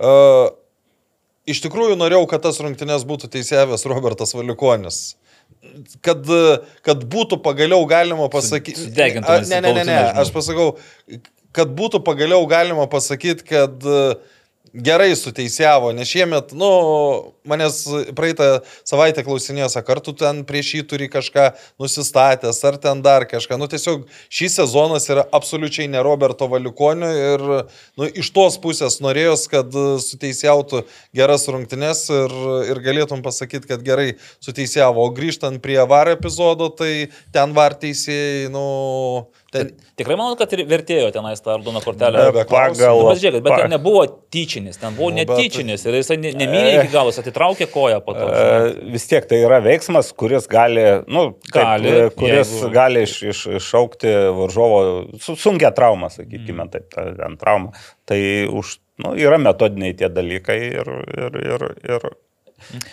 uh, 0.00 0.50
iš 1.50 1.62
tikrųjų 1.64 1.98
norėjau, 2.00 2.26
kad 2.30 2.44
tas 2.46 2.60
rungtynės 2.62 3.06
būtų 3.08 3.30
teisėjęs 3.36 3.86
Robertas 3.90 4.34
Valikonis. 4.36 5.00
Kad, 6.00 6.24
kad 6.86 7.02
būtų 7.12 7.36
pagaliau 7.44 7.84
galima 7.88 8.30
pasakyti. 8.32 8.88
sudegintume 8.88 9.44
Ne, 9.50 9.60
ne, 9.60 9.72
ne, 9.76 9.84
ne, 9.84 9.96
aš 10.22 10.32
pasakau, 10.32 10.70
kad 11.56 11.74
būtų 11.76 12.00
pagaliau 12.06 12.46
galima 12.48 12.86
pasakyti, 12.90 13.44
kad 13.50 13.84
uh, 13.84 14.14
gerai 14.74 15.10
suteisėjavo, 15.18 15.90
nes 15.96 16.08
šiemet, 16.08 16.52
nu, 16.56 16.70
manęs 17.48 17.82
praeitą 18.16 18.60
savaitę 18.86 19.24
klausinėjo, 19.26 19.68
sako, 19.72 19.96
ar 19.96 20.00
tu 20.04 20.14
ten 20.16 20.42
prieš 20.46 20.72
jį 20.76 20.82
turi 20.92 21.08
kažką 21.10 21.46
nusistatęs, 21.80 22.60
ar 22.68 22.78
ten 22.82 23.02
dar 23.02 23.26
kažką. 23.30 23.58
Nu, 23.60 23.68
tiesiog 23.70 24.06
šis 24.32 24.58
sezonas 24.60 25.08
yra 25.10 25.26
absoliučiai 25.36 25.88
ne 25.90 26.02
Roberto 26.06 26.48
Valiukonio 26.50 27.10
ir 27.10 27.46
nu, 27.98 28.06
iš 28.08 28.30
tos 28.36 28.60
pusės 28.62 29.00
norėjos, 29.02 29.48
kad 29.50 29.74
suteisėjautų 30.06 30.84
geras 31.16 31.48
rungtynes 31.50 32.06
ir, 32.14 32.36
ir 32.70 32.82
galėtum 32.84 33.24
pasakyti, 33.26 33.68
kad 33.70 33.84
gerai 33.86 34.14
suteisėjavo. 34.38 35.08
O 35.08 35.14
grįžtant 35.16 35.62
prie 35.64 35.80
VAR 35.90 36.14
epizodo, 36.14 36.70
tai 36.70 37.10
ten 37.34 37.56
VAR 37.56 37.74
teisėjai, 37.80 38.50
nu, 38.54 38.66
ten... 39.52 39.70
Tikrai 39.98 40.16
manau, 40.16 40.36
kad 40.38 40.52
ir 40.56 40.62
vertėjo 40.70 41.08
tenais 41.14 41.40
tą 41.42 41.56
raudoną 41.56 41.80
kortelę. 41.84 42.22
Be- 42.30 42.32
be. 42.38 42.44
Nu, 42.44 42.50
Pagal, 42.50 43.00
bet 43.08 43.20
žiūrėkit, 43.22 43.42
bet 43.46 43.56
ten 43.62 43.72
nebuvo 43.74 44.04
tyčinis, 44.32 44.78
ten 44.80 44.94
buvo 44.98 45.10
Nu, 45.10 45.16
bet- 45.20 45.32
netyčinis 45.34 45.84
ir 45.90 45.98
jisai 45.98 46.16
ne- 46.22 46.32
nemynė 46.38 46.72
iki 46.80 46.92
galo, 46.94 47.10
jis 47.12 47.20
atitraukė 47.24 47.66
koją 47.72 47.98
po 48.06 48.14
to. 48.14 48.28
E, 48.30 48.90
Vis 48.94 49.06
tiek 49.10 49.26
tai 49.30 49.42
yra 49.44 49.58
veiksmas, 49.64 50.12
kuris 50.14 50.46
gali, 50.50 50.84
nu, 51.10 51.26
Gali, 51.52 51.90
taip, 51.96 52.16
kuris 52.20 52.54
jeigu- 52.54 52.72
gali 52.74 53.02
iš, 53.08 53.16
iš, 53.34 53.42
iššaukti 53.60 54.14
varžovo 54.38 54.80
su, 55.20 55.36
sunkia 55.36 55.70
trauma, 55.74 56.08
sakykime, 56.14 56.64
Mm. 56.64 56.70
taip, 56.70 56.88
ta, 56.94 57.08
ten 57.18 57.36
trauma. 57.40 57.72
Tai 58.06 58.18
už, 58.60 58.78
nu, 59.04 59.14
yra 59.18 59.38
metodiniai 59.38 59.94
tie 59.96 60.08
dalykai 60.08 60.58
ir, 60.80 60.88
ir, 61.18 61.40
ir, 61.54 61.66
ir, 61.96 62.10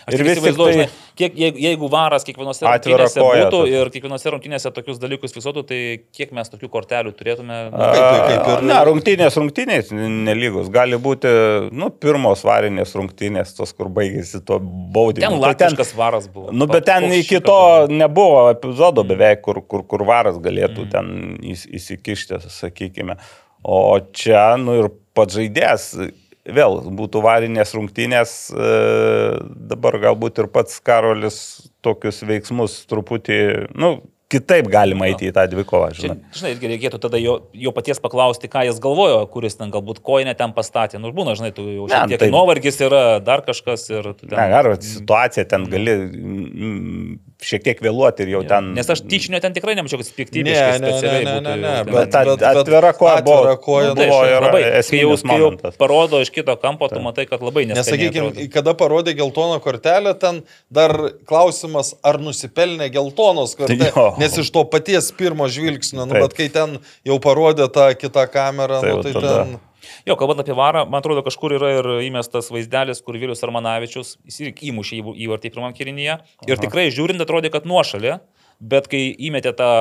Aš 0.08 0.14
ir 0.14 0.24
vis 0.24 0.38
įsivaizduoju, 0.38 0.74
tai- 0.74 0.86
žinai, 0.88 1.16
kiek, 1.18 1.36
jeigu, 1.36 1.58
jeigu 1.60 1.90
varas 1.90 2.24
kiekvienose 2.24 2.66
rungtynėse 2.66 3.20
koja 3.22 3.46
būtų 3.48 3.52
tokia. 3.52 3.82
ir 3.82 3.90
kiekvienose 3.96 4.32
rungtynėse 4.34 4.72
tokius 4.74 5.00
dalykus 5.00 5.34
fiksuotų, 5.36 5.64
tai 5.68 5.80
kiek 6.16 6.32
mes 6.32 6.50
tokių 6.50 6.70
kortelių 6.70 7.14
turėtume. 7.18 7.58
nu, 7.72 7.78
kaip- 7.78 8.28
kaip- 8.28 8.48
ir- 8.58 8.64
Ne, 8.68 8.80
rungtynės 8.90 9.38
rungtynės 9.38 9.92
nelygus. 9.92 10.70
Gali 10.72 10.98
būti, 10.98 11.72
nu, 11.72 11.90
pirmos 11.90 12.44
varinės 12.44 12.94
rungtynės, 12.96 13.56
tos, 13.58 13.74
kur 13.74 13.88
baigėsi 13.90 14.44
to 14.46 14.60
baudimo. 14.60 15.22
Ten 15.22 15.40
Tai 15.42 15.54
latviškas 15.54 15.94
varas 15.96 16.28
buvo. 16.28 16.52
Nu, 16.52 16.66
bet 16.68 16.86
ten 16.86 17.04
iki 17.12 17.40
to 17.40 17.52
buvo. 17.52 17.88
nebuvo 17.88 18.50
epizodo 18.54 19.04
beveik, 19.04 19.42
kur, 19.42 19.62
kur, 19.62 19.84
kur 19.84 20.00
varas 20.06 20.38
galėtų 20.38 20.86
Mm. 20.86 20.92
ten 20.92 21.38
įs, 21.44 21.68
įsikišti, 21.68 22.40
sakykime. 22.50 23.18
O 23.64 24.00
čia, 24.14 24.56
nu 24.58 24.78
ir 24.84 24.90
pats 25.14 25.36
žaidėjas, 25.36 26.12
vėl 26.48 26.80
būtų 26.98 27.22
varinės 27.26 27.74
rungtynės, 27.78 28.36
e, 28.52 29.40
dabar 29.74 29.98
galbūt 30.04 30.40
ir 30.44 30.48
pats 30.54 30.80
Karolis 30.84 31.40
tokius 31.86 32.22
veiksmus 32.28 32.82
truputį, 32.90 33.40
nu, 33.76 33.98
kitaip 34.28 34.68
galima 34.68 35.06
eiti 35.08 35.30
į 35.30 35.34
tą 35.38 35.46
dvikovą, 35.48 35.94
Čia, 35.96 36.02
žinai. 36.10 36.18
žinai, 36.36 36.50
irgi 36.58 36.70
reikėtų 36.74 36.98
tada 37.00 37.20
jo, 37.22 37.38
jo 37.56 37.72
paties 37.72 38.02
paklausti, 38.04 38.50
ką 38.52 38.66
jis 38.68 38.82
galvojo, 38.84 39.22
kuris 39.32 39.56
ten 39.56 39.72
galbūt 39.72 40.02
koinę 40.04 40.34
ten 40.36 40.52
pastatė. 40.52 41.00
Nu, 41.00 41.14
būna, 41.16 41.32
žinai, 41.40 41.54
tu 41.56 41.64
jau 41.64 41.86
Ne, 41.88 41.94
šiek 41.96 42.12
tiek 42.12 42.20
tai- 42.26 42.32
nuovargis 42.34 42.82
yra, 42.84 43.04
dar 43.24 43.46
kažkas 43.48 43.86
ir... 43.94 44.10
ten- 44.20 44.36
Ne, 44.36 44.50
ar 44.60 44.74
situacija 44.84 45.48
ten 45.48 45.64
gali 45.72 45.96
mm, 45.96 47.20
šiek 47.42 47.62
tiek 47.64 47.80
vėluoti 47.86 48.24
ir 48.26 48.30
jau 48.34 48.42
Jo. 48.42 48.48
ten. 48.50 48.74
Nes 48.74 48.88
aš 48.90 49.02
tyčinio 49.06 49.38
ten 49.42 49.54
tikrai 49.54 49.76
nemačiau, 49.78 50.00
kad 50.02 50.08
Ne, 50.10 50.16
piktybiškai 50.18 50.72
ne, 50.72 50.80
ne, 50.80 50.88
specialiai 50.92 51.26
ne, 51.26 51.32
būtų 51.32 51.44
ne, 51.44 51.50
jau 51.52 51.58
ne, 51.62 52.06
ten- 52.10 52.26
Bet 52.28 52.42
at- 52.42 52.58
atvira 52.58 52.94
koja 52.98 53.22
buvo- 53.22 53.36
atvira 53.44 53.56
koja, 53.62 53.88
Nu, 53.90 53.96
tai 53.96 54.08
buvo 54.10 54.24
ir 54.26 54.42
labai, 54.42 54.62
esminis 54.80 55.24
momentas. 55.24 55.76
parodo 55.78 56.22
iš 56.22 56.30
kito 56.34 56.56
kampo, 56.58 56.90
tu 56.90 57.00
matai, 57.00 57.26
kad 57.30 57.42
labai 57.42 57.66
Nes, 57.68 57.78
nesakykime. 57.78 58.32
sakykime, 58.34 58.52
kada 58.54 58.74
parodė 58.74 59.14
geltoną 59.16 59.60
kortelę, 59.62 60.16
ten 60.20 60.42
dar 60.72 60.92
klausimas, 61.30 61.94
ar 62.04 62.18
nusipelnė 62.18 62.90
geltonos 62.92 63.56
kortelės. 63.56 63.94
Jo. 63.98 64.16
Nes 64.18 64.38
iš 64.38 64.50
to 64.52 64.64
paties 64.66 65.12
pirmo 65.12 65.46
žvilgsnio, 65.48 66.08
nu, 66.08 66.14
bet 66.14 66.34
kai 66.34 66.50
ten 66.50 66.80
jau 67.06 67.20
parodė 67.20 67.70
tą 67.72 67.94
kitą 67.96 68.26
kamerą, 68.34 68.82
Tai 68.82 68.90
nu, 68.90 69.04
tai 69.04 69.14
tada- 69.14 69.44
ten... 69.46 69.60
Jo, 70.08 70.18
kalbant 70.20 70.42
apie 70.44 70.56
varą, 70.58 70.86
man 70.90 71.02
atrodo, 71.02 71.24
kažkur 71.26 71.58
yra 71.58 71.74
ir 71.80 71.92
įmestas 72.08 72.52
vaizdelis, 72.54 73.04
kur 73.06 73.20
Vilius 73.20 73.44
Armanavičius 73.46 74.16
įmušė 74.28 75.02
įvartį 75.28 75.54
pirmam 75.54 75.76
kirinyje. 75.78 76.20
Ir 76.48 76.62
tikrai 76.62 76.90
žiūrint, 76.94 77.22
atrodė, 77.24 77.54
kad 77.54 77.70
nuošalė. 77.70 78.20
Bet 78.58 78.88
kai 78.90 79.04
įmetė 79.14 79.52
tą 79.54 79.72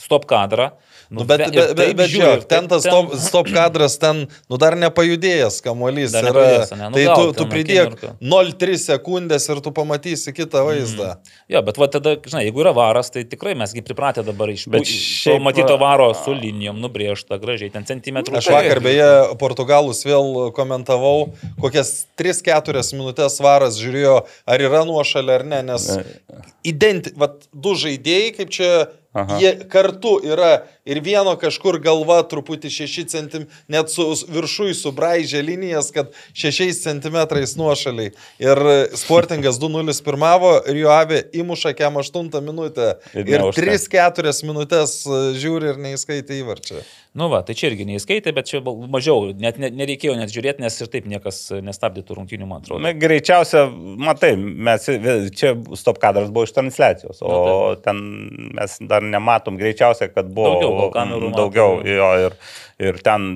stop 0.00 0.26
kadrą. 0.30 0.72
Nu, 1.14 1.24
bet, 1.28 1.44
bet, 1.54 1.72
bet, 1.78 1.92
bet 1.98 2.10
žiūrėk, 2.12 2.44
ten 2.50 2.66
tas 2.70 2.82
stop, 2.84 3.14
stop 3.22 3.50
kadras, 3.54 3.96
ten, 4.02 4.24
nu 4.50 4.58
dar 4.60 4.76
nepajudėjęs 4.80 5.60
kamuolys. 5.64 6.12
Dar 6.14 6.26
yra. 6.26 6.32
nepajudėjęs, 6.34 6.72
ane? 6.76 6.88
Nu, 6.90 6.98
tai 6.98 7.04
gal 7.06 7.16
tu, 7.16 7.26
ten 7.30 7.38
tu 7.38 7.46
pridėk 7.52 7.82
akimirką. 7.86 8.12
0,3 8.34 8.80
sekundės 8.84 9.48
ir 9.52 9.62
tu 9.64 9.72
pamatysi 9.76 10.34
kitą 10.36 10.64
vaizdą. 10.66 11.10
Jo, 11.52 11.62
bet 11.66 11.78
va 11.80 11.88
tada, 11.92 12.16
žinai, 12.24 12.44
jeigu 12.48 12.64
yra 12.64 12.74
varas, 12.76 13.12
tai 13.14 13.24
tikrai 13.28 13.54
mesgi 13.58 13.84
pripratę 13.86 14.24
dabar 14.26 14.50
iš 14.52 14.66
to 14.66 15.38
matyto 15.44 15.76
va- 15.78 15.94
varo 15.94 16.10
su 16.18 16.34
linijom 16.34 16.80
nubriežta 16.82 17.38
gražiai, 17.42 17.70
ten 17.74 17.86
centimetrų. 17.88 18.38
Aš 18.40 18.50
vakar 18.52 18.80
beje 18.84 19.08
portugalus 19.40 20.02
vėl 20.06 20.50
komentavau, 20.56 21.30
kokias 21.60 22.06
3-4 22.18 22.82
minutės 22.96 23.38
varas 23.44 23.78
žiūrėjo, 23.80 24.16
ar 24.50 24.66
yra 24.66 24.84
nuošalė 24.88 25.38
ar 25.38 25.44
ne, 25.44 25.62
nes 25.70 25.86
identi, 26.64 27.12
vat, 27.20 27.44
du 27.52 27.74
žaidėjai, 27.78 28.34
kaip 28.38 28.52
čia, 28.54 28.70
Aha. 29.14 29.36
Jie 29.38 29.52
kartu 29.70 30.16
yra 30.26 30.64
ir 30.82 30.98
vieno 30.98 31.36
kažkur 31.38 31.78
galva 31.82 32.16
truputį 32.26 32.70
6 32.74 33.12
cm, 33.12 33.44
net 33.70 33.92
su 33.92 34.08
viršui 34.26 34.74
subraižė 34.74 35.42
linijas, 35.46 35.92
kad 35.94 36.10
6 36.34 36.82
cm 36.82 37.20
nuošaliai. 37.60 38.10
Ir 38.42 38.62
Sportingas 38.98 39.60
2-0 39.62 39.94
pirmavo 40.02 40.56
ir 40.66 40.82
jo 40.82 40.90
avė 40.90 41.22
įmuša 41.30 41.76
kem 41.78 42.02
8 42.02 42.42
minutę. 42.42 42.96
Ir 43.14 43.22
Ir 43.22 43.44
neužtenka. 43.46 43.78
3-4 44.18 44.34
minutės 44.50 44.98
e, 45.06 45.22
žiūri 45.38 45.70
ir 45.72 45.80
neįskaitė 45.86 46.42
įvarčio. 46.42 46.82
Nu 47.14 47.28
va, 47.30 47.44
tai 47.46 47.54
čia 47.54 47.68
irgi 47.70 47.84
neįskaitė, 47.86 48.32
bet 48.34 48.48
čia 48.50 48.58
mažiau, 48.90 49.28
net 49.38 49.54
ne, 49.62 49.68
nereikėjo 49.70 50.16
net 50.18 50.32
žiūrėti, 50.34 50.64
nes 50.64 50.78
ir 50.82 50.88
taip 50.90 51.04
niekas 51.06 51.36
nestabdytų 51.62 52.16
rungtynių, 52.18 52.48
man 52.50 52.64
atrodo. 52.64 52.82
Na, 52.82 52.90
greičiausia, 52.90 53.68
matai, 54.02 54.32
mes 54.34 54.88
čia 55.38 55.52
stop 55.78 56.00
kadras 56.02 56.32
buvo 56.34 56.48
iš 56.48 56.56
transliacijos, 56.56 57.22
o 57.22 57.30
Nu, 57.44 57.54
ten 57.84 58.00
mes 58.56 58.74
dar 58.90 59.06
nematom, 59.06 59.60
greičiausia, 59.60 60.08
kad 60.10 60.26
buvo 60.34 60.56
Daugiau 60.58 60.90
kamerų 60.94 61.30
daugiau 61.36 61.78
jo, 61.86 62.10
ir, 62.26 62.36
ir 62.82 62.98
ten 63.06 63.30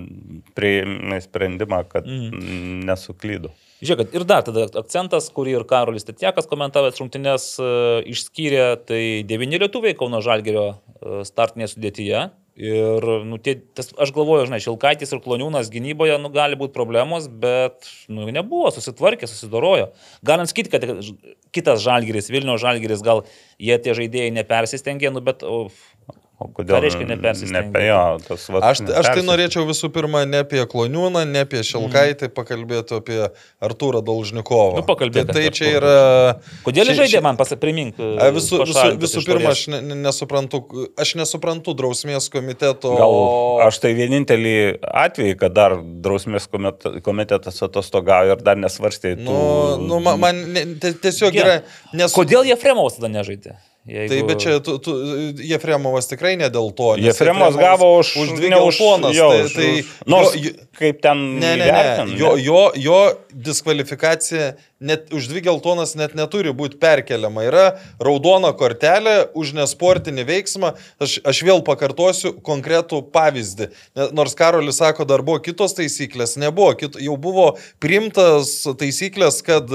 priėmė 0.59 1.21
sprendimą, 1.23 1.85
kad 1.93 2.09
mm. 2.09 2.83
nesuklydo. 2.89 3.53
Žiūrėk, 3.79 4.11
ir 4.19 4.27
dar 4.27 4.43
tada 4.43 4.67
akcentas, 4.81 5.29
kurį 5.31 5.55
ir 5.61 5.65
Karolis 5.71 6.07
Tetjakas 6.09 6.51
komentavęs 6.51 6.99
rungtynės 6.99 7.45
e, 7.63 7.69
išskyrė, 8.11 8.65
tai 8.91 9.03
devyni 9.29 9.61
lietuviai 9.63 9.95
Kauno 9.99 10.19
Žalgerio 10.25 10.67
e, 10.73 11.21
startinėje 11.29 11.77
sudėtyje. 11.77 12.25
Ir, 12.59 13.05
nu, 13.23 13.37
tie, 13.39 13.53
tas, 13.79 13.93
aš 14.03 14.11
galvoju, 14.17 14.49
žinai, 14.49 14.59
Šilkaitis 14.59 15.13
ir 15.15 15.21
Kloniūnas 15.23 15.69
gynyboje, 15.71 16.17
nu, 16.19 16.27
gali 16.35 16.59
būti 16.59 16.75
problemos, 16.75 17.29
bet, 17.31 17.87
nu, 18.11 18.27
nebuvo, 18.35 18.73
susitvarkė, 18.75 19.29
susidorojo. 19.31 19.93
Galim 20.27 20.49
sakyti, 20.51 20.73
kad 20.73 20.87
kitas 21.55 21.85
Žalgeris, 21.85 22.33
Vilnių 22.35 22.57
Žalgeris, 22.59 23.05
gal 23.07 23.23
jie 23.63 23.79
tie 23.79 23.95
žaidėjai 23.95 24.33
nepersistengė, 24.41 25.13
nu, 25.15 25.23
bet, 25.23 25.47
o, 25.47 25.69
O 26.39 26.47
kodėl? 26.55 26.77
Ką 26.77 26.81
reiškia 26.85 27.06
nepersistengė? 27.10 27.51
Ne 27.51 27.60
apie 27.66 27.81
jo, 27.89 28.01
tas 28.28 28.43
va. 28.55 28.60
Aš, 28.69 28.81
aš 29.01 29.09
tai 29.10 29.23
norėčiau 29.27 29.65
visų 29.66 29.89
pirma 29.90 30.20
ne 30.23 30.44
apie 30.44 30.60
Kloniūną, 30.70 31.24
ne 31.27 31.40
apie 31.43 31.65
Šilkaitį, 31.66 32.28
pakalbėti 32.36 32.94
apie 32.94 33.16
Artūrą 33.66 34.05
Dolžnikovą. 34.06 34.77
Nu, 34.78 34.85
pakalbėk 34.86 35.27
Tai, 35.32 35.35
tai 35.35 35.51
čia 35.51 35.73
yra... 35.81 35.94
kodėl 36.62 36.86
čia- 36.86 36.93
jis 36.94 37.01
žaidė, 37.01 37.23
man 37.27 37.40
pasiprimink. 37.40 37.98
e, 37.98 38.10
A, 38.23 38.28
Visų, 38.36 38.60
visų, 38.70 38.85
visų 39.02 39.24
pirma, 39.27 39.51
aš 39.51 39.65
ne, 39.74 39.81
ne- 39.82 39.97
nesuprantu, 40.05 40.60
aš 40.94 41.16
nesuprantu 41.19 41.74
drausmės 41.74 42.31
komiteto. 42.31 42.94
Gal 43.01 43.19
aš 43.66 43.81
tai 43.82 43.90
vienintelį 43.98 44.55
atvejį, 44.86 45.35
kad 45.43 45.56
dar 45.59 45.74
drausmės 45.82 46.47
komite- 46.47 47.01
komitetas 47.02 47.59
atostogavo 47.66 48.36
ir 48.39 48.44
dar 48.47 48.55
nesvarstė. 48.62 49.16
tų- 49.19 49.27
Nu, 49.27 49.43
nu, 49.90 49.98
man, 50.06 50.20
man 50.23 50.44
ne, 50.55 50.62
ti- 50.78 50.94
tiesiog 51.02 51.35
Ge- 51.35 51.43
yra... 51.43 51.59
Nes, 51.98 52.15
Kodėl 52.15 52.47
Jefremovas 52.47 53.01
tada 53.01 53.10
nežaidė? 53.19 53.56
Jeigu... 53.89 54.09
Tai 54.12 54.23
bet 54.28 54.43
čia 54.44 54.59
tu, 54.60 54.74
tu, 54.85 54.93
Jefremovas 55.48 56.10
tikrai 56.10 56.35
ne 56.36 56.51
dėl 56.52 56.69
to. 56.77 56.90
Jefremovas 57.01 57.56
gavo 57.56 57.86
už, 58.02 58.10
už 58.20 58.32
dvi 58.36 58.51
už- 58.52 58.56
geltonas. 58.59 59.16
Tai, 59.16 59.39
už- 59.47 59.55
tai, 59.56 59.69
už- 59.81 59.93
Nors 60.12 60.35
jo, 60.36 60.52
kaip 60.77 61.01
ten. 61.05 61.23
Ne, 61.40 61.55
ne, 61.56 61.70
ne. 61.73 62.19
Jo, 62.20 62.35
jo, 62.36 62.60
jo 62.77 62.98
diskvalifikacija 63.32 64.52
net 64.81 65.13
už 65.13 65.27
dvi 65.31 65.43
geltonas 65.49 65.95
net 65.99 66.15
neturi 66.15 66.53
būti 66.55 66.79
perkeliama. 66.79 67.45
Yra 67.49 67.65
raudona 68.03 68.53
kortelė 68.57 69.29
už 69.39 69.53
nesportinį 69.59 70.25
veiksmą. 70.29 70.73
Aš, 71.03 71.19
aš 71.27 71.43
vėl 71.47 71.63
pakartosiu 71.67 72.35
konkretų 72.47 73.03
pavyzdį. 73.15 73.71
Nors 74.15 74.37
Karolis 74.39 74.79
sako, 74.79 75.07
dar 75.09 75.25
buvo 75.27 75.43
kitos 75.43 75.75
taisyklės, 75.79 76.37
nebuvo. 76.39 76.75
Kit, 76.79 76.99
jau 77.03 77.17
buvo 77.19 77.49
primtas 77.83 78.61
taisyklės, 78.79 79.43
kad 79.47 79.67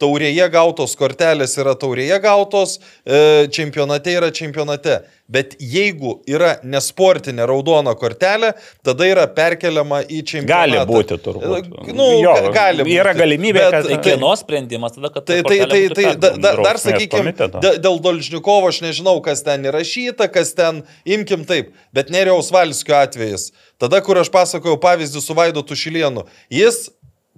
taurėje 0.00 0.50
gautos 0.52 0.96
kortelės 0.98 1.56
yra 1.60 1.74
taurėje 1.78 2.20
gautos, 2.24 2.78
e, 3.04 3.48
čempionate 3.52 4.16
yra 4.16 4.30
čempionate. 4.34 5.00
Bet 5.30 5.52
jeigu 5.62 6.16
yra 6.26 6.56
nesportinė 6.66 7.44
raudona 7.46 7.92
kortelė, 7.94 8.52
tada 8.86 9.06
yra 9.06 9.28
perkeliama 9.30 10.00
į 10.10 10.24
čempionatą. 10.26 10.50
Gali 10.50 10.88
būti 10.90 11.18
turbūt. 11.22 11.68
Nu, 11.94 12.08
Jo, 12.18 12.32
ga- 12.48 12.52
gali 12.56 12.82
būti. 12.88 12.96
yra 12.98 13.14
galimybė, 13.14 13.62
Bet- 13.62 13.76
kad- 13.76 13.88
Tai 13.90 13.98
kieno 14.08 14.32
sprendimas 14.40 14.96
tada, 14.96 15.12
kad... 15.14 15.24
ta 15.26 15.38
Tai, 15.38 15.42
tai, 15.46 15.58
tai, 15.70 15.82
tai 15.94 16.14
da, 16.16 16.30
da, 16.36 16.54
dar 16.66 16.80
sakykime, 16.82 17.32
dėl 17.78 18.00
Dolžnikovo 18.02 18.68
aš 18.72 18.82
nežinau, 18.82 19.20
kas 19.22 19.42
ten 19.46 19.62
įrašyta, 19.70 20.26
kas 20.34 20.50
ten, 20.58 20.82
imkim 21.06 21.46
taip, 21.46 21.70
bet 21.94 22.10
Neriaus 22.10 22.50
Valskio 22.50 22.98
atvejis. 22.98 23.52
Tada, 23.80 24.02
kur 24.04 24.18
aš 24.20 24.28
pasakojau 24.34 24.76
pavyzdį 24.82 25.22
su 25.24 25.34
Vaidu 25.38 25.62
Tušilienu, 25.64 26.26
jis 26.52 26.90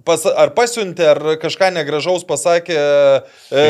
pas, 0.07 0.23
ar 0.27 0.51
pasiuntė, 0.55 1.05
ar 1.13 1.21
kažką 1.41 1.69
negražaus 1.75 2.25
pasakė 2.27 2.75
e, 2.77 3.63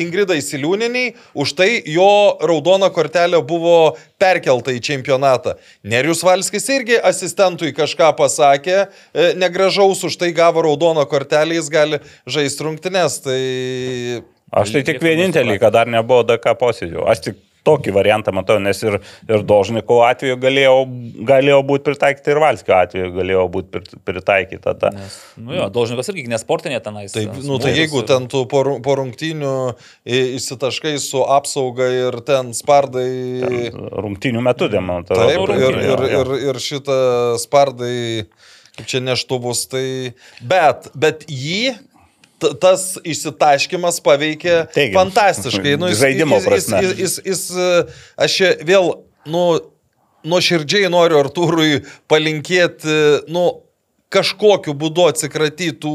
Ingridai. 0.00 0.38
Siliūniniai, 0.44 1.14
už 1.36 1.54
tai 1.58 1.70
jo 1.90 2.08
raudona 2.44 2.90
kortelė 2.94 3.40
buvo 3.46 3.96
perkelta 4.20 4.74
į 4.76 4.82
čempionatą. 4.84 5.56
Nerius 5.86 6.22
Valskis 6.26 6.68
irgi 6.72 7.00
asistentui 7.00 7.72
kažką 7.76 8.12
pasakė, 8.18 8.78
e, 8.86 9.32
negražaus 9.40 10.04
už 10.06 10.18
tai 10.20 10.32
gavo 10.36 10.64
raudoną 10.66 11.06
kortelę, 11.10 11.58
jis 11.58 11.72
gali 11.72 12.00
žaisti 12.28 12.68
rungtynes. 12.68 13.20
Tai 13.24 13.40
Aš 14.56 14.76
tai 14.76 14.84
tik 14.86 15.02
vienintelį, 15.02 15.58
kad 15.60 15.74
dar 15.74 15.90
nebuvo 15.90 16.22
DK 16.26 16.54
posėdžio. 16.60 17.02
Aš 17.10 17.24
tik 17.24 17.42
tokį 17.66 17.92
variantą 17.96 18.32
matau, 18.36 18.56
nes 18.62 18.78
ir, 18.86 18.98
ir 19.28 19.42
Dožniko 19.46 19.98
atveju 20.06 20.38
galėjo, 20.42 20.76
galėjo 21.28 21.58
būti 21.66 21.84
pritaikyti 21.90 22.32
ir 22.32 22.40
Valskio 22.42 22.76
atveju 22.78 23.10
galėjo 23.16 23.44
būti 23.56 23.82
pritaikyta. 24.06 24.74
Ta. 24.78 24.92
Nes, 24.94 25.18
nu 25.36 25.56
jo, 25.58 25.66
Dolžnikas 25.74 26.10
irgi 26.14 26.26
nesportinė 26.32 26.78
tenais. 26.84 27.12
Tai, 27.16 27.26
e, 27.26 27.44
nu, 27.46 27.58
tai 27.62 27.74
jeigu 27.76 28.00
ir- 28.04 28.08
ten 28.08 28.28
tu 28.32 28.44
po, 28.50 28.62
ru- 28.66 28.78
po 28.86 28.96
rungtynių 29.02 29.52
i- 30.06 30.36
išsitaškai 30.38 30.94
su 31.02 31.22
apsauga 31.26 31.90
ir 31.90 32.20
ten 32.26 32.54
spardai. 32.56 33.10
Rungtinių 33.74 34.42
metu 34.46 34.68
demontuoja. 34.72 35.26
Taip, 35.26 35.40
ir, 35.40 35.48
rungtynių, 35.50 35.82
ir, 35.82 36.06
jo, 36.12 36.20
ir, 36.22 36.34
ir 36.50 36.60
šitą 36.62 37.00
spardai, 37.42 38.26
kaip 38.76 38.86
čia 38.90 39.00
neštuvus, 39.00 39.66
tai. 39.72 39.86
Bet, 40.44 40.90
bet 40.94 41.24
jį. 41.32 41.74
Tas 42.60 42.82
išsitaškimas 43.00 44.00
paveikė 44.04 44.56
Teigiamai. 44.74 44.98
fantastiškai. 44.98 45.76
Nu, 45.80 45.88
jis, 45.88 46.02
Žaidimo 46.02 46.36
jis, 46.36 46.44
jis, 46.44 46.48
prasme. 46.50 46.82
jis, 46.84 46.98
jis, 47.00 47.14
jis, 47.24 47.94
aš 48.26 48.36
čia 48.40 48.50
vėl, 48.68 48.90
nu, 49.30 49.44
nuoširdžiai 50.26 50.90
noriu 50.92 51.20
Artūrui 51.22 51.80
palinkėti, 52.10 52.98
nu, 53.32 53.46
kažkokiu 54.12 54.72
būdu 54.78 55.08
atsikratytų 55.10 55.92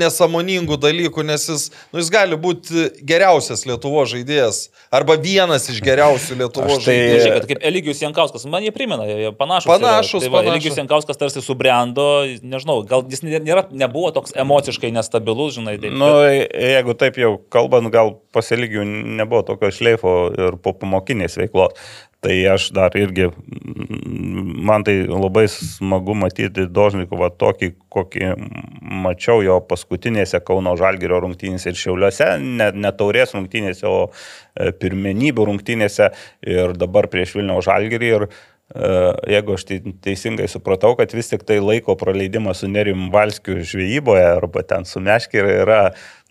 nesamoningų 0.00 0.78
dalykų, 0.80 1.24
nes 1.28 1.44
jis, 1.50 1.66
nu, 1.92 2.00
jis 2.00 2.08
gali 2.12 2.38
būti 2.40 2.86
geriausias 3.06 3.64
Lietuvo 3.68 4.02
žaidėjas 4.08 4.66
arba 4.94 5.16
vienas 5.20 5.68
iš 5.72 5.80
geriausių 5.84 6.38
Lietuvo 6.40 6.78
tai- 6.78 6.84
žaidėjų. 6.86 7.20
Žiūrėk, 7.24 7.36
kad 7.40 7.48
kaip 7.52 7.66
Eligijus 7.70 8.00
Jankauskas, 8.02 8.46
man 8.50 8.62
jie 8.66 8.72
primena, 8.74 9.04
jie 9.06 9.32
panašus. 9.36 9.68
Panašus. 9.70 10.22
Tai 10.24 10.30
va, 10.32 10.40
panašus. 10.40 10.52
Eligijus 10.54 10.80
Jankauskas 10.80 11.20
tarsi 11.20 11.42
subrendo, 11.44 12.06
nežinau, 12.42 12.80
gal 12.88 13.04
jis 13.10 13.20
nė- 13.26 13.42
nėra, 13.44 13.66
nebuvo 13.70 14.12
toks 14.16 14.32
emociškai 14.36 14.92
nestabilus, 14.92 15.56
žinai. 15.58 15.76
Taip, 15.80 15.92
Nu, 15.96 16.10
jeigu 16.26 16.96
taip 16.98 17.16
jau 17.20 17.36
kalbant, 17.50 17.90
gal 17.92 18.16
pasilygių 18.36 18.84
nebuvo 19.18 19.42
tokio 19.48 19.72
šleifo 19.72 20.16
ir 20.36 20.60
po 20.62 20.76
pamokinės 20.76 21.40
veiklos. 21.40 21.88
Tai 22.26 22.34
aš 22.48 22.70
dar 22.74 22.94
irgi, 22.96 23.28
mm, 23.28 24.46
man 24.66 24.84
tai 24.84 24.94
labai 25.06 25.44
smagu 25.52 26.14
matyti 26.16 26.64
Dožnikovą 26.74 27.28
tokį, 27.38 27.68
kokį 27.92 28.32
mačiau 29.04 29.44
jo 29.44 29.60
paskutinėse 29.68 30.40
Kauno 30.46 30.72
Žalgirio 30.80 31.20
rungtynėse 31.22 31.70
ir 31.70 31.78
Šiauliuose, 31.78 32.30
ne, 32.40 32.70
ne 32.72 32.92
taurės 32.98 33.36
rungtynėse, 33.36 33.86
o 33.86 34.08
e, 34.08 34.72
pirmenybių 34.80 35.46
rungtynėse 35.52 36.10
ir 36.42 36.74
dabar 36.80 37.10
prieš 37.12 37.36
Vilniaus 37.36 37.68
Žalgirį. 37.68 38.10
Ir 38.16 38.26
e, 38.26 38.90
jeigu 39.36 39.54
aš 39.54 39.68
teisingai 40.08 40.48
supratau, 40.50 40.96
kad 40.98 41.14
vis 41.14 41.30
tik 41.30 41.44
tai 41.46 41.60
laiko 41.62 41.94
praleidimas 42.00 42.64
su 42.64 42.72
Nerim 42.72 43.10
Valskiu 43.14 43.60
žvejyboje 43.60 44.26
arba 44.32 44.64
ten 44.66 44.88
su 44.88 45.04
Meškiri 45.04 45.60
yra 45.60 45.82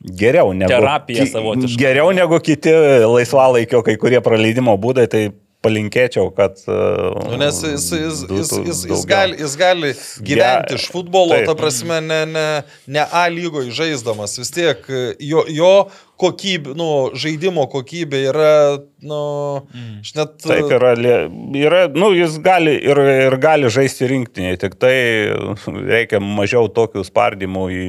geriau 0.04 0.54
negu, 0.54 0.70
Terapija 0.70 1.26
savotiška. 1.30 1.80
geriau 1.80 2.12
negu 2.16 2.40
kiti 2.44 2.74
laisvalaikio 3.06 3.82
kai 3.86 3.98
kurie 4.02 4.22
praleidimo 4.22 4.76
būdai, 4.82 5.08
tai 5.12 5.24
palinkėčiau, 5.66 6.30
kad... 6.38 6.62
Nu, 6.70 7.36
nes 7.42 7.60
jis, 7.66 7.90
jis, 7.98 8.24
jis, 8.30 8.54
jis, 8.70 8.82
jis, 8.94 9.04
gali, 9.10 9.40
jis 9.42 9.58
gali 9.60 9.92
gyventi 10.22 10.76
Ge- 10.78 10.80
iš 10.80 10.88
futbolo, 10.94 11.34
taip. 11.36 11.50
ta 11.50 11.58
prasme, 11.60 12.00
ne, 12.06 12.22
ne, 12.30 12.48
ne 12.88 13.06
A 13.12 13.26
lygoje 13.34 13.74
žaisdamas. 13.76 14.38
Vis 14.40 14.54
tiek 14.56 14.86
jo, 15.20 15.44
jo 15.52 15.74
kokybė, 16.22 16.78
nu, 16.80 16.90
žaidimo 17.20 17.66
kokybė 17.74 18.22
yra, 18.32 18.52
nu, 19.04 19.22
Mm. 19.76 20.00
aš 20.06 20.14
net... 20.16 20.36
Taip 20.46 20.70
yra, 20.72 20.94
yra 21.60 21.82
nu, 21.92 22.12
jis 22.16 22.38
gali 22.44 22.76
ir, 22.80 23.00
ir 23.28 23.36
gali 23.44 23.68
žaisti 23.74 24.08
rinktinėje, 24.12 24.62
tik 24.64 24.78
tai 24.80 24.94
reikia 25.68 26.22
mažiau 26.24 26.70
tokių 26.72 27.04
spardymų 27.08 27.66
į 27.76 27.86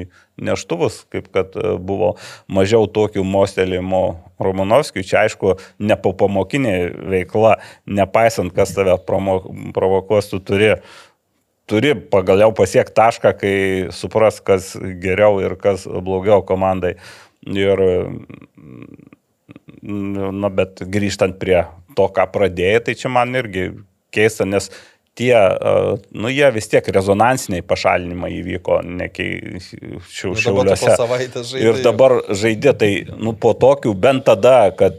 neštuvus, 0.47 1.05
kaip 1.13 1.31
kad 1.35 1.55
e, 1.57 1.77
buvo 1.81 2.15
mažiau 2.53 2.89
tokių 2.93 3.23
mostelėjimų 3.25 4.03
Romanovskiui. 4.43 5.07
Čia 5.07 5.25
aišku, 5.25 5.57
ne 5.79 5.97
po 6.01 6.13
pamokinė 6.17 6.77
veikla, 7.13 7.57
nepaisant, 7.89 8.55
kas 8.57 8.75
tave 8.77 8.97
promo, 9.07 9.41
provokuos, 9.77 10.31
tu 10.33 10.43
turi 10.45 10.75
turi 11.67 11.95
pagaliau 11.99 12.53
pasiekti 12.55 12.95
tašką, 12.95 13.33
kai 13.41 13.55
supras, 13.95 14.39
kas 14.45 14.75
geriau 15.03 15.41
ir 15.43 15.57
kas 15.59 15.87
blogiau 15.87 16.45
komandai. 16.47 16.95
Ir, 17.47 17.83
na, 19.83 20.51
bet 20.51 20.83
grįžtant 20.83 21.39
prie 21.43 21.61
to, 21.99 22.09
ką 22.15 22.27
pradėjai, 22.35 22.83
tai 22.87 22.97
čia 22.99 23.11
man 23.13 23.35
irgi 23.39 23.69
keista, 24.15 24.47
nes 24.49 24.71
tie, 25.17 25.35
nu, 26.13 26.31
jie 26.33 26.49
vis 26.55 26.69
tiek 26.71 26.89
rezonansiniai 26.97 27.65
pašalinimai 27.67 28.33
įvyko, 28.37 28.81
ne 28.85 29.09
kai 29.13 29.29
šiau, 30.13 30.35
dabar 30.37 30.71
tu 30.71 30.81
po 30.83 30.95
šiauliuose. 30.95 31.61
Ir 31.63 31.83
dabar 31.85 32.19
žaidė, 32.29 32.75
tai, 32.79 32.91
nu, 33.17 33.33
po 33.41 33.55
tokių 33.57 33.95
bent 33.97 34.27
tada, 34.29 34.59
kad 34.77 34.99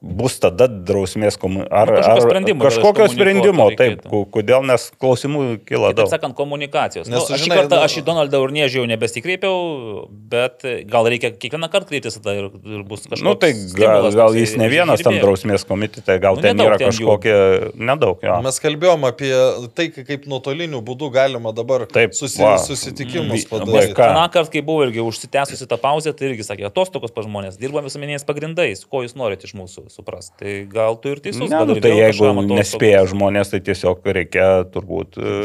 bus 0.00 0.36
tada 0.38 0.68
drausmės 0.68 1.34
komunikacijos. 1.42 1.74
Ar, 1.74 1.88
Nu, 1.90 1.96
kažkokio 1.98 2.14
ar 2.14 2.30
sprendimo 2.30 2.64
kažkokio 2.64 3.06
sprendimo, 3.10 3.64
taip, 3.74 4.04
kodėl, 4.30 4.62
nes 4.62 4.84
klausimų 4.94 5.40
kyla 5.66 5.88
Taip 5.90 5.96
daug. 5.98 6.10
sakant, 6.12 6.34
komunikacijos. 6.38 7.08
Nes 7.10 7.18
Nu, 7.18 7.34
aš 7.34 7.42
žinai, 7.42 7.56
kartą, 7.58 7.80
nu- 7.80 7.82
aš 7.82 7.96
į 7.98 8.04
Donaldą 8.06 8.38
Urniežį 8.46 8.78
jau 8.78 8.86
nebesikreipiau, 8.86 10.06
bet 10.30 10.62
gal 10.86 11.04
reikia 11.10 11.32
kiekvieną 11.34 11.66
kartą 11.72 11.90
kreiptis 11.90 12.14
tada 12.20 12.34
ir, 12.38 12.46
ir 12.46 12.84
bus 12.86 13.06
kažkoks. 13.10 13.24
Nu, 13.26 13.34
tai 13.34 13.50
gal, 13.74 14.06
gal 14.14 14.38
jis 14.38 14.54
ne 14.56 14.68
vienas 14.70 15.02
tam 15.02 15.14
drausmės 15.18 15.66
komitete, 15.66 16.14
gal 16.22 16.36
Nu, 16.38 16.42
ten 16.46 16.56
yra 16.62 16.78
ten 16.78 16.90
jų. 16.94 17.02
kažkokie, 17.02 17.74
nedaug 17.74 18.22
jo. 18.22 18.38
Mes 18.46 18.60
kalbėjom 18.62 19.02
apie 19.10 19.32
tai, 19.74 19.88
kaip 19.90 20.26
nuotoliniu 20.30 20.78
būdu 20.80 21.10
galima 21.10 21.50
dabar 21.52 21.86
Taip, 21.90 22.14
susi, 22.14 22.38
va. 22.40 22.54
susitikimus 22.62 23.42
Vi- 23.42 23.48
padaryti. 23.50 23.94
Vieną 23.98 24.30
kartą, 24.30 24.52
kai 24.52 24.62
buvo 24.62 24.86
irgi 24.86 25.02
užsitęsusi 25.02 25.66
tą 25.66 25.76
pauzę, 25.76 26.14
tai 26.14 26.30
irgi 26.30 26.46
sakė, 26.46 26.70
atostogos 26.70 27.10
pa 27.10 27.22
žmonės, 27.26 27.58
dirbam 27.58 27.82
visuomeniais 27.82 28.22
pagrindais, 28.24 28.86
ko 28.86 29.02
jūs 29.02 29.16
norite 29.18 29.42
iš 29.50 29.54
mūsų 29.58 29.87
supras. 29.92 30.30
Tai 30.38 30.54
gal 30.70 30.98
tu 31.02 31.12
ir 31.14 31.22
teisus. 31.24 31.48
Ne, 31.50 31.62
nu, 31.68 31.78
tai 31.82 31.94
jeigu 31.96 32.32
nespėja 32.48 33.04
žmonės, 33.12 33.52
tai 33.54 33.62
tiesiog 33.66 34.06
reikia 34.18 34.48
turbūt 34.72 35.18
e, 35.18 35.38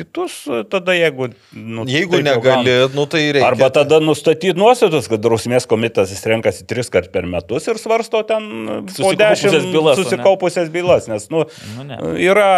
kitus 0.00 0.40
tada, 0.72 0.96
jeigu... 0.98 1.30
Nu, 1.54 1.84
Jeigu 1.90 2.16
taip 2.18 2.26
jau 2.26 2.36
negali, 2.40 2.74
gauna. 2.80 2.94
nu 2.96 3.06
tai 3.12 3.22
reikia. 3.36 3.46
Arba 3.50 3.70
tada 3.74 4.00
nustatyti 4.02 4.56
nuostatus, 4.58 5.06
kad 5.12 5.22
drausmės 5.24 5.68
komitetas 5.70 6.24
renkasi 6.28 6.66
tris 6.70 6.90
kart 6.92 7.12
per 7.14 7.28
metus 7.30 7.68
ir 7.70 7.78
svarsto 7.80 8.22
ten 8.28 8.48
po 8.88 9.12
Susikaupusias 9.12 9.20
dešimt 9.20 9.70
bylas, 9.74 10.00
susikaupusias 10.00 10.72
bylas, 10.74 11.08
nes 11.12 11.28
nu, 11.32 11.44
Nu, 11.76 11.84
ne. 11.86 11.98
yra 12.24 12.48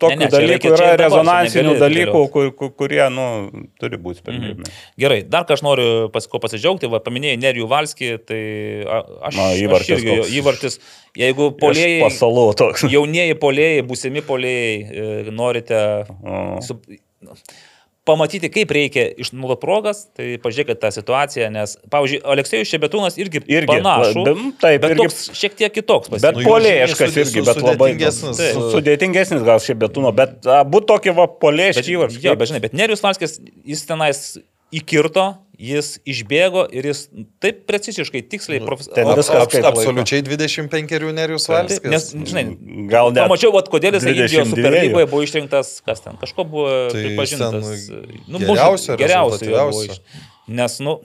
tokių 0.00 0.16
Ne, 0.20 0.26
ne, 0.26 0.30
dalykų, 0.32 0.72
yra 0.76 0.90
rezonansinių 1.00 1.74
dalykų, 1.80 2.22
kur, 2.34 2.50
kur, 2.58 2.70
kurie 2.78 3.02
nu, 3.14 3.26
turi 3.80 3.98
būti 4.00 4.20
sprendžiami. 4.22 4.60
Mhm. 4.64 4.78
Gerai, 5.00 5.20
dar 5.26 5.46
ką 5.48 5.56
aš 5.58 5.64
noriu 5.66 5.88
pas, 6.14 6.26
ko 6.30 6.40
pasidžiaugti, 6.42 6.90
va, 6.92 7.00
paminėjai 7.04 7.38
Nerijų 7.42 7.68
Valskį, 7.70 8.10
tai 8.28 8.40
aš, 8.86 9.38
Na, 9.40 9.48
aš 9.54 9.62
įvartis 9.64 9.94
irgi 9.96 10.10
jo 10.10 10.18
koks. 10.24 10.34
įvartis, 10.40 10.78
jeigu 11.18 11.48
Aš 11.50 11.58
polėjai, 11.62 12.90
jaunieji 12.94 13.36
polėjai, 13.42 13.82
būsimi 13.88 14.22
polėjai, 14.26 14.74
e, 14.76 15.34
norite 15.34 15.80
su, 16.66 16.76
pamatyti, 18.08 18.48
kaip 18.50 18.70
reikia 18.74 19.02
išnaudoti 19.20 19.60
progas, 19.62 19.98
tai 20.16 20.32
pažiūrėkite 20.42 20.78
tą 20.82 20.88
situaciją, 20.94 21.50
nes, 21.52 21.74
pavyzdžiui, 21.92 22.22
Aleksėjus 22.32 22.70
Šebetūnas 22.72 23.18
irgi, 23.20 23.42
Irgi, 23.44 23.68
panašų, 23.70 24.22
bet- 24.26 24.40
taip, 24.62 24.80
bet 24.82 24.94
irgi- 24.94 25.02
toks 25.04 25.18
šiek 25.36 25.54
tiek 25.60 25.74
kitoks 25.76 26.08
Bet 26.08 26.16
pasirinkimas. 26.16 26.40
Nu, 26.40 26.50
polėjiškas 26.50 27.12
žymiai 27.12 27.26
irgi, 27.26 27.36
su- 27.36 27.46
bet 27.50 27.60
labai 27.68 27.90
sudėtingesnis. 27.92 28.40
Taip, 28.40 28.62
sudėtingesnis 28.74 29.44
gal 29.46 29.60
šiaip 29.62 29.82
betūno, 29.84 30.14
bet 30.16 30.48
abu 30.56 30.80
tokie 30.80 31.12
va 31.14 31.28
polėjiški 31.28 31.84
Bet, 31.84 32.22
jo, 32.24 32.34
bet 32.40 32.48
žinai, 32.50 32.62
bet 32.64 32.72
Nerijus 32.80 33.04
Valskis, 33.04 33.36
jis 33.68 33.84
tenais 33.86 34.38
įkirto, 34.72 35.28
jis 35.60 35.90
išbėgo 36.08 36.64
ir 36.72 36.88
jis 36.88 37.02
taip 37.42 37.64
preciziškai, 37.68 38.22
tiksliai, 38.32 38.60
ten 38.62 38.68
profesionaliai. 38.68 39.16
viskas 39.20 39.50
kaip 39.52 39.68
Absoliučiai 39.70 40.24
25 40.24 41.12
Nerijus 41.16 41.48
Valskis. 41.50 41.82
Nes, 41.92 42.08
žinai, 42.32 42.44
Gal 42.90 43.12
net 43.12 43.26
pamačiau, 43.26 43.52
vat, 43.54 43.68
kodėl 43.72 43.98
jis 43.98 44.08
Indijos 44.08 44.32
22. 44.32 44.54
superlygoje 44.54 45.10
buvo 45.12 45.22
išrinktas, 45.26 45.72
kas 45.84 46.00
ten, 46.06 46.16
kažko 46.20 46.46
buvo 46.48 46.72
Tai 46.94 47.04
pripažintas. 47.04 47.86
ten 47.90 48.20
Nu, 48.30 48.40
geriausio, 48.40 48.96
geriausio 49.00 50.00
Nes, 50.50 50.80
nu, 50.82 50.96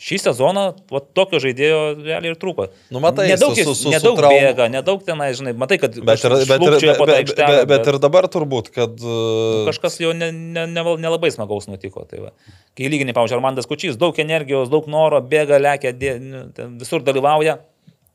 šį 0.00 0.16
sezoną 0.22 0.62
vat, 0.88 1.06
tokio 1.14 1.36
žaidėjo 1.44 1.78
realiai 2.00 2.30
ir 2.32 2.36
trūko. 2.40 2.66
Nu, 2.94 3.02
matai, 3.04 3.26
nedaug, 3.28 3.52
su- 3.52 3.64
su- 3.66 3.74
su- 3.76 3.82
su 3.84 3.90
nedaug 3.92 4.16
traum- 4.16 4.32
bėga, 4.32 4.68
nedaug 4.72 5.02
tenai, 5.04 5.26
žinai, 5.36 5.52
matai, 5.60 5.76
kad 5.82 5.92
Bet 6.00 6.24
ir, 6.24 6.32
bet, 6.48 6.48
ir, 6.48 6.86
bet, 6.96 7.12
aikštelę, 7.18 7.58
bet, 7.60 7.68
bet 7.74 7.90
ir 7.92 7.98
dabar 8.00 8.28
turbūt, 8.32 8.70
kad... 8.72 8.96
uh, 9.04 9.66
kažkas 9.68 9.98
jau 10.00 10.14
nelabai 10.16 10.32
ne, 10.56 10.64
ne, 10.72 10.84
nelabai 11.04 11.30
smagaus 11.34 11.68
nutiko. 11.68 12.06
Tai 12.08 12.22
va. 12.24 12.32
Kai 12.78 12.88
lyginį, 12.88 13.12
pavyzdžiui, 13.18 13.36
Armandas 13.42 13.68
Kučys, 13.68 13.98
daug 14.00 14.16
energijos, 14.24 14.72
daug 14.72 14.88
noro, 14.88 15.20
bėga, 15.20 15.60
lekia, 15.60 15.92
dė, 15.92 16.16
nu, 16.24 16.42
visur 16.80 17.04
dalyvauja, 17.04 17.58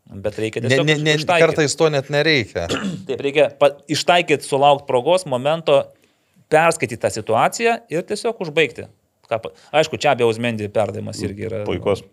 bet 0.09 0.41
reikia 0.41 0.65
Ne, 0.65 0.73
tiesiog 0.73 0.89
ne, 0.89 0.97
ne, 1.05 1.15
ištaikyti. 1.21 1.45
kartais 1.45 1.77
to 1.77 1.91
net 1.93 2.09
nereikia. 2.13 2.65
Taip, 3.07 3.21
reikia 3.21 3.51
pa- 3.61 3.75
ištaikyti, 3.93 4.41
sulaukti 4.49 4.89
progos, 4.89 5.29
momento, 5.29 5.83
perskaityti 6.49 7.01
tą 7.05 7.09
situaciją 7.13 7.79
ir 7.93 8.03
tiesiog 8.09 8.41
užbaigti. 8.45 8.89
Ką 9.29 9.41
Aišku, 9.75 9.99
čia 10.01 10.13
abiejaus 10.13 10.39
mendį 10.41 10.69
perdavimas 10.73 11.21
irgi 11.25 11.49
yra. 11.49 11.65
puikus. 11.67 12.03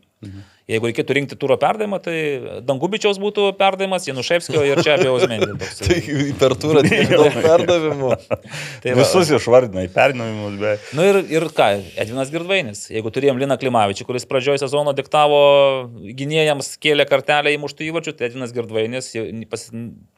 Jeigu 0.70 0.86
reikėtų 0.86 1.14
rinkti 1.16 1.36
turo 1.36 1.56
perdavimą, 1.58 1.98
tai 2.02 2.16
Dangubičiaus 2.62 3.18
būtų 3.20 3.48
perdavimas, 3.58 4.04
Januševskio 4.06 4.60
ir 4.68 4.78
čia 4.86 4.94
abiejaus 4.94 5.24
mendį. 5.26 5.48
toksai. 5.62 5.88
Tai 5.88 6.20
per 6.38 6.54
turą 6.62 6.84
daug 7.10 7.38
perdavimų. 7.42 8.12
Tai. 8.84 8.94
Visus 9.00 9.32
išvardinai, 9.34 9.88
pernavimus, 9.92 10.54
bet... 10.62 10.86
Na 10.94 11.08
ir, 11.10 11.18
ir 11.34 11.48
ką, 11.56 11.68
Edvinas 12.04 12.30
Girdvainis. 12.32 12.84
Jeigu 12.94 13.10
turėjom 13.14 13.42
Liną 13.42 13.58
Klimavičių, 13.58 14.06
kuris 14.06 14.28
pradžioje 14.30 14.62
sezono 14.62 14.94
diktavo 14.96 15.42
gynėjams, 16.22 16.76
kėlė 16.82 17.08
kartelę 17.10 17.56
įmuštų 17.58 17.90
įvarčių, 17.90 18.14
tai 18.14 18.30
Edvinas 18.30 18.54
Girdvainis, 18.54 19.10
pas, 19.50 19.66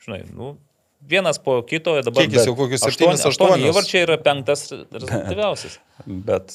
žinai, 0.05 0.21
nu, 0.37 0.53
vienas 1.09 1.39
po 1.39 1.59
kito, 1.63 1.95
dabar 2.03 2.25
Kiek 2.25 2.39
jis 2.39 2.49
jau 2.49 2.55
kokius 2.59 2.83
septynis, 2.85 3.23
aštuonis? 3.29 3.69
įvarčiai 3.71 4.05
yra 4.07 4.17
penktas 4.23 4.67
rezultatyviausias. 4.73 5.79
Bet 6.07 6.55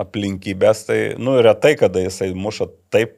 aplinkybės 0.00 0.86
tai, 0.88 0.98
nu, 1.20 1.36
retai, 1.44 1.74
kada 1.80 2.02
jisai 2.04 2.30
muša 2.38 2.68
taip, 2.94 3.16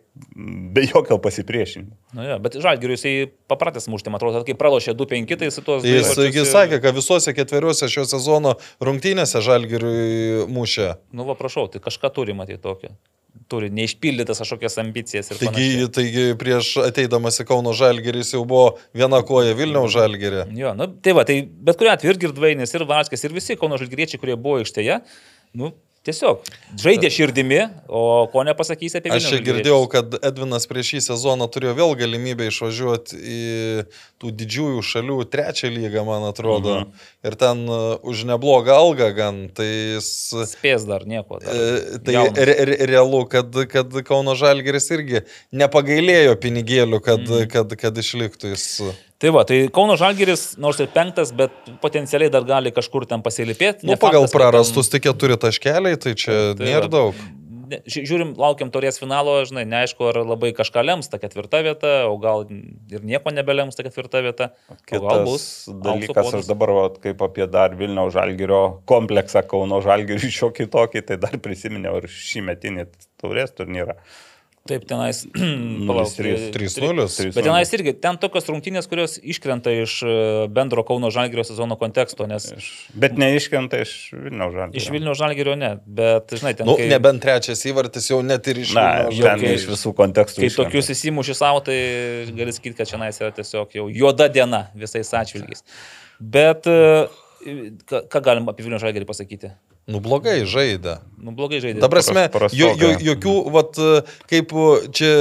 be 0.72 0.86
jokio 0.86 1.18
pasipriešinimo. 1.22 1.92
Nu, 2.16 2.24
ja, 2.24 2.38
bet 2.42 2.56
Žalgiriui 2.62 2.96
jisai 2.96 3.14
papratęs 3.50 3.88
mušti, 3.92 4.12
man 4.12 4.20
atrodo, 4.20 4.40
kai 4.48 4.56
pralošė 4.58 4.96
2-5, 4.96 5.36
tai 5.42 5.50
su 5.52 5.64
tuos... 5.66 5.84
Jis, 5.84 6.14
jis 6.32 6.52
sakė, 6.52 6.80
kad 6.84 6.96
visuose 6.96 7.36
ketveriuose 7.36 7.90
šio 7.92 8.06
sezono 8.08 8.56
rungtynėse 8.84 9.44
žalgiriui 9.44 10.46
mušė. 10.52 10.94
Nu, 11.12 11.28
va, 11.28 11.36
prašau, 11.38 11.68
tai 11.72 11.84
kažką 11.84 12.14
turi 12.16 12.36
matyti 12.36 12.62
tokio. 12.64 12.94
Turi 13.50 13.68
neišpildytas 13.70 14.40
kažkokias 14.42 14.78
ambicijas 14.82 15.30
ir 15.30 15.38
Taigi, 15.38 15.50
panašiai. 15.52 15.88
taigi 15.94 16.24
prieš 16.40 16.70
ateidamas 16.82 17.38
į 17.42 17.46
Kauno 17.46 17.74
žalgirį 17.78 18.24
jis 18.24 18.32
jau 18.34 18.42
buvo 18.48 18.72
viena 18.96 19.20
koja 19.26 19.54
Vilniaus 19.58 19.92
žalgirį. 19.94 20.46
Jo, 20.58 20.72
nu, 20.78 20.88
tai 21.04 21.14
va, 21.14 21.22
tai 21.28 21.40
bet 21.46 21.78
kuriu 21.78 21.92
atveju 21.92 22.14
ir 22.16 22.22
Girdvainis, 22.24 22.74
ir 22.74 22.86
Varskis, 22.88 23.22
ir 23.28 23.36
visi 23.36 23.58
Kauno 23.60 23.78
žalgriečiai, 23.78 24.18
kurie 24.22 24.34
buvo 24.34 24.58
aikštėje, 24.64 24.98
nu, 25.60 25.70
tiesiog 26.06 26.46
žaidė 26.80 27.10
širdimi, 27.12 27.58
o 27.88 28.26
ko 28.32 28.44
nepasakysi 28.46 29.00
apie 29.00 29.10
Aš 29.12 29.26
čia 29.26 29.36
Vilniaus 29.36 29.46
girdėjau, 29.48 29.80
kad 29.92 30.16
Edvinas 30.24 30.66
prieš 30.70 30.92
šį 30.94 31.00
sezoną 31.10 31.48
turėjo 31.52 31.74
vėl 31.78 31.94
galimybę 31.98 32.46
išvažiuoti 32.50 33.18
į 33.20 33.40
tų 34.22 34.32
didžiųjų 34.40 34.84
šalių 34.90 35.18
trečią 35.32 35.70
lygą, 35.74 36.04
man 36.08 36.28
atrodo. 36.30 36.76
Mhm. 36.84 37.04
Ir 37.26 37.36
ten 37.40 37.64
uh, 37.68 37.98
už 38.06 38.24
neblogą 38.30 38.76
algą 38.78 39.10
gan. 39.16 39.42
Tai, 39.56 39.66
jis, 39.96 40.10
Spės 40.52 40.86
dar 40.88 41.04
nieko. 41.08 41.40
Dar. 41.42 41.52
e, 41.52 41.98
tai 42.06 42.14
Jaunas. 42.16 42.38
re, 42.48 42.54
re, 42.70 42.76
realu, 42.90 43.24
kad, 43.30 43.50
kad 43.72 43.92
Kauno 44.06 44.36
Žalgeris 44.38 44.86
irgi 44.94 45.24
nepagailėjo 45.52 46.36
pinigėlių, 46.42 47.02
kad, 47.02 47.20
Mhm. 47.26 47.42
mm. 47.46 47.50
kad, 47.52 47.76
kad 47.80 47.98
išliktų 48.02 48.54
jis. 48.54 48.66
Tai 49.22 49.32
va, 49.32 49.46
tai 49.48 49.62
Kauno 49.72 49.96
Žalgiris, 49.96 50.58
nors 50.60 50.80
ir 50.82 50.90
penktas, 50.92 51.32
bet 51.36 51.54
potencialiai 51.80 52.32
dar 52.32 52.44
gali 52.48 52.72
kažkur 52.74 53.06
ten 53.08 53.24
pasilipėti. 53.24 53.88
Nu, 53.88 53.96
pagal 54.00 54.28
prarastus 54.32 54.92
tik 54.92 55.06
keturi 55.08 55.38
taškeliai, 55.40 55.96
tai 56.00 56.12
čia 56.20 56.52
Tai 56.58 56.68
nėra 56.68 56.84
va. 56.90 56.92
daug. 56.98 57.26
Žiūrim, 57.66 58.36
laukiam 58.38 58.68
torės 58.70 59.00
finalo, 59.00 59.40
žinai, 59.48 59.64
neaišku, 59.66 60.04
ar 60.12 60.20
labai 60.22 60.52
kažką 60.54 60.84
lems 60.86 61.08
ta 61.10 61.18
ketvirta 61.18 61.64
vieta, 61.66 61.94
o 62.06 62.14
gal 62.22 62.44
ir 62.46 63.02
nieko 63.02 63.32
nebelems 63.34 63.74
ta 63.74 63.82
ketvirta 63.82 64.20
vieta. 64.22 64.52
Gal 64.86 65.24
bus 65.26 65.64
Kitas 65.64 65.80
dalykas, 65.88 66.30
aš 66.42 66.46
dabar, 66.52 66.74
va, 66.76 66.84
kaip 67.02 67.24
apie 67.26 67.48
dar 67.50 67.74
Vilniaus 67.80 68.14
žalgerio 68.14 68.62
kompleksą 68.86 69.42
Kauno 69.50 69.80
žalgerių 69.82 70.30
šiokį 70.38 70.68
tokį, 70.76 71.06
tai 71.08 71.18
dar 71.24 71.34
prisiminiau 71.42 71.98
ir 71.98 72.06
šį 72.12 72.46
metinį 72.52 72.86
taurės 73.18 73.56
turnyrą. 73.56 73.98
Taip, 74.66 74.84
tenais. 74.88 75.22
palauk, 75.88 76.10
0-3. 76.10 76.50
3-0. 76.54 77.30
Bet 77.34 77.46
tenais 77.46 77.72
irgi, 77.76 77.94
ten 78.02 78.18
tokios 78.22 78.48
rungtynės, 78.50 78.88
kurios 78.90 79.16
iškrenta 79.22 79.72
iš 79.82 79.96
e, 80.06 80.14
bendro 80.52 80.84
Kauno 80.86 81.10
Žalgirio 81.14 81.44
sezono 81.46 81.78
konteksto, 81.80 82.26
nes 82.30 82.48
Bet 82.94 83.18
neiškrenta 83.20 83.80
iš 83.84 83.92
Vilniaus 84.14 84.54
žalgirio. 84.56 84.80
iš 84.82 84.88
Vilnių 84.94 85.14
Žalgirio 85.18 85.54
ne, 85.60 85.72
bet, 85.86 86.34
žinai, 86.40 86.54
ten... 86.58 86.68
Nu, 86.68 86.76
kai- 86.80 86.88
nebent 86.90 87.22
trečias 87.24 87.62
įvartis 87.70 88.10
jau 88.10 88.22
net 88.26 88.46
ir 88.52 88.62
iš 88.64 88.74
Na, 88.76 88.86
Vilniaus 89.06 89.14
ten 89.14 89.22
žalgirio. 89.28 89.58
iš 89.60 89.68
visų 89.74 89.94
kontekstų. 90.00 90.42
Kai 90.42 90.50
iškrenta. 90.50 90.70
tokius 90.70 90.90
įsimuši 90.96 91.36
savo, 91.38 91.62
tai 91.66 91.78
gali 92.36 92.54
sakyti, 92.56 92.76
kad 92.80 92.90
čia 92.90 92.98
yra 92.98 93.32
tiesiog 93.36 93.78
jau 93.78 93.86
juoda 93.92 94.28
diena 94.32 94.66
visais 94.74 95.12
atšvilgiais. 95.14 95.62
Bet 96.20 96.66
e, 96.70 97.06
ką, 97.86 98.06
ką 98.10 98.22
galim 98.24 98.48
apie 98.50 98.64
Vilnių 98.66 98.80
Žalgirį 98.82 99.08
pasakyti? 99.08 99.52
Nu, 99.86 100.00
blogai 100.02 100.40
žaidė. 100.50 100.96
Nu, 101.22 101.30
blogai 101.36 101.60
žaidė. 101.62 101.78
Ta 101.82 101.90
prasme, 101.92 102.26
Pras- 102.34 102.54
jo, 102.56 102.72
jo, 102.74 102.90
jokių, 103.12 103.34
vat, 103.54 103.78
kaip 104.26 104.54
čia, 104.90 105.12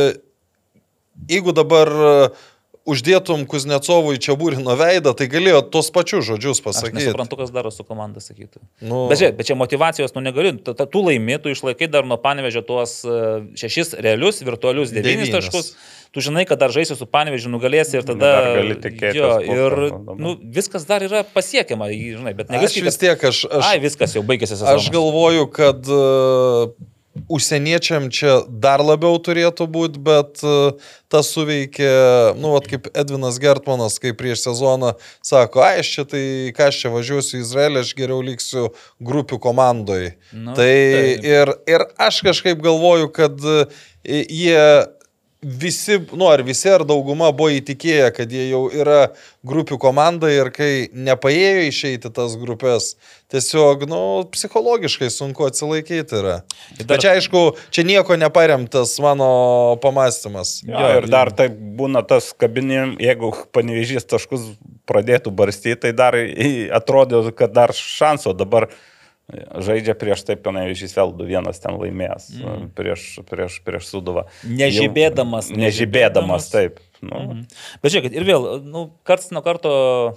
jeigu 1.30 1.54
dabar 1.54 1.92
uždėtum 2.86 3.44
Kuznecovui 3.50 4.20
čia 4.22 4.36
būrino 4.38 4.76
veidą, 4.78 5.16
tai 5.18 5.28
galėjo 5.32 5.64
tos 5.74 5.90
pačius 5.94 6.28
žodžius 6.30 6.62
Aš 6.62 6.66
pasakyti. 6.68 7.02
nesuprantu, 7.02 7.40
kas 7.40 7.52
daro 7.54 7.72
su 7.74 7.84
komanda, 7.84 8.22
sakytų. 8.24 8.62
Nu, 8.86 9.06
Bet, 9.10 9.20
žiūrėk, 9.20 9.38
bet 9.40 9.50
čia 9.50 9.58
motivacijos, 9.58 10.14
nu 10.16 10.24
negali, 10.26 10.54
tu, 10.62 11.02
laimi, 11.02 11.40
tu 11.42 11.50
išlaikai 11.54 11.90
dar 11.92 12.06
nuo 12.06 12.18
panevežio 12.22 12.62
tuos 12.66 13.00
e, 13.04 13.20
šešis 13.58 13.96
realius, 14.06 14.44
virtualius 14.46 14.94
devynis 14.96 15.34
taškus. 15.34 15.74
Tu 16.16 16.24
žinai, 16.24 16.46
kad 16.48 16.62
dar 16.62 16.72
žaisi 16.72 16.96
su 16.96 17.04
panevežiu, 17.12 17.50
nugalėsi 17.52 17.98
ir 18.00 18.06
tada... 18.08 18.30
Dar 18.38 18.46
gali 18.62 18.78
tikėtis 18.80 19.18
Jo, 19.20 19.32
ir 19.44 19.74
to, 19.76 19.98
dabar. 19.98 20.22
nu, 20.22 20.38
viskas 20.56 20.86
dar 20.88 21.04
yra 21.04 21.26
pasiekiama, 21.28 21.90
žinai, 21.92 22.32
bet 22.38 22.48
aš 22.48 22.56
negali 22.56 22.86
vis 22.88 23.02
tiek, 23.02 23.20
aš, 23.20 23.42
Aš... 23.50 23.66
Ai, 23.66 23.76
aš, 23.76 23.84
viskas 23.84 24.16
jau 24.16 24.24
baigėsi 24.24 24.54
sezonas. 24.56 24.86
aš 24.86 24.94
galvoju, 24.96 25.50
kad 25.52 25.90
uh, 25.92 26.72
užsieniečiam 27.32 28.10
čia 28.14 28.42
dar 28.48 28.84
labiau 28.84 29.16
turėtų 29.24 29.68
būti, 29.72 30.02
bet 30.04 30.44
uh, 30.44 30.76
tas 31.12 31.32
suveikė, 31.32 31.90
nu, 32.40 32.52
vat, 32.56 32.68
kaip 32.70 32.90
Edvinas 32.92 33.40
Gertmanas, 33.42 33.98
kai 34.04 34.12
prieš 34.18 34.46
sezoną 34.50 34.94
sako, 35.26 35.64
ai, 35.64 35.80
aš 35.84 35.94
čia 35.96 36.08
tai, 36.12 36.26
ką 36.56 36.70
aš 36.72 36.82
čia 36.84 36.94
važiuosiu 36.94 37.40
į 37.40 37.46
Izraelį, 37.46 37.82
aš 37.86 37.94
geriau 37.98 38.20
liksiu 38.26 38.68
grupių 39.04 39.40
komandai. 39.44 40.16
Nu, 40.34 40.58
tai 40.58 40.72
taip. 40.76 41.30
ir, 41.32 41.56
ir 41.72 41.88
aš 42.10 42.22
kažkaip 42.28 42.62
galvoju, 42.66 43.12
kad 43.16 43.40
uh, 43.48 43.84
jie 44.06 44.62
visi, 45.46 46.00
nu 46.18 46.26
ar 46.32 46.42
visi, 46.42 46.66
ar 46.74 46.82
dauguma 46.90 47.28
buvo 47.38 47.52
įtikėję, 47.54 48.08
kad 48.18 48.32
jie 48.34 48.48
jau 48.50 48.64
yra 48.74 49.12
grupių 49.46 49.78
komanda 49.82 50.32
ir 50.34 50.50
kai 50.54 50.88
nepaėjo 50.92 51.68
išeiti 51.70 52.10
tas 52.14 52.34
grupės, 52.42 52.96
tiesiog, 53.30 53.86
nu, 53.90 54.00
psichologiškai 54.34 55.12
sunku 55.14 55.46
atsilaikyti 55.46 56.18
yra. 56.18 56.40
Ir 56.80 56.86
dar- 56.86 56.96
Bet 56.96 57.04
čia 57.06 57.14
aišku, 57.20 57.44
čia 57.70 57.86
nieko 57.86 58.18
neparemtas 58.18 58.96
mano 59.04 59.78
pamastymas. 59.84 60.64
Jo, 60.66 60.82
ir 60.98 61.08
dar 61.14 61.30
taip 61.32 61.54
būna 61.54 62.02
tas 62.08 62.32
kabinim, 62.34 62.98
jeigu 62.98 63.30
panevežys 63.54 64.08
taškus 64.10 64.50
pradėtų 64.90 65.30
barstyti, 65.34 65.78
tai 65.86 65.94
dar 65.94 66.18
atrodo, 66.74 67.22
kad 67.38 67.54
dar 67.54 67.70
šanso 67.74 68.34
dabar 68.34 68.68
žaidžia 69.34 69.96
prieš 69.98 70.26
taip, 70.28 70.44
panevežys 70.46 70.94
vėl 70.94 71.14
2-1 71.18 71.62
ten 71.64 71.80
laimės 71.82 72.30
mm. 72.38 72.68
prieš, 72.78 73.08
prieš, 73.26 73.58
prieš 73.66 73.90
suduvą. 73.90 74.28
Nežibėdamas, 74.46 75.50
Jau, 75.50 75.62
nežibėdamas, 75.64 76.52
taip. 76.54 76.82
Nu, 77.02 77.26
Mhm. 77.26 77.44
Bet 77.84 77.94
žiūrėkit, 77.94 78.16
ir 78.18 78.26
vėl, 78.26 78.48
nu, 78.66 78.88
karts 79.06 79.30
nuo 79.36 79.44
karto 79.46 79.72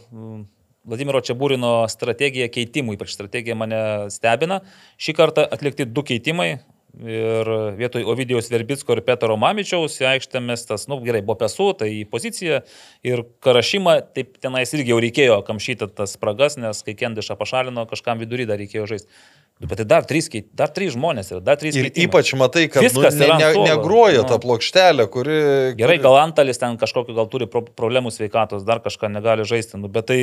mm, 0.08 0.44
Vladimiro 0.88 1.20
Čiabūrino 1.20 1.72
strategija 1.92 2.48
keitimų, 2.52 2.96
ypač 2.96 3.12
strategija 3.12 3.56
mane 3.58 3.80
stebina. 4.14 4.62
Šį 5.00 5.14
kartą 5.18 5.44
atlikti 5.44 5.84
du 5.88 6.04
keitimai. 6.06 6.58
Ir 6.98 7.48
vietoj 7.78 8.02
Ovidijos 8.10 8.48
Verbitsko 8.50 8.96
ir 8.96 9.04
Petro 9.06 9.36
Mamičiaus 9.38 10.00
į 10.02 10.06
aikštę 10.16 10.40
mestas, 10.42 10.88
nu 10.90 10.98
gerai, 11.04 11.20
buvo 11.22 11.36
pesu, 11.44 11.68
tai 11.78 11.92
į 12.00 12.06
poziciją. 12.10 12.64
Ir 13.06 13.22
Karašymą, 13.44 13.94
taip 14.16 14.40
tenais 14.42 14.74
irgi 14.74 14.90
jau 14.90 14.98
reikėjo 15.04 15.36
kamšyti 15.46 15.92
tas 15.94 16.16
spragas, 16.18 16.58
nes 16.58 16.82
kai 16.82 16.96
Kendišą 16.98 17.38
pašalino, 17.38 17.86
kažkam 17.90 18.18
vidury 18.18 18.48
dar 18.50 18.58
reikėjo 18.58 18.88
žaisti. 18.90 19.22
Nu, 19.58 19.66
Bet 19.66 19.80
tai 19.80 19.86
dar 19.90 20.04
trys, 20.06 20.28
dar 20.54 20.70
trys 20.74 20.94
žmonės 20.94 21.32
yra, 21.32 21.40
dar 21.42 21.58
trys. 21.58 21.74
Ir 21.78 21.88
keitimai. 21.88 22.06
ypač 22.06 22.34
matai, 22.38 22.66
kad 22.70 22.82
nu, 22.82 22.88
Viskas 22.88 23.16
ne, 23.18 23.26
ant 23.26 23.42
ne, 23.42 23.48
suolo. 23.54 23.70
negroja 23.70 24.20
Nu. 24.22 24.28
ta 24.30 24.38
plokštelė, 24.42 25.06
kuri... 25.10 25.38
Gerai, 25.78 25.96
gal 26.02 26.18
Antalis 26.20 26.62
ten 26.62 26.78
kažkokiu 26.78 27.16
gal 27.16 27.26
turi 27.30 27.48
pro 27.50 27.64
problemų 27.66 28.14
sveikatos, 28.14 28.62
dar 28.66 28.78
kažką 28.84 29.10
negali 29.10 29.46
žaisti, 29.46 29.78
nu, 29.82 29.90
bet 29.90 30.06
tai, 30.10 30.20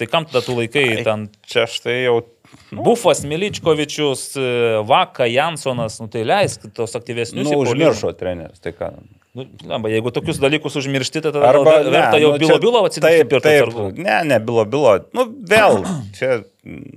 tai 0.00 0.08
kam 0.10 0.24
tada 0.28 0.40
tu 0.46 0.56
laikai 0.56 0.86
Ai. 0.96 1.04
ten 1.06 1.28
čia 1.46 1.68
štai 1.68 2.00
jau 2.08 2.18
Bufas, 2.74 3.20
Miličkovičius, 3.22 4.22
e, 4.34 4.48
Vaka, 4.88 5.28
Jansonas, 5.30 6.00
nu 6.02 6.08
tai 6.10 6.24
leisk 6.26 6.64
tos 6.74 6.96
aktyvesnius. 6.98 7.46
nu, 7.46 7.60
užmiršo 7.62 8.10
treneris. 8.18 8.58
Tai 8.64 8.72
ką? 8.74 8.88
Nu, 9.38 9.44
lemba, 9.70 9.86
jeigu 9.92 10.10
tokius 10.10 10.40
dalykus 10.42 10.74
užmiršti, 10.80 11.20
tai 11.22 11.30
tada 11.30 11.44
Arba 11.46 11.76
gal 11.76 11.90
verta 11.94 12.18
jau 12.18 12.32
nu, 12.32 12.38
bilo 12.42 12.56
čia- 12.56 12.62
bilo 12.64 12.80
atsidurti 12.88 13.20
taip, 13.20 13.28
pirkti 13.30 13.46
taip, 13.46 13.68
atsargų. 13.68 13.84
Ne, 14.02 14.16
ne, 14.26 14.38
bilo, 14.42 14.64
bilo. 14.66 14.96
Nu, 15.14 15.28
vėl. 15.52 15.78
Čia. 16.18 16.40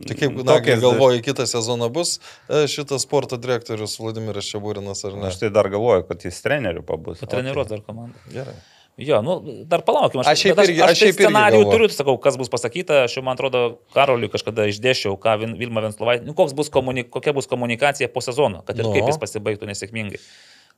Tai 0.10 0.16
kaip, 0.18 0.40
na, 0.42 0.48
tokiais- 0.58 0.82
galvoju, 0.82 1.22
kitą 1.30 1.46
sezoną 1.46 1.92
bus 1.94 2.16
e, 2.50 2.64
šitas 2.66 3.06
sporto 3.06 3.38
direktorius 3.38 3.94
Vladimiras 4.02 4.50
Čiabūrinas 4.50 5.06
ar 5.06 5.14
ne? 5.22 5.28
Aš 5.30 5.38
tai 5.44 5.52
dar 5.54 5.70
galvoju, 5.70 6.08
kad 6.10 6.26
jis 6.26 6.42
treneriu 6.42 6.82
pabus. 6.82 7.22
Treniruos 7.22 7.70
dar 7.70 7.86
komandą. 7.86 8.18
Gerai. 8.34 8.58
Jo, 8.98 9.24
nu, 9.26 9.40
dar 9.66 9.82
palaukim. 9.82 10.22
Aš 10.22 10.28
aš, 10.28 10.42
aš 10.54 10.72
aš 10.86 11.00
šiaip 11.00 11.18
tai 11.18 11.26
scenarijų 11.26 11.64
turiu, 11.66 11.88
tai 11.90 11.98
sakau, 11.98 12.14
kas 12.22 12.38
bus 12.38 12.52
pasakyta. 12.54 13.04
Aš 13.08 13.18
jau, 13.18 13.24
man 13.26 13.34
atrodo, 13.40 13.64
Karoliui 13.96 14.30
kažkada 14.30 14.68
išdėšiau, 14.70 15.16
ką 15.22 15.34
Vilma 15.58 15.82
Venslovaitė, 15.88 16.28
nu, 16.30 16.36
koks 16.38 16.54
bus 16.58 16.70
komuni, 16.74 17.02
kokia 17.10 17.34
bus 17.34 17.50
komunikacija 17.50 18.12
po 18.14 18.22
sezono, 18.22 18.62
kad 18.68 18.78
ir 18.78 18.86
Nu. 18.86 18.94
kaip 18.94 19.10
jis 19.10 19.18
pasibaigtų 19.18 19.72
nesėkmingai. 19.72 20.22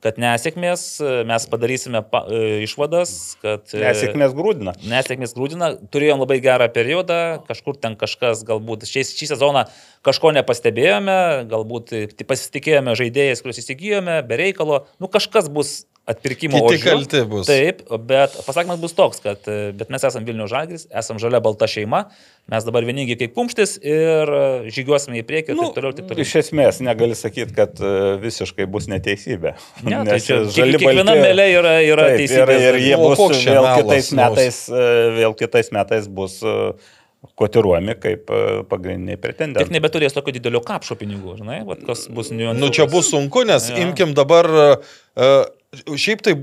Kad 0.04 0.20
nesėkmės, 0.22 0.82
mes 1.26 1.46
padarysime 1.50 2.02
pa, 2.12 2.26
e, 2.30 2.62
išvadas, 2.66 3.12
kad... 3.42 3.64
e, 3.74 3.80
Nesėkmės 3.84 4.36
grūdina. 4.38 4.74
Nesėkmės 4.92 5.34
grūdina, 5.34 5.70
turėjom 5.92 6.20
labai 6.22 6.38
gerą 6.44 6.68
periodą, 6.72 7.20
kažkur 7.48 7.80
ten 7.80 7.96
kažkas 8.00 8.44
galbūt 8.48 8.84
šiais, 8.88 9.16
šį 9.18 9.32
sezoną 9.32 9.64
kažko 10.06 10.32
nepastebėjome, 10.38 11.18
galbūt 11.52 11.92
tik 12.16 12.28
pasitikėjome 12.30 12.96
žaidėjais, 13.00 13.42
kuriuos 13.44 13.62
įsigijome, 13.64 14.22
be 14.30 14.40
reikalo, 14.46 14.86
nu 15.02 15.10
kažkas 15.12 15.50
bus 15.52 15.84
atpirkimo 16.06 16.60
ožiu. 16.68 16.84
kalti 16.86 17.24
bus. 17.26 17.48
Taip, 17.50 17.80
bet 18.06 18.36
pasakymas 18.46 18.78
bus 18.78 18.94
toks, 18.94 19.18
kad 19.24 19.42
bet 19.74 19.90
mes 19.90 20.04
esame 20.06 20.28
Vilnių 20.28 20.46
žagris, 20.52 20.84
esame 20.94 21.18
žalia 21.18 21.40
balta 21.42 21.66
šeima, 21.66 22.04
mes 22.54 22.68
dabar 22.68 22.86
vieningi 22.86 23.16
kaip 23.18 23.34
kumštis 23.34 23.74
ir 23.82 24.30
žygiuosime 24.70 25.18
į 25.24 25.26
priekį 25.26 25.56
ir 25.56 25.58
Nu, 25.58 25.66
taip 25.72 25.80
toliau, 25.80 25.96
taip 25.98 26.12
toliau. 26.12 26.22
iš 26.28 26.36
esmės 26.44 26.78
negali 26.86 27.18
sakyti, 27.18 27.56
kad 27.58 27.82
e, 27.82 27.96
visiškai 28.22 28.68
bus 28.70 28.86
neteisybė. 28.92 29.56
Ne, 29.82 30.04
tai 30.06 30.20
čia 30.22 30.44
žali 30.46 30.78
kiek- 30.78 30.86
kiekviena 30.86 31.18
melė 31.18 31.48
yra, 31.58 31.74
yra 31.82 32.06
Taip, 32.12 32.20
ir, 32.20 32.28
teisybė. 32.28 32.60
ir 32.70 32.80
jie 32.86 32.96
O 33.02 33.10
bus 33.10 33.42
vėl 33.42 33.66
kitais 33.82 34.12
metais, 34.22 34.62
e, 34.70 34.86
vėl 35.18 35.34
kitais 35.42 35.74
metais 35.74 36.06
bus 36.22 36.38
e, 36.46 36.56
kotiruojami 37.36 37.96
kaip 38.00 38.30
e, 38.30 38.40
pagrindiniai 38.70 39.18
Tik 39.18 39.24
pretendentai. 39.26 39.74
nebeturės 39.74 40.14
tokio 40.16 40.34
didelio 40.36 40.62
kapšo 40.66 40.98
pinigų, 41.00 41.38
žinai, 41.42 41.64
vat 41.68 41.84
kas 41.88 42.08
bus 42.14 42.32
niuansas. 42.32 42.62
Nu 42.62 42.72
čia 42.74 42.86
bus 42.92 43.10
sunku, 43.14 43.46
nes 43.48 43.70
Jo. 43.72 43.78
imkim 43.88 44.14
dabar, 44.18 44.46
uh, 44.46 45.46
šiaip 45.98 46.22
tai 46.26 46.36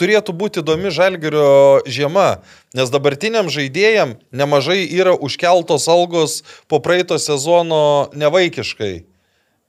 turėtų 0.00 0.32
būti 0.36 0.62
įdomi 0.62 0.92
žalgerio 0.94 1.82
žiema, 1.88 2.40
nes 2.76 2.92
dabartiniam 2.92 3.50
žaidėjam 3.52 4.16
nemažai 4.32 4.84
yra 4.86 5.12
užkeltos 5.12 5.88
algos 5.92 6.40
po 6.68 6.80
praeito 6.80 7.18
sezono 7.20 8.08
nevaikiškai. 8.16 9.04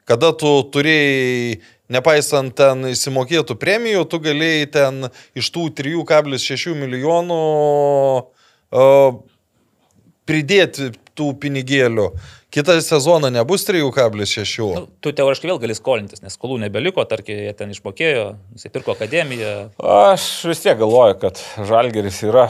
Kada 0.08 0.32
tu 0.34 0.50
turėjai, 0.74 1.60
nepaisant 1.92 2.56
ten 2.58 2.88
įsimokėtų 2.90 3.56
premijų, 3.60 4.06
tu 4.10 4.20
galėjai 4.24 4.70
ten 4.72 5.10
iš 5.38 5.52
tų 5.54 5.68
3,6 5.78 6.74
milijonų 6.80 7.42
uh, 8.72 9.20
pridėti 10.30 10.92
tų 11.18 11.32
pinigėlių. 11.42 12.12
Kitą 12.52 12.76
sezoną 12.84 13.30
nebus 13.32 13.64
3,6. 13.68 14.66
Nu, 14.76 14.88
tu 15.00 15.14
teoriškai 15.16 15.48
vėl 15.48 15.60
gali 15.62 15.76
skolintis, 15.78 16.20
nes 16.24 16.36
skolų 16.36 16.60
nebeliko, 16.66 17.06
tarkim, 17.08 17.40
jie 17.46 17.54
ten 17.56 17.72
išmokėjo, 17.72 18.26
nusipirko 18.52 18.96
akademiją. 18.98 19.54
Aš 19.80 20.28
vis 20.52 20.64
tiek 20.64 20.76
galvoju, 20.82 21.16
kad 21.22 21.40
Žalgeris 21.70 22.20
yra 22.28 22.50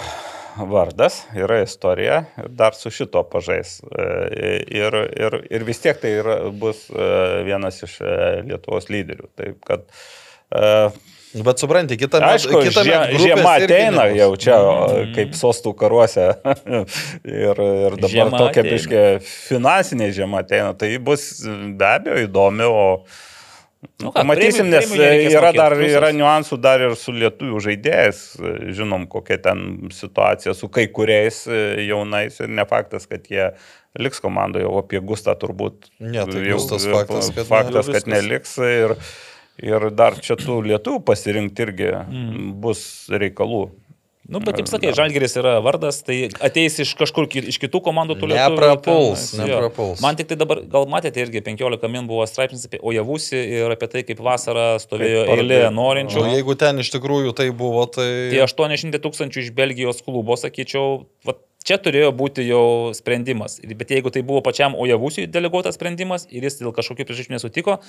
vardas, 0.57 1.21
yra 1.37 1.61
istorija 1.61 2.23
ir 2.41 2.49
dar 2.57 2.73
su 2.75 2.91
šito 2.91 3.23
pažais. 3.29 3.79
E, 3.85 4.09
Ir, 4.71 4.95
ir, 5.19 5.37
ir 5.51 5.63
vis 5.67 5.79
tiek 5.83 5.99
tai 6.01 6.15
yra, 6.17 6.37
bus 6.49 6.87
e, 6.89 7.07
vienas 7.45 7.81
iš 7.85 7.97
e, 8.01 8.17
Lietuvos 8.49 8.89
lyderių. 8.91 9.29
Taip 9.37 9.61
kad 9.67 9.85
Bet 11.31 11.61
supranti, 11.63 11.95
kitą 11.95 12.19
Aišku, 12.27 12.59
kitą 12.65 12.83
žie, 12.83 12.97
žiema 13.21 13.53
ateina 13.61 14.09
jau 14.11 14.33
čia 14.35 14.57
mm. 14.59 15.11
kaip 15.15 15.35
sostų 15.39 15.71
karuose. 15.79 16.25
ir, 17.23 17.61
ir 17.87 17.95
dabar 17.95 18.11
Žiema 18.11 18.41
tokia 18.41 18.65
biškė 18.67 19.03
finansinė 19.23 20.09
žiema 20.17 20.43
ateina. 20.43 20.73
Tai 20.75 20.89
bus 21.07 21.29
be 21.47 21.87
abejo 21.87 22.25
įdomi, 22.27 22.67
o 22.67 22.85
Nu 23.97 24.11
ką, 24.13 24.21
Matysim, 24.29 24.67
premijų- 24.67 24.73
nes 24.75 24.91
nereikės 24.93 25.35
yra 25.39 25.49
dar 25.55 25.73
yra 25.81 26.09
niuansų 26.13 26.57
dar 26.61 26.83
ir 26.85 26.91
su 27.01 27.13
lietuvių 27.17 27.61
žaidėjais. 27.65 28.19
Žinom, 28.77 29.07
kokia 29.09 29.39
ten 29.41 29.89
situacija 29.89 30.53
su 30.53 30.69
kai 30.69 30.85
kuriais 30.93 31.47
e, 31.49 31.87
jaunais 31.87 32.37
ir 32.43 32.51
ne 32.53 32.65
faktas, 32.69 33.07
kad 33.09 33.25
jie 33.25 33.47
liks 33.97 34.21
komandoje, 34.21 34.67
o 34.69 34.77
apie 34.83 35.01
Gustą 35.01 35.33
turbūt. 35.33 35.89
Ne, 35.99 36.21
tai 36.29 36.45
jau- 36.45 36.61
jau 36.61 36.77
faktas, 36.93 37.31
kad 37.33 37.41
ne. 37.41 37.49
faktas, 37.49 37.89
Jau 37.89 37.93
kad 37.97 38.07
neliks. 38.13 38.53
Ir, 38.61 38.95
Ir 39.61 39.91
dar 39.93 40.17
čia 40.21 40.39
tų 40.39 40.61
lietuvių 40.71 41.03
pasirinkti 41.05 41.67
irgi 41.67 41.93
Mm. 42.01 42.51
bus 42.61 43.07
reikalų. 43.09 43.69
Nu, 44.31 44.39
bet 44.39 44.55
kaip 44.55 44.67
sakai, 44.69 44.93
Žalgeris 44.95 45.33
yra 45.41 45.57
vardas, 45.65 45.97
tai 46.07 46.29
ateis 46.45 46.77
iš 46.79 46.93
kažkur, 46.95 47.25
iš 47.51 47.57
kitų 47.59 47.81
komandų 47.83 48.15
tų 48.21 48.29
lietuvių. 48.31 48.53
Neprapuls, 48.53 49.25
ten, 49.33 49.41
jo. 49.49 49.57
neprapuls. 49.57 50.03
Man 50.03 50.15
tik 50.19 50.29
tai 50.29 50.37
dabar, 50.39 50.61
gal 50.71 50.85
matėte 50.87 51.19
irgi 51.19 51.41
15 51.43 51.89
min 51.91 52.07
buvo 52.07 52.23
straipsnis 52.29 52.63
apie 52.69 52.79
Ojavusi 52.79 53.35
ir 53.35 53.75
apie 53.75 53.89
tai, 53.91 54.05
kaip 54.07 54.21
vasarą 54.23 54.77
stovėjo 54.79 55.25
Kaip 55.27 55.41
eilė 55.41 55.59
norinčių. 55.75 56.21
Nu, 56.23 56.31
jeigu 56.37 56.55
ten 56.63 56.79
iš 56.79 56.93
tikrųjų 56.95 57.35
tai 57.41 57.49
buvo, 57.51 57.83
tai... 57.91 58.07
Tai 58.31 58.45
800 58.45 59.03
tūkstančių 59.03 59.43
iš 59.43 59.51
Belgijos 59.57 59.99
klubo, 60.05 60.39
sakyčiau, 60.39 61.01
va, 61.27 61.35
čia 61.67 61.81
turėjo 61.81 62.13
būti 62.15 62.45
jau 62.47 62.63
sprendimas. 62.95 63.59
Bet 63.67 63.91
jeigu 63.97 64.13
tai 64.13 64.23
buvo 64.23 64.39
pačiam 64.45 64.79
Ojavusiui 64.79 65.27
deleguotas 65.27 65.75
sprendimas 65.75 66.29
ir 66.31 66.47
jis 66.47 66.61
dėl 66.61 66.71
kažkokių 66.77 67.09
priežasčių 67.09 67.35
nesutiko, 67.35 67.81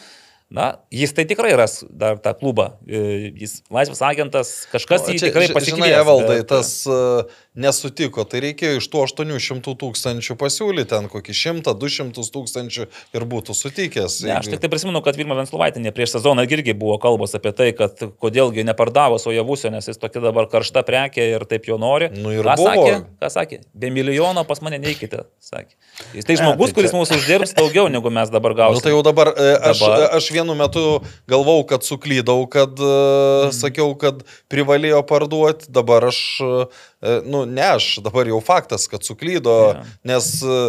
na, 0.52 0.66
jis 0.92 1.14
tai 1.16 1.24
tikrai 1.24 1.54
ras 1.56 1.78
dar 1.88 2.18
tą 2.20 2.34
klubą. 2.36 2.74
E, 2.84 3.32
Jis 3.40 3.62
laisvas 3.72 4.02
agentas, 4.04 4.50
kažkas 4.72 5.06
O 5.08 5.12
jį 5.14 5.18
čia, 5.18 5.30
tikrai 5.30 5.46
pasikvies. 5.48 5.78
Žinai, 5.80 5.92
Evaldai, 6.02 6.36
bet- 6.42 6.50
tas 6.52 6.72
uh, 6.90 7.24
nesutiko, 7.56 8.24
tai 8.28 8.42
reikėjo 8.44 8.78
iš 8.82 8.86
tų 8.92 9.00
800 9.06 9.72
tūkstančių 9.80 10.36
pasiūlyti 10.40 10.90
ten 10.92 11.08
kokį 11.12 11.34
100-200 11.36 12.24
tūkstančių 12.34 12.86
ir 13.16 13.26
būtų 13.32 13.56
sutikęs. 13.56 14.18
Ne, 14.26 14.34
aš 14.38 14.50
tik 14.52 14.60
tai 14.62 14.70
prisimenu, 14.72 15.00
kad 15.04 15.16
Vilma 15.20 15.36
Venslovaitinė 15.40 15.92
prieš 15.96 16.14
sezoną 16.18 16.44
irgi 16.48 16.74
buvo 16.76 16.98
kalbos 17.02 17.32
apie 17.38 17.52
tai, 17.56 17.70
kad 17.76 17.96
kodėlgi 18.20 18.64
nepardavo 18.68 19.16
Sojavusio, 19.22 19.72
nes 19.72 19.88
jis 19.88 20.00
tokia 20.00 20.20
dabar 20.24 20.48
karšta 20.52 20.84
prekė 20.84 21.30
ir 21.38 21.46
taip 21.48 21.68
jo 21.70 21.78
nori. 21.80 22.10
Nu 22.12 22.32
ir 22.36 22.44
ką 22.44 22.56
buvo. 22.60 22.68
sakė? 22.68 23.00
Ką 23.24 23.32
sakė? 23.36 23.60
Be 23.72 23.90
milijono 23.94 24.44
pas 24.48 24.60
mane 24.64 24.80
neikite, 24.82 25.24
sakė. 25.40 25.76
Jis 26.16 26.28
tai 26.28 26.36
žmogus, 26.40 26.72
tai 26.72 26.72
čia- 26.72 26.78
kuris 26.82 26.96
mūsų 26.96 27.20
uždirbs 27.22 27.56
daugiau, 27.56 27.88
negu 27.92 28.10
mes 28.12 28.28
dabar 28.32 28.52
Nu, 28.52 28.60
gausime. 28.62 28.82
tai 28.84 28.92
jau 28.92 29.02
dabar, 29.06 29.32
e, 29.36 29.50
aš, 29.72 29.80
Dabar. 29.80 30.08
aš 30.18 30.30
vienu 30.42 30.58
metu 30.58 30.84
galvau, 31.30 31.62
kad 31.66 31.86
suklydau, 31.86 32.44
kad 32.50 32.74
mm. 32.76 33.54
sakiau, 33.56 33.94
kad 33.98 34.22
privalėjo 34.52 35.02
parduoti, 35.06 35.70
dabar 35.72 36.10
aš, 36.10 36.20
e, 36.42 37.16
nu 37.24 37.46
ne 37.46 37.64
aš, 37.78 38.02
dabar 38.04 38.28
jau 38.28 38.42
faktas, 38.44 38.88
kad 38.90 39.06
suklydo, 39.06 39.56
Jo. 39.72 39.88
nes 40.12 40.28
e, 40.42 40.60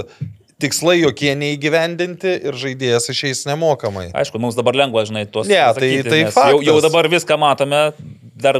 tikslai 0.63 1.01
jokie 1.01 1.33
neįgyvendinti 1.35 2.37
ir 2.47 2.57
žaidėjas 2.59 3.09
išeis 3.11 3.43
nemokamai. 3.49 4.11
Aišku, 4.15 4.39
mums 4.41 4.55
dabar 4.55 4.77
lengva, 4.77 5.03
žinai, 5.07 5.25
tuos. 5.27 5.49
Ne, 5.49 5.59
tai- 5.59 5.73
pasakyti, 5.73 6.09
tai 6.09 6.21
jau, 6.23 6.33
faktas. 6.37 6.67
jau 6.69 6.77
dabar 6.85 7.09
viską 7.11 7.39
matome, 7.41 7.81
dar 8.35 8.57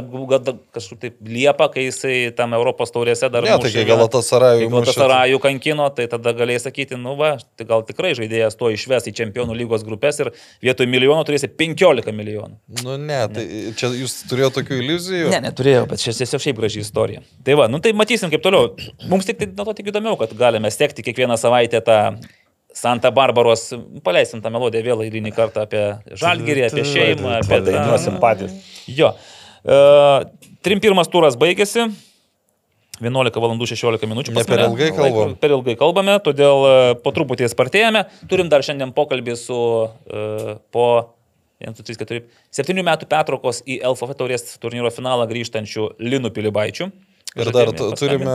kažkaip 0.74 1.00
taip 1.02 1.16
Liepa, 1.26 1.66
kai 1.72 1.86
jisai 1.88 2.30
tam 2.36 2.54
Europos 2.54 2.92
taurėse 2.94 3.28
dar... 3.32 3.46
Ne, 3.46 3.56
tai 3.62 3.72
kai 3.74 3.84
Galatasarajų 3.88 4.68
mušė, 4.68 4.74
Galatasarajų 4.74 5.40
kankino, 5.42 5.88
tai 5.96 6.06
tada 6.10 6.34
galėjai 6.36 6.62
sakyti, 6.66 6.98
nu 7.00 7.16
va, 7.18 7.34
tai 7.58 7.66
gal 7.68 7.82
tikrai 7.86 8.12
žaidėjas 8.18 8.58
to 8.60 8.70
išves 8.74 9.08
į 9.10 9.14
čempionų 9.18 9.56
lygos 9.64 9.86
grupės 9.86 10.22
ir 10.22 10.30
vietoj 10.64 10.88
milijono 10.90 11.26
turėsi 11.26 11.50
15 11.50 12.14
milijonų. 12.14 12.60
Nu 12.84 12.98
ne, 13.00 13.20
tai 13.34 13.48
čia 13.78 13.90
jūs 13.98 14.20
turėjote 14.30 14.60
tokių 14.60 14.80
iliuzijų? 14.84 15.34
Ne, 15.34 15.42
neturėjau, 15.48 15.88
bet 15.90 16.04
čia 16.04 16.14
tiesiog 16.20 16.46
šiaip 16.46 16.62
graži 16.62 16.84
istorija. 16.84 17.24
Tai 17.46 17.58
va, 17.58 17.68
nu 17.72 17.82
tai 17.82 17.96
matysim 17.98 18.30
kaip 18.32 18.44
toliau. 18.46 18.72
Mums 19.10 19.26
tik 19.26 19.42
tai 19.42 19.50
nuo 19.50 19.66
to 19.66 19.78
tik 19.80 19.90
įdomiau, 19.90 20.18
kad 20.20 20.34
galime 20.38 20.70
sekti 20.74 21.06
kiekvieną 21.06 21.38
savaitę 21.40 21.82
tą 21.84 22.00
Santa 22.74 23.10
Barbaros, 23.14 23.68
paleisim 24.02 24.42
tą 24.42 24.50
melodiją 24.50 24.82
vėl 24.82 25.04
eilinį 25.04 25.30
kartą 25.36 25.62
apie 25.62 25.82
žalgyrį, 26.18 26.64
apie 26.66 26.82
šeimą, 26.90 27.36
apie... 27.38 27.60
Padainuosim 27.60 28.18
patys. 28.22 28.56
Jo. 28.90 29.12
Trim 29.64 30.80
pirmas 30.80 31.08
turas 31.12 31.38
baigėsi. 31.40 31.88
11 33.02 33.40
val. 33.42 33.56
16 33.58 34.06
minučių. 34.06 34.34
Ne 34.36 34.44
per 34.46 34.62
ilgai 34.68 34.90
Laiko- 34.92 35.00
kalbam. 35.00 35.34
Per 35.40 35.54
ilgai 35.56 35.74
kalbame, 35.78 36.14
todėl 36.22 36.66
e, 36.68 36.74
po 37.02 37.10
truputį 37.10 37.48
spartėjame. 37.50 38.04
Turim 38.30 38.48
dar 38.52 38.62
šiandien 38.62 38.92
pokalbį 38.94 39.34
su 39.38 39.56
uh, 39.56 40.54
po 40.70 40.86
1, 41.58 41.74
2, 41.74 41.82
3, 41.82 41.98
4, 42.04 42.22
7 42.54 42.84
metų 42.86 43.08
pertraukos 43.10 43.62
į 43.66 43.80
LFF 43.82 44.14
taurės 44.20 44.46
turnyro 44.62 44.92
finalą 44.94 45.26
grįžtančių 45.30 45.94
Linu 45.98 46.30
Pilibaičiu. 46.34 46.90
Ir 47.34 47.50
dar 47.50 47.72
turime 47.98 48.34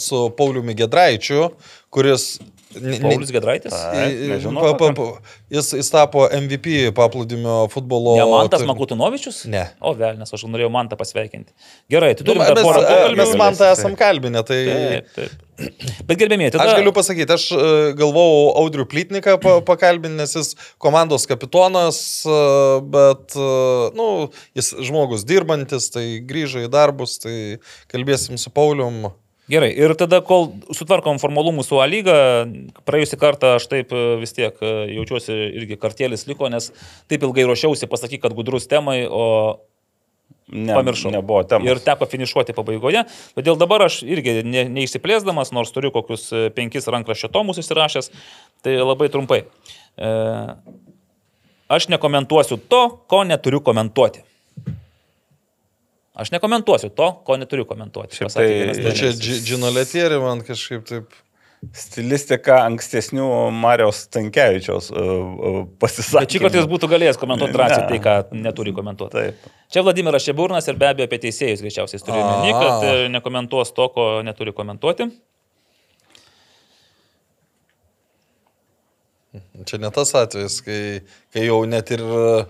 su 0.00 0.30
Pauliumi 0.36 0.76
Gedraičiu, 0.78 1.50
kuris... 1.92 2.38
Paulius 3.02 3.30
Gedraitis. 3.34 3.72
Nežinau 3.72 4.62
pa- 4.74 4.74
pa- 4.80 4.92
pa- 4.96 5.20
Jis, 5.54 5.70
jis 5.78 5.90
tapo 5.92 6.26
MVP 6.28 6.90
paplūdimio 6.96 7.68
futbolo. 7.72 8.16
Ne 8.18 8.26
Mantas 8.30 8.64
Makutinovičius? 8.68 9.44
Ne. 9.52 9.64
O 9.80 9.94
velnės, 9.98 10.32
aš 10.34 10.44
norėjau 10.50 10.70
Mantą 10.74 10.98
pasveikinti. 11.00 11.52
Gerai, 11.92 12.12
tai 12.18 12.24
Nu, 12.26 12.32
turime 12.32 12.50
mes, 12.54 12.64
porą 12.66 12.82
pokalbių. 12.84 13.16
mes 13.22 13.34
man 13.40 13.54
tą 13.58 13.72
esam 13.76 13.96
kalbinę, 13.98 14.42
tai... 14.46 14.60
Taip, 14.66 15.10
taip. 15.14 15.40
Bet 16.08 16.18
gerbėmėjai, 16.18 16.50
tada... 16.56 16.64
Aš 16.66 16.80
galiu 16.80 16.90
pasakyti, 16.96 17.30
aš 17.30 17.44
e, 17.54 17.66
galvojau 17.94 18.48
Audrių 18.58 18.88
Plytniką 18.90 19.36
pa- 19.38 19.60
pakalbinti, 19.62 20.16
nes 20.18 20.32
jis 20.34 20.48
komandos 20.82 21.28
kapitonas, 21.30 22.00
e, 22.26 22.38
bet, 22.90 23.36
e, 23.38 23.50
nu, 23.94 24.08
jis 24.58 24.72
žmogus 24.88 25.22
dirbantis, 25.28 25.86
tai 25.94 26.18
grįžo 26.26 26.64
į 26.66 26.72
darbus, 26.74 27.20
tai 27.22 27.60
kalbėsim 27.92 28.34
su 28.40 28.50
Paulium. 28.50 29.12
Gerai, 29.50 29.68
ir 29.76 29.92
tada, 30.00 30.22
kol 30.24 30.54
sutvarkom 30.72 31.18
formalumų 31.20 31.66
su 31.66 31.76
A 31.82 31.84
lyga, 31.90 32.16
praėjusį 32.88 33.18
kartą 33.20 33.56
aš 33.58 33.68
taip 33.68 33.92
e, 33.92 34.04
vis 34.22 34.32
tiek 34.32 34.56
e, 34.64 34.72
jaučiuosi 34.94 35.36
irgi 35.60 35.76
kartėlis 35.80 36.24
liko, 36.30 36.48
nes 36.48 36.70
taip 37.12 37.26
ilgai 37.28 37.44
ruošiausi 37.50 37.90
pasakyti, 37.90 38.22
kad 38.24 38.36
gudrus 38.36 38.70
temai, 38.70 39.02
o 39.04 39.60
Ne, 40.48 40.74
pamiršau. 40.76 41.08
Nebuvo 41.10 41.40
temos. 41.48 41.64
Ir 41.64 41.80
teko 41.80 42.04
finišuoti 42.04 42.52
pabaigoje. 42.52 43.00
Todėl 43.32 43.56
dabar 43.56 43.86
aš 43.86 44.02
irgi 44.04 44.42
ne, 44.44 44.66
neišsiplėsdamas, 44.76 45.54
nors 45.56 45.72
turiu 45.72 45.88
kokius 45.94 46.26
e, 46.36 46.42
penkis 46.52 46.88
rankraščio 46.92 47.30
tomus 47.32 47.60
įsirašęs, 47.62 48.10
tai 48.64 48.76
labai 48.76 49.08
trumpai. 49.12 49.40
E, 49.96 50.10
aš 51.72 51.88
nekomentuosiu 51.94 52.60
to, 52.60 52.82
ko 53.08 53.22
neturiu 53.24 53.62
komentuoti. 53.64 54.20
Aš 56.14 56.30
nekomentuosiu 56.30 56.92
to, 56.94 57.08
ko 57.26 57.36
neturiu 57.36 57.64
komentuoti. 57.66 58.14
Šiaip 58.14 58.30
tai- 58.30 58.46
čia 58.48 58.72
treneris. 58.74 59.18
dži- 59.18 59.40
Džino 59.48 59.70
Letieri 59.74 60.20
man 60.22 60.40
kažkaip 60.46 60.84
taip. 60.86 61.14
Stilistika 61.72 62.58
ankstesnių 62.68 63.24
Marijos 63.56 64.02
Tankievičiaus 64.12 64.90
uh, 64.92 65.62
pasisakymų. 65.80 66.20
Bet 66.20 66.34
šį 66.34 66.40
kartą 66.42 66.58
jis 66.60 66.66
būtų 66.68 66.90
galėjęs 66.92 67.16
komentuoti 67.22 67.54
drąsiai 67.56 67.86
tai, 67.88 67.98
ką 68.04 68.16
neturi 68.36 68.74
komentuoti. 68.76 69.14
Taip. 69.16 69.46
Čia 69.72 69.82
Vladimiras 69.86 70.26
Šeburnas 70.26 70.68
ir 70.68 70.76
be 70.76 70.90
abejo 70.90 71.08
apie 71.08 71.18
teisėjus 71.24 71.62
greičiausiai 71.64 72.02
turi 72.04 72.20
omeny, 72.20 72.52
kad 72.52 72.84
e, 72.84 73.08
nekomentuos 73.16 73.72
to, 73.72 73.88
ko 73.96 74.04
neturi 74.28 74.52
komentuoti. 74.52 75.08
Čia 79.66 79.78
ne 79.82 79.90
tas 79.90 80.12
atvejis, 80.14 80.60
kai, 80.62 80.80
kai 81.34 81.46
jau 81.48 81.62
net 81.66 81.90
ir, 81.96 82.02
e, 82.04 82.44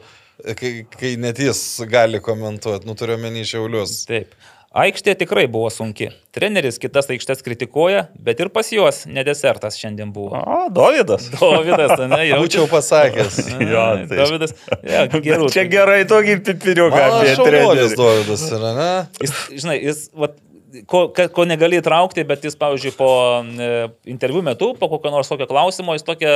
kai, 0.59 0.73
kai 0.99 1.15
net 1.21 1.39
jis 1.43 1.61
gali 1.91 2.21
komentuoti, 2.25 2.87
nu 2.89 2.97
turiu 2.99 3.17
menį 3.23 3.47
šiaulius. 3.55 4.03
Taip. 4.11 4.35
Aikštė 4.75 5.13
tikrai 5.21 5.45
buvo 5.47 5.69
sunki. 5.71 6.09
Treneris 6.35 6.81
kitas 6.83 7.07
aikštės 7.15 7.45
kritikuoja, 7.47 8.09
bet 8.19 8.41
ir 8.43 8.49
pas 8.51 8.67
juos 8.75 9.05
nedesertas 9.07 9.77
šiandien 9.79 10.11
buvo. 10.11 10.35
O, 10.35 10.57
Dovydas. 10.75 11.29
Dovydas, 11.37 11.93
ne, 12.11 12.19
jau 12.33 12.41
Būčiau 12.43 12.65
pasakęs. 12.73 13.37
Jo, 13.71 13.85
tai- 14.11 14.19
Dovydas. 14.19 14.57
Ja, 14.83 15.05
gerų, 15.29 15.47
Čia 15.55 15.69
gerai 15.71 16.01
tokį 16.11 16.41
pipiriuką 16.51 17.05
apie 17.07 17.37
trenerį. 17.39 17.87
Dovydas 17.95 18.43
yra, 18.59 18.73
ne? 18.81 18.91
Jis, 19.23 19.37
žinai, 19.63 19.79
jis, 19.85 20.03
vat, 20.19 20.35
ko, 20.91 21.05
ko 21.11 21.45
negali 21.49 21.79
įtraukti, 21.81 22.25
bet 22.27 22.45
jis, 22.47 22.57
pavyzdžiui, 22.59 22.93
po 22.99 23.09
e, 23.43 23.71
interviu 24.11 24.43
metu, 24.45 24.73
po 24.79 24.89
kokio 24.93 25.13
nors 25.15 25.31
tokio 25.31 25.47
klausimo, 25.51 25.95
jis 25.97 26.07
tokią 26.07 26.35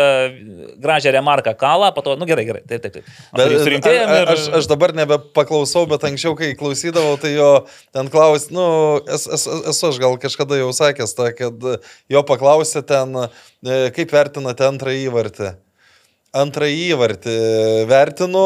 gražią 0.83 1.13
remarką 1.19 1.55
kalą, 1.59 1.91
po 1.97 2.05
to, 2.07 2.17
nu 2.21 2.29
gerai, 2.29 2.47
gerai, 2.49 2.63
taip, 2.69 2.85
taip, 2.85 2.99
taip. 2.99 3.13
Bet, 3.37 3.55
surinkėjom 3.67 4.15
a- 4.15 4.19
ir... 4.23 4.33
aš, 4.35 4.49
aš 4.61 4.71
dabar 4.71 4.95
nebepaklausau, 4.97 5.85
bet 5.91 6.07
anksčiau, 6.09 6.37
kai 6.39 6.53
klausydavau, 6.59 7.19
tai 7.21 7.35
jo 7.35 7.53
ten 7.97 8.11
klaus, 8.13 8.49
nu, 8.55 8.67
esu 9.07 9.35
es, 9.37 9.47
es, 9.75 9.85
aš 9.91 10.03
gal 10.03 10.19
kažkada 10.23 10.61
jau 10.61 10.73
sakęs, 10.77 11.17
ta, 11.19 11.31
kad 11.37 11.71
jo 12.11 12.27
paklausė 12.29 12.85
ten, 12.87 13.17
e, 13.65 13.81
kaip 13.97 14.15
vertinate 14.15 14.69
antrą 14.69 14.95
įvartį. 15.07 15.57
Antrą 16.37 16.67
įvartį 16.69 17.35
vertinu, 17.89 18.43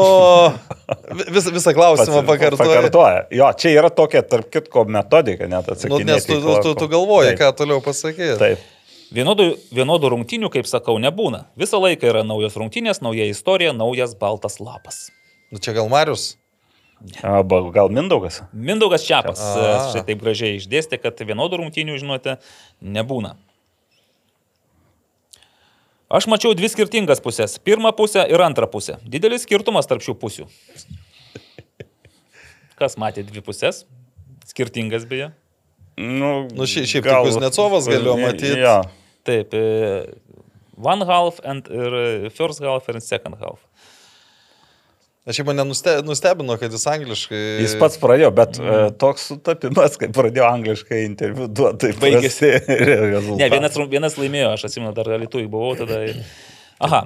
vis, 1.35 1.49
visą 1.51 1.73
klausimą 1.75 2.21
pakartoju. 2.29 2.61
Pakartoja. 2.61 3.25
Jo, 3.35 3.49
čia 3.59 3.73
yra 3.75 3.89
tokia, 3.91 4.21
tarp 4.23 4.47
kitko, 4.53 4.85
metodika 4.87 5.49
net 5.51 5.67
Nu, 5.67 5.75
atsakyti. 5.75 6.05
nes 6.07 6.23
tu, 6.29 6.37
tu, 6.39 6.53
tu, 6.63 6.71
tu 6.79 6.87
galvoji, 6.93 7.33
ką 7.39 7.49
toliau 7.59 7.83
pasakyti. 7.83 8.37
Taip. 8.39 8.63
Vienodų, 9.13 9.49
vienodų 9.75 10.13
rungtynių, 10.15 10.49
kaip 10.55 10.65
sakau, 10.65 10.95
nebūna. 11.03 11.43
Visą 11.59 11.77
laiką 11.83 12.07
yra 12.09 12.23
naujos 12.25 12.55
rungtynės, 12.57 13.03
nauja 13.03 13.27
istorija, 13.29 13.75
naujas 13.75 14.15
baltas 14.17 14.57
lapas. 14.63 15.09
Nu, 15.51 15.59
čia 15.61 15.75
gal 15.75 15.91
Marius? 15.91 16.37
Arba 17.19 17.59
gal 17.75 17.91
Mindaugas? 17.91 18.39
Mindaugas 18.55 19.03
Čiapas 19.03 19.41
e, 19.43 19.71
štai 19.91 20.05
taip 20.07 20.21
gražiai 20.23 20.55
išdėstė, 20.55 21.01
kad 21.03 21.19
vienodų 21.19 21.59
rungtynių, 21.59 21.99
žinote, 21.99 22.37
nebūna. 22.79 23.35
Aš 26.13 26.27
mačiau 26.29 26.53
dvi 26.53 26.69
skirtingas 26.69 27.17
pusės. 27.25 27.55
Pirmą 27.65 27.89
pusę 27.97 28.21
ir 28.29 28.41
antrą 28.45 28.67
pusę. 28.69 28.99
Didelis 29.09 29.47
skirtumas 29.47 29.87
tarp 29.89 30.03
šių 30.05 30.13
pusių. 30.21 30.45
Kas 32.79 32.97
matė 33.01 33.23
dvi 33.25 33.41
pusės? 33.45 33.83
Skirtingas 34.49 35.05
beje. 35.09 35.31
Nu, 35.97 36.45
Nu, 36.53 36.65
šia- 36.69 36.85
šiaip 36.89 37.05
tai 37.05 37.17
Kuznecovas 37.25 37.87
galėjo 37.89 38.15
matyt. 38.21 38.55
Jo. 38.61 38.75
Taip, 39.25 39.53
e, 39.53 40.13
one 40.77 41.05
half 41.09 41.39
and 41.47 41.69
ir 41.71 41.95
e, 41.99 42.29
first 42.33 42.61
half 42.65 42.89
ir 42.91 42.99
second 43.01 43.37
half. 43.41 43.61
Aš 45.23 45.39
jau 45.39 45.45
mane 45.47 45.63
nuste, 45.63 45.93
nustebino, 46.03 46.57
kad 46.59 46.73
jis 46.75 46.83
angliškai. 46.91 47.41
Jis 47.63 47.77
pats 47.79 47.95
pradėjo, 48.01 48.31
bet 48.35 48.57
mm. 48.59 48.97
toks 48.99 49.29
sutapimas, 49.31 49.95
kai 49.99 50.09
pradėjo 50.11 50.49
angliškai 50.49 51.05
interviu 51.07 51.47
duoti, 51.47 51.93
tai 51.95 52.11
Baigėsi. 52.17 52.49
rezultatas. 52.89 53.37
Ne, 53.39 53.47
vienas, 53.53 53.77
vienas 53.93 54.17
laimėjo, 54.19 54.49
aš 54.57 54.65
atsimenu, 54.67 54.91
dar 54.97 55.13
Lietuvai 55.15 55.47
buvau 55.51 55.77
tada. 55.79 56.01
Aha. 56.83 57.05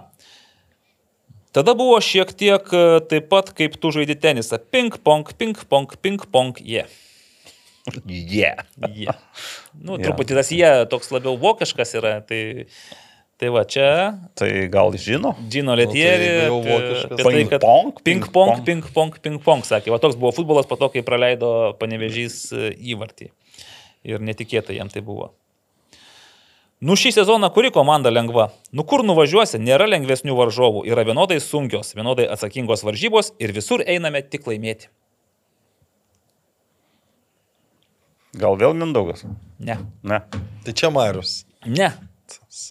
Tada 1.53 1.73
buvo 1.77 1.99
šiek 2.03 2.33
tiek 2.37 2.73
e, 2.73 2.83
taip 3.09 3.29
pat, 3.29 3.53
kaip 3.57 3.77
tu 3.81 3.93
žaidži 3.93 4.17
tenisą. 4.21 4.59
Ping 4.73 4.97
pong, 5.01 5.29
ping 5.37 5.57
pong, 5.69 5.93
ping 6.01 6.25
pong, 6.33 6.57
jie. 6.57 6.87
Yeah. 8.05 8.65
Yeah. 8.91 9.21
Nu, 9.77 9.95
Jo. 9.95 10.09
truputį 10.09 10.35
tas 10.37 10.49
jie 10.51 10.69
toks 10.91 11.13
labiau 11.13 11.37
vokiškas 11.39 11.95
yra. 12.01 12.17
Tai, 12.25 12.41
tai 13.37 13.49
va, 13.53 13.63
čia 13.69 13.87
Tai 14.37 14.49
gal 14.73 14.95
žino? 14.97 15.35
Džino 15.49 15.75
tai 15.77 15.85
apie, 15.85 16.11
vokiškas. 16.51 17.11
apie 17.13 17.23
tai, 17.23 17.43
kad 17.51 17.61
Ping-pong, 17.61 17.91
ping 18.03 18.23
pong, 18.25 18.53
ping-pong. 18.57 18.63
ping 18.65 18.85
pong, 18.93 19.17
ping 19.21 19.41
pong, 19.43 19.65
sakė. 19.67 19.93
Va 19.93 19.99
toks 20.01 20.17
buvo 20.19 20.33
futbolas 20.33 20.69
po 20.69 20.77
to, 20.79 20.89
kai 20.93 21.03
praleido 21.05 21.73
panevežys 21.81 22.39
e, 22.51 22.71
įvartį. 22.93 23.29
Ir 24.07 24.23
netikėtai 24.23 24.77
jam 24.79 24.89
tai 24.89 25.03
buvo. 25.05 25.31
Nu 26.77 26.93
šį 26.93 27.09
sezoną 27.15 27.49
kuri 27.53 27.71
komanda 27.73 28.11
lengva? 28.13 28.51
Nu 28.69 28.83
kur 28.85 29.01
nuvažiuosi, 29.01 29.57
nėra 29.57 29.87
lengvesnių 29.89 30.35
varžovų, 30.37 30.83
yra 30.85 31.01
vienodai 31.07 31.39
sunkios, 31.41 31.95
vienodai 31.97 32.27
atsakingos 32.29 32.83
varžybos 32.85 33.31
ir 33.41 33.53
visur 33.55 33.81
einame 33.81 34.21
tik 34.21 34.45
laimėti. 34.45 34.91
Gal 38.37 38.57
vėl 38.61 38.75
Mindaugas? 38.77 39.23
Ne. 39.57 39.79
Ne. 40.05 40.19
Tai 40.65 40.73
čia 40.77 40.91
Marius. 40.93 41.39
Ne. 41.65 41.89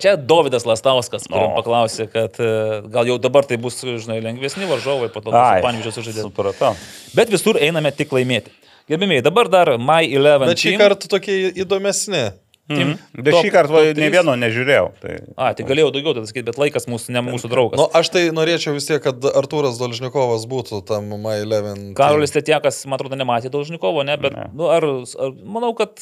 Čia 0.02 0.16
Dovydas 0.18 0.66
Lastauskas, 0.66 1.28
kuriam 1.30 1.52
O. 1.54 1.56
paklausė, 1.60 2.08
kad 2.12 2.36
e, 2.42 2.48
gal 2.92 3.06
jau 3.08 3.16
dabar 3.22 3.46
tai 3.48 3.56
bus, 3.62 3.78
žinai, 3.86 4.18
lengvesni 4.24 4.66
varžovai, 4.68 5.08
po 5.14 5.22
to 5.24 5.30
Ai, 5.32 5.60
Panvyžius 5.64 5.94
sužaidė. 6.00 6.24
Supratau. 6.26 6.74
Bet 7.16 7.30
visur 7.32 7.58
einame 7.62 7.92
tik 7.94 8.10
laimėti. 8.16 8.50
Gerbimiai, 8.90 9.22
dabar 9.24 9.48
dar 9.50 9.72
My 9.78 10.02
11. 10.06 10.46
Bet 10.50 10.60
šį 10.62 10.72
team. 10.74 10.82
kartą 10.82 11.08
tokie 11.16 11.38
įdomesni. 11.62 12.26
Mhm. 12.66 12.96
Bet 13.14 13.30
Top- 13.30 13.44
šį 13.46 13.50
kartą 13.54 13.80
ne 13.94 14.08
vieno 14.10 14.32
nežiūrėjau. 14.42 14.86
Tai... 14.98 15.12
A, 15.38 15.52
tai 15.54 15.62
galėjau 15.68 15.92
daugiau 15.94 16.16
tada 16.16 16.26
sakyti, 16.26 16.48
bet 16.48 16.56
laikas 16.58 16.88
mūsų, 16.90 17.12
ne 17.14 17.22
mūsų 17.22 17.50
draugas. 17.52 17.78
Nu, 17.78 17.86
aš 17.94 18.10
tai 18.10 18.24
norėčiau 18.34 18.74
vis 18.74 18.88
tiek, 18.90 18.98
kad 19.04 19.22
Artūras 19.38 19.78
Dolžnikovas 19.78 20.48
būtų 20.50 20.80
tam 20.88 21.12
My 21.14 21.36
11. 21.44 21.92
Karolis 21.98 22.34
Tetiekas, 22.34 22.80
man 22.90 22.98
atrodo, 22.98 23.14
nematė 23.20 23.52
Dolžnikovo, 23.54 24.02
ne, 24.06 24.18
bet, 24.18 24.34
Ne. 24.34 24.48
nu, 24.58 24.66
ar, 24.66 24.82
ar, 24.82 25.30
manau, 25.46 25.70
kad, 25.78 25.94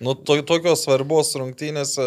Nu, 0.00 0.12
to, 0.14 0.36
tokios 0.44 0.82
svarbos 0.84 1.32
rungtynėse. 1.40 2.04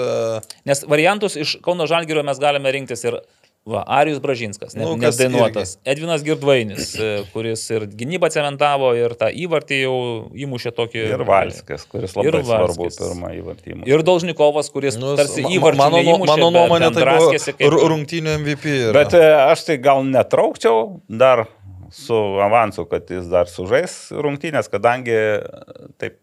nes 0.66 0.84
variantus 0.88 1.36
iš 1.36 1.58
Kauno 1.66 1.88
Žalgirio 1.90 2.22
mes 2.24 2.38
galime 2.40 2.70
rinktis 2.72 3.02
ir, 3.04 3.18
va, 3.66 3.82
Arijus 3.88 4.20
Bražinskas, 4.22 4.76
ne, 4.78 4.84
Nu, 4.86 4.92
nu, 4.96 5.02
nedainuotas, 5.02 5.76
Edvinas 5.86 6.22
Girdvainis, 6.26 6.92
e, 7.02 7.10
kuris 7.34 7.64
ir 7.74 7.88
gynybą 7.90 8.30
cementavo, 8.34 8.92
ir 8.98 9.14
tą 9.20 9.32
įvartį 9.34 9.80
jau 9.82 9.96
įmušė 10.46 10.72
tokį. 10.78 11.04
Ir 11.16 11.24
Valskis, 11.28 11.84
kuris 11.90 12.14
labai 12.18 12.30
Ir 12.30 12.38
svarbu 12.46 12.88
pirmą 13.00 13.34
įvartymą. 13.42 13.84
Ir 13.90 14.06
Dolžnikovas, 14.06 14.70
kuris 14.74 14.98
Nu, 15.02 15.16
tarsi 15.18 15.42
įvartį 15.44 15.82
mano, 15.82 15.98
nu- 15.98 16.06
neįmušė, 16.08 16.30
mano 16.32 16.50
bet 16.52 16.58
nuomonė, 16.60 16.94
tai 16.94 17.04
draskėsi 17.08 17.58
kaip- 17.58 17.70
ru- 17.74 17.84
rungtynių 17.94 18.38
MVP. 18.40 18.66
Yra. 18.90 18.94
Bet 19.04 19.14
e, 19.18 19.26
aš 19.50 19.66
tai 19.66 19.78
gal 19.82 20.06
netraukčiau 20.06 21.02
dar 21.10 21.48
su 21.92 22.14
avansu, 22.46 22.86
kad 22.90 23.10
jis 23.10 23.26
dar 23.30 23.50
sužais 23.50 24.12
rungtynės, 24.14 24.70
kadangi 24.70 25.10
e, 25.10 25.40
taip 25.98 26.20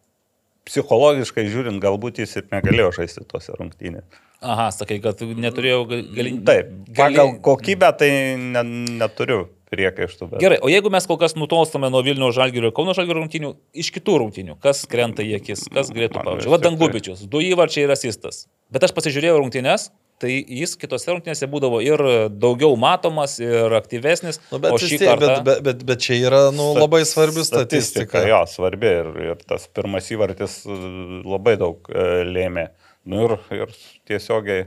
psichologiškai 0.67 1.47
žiūrint, 1.51 1.81
galbūt 1.83 2.23
jis 2.23 2.39
ir 2.41 2.49
negalėjo 2.53 2.93
žaisti 3.01 3.27
tose 3.29 3.55
rungtynėse. 3.57 4.23
Aha, 4.45 4.69
sakai, 4.75 4.99
kad 5.03 5.23
neturėjau 5.25 5.85
galimybę. 5.89 6.45
Taip, 6.47 6.73
pagal 6.97 7.37
kokybę 7.43 7.89
tai 7.99 8.11
ne, 8.37 8.63
neturiu 9.01 9.47
priekaištų. 9.73 10.29
Bet... 10.31 10.43
Gerai, 10.43 10.59
o 10.63 10.71
jeigu 10.71 10.93
mes 10.93 11.07
kol 11.09 11.19
kas 11.21 11.35
nutolstame 11.39 11.89
nuo 11.91 12.03
Vilnių 12.07 12.29
Žalgirio 12.37 12.71
ir 12.71 12.77
Kauno 12.77 12.95
Žalgirio 12.97 13.23
rungtynių, 13.23 13.53
iš 13.83 13.91
kitų 13.97 14.21
rungtynių, 14.23 14.59
kas 14.63 14.85
krenta 14.91 15.25
į 15.27 15.39
akis, 15.41 15.67
kas 15.73 15.91
galėtų 15.95 16.21
pavyzdžiui. 16.21 16.45
vis 16.45 16.53
Va 16.53 16.61
tiek 16.61 16.67
Dangubičius, 16.69 17.25
du 17.33 17.43
įvarčiai 17.43 17.87
ir 17.87 17.95
asistas. 17.97 18.45
Bet 18.73 18.87
aš 18.87 18.95
pasižiūrėjau 18.97 19.41
rungtynės, 19.41 19.89
tai 20.23 20.33
jis 20.41 20.75
kitose 20.81 21.11
rungtynėse 21.13 21.49
būdavo 21.51 21.81
ir 21.85 22.03
daugiau 22.33 22.77
matomas, 22.81 23.37
ir 23.43 23.75
aktyvesnis. 23.77 24.41
Nu, 24.53 24.61
bet, 24.63 24.77
šį 24.81 25.01
kartą... 25.03 25.29
bet, 25.29 25.45
bet, 25.49 25.63
bet, 25.67 25.85
bet 25.91 26.05
čia 26.07 26.19
yra 26.29 26.43
nu, 26.55 26.73
labai 26.79 27.03
svarbi 27.09 27.45
statistika. 27.47 28.25
Jo, 28.29 28.43
svarbi 28.51 28.93
ir, 29.03 29.13
ir 29.33 29.45
tas 29.45 29.69
pirmas 29.73 30.09
įvartis 30.13 30.63
e, 30.65 30.81
labai 31.27 31.57
daug 31.61 31.91
e, 31.93 32.09
lėmė. 32.29 32.69
Nu 33.07 33.23
ir, 33.29 33.37
ir 33.55 33.75
tiesiogiai 34.09 34.67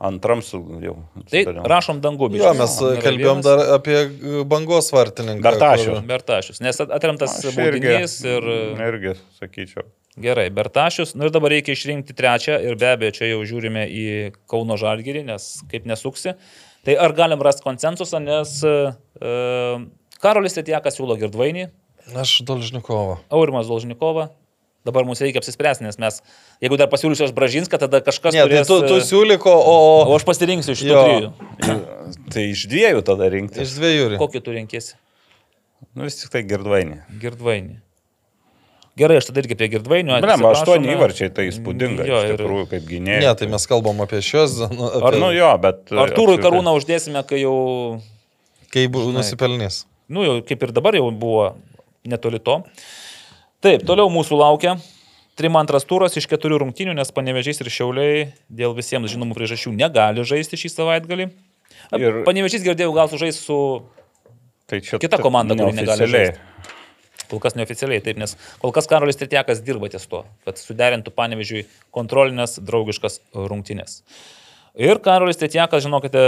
antram 0.00 0.40
su 0.42 0.58
jau. 0.80 0.94
Tai 1.30 1.42
rašom 1.68 2.00
Dangubičius. 2.04 2.44
Jo, 2.46 2.52
mes 2.56 2.76
kalbėjom 3.04 3.42
dar 3.44 3.62
apie 3.76 3.96
e, 4.00 4.42
bangos 4.48 4.88
vartininką. 4.96 5.44
Bertašių. 5.44 5.90
kur- 5.92 6.06
Bertašius, 6.08 6.60
nes 6.64 6.80
at- 6.80 6.94
atremtas 6.96 7.36
baudinys 7.56 8.14
ir... 8.24 8.48
irgi 8.88 9.14
sakyčiau. 9.40 9.84
Gerai, 10.20 10.48
Bertašius. 10.50 11.12
Nu 11.16 11.28
ir 11.28 11.34
dabar 11.36 11.52
reikia 11.54 11.76
išrinkti 11.76 12.16
trečią 12.18 12.56
ir 12.66 12.74
be 12.80 12.88
abejo 12.94 13.12
čia 13.20 13.28
jau 13.30 13.44
žiūrime 13.46 13.84
į 13.86 14.06
Kauno 14.50 14.74
Žalgirį, 14.80 15.22
nes 15.28 15.50
kaip 15.70 15.86
nesuksi. 15.88 16.34
Tai 16.84 16.96
ar 16.96 17.12
galim 17.14 17.40
rasti 17.44 17.62
konsensusą, 17.62 18.18
nes 18.24 18.56
uh, 18.66 19.84
Karolis 20.20 20.56
Tetiekas 20.56 20.96
siūlo 20.98 21.16
Girdvainį, 21.20 21.68
Aš 22.16 22.40
Dolžnikovą. 22.48 23.18
Aurimas 23.30 23.68
Dolžnikovą. 23.70 24.30
Dabar 24.86 25.04
mums 25.04 25.20
reikia 25.20 25.42
apsispręsti, 25.42 25.84
nes 25.84 25.98
mes, 26.00 26.22
jeigu 26.64 26.78
dar 26.80 26.88
pasiūlysiu 26.88 27.26
aš 27.26 27.34
Bražinską, 27.36 27.76
tada 27.82 28.00
kažkas 28.00 28.32
Ne, 28.32 28.46
tai 28.46 28.62
turės... 28.62 28.70
tu, 28.70 28.78
tu 28.88 28.96
e, 28.96 29.04
siūlyko, 29.04 29.52
o 29.52 29.74
O 30.08 30.14
aš 30.16 30.24
pasirinksiu 30.24 30.72
iš 30.72 30.86
trijų. 30.86 31.28
Tai 32.32 32.44
iš 32.48 32.62
dviejų 32.72 33.02
tada 33.04 33.28
rinkti. 33.28 33.60
iš 33.66 33.74
dviejų. 33.76 34.06
Kokį 34.22 34.40
tu 34.46 34.54
renkėsi? 34.56 34.96
Nu 35.96 36.08
vis 36.08 36.16
tik 36.22 36.32
tai 36.32 36.42
girdvainį. 36.48 36.96
Girdvainį. 37.20 37.76
Gerai, 39.00 39.16
aš 39.20 39.28
tada 39.30 39.40
irgi 39.40 39.56
prie 39.56 39.68
Girdvainio. 39.72 40.16
Blem, 40.20 40.42
aštuoni 40.48 40.90
įvarčiai 40.92 41.30
tai 41.32 41.46
įspūdinga. 41.48 42.04
Jo, 42.08 42.18
iš 42.24 42.32
ir 42.34 42.40
tikrųjų, 42.40 42.66
kaip 42.72 42.88
gynėjai. 42.88 43.20
Ne, 43.22 43.30
tai 43.38 43.46
mes 43.52 43.64
kalbam 43.70 44.02
apie 44.04 44.18
šios. 44.24 44.58
Nu, 44.66 44.88
apie, 44.90 45.04
Ar 45.08 45.16
nu 45.22 45.30
jo, 45.32 45.50
bet... 45.62 45.78
Artūrui 45.88 46.34
apskritai- 46.36 46.42
Karūną 46.48 46.74
uždėsime, 46.76 47.22
kai 47.28 47.38
jau 47.40 47.54
Kai 48.74 48.84
bu- 48.92 49.06
Žinai. 49.06 49.22
nusipelnys. 49.22 49.84
nu 50.10 50.26
jau 50.26 50.34
kaip 50.44 50.66
ir 50.66 50.72
dabar 50.76 50.98
jau 50.98 51.06
buvo 51.16 51.46
netoli 52.04 52.42
to. 52.42 52.58
Taip, 53.60 53.84
toliau 53.84 54.08
mūsų 54.12 54.40
laukia. 54.40 54.78
Trim 55.36 55.56
antras 55.56 55.86
turas 55.88 56.16
iš 56.16 56.26
keturių 56.28 56.58
rungtynių, 56.64 56.94
nes 56.96 57.12
panevežys 57.16 57.62
ir 57.62 57.68
šiauliai 57.72 58.26
dėl 58.52 58.74
visiems 58.76 59.12
žinomų 59.12 59.36
priežasčių 59.36 59.72
negali 59.76 60.24
žaisti 60.26 60.58
šį 60.60 60.72
savaitgalį. 60.74 61.30
Ir... 61.96 62.22
Panevežys 62.26 62.64
girdėjau, 62.66 62.92
gal 62.96 63.08
sužais 63.12 63.38
su 63.40 63.56
Tai 64.70 64.78
čia 64.78 65.00
kita 65.02 65.18
komanda, 65.18 65.56
kuri 65.58 65.74
negali 65.74 66.06
žaisti. 66.06 66.38
Kol 67.30 67.40
kas 67.42 67.56
neoficialiai, 67.58 68.02
taip, 68.02 68.18
nes 68.18 68.34
kol 68.62 68.72
kas 68.74 68.86
Karolis 68.90 69.18
Tritiekas 69.18 69.62
dirba 69.66 69.90
ties 69.90 70.06
to, 70.10 70.24
kad 70.46 70.58
suderintų 70.58 71.12
panevežiui 71.14 71.64
kontrolinės, 71.94 72.56
draugiškas 72.62 73.20
rungtynės. 73.34 74.00
Ir 74.78 74.98
Karolis 75.02 75.38
Tritiekas, 75.38 75.84
žinokite, 75.86 76.24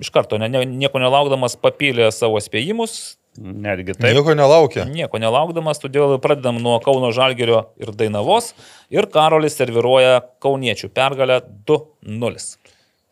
iš 0.00 0.10
karto, 0.12 0.40
ne, 0.40 0.50
ne, 0.52 0.64
nieko 0.68 1.00
nelaukdamas, 1.00 1.56
papylė 1.60 2.10
savo 2.12 2.40
spėjimus, 2.44 3.17
Netgi 3.38 3.94
taip. 3.94 4.08
Nieko 4.16 4.34
nelaukia. 4.34 4.84
Nieko 4.90 5.20
nelaukdamas, 5.22 5.78
todėl 5.82 6.16
pradedam 6.22 6.58
nuo 6.62 6.78
Kauno 6.82 7.12
Žalgerio 7.14 7.68
ir 7.78 7.92
Dainavos. 7.94 8.50
Ir 8.90 9.06
Karolis 9.12 9.54
serviruoja 9.60 10.20
kauniečių 10.42 10.90
pergalę 10.94 11.40
2-0. 11.68 12.42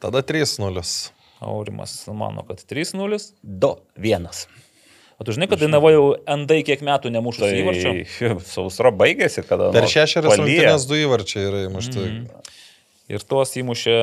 Tada 0.03 0.23
3-0. 0.27 0.82
Aurimas 1.47 1.94
mano, 2.11 2.43
kad 2.48 2.65
3-0. 2.66 3.20
2-1. 3.44 4.47
O 5.16 5.24
tu 5.24 5.32
žinai, 5.32 5.48
kad 5.48 5.62
Dainavo 5.62 5.93
jau 5.94 6.07
endai 6.28 6.59
kiek 6.66 6.82
metų 6.85 7.12
nemušus 7.15 7.47
Tai 7.47 7.53
įvarčio. 7.62 7.93
sausra 8.57 8.90
baigėsi, 8.93 9.47
kada... 9.47 9.70
Per 9.73 9.86
nors 9.86 9.94
šešerias 9.94 10.35
palyja. 10.35 10.43
rungtynės 10.43 10.89
du 10.90 10.98
įvarčiai 11.07 11.47
yra 11.47 11.62
įmušti. 11.70 12.03
Mhm. 12.03 12.53
Ir 13.15 13.23
tuos 13.23 13.55
įmušė 13.57 14.01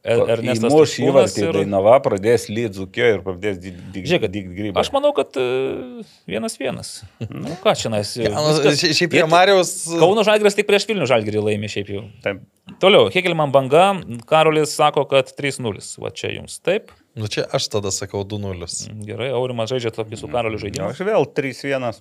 Ernestas 0.00 0.72
Įmuš 0.72 0.94
Tuškūnas 0.94 1.10
įvartį, 1.10 1.42
ir... 1.44 1.56
Dainava 1.58 1.96
pradės 2.00 2.46
lydzukiu 2.48 3.04
ir 3.04 3.18
pradės 3.24 3.58
dygt 3.60 3.98
Žiūrėk, 4.08 4.22
grybą. 4.32 4.80
Aš 4.80 4.88
manau, 4.94 5.10
kad 5.16 5.36
e, 5.36 5.44
vienas 6.30 6.56
vienas. 6.56 6.92
Nu 7.28 7.52
ką 7.60 7.74
čia 7.76 7.92
nais. 7.92 8.14
Nu, 8.16 8.54
šia- 8.80 8.94
šiaip 8.96 9.12
prie 9.12 9.26
Marijos. 9.28 9.74
Kauno 10.00 10.24
Žalgiris 10.24 10.56
tik 10.56 10.68
prieš 10.70 10.86
Vilnių 10.88 11.08
Žalgirį 11.10 11.42
laimė 11.50 11.68
šiaip 11.68 11.92
jau. 11.92 12.06
Taip. 12.24 12.40
Toliau, 12.80 13.10
Hegelman 13.12 13.52
banga, 13.52 13.90
Karolis 14.30 14.72
sako, 14.78 15.04
kad 15.10 15.34
3-0. 15.36 15.84
Va 16.00 16.12
čia 16.16 16.32
jums 16.32 16.56
taip. 16.64 16.94
Nu 17.18 17.28
čia 17.28 17.44
aš 17.52 17.68
tada 17.68 17.92
sakau 17.92 18.24
2-0. 18.24 18.70
Gerai, 19.04 19.28
Aurimas 19.36 19.68
žaidžia 19.74 19.92
tokį 19.92 20.16
su 20.22 20.32
Karoliu 20.32 20.62
žaidimą. 20.62 20.94
Aš 20.94 21.04
vėl 21.04 21.28
3-1. 21.28 22.00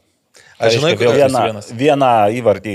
Aš 0.61 0.75
žinai, 0.77 0.95
vieną- 0.95 1.43
Vieną, 1.43 1.61
vieną 1.83 2.09
įvartį 2.39 2.73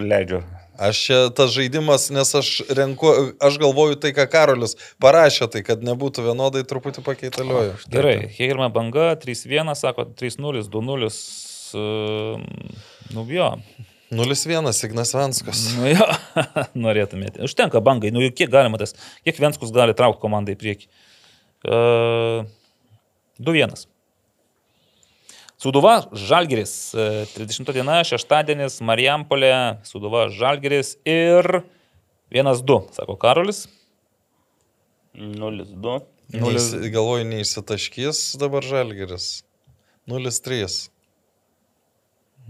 leidžiu. 0.00 0.40
Aš 0.82 1.00
čia 1.06 1.18
tas 1.36 1.52
žaidimas, 1.54 2.08
nes 2.14 2.32
aš 2.38 2.48
renku, 2.74 3.10
aš 3.42 3.58
galvoju 3.62 4.00
tai, 4.02 4.10
ką 4.16 4.26
Karolis 4.32 4.74
parašė, 5.02 5.46
tai 5.52 5.62
kad 5.66 5.84
nebūtų 5.86 6.24
vienodai 6.26 6.64
truputį 6.66 7.04
pakeitalioju. 7.06 7.76
Gerai, 7.92 8.16
Hegelman 8.38 8.72
banga, 8.74 9.12
3-1, 9.22 9.74
sako 9.78 10.08
3-0, 10.18 10.64
2-0. 10.72 11.12
ehm, 11.78 12.46
Nu 13.12 13.26
jo, 13.28 13.48
0-1, 14.10 14.84
Ignas 14.86 15.14
Venskas. 15.14 15.62
nu 15.76 15.88
jo, 15.92 16.06
norėtumėte. 16.86 17.44
Užtenka 17.44 17.80
bangai, 17.84 18.10
nu 18.12 18.24
juk 18.24 18.34
kiek 18.40 18.50
galima 18.52 18.80
tas, 18.80 18.96
kiek 19.24 19.38
Venskus 19.40 19.72
gali 19.72 19.94
traukti 19.96 20.20
komandą 20.24 20.56
į 20.56 20.60
priekį. 20.60 20.90
Uh, 21.62 22.42
2-1. 23.38 23.86
Suduva 25.62 26.08
Žalgiris. 26.10 26.94
e, 26.94 27.26
30 27.36 27.70
diena, 27.76 28.00
šeštadienis, 28.02 28.80
Marijampolė, 28.82 29.78
Suduva 29.86 30.24
Žalgiris 30.26 30.96
ir 31.06 31.62
1-2, 32.34 32.78
sako 32.96 33.14
Karolis. 33.22 33.68
0-2. 35.14 36.00
Neįsi, 36.32 36.80
galvoju, 36.90 37.28
neįsitaškys 37.30 38.24
dabar 38.42 38.66
Žalgeris. 38.66 39.44
0-3. 40.10 40.88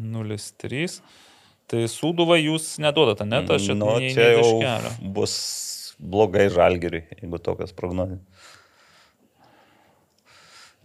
0-3. 0.00 1.00
Tai 1.68 1.82
Suduva 1.92 2.38
jūs 2.40 2.78
neduodate, 2.80 3.28
net 3.28 3.50
aš 3.52 3.68
čia, 3.68 3.76
nu, 3.76 3.92
čia 4.12 4.30
jau 4.38 4.48
bus 5.14 5.34
blogai 6.00 6.48
žalgeriui, 6.52 7.04
jeigu 7.20 7.38
tokias 7.44 7.76
prognozijas. 7.76 8.24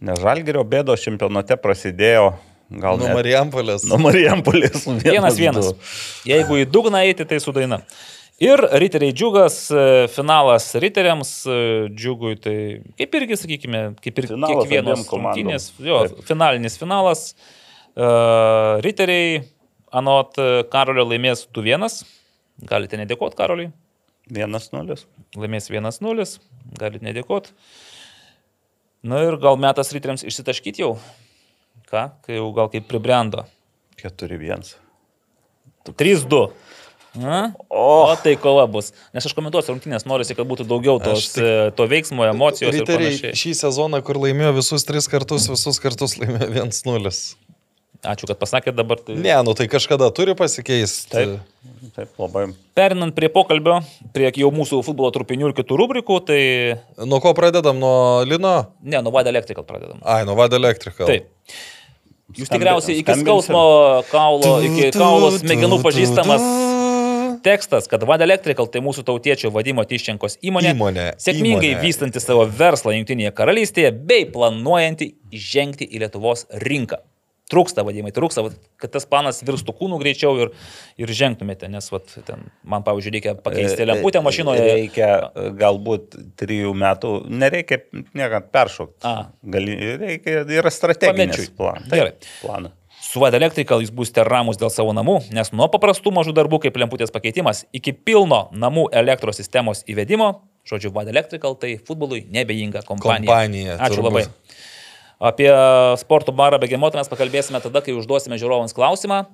Nes 0.00 0.20
žalgerio 0.22 0.62
bėdos 0.68 1.02
čempionate 1.02 1.56
prasidėjo 1.58 2.28
gal 2.70 2.98
Nuo 3.00 3.08
net- 3.08 3.16
Marijampolės. 3.16 3.84
nuo 3.88 3.98
Marijampolės. 3.98 4.84
Vienas 5.02 5.38
vienas. 5.40 5.72
Jeigu 6.28 6.60
į 6.62 6.66
dugną 6.70 7.00
eiti, 7.08 7.24
tai 7.26 7.38
su 7.42 7.52
daina. 7.52 7.80
Ir 8.38 8.60
riteriai 8.78 9.10
džiugas, 9.10 9.56
e, 9.74 10.06
finalas 10.14 10.68
riteriams, 10.78 11.30
e, 11.50 11.88
džiugui, 11.90 12.36
tai 12.38 12.54
kaip 13.00 13.16
irgi, 13.18 13.34
sakykime, 13.40 13.80
kaip 13.98 14.20
ir 14.22 14.28
Finalas 14.30 14.62
kiekvienos 14.62 15.02
rungtynės, 15.10 15.64
jo, 15.82 16.04
Taip. 16.06 16.20
finalinis 16.28 16.78
finalas. 16.78 17.32
Uh, 17.98 18.78
riteriai, 18.84 19.40
anot 19.90 20.36
Karolio 20.70 21.02
laimės 21.08 21.48
2-1. 21.50 22.04
Galite 22.62 22.94
nedėkoti 23.00 23.34
Karoliui. 23.34 23.72
1-0. 24.30 25.00
Laimės 25.34 25.66
1-0. 25.72 26.38
Galite 26.78 27.02
nedėkoti. 27.08 27.50
Na 29.08 29.22
ir 29.24 29.38
gal 29.40 29.56
metas 29.60 29.92
riteriams 29.94 30.26
išsitaškyti 30.28 30.84
jau. 30.84 30.96
Ką? 31.88 32.10
Kai 32.26 32.36
jau 32.36 32.50
gal 32.56 32.68
kaip 32.72 32.88
pribrendo. 32.90 33.46
4-1. 34.02 34.74
3-2. 35.88 36.42
Na? 37.18 37.38
O, 37.72 38.14
tai 38.22 38.36
kova 38.38 38.66
bus. 38.70 38.92
Nes 39.16 39.24
aš 39.24 39.32
komentuosiu 39.34 39.72
rungtynės, 39.72 40.04
norisi, 40.06 40.36
kad 40.36 40.46
būtų 40.46 40.66
daugiau 40.68 41.00
tos, 41.02 41.30
tik- 41.32 41.40
tik... 41.40 41.76
to 41.78 41.86
veiksmo, 41.88 42.26
emocijos 42.28 42.74
Riteriai 42.76 43.32
šį 43.38 43.54
sezoną, 43.62 44.02
kur 44.04 44.20
laimėjo 44.20 44.52
visus 44.60 44.84
tris 44.86 45.08
kartus, 45.10 45.48
visus 45.50 45.80
kartus 45.82 46.18
laimėjo 46.20 46.50
1-0. 46.68 47.14
Ačiū, 48.06 48.28
kad 48.30 48.38
pasakėt 48.38 48.76
dabar. 48.78 49.00
Tai... 49.02 49.16
Ne, 49.18 49.32
nu 49.42 49.54
tai 49.58 49.66
kažkada 49.70 50.06
turi 50.14 50.36
pasikeisti. 50.38 51.10
Taip. 51.10 51.40
Taip, 51.96 52.12
labai. 52.20 52.44
Perinant 52.78 53.14
prie 53.14 53.26
pokalbio, 53.32 53.80
prie 54.14 54.30
jau 54.38 54.50
mūsų 54.54 54.80
futbolo 54.86 55.10
trupinių 55.14 55.50
ir 55.50 55.56
kitų 55.58 55.78
rubrikų, 55.80 56.18
tai 56.28 56.38
Nuo 57.10 57.18
ko 57.22 57.32
pradedam? 57.34 57.78
Nuo 57.82 58.22
Lino? 58.26 58.54
ne, 58.82 59.02
nuo 59.02 59.12
Vada 59.14 59.32
Electrical 59.34 59.66
pradedam. 59.66 59.98
Ai, 60.06 60.22
nuo 60.28 60.38
Vada 60.38 60.58
Electrical. 60.60 61.10
Taip. 61.10 61.26
Jūs 62.28 62.46
Skambi- 62.46 62.60
tikriausiai 62.60 62.98
iki 63.00 63.18
skausmo 63.22 63.62
kaulo, 64.12 64.58
iki 64.62 64.90
kaulo 64.94 65.32
smegenų 65.34 65.80
pažįstamas 65.82 66.44
tekstas, 67.42 67.88
kad 67.88 68.02
Vada 68.06 68.26
Electrical 68.26 68.68
tai 68.70 68.82
mūsų 68.84 69.04
tautiečio 69.08 69.50
vadimo 69.54 69.84
Tyščenkos 69.88 70.38
įmonė, 70.44 70.74
Įmonė, 70.74 71.06
sėkmingai 71.22 71.72
įmonė. 71.72 71.82
vystanti 71.82 72.22
savo 72.22 72.44
verslą 72.46 72.94
Junktinėje 72.96 73.32
karalystėje 73.36 73.92
bei 74.10 74.26
planuojanti 74.28 75.14
įžengti 75.34 75.88
į 75.88 76.02
Lietuvos 76.04 76.46
rinką. 76.64 77.00
Trūksta 77.48 77.80
vadimai, 77.80 78.10
trūksta, 78.12 78.42
vat, 78.44 78.56
kad 78.76 78.92
tas 78.92 79.06
planas 79.08 79.40
virstų 79.46 79.72
kūnų 79.78 79.96
greičiau 80.02 80.34
ir, 80.42 80.50
ir 81.00 81.12
žengtumėte, 81.16 81.70
nes 81.72 81.86
vat, 81.88 82.10
ten, 82.26 82.42
man, 82.60 82.84
pavyzdžiui, 82.84 83.14
reikia 83.14 83.32
pakeisti 83.40 83.86
lemputę 83.88 84.20
mašinoje. 84.24 84.60
E, 84.60 84.74
Reikia 84.82 85.08
e, 85.16 85.46
galbūt 85.56 86.18
trijų 86.40 86.74
metų, 86.76 87.14
nereikia 87.32 87.80
niekad 88.12 88.50
peršokti. 88.52 89.00
A. 89.08 89.30
Gali, 89.56 89.78
reikia, 90.02 90.42
yra 90.58 90.72
strateginis 90.74 91.48
planas. 91.56 91.88
Gerai. 91.88 92.12
Planas. 92.42 92.76
Su 93.08 93.22
Vada 93.22 93.38
Electrical 93.38 93.80
jūs 93.80 93.94
būsite 93.94 94.24
ramus 94.26 94.58
dėl 94.60 94.68
savo 94.74 94.92
namų, 94.92 95.20
nes 95.32 95.48
nuo 95.56 95.70
paprastų 95.72 96.12
mažų 96.12 96.34
darbų 96.36 96.58
kaip 96.66 96.76
lemputės 96.76 97.12
pakeitimas 97.14 97.62
iki 97.72 97.94
pilno 97.94 98.48
namų 98.52 98.90
elektros 98.92 99.38
sistemos 99.40 99.84
įvedimo, 99.88 100.34
žodžiu, 100.68 100.92
Vada 100.92 101.14
Electrical 101.14 101.56
tai 101.56 101.78
futbolui 101.80 102.26
nebejinga 102.28 102.82
kompanija. 102.84 103.30
Kompanija, 103.30 103.78
Ačiū 103.78 104.02
turbūt. 104.02 104.10
labai. 104.10 104.26
Apie 105.18 105.50
sporto 105.98 106.32
barą 106.32 106.60
Begemotą 106.62 107.00
mes 107.00 107.10
pakalbėsime 107.10 107.58
tada, 107.62 107.82
kai 107.82 107.96
užduosime 107.98 108.38
žiūrovams 108.38 108.76
klausimą. 108.76 109.24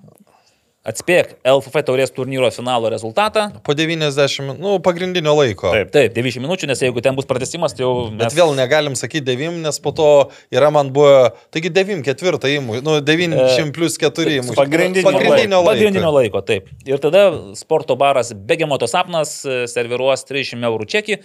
Atspėk 0.85 1.39
LFF 1.49 1.81
taurės 1.89 2.11
turnyro 2.13 2.51
finalo 2.53 2.91
rezultatą. 2.93 3.47
Po 3.65 3.73
90, 3.73 4.59
nu, 4.61 4.75
pagrindinio 4.85 5.33
laiko. 5.33 5.71
Taip. 5.73 5.89
Taip, 5.95 6.13
90 6.13 6.45
minučių, 6.45 6.69
nes 6.69 6.83
jeigu 6.85 7.01
ten 7.05 7.17
bus 7.17 7.25
pratesimas, 7.29 7.73
tai 7.73 7.87
jau 7.87 7.93
mes... 8.11 8.21
Bet 8.21 8.37
vėl 8.37 8.53
negalim 8.57 8.93
sakyti 9.01 9.25
9, 9.31 9.63
nes 9.65 9.81
po 9.81 9.95
to 9.97 10.09
yra 10.53 10.69
man 10.73 10.91
buvo, 10.93 11.31
taigi 11.57 11.73
9 11.73 12.05
ketvirtą 12.05 12.53
įmų, 12.59 12.83
nu 12.85 12.99
90 13.01 13.73
plus 13.77 13.97
4 14.01 14.37
įmų. 14.43 14.59
pagrindinio 14.61 15.09
pagrindinio 15.09 15.63
laiko. 15.63 15.71
Pagrindinio 15.71 16.13
laiko, 16.19 16.45
taip. 16.45 16.69
Ir 16.85 17.01
tada 17.01 17.25
sporto 17.57 17.97
baras 17.97 18.35
Begemoto 18.37 18.85
sapnas 18.85 19.39
e, 19.49 19.63
serviruos 19.73 20.29
300 20.29 20.69
eurų 20.69 20.91
čekį. 20.97 21.21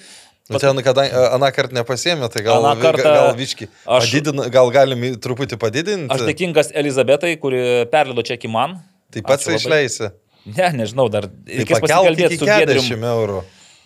Nu, 0.49 0.57
ten, 0.57 0.73
kadangi 0.81 1.13
aną 1.13 1.49
kartą 1.53 1.75
nepasėmė, 1.77 2.25
tai 2.33 2.41
gal, 2.41 2.63
Aną 2.65 2.81
kartą 2.81 3.03
gal, 3.05 3.17
gal 3.29 3.35
viški. 3.37 3.67
aš- 3.85 4.07
Padidina, 4.09 4.47
gal 4.49 4.71
galim 4.73 5.03
truputį 5.21 5.59
padidinti. 5.61 6.09
Aš 6.15 6.23
dėkingas 6.25 6.71
Elizabetai, 6.73 7.35
kuri 7.37 7.59
perlido 7.91 8.23
čekį 8.25 8.49
man. 8.49 8.79
Tai 9.13 9.21
pats 9.21 9.45
išleisi. 9.45 10.09
Ne, 10.49 10.71
nežinau, 10.73 11.05
dar 11.11 11.27
Tai 11.29 11.53
reikės 11.61 11.83
pasikalbėti 11.83 12.25
iki 12.33 12.37
su 12.41 12.45
Gedriu. 12.49 12.81
40 12.81 13.05
eurų. 13.13 13.43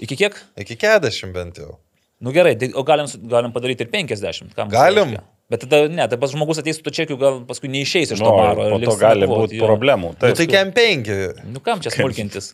Iki 0.07 0.15
kiek? 0.22 0.38
Iki 0.64 0.77
40 0.80 1.34
bent 1.35 1.57
jau. 1.60 1.77
Nu 2.23 2.31
gerai, 2.31 2.56
tai, 2.56 2.72
o 2.73 2.84
galim, 2.88 3.07
galim 3.27 3.52
padaryti 3.52 3.81
ir 3.84 3.90
50. 3.91 4.56
Kam 4.56 4.69
Galim. 4.72 5.10
reiškia? 5.18 5.23
Bet 5.52 5.60
tada, 5.68 5.90
ne, 5.91 6.07
tai 6.07 6.18
pas 6.18 6.31
žmogus 6.31 6.57
ateis 6.61 6.77
su 6.80 6.84
to 6.85 6.90
čekiu, 6.95 7.18
gal 7.19 7.41
paskui 7.45 7.68
neišeis 7.68 8.14
iš 8.15 8.19
Nu, 8.23 8.30
to 8.31 8.38
baro. 8.40 8.69
po 8.72 8.80
ir 8.80 8.85
to 8.88 8.95
gali 8.95 9.27
būti 9.27 9.60
jo. 9.60 9.68
problemų. 9.68 10.14
Nu, 10.22 10.34
tai 10.34 10.48
kem 10.48 10.72
5. 10.72 11.44
Nu 11.52 11.60
kam 11.60 11.81
čia 11.84 11.91
smulkintis? 11.91 12.53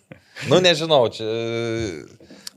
Nu 0.50 0.58
nežinau, 0.60 1.06
čia. 1.14 1.30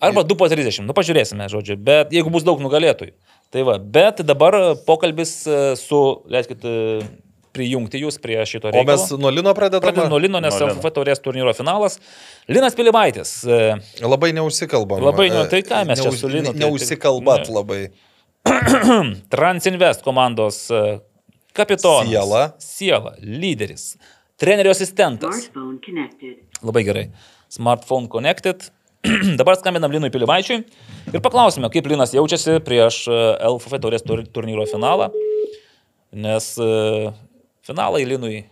Arba 0.03 0.24
2 0.27 0.35
po 0.41 0.49
30, 0.51 0.83
nu 0.89 0.95
pažiūrėsime, 0.97 1.47
žodžiu, 1.53 1.77
bet 1.79 2.11
jeigu 2.15 2.31
bus 2.35 2.43
daug 2.47 2.59
nugalėtojų. 2.65 3.12
Tai 3.55 3.62
va, 3.69 3.77
bet 3.79 4.23
dabar 4.27 4.57
pokalbis 4.87 5.35
e, 5.47 5.59
su, 5.79 5.99
leiskit, 6.33 6.65
e, 6.66 7.03
prijungti 7.53 8.01
jūs 8.01 8.16
prie 8.19 8.39
šito 8.49 8.70
O 8.70 8.73
reikalo. 8.73 8.97
mes 8.97 9.11
nuo 9.20 9.31
Lino 9.31 9.53
pradedame. 9.55 9.85
Pradedame 9.85 10.09
nuo 10.11 10.19
Lino, 10.24 10.41
nes. 10.41 10.57
LFF 10.57 10.89
taurės 10.97 11.20
turnyro 11.23 11.53
finalas. 11.55 11.99
Linas 12.49 12.74
Pilibaitis. 12.74 13.35
e, 13.45 13.59
Labai 14.03 14.33
neusikalbam. 14.33 15.05
Labai, 15.05 15.29
nu, 15.31 15.45
E, 15.45 15.49
tai 15.53 15.61
ką 15.62 15.85
mes 15.87 16.01
čia 16.01 16.09
neus- 16.11 16.19
su 16.19 16.29
Linu, 16.33 16.51
ne- 16.51 16.59
tai- 16.59 16.65
Neusikalbat 16.66 17.47
ne. 17.49 17.55
labai. 17.55 17.83
Transinvest 19.31 20.03
komandos 20.03 20.70
e, 20.70 21.01
kapitonas. 21.53 22.09
Siela. 22.09 22.43
Siela, 22.59 23.15
lyderis. 23.20 23.97
Trenerio 24.41 24.73
asistentas. 24.73 25.45
Smartphone 25.47 25.79
connected. 25.85 26.37
Labai 26.62 26.83
gerai. 26.85 27.05
Smartphone 27.53 28.09
connected. 28.09 28.65
Dabar 29.41 29.57
skambinam 29.59 29.91
Linui 29.91 30.11
Pilibaičiui 30.15 30.61
ir 31.12 31.20
paklausime, 31.24 31.66
kaip 31.74 31.89
Linas 31.91 32.12
jaučiasi 32.15 32.61
prieš 32.62 33.03
e, 33.11 33.16
LFF 33.49 33.81
taurės 33.83 34.05
tur- 34.07 34.23
turnyro 34.31 34.62
finalą. 34.70 35.09
Nes 36.12 36.53
e, 36.61 37.11
finalai 37.66 38.05
Linui 38.07 38.45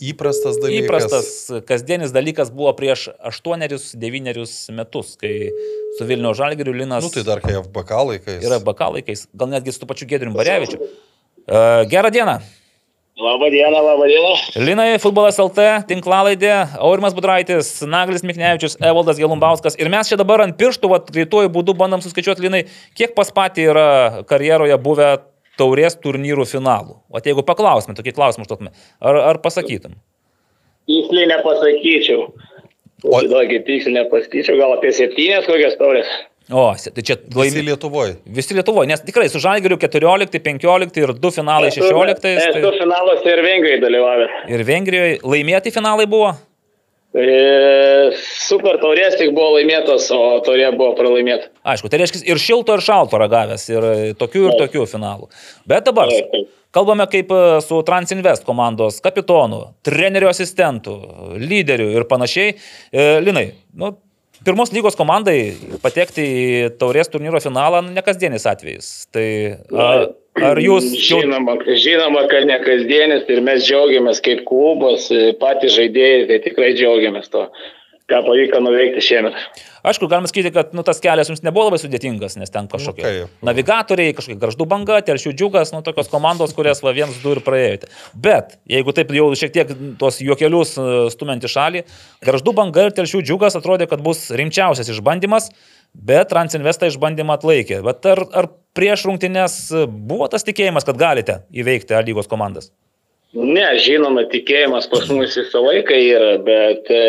Įprastas 0.00 0.56
dalykas. 0.56 0.84
įprastas, 0.86 1.26
kasdienis 1.68 2.12
dalykas 2.12 2.48
buvo 2.56 2.70
prieš 2.72 3.10
8-9 3.20 4.72
metus, 4.72 5.10
kai 5.20 5.50
su 5.98 6.06
Vilnių 6.08 6.30
Žalgiriu 6.38 6.72
Linas 6.72 7.04
Nu 7.04 7.10
tai 7.12 7.24
dar 7.26 7.42
kai 7.44 7.58
FBK 7.60 7.98
laikais. 8.08 8.38
yra 8.46 8.56
bakalaikiais, 8.64 9.26
gal 9.36 9.50
netgi 9.52 9.74
su 9.76 9.84
pačiu 9.88 10.08
Gedriu 10.08 10.32
Barevičiu. 10.32 10.80
Uh, 11.50 11.84
gerą 11.90 12.08
dieną. 12.14 12.38
Labą 13.20 13.50
dieną. 14.06 14.32
Linai, 14.56 14.98
futbolas 14.98 15.38
LT, 15.38 15.64
tinklalaidė, 15.90 16.52
Aurimas 16.80 17.12
Budraitis, 17.16 17.68
Naglis 17.84 18.24
Miknevičius, 18.24 18.78
Evaldas 18.80 19.20
Gelumbauskas. 19.20 19.76
Ir 19.76 19.90
mes 19.92 20.08
čia 20.08 20.16
dabar 20.16 20.40
ant 20.46 20.56
pirštų, 20.56 20.88
va, 20.88 21.00
greituoju 21.04 21.50
būdu 21.52 21.74
bandom 21.76 22.00
suskaičiuoti, 22.00 22.46
Linai, 22.46 22.62
kiek 22.96 23.12
pas 23.18 23.28
patį 23.36 23.66
yra 23.74 23.88
karjeroje 24.30 24.78
buvę 24.80 25.10
taurės 25.60 25.98
turnyrų 26.00 26.48
finalų. 26.48 26.96
O 27.12 27.20
jeigu 27.20 27.44
paklausime, 27.44 27.96
tokį 27.98 28.16
klausimą 28.16 28.46
užduotume, 28.48 28.72
ar, 29.04 29.20
ar 29.34 29.42
pasakytum? 29.44 29.98
Tiksliai 30.88 31.28
nepasakyčiau. 31.34 32.26
O- 33.04 33.24
tokį 33.34 33.60
tiksliai 33.68 33.98
nepasakyčiau, 34.00 34.56
gal 34.60 34.78
apie 34.78 34.94
septynės 34.96 35.48
kokias 35.50 35.76
taurės. 35.80 36.08
O, 36.50 36.74
tai 36.74 37.02
čia 37.06 37.14
Visi 37.20 37.38
laimi. 37.38 37.62
Lietuvoje. 37.68 38.16
Visi 38.26 38.54
Lietuvoje, 38.56 38.90
nes 38.90 39.02
tikrai 39.06 39.28
su 39.30 39.38
Žalgiriu 39.42 39.78
14, 39.78 40.40
15 40.42 40.98
ir 40.98 41.12
2 41.14 41.34
finalai 41.36 41.70
16. 41.70 42.26
Esu 42.26 42.52
Tai... 42.56 42.72
finaluose 42.80 43.30
ir 43.30 43.42
Vengrijai 43.46 43.82
dalyvavęs. 43.84 44.38
Ir 44.50 44.64
Vengrijoje 44.66 45.18
laimėti 45.22 45.70
finalai 45.74 46.08
buvo? 46.10 46.32
E, 47.10 48.10
super 48.14 48.78
taurės 48.82 49.16
tik 49.18 49.32
buvo 49.34 49.56
laimėtos, 49.56 50.10
o 50.14 50.38
taurė 50.46 50.68
buvo 50.74 50.92
pralaimėta. 50.98 51.50
Aišku, 51.66 51.90
tai 51.90 52.02
reiškia 52.02 52.22
ir 52.30 52.42
šilto, 52.42 52.76
ir 52.78 52.86
šalto 52.86 53.18
ragavęs, 53.18 53.64
ir 53.70 53.88
tokių, 54.18 54.44
ir 54.50 54.58
tokių 54.60 54.86
finalų. 54.90 55.26
Bet 55.70 55.86
dabar 55.86 56.10
kalbame 56.74 57.06
kaip 57.10 57.30
e, 57.34 57.40
su 57.66 57.80
Transinvest 57.86 58.46
komandos 58.46 58.98
kapitonu, 59.02 59.64
trenerių 59.86 60.30
asistentų, 60.30 60.94
lyderių 61.42 61.90
ir 61.96 62.06
panašiai. 62.10 62.54
E, 62.54 63.10
Linai, 63.26 63.48
nu, 63.74 63.94
pirmos 64.46 64.72
lygos 64.74 64.96
komandai 64.98 65.54
patekti 65.82 66.24
į 66.24 66.46
taurės 66.80 67.10
turnyro 67.12 67.40
finalą 67.42 67.82
nu, 67.84 67.94
ne 67.96 68.04
kasdienis 68.04 68.48
atvejis. 68.50 68.90
Tai 69.14 69.26
a, 69.70 69.90
Ar 70.40 70.60
jūs. 70.62 70.86
Žinoma, 70.94 71.56
žinoma, 71.74 72.22
kad 72.30 72.46
ne 72.48 72.56
kasdienis 72.62 73.26
ir 73.28 73.42
mes 73.44 73.64
džiaugiamės 73.66 74.22
kaip 74.24 74.44
klubas, 74.48 75.08
patys 75.42 75.74
žaidėjai, 75.74 76.28
tai 76.30 76.38
tikrai 76.44 76.70
džiaugiamės 76.78 77.28
to, 77.32 77.42
ką 78.10 78.20
pavyko 78.26 78.60
nuveikti 78.62 79.02
šiemet. 79.04 79.36
Aišku, 79.86 80.08
galima 80.10 80.28
sakyti, 80.28 80.50
kad 80.52 80.74
nu, 80.76 80.82
tas 80.84 81.00
kelias 81.00 81.30
jums 81.30 81.40
nebuvo 81.46 81.68
labai 81.68 81.78
sudėtingas, 81.80 82.36
nes 82.36 82.52
ten 82.52 82.66
kažkokie 82.68 83.04
Nu, 83.04 83.10
kaip? 83.30 83.38
navigatoriai, 83.48 84.12
kažkokie 84.16 84.36
garždų 84.42 84.66
banga, 84.68 84.98
telšių 85.06 85.32
džiugas, 85.32 85.72
nu, 85.72 85.80
tokios 85.86 86.10
komandos, 86.12 86.52
kurias 86.56 86.82
va 86.84 86.92
vienas, 86.96 87.16
du 87.22 87.32
ir 87.36 87.40
praėjote. 87.46 87.88
Bet 88.12 88.58
jeigu 88.68 88.92
taip 88.96 89.14
jau 89.16 89.30
šiek 89.40 89.54
tiek 89.54 89.72
tuos 90.00 90.20
juokelius 90.20 90.74
e, 90.76 90.88
stumiant 91.14 91.46
į 91.46 91.52
šalį, 91.54 91.84
garždų 92.28 92.54
banga 92.60 92.88
ir 92.90 92.96
telšių 92.98 93.22
džiugas 93.24 93.56
atrodė, 93.56 93.88
kad 93.88 94.04
bus 94.04 94.26
rimčiausias 94.36 94.92
išbandymas, 94.92 95.48
bet 95.94 96.28
Transinvesta 96.34 96.90
išbandymą 96.90 97.38
atlaikė. 97.38 97.80
Bet 97.86 98.04
ar, 98.12 98.26
ar 98.36 98.50
prieš 98.76 99.08
rungtynės 99.08 99.56
buvo 99.88 100.28
tas 100.30 100.44
tikėjimas, 100.46 100.86
kad 100.86 101.00
galite 101.00 101.40
įveikti 101.50 101.96
A 101.96 102.04
lygos 102.04 102.28
komandas? 102.30 102.70
Ne, 103.30 103.66
žinoma, 103.78 104.24
tikėjimas 104.26 104.88
pas 104.90 105.06
mus 105.06 105.36
visą 105.38 105.60
laiką 105.62 105.94
yra, 106.02 106.32
bet 106.42 106.88
e, 106.90 107.02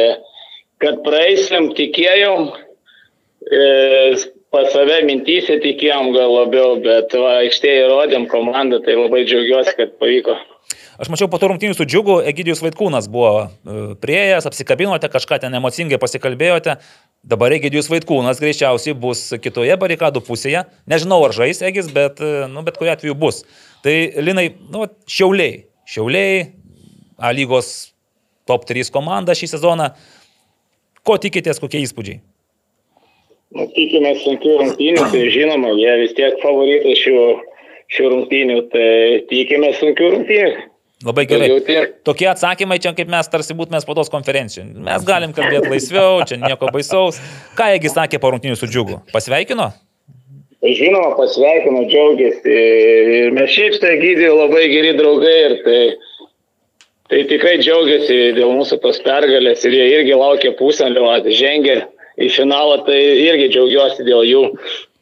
kad 0.82 1.02
praeisim 1.06 1.72
tikėjom, 1.78 2.52
e, 3.48 3.66
pas 4.52 4.70
save 4.74 5.02
mintysė 5.08 5.60
tikėjom 5.64 6.12
gal 6.16 6.34
labiau, 6.36 6.78
bet 6.84 7.14
va, 7.18 7.38
aikštėje 7.46 7.86
įrodėm 7.86 8.28
komandą, 8.32 8.82
tai 8.86 8.98
labai 9.00 9.24
džiaugiuosi, 9.28 9.78
kad 9.78 9.96
pavyko. 10.02 10.38
Aš 11.02 11.10
mačiau 11.10 11.30
po 11.32 11.40
to 11.42 11.48
rungtynių 11.50 11.74
su 11.74 11.86
džiugu, 11.88 12.20
Egidijus 12.30 12.62
Vaitkūnas 12.62 13.08
buvo 13.10 13.48
e, 13.48 13.80
prieėjęs, 14.04 14.46
apsikabinote, 14.50 15.10
kažką 15.10 15.40
ten 15.42 15.58
emocingai 15.58 15.98
pasikalbėjote. 16.02 16.78
Dabar 17.32 17.56
Egidijus 17.56 17.90
Vaitkūnas 17.90 18.42
greičiausiai 18.42 18.94
bus 18.98 19.28
kitoje 19.42 19.78
barikadų 19.82 20.22
pusėje. 20.28 20.66
Nežinau, 20.90 21.22
ar 21.26 21.34
žais 21.38 21.62
Egis, 21.66 21.90
bet, 21.94 22.22
e, 22.22 22.46
nu, 22.52 22.66
bet 22.68 22.78
kuriu 22.78 22.94
atveju 22.94 23.18
bus. 23.18 23.44
Tai 23.86 23.96
Linai, 24.22 24.52
nu, 24.74 24.86
šiauliai. 25.10 25.64
Šiauliai, 25.90 26.50
A 27.22 27.30
lygos 27.30 27.92
top 28.50 28.66
3 28.66 28.90
komanda 28.90 29.36
šį 29.38 29.52
sezoną. 29.54 29.92
Ko 31.08 31.18
tikitės, 31.22 31.60
kokie 31.62 31.82
įspūdžiai? 31.86 32.20
Nu, 33.52 33.66
tikimės 33.76 34.22
sunkių 34.24 34.58
rungtynių, 34.62 35.08
tai 35.12 35.22
žinoma, 35.34 35.74
jie 35.76 35.96
vis 36.06 36.14
tiek 36.16 36.38
favoritai 36.44 36.94
šių, 36.96 37.24
šių 37.92 38.12
rungtynių, 38.14 38.60
tai 38.72 38.90
tikimės 39.32 39.82
sunkių 39.82 40.12
rungtynių. 40.16 40.68
Labai 41.02 41.26
gerai. 41.26 41.50
Tokie 42.06 42.28
atsakymai 42.30 42.78
čia 42.82 42.94
kaip 42.94 43.10
mes 43.10 43.30
tarsi 43.34 43.56
būtume 43.58 43.80
spaudos 43.82 44.12
konferencijų. 44.14 44.68
Mes 44.86 45.06
galim 45.08 45.34
kalbėti 45.34 45.72
laisviau, 45.72 46.22
čia 46.30 46.38
nieko 46.38 46.70
baisaus. 46.72 47.18
Ką 47.58 47.72
Egis 47.80 47.98
sakė 47.98 48.22
po 48.22 48.30
rungtynių 48.36 48.60
su 48.60 48.70
džiugu? 48.70 49.02
Pasveikino? 49.12 49.72
Žinoma, 50.62 51.16
pasveikino, 51.18 51.88
džiaugiasi. 51.90 52.56
Ir 53.18 53.34
mes 53.34 53.50
šiaip 53.50 53.80
tai 53.82 53.96
gydėjai 53.98 54.36
labai 54.38 54.68
geri 54.70 54.94
draugai 55.00 55.38
ir 55.48 55.56
tai, 55.66 55.80
tai 57.12 57.26
tikrai 57.28 57.58
džiaugiasi 57.60 58.20
dėl 58.38 58.54
mūsų 58.56 58.78
tos 58.84 59.02
pergalės 59.04 59.66
ir 59.68 59.76
jie 59.76 59.88
irgi 59.98 60.16
laukia 60.16 60.54
pusenio, 60.56 61.10
žengė 61.28 61.82
į 62.22 62.30
finalą, 62.32 62.78
tai 62.88 63.00
irgi 63.28 63.50
džiaugiuosi 63.52 64.08
dėl 64.08 64.24
jų. 64.30 64.46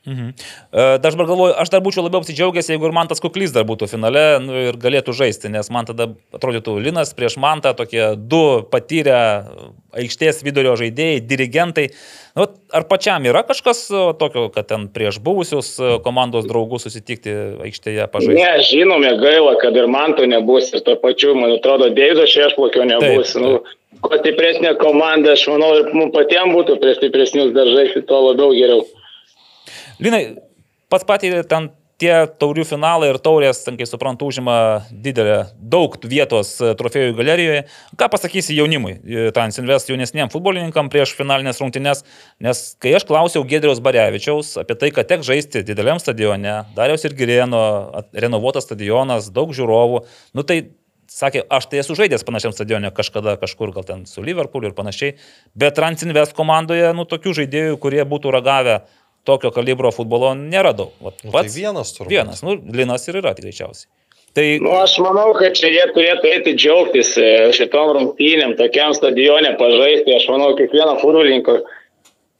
Mhm. 0.07 0.29
E, 0.71 0.83
aš 0.95 1.13
dabar 1.13 1.27
galvoju, 1.27 1.53
aš 1.59 1.71
dar 1.73 1.81
būčiau 1.83 2.05
labiau 2.05 2.23
apsidžiaugęs, 2.23 2.69
jeigu 2.71 2.87
ir 2.87 2.93
man 2.95 3.09
tas 3.11 3.19
kuklys 3.19 3.51
dar 3.55 3.65
būtų 3.67 3.89
finale 3.91 4.23
nu, 4.39 4.55
ir 4.69 4.77
galėtų 4.79 5.11
žaisti, 5.17 5.51
nes 5.51 5.67
man 5.73 5.89
tada 5.89 6.07
atrodytų 6.35 6.77
Linas 6.85 7.11
prieš 7.17 7.35
Mantą 7.41 7.73
tokie 7.75 8.13
du 8.15 8.63
patyrę 8.71 9.19
aikštės 9.99 10.39
vidurio 10.45 10.77
žaidėjai, 10.79 11.19
dirigentai. 11.25 11.89
Nu, 12.37 12.45
ar 12.71 12.85
pačiam 12.87 13.25
yra 13.27 13.41
kažkas 13.43 13.81
tokio, 14.21 14.45
kad 14.53 14.69
ten 14.69 14.87
prieš 14.93 15.19
buvusius 15.25 15.73
e, 15.81 15.97
komandos 16.05 16.47
draugus 16.47 16.87
susitikti 16.87 17.33
aikštėje 17.67 18.05
pažaisti? 18.13 18.37
Ne, 18.39 18.63
žinome, 18.69 19.11
gaila, 19.19 19.57
kad 19.59 19.75
ir 19.75 19.89
man 19.91 20.15
to 20.15 20.29
nebus. 20.29 20.71
Ir 20.71 20.85
to 20.85 20.95
pačiu, 21.01 21.33
man 21.35 21.57
atrodo, 21.57 21.89
Deivido 21.91 22.23
Šešplokio 22.29 22.87
nebus. 22.87 23.35
Taip, 23.35 23.45
Nu, 23.49 24.05
kuo 24.05 24.15
stipresnė 24.21 24.75
komanda, 24.79 25.33
aš 25.35 25.47
manau, 25.51 25.73
ir 25.79 25.91
mums 25.91 26.13
patiems 26.13 26.53
būtų 26.55 26.77
prie 26.79 26.93
stipresnius 26.95 27.51
daržai, 27.55 27.89
tuo 28.07 28.21
labiau 28.29 28.53
geriau. 28.55 28.85
Linai, 29.99 30.23
pats 30.87 31.03
patyrė 31.03 31.43
ten 31.43 31.73
tie 31.99 32.13
taurių 32.39 32.63
finalai 32.63 33.09
ir 33.11 33.19
taurės, 33.19 33.59
ten, 33.65 33.75
kai 33.75 33.83
suprantu, 33.87 34.29
užima 34.31 34.55
didelę, 34.87 35.49
daug 35.59 35.97
vietos 36.07 36.53
e, 36.63 36.71
trofėjų 36.79 37.17
galerijoje. 37.17 37.65
Ką 37.99 38.07
pasakysi 38.13 38.55
jaunimui, 38.55 38.95
e, 39.03 39.25
Transinvest 39.35 39.91
jaunesniem 39.91 40.31
futbolininkam 40.31 40.87
prieš 40.93 41.17
finalinės 41.17 41.59
rungtynes, 41.59 42.05
nes 42.39 42.63
kai 42.79 42.95
aš 42.95 43.03
klausiau 43.09 43.43
Gedriaus 43.47 43.83
Barevičiaus 43.83 44.55
apie 44.63 44.79
tai, 44.79 44.93
kad 44.95 45.11
tek 45.11 45.25
žaisti 45.27 45.65
dideliam 45.67 45.99
stadione, 45.99 46.61
Dariaus 46.77 47.03
ir 47.03 47.17
Girėno, 47.19 47.63
renovuotas 48.15 48.69
stadionas, 48.69 49.27
daug 49.35 49.51
žiūrovų, 49.55 50.05
nu 50.39 50.47
tai 50.47 50.61
sakė, 51.09 51.43
aš 51.51 51.67
tai 51.67 51.81
esu 51.81 51.97
žaidęs 51.97 52.23
panašiam 52.23 52.53
stadione 52.55 52.91
kažkada 52.95 53.35
kažkur, 53.41 53.73
gal 53.75 53.83
ten 53.87 54.05
su 54.07 54.23
Liverpooliu 54.23 54.71
ir 54.71 54.77
panašiai, 54.77 55.17
bet 55.57 55.75
Transinvest 55.75 56.37
komandoje, 56.37 56.93
nu 56.95 57.03
tokių 57.09 57.35
žaidėjų, 57.41 57.79
kurie 57.81 58.05
būtų 58.07 58.33
ragavę 58.35 58.79
tokio 59.27 59.51
kalibro 59.55 59.91
futbolo 59.95 60.33
nėra 60.37 60.73
daug. 60.77 60.93
Vat 61.03 61.23
Nu, 61.25 61.33
tai 61.33 61.47
vienas 61.53 61.95
turbūt. 61.95 62.13
Vienas, 62.13 62.43
nu, 62.45 62.57
Linas 62.75 63.07
ir 63.09 63.19
yra 63.21 63.33
greičiausiai. 63.37 63.89
Tai 64.37 64.45
Nu, 64.61 64.75
aš 64.77 64.99
manau, 65.01 65.31
kad 65.37 65.57
čia 65.57 65.71
jie 65.73 65.85
turėtų 65.95 66.29
eiti 66.29 66.53
džiaugtis 66.53 67.15
e, 67.17 67.29
šitom 67.57 67.95
rungtynėm, 67.97 68.53
tokiam 68.59 68.93
stadione 68.93 69.55
pažaisti. 69.59 70.13
Aš 70.15 70.27
manau, 70.29 70.51
kiekvieno 70.59 70.95
futbolininko 71.01 71.57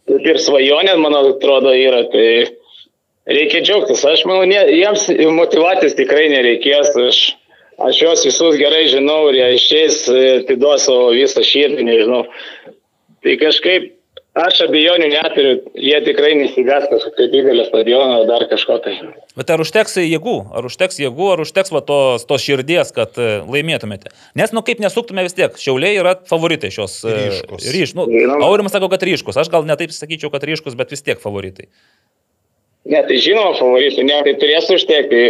kaip 0.10 0.26
ir 0.26 0.39
svajonė, 0.41 0.95
man 1.01 1.18
atrodo, 1.18 1.73
yra. 1.76 2.03
Tai 2.14 2.26
reikia 3.30 3.64
džiaugtis. 3.65 4.06
Aš 4.06 4.26
manau, 4.30 4.45
ne, 4.49 4.61
jiems 4.73 5.07
motivacijos 5.38 5.97
tikrai 5.97 6.27
nereikės. 6.34 6.93
Aš, 7.10 7.22
aš 7.89 8.01
juos 8.06 8.26
visus 8.27 8.57
gerai 8.61 8.85
žinau 8.91 9.22
ir 9.30 9.41
jie 9.41 9.49
išeis, 9.57 10.01
e, 10.10 10.26
atiduos 10.43 10.85
savo 10.85 11.10
visą 11.15 11.45
širdį, 11.45 11.85
nežinau. 11.89 12.26
Tai 13.26 13.35
kažkaip 13.41 13.95
aš 14.41 14.61
abejonių 14.65 15.07
neturiu, 15.11 15.51
jie 15.79 15.97
tikrai 16.05 16.31
nesigas 16.37 16.87
kažkokio 16.91 17.27
didelio 17.31 17.65
stadiono 17.67 18.21
ar 18.21 18.27
dar 18.29 18.45
kažko 18.51 18.77
tai. 18.83 18.95
Bet 19.39 19.53
ar 19.53 19.63
užteks 19.63 19.97
jėgų, 20.01 20.35
ar 20.55 20.67
užteks 20.69 20.99
jėgų, 21.01 21.29
ar 21.33 21.43
užteks 21.45 21.73
va, 21.75 21.81
tos, 21.85 22.25
tos 22.29 22.43
širdies, 22.45 22.93
kad 22.95 23.17
e, 23.19 23.29
laimėtumėte? 23.49 24.13
Nes, 24.39 24.53
nu 24.55 24.63
kaip 24.65 24.81
nesuktume 24.83 25.25
vis 25.25 25.37
tiek, 25.37 25.55
šiauliai 25.59 25.99
yra 26.01 26.15
favoritai 26.29 26.71
šios. 26.75 26.99
e, 27.05 27.15
Ryškūs. 27.29 27.69
Ryš, 27.75 27.95
nu. 27.99 28.09
Aurimas 28.45 28.75
sako, 28.75 28.91
kad 28.91 29.05
ryškus, 29.07 29.39
aš 29.39 29.51
gal 29.53 29.67
netaip 29.69 29.95
sakyčiau, 29.95 30.33
kad 30.33 30.45
ryškus, 30.45 30.77
bet 30.79 30.93
vis 30.93 31.05
tiek 31.05 31.21
favoritai. 31.21 31.69
Ne, 32.89 33.03
tai 33.05 33.19
žinoma, 33.21 33.53
favoritų, 33.59 34.03
ne, 34.07 34.19
tai 34.25 34.33
turės 34.41 34.69
užtekti, 34.73 35.23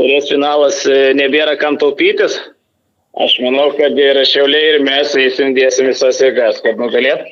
turės 0.00 0.30
finalas, 0.32 0.82
e, 0.88 1.12
nebėra 1.18 1.58
kam 1.60 1.78
taupytis. 1.82 2.38
Aš 3.16 3.38
manau, 3.40 3.70
kad 3.72 3.96
ir 3.96 4.18
šiauliai, 4.28 4.74
ir 4.74 4.82
mes 4.84 5.14
įsindėsim 5.16 5.88
visas 5.88 6.18
jėgas, 6.20 6.58
kad 6.64 6.76
nugalėt. 6.80 7.24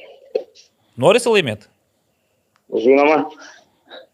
Norisi 1.00 1.32
laimėti? 1.32 1.70
Žinoma, 2.74 3.24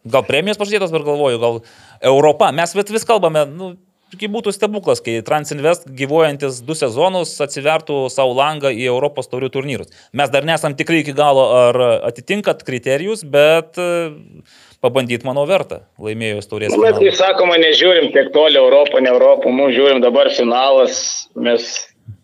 Gal 0.09 0.25
premijos 0.25 0.57
pažadėtos, 0.57 0.93
dar 0.95 1.05
galvoju, 1.05 1.39
gal 1.41 1.61
Europa. 2.01 2.49
Mes 2.57 2.73
vis, 2.73 2.89
vis 2.95 3.05
kalbame, 3.05 3.43
nu, 3.45 3.75
būtų 4.11 4.55
stebuklas, 4.57 5.03
kai 5.05 5.19
Transinvest 5.23 5.85
gyvuojantis 5.93 6.63
du 6.65 6.75
sezonus 6.75 7.35
atsivertų 7.45 8.09
savo 8.11 8.33
langą 8.35 8.73
į 8.73 8.89
Europos 8.89 9.29
taurių 9.29 9.51
turnyrus. 9.53 9.93
Mes 10.17 10.33
dar 10.33 10.49
nesam 10.49 10.75
tikrai 10.75 11.03
iki 11.05 11.13
galo, 11.13 11.45
ar 11.69 11.81
atitinkat 12.09 12.65
kriterijus, 12.65 13.23
bet 13.29 13.77
pabandyti, 14.81 15.27
manau, 15.29 15.45
verta 15.45 15.85
laimėjus 16.01 16.49
taurės. 16.49 16.73
nu, 16.73 16.81
mes, 16.81 16.97
kaip 16.97 17.21
sakoma, 17.21 17.61
nežiūrim 17.61 18.09
tiek 18.17 18.33
toli 18.33 18.57
Europą, 18.57 19.05
ne 19.05 19.13
Europą, 19.13 19.53
mums 19.53 19.77
žiūrim 19.77 20.01
dabar 20.01 20.33
finalas, 20.33 21.29
mes 21.37 21.75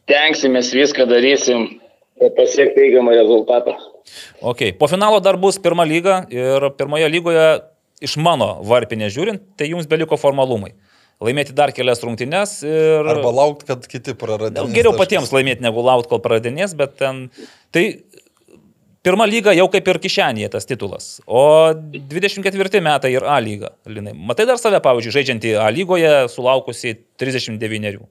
tenksimės 0.08 0.72
viską 0.72 1.04
darysim, 1.12 1.74
kad 2.20 2.36
pasiekti 2.36 2.80
teigiamą 2.80 3.14
rezultatą. 3.16 3.76
Okay. 4.40 4.72
Po 4.72 4.88
finalo 4.88 5.20
dar 5.20 5.38
bus 5.40 5.58
pirma 5.62 5.84
lyga 5.84 6.24
ir 6.32 6.70
pirmoje 6.78 7.08
lygoje 7.12 7.46
iš 8.04 8.16
mano 8.20 8.56
varpinė 8.66 9.08
žiūrint, 9.12 9.42
tai 9.56 9.70
jums 9.72 9.88
beliko 9.90 10.18
formalumai. 10.20 10.74
Laimėti 11.24 11.54
dar 11.56 11.72
kelias 11.72 12.02
rungtynes 12.04 12.58
ir... 12.66 13.06
Arba 13.08 13.32
laukti, 13.32 13.64
kad 13.70 13.86
kiti 13.88 14.12
praradės. 14.20 14.66
Nu, 14.66 14.74
Geriau 14.76 14.92
patiems 14.98 15.32
laimėti 15.32 15.64
negu 15.64 15.80
laukti, 15.84 16.10
kol 16.12 16.20
pradinės, 16.24 16.74
bet 16.76 16.98
ten... 17.00 17.22
Tai 17.72 17.84
pirma 19.06 19.24
lyga 19.28 19.54
jau 19.56 19.64
kaip 19.72 19.88
ir 19.88 20.00
kišenėje 20.04 20.50
tas 20.52 20.68
titulas. 20.68 21.08
O 21.24 21.72
24 21.72 22.82
metai 22.84 23.14
ir 23.14 23.24
A 23.24 23.38
lyga. 23.40 23.72
Linai. 23.88 24.12
Matai 24.28 24.44
dar 24.50 24.60
save, 24.60 24.82
pavyzdžiui, 24.84 25.14
žaidžiantį 25.16 25.56
A 25.62 25.70
lygoje, 25.72 26.12
sulaukusi 26.34 26.98
39. 27.16 28.04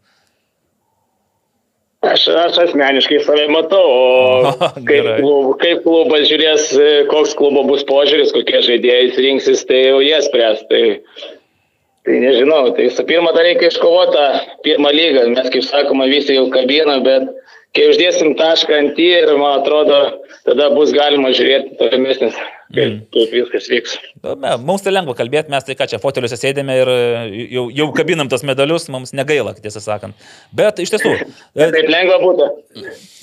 Aš, 2.06 2.28
aš 2.28 2.58
asmeniškai 2.66 3.20
save 3.26 3.46
matau, 3.50 3.86
o 3.86 4.52
kaip, 4.90 5.08
klub, 5.20 5.48
kaip 5.62 5.82
klubas 5.86 6.28
žiūrės, 6.30 6.68
e, 6.78 6.90
koks 7.10 7.34
klubo 7.38 7.64
bus 7.66 7.86
požiūris, 7.88 8.34
kokie 8.36 8.62
žaidėjai 8.66 9.16
rinksis, 9.26 9.64
tai 9.70 9.82
jau 9.88 10.04
jie 10.04 10.20
spręs. 10.26 10.62
Tai, 10.70 10.84
tai 12.06 12.20
nežinau, 12.22 12.76
tai 12.78 12.92
su 12.94 13.06
pirma 13.08 13.34
dar 13.36 13.48
reikia 13.48 13.72
iškovoti 13.72 14.14
tą 14.18 14.26
pirmą 14.68 14.94
lygą. 14.94 15.26
Mes, 15.34 15.50
kaip 15.54 15.66
sakoma, 15.66 16.10
visi 16.12 16.38
jau 16.38 16.46
kabina, 16.54 17.00
bet 17.06 17.32
kai 17.76 17.90
uždėsim 17.92 18.36
tašką 18.40 18.78
ant 18.80 19.00
į 19.02 19.08
ir 19.22 19.32
man 19.38 19.60
atrodo, 19.62 19.98
tada 20.48 20.70
bus 20.76 20.94
galima 20.96 21.30
žiūrėti 21.36 21.76
tolimesnis, 21.80 22.36
kaip, 22.74 22.86
Mm. 22.86 23.00
kaip 23.14 23.34
viskas 23.36 23.68
vyks. 23.72 23.96
Me- 24.42 24.56
Mums 24.66 24.82
tai 24.86 24.92
lengva 24.96 25.14
kalbėti, 25.18 25.52
mes 25.54 25.64
tai 25.68 25.76
ką 25.76 25.88
čia 25.92 26.00
foteliuose 26.02 26.38
sėdėme 26.40 26.76
ir 26.82 26.88
e, 26.94 27.48
jau, 27.54 27.66
jau 27.70 27.88
kabinam 27.94 28.30
tos 28.32 28.44
medalius, 28.48 28.88
mums 28.90 29.12
negaila, 29.14 29.54
tiesą 29.60 29.82
sakant. 29.84 30.16
Bet 30.56 30.80
iš 30.80 30.96
tiesų, 30.96 31.14
Taip 31.56 31.90
lengva 31.92 32.18
būtų. 32.24 32.48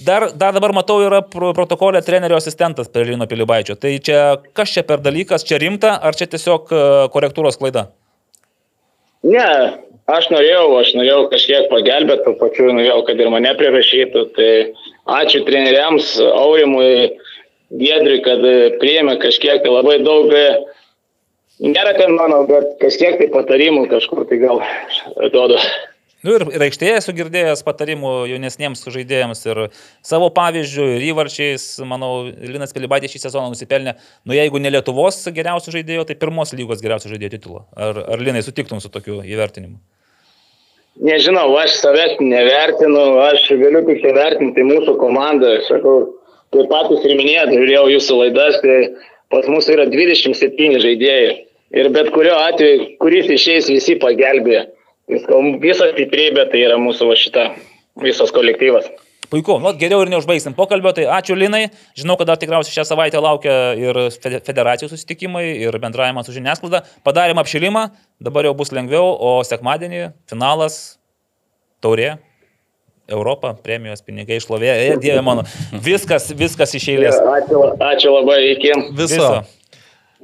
dar, 0.04 0.28
dar 0.36 0.52
dabar 0.52 0.72
matau 0.76 1.00
yra 1.04 1.22
pro- 1.22 1.52
protokolė 1.56 2.04
trenerio 2.04 2.36
asistentas 2.36 2.88
prie 2.92 3.04
Lino 3.10 3.26
Pilibaičio. 3.26 3.74
Tai 3.80 3.96
čia 3.98 4.36
kas 4.52 4.68
čia 4.76 4.82
per 4.86 4.98
dalykas, 5.04 5.44
čia 5.48 5.58
rimta, 5.58 5.96
ar 6.02 6.14
čia 6.14 6.26
tiesiog 6.26 6.70
e, 6.72 6.84
korektūros 7.14 7.58
klaida? 7.58 7.88
Ne, 9.22 9.48
aš 10.10 10.28
norėjau, 10.32 10.66
aš 10.80 10.94
norėjau 10.98 11.20
kažkiek 11.30 11.68
pagelbėti, 11.70 12.24
tuo 12.26 12.34
pačiu 12.40 12.72
norėjau, 12.72 13.02
kad 13.06 13.20
ir 13.22 13.30
mane 13.30 13.52
prirašytų. 13.58 14.24
Tai 14.38 14.50
ačiū 15.20 15.44
treneriams, 15.46 16.16
Aurimui, 16.26 17.12
Giedriui, 17.72 18.20
kad 18.26 18.42
priėmė 18.82 19.16
kažkiek, 19.22 19.62
tai 19.62 19.70
labai 19.70 20.00
daug, 20.02 20.34
nėra 21.62 21.94
ten 21.96 22.18
mano, 22.18 22.42
bet 22.50 22.76
kažkiek 22.82 23.16
tai 23.20 23.30
patarimų 23.32 23.86
kažkur 23.92 24.26
tai 24.28 24.42
gal 24.42 24.60
duodu. 25.32 25.60
Nu 26.22 26.36
ir, 26.36 26.44
ir 26.54 26.62
aikštėje 26.68 26.98
esu 27.00 27.12
girdėjęs 27.18 27.64
patarimų 27.66 28.10
jaunesniems 28.30 28.84
žaidėjams 28.94 29.40
ir 29.48 29.60
savo 30.06 30.28
pavyzdžių, 30.34 30.84
ir 30.96 31.06
įvarčiais, 31.08 31.64
manau, 31.88 32.28
Linas 32.30 32.74
Pilibaitė 32.76 33.10
šį 33.10 33.24
sezoną 33.24 33.48
nusipelnė, 33.50 33.96
nu 34.22 34.36
jeigu 34.36 34.60
ne 34.62 34.70
Lietuvos 34.70 35.18
geriausių 35.34 35.74
žaidėjų, 35.74 36.04
tai 36.06 36.18
pirmos 36.20 36.54
lygos 36.54 36.84
geriausių 36.84 37.10
žaidėjų 37.16 37.32
titulo. 37.34 37.64
Ar, 37.74 37.98
ar 38.14 38.22
Linai 38.22 38.44
sutiktum 38.46 38.78
su 38.82 38.90
tokiu 38.94 39.18
įvertinimu? 39.26 39.80
Nežinau, 41.02 41.48
aš 41.58 41.78
savęs 41.80 42.18
nevertinu, 42.20 43.02
aš 43.24 43.48
galiu 43.58 43.80
tik 43.88 44.04
įvertinti 44.12 44.66
mūsų 44.68 44.94
komandą. 45.00 45.56
Sakau, 45.66 45.96
kaip 46.54 46.68
patys 46.70 47.06
ir 47.08 47.16
minėjot, 47.18 47.50
žiūrėjau 47.56 47.86
jūsų 47.96 48.18
laidas, 48.20 48.60
tai 48.62 48.76
pas 49.32 49.48
mus 49.50 49.66
yra 49.72 49.88
27 49.90 50.78
žaidėjai. 50.84 51.34
Ir 51.80 51.88
bet 51.94 52.12
kuriuo 52.12 52.36
atveju, 52.36 52.92
kuris 53.00 53.30
išeis, 53.32 53.72
visi 53.72 53.96
pagelbė. 53.98 54.66
Visa 55.08 55.88
stiprybė 55.92 56.46
tai 56.52 56.62
yra 56.66 56.76
mūsų 56.80 57.08
va 57.10 57.16
šita, 57.18 57.46
visas 58.02 58.30
kolektyvas. 58.34 58.86
Puiku, 59.32 59.56
nu, 59.62 59.70
geriau 59.80 60.02
ir 60.04 60.10
neužbaigsim 60.12 60.52
pokalbio, 60.52 60.90
tai 60.92 61.06
ačiū 61.08 61.32
Linai. 61.38 61.70
Žinau, 61.96 62.18
kad 62.20 62.28
dar 62.28 62.40
tikriausiai 62.40 62.74
šią 62.74 62.84
savaitę 62.84 63.20
laukia 63.22 63.54
ir 63.80 63.96
fede- 64.20 64.42
federacijos 64.44 64.92
susitikimai, 64.92 65.46
ir 65.64 65.78
bendravimas 65.80 66.28
su 66.28 66.34
žiniasklaida. 66.36 66.82
Padarėm 67.06 67.40
apšilimą, 67.40 67.86
dabar 68.20 68.44
jau 68.44 68.52
bus 68.58 68.74
lengviau, 68.76 69.14
o 69.16 69.38
sekmadienį 69.48 70.10
finalas, 70.28 70.98
taurė, 71.80 72.18
Europą, 73.12 73.54
premijos 73.64 74.04
pinigai 74.04 74.36
išlovė. 74.40 74.68
E, 74.68 74.98
Dieve 75.00 75.24
mano, 75.24 75.46
viskas, 75.88 76.28
viskas 76.36 76.76
iš 76.76 76.90
eilės. 76.92 77.16
Ačiū, 77.16 77.64
ačiū 77.88 78.12
labai, 78.12 78.38
iki. 78.52 78.76
Viso. 79.00 79.32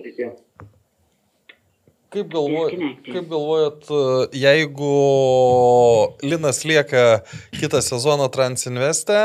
iki. 0.05 0.30
Kaip, 2.09 2.30
galvoj, 2.32 2.70
kaip 3.05 3.26
galvojat, 3.28 3.89
jeigu 4.32 4.93
Linas 6.24 6.62
lieka 6.64 7.20
kitą 7.52 7.82
sezoną 7.85 8.30
Transinveste, 8.32 9.18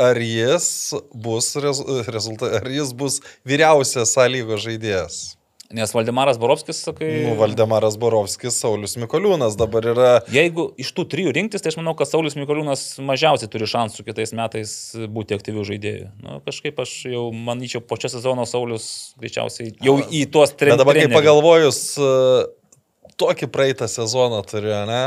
ar 0.00 0.16
jis 0.22 0.94
bus, 1.12 1.50
rez, 1.60 1.82
rezulta, 2.08 2.54
ar 2.56 2.70
jis 2.72 2.94
bus 2.96 3.20
vyriausias 3.44 4.16
sąlygos 4.16 4.64
žaidėjas? 4.64 5.37
Nes 5.68 5.90
Valdemaras 5.92 6.38
Borovskis, 6.40 6.78
sakai, 6.80 7.08
Nu, 7.26 7.34
Valdemaras 7.36 7.98
Borovskis, 8.00 8.56
Saulis 8.56 8.94
Mikoliūnas 8.96 9.52
dabar 9.60 9.84
yra 9.90 10.12
jeigu 10.32 10.70
iš 10.80 10.94
tų 10.96 11.04
trijų 11.12 11.34
rinktis, 11.36 11.60
tai 11.60 11.68
aš 11.74 11.76
manau, 11.76 11.92
kad 11.98 12.08
Saulis 12.08 12.38
Mikoliūnas 12.40 12.84
mažiausiai 13.04 13.50
turi 13.52 13.68
šansų 13.68 14.06
kitais 14.06 14.32
metais 14.32 14.72
būti 15.12 15.36
aktyvių 15.36 15.66
žaidėjų. 15.68 16.06
Nu, 16.24 16.38
kažkaip 16.46 16.80
aš 16.80 16.94
jau 17.12 17.26
manyčiau, 17.36 17.82
po 17.84 18.00
šio 18.00 18.14
sezono 18.16 18.48
Saulis 18.48 18.88
greičiausiai 19.20 19.74
jau 19.84 19.98
į 20.08 20.24
tuos 20.32 20.54
Bet 20.54 20.62
trenerius. 20.64 20.80
dabar, 20.86 21.02
kai 21.02 21.12
pagalvojus, 21.12 21.82
e, 22.00 23.12
tokį 23.20 23.50
praeitą 23.52 23.90
sezoną 23.92 24.40
turėjo, 24.48 24.86
ne? 24.88 25.02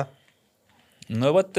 Nu, 1.10 1.34
vat, 1.34 1.58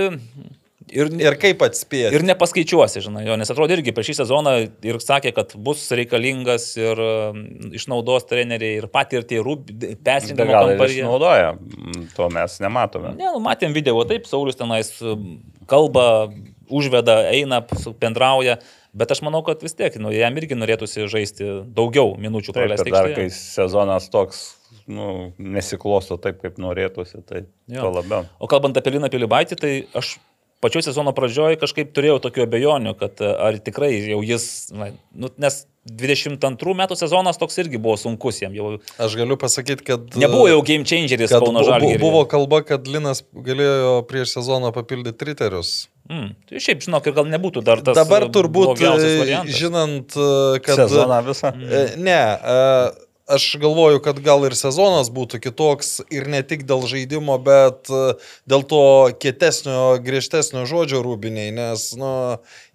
ir, 0.93 1.09
Ir 1.23 1.37
kaip 1.41 1.63
atspėti? 1.65 2.13
ir 2.15 2.25
nepaskaičiuosi, 2.29 3.01
žinai, 3.05 3.25
jo, 3.27 3.37
nes 3.41 3.51
atrodo 3.53 3.75
irgi 3.77 3.95
per 3.97 4.05
šį 4.07 4.15
sezoną 4.21 4.53
ir 4.89 4.99
sakė, 5.03 5.33
kad 5.37 5.55
bus 5.57 5.83
reikalingas 5.97 6.69
ir 6.81 7.01
um, 7.03 7.43
išnaudos 7.75 8.29
treneriai 8.31 8.79
ir 8.83 8.87
patirtį, 8.93 9.41
Tai 10.37 10.47
ir 10.47 10.53
kambarį. 10.77 10.99
išnaudoja, 11.01 11.51
Mm, 11.63 12.07
to 12.17 12.29
mes 12.33 12.59
nematome. 12.63 13.15
Ne, 13.19 13.33
nu, 13.35 13.41
matėm 13.45 13.73
video, 13.75 13.99
taip, 14.09 14.27
Saulis 14.31 14.57
tenais 14.61 14.93
um, 15.03 15.41
kalba, 15.67 16.29
užveda, 16.73 17.19
eina, 17.33 17.63
su- 17.81 17.93
bendrauja, 18.01 18.59
bet 18.97 19.11
aš 19.13 19.21
manau, 19.27 19.43
kad 19.45 19.61
vis 19.65 19.75
tiek, 19.77 19.97
nu, 20.01 20.13
jam 20.15 20.37
irgi 20.41 20.57
norėtųsi 20.57 21.09
žaisti 21.11 21.49
daugiau 21.75 22.15
minučių 22.21 22.53
praleisti. 22.57 22.89
kad 22.91 22.99
dar 23.09 23.15
kai 23.17 23.29
sezonas 23.35 24.09
toks 24.13 24.43
nu, 24.89 25.33
nesiklosto 25.39 26.17
taip, 26.21 26.41
kaip 26.43 26.57
norėtųsi, 26.61 27.21
tai 27.29 27.45
Jo. 27.69 27.83
to 27.85 27.91
labiau. 28.01 28.25
O 28.41 28.49
kalbant 28.51 28.77
apie 28.77 28.95
Liną 28.97 29.11
Pilibaitį, 29.13 29.59
tai 29.61 29.73
aš 29.95 30.17
pačio 30.63 30.83
sezono 30.85 31.13
pradžioje 31.17 31.59
kažkaip 31.61 31.93
turėjau 31.97 32.21
tokių 32.23 32.47
abejonių, 32.47 32.95
kad 33.01 33.21
e, 33.23 33.29
ar 33.49 33.59
tikrai 33.63 33.93
jau 33.99 34.21
jis, 34.25 34.47
na, 34.77 34.93
nu, 35.13 35.31
nes 35.43 35.65
22 35.91 36.75
metų 36.79 36.95
sezonas 36.95 37.41
toks 37.41 37.59
irgi 37.59 37.81
buvo 37.83 37.97
sunkus 37.99 38.39
jam, 38.45 38.55
jau 38.55 38.77
Aš 39.03 39.17
galiu 39.19 39.35
pasakyti, 39.41 39.83
kad... 39.89 40.15
nebuvo 40.15 40.47
jau 40.47 40.61
game 40.67 40.87
changeris 40.87 41.33
kad 41.33 41.43
Kauno 41.43 41.65
Žalgiryje. 41.67 41.99
buvo 42.03 42.23
kalba, 42.31 42.63
kad 42.67 42.87
Linas 42.87 43.25
galėjo 43.35 43.97
prieš 44.07 44.37
sezoną 44.39 44.71
papildyti 44.77 45.19
triterius. 45.19 45.73
Mm, 46.07 46.33
tai 46.47 46.63
šiaip, 46.63 46.85
žinok, 46.87 47.09
ir 47.11 47.17
gal 47.19 47.27
nebūtų 47.31 47.65
dar 47.67 47.83
tas. 47.83 47.99
Dabar 47.99 48.29
e, 48.29 48.31
turbūt, 48.35 48.79
e, 48.79 49.43
žinant, 49.51 50.15
e, 50.15 50.63
kad... 50.63 50.85
Sezoną 50.85 51.19
visą. 51.27 51.51
E, 51.59 51.83
Ne, 51.99 52.21
e, 52.39 53.11
aš 53.33 53.57
galvoju, 53.61 54.01
kad 54.05 54.21
gal 54.21 54.45
ir 54.47 54.55
sezonas 54.59 55.09
būtų 55.13 55.41
kitoks 55.43 56.03
ir 56.13 56.29
ne 56.31 56.43
tik 56.47 56.67
dėl 56.69 56.85
žaidimo, 56.89 57.39
bet 57.43 57.89
e, 57.89 58.03
dėl 58.49 58.65
to 58.69 58.85
kietesnio, 59.23 59.97
griežtesnio 60.05 60.67
žodžio 60.69 61.01
rūbiniai, 61.05 61.53
nes 61.57 61.87
nu, 61.99 62.13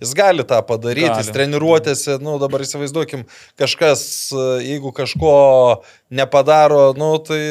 jis 0.01 0.13
gali 0.17 0.45
tą 0.47 0.63
padaryti, 0.65 1.11
Gali. 1.11 1.21
jis 1.21 1.34
treniruotėse, 1.35 2.17
nu, 2.25 2.38
dabar 2.41 2.65
įsivaizduokim, 2.65 3.27
kažkas, 3.59 4.03
e, 4.34 4.47
jeigu 4.71 4.93
kažko 4.97 5.35
nepadaro, 6.09 6.89
nu, 6.97 7.13
tai 7.21 7.41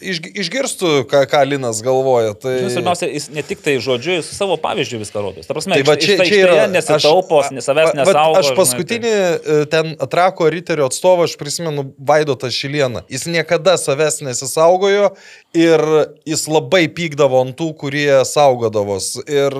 išgirstų, 0.00 0.90
ką, 1.10 1.20
ką 1.30 1.40
Linas 1.48 1.80
galvoja. 1.84 2.34
Tai... 2.38 2.52
Žinai, 2.60 2.70
Svarbiausia, 2.74 3.08
jis 3.12 3.26
ne 3.34 3.42
tik 3.46 3.60
tai 3.64 3.76
žodžiu, 3.82 4.16
jis 4.18 4.30
savo 4.36 4.56
pavyzdžių 4.62 5.00
viską 5.02 5.22
rodo. 5.24 5.44
Ta 5.44 5.56
prasme, 5.56 5.78
Tai 5.78 5.84
va 5.88 5.96
čia, 6.00 6.16
čia 6.22 6.40
yra. 6.44 6.66
nesitaupo, 6.72 7.40
aš- 7.44 7.52
savęs 7.66 7.90
va- 7.90 7.92
va- 7.92 7.98
nesaugo. 8.00 8.38
Aš 8.40 8.48
žinai, 8.50 8.58
paskutinį 8.60 9.12
e, 9.12 9.58
ten 9.72 9.92
atrako 10.06 10.48
Riterio 10.54 10.88
atstovą, 10.90 11.28
aš 11.28 11.36
prisimenu 11.40 11.86
Vaidotą 11.98 12.50
Šilieną. 12.54 13.04
Jis 13.12 13.26
niekada 13.30 13.76
savęs 13.80 14.20
nesisaugojo 14.26 15.12
ir 15.56 15.84
jis 16.28 16.46
labai 16.50 16.86
pykdavo 16.92 17.42
ant 17.46 17.56
tų, 17.58 17.72
kurie 17.80 18.20
saugodavos. 18.28 19.14
Ir 19.28 19.54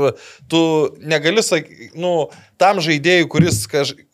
tu 0.49 0.63
negali 1.01 1.43
sakyti, 1.45 1.93
nu, 1.99 2.29
tam 2.61 2.83
žaidėjui, 2.85 3.29
kuris 3.33 3.65
kažkaip 3.71 4.05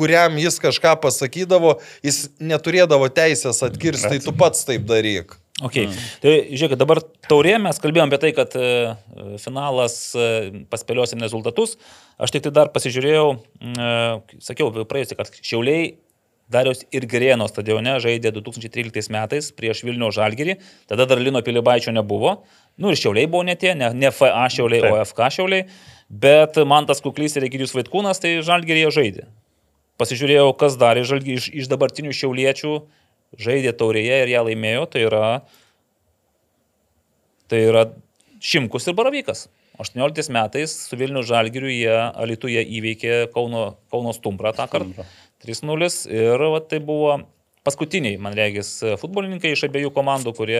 kuriam 0.00 0.36
jis 0.38 0.56
kažką 0.62 0.94
pasakydavo, 1.02 1.74
jis 2.06 2.28
neturėdavo 2.40 3.08
teisės 3.12 3.58
atkirsti, 3.66 4.08
tai 4.08 4.20
tu 4.22 4.32
pats 4.32 4.62
taip 4.64 4.86
daryk. 4.88 5.34
Okay. 5.60 5.90
Tai 6.22 6.34
žiūrėk, 6.48 6.78
dabar 6.80 7.02
taurė 7.28 7.58
mes 7.60 7.80
kalbėjom 7.82 8.08
apie 8.08 8.18
tai, 8.22 8.30
kad 8.36 8.54
e, 8.56 8.68
finalas 9.42 9.96
e, 10.16 10.28
paspėliosim 10.72 11.20
rezultatus. 11.20 11.76
Aš 12.20 12.32
tik 12.32 12.46
tai 12.46 12.52
dar 12.56 12.70
pasižiūrėjau, 12.72 13.26
e, 13.36 13.90
sakiau, 14.44 14.70
praėjusią, 14.88 15.18
kad 15.18 15.34
Šiauliai 15.36 15.90
Dariaus 16.50 16.80
ir 16.90 17.04
Gerėno 17.06 17.46
stadione 17.46 17.92
žaidė 18.02 18.32
2013 18.34 19.12
metais 19.14 19.50
prieš 19.54 19.84
Vilnių 19.86 20.08
Žalgirį, 20.16 20.56
tada 20.90 21.06
dar 21.06 21.20
Lino 21.22 21.44
Pilibaičio 21.46 21.92
nebuvo. 21.94 22.40
Nu 22.80 22.90
ir 22.90 22.98
Šiauliai 22.98 23.28
buvo 23.30 23.44
ne 23.46 23.54
tie, 23.60 23.76
ne, 23.78 23.92
ne 23.94 24.10
FA 24.10 24.48
Šiauliai, 24.50 24.88
o 24.90 25.04
FK 25.04 25.28
Šiauliai, 25.36 25.68
bet 26.10 26.58
man 26.66 26.88
tas 26.88 27.04
kuklys 27.04 27.36
ir 27.38 27.46
Egidijus 27.46 27.76
Vaitkūnas 27.76 28.18
tai 28.22 28.38
Žalgirėje 28.46 28.96
žaidė. 28.96 29.28
Pasižiūrėjau, 30.00 30.48
kas 30.56 30.80
darė 30.80 31.04
žalgi, 31.04 31.36
iš, 31.36 31.50
iš 31.60 31.68
dabartinių 31.68 32.14
šiauliečių, 32.16 32.72
žaidė 33.38 33.72
taurėje 33.76 34.22
ir 34.24 34.32
ją 34.32 34.44
laimėjo, 34.48 34.86
tai 34.90 35.06
yra, 35.06 35.24
tai 37.50 37.64
yra 37.68 37.88
Šimkus 38.40 38.88
ir 38.88 38.96
Baravykas. 38.96 39.48
18 39.80 40.32
metais 40.32 40.72
su 40.88 40.96
Vilnių 41.00 41.22
Žalgiriu 41.24 41.68
jie 41.72 41.92
Alituje 41.92 42.62
įveikė 42.78 43.26
Kauno, 43.32 43.76
Kauno 43.92 44.12
Stumbrą 44.16 44.52
tą 44.56 44.66
kartą. 44.68 45.06
3-0 45.44 45.90
ir 46.12 46.44
va, 46.52 46.60
tai 46.60 46.80
buvo 46.84 47.14
paskutiniai, 47.64 48.18
man 48.20 48.36
regis, 48.36 48.78
futbolininkai 49.00 49.54
iš 49.54 49.66
abiejų 49.68 49.92
komandų, 49.96 50.34
kurie 50.36 50.58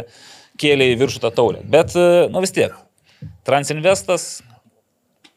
kėlė 0.60 0.92
į 0.92 1.00
viršų 1.00 1.24
tą 1.24 1.32
taurę. 1.36 1.64
Bet, 1.68 1.96
nu 2.32 2.44
vis 2.44 2.52
tiek, 2.56 2.76
Transinvestas 3.44 4.40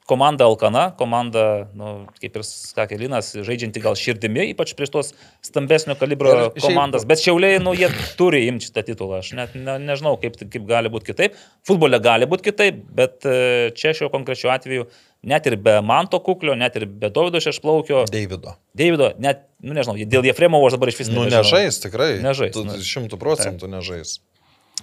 komanda 0.09 0.43
Alkana, 0.45 0.91
komanda, 0.99 1.67
nu, 1.73 2.07
kaip 2.19 2.35
ir 2.35 2.43
sakė 2.43 2.97
Linas, 2.99 3.29
žaidžianti 3.47 3.79
gal 3.83 3.95
širdimi, 3.95 4.49
ypač 4.51 4.73
prieš 4.75 4.91
tos 4.91 5.11
stambesnio 5.45 5.95
kalibro 5.95 6.31
Ir 6.33 6.41
šiaip- 6.49 6.65
komandas. 6.65 7.05
Bet 7.07 7.21
šiauliai, 7.23 7.61
nu, 7.63 7.71
jie 7.77 7.87
turi 8.19 8.41
imti 8.49 8.67
šitą 8.67 8.83
titulą. 8.89 9.21
Aš 9.23 9.31
net 9.39 9.55
ne, 9.55 9.77
nežinau, 9.79 10.17
kaip, 10.19 10.35
kaip 10.43 10.67
gali 10.67 10.91
būti 10.91 11.11
kitaip. 11.13 11.39
Futbole 11.65 11.99
gali 12.03 12.27
būti 12.27 12.49
kitaip, 12.51 12.83
bet 12.99 13.23
e, 13.25 13.71
čia 13.79 13.93
šiuo 13.95 14.11
konkrečiu 14.11 14.51
atveju, 14.51 14.89
net 15.23 15.47
ir 15.47 15.55
be 15.55 15.77
Manto 15.81 16.19
Kuklio, 16.19 16.57
net 16.59 16.75
ir 16.75 16.85
be 16.85 17.07
Davido 17.09 17.39
Šešplaukio, 17.39 18.03
Davido. 18.11 18.57
Deivido, 18.75 19.13
net, 19.23 19.45
nu, 19.63 19.71
nežinau, 19.77 19.95
dėl 20.03 20.27
Jefremovo 20.27 20.67
aš 20.67 20.75
dabar 20.75 20.91
iš 20.91 20.99
vis 20.99 21.13
Nu, 21.13 21.23
nežinau. 21.23 21.45
nežais, 21.47 21.79
tikrai. 21.79 22.17
Nežais, 22.19 22.51
Tu- 22.51 22.65
nu. 22.67 22.75
Šimtų 22.83 23.15
procentų 23.21 23.71
nežais. 23.71 24.17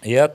Jie, 0.00 0.30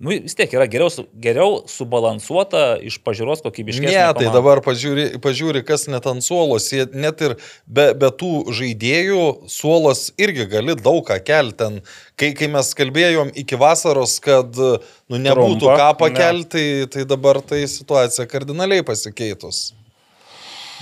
nu, 0.00 0.14
vis 0.24 0.34
tiek 0.36 0.52
yra 0.56 0.64
geriau, 0.70 0.88
su- 0.92 1.04
geriau 1.20 1.58
subalansuota 1.68 2.78
iš 2.88 2.96
pažiūros 3.04 3.42
kokybiškesnė. 3.44 3.92
Ne, 3.92 4.06
tai 4.16 4.24
komanda. 4.26 4.32
dabar 4.38 4.62
pažiūri, 4.64 5.04
pažiūri, 5.20 5.60
kas 5.68 5.84
net 5.92 6.06
ant 6.08 6.24
suolos. 6.24 6.70
Jie 6.72 6.86
net 6.96 7.20
ir 7.26 7.36
be, 7.68 7.90
be 8.00 8.08
tų 8.22 8.46
žaidėjų 8.56 9.24
suolos 9.52 10.06
irgi 10.20 10.48
gali 10.50 10.76
daug 10.80 11.02
ką 11.06 11.18
kelti. 11.24 11.58
Ten, 11.60 11.80
kai, 12.16 12.30
kai 12.38 12.48
mes 12.48 12.70
kalbėjom 12.78 13.34
iki 13.42 13.58
vasaros, 13.60 14.16
kad 14.24 14.56
nu, 14.56 15.20
nebūtų 15.20 15.66
Trumpa, 15.66 15.76
ką 15.76 15.90
ne. 15.90 15.98
pakelti, 16.04 16.64
tai, 16.86 16.86
tai 16.96 17.04
dabar 17.10 17.42
tai 17.44 17.66
situacija 17.68 18.24
kardinaliai 18.30 18.86
pasikeitus. 18.86 19.74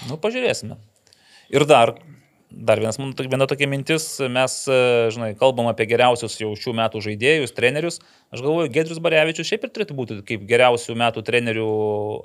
Nu, 0.06 0.20
pažiūrėsime. 0.22 0.78
Ir 1.50 1.64
dar, 1.66 1.96
dar 2.50 2.80
vienas, 2.80 2.96
man 3.00 3.12
viena 3.18 3.46
tokia 3.48 3.66
mintis, 3.68 4.04
mes, 4.32 4.54
e, 4.70 4.78
žinai, 5.12 5.34
kalbam 5.38 5.68
apie 5.68 5.84
geriausius 5.90 6.38
jau 6.40 6.48
šių 6.56 6.72
metų 6.78 7.02
žaidėjus, 7.04 7.52
trenerius. 7.56 7.98
Aš 8.32 8.40
galvoju, 8.44 8.70
Gedrius 8.72 9.00
Barevičius 9.04 9.48
šiaip 9.48 9.66
ir 9.66 9.72
turėtų 9.72 9.96
būti 9.96 10.16
kaip 10.28 10.44
geriausių 10.48 10.96
metų 11.00 11.22
trenerių 11.26 11.68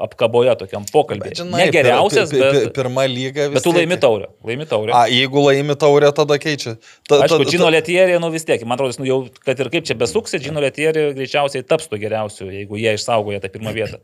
apkaboje 0.03 0.55
tokiam 0.59 0.87
pokalbį. 0.91 1.33
Ne 1.51 1.67
geriausias, 1.75 2.31
pir, 2.31 2.43
pir, 2.43 2.59
bet, 2.67 2.75
pirma 2.75 3.05
lyga 3.07 3.49
vis 3.49 3.57
bet 3.59 3.65
tu 3.67 3.71
tiek- 3.71 3.81
laimi 3.81 3.97
taurę. 3.99 4.29
Laimi 4.47 4.67
taurę. 4.69 4.95
A, 4.95 5.05
jeigu 5.11 5.43
laimi 5.43 5.75
taurę, 5.79 6.11
tada 6.15 6.39
keičia. 6.39 6.77
Ta, 7.07 7.19
Aišku, 7.23 7.47
Džino 7.47 7.71
Letierė, 7.71 8.19
nu 8.23 8.31
vis 8.31 8.47
tiek, 8.47 8.63
man 8.67 8.79
atrodo, 8.79 8.99
nu, 9.03 9.09
jau, 9.09 9.19
kad 9.43 9.59
ir 9.59 9.71
kaip 9.73 9.87
čia 9.87 9.95
besuksi, 9.99 10.39
Džino 10.43 10.63
Letierė 10.63 11.09
greičiausiai 11.19 11.67
taps 11.67 11.91
to 11.91 11.99
geriausiu, 11.99 12.47
jeigu 12.51 12.79
jie 12.79 12.95
išsaugoja 12.95 13.43
tą 13.43 13.51
pirmą 13.51 13.75
vietą. 13.75 13.99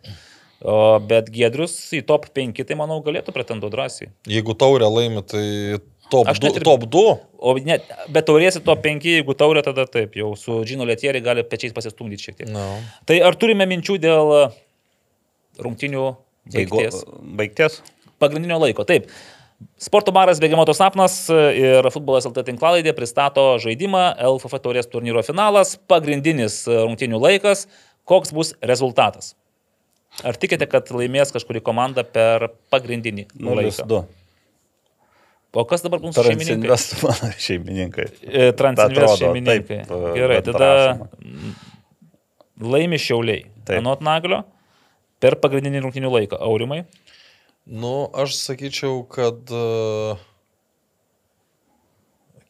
O, 0.59 0.99
bet 0.99 1.29
Gedrius 1.31 1.71
į 1.95 2.01
top 2.03 2.25
5, 2.35 2.57
tai 2.67 2.75
manau, 2.75 2.97
galėtų 3.03 3.31
pretenduoti 3.31 3.71
drąsiai. 3.77 4.09
Jeigu 4.27 4.55
taurę 4.59 4.89
laimi, 4.91 5.23
tai 5.23 5.43
top 6.11 6.27
Aš 6.31 6.39
2. 6.41 6.47
net 6.49 6.59
ir- 6.59 6.65
Top 6.67 6.85
2. 6.89 7.17
O 7.39 7.53
net, 7.63 7.85
bet 8.11 8.25
taurėsi 8.27 8.59
top 8.65 8.81
5, 8.83 9.05
jeigu 9.07 9.35
taurė, 9.37 9.63
tada 9.63 9.85
taip, 9.87 10.15
jau 10.19 10.33
su 10.37 10.59
Džino 10.67 10.83
Letierė 10.89 11.21
gali 11.23 11.43
pečiais 11.47 11.71
pasistumdyti 11.75 12.25
šiek 12.29 12.35
tiek. 12.41 12.49
No. 12.51 12.65
Tai 13.07 13.19
ar 13.23 13.37
turime 13.39 13.65
minčių 13.69 13.95
dėl 14.03 14.33
e, 14.35 14.41
rungtinių 15.63 16.05
baigties? 16.53 17.03
baigties. 17.39 17.79
Pagrindinio 18.19 18.57
laiko, 18.59 18.83
taip. 18.89 19.07
Sporto 19.79 20.11
baras 20.15 20.39
Bėgimoto 20.39 20.71
sapnas 20.75 21.25
ir 21.31 21.83
futbolas 21.91 22.25
LT 22.27 22.45
tinklalaidė 22.47 22.93
pristato 22.95 23.57
žaidimą 23.59 24.15
LFF 24.23 24.59
taurės 24.63 24.87
turnyro 24.87 25.19
finalas, 25.23 25.73
pagrindinis 25.91 26.61
rungtinių 26.67 27.19
laikas, 27.19 27.65
koks 28.07 28.31
bus 28.35 28.53
rezultatas. 28.63 29.33
Ar 30.23 30.35
tikite, 30.39 30.65
kad 30.67 30.87
laimės 30.95 31.31
kažkuri 31.35 31.61
komanda 31.63 32.03
per 32.07 32.49
pagrindinį 32.71 33.27
laiką? 33.35 33.83
0-2. 33.85 33.99
O 35.57 35.63
kas 35.65 35.81
dabar 35.81 36.01
mūsų 36.03 36.21
šeimininkai? 36.27 36.67
Transinvest 36.69 36.95
mano 37.07 37.31
šeimininkai. 37.41 38.05
E, 38.21 38.49
Transinvest 38.57 39.21
šeimininkai. 39.23 39.79
taip, 39.81 39.93
e, 39.97 40.13
Gerai, 40.19 40.39
tada 40.45 40.69
prašoma. 40.69 41.53
laimi 42.75 42.99
šiauliai. 43.01 43.45
Taip. 43.65 43.79
Anot 43.81 44.03
Naglio 44.05 44.43
per 45.23 45.39
pagrindinį 45.41 45.81
rungtinių 45.87 46.11
laiką. 46.13 46.37
Aurimai. 46.45 46.83
Nu, 47.69 47.93
aš 48.17 48.37
sakyčiau, 48.39 49.01
kad 49.11 49.51
uh, 49.53 50.21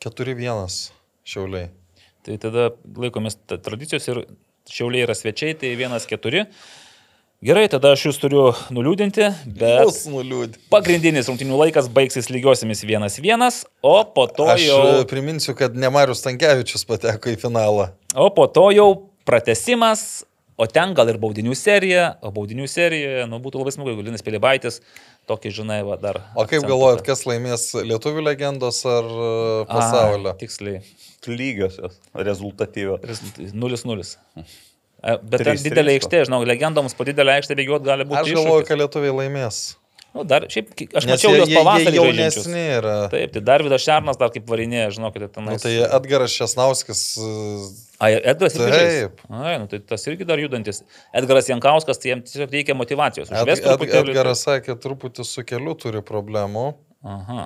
4-1 0.04 0.92
šiauliai. 1.28 1.72
Tai 2.24 2.38
tada 2.44 2.70
laikomės 3.00 3.40
tradicijos 3.50 4.06
ir 4.12 4.22
šiauliai 4.70 5.08
yra 5.08 5.16
svečiai, 5.18 5.56
tai 5.60 5.74
1-4. 5.80 6.46
Gerai, 7.40 7.70
tada 7.72 7.94
aš 7.96 8.02
jūs 8.04 8.18
turiu 8.20 8.42
nuliūdinti, 8.76 9.30
bet 9.56 9.86
Mus 9.88 10.02
nuliūdė. 10.12 10.58
pagrindinis 10.74 11.30
rungtinių 11.32 11.56
laikas 11.62 11.86
baigsis 11.96 12.28
lygiosiamis 12.28 12.84
1-1, 12.84 13.62
o 13.80 13.94
po 14.12 14.26
to 14.28 14.50
Aš 14.52 14.66
jau... 14.66 14.80
jau... 14.84 15.06
priminsiu, 15.08 15.56
kad 15.56 15.72
ne 15.72 15.88
Marius 15.88 16.20
Tankievičius 16.26 16.84
pateko 16.90 17.32
į 17.32 17.38
finalą. 17.40 17.94
O 18.12 18.28
po 18.36 18.50
to 18.52 18.66
jau 18.76 18.90
pratesimas, 19.24 20.26
o 20.60 20.68
ten 20.68 20.92
gal 20.92 21.14
ir 21.14 21.22
baudinių 21.24 21.56
serija, 21.56 22.10
o 22.20 22.34
baudinių 22.36 22.68
serijoje, 22.68 23.24
nu, 23.32 23.40
būtų 23.40 23.64
labai 23.64 23.72
smagu, 23.78 23.94
jeigu 23.94 24.10
Linas 24.10 24.28
Pilibaitis, 24.28 24.82
tokį, 25.32 25.56
žinai, 25.62 25.80
va, 25.88 25.96
dar. 26.02 26.20
O 26.36 26.44
kaip 26.44 26.68
galvojat, 26.68 27.08
kas 27.08 27.24
laimės 27.24 27.70
lietuvių 27.80 28.28
legendos 28.34 28.84
ar 28.84 29.08
A, 29.08 29.64
pasaulio? 29.72 30.36
Tiksliai. 30.44 30.84
Lygiosios, 31.24 32.02
rezultatyvios. 32.20 33.24
0-0. 33.56 34.12
E, 35.00 35.18
Bet 35.24 35.44
ten 35.46 35.54
Trys, 35.54 35.64
didelė 35.64 35.98
aikštė, 35.98 36.26
žinau, 36.28 36.42
legendoms 36.48 36.96
po 36.98 37.06
didelę 37.08 37.38
aikštę 37.40 37.56
bėgioti 37.60 37.88
gali 37.88 38.08
būti. 38.08 38.20
Aš 38.20 38.34
galvoju, 38.36 38.66
kad 38.68 38.82
lietuviai 38.82 39.14
laimės. 39.16 39.62
Nu, 40.10 40.24
dar, 40.26 40.48
šiaip, 40.50 40.72
aš 40.74 41.06
Nes 41.06 41.12
mačiau 41.14 41.30
jie, 41.32 41.38
juos 41.38 41.50
jie, 41.52 41.54
jie 41.54 41.60
pavasarį 41.62 41.98
jaunesni. 42.00 42.62
yra. 42.80 42.94
Taip, 43.12 43.34
tai 43.36 43.42
dar 43.46 43.62
Vidas 43.62 43.84
Šernas 43.86 44.18
dar 44.18 44.32
kaip 44.34 44.48
varinėje, 44.50 44.88
žinokite, 44.96 45.28
ten. 45.36 45.46
Nu, 45.46 45.58
tai 45.62 45.76
Edgaras 45.86 46.34
Šesnauskis. 46.34 47.04
Ai, 48.02 48.16
Edgaras? 48.18 48.58
Taip. 48.58 49.22
Ai, 49.30 49.54
nu, 49.62 49.70
tai 49.70 49.80
tas 49.86 50.08
irgi 50.10 50.26
dar 50.28 50.42
judantis. 50.42 50.82
Edgaras 51.14 51.52
Jankauskas, 51.52 52.02
tai 52.02 52.16
jam 52.16 52.26
tiesiog 52.26 52.58
reikia 52.58 52.76
motivacijos. 52.80 53.30
Ed, 53.30 53.54
Ed. 53.54 53.86
Edgaras 54.02 54.42
sakė, 54.48 54.80
truputį 54.82 55.28
su 55.30 55.46
keliu 55.46 55.78
turi 55.78 56.02
problemų. 56.02 56.72
Aha. 57.06 57.46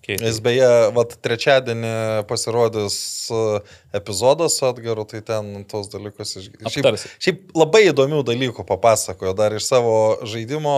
Okay. 0.00 0.16
Jis 0.16 0.38
beje, 0.40 0.68
vat, 0.96 1.12
trečiadienį 1.20 1.90
pasirodys 2.28 2.94
uh, 3.36 3.74
epizodas 3.92 4.54
su 4.56 4.64
Edgaru, 4.70 5.04
tai 5.04 5.20
ten 5.26 5.50
tos 5.68 5.90
dalykus. 5.92 6.38
Šiaip, 6.40 6.62
Aptarsi. 6.70 7.10
šiaip 7.20 7.52
labai 7.52 7.82
įdomių 7.90 8.22
dalykų 8.30 8.64
papasakojo 8.64 9.34
dar 9.36 9.52
iš 9.58 9.68
savo 9.68 9.92
žaidimo. 10.24 10.72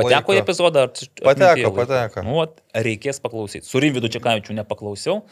Pateko 0.00 0.34
į 0.34 0.40
laiko. 0.40 0.42
epizodą? 0.42 0.88
ar 0.88 0.92
Pateko, 1.22 1.70
pateko. 1.78 2.26
Nu, 2.26 2.42
reikės 2.74 3.22
paklausyti. 3.22 3.62
Su 3.68 3.78
Rimvidu 3.84 4.10
Čekavičiu 4.10 4.58
nepaklausiau. 4.58 5.22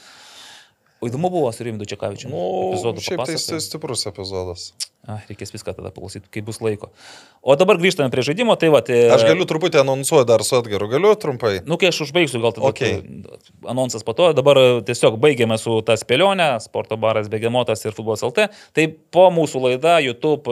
O 1.02 1.10
įdomu 1.10 1.32
buvo 1.34 1.50
su 1.50 1.66
Rimvidu 1.66 1.90
Čekavičiu. 1.96 2.30
Nu, 2.30 2.46
šiaip 2.78 3.24
tai 3.26 3.34
papasakojo. 3.34 3.66
stiprus 3.66 4.06
epizodas. 4.06 4.70
Ah, 5.02 5.18
reikės 5.26 5.50
viską 5.50 5.72
tada 5.74 5.90
paklausyti, 5.90 6.28
kai 6.30 6.44
bus 6.46 6.60
laiko. 6.62 6.92
O 7.42 7.56
dabar 7.58 7.74
grįžtame 7.80 8.06
prie 8.12 8.22
žaidimo. 8.22 8.54
Tai 8.54 8.68
va, 8.70 8.78
tai, 8.86 9.00
Aš 9.10 9.24
galiu 9.26 9.42
truputį 9.50 9.80
anonsuoti 9.80 10.28
dar 10.28 10.44
su 10.46 10.54
Edgaru, 10.60 10.86
galiu 10.92 11.10
trumpai. 11.18 11.56
Nu, 11.66 11.74
kai 11.74 11.88
aš 11.90 12.04
užbaigsiu, 12.04 12.38
gal 12.44 12.54
tada 12.54 12.68
Okei. 12.70 13.00
tu- 13.02 13.40
anonsas 13.72 14.06
po 14.06 14.14
to. 14.14 14.28
Dabar 14.38 14.60
e, 14.62 14.66
tiesiog 14.86 15.16
baigėme 15.18 15.58
su 15.58 15.80
tą 15.82 15.96
spėlionę, 15.98 16.46
sporto 16.62 16.94
baras 17.02 17.26
Begemotas 17.32 17.82
ir 17.82 17.96
futbolas 17.96 18.22
LT. 18.22 18.46
Tai 18.78 18.84
po 19.10 19.26
mūsų 19.34 19.64
laida 19.66 19.96
YouTube 20.06 20.46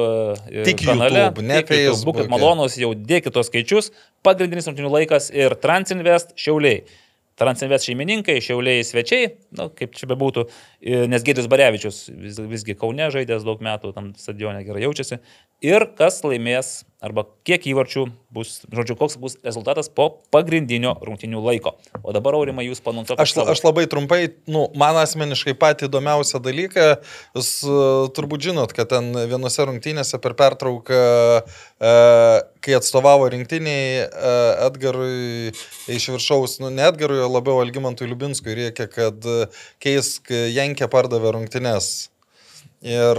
e, 0.50 0.64
Tik 0.66 0.82
kanale. 0.82 1.28
YouTube, 1.28 1.46
ne 1.46 1.60
tik 1.62 1.70
YouTube. 1.84 2.08
Būkit 2.10 2.32
malonus, 2.34 2.74
jau 2.82 2.90
dėkit 2.98 3.30
tos 3.38 3.46
skaičius. 3.52 3.92
Pagrindinis 4.26 4.66
rungtynių 4.66 4.90
laikas 4.98 5.30
ir 5.30 5.54
Transinvest 5.62 6.34
šiauliai. 6.34 6.82
Transinvest 7.40 7.88
šeimininkai, 7.88 8.36
šiauliai 8.44 8.84
svečiai, 8.84 9.30
nu, 9.56 9.70
kaip 9.76 9.94
čia 9.96 10.08
bebūtų, 10.10 10.44
nes 11.08 11.24
Gėdis 11.24 11.48
Barevičius 11.48 12.02
vis, 12.12 12.40
visgi 12.50 12.76
Kaune 12.76 13.08
žaidęs 13.14 13.46
daug 13.46 13.62
metų, 13.64 13.94
tam 13.96 14.12
stadione 14.20 14.60
gerai 14.66 14.84
jaučiasi. 14.84 15.20
Ir 15.60 15.84
kas 15.92 16.22
laimės, 16.24 16.86
arba 17.04 17.26
kiek 17.44 17.66
įvarčių 17.68 18.06
bus, 18.32 18.62
žodžiu, 18.72 18.94
koks 18.96 19.18
bus 19.20 19.34
rezultatas 19.44 19.90
po 19.92 20.06
pagrindinio 20.32 20.94
rungtynių 21.04 21.40
laiko. 21.44 21.74
O 22.00 22.14
dabar, 22.16 22.36
Aurimai, 22.38 22.64
jūs 22.64 22.80
panonsuokite. 22.84 23.20
Aš, 23.20 23.34
aš 23.44 23.60
labai 23.66 23.84
trumpai, 23.90 24.20
nu, 24.48 24.66
man 24.80 24.96
asmeniškai 25.02 25.52
patį 25.60 25.90
įdomiausią 25.90 26.40
dalyką, 26.44 26.86
jūs 27.36 27.50
uh, 27.68 28.08
turbūt 28.16 28.46
žinot, 28.48 28.72
kad 28.76 28.88
ten 28.92 29.12
vienose 29.28 29.66
rungtynėse 29.68 30.20
per 30.24 30.36
pertrauką, 30.38 31.00
uh, 31.40 32.38
kai 32.64 32.76
atstovavo 32.78 33.28
rinktiniai, 33.32 34.06
uh, 34.06 34.64
Edgarui 34.68 35.52
iš 35.92 36.08
viršaus, 36.14 36.56
nu, 36.64 36.72
ne 36.72 36.88
Edgarui, 36.88 37.20
o 37.20 37.28
labiau 37.28 37.60
Algimantui 37.60 38.08
Liubinskui 38.08 38.56
reikia, 38.62 38.88
kad 38.88 39.28
keisk 39.84 40.32
Jankė 40.32 40.88
pardavė 40.88 41.36
rungtynės. 41.36 42.09
Ir, 42.80 43.18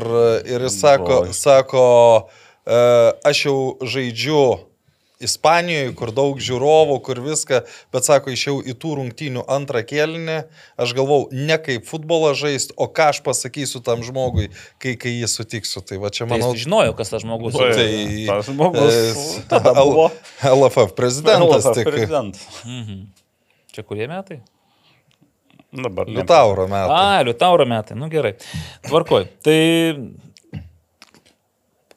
ir 0.50 0.64
jis 0.66 0.80
sako, 0.82 1.22
Oi. 1.28 1.34
sako 1.38 1.86
uh, 2.26 3.14
aš 3.28 3.46
jau 3.46 3.58
žaidžiu 3.86 4.44
Ispanijoje, 5.22 5.92
kur 5.94 6.10
daug 6.18 6.40
žiūrovų, 6.42 6.96
kur 7.06 7.20
viską, 7.22 7.60
bet 7.94 8.08
sako, 8.08 8.32
išėjau 8.34 8.56
į 8.66 8.74
tų 8.82 8.94
rungtynių 8.98 9.44
antrą 9.54 9.84
kėlinį, 9.86 10.38
aš 10.82 10.94
galvau, 10.98 11.28
ne 11.30 11.60
kaip 11.62 11.86
futbolą 11.86 12.32
žaisti, 12.40 12.74
o 12.74 12.88
ką 12.90 13.12
aš 13.14 13.20
pasakysiu 13.22 13.84
tam 13.86 14.02
žmogui, 14.02 14.48
kai, 14.82 14.96
kai 14.98 15.14
jį 15.20 15.30
sutiksiu. 15.30 15.84
Tai 15.86 16.00
va 16.02 16.10
čia 16.10 16.26
Tai 16.26 16.32
manau, 16.34 16.56
jis 16.56 16.64
žinojo, 16.66 16.96
kas 16.98 17.14
tas 17.14 17.22
žmogus. 17.22 17.54
Tai- 17.54 17.70
tai 17.78 17.92
tas 18.32 18.50
žmogus 18.50 18.98
e, 18.98 19.44
tada 19.52 19.76
buvo. 19.78 20.08
LFF 20.42 20.98
prezidentas 20.98 21.70
LFF 21.70 21.78
tik. 21.78 21.92
prezidentas. 21.92 22.48
Mhm. 22.66 23.06
Čia 23.78 23.86
kurie 23.86 24.10
metai? 24.10 24.42
Dabar 25.72 26.10
Liutauro 26.12 26.68
metai. 26.68 26.98
A, 26.98 27.24
Liutauro 27.24 27.66
metai, 27.66 27.96
nu 27.96 28.12
gerai. 28.12 28.36
Tvarkoj. 28.88 29.30
Tai 29.46 29.60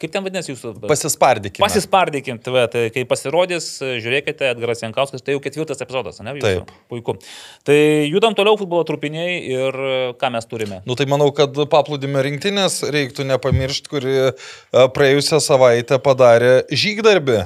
Kaip 0.04 0.12
ten 0.12 0.24
vadinasi 0.26 0.50
jūsų? 0.52 0.72
Pasispardykime. 0.84 1.62
Pasispardykim, 1.62 2.38
tai, 2.42 2.64
tai 2.68 2.82
kai 2.92 3.04
pasirodys, 3.08 3.68
žiūrėkite, 3.80 4.50
Edgaras 4.52 4.82
Jankauskas, 4.82 5.22
tai 5.24 5.36
jau 5.36 5.40
ketvirtas 5.40 5.80
epizodas, 5.80 6.18
ne? 6.20 6.34
Jūsų? 6.36 6.44
Taip. 6.44 6.72
Puiku. 6.92 7.14
Tai 7.64 7.78
judam 8.10 8.36
toliau 8.36 8.58
futbolo 8.60 8.84
trupiniai 8.84 9.38
ir 9.54 9.80
ką 10.20 10.32
mes 10.34 10.50
turime. 10.50 10.82
Nu 10.84 10.98
tai 10.98 11.06
manau, 11.08 11.30
kad 11.36 11.56
paplūdimio 11.72 12.24
rinktinės 12.26 12.82
reiktų 12.92 13.28
nepamiršti, 13.30 13.92
kuri 13.92 14.16
e, 14.26 14.32
praėjusią 14.98 15.40
savaitę 15.46 16.00
padarė 16.04 16.56
žygdarbį. 16.68 17.44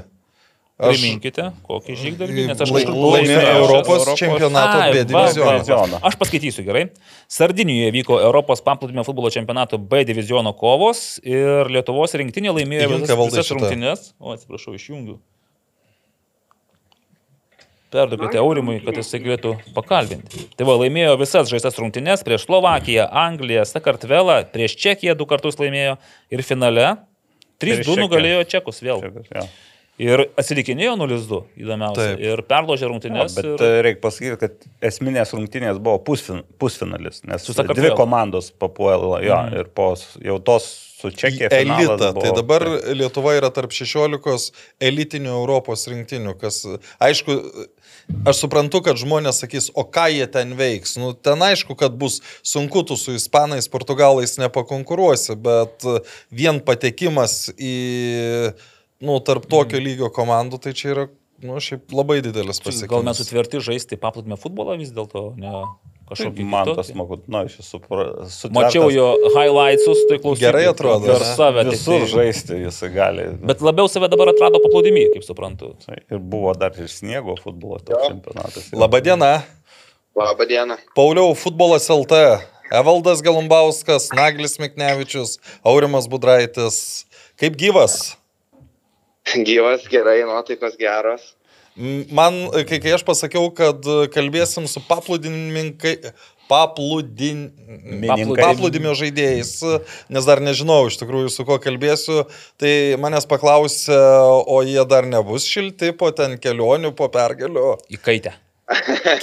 Priminkite, 0.79 1.49
kokį 1.67 1.95
žygdarbį, 1.99 2.43
nes 2.53 2.61
aš 2.63 2.71
kažkur 2.71 2.95
laimėjau 2.95 3.15
laimėjau. 3.17 3.55
Europos 3.65 4.05
čempionato 4.21 4.83
B 4.95 5.01
divizioną. 5.11 5.99
Aš 6.07 6.15
paskaitysiu 6.21 6.63
gerai. 6.69 6.85
Sardinijoje 7.27 7.91
vyko 7.97 8.21
Europos 8.23 8.63
paplūdimio 8.63 9.03
futbolo 9.09 9.33
čempionato 9.35 9.81
B 9.83 10.05
diviziono 10.07 10.53
kovos 10.55 11.19
ir 11.27 11.67
Lietuvos 11.75 12.15
rinktinė 12.23 12.55
laimėjo 12.61 12.93
visas, 12.95 13.11
visas 13.11 13.51
šitą. 13.51 13.59
rungtynės. 13.59 14.07
O, 14.23 14.37
atsiprašau, 14.37 14.77
išjungiu. 14.79 15.19
Perduokite 17.91 18.39
Aurimui, 18.39 18.79
kad 18.85 18.99
jisai 19.01 19.19
galėtų 19.25 19.57
pakalbinti. 19.75 20.47
Tai 20.61 20.67
va, 20.69 20.75
laimėjo 20.85 21.15
visas 21.19 21.49
žaistas 21.51 21.79
rungtynės 21.81 22.23
prieš 22.23 22.45
Slovakiją, 22.45 23.09
Angliją, 23.27 23.65
Sakartvelą, 23.67 24.43
prieš 24.53 24.77
Čekiją 24.79 25.17
du 25.19 25.27
kartus 25.27 25.57
laimėjo 25.59 25.97
ir 26.31 26.45
finale 26.45 26.91
3-2 27.59 27.65
Prieš 27.65 27.81
Čekiją. 27.83 28.03
nugalėjo 28.05 28.45
Čekus 28.53 28.85
vėl. 28.85 29.03
Ja. 29.33 29.47
Ir 29.99 30.21
atsilikinėjo 30.39 30.93
0-2, 31.01 31.39
įdomiausia. 31.59 32.03
Taip. 32.13 32.21
Ir 32.23 32.43
perložė 32.47 32.85
Ja, 32.87 32.91
rungtynės. 32.93 33.33
bet 33.35 33.45
ir... 33.49 33.55
ir... 33.67 33.79
reikia 33.83 34.01
pasakyti, 34.05 34.37
kad 34.39 34.69
esminės 34.93 35.33
rungtynės 35.35 35.81
buvo 35.83 35.99
pusfin, 36.07 36.45
pusfinalis, 36.63 37.25
nes 37.27 37.49
dvi 37.75 37.91
komandos 37.99 38.53
papuolė, 38.55 39.25
jo, 39.27 39.39
Mhm. 39.49 39.57
ir 39.59 39.65
po 39.75 39.89
jau 40.23 40.39
tos 40.39 40.69
su 40.99 41.11
Čekija. 41.11 41.51
finalas 41.51 41.83
elitą. 41.89 42.13
buvo- 42.15 42.23
Tai 42.23 42.31
dabar 42.37 42.63
Lietuva 42.95 43.35
yra 43.41 43.51
tarp 43.55 43.71
16 43.75 44.53
elitinių 44.81 45.35
Europos 45.35 45.87
rinktinių, 45.91 46.37
kas, 46.41 46.63
aišku, 47.01 47.67
aš 48.27 48.37
suprantu, 48.47 48.81
kad 48.83 48.97
žmonės 48.97 49.43
sakys, 49.43 49.71
o 49.75 49.83
ką 49.85 50.07
jie 50.15 50.27
ten 50.31 50.55
veiks. 50.59 50.97
Nu, 50.97 51.13
ten 51.13 51.39
aišku, 51.43 51.77
kad 51.77 51.93
bus 51.99 52.21
sunku, 52.43 52.87
tu 52.87 52.95
su 52.97 53.13
ispanais, 53.19 53.67
portugalais 53.69 54.39
nepakonkuruosi, 54.39 55.35
bet 55.37 55.83
vien 56.31 56.61
patekimas 56.61 57.51
į, 57.59 58.55
nu, 59.01 59.19
tarp 59.25 59.47
tokio 59.51 59.79
lygio 59.83 60.09
komandų, 60.15 60.59
tai 60.63 60.73
čia 60.77 60.89
yra, 60.95 61.05
nu, 61.45 61.59
šiaip 61.63 61.93
labai 61.95 62.21
didelis 62.25 62.59
Gal 62.59 62.73
mes 62.73 62.81
pasiekimas. 62.83 63.21
sutverti 63.23 63.61
žaisti 63.63 63.99
paplūdimio 64.01 64.39
futbolą 64.41 64.79
vis 64.81 64.91
dėlto, 64.95 65.37
ne 65.39 65.53
kažkokį 66.09 66.45
Man 66.49 66.65
kitokį? 66.67 66.77
tas 66.81 66.89
smagu, 66.91 67.19
na, 67.29 67.43
iš 67.45 67.59
tiesų, 67.59 67.69
supra- 67.69 68.07
Mačiau 68.51 68.89
sutvertas 68.89 68.97
jo 68.97 69.07
highlightsus, 69.37 69.99
tai 70.09 70.19
klausiau. 70.23 70.41
Gerai 70.47 70.65
atrodo, 70.71 71.07
ne? 71.19 71.35
save. 71.37 71.65
Visur 71.69 72.01
tai- 72.01 72.09
žaisti 72.15 72.61
jisai 72.65 72.89
gali. 72.95 73.27
Bet 73.45 73.61
labiau 73.61 73.89
save 73.93 74.09
dabar 74.09 74.33
atrado 74.33 74.59
paplūdimį, 74.65 75.05
kaip 75.15 75.23
suprantu. 75.27 75.75
Tai 75.85 75.99
Ir 76.11 76.19
buvo 76.19 76.55
dar 76.59 76.73
ir 76.79 76.89
sniego 76.89 77.37
futbolo 77.37 77.79
toks 77.85 78.09
čempionatas. 78.09 78.73
Labadiena. 78.73 79.43
Labą 80.19 80.49
dieną. 80.51 80.75
Pauliau, 80.97 81.35
futbolas 81.39 81.87
LT. 81.89 82.41
Evaldas 82.73 83.21
Galumbauskas, 83.23 84.09
Naglis 84.13 84.59
Miknevičius, 84.59 85.39
Aurimas 85.65 86.09
Budraitis. 86.09 87.05
Kaip 87.39 87.55
gyvas? 87.57 88.17
Gyvas, 89.49 89.89
gerai, 89.91 90.21
nuotaikos 90.29 90.79
geros. 90.81 91.35
Man, 92.11 92.41
kai, 92.67 92.81
kai 92.83 92.97
aš 92.97 93.05
pasakiau, 93.07 93.53
kad 93.55 93.85
kalbėsim 94.11 94.67
su 94.67 94.83
paplūdimininkai, 94.89 95.93
paplūdin... 96.51 97.45
Mininkai. 97.87 98.41
paplūdimio 98.41 98.97
žaidėjais, 98.99 99.53
nes 100.11 100.27
dar 100.27 100.43
nežinau 100.43 100.81
iš 100.89 100.99
tikrųjų 100.99 101.31
su 101.31 101.47
kuo 101.47 101.61
kalbėsiu, 101.63 102.25
tai 102.59 102.73
manęs 102.99 103.29
paklausė, 103.31 103.95
o 103.95 104.59
jie 104.67 104.83
dar 104.91 105.07
nebus 105.07 105.47
šilti 105.47 105.93
po 105.99 106.11
ten 106.11 106.35
kelionių, 106.43 106.95
po 106.99 107.11
pergalių. 107.15 107.77
Įkaitę. 107.95 108.35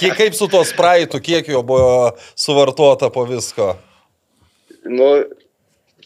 Kaip 0.00 0.34
su 0.34 0.48
tuo 0.50 0.64
spraitu, 0.66 1.20
kiek 1.22 1.46
jo 1.52 1.60
buvo 1.66 2.14
suvartota 2.34 3.12
po 3.14 3.26
visko? 3.28 3.74
Nu, 4.86 5.10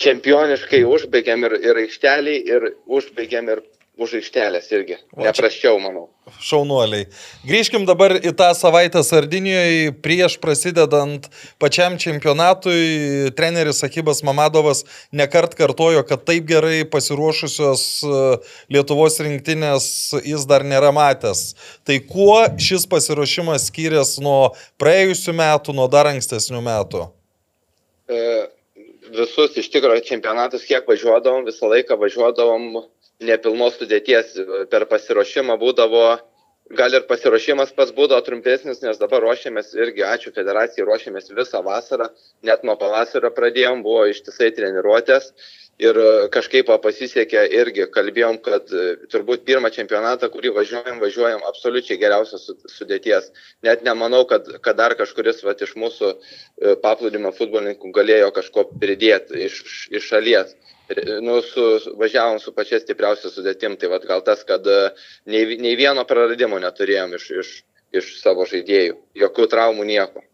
čempioniškai 0.01 0.83
užbaigėm 0.89 1.47
ir, 1.49 1.57
ir 1.71 1.81
aikštelį, 1.85 2.37
ir 2.49 2.67
užbaigėm 2.89 3.53
ir 3.55 3.62
už 4.01 4.16
aikštelės 4.20 4.70
irgi. 4.72 4.97
O 5.12 5.20
čia- 5.20 5.28
Nepraščiau, 5.28 5.77
manau. 5.82 6.09
Šaunuoliai. 6.40 7.06
Grįžkim 7.44 7.85
dabar 7.86 8.14
į 8.16 8.32
tą 8.39 8.48
savaitę 8.55 9.02
Sardinijoje. 9.05 9.93
Prieš 10.01 10.39
prasidedant 10.40 11.27
pačiam 11.59 11.98
čempionatui, 11.98 13.32
treneris 13.36 13.82
Akibas 13.85 14.22
Mamadovas 14.22 14.85
nekart 15.12 15.55
kartojo, 15.59 16.06
kad 16.06 16.24
taip 16.24 16.47
gerai 16.47 16.85
pasiruošusios 16.85 17.82
e, 18.05 18.39
Lietuvos 18.70 19.18
rinktinės 19.20 20.22
jis 20.24 20.47
dar 20.47 20.62
nėra 20.62 20.93
matęs. 20.94 21.55
Tai 21.85 21.98
kuo 22.09 22.47
šis 22.56 22.86
pasiruošimas 22.86 23.68
skiriasi 23.68 24.22
nuo 24.24 24.55
praėjusių 24.81 25.35
metų, 25.35 25.74
nuo 25.74 25.89
dar 25.90 26.06
ankstesnių 26.06 26.62
metų? 26.62 27.10
E, 28.09 28.22
visus 29.10 29.56
iš 29.60 29.68
tikrųjų 29.74 30.06
čempionatus, 30.06 30.64
kiek 30.68 30.86
važiuodavom, 30.89 31.44
visą 31.48 31.68
laiką 31.70 31.98
važiuodavom 32.01 32.85
nepilnos 33.20 33.78
sudėties. 33.80 34.34
Per 34.72 34.86
pasiruošimą 34.90 35.56
būdavo, 35.60 36.05
gal 36.76 36.94
ir 36.94 37.06
pasiruošimas 37.10 37.72
pats 37.76 37.94
būdavo 37.97 38.22
trumpesnis, 38.26 38.82
nes 38.84 39.01
dabar 39.01 39.24
ruošiamės 39.24 39.72
irgi, 39.78 40.05
ačiū 40.06 40.34
federacijai, 40.36 40.86
ruošiamės 40.88 41.32
visą 41.36 41.62
vasarą, 41.66 42.10
net 42.47 42.62
nuo 42.66 42.76
pavasario 42.80 43.32
pradėjom, 43.34 43.82
buvo 43.86 44.06
ištisai 44.12 44.52
treniruotės. 44.56 45.32
Ir 45.80 45.97
e, 45.97 46.09
kažkaip 46.28 46.68
pasisekė 46.84 47.47
irgi, 47.56 47.86
kalbėjom, 47.94 48.36
kad 48.44 48.68
e, 48.68 48.82
turbūt 49.12 49.47
pirmą 49.48 49.70
čempionatą, 49.72 50.28
kurį 50.32 50.52
važiuojam, 50.59 50.98
važiuojam 51.01 51.47
absoliučiai 51.48 51.97
geriausios 52.02 52.44
su- 52.51 52.56
sudėties. 52.68 53.30
Net 53.64 53.86
nemanau, 53.86 54.26
kad, 54.28 54.44
kad 54.60 54.76
dar 54.76 54.92
kažkuris 54.98 55.40
vat, 55.47 55.64
iš 55.64 55.72
mūsų 55.80 56.10
e, 56.12 56.74
paplūdimio 56.84 57.32
futbolininkų 57.38 57.94
galėjo 57.97 58.28
kažko 58.36 58.66
pridėti 58.74 59.40
iš, 59.47 59.62
iš 59.88 60.10
šalies. 60.12 60.52
Nu, 61.23 61.39
su, 61.43 61.67
važiavom 61.99 62.41
su 62.43 62.53
pačia 62.55 62.81
stipriausia 62.83 63.31
sudėtim, 63.31 63.77
tai 63.79 63.91
vat, 63.93 64.07
gal 64.09 64.25
tas, 64.27 64.43
kad 64.47 64.65
e, 64.67 64.81
nei, 65.31 65.45
nei 65.62 65.77
vieno 65.79 66.03
praradimo 66.09 66.59
neturėjom 66.62 67.15
iš, 67.19 67.29
iš, 67.43 67.53
iš 68.01 68.11
savo 68.19 68.47
žaidėjų. 68.51 68.97
Jokių 69.23 69.47
traumų 69.53 69.87
nieko. 69.87 70.25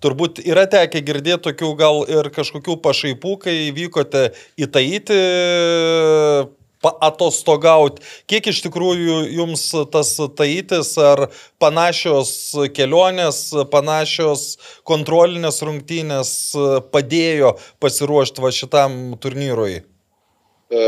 Turbūt 0.00 0.40
yra 0.48 0.64
tekę 0.70 1.02
girdėti 1.04 1.44
tokių 1.50 1.74
gal 1.76 2.00
ir 2.08 2.30
kažkokių 2.32 2.78
pašaipų, 2.82 3.36
kai 3.44 3.56
vykote 3.76 4.30
į 4.58 4.70
Taitį 4.72 5.20
atostogauti. 6.80 8.00
Kiek 8.30 8.48
iš 8.48 8.62
tikrųjų 8.64 9.18
jums 9.36 9.66
tas 9.92 10.14
Taitis 10.38 10.94
ar 10.96 11.26
panašios 11.60 12.32
kelionės, 12.76 13.42
panašios 13.72 14.56
kontrolinės 14.88 15.60
rungtynės 15.66 16.32
padėjo 16.90 17.54
pasiruošti 17.84 18.46
va 18.46 18.54
šitam 18.56 19.00
turnyrui? 19.20 19.82
E, 20.70 20.80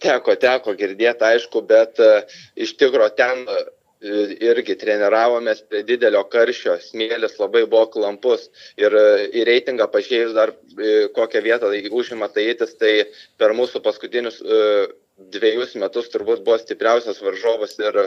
Teko, 0.00 0.34
teko 0.40 0.72
girdėti, 0.78 1.24
aišku, 1.26 1.60
bet 1.68 2.00
e, 2.00 2.22
iš 2.64 2.72
tikrųjų 2.80 3.10
ten 3.18 3.42
e, 3.44 3.58
irgi 4.48 4.76
treniravomės 4.80 5.60
prie 5.68 5.82
didelio 5.84 6.22
karščio, 6.32 6.78
smėlis 6.80 7.36
labai 7.38 7.66
buvo 7.66 7.84
klampus 7.92 8.48
ir 8.80 8.96
į 9.36 9.44
reitingą 9.46 9.86
pažiūrėjus 9.92 10.32
dar 10.34 10.54
kokią 11.14 11.42
vietą 11.44 11.70
užima 12.00 12.30
Taitis, 12.32 12.72
tai 12.80 12.94
per 13.38 13.54
mūsų 13.54 13.84
paskutinius 13.84 14.40
dviejus 15.36 15.76
metus 15.78 16.08
turbūt 16.10 16.42
buvo 16.42 16.56
stipriausias 16.58 17.20
varžovas 17.22 17.76
ir, 17.78 18.00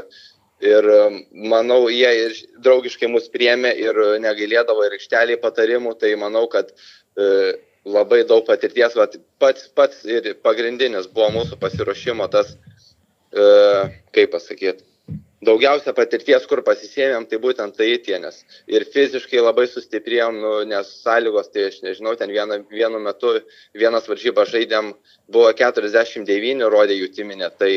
ir 0.65 0.90
manau, 1.32 1.86
jie 1.94 2.11
ir 2.26 2.36
draugiškai 2.65 3.07
mus 3.14 3.30
priemė 3.32 3.72
ir 3.80 4.02
negailėdavo 4.26 4.90
ir 4.90 4.98
aikšteliai 4.98 5.40
patarimų, 5.40 5.95
tai 6.02 6.11
manau, 6.19 6.44
kad 6.52 6.76
labai 7.86 8.24
daug 8.28 8.45
patirties, 8.48 8.95
vat, 8.98 9.16
pats, 9.41 9.70
pats 9.78 10.03
ir 10.10 10.34
pagrindinis 10.44 11.07
buvo 11.14 11.30
mūsų 11.38 11.60
pasiruošimo 11.62 12.28
tas, 12.34 12.56
e, 13.32 13.45
kaip 14.16 14.34
pasakyti, 14.34 14.86
daugiausia 15.45 15.94
patirties, 15.95 16.45
kur 16.49 16.62
pasisėmėm, 16.66 17.28
tai 17.30 17.40
būtent 17.41 17.76
tai 17.78 17.91
įtienės. 17.94 18.41
Ir 18.72 18.88
fiziškai 18.94 19.44
labai 19.44 19.68
sustiprėjom, 19.70 20.40
nu, 20.41 20.53
nes 20.70 20.90
sąlygos, 21.03 21.52
tai 21.53 21.68
aš 21.70 21.82
nežinau, 21.86 22.16
ten 22.20 22.34
vienu, 22.34 22.64
vienu 22.72 23.02
metu 23.03 23.36
vienas 23.78 24.10
varžybą 24.10 24.48
žaidėm, 24.49 24.94
buvo 25.32 25.52
49, 25.53 26.66
rodė 26.74 26.98
jų 26.98 27.12
timinė, 27.20 27.52
tai 27.60 27.72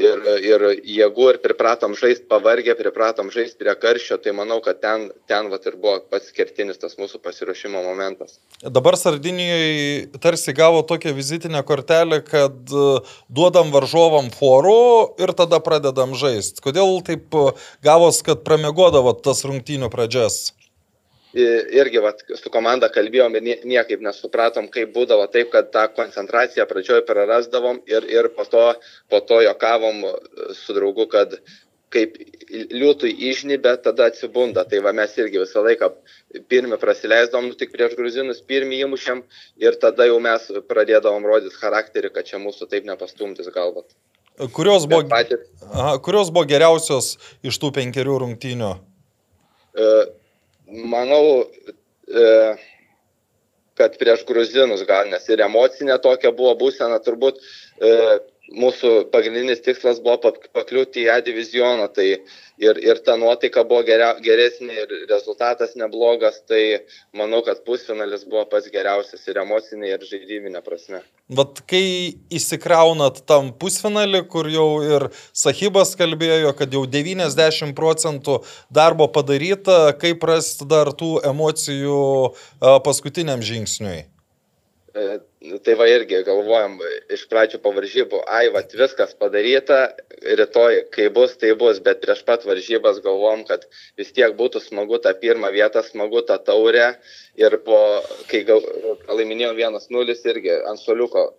ir, 0.00 0.22
ir 0.40 0.64
jėgų 0.88 1.28
ir 1.32 1.38
pripratom 1.42 1.94
žaisti 1.98 2.26
pavargę, 2.30 2.74
pripratom 2.78 3.30
žaisti 3.34 3.60
prie 3.60 3.74
karščio, 3.78 4.18
tai 4.22 4.34
manau, 4.36 4.60
kad 4.64 4.80
ten, 4.82 5.08
ten 5.30 5.50
vat, 5.52 5.66
ir 5.68 5.76
buvo 5.80 5.98
pats 6.12 6.32
kertinis 6.34 6.80
tas 6.80 6.96
mūsų 7.00 7.20
pasiruošimo 7.24 7.82
momentas. 7.84 8.38
Dabar 8.62 8.96
Sardinijoje 9.00 10.08
tarsi 10.22 10.54
gavo 10.56 10.82
tokią 10.88 11.14
vizitinę 11.16 11.62
kortelę, 11.68 12.22
kad 12.24 12.72
e, 12.72 12.88
duodam 13.28 13.72
varžovam 13.74 14.32
forų 14.34 15.20
ir 15.22 15.34
tada 15.38 15.60
pradedam 15.64 16.16
žaisti. 16.18 16.62
Kodėl 16.64 17.00
taip 17.06 17.36
e, 17.36 17.52
gavos, 17.84 18.22
kad 18.26 18.44
pramiegodavo 18.46 19.14
tas 19.20 19.44
rungtynių 19.48 19.92
pradžias? 19.92 20.52
Irgi 21.34 22.00
vat, 22.04 22.22
su 22.36 22.50
komanda 22.52 22.88
kalbėjom 22.92 23.36
ir 23.36 23.42
nie- 23.42 23.60
niekaip 23.64 24.00
nesupratom, 24.04 24.68
kaip 24.68 24.92
būdavo 24.94 25.26
taip, 25.32 25.50
kad 25.50 25.70
tą 25.72 25.86
koncentraciją 25.96 26.66
pradžioj 26.68 27.06
prarasdavom 27.08 27.80
ir, 27.86 28.04
ir 28.04 28.28
po, 28.36 28.44
to, 28.44 28.74
po 29.08 29.20
to 29.20 29.40
jokavom 29.40 30.04
e, 30.04 30.12
su 30.54 30.76
draugu, 30.76 31.06
kad 31.08 31.38
kaip 31.92 32.16
liūtui 32.72 33.12
išnybė, 33.30 33.74
tada 33.84 34.06
atsibunda. 34.08 34.64
Tai 34.68 34.80
va 34.84 34.92
mes 34.96 35.12
irgi 35.20 35.40
visą 35.42 35.62
laiką 35.64 35.90
pirmi 36.48 36.78
prasileisdavom, 36.80 37.50
nu, 37.50 37.58
tik 37.58 37.72
prieš 37.74 37.96
gruzinus 37.98 38.40
pirmi 38.48 38.80
įmušėm 38.84 39.20
ir 39.60 39.76
tada 39.80 40.08
jau 40.08 40.16
mes 40.24 40.48
pradėdavom 40.68 41.26
rodyti 41.28 41.58
charakterį, 41.60 42.12
kad 42.14 42.28
čia 42.28 42.40
mūsų 42.42 42.68
taip 42.72 42.88
nepastumtis 42.88 43.50
galvat. 43.52 43.92
Kurios 44.56 44.86
buvo, 44.88 45.02
Bet 45.04 45.12
patys, 45.12 45.44
aha, 45.68 45.98
kurios 46.00 46.32
buvo 46.32 46.46
geriausios 46.48 47.18
iš 47.44 47.60
tų 47.60 47.68
penkerių 47.76 48.16
rungtynių? 48.24 48.70
E, 49.76 49.88
manau, 50.72 51.46
e, 52.08 52.26
kad 53.78 53.96
prieš 54.00 54.24
gruzinus 54.28 54.84
gal, 54.88 55.08
nes 55.12 55.28
ir 55.32 55.44
emocinė 55.44 55.98
tokia 56.02 56.32
buvo 56.36 56.54
būsena, 56.60 57.00
turbūt 57.04 57.40
e, 57.40 57.92
mūsų 58.54 58.92
pagrindinis 59.12 59.62
tikslas 59.64 60.00
buvo 60.02 60.18
pak- 60.26 60.48
pakliūti 60.54 61.06
į 61.06 61.10
A 61.12 61.20
divizioną, 61.24 61.88
tai 61.94 62.06
ir, 62.62 62.78
ir 62.78 63.00
ta 63.04 63.16
nuotaika 63.20 63.64
buvo 63.68 63.82
geria, 63.86 64.12
geresnė 64.22 64.84
ir 64.84 64.94
rezultatas 65.10 65.74
neblogas, 65.78 66.40
tai 66.48 66.84
manau, 67.16 67.42
kad 67.46 67.64
pusfinalis 67.66 68.24
buvo 68.28 68.44
pats 68.50 68.70
geriausias 68.72 69.26
ir 69.28 69.40
emocinė, 69.42 69.94
ir 69.94 70.06
žaidybinė 70.08 70.62
prasme. 70.64 71.02
Vat 71.32 71.62
kai 71.70 72.14
įsikraunat 72.34 73.22
tam 73.28 73.52
pusfinalį, 73.58 74.24
kur 74.32 74.50
jau 74.52 74.68
ir 74.84 75.08
Sahibas 75.32 75.94
kalbėjo, 75.98 76.54
kad 76.58 76.72
jau 76.72 76.84
90 76.86 77.74
procentų 77.78 78.40
darbo 78.70 79.08
padaryta, 79.12 79.96
kaip 79.98 80.24
rasti 80.28 80.68
dar 80.68 80.92
tų 80.96 81.16
emocijų 81.32 82.00
paskutiniam 82.84 83.42
žingsniui? 83.44 84.02
E, 84.94 85.20
Tai 85.64 85.74
va 85.74 85.86
irgi 85.90 86.20
galvojam 86.22 86.76
iš 87.10 87.24
pradžių 87.30 87.58
po 87.64 87.72
varžybų, 87.74 88.20
ai, 88.30 88.44
va, 88.54 88.60
viskas 88.78 89.14
padaryta, 89.18 89.78
rytoj, 90.38 90.76
kai 90.94 91.08
bus, 91.16 91.34
tai 91.40 91.50
bus, 91.58 91.80
bet 91.82 91.98
prieš 92.04 92.22
pat 92.28 92.46
varžybas 92.46 93.00
galvojam, 93.02 93.42
kad 93.48 93.66
vis 93.98 94.12
tiek 94.14 94.36
būtų 94.38 94.62
smagu 94.62 95.00
tą 95.02 95.10
pirmą 95.24 95.50
vietą, 95.56 95.82
smagu 95.82 96.22
tą 96.28 96.38
taurę. 96.46 96.92
Ir 97.40 97.58
po, 97.66 97.80
kai 98.30 98.44
gal, 98.46 98.62
pralaiminėjom 99.02 99.58
1-0 99.58 100.16
irgi 100.34 100.54
ant 100.70 100.82
soliuko 100.84 101.32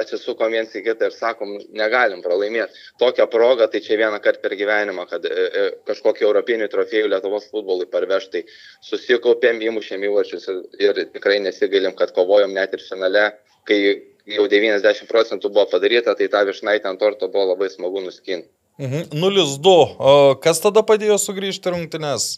atsisukom 0.00 0.52
viens 0.52 0.74
į 0.76 0.82
kitą 0.86 1.08
ir 1.08 1.14
sakom, 1.14 1.56
negalim 1.76 2.22
pralaimėti. 2.24 2.76
Tokią 3.00 3.26
progą, 3.32 3.68
tai 3.72 3.80
čia 3.84 3.98
vieną 4.00 4.20
kartą 4.24 4.44
per 4.44 4.56
gyvenimą, 4.58 5.06
kad 5.10 5.24
e, 5.28 5.32
e, 5.32 5.64
kažkokį 5.88 6.26
europinį 6.26 6.68
trofėjų 6.72 7.10
Lietuvos 7.12 7.48
futbolui 7.52 7.88
parvežtai. 7.90 8.44
Susikaupėm, 8.88 9.62
įmušėm 9.70 10.06
įvarčius 10.08 10.48
ir, 10.78 11.02
tikrai 11.14 11.40
nesigalim, 11.44 11.96
kad 11.98 12.14
kovojom 12.16 12.54
net 12.56 12.76
ir 12.76 12.84
finale, 12.84 13.26
kai 13.68 13.80
jau 14.28 14.48
90 14.50 15.08
procentų 15.10 15.52
buvo 15.52 15.68
padaryta, 15.72 16.16
tai 16.18 16.30
tą 16.32 16.44
višnaitę 16.48 16.90
ant 16.90 17.00
torto 17.00 17.30
buvo 17.32 17.52
labai 17.54 17.70
smagu 17.72 18.04
nuskinti. 18.04 18.48
Mhm. 18.78 19.08
0-2. 19.18 19.78
O 19.98 20.12
kas 20.42 20.60
tada 20.62 20.84
padėjo 20.86 21.18
sugrįžti 21.18 21.74
rungtynes? 21.74 22.36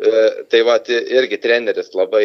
E, 0.00 0.10
Tai 0.50 0.62
va, 0.64 0.78
irgi 0.88 1.38
treneris 1.40 1.92
labai 1.96 2.24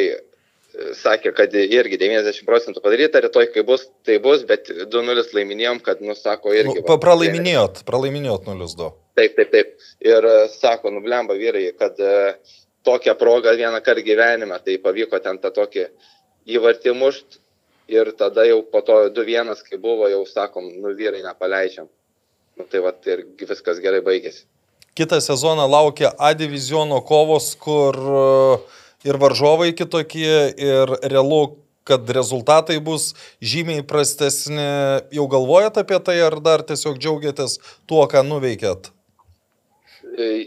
sakė, 0.97 1.31
kad 1.35 1.53
irgi 1.55 1.97
90 2.01 2.45
procentų 2.47 2.81
padaryta, 2.83 3.21
rytoj 3.23 3.47
kai 3.53 3.63
bus, 3.67 3.87
tai 4.07 4.17
bus, 4.23 4.43
bet 4.47 4.69
2-0 4.69 5.25
laiminėjom, 5.37 5.81
kad, 5.85 6.01
nusako, 6.03 6.53
irgi. 6.55 6.81
Nu, 6.81 6.85
pa- 6.87 6.99
pralaiminėjot, 7.01 7.83
pralaiminėjot 7.87 8.49
0-2. 8.49 8.91
Taip, 9.15 9.37
taip, 9.37 9.51
taip. 9.53 9.73
Ir 10.03 10.27
e, 10.27 10.35
sako, 10.51 10.91
nublemba 10.95 11.37
vyrai, 11.39 11.69
kad 11.79 11.99
e, 11.99 12.35
tokią 12.87 13.15
progą 13.19 13.55
vieną 13.57 13.81
kartą 13.85 14.03
gyvenime, 14.05 14.59
tai 14.65 14.77
pavyko 14.83 15.19
ten 15.23 15.39
tą 15.43 15.53
tokį 15.55 15.87
įvartį 16.57 16.95
mušt 16.97 17.39
ir 17.91 18.11
tada 18.17 18.45
jau 18.47 18.61
po 18.65 18.81
to 18.85 19.05
2-1, 19.15 19.53
kai 19.69 19.79
buvo, 19.81 20.09
jau 20.11 20.23
sakom, 20.29 20.67
nu 20.81 20.93
vyrai 20.97 21.23
nepaleidžiam. 21.25 21.87
Nu, 22.55 22.67
tai 22.71 22.79
va, 22.83 22.93
ir 23.11 23.25
viskas 23.39 23.81
gerai 23.83 24.01
baigėsi. 24.03 24.45
Kitą 24.95 25.19
sezoną 25.19 25.65
laukia 25.67 26.13
A 26.17 26.31
diviziono 26.33 27.01
kovos, 27.03 27.49
kur 27.59 27.97
e, 27.99 28.59
ir 29.05 29.19
varžovai 29.21 29.71
kitokie, 29.77 30.49
ir 30.57 30.97
realu, 31.05 31.59
kad 31.85 32.09
rezultatai 32.09 32.79
bus 32.81 33.13
žymiai 33.45 33.85
prastesni. 33.85 34.65
Jau 35.13 35.27
galvojat 35.29 35.77
apie 35.83 35.99
tai, 36.01 36.17
ar 36.25 36.39
dar 36.41 36.65
tiesiog 36.65 36.97
džiaugiatės 36.97 37.59
tuo, 37.85 38.01
ką 38.09 38.25
nuveikėt? 38.25 38.89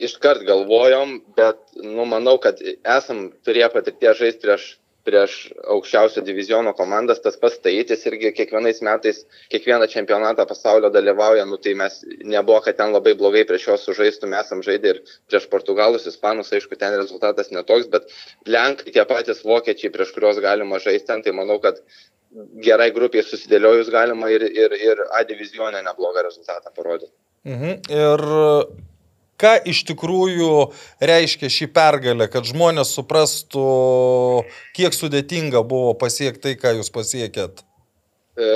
Iškart 0.09 0.43
galvojom, 0.49 1.19
bet, 1.37 1.61
nu, 1.85 2.07
manau, 2.09 2.39
kad 2.43 2.59
esam 2.65 3.29
turėję 3.45 3.69
patirties 3.75 4.19
žaisti 4.19 4.47
prieš, 4.47 4.69
prieš 5.09 5.37
aukščiausio 5.75 6.23
diviziono 6.27 6.75
komandas, 6.77 7.23
tas 7.25 7.39
pats 7.41 7.59
Taitis 7.65 8.05
irgi 8.11 8.35
kiekvienais 8.37 8.83
metais, 8.87 9.23
kiekvieną 9.53 9.89
čempionatą 9.93 10.47
pasaulio 10.51 10.93
dalyvauja, 10.95 11.47
nu, 11.49 11.59
tai 11.65 11.75
mes 11.79 12.01
nebuvo, 12.21 12.61
kad 12.67 12.77
ten 12.81 12.93
labai 12.95 13.17
blogai 13.19 13.47
prieš 13.49 13.71
juos 13.71 13.87
sužaistų, 13.89 14.31
mes 14.35 14.47
esam 14.47 14.63
žaidę 14.67 14.95
ir 14.95 15.01
prieš 15.31 15.49
portugalus, 15.53 16.07
ispanus, 16.11 16.53
aišku, 16.53 16.79
ten 16.81 16.97
rezultatas 17.01 17.53
netoks, 17.55 17.89
bet 17.93 18.13
lenkai 18.47 18.95
tie 18.95 19.07
patys 19.09 19.45
vokiečiai, 19.49 19.93
prieš 19.95 20.15
kuriuos 20.17 20.43
galima 20.45 20.81
žaisti 20.85 21.09
ten, 21.09 21.25
tai 21.25 21.37
manau, 21.37 21.59
kad 21.65 21.81
gerai 22.65 22.91
grupiai 22.93 23.25
susidėliojus 23.25 23.89
galima 23.93 24.29
ir, 24.33 24.45
ir, 24.53 24.75
ir 24.77 25.01
A 25.17 25.25
divizionė 25.29 25.81
neblogą 25.87 26.27
rezultatą 26.27 26.73
parodyti. 26.77 27.13
Mhm. 27.49 27.81
Ir 27.95 28.25
ką 29.41 29.55
iš 29.71 29.85
tikrųjų 29.91 30.53
reiškia 31.11 31.51
šį 31.53 31.71
pergalę, 31.75 32.29
kad 32.33 32.49
žmonės 32.49 32.95
suprastų, 32.97 33.69
kiek 34.77 34.97
sudėtinga 34.97 35.63
buvo 35.67 35.95
pasiekti 35.99 36.49
tai, 36.49 36.57
ką 36.61 36.75
jūs 36.79 36.91
pasiekėt? 36.95 37.63
E, 38.39 38.51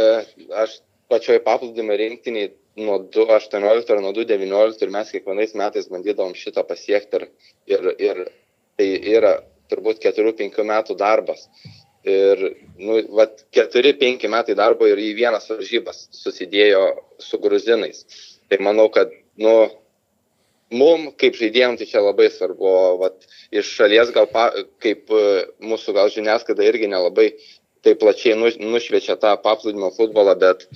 aš 0.64 0.80
pačioj 1.12 1.42
paplūdimio 1.46 1.96
rinktiniai 1.98 2.52
nuo 2.82 2.98
2.18 3.12 3.92
ar 3.92 4.02
nuo 4.02 4.12
2.19 4.16 4.86
ir 4.86 4.92
mes 4.94 5.12
kiekvienais 5.12 5.54
metais 5.58 5.88
bandydavom 5.92 6.34
šitą 6.38 6.64
pasiekti 6.68 7.20
ir, 7.20 7.28
ir, 7.68 7.88
ir 8.00 8.22
tai 8.80 8.88
yra 9.16 9.36
turbūt 9.72 10.02
4-5 10.04 10.64
metų 10.68 10.96
darbas. 11.00 11.46
Ir, 12.02 12.40
nu, 12.82 12.96
vat, 13.14 13.44
4-5 13.54 14.26
metai 14.32 14.56
darbo 14.58 14.88
ir 14.90 14.98
į 14.98 15.12
vienas 15.20 15.46
varžybas 15.50 16.08
susidėjo 16.16 16.82
su 17.22 17.38
gruzinais. 17.38 18.02
Tai 18.50 18.58
manau, 18.66 18.88
kad, 18.90 19.12
nu, 19.38 19.52
mum, 20.72 21.10
kaip 21.20 21.36
žaidėjom, 21.38 21.76
tai 21.78 21.88
čia 21.88 22.02
labai 22.04 22.28
svarbu. 22.32 22.68
O, 22.68 22.96
vat, 23.02 23.26
iš 23.54 23.70
šalies 23.78 24.12
gal, 24.14 24.28
pa, 24.32 24.48
kaip 24.82 25.12
e, 25.12 25.22
mūsų 25.64 25.94
gal 25.96 26.12
žiniasklaida 26.12 26.66
irgi 26.66 26.90
nelabai 26.90 27.32
taip 27.82 28.00
plačiai 28.02 28.36
nu, 28.38 28.50
nušviečia 28.72 29.18
tą 29.20 29.34
paplūdimio 29.42 29.90
futbolą, 29.96 30.36
bet 30.38 30.68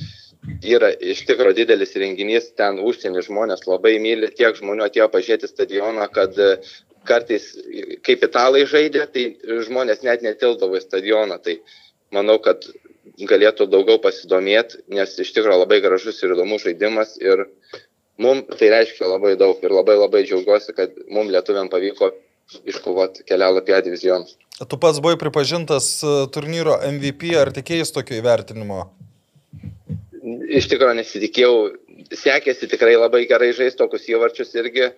yra 0.66 0.90
iš 0.90 1.23
tikrųjų 1.28 1.60
didelis 1.60 1.94
renginys, 1.98 2.51
ten 2.59 2.81
užsienį 2.82 3.23
žmonės 3.27 3.66
labai 3.66 3.97
myli, 4.02 4.31
tiek 4.35 4.59
žmonių 4.59 4.86
atėjo 4.89 5.09
pažiūrėti 5.14 5.51
stadioną, 5.51 6.09
kad 6.14 6.39
e, 6.39 6.56
kartais, 7.06 7.52
kaip 8.06 8.24
italai 8.27 8.64
žaidė, 8.68 9.06
tai 9.12 9.28
žmonės 9.68 10.02
net 10.06 10.27
netildavo 10.27 10.78
į 10.78 10.85
stadioną. 10.85 11.39
Tai 11.43 11.60
manau, 12.14 12.39
kad 12.43 12.66
galėtų 13.31 13.68
daugiau 13.70 14.01
pasidomėti, 14.02 14.82
nes 14.93 15.14
iš 15.23 15.32
tikrųjų 15.36 15.62
labai 15.62 15.81
gražus 15.85 16.18
ir 16.23 16.35
įdomus 16.35 16.66
žaidimas 16.66 17.16
ir 17.23 17.47
mums 18.23 18.59
tai 18.59 18.71
reiškia 18.73 19.09
labai 19.11 19.35
daug 19.41 19.61
ir 19.63 19.75
labai 19.75 19.97
labai 19.99 20.25
džiaugiuosi, 20.27 20.75
kad 20.77 20.95
mums 21.13 21.33
lietuviam 21.35 21.71
pavyko 21.73 22.13
iškovoti 22.69 23.27
kelialapį 23.27 23.75
A 23.75 23.81
divizioną. 23.85 24.29
Tu 24.57 24.79
pats 24.81 25.01
buvai 25.05 25.19
pripažintas 25.21 25.89
e, 26.01 26.13
turnyro 26.33 26.79
MVP, 26.89 27.35
ar 27.37 27.51
tikėjai 27.53 27.89
tokio 27.93 28.17
įvertinimo? 28.21 28.87
Iš 30.57 30.69
tikrųjų 30.71 30.97
nesitikėjau, 31.01 31.57
sekėsi 32.17 32.69
tikrai 32.71 32.95
labai 32.97 33.27
gerai 33.29 33.53
žaisti 33.55 33.83
tokius 33.83 34.09
įvarčius 34.11 34.55
irgi. 34.57 34.89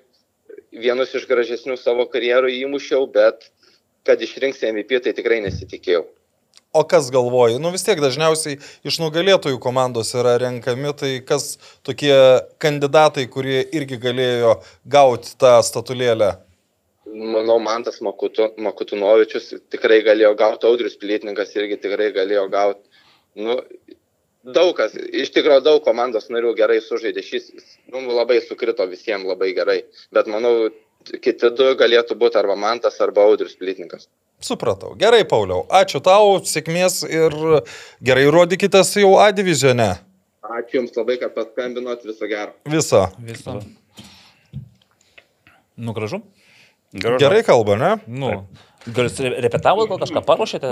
Vienus 0.79 1.15
iš 1.17 1.27
gražesnių 1.27 1.75
savo 1.81 2.07
karjerų 2.13 2.53
įmušiau, 2.61 3.09
bet 3.11 3.49
kad 4.07 4.21
išrinks 4.23 4.63
MVP, 4.69 5.01
tai 5.05 5.13
tikrai 5.17 5.41
nesitikėjau. 5.45 6.05
O 6.73 6.85
kas 6.85 7.11
galvoji? 7.11 7.57
Nu 7.59 7.71
vis 7.73 7.85
tiek 7.87 8.01
dažniausiai 8.03 8.59
iš 8.85 8.99
nugalėtojų 9.01 9.57
komandos 9.63 10.13
yra 10.13 10.35
renkami, 10.43 10.91
tai 11.01 11.13
kas 11.25 11.55
tokie 11.87 12.13
kandidatai, 12.61 13.25
kurie 13.33 13.63
irgi 13.73 13.97
galėjo 14.03 14.59
gauti 14.85 15.33
tą 15.41 15.55
statulėlę? 15.65 16.35
Manau, 17.09 17.57
Mantas 17.65 18.03
Makutu, 18.05 18.51
Makutunovičius 18.61 19.55
tikrai 19.73 20.03
galėjo 20.05 20.35
gauti, 20.37 20.69
Audrius 20.69 20.99
Plytninkas 21.01 21.57
irgi 21.57 21.81
tikrai 21.81 22.11
galėjo 22.13 22.45
gauti. 22.53 22.85
Nu, 23.41 23.57
daug 24.45 24.75
kas, 24.77 24.93
iš 24.93 25.33
tikrųjų 25.33 25.65
daug 25.65 25.81
komandos 25.89 26.29
narių 26.29 26.53
gerai 26.59 26.83
sužaidė, 26.85 27.25
šis 27.25 27.49
nu, 27.95 28.05
labai 28.13 28.43
sukrito 28.45 28.85
visiems 28.93 29.25
labai 29.25 29.55
gerai, 29.57 29.81
bet 30.13 30.29
manau, 30.29 30.69
kiti 31.09 31.49
du 31.57 31.73
galėtų 31.81 32.21
būti 32.21 32.37
arba 32.41 32.61
Mantas, 32.61 33.01
arba 33.01 33.25
Audrius 33.25 33.57
Plytninkas. 33.57 34.11
Supratau. 34.41 34.93
Gerai, 34.99 35.25
Pauliau. 35.27 35.65
Ačiū 35.67 35.99
tau, 36.05 36.37
sėkmės 36.47 37.01
ir 37.11 37.35
gerai 38.05 38.29
rodykitės 38.31 38.93
jau 39.01 39.17
A 39.19 39.33
divizione. 39.35 39.97
Ačiū 40.47 40.79
Jums 40.79 40.95
labai, 40.97 41.19
kad 41.21 41.35
paskambinot, 41.35 42.05
viso 42.07 42.29
gero. 42.31 42.55
Visą. 42.71 43.09
Viso. 43.19 43.59
Nu, 45.79 45.93
gražu. 45.93 46.23
Gražu. 46.95 47.19
Gerai 47.21 47.43
kalba, 47.47 47.77
ne? 47.79 47.91
Nu, 48.07 48.31
gal 48.87 49.09
jūs 49.09 49.19
repetavot, 49.45 49.91
gal 49.91 50.01
kažką 50.01 50.23
paruošėte? 50.27 50.71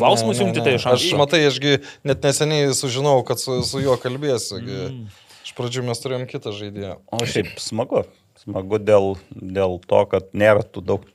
Klausimus 0.00 0.40
jungti 0.42 0.64
tai 0.64 0.74
iš 0.76 0.86
Aš 0.88 0.94
anksto. 0.96 1.18
matai, 1.20 1.42
ašgi 1.46 1.76
net 2.08 2.24
neseniai 2.26 2.72
sužinojau, 2.76 3.24
kad 3.28 3.40
su, 3.40 3.60
su 3.64 3.80
juo 3.84 3.94
kalbėsiu. 4.02 4.58
Mm. 4.58 5.02
Iš 5.46 5.52
pradžių 5.56 5.84
mes 5.86 6.00
turėjom 6.02 6.24
kitą 6.32 6.52
žaidėją. 6.56 6.96
O 7.14 7.20
šiaip 7.28 7.54
smagu. 7.62 8.02
Smagu 8.42 8.80
dėl, 8.82 9.14
dėl 9.30 9.78
to, 9.86 10.00
kad 10.10 10.32
nėra 10.34 10.64
tų 10.66 10.82
daug 10.88 11.06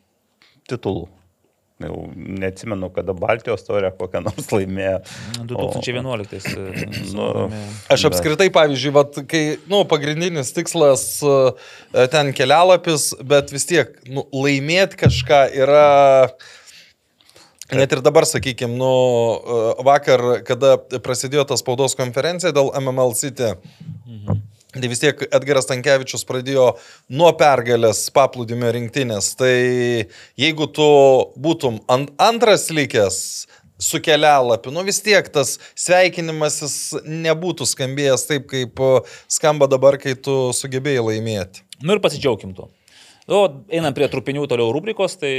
titulų. 0.72 1.10
Jau 1.86 2.06
neatsimenu, 2.16 2.90
kada 2.95 3.16
Baltijos 3.18 3.66
taurė 3.68 3.91
kokią 3.98 4.22
nors 4.26 4.49
laimėjo. 4.53 4.99
2011. 5.49 6.38
e, 6.38 6.88
Nu, 7.18 7.28
Aš 7.91 8.08
apskritai, 8.12 8.49
pavyzdžiui, 8.53 8.94
vat, 8.95 9.22
kai, 9.30 9.44
nu, 9.72 9.84
pagrindinis 9.90 10.53
tikslas 10.56 11.06
e, 11.26 12.08
ten 12.14 12.32
kelialapis, 12.38 13.12
bet 13.28 13.53
vis 13.53 13.68
tiek, 13.70 13.94
nu, 14.10 14.26
laimėti 14.36 14.99
kažką 15.06 15.45
yra... 15.64 15.88
Net 17.72 17.94
ir 17.95 18.02
dabar, 18.03 18.26
sakykime, 18.28 18.76
nu, 18.76 18.91
e, 19.40 19.60
vakar, 19.88 20.26
kada 20.48 20.76
prasidėjo 21.03 21.48
ta 21.48 21.60
spaudos 21.60 21.95
konferencija 21.99 22.52
dėl 22.56 22.74
MML 22.82 23.16
City, 23.16 23.53
tai 24.72 24.88
vis 24.91 25.02
tiek 25.03 25.23
Edgaras 25.27 25.68
Tankievičius 25.69 26.23
pradėjo 26.27 26.68
nuo 27.11 27.31
pergalės 27.39 28.06
paplūdimio 28.15 28.72
rinktinės. 28.77 29.34
Tai 29.39 29.56
jeigu 30.39 30.68
tu 30.72 30.88
būtum 31.41 31.81
ant, 31.91 32.14
antras 32.22 32.69
likęs 32.72 33.18
su 33.81 34.02
kelialapiu, 34.03 34.72
nu 34.72 34.84
vis 34.85 35.02
tiek 35.02 35.26
tas 35.34 35.56
sveikinimas 35.76 36.61
jis 36.61 36.76
nebūtų 37.06 37.65
skambėjęs 37.68 38.27
taip, 38.30 38.45
kaip 38.52 38.84
skamba 39.26 39.68
dabar, 39.72 39.98
kai 40.02 40.14
tu 40.15 40.52
sugebėjai 40.56 41.07
laimėti. 41.10 41.65
Nu 41.81 41.98
ir 41.98 42.03
pasidžiaugim 42.03 42.53
tuo. 42.57 42.69
O 43.32 43.41
einam 43.72 43.94
prie 43.95 44.10
trupinių 44.12 44.44
toliau 44.52 44.74
rubrikos, 44.76 45.14
tai 45.22 45.30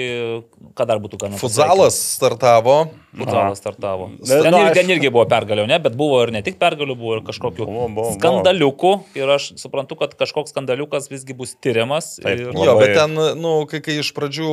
ką 0.79 0.87
dar 0.89 1.01
būtų 1.03 1.19
galima 1.21 1.37
Futsalas 1.41 1.99
startavo. 2.17 2.77
Futsalas 3.13 3.61
startavo. 3.61 4.07
Ten, 4.25 4.47
nu, 4.49 4.63
ir, 4.63 4.71
aš- 4.71 4.79
ten 4.79 4.93
irgi 4.95 5.11
buvo 5.13 5.27
pergalių, 5.29 5.67
ne, 5.69 5.77
bet 5.85 5.97
buvo 6.01 6.23
ir 6.25 6.33
ne 6.33 6.41
tik 6.47 6.57
pergalių, 6.63 6.97
buvo 6.97 7.19
ir 7.19 7.23
kažkokių 7.27 7.67
Buvo, 7.67 7.89
buvo, 7.89 7.91
buvo. 7.99 8.15
skandaliukų. 8.17 8.93
Ir 9.21 9.35
aš 9.37 9.51
suprantu, 9.61 9.99
kad 10.01 10.17
kažkoks 10.17 10.55
skandaliukas 10.55 11.11
visgi 11.13 11.37
bus 11.37 11.53
tyriamas. 11.61 12.15
Taip, 12.25 12.41
ir... 12.41 12.57
Jo, 12.57 12.79
bet 12.81 12.97
ten, 12.97 13.13
nu, 13.43 13.53
kai, 13.69 13.83
kai 13.85 13.99
iš 14.01 14.15
pradžių 14.17 14.49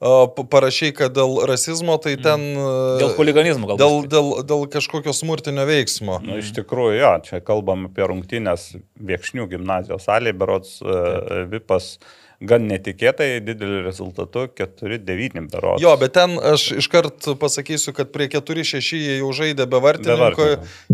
parašai, 0.00 0.94
kad 0.96 1.12
dėl 1.12 1.42
rasizmo, 1.48 1.98
tai 2.00 2.14
ten... 2.16 2.40
uh, 2.56 2.96
Dėl 3.00 3.12
huliganizmo 3.18 3.68
galbūt. 3.68 3.82
Dėl, 3.82 4.06
dėl, 4.08 4.30
dėl 4.48 4.64
kažkokio 4.72 5.12
smurtinio 5.16 5.66
veiksmo. 5.68 6.20
Nu, 6.24 6.38
iš 6.40 6.54
tikrųjų, 6.56 6.96
jo, 7.02 7.12
čia 7.26 7.42
kalbam 7.44 7.90
apie 7.90 8.08
rungtynės 8.08 8.70
Viekšnių 8.96 9.48
gimnazijos 9.52 10.08
salėje, 10.08 10.38
berots 10.40 10.78
uh, 10.80 11.44
Vipas 11.52 11.98
gan 12.40 12.64
netikėtai 12.70 13.28
dideliu 13.44 13.82
rezultatu 13.84 14.46
4-9 14.56 15.48
berots. 15.52 15.82
Jo, 15.82 15.92
bet 16.00 16.14
ten 16.16 16.38
aš 16.40 16.70
iškart 16.80 17.28
pasakysiu, 17.40 17.92
kad 17.96 18.12
prie 18.14 18.30
4-6 18.32 18.96
jie 18.96 19.18
jau 19.18 19.28
žaidė 19.36 19.66
be 19.70 19.80
vartininko 19.84 20.46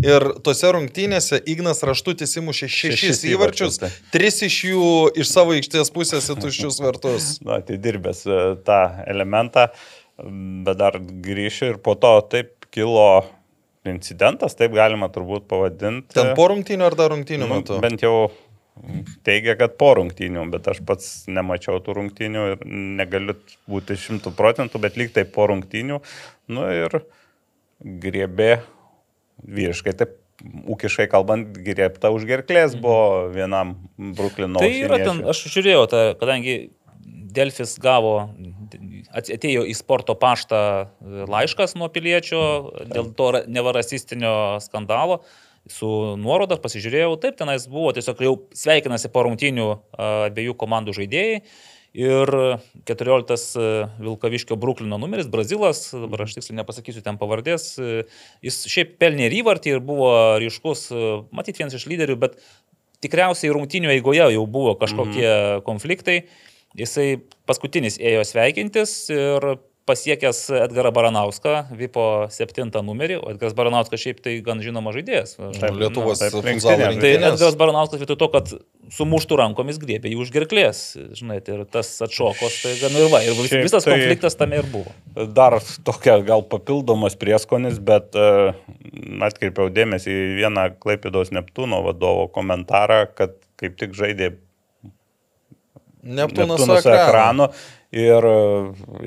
ir 0.03 0.27
tose 0.43 0.73
rungtynėse 0.75 1.39
Ignas 1.47 1.83
Raštutis 1.87 2.35
įmušė 2.41 2.67
6 2.67 2.97
Šešis 2.97 3.23
įvarčius, 3.31 3.79
įvarčius, 3.79 3.79
tai. 3.79 4.19
3 4.19 4.49
iš 4.49 4.59
jų 4.73 4.91
iš 5.23 5.31
savo 5.31 5.55
aikštės 5.55 5.93
pusės 5.95 6.27
į 6.33 6.37
tuščius 6.43 6.81
vartus. 6.83 7.31
Na, 7.47 7.61
tai 7.63 7.79
dirbęs 7.79 8.25
e, 8.27 8.43
tą 8.67 8.81
elementą, 9.07 9.69
bet 10.67 10.83
dar 10.83 10.99
grįšiu 10.99 11.71
ir 11.73 11.81
po 11.83 11.95
to 11.95 12.17
taip 12.27 12.67
kilo 12.75 13.23
incidentas, 13.87 14.57
taip 14.59 14.75
galima 14.75 15.07
turbūt 15.13 15.47
pavadinti. 15.47 16.11
Ten 16.15 16.33
po 16.35 16.49
rungtynių 16.51 16.87
ar 16.89 16.97
dar 16.99 17.13
rungtynių 17.13 17.47
Nu, 17.47 17.53
metu? 17.55 17.79
Bent 17.83 18.03
jau 18.03 18.27
teigia, 19.27 19.55
kad 19.59 19.77
po 19.79 19.93
rungtynių, 19.99 20.45
bet 20.53 20.69
aš 20.71 20.81
pats 20.87 21.09
nemačiau 21.31 21.79
tų 21.83 21.97
rungtynių 21.99 22.45
ir 22.53 22.63
negaliu 22.67 23.37
būti 23.69 23.97
šimtų 23.99 24.33
procentų, 24.37 24.81
bet 24.83 24.99
lyg 24.99 25.13
tai 25.15 25.25
po 25.29 25.47
rungtynių. 25.51 25.99
Nu 26.53 26.69
ir 26.73 27.01
griebė 27.81 28.61
vyriškai, 29.43 29.93
taip 29.97 30.17
ūkiškai 30.69 31.07
kalbant, 31.09 31.55
griebta 31.65 32.11
už 32.13 32.27
gerklės 32.29 32.75
buvo 32.77 33.29
vienam 33.33 33.75
Bruklino. 33.97 34.61
Tai 34.61 34.69
yra 34.69 34.99
ten, 35.01 35.23
aš 35.25 35.47
žiūrėjau, 35.49 35.85
ta, 35.89 36.03
kadangi 36.19 36.57
Delfis 37.37 37.75
gavo, 37.81 38.29
atėjo 39.17 39.63
į 39.67 39.73
sporto 39.77 40.15
paštą 40.17 40.59
laiškas 41.29 41.75
nuo 41.77 41.89
piliečio 41.93 42.41
dėl 42.89 43.11
to 43.17 43.27
ra- 43.35 43.43
neva 43.49 43.73
rasistinio 43.77 44.57
skandalo. 44.63 45.21
Su 45.71 45.89
nuoroda 46.19 46.57
pasižiūrėjau, 46.61 47.15
taip 47.23 47.39
tenais 47.39 47.65
buvo, 47.71 47.91
tiesiog 47.95 48.21
jau 48.23 48.35
sveikinasi 48.55 49.11
po 49.13 49.25
rungtynių 49.27 49.65
a, 49.71 49.79
abiejų 50.29 50.55
komandų 50.59 50.95
žaidėjai. 51.01 51.41
Ir 51.97 52.29
14 52.85 53.63
Vilkaviškio 54.03 54.57
Bruklino 54.59 54.99
numeris, 55.01 55.29
Brazilas, 55.33 55.87
dabar 55.95 56.27
aš 56.27 56.35
tiksliai 56.35 56.59
nepasakysiu 56.59 57.01
ten 57.01 57.17
pavardės, 57.17 57.71
jis 58.45 58.57
šiaip 58.69 58.97
pelnė 59.01 59.29
ir 59.29 59.37
įvartį 59.39 59.71
ir 59.73 59.81
buvo 59.81 60.11
ryškus, 60.43 60.91
matyt, 61.33 61.57
vienas 61.57 61.77
iš 61.79 61.87
lyderių, 61.89 62.19
bet 62.21 62.37
tikriausiai 63.01 63.53
rungtynių 63.55 63.95
eigoje 63.95 64.27
jau 64.35 64.45
buvo 64.45 64.75
kažkokie 64.77 65.25
mhm. 65.25 65.65
konfliktai. 65.65 66.19
Jisai 66.77 67.23
paskutinis 67.49 67.97
ėjo 67.97 68.21
sveikintis 68.27 69.07
ir 69.09 69.47
pasiekęs 69.87 70.39
Edgarą 70.51 70.91
Baranauską, 70.91 71.53
Vipo 71.79 72.03
7 72.33 72.71
numerį, 72.83 73.17
o 73.23 73.31
Edgaras 73.31 73.55
Baranauskas 73.57 74.01
šiaip 74.03 74.19
tai 74.23 74.35
gan 74.43 74.59
žinoma 74.63 74.91
žaidėjas. 74.95 75.37
Taip, 75.39 75.77
Lietuvos 75.79 76.19
taip, 76.19 76.35
futsalo 76.35 76.43
rinktinė. 76.83 76.99
Tai. 77.01 77.11
Edgaras 77.31 77.55
Baranauskas 77.59 78.01
vietoj 78.03 78.19
to, 78.19 78.29
kad 78.33 78.51
sumuštų 78.97 79.39
rankomis 79.41 79.79
griebė 79.81 80.11
jį 80.11 80.19
už 80.23 80.31
gerklės, 80.35 80.81
žinai, 81.17 81.39
tai 81.43 81.57
ir 81.57 81.65
tas 81.71 81.89
atšokos, 82.03 82.59
tai 82.63 82.73
gan 82.81 82.95
ir 82.99 83.07
va, 83.11 83.21
ir 83.23 83.35
vis, 83.39 83.51
Šiaip 83.51 83.67
visas 83.67 83.87
tai- 83.87 83.95
konfliktas 83.95 84.37
tame 84.39 84.59
ir 84.61 84.67
buvo. 84.71 84.91
Dar 85.35 85.57
tokia 85.87 86.19
gal 86.27 86.43
papildomas 86.47 87.15
prieskonis, 87.19 87.79
bet 87.83 88.15
uh, 88.19 88.51
atkreipiau 89.27 89.71
dėmesį 89.73 90.11
į 90.11 90.27
vieną 90.41 90.67
Klaipėdos 90.83 91.31
Neptūno 91.35 91.79
vadovo 91.87 92.27
komentarą, 92.31 93.05
kad 93.15 93.39
kaip 93.59 93.79
tik 93.79 93.95
žaidė 93.97 94.35
Neptūnas 96.07 96.61
Neptūnas 96.61 96.85
ekranu. 96.85 97.03
ekranu 97.03 97.47
ir 97.91 98.25
e, 98.27 98.37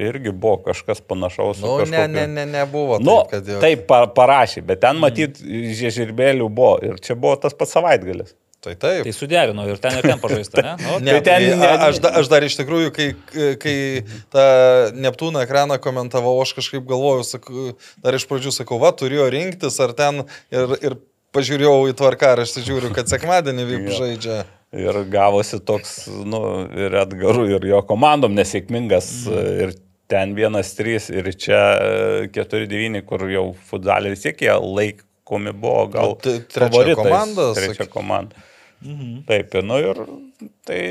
irgi 0.09 0.33
buvo 0.33 0.57
kažkas 0.65 1.01
panašaus. 1.05 1.59
su 1.61 1.67
Nu, 1.67 1.79
ne, 1.79 1.85
kažkokiu- 1.85 2.13
ne, 2.15 2.27
ne, 2.27 2.47
nebuvo. 2.47 2.99
Nu, 3.01 3.23
taip, 3.23 3.31
kad 3.31 3.47
jau- 3.47 3.61
taip 3.61 3.87
pa, 3.87 4.07
parašė, 4.07 4.63
bet 4.67 4.81
ten 4.81 4.97
matyt 4.97 5.41
žiežirbėlių 5.41 6.49
buvo 6.49 6.79
ir 6.83 7.01
čia 7.01 7.15
buvo 7.15 7.37
tas 7.37 7.53
pats 7.55 7.73
savaitgalis. 7.77 8.35
Tai 8.61 8.75
taip. 8.77 9.05
Tai 9.09 9.13
suderino 9.17 9.65
ir 9.73 9.79
ten 9.81 9.95
ir 9.97 10.03
ten 10.05 10.19
pažaista, 10.21 10.61
ne? 10.61 10.73
Nu, 10.85 10.99
Ne, 11.01 11.13
Tai 11.17 11.21
ten 11.25 11.41
tai 11.49 11.57
ne- 11.57 11.67
a- 11.67 11.87
aš, 11.89 11.99
da, 12.05 12.11
aš 12.21 12.29
dar 12.29 12.45
iš 12.45 12.59
tikrųjų, 12.59 12.91
kai, 12.93 13.07
kai 13.57 13.77
tą 14.29 14.45
Neptūną 15.01 15.41
ekraną 15.47 15.79
komentavau, 15.81 16.35
aš 16.43 16.53
kažkaip 16.59 16.85
galvojau, 16.85 17.25
sakau, 17.25 17.73
dar 18.05 18.13
iš 18.19 18.27
pradžių 18.29 18.53
sakau, 18.53 18.77
va, 18.79 18.93
turėjo 18.93 19.31
rinktis 19.33 19.81
ar 19.81 19.95
ten 19.97 20.25
ir, 20.53 20.77
ir 20.85 20.97
pažiūrėjau 21.33 21.89
į 21.89 21.97
tvarkaraštį, 21.97 22.67
žiūriu, 22.69 22.93
kad 22.95 23.09
sekmadienį 23.09 23.65
Jo. 23.89 23.97
žaidžia. 24.03 24.45
Ir 24.71 24.95
gavosi 25.11 25.59
toks, 25.67 26.05
nu, 26.31 26.41
ir 26.79 26.95
Edgarų, 27.01 27.49
ir 27.57 27.65
jo 27.73 27.81
komandom 27.89 28.37
nesėkmingas. 28.39 29.09
Mhm. 29.27 29.49
Ir 29.65 29.73
ten 30.11 30.35
vienas 30.35 30.71
trys, 30.79 31.09
ir 31.11 31.27
čia 31.39 31.59
4-9, 32.35 33.03
kur 33.07 33.27
jau 33.31 33.49
futsalė 33.71 34.13
vis 34.15 34.23
tiek 34.23 34.47
jie 34.47 34.55
laikomi 34.55 35.55
buvo, 35.55 35.89
gal 35.91 36.15
Nu, 36.15 36.39
trečia 36.55 36.95
komanda, 36.99 37.51
Trečia 37.59 37.87
komanda. 37.91 38.47
Mhm. 38.81 39.17
Taip, 39.29 39.59
nu 39.67 39.79
ir 39.83 40.01
tai, 40.65 40.83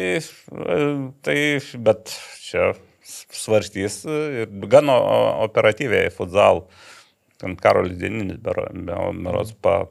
tai, 1.26 1.38
bet 1.88 2.14
čia 2.44 2.74
svarstys 3.10 4.04
ir 4.06 4.52
gan 4.70 4.92
operatyviai 4.92 6.12
futsal. 6.14 6.66
Ten 7.40 7.56
Karolis 7.56 7.96
Dieninis 7.96 8.42
beros 8.44 9.56
pa, 9.64 9.86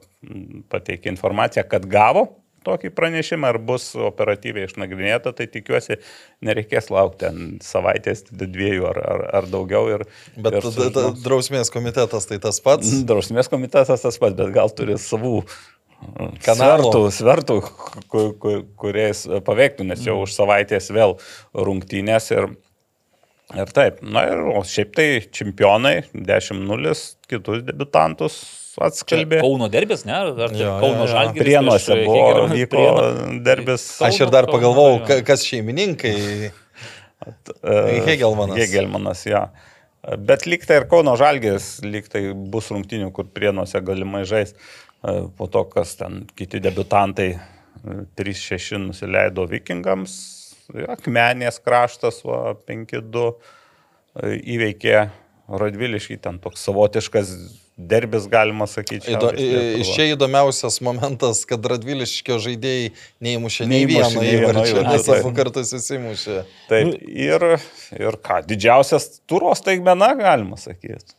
pateikė 0.69 1.09
informaciją, 1.09 1.65
kad 1.65 1.89
gavo 1.89 2.27
tokį 2.65 2.91
pranešimą 2.95 3.47
ar 3.53 3.57
bus 3.63 3.91
operatyviai 3.95 4.67
išnagrinėta, 4.67 5.31
tai 5.35 5.47
tikiuosi 5.51 5.97
nereikės 6.45 6.89
laukti 6.93 7.29
savaitės, 7.65 8.25
dviejų 8.31 8.87
ar, 8.91 8.99
ar, 9.13 9.23
ar 9.41 9.49
daugiau. 9.51 9.85
Ir, 9.95 10.05
Bet 10.37 10.59
ir 10.59 10.67
tada 10.67 10.89
ta, 10.95 11.05
drausmės 11.25 11.71
komitetas 11.73 12.27
tai 12.29 12.39
tas 12.43 12.59
pats. 12.63 12.91
Drausmės 13.09 13.49
komitetas 13.51 14.05
tas 14.05 14.17
pats, 14.21 14.37
bet 14.39 14.53
gal 14.55 14.69
turi 14.75 14.97
savų 14.99 15.43
Kanalų. 16.45 16.89
svertų, 16.91 17.01
svertų 17.11 17.55
ku- 18.07 18.33
ku- 18.39 18.63
kuriais 18.79 19.25
paveiktų, 19.43 19.83
nes 19.89 20.05
jau 20.07 20.21
už 20.23 20.31
savaitės 20.31 20.87
vėl 20.95 21.17
rungtynės 21.53 22.31
ir, 22.31 22.47
ir 23.55 23.73
taip. 23.75 23.99
Na 24.01 24.23
ir 24.29 24.43
šiaip 24.63 24.93
tai 24.95 25.07
čempionai 25.27 26.05
10-0 26.15 26.95
kitus 27.27 27.63
debutantus 27.67 28.39
Čia 28.69 28.85
atskalbė. 28.89 29.39
Kauno 29.41 29.67
derbis, 29.71 30.03
ne? 30.05 30.13
Ar 30.13 30.51
čia 30.53 30.63
Jo, 30.65 30.73
Kauno 30.83 31.07
žalgiris? 31.09 31.41
Prienuose 31.43 31.91
prieš 31.93 32.05
buvo, 32.05 32.17
Hegelio- 32.19 32.49
vyko 32.53 32.75
Prienų- 32.75 33.43
derbis. 33.43 33.85
Aš 34.05 34.19
ir 34.21 34.29
dar 34.35 34.45
pagalvojau, 34.51 35.05
ka- 35.07 35.21
kas 35.25 35.43
šeimininkai. 35.47 36.51
E, 37.63 38.01
Hegelmanas. 38.05 38.57
Hegelmanas, 38.57 39.25
jo. 39.27 39.41
Bet 40.23 40.45
lyg 40.47 40.63
tai 40.65 40.77
ir 40.79 40.85
Kauno 40.87 41.17
Žalgės, 41.19 41.81
lyg 41.83 42.07
tai 42.07 42.21
bus 42.33 42.69
rungtinių, 42.71 43.11
kur 43.13 43.25
prienuose 43.25 43.81
galimai 43.83 44.23
žais. 44.29 44.53
E, 45.03 45.27
Po 45.37 45.47
to, 45.47 45.63
kas 45.71 45.95
ten 45.99 46.25
kiti 46.35 46.59
debutantai 46.63 47.29
e, 47.35 48.05
3-6 48.15 48.77
nusileido 48.87 49.47
vikingams, 49.47 50.35
Akmenės 50.69 51.57
kraštas, 51.65 52.21
va, 52.23 52.53
5-2 52.67 53.33
e, 54.21 54.35
įveikė 54.55 55.09
Radviliškį, 55.49 56.19
ten 56.21 56.37
toks 56.39 56.61
savotiškas 56.67 57.31
derbis, 57.79 58.27
galima 58.27 58.67
sakyti. 58.67 59.13
Įdo, 59.13 59.31
iš 59.79 59.91
čia 59.95 60.09
įdomiausias 60.13 60.79
momentas, 60.85 61.45
kad 61.47 61.63
Radviliškio 61.71 62.39
žaidėjai 62.43 62.89
neįmušė 63.23 63.67
nei 63.69 63.85
vieno 63.89 64.23
įvarčio, 64.25 64.83
nes 64.83 65.07
abu 65.15 65.31
kartus 65.37 65.71
įsimušė. 65.77 66.41
Taip, 66.71 66.97
ir, 67.07 67.47
ir 67.95 68.19
ką, 68.25 68.41
didžiausias 68.49 69.21
turos 69.29 69.63
taigmena, 69.65 70.11
galima 70.19 70.59
sakyti. 70.59 71.15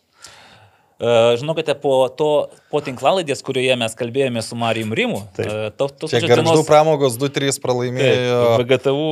E, 1.00 1.36
Žinokite, 1.40 1.72
po, 1.80 1.94
to, 2.12 2.50
po 2.68 2.82
tinklalaidės, 2.84 3.40
kurioje 3.46 3.72
mes 3.80 3.96
kalbėjome 3.96 4.42
su 4.44 4.58
Marijum 4.60 4.92
Rimu, 4.92 5.22
e, 5.40 5.48
to, 5.72 5.88
tos 5.88 6.12
pačios 6.12 6.28
garždų 6.28 6.44
dienos- 6.44 6.68
pramogos 6.68 7.16
2-3 7.16 7.56
pralaimėjo. 7.64 8.40
Taip, 8.60 8.66
VGTU 8.66 9.08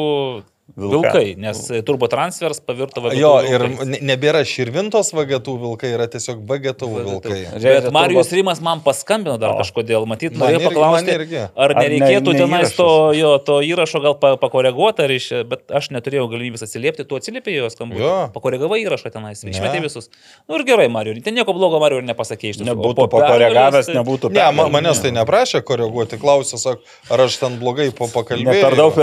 Vilka. 0.76 1.08
vilkai, 1.10 1.34
nes 1.40 1.58
turbo 1.82 2.06
transfers 2.12 2.60
pavirto 2.60 3.00
VGTU 3.00 3.16
Jo, 3.18 3.30
ir 3.42 3.62
vilkais. 3.64 3.86
ne- 3.88 4.00
nebėra 4.04 4.42
širvintos 4.44 5.08
vagatų 5.16 5.54
vilkai, 5.62 5.94
yra 5.96 6.06
tiesiog 6.12 6.42
vagatų 6.46 6.88
vilkai. 6.92 7.38
Bet 7.62 7.86
turbūt- 7.88 8.32
Rimas 8.38 8.60
man 8.60 8.80
paskambino 8.84 9.38
dar 9.40 9.54
O. 9.56 9.58
kažkodėl, 9.62 10.04
matyt, 10.06 10.36
Man 10.36 10.44
norėjo 10.52 10.60
irgi- 10.60 10.68
paklausti, 10.68 11.06
man 11.06 11.20
irgi. 11.20 11.40
ar 11.56 11.70
Ar 11.70 11.74
ne- 11.74 11.88
nereikėtų 11.88 12.34
tenais 12.36 12.74
to, 12.76 13.12
jo, 13.16 13.38
to 13.38 13.52
įrašo 13.64 14.02
gal 14.02 14.14
pa, 14.20 14.36
pakoreguoti, 14.36 15.00
ar 15.02 15.08
iš, 15.10 15.30
bet 15.48 15.66
aš 15.72 15.88
neturėjau 15.88 16.28
galimybės 16.30 16.62
atsiliepti, 16.62 17.08
tu 17.08 17.16
atsiliepi 17.16 17.56
jo 17.56 17.66
skambutį. 17.72 18.32
Pakoregavai 18.36 18.84
įrašą 18.84 19.10
tenais, 19.10 19.42
išmetė 19.42 19.80
visus. 19.82 20.08
Nu 20.48 20.56
ir 20.60 20.64
gerai, 20.64 20.88
Marijus, 20.90 21.24
ten 21.24 21.34
nieko 21.34 21.54
blogo 21.56 21.80
Marijus 21.80 22.04
ir 22.04 22.14
nepasakė 22.14 22.50
iš 22.52 22.56
tiesų. 22.60 22.68
O 22.68 22.74
Nebūtų 22.76 23.08
po 23.08 23.18
pakoregavęs, 23.18 23.86
tai- 23.86 23.94
nebūtų 23.96 24.30
Ne, 24.32 24.52
ma, 24.52 24.68
pergalės. 24.68 24.72
manęs 24.72 25.02
tai 25.02 25.10
neprašė 25.12 25.62
koreguoti, 25.64 26.18
klausė, 26.20 26.58
sak, 26.58 26.78
ar 27.10 27.18
aš 27.20 27.38
ten 27.40 27.58
blogai 27.58 27.90
po 27.90 28.06
pakalbėjau. 28.06 28.52
Ne 28.52 28.62
per 28.62 28.76
daug. 28.76 28.94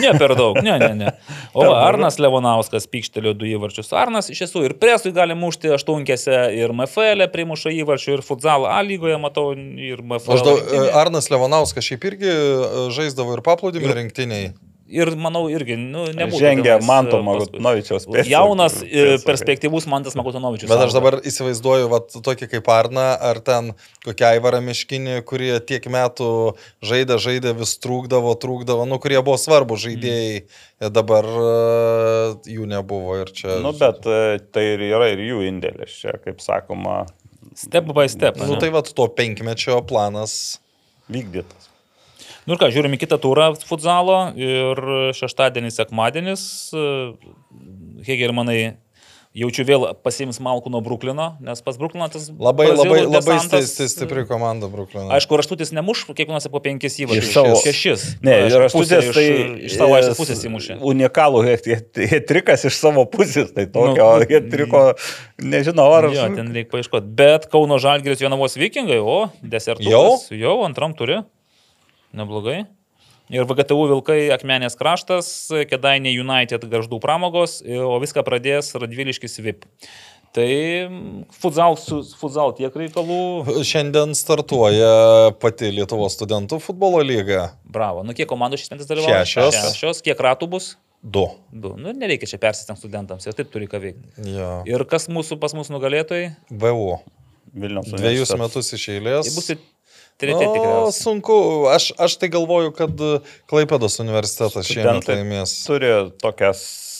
Ne 0.00 0.18
per 0.18 0.34
daug, 0.34 0.56
ne, 0.62 0.78
ne, 0.78 0.94
ne. 0.94 1.01
O 1.58 1.66
va, 1.66 1.82
Arnas 1.84 2.18
Levonauskas 2.22 2.86
pykštelėjo 2.90 3.34
du 3.36 3.48
įvarčius. 3.50 3.92
Arnas 3.96 4.30
iš 4.32 4.44
tiesų 4.44 4.64
ir 4.68 4.76
presui 4.80 5.12
gali 5.14 5.36
mušti 5.38 5.72
aštunkėse, 5.76 6.38
ir 6.56 6.72
MFL 6.72 7.28
primuša 7.32 7.74
įvarčių, 7.82 8.16
ir 8.16 8.24
futsal 8.26 8.66
A 8.70 8.80
lygoje 8.86 9.18
matau, 9.20 9.50
ir 9.52 10.00
MFL. 10.00 10.36
Aš 10.38 10.46
daug. 10.46 10.74
Arnas 11.02 11.28
Levonauskas 11.32 11.88
šiaip 11.88 12.08
irgi 12.12 12.30
e, 12.32 12.84
žaisdavo 12.94 13.36
ir 13.36 13.44
paplūdimio 13.46 13.96
rinktiniai. 13.98 14.52
Ir 14.92 15.08
manau 15.16 15.46
irgi, 15.48 15.78
nu, 15.80 16.04
nebūtų. 16.12 16.40
Žengia 16.42 16.74
Manto 16.84 17.16
e, 17.16 17.24
paskui. 17.24 17.28
Magutnovičiaus 17.28 18.04
pėdsakai. 18.04 18.32
Jaunas, 18.32 18.74
e, 18.82 18.90
Pėdsakai. 18.90 19.24
perspektyvus 19.24 19.86
Mantas 19.88 20.16
Magutonovičius. 20.18 20.68
Bet 20.68 20.84
aš 20.84 20.96
dabar 20.96 21.16
įsivaizduoju, 21.24 21.88
va, 21.92 22.02
tokį 22.12 22.50
kaip 22.52 22.68
Arną, 22.74 23.06
ar 23.30 23.40
ten 23.44 23.72
kokią 24.04 24.34
Aivarą 24.34 24.60
Miškinį, 24.66 25.16
kurie 25.28 25.54
tiek 25.64 25.88
metų 25.88 26.28
žaidė, 26.84 27.16
žaidė, 27.22 27.56
vis 27.56 27.72
trūkdavo, 27.80 28.36
trūkdavo, 28.42 28.84
nu, 28.90 29.00
kurie 29.00 29.16
buvo 29.24 29.38
svarbu 29.40 29.80
žaidėjai, 29.80 30.44
ir 30.84 30.92
dabar 30.92 31.26
jų 32.44 32.68
nebuvo 32.68 33.16
ir 33.22 33.32
čia. 33.32 33.56
Nu, 33.64 33.72
bet 33.72 34.04
tai 34.52 34.68
ir 34.74 34.86
yra 34.92 35.08
ir 35.14 35.24
jų 35.24 35.42
indėlis 35.48 35.96
čia, 36.04 36.18
kaip 36.20 36.44
sakoma, 36.44 37.06
Step 37.54 37.84
by 37.92 38.08
step. 38.08 38.36
Nu, 38.36 38.54
ane? 38.54 38.60
tai 38.60 38.70
va, 38.72 38.80
to 38.82 39.08
penkmečio 39.12 39.82
planas. 39.84 40.60
vykdytas. 41.12 41.71
Nu 42.46 42.54
ir 42.56 42.58
ką, 42.58 42.70
žiūrime 42.74 42.98
kitą 42.98 43.18
turą 43.22 43.52
futsalo 43.62 44.32
ir 44.34 44.80
šeštadienis, 45.14 45.76
sekmadienis. 45.78 46.42
Hegelmanai 48.06 48.74
jaučiu 49.32 49.64
vėl 49.64 49.84
pasiims 50.04 50.36
malkų 50.44 50.68
nuo 50.74 50.82
Bruklino, 50.84 51.26
nes 51.40 51.62
pas 51.64 51.78
Brukliną 51.80 52.10
tas 52.12 52.26
Labai, 52.28 52.66
labai, 52.68 52.98
labai 53.06 53.36
sti- 53.40 53.60
sti- 53.64 53.86
stipri 53.88 54.24
komanda 54.28 54.68
Bruklino. 54.68 55.06
Aišku, 55.16 55.38
raštutis 55.40 55.70
nemuš, 55.72 56.02
kiekvienas 56.10 56.50
po 56.52 56.60
penkis 56.60 56.98
įvarčius. 57.00 57.30
Iš 57.30 57.32
savo- 57.38 57.56
šešis. 57.62 58.04
Ne, 58.26 58.36
pusę 58.50 58.68
pusės, 58.76 59.08
tai 59.16 59.24
iš, 59.24 59.70
iš 59.70 59.76
savo 59.78 59.96
aiškės 59.96 60.20
pusės 60.20 60.44
įmušė. 60.50 60.76
Unikalų 60.92 61.44
hetrikas 62.12 62.66
iš 62.68 62.76
savo 62.76 63.06
pusės, 63.08 63.54
tai 63.56 63.64
tokio 63.72 64.10
Nu, 64.20 64.26
hetriko, 64.28 64.82
nežinau, 65.40 65.88
ar 65.96 66.10
Jo, 66.12 66.28
ten 66.36 66.52
reikia 66.52 66.74
paieškoti. 66.76 67.14
Bet 67.22 67.48
Kauno 67.48 67.78
Žalgiris 67.80 68.20
Jonavos 68.20 68.58
vikingai, 68.60 69.00
o, 69.00 69.30
desertų. 69.40 69.88
Jau? 69.88 70.18
Jau 70.28 70.58
antram 70.66 70.92
turi. 70.98 71.22
Neblogai. 72.16 72.62
Ir 73.32 73.46
VGTU 73.48 73.86
Vilkai 73.88 74.26
Akmenės 74.34 74.74
kraštas, 74.76 75.26
Kedainė 75.70 76.10
United 76.20 76.66
garždų 76.68 76.98
pramogos, 77.00 77.60
o 77.64 77.94
viską 78.02 78.24
pradės 78.26 78.74
Radviliškis 78.76 79.38
VIP. 79.40 79.64
Tai 80.32 80.48
futsal, 81.36 81.76
futsal 82.16 82.54
tiek 82.56 82.76
reikalų. 82.82 83.62
Šiandien 83.68 84.14
startuoja 84.16 85.32
pati 85.40 85.68
Lietuvos 85.76 86.16
studentų 86.16 86.56
futbolo 86.64 87.02
lyga. 87.04 87.50
Bravo. 87.68 88.00
Nu, 88.04 88.16
kiek 88.16 88.28
komandų 88.30 88.60
šis 88.60 88.72
metais 88.72 88.88
dalyvauja? 88.88 89.26
Šešios. 89.28 89.58
Šešios. 89.74 90.00
Kiek 90.04 90.20
ratų 90.24 90.48
bus? 90.54 90.70
Du. 91.02 91.26
Du. 91.52 91.74
Nu, 91.76 91.92
nereikia 91.96 92.28
čia 92.30 92.40
persistengti 92.40 92.84
studentams, 92.84 93.26
jie 93.28 93.34
taip 93.36 93.52
turi 93.52 93.68
ką 93.68 93.80
veikti. 93.82 94.24
Jo. 94.32 94.50
Ir 94.70 94.84
kas 94.88 95.08
mūsų 95.12 95.36
pas 95.42 95.52
mus 95.58 95.68
nugalėtojai? 95.72 96.30
VU. 96.48 96.96
Vilnius 97.52 97.90
Dviejus 97.90 98.32
universitetas. 98.32 98.40
metus 98.40 98.72
iš 98.78 98.88
eilės. 98.94 99.28
Tai 99.28 99.36
bus 99.36 99.50
treti 100.22 100.46
O, 100.46 100.52
tikriausiai. 100.54 100.96
sunku. 101.02 101.36
Aš, 101.74 101.90
aš 101.98 102.16
tai 102.22 102.30
galvoju, 102.32 102.72
kad 102.78 102.94
Klaipėdos 103.50 103.98
universitetas 104.04 104.64
šiemet 104.70 105.02
Studentai 105.02 105.18
laimės. 105.20 105.56
Turi 105.66 105.90
tokią 106.22 106.52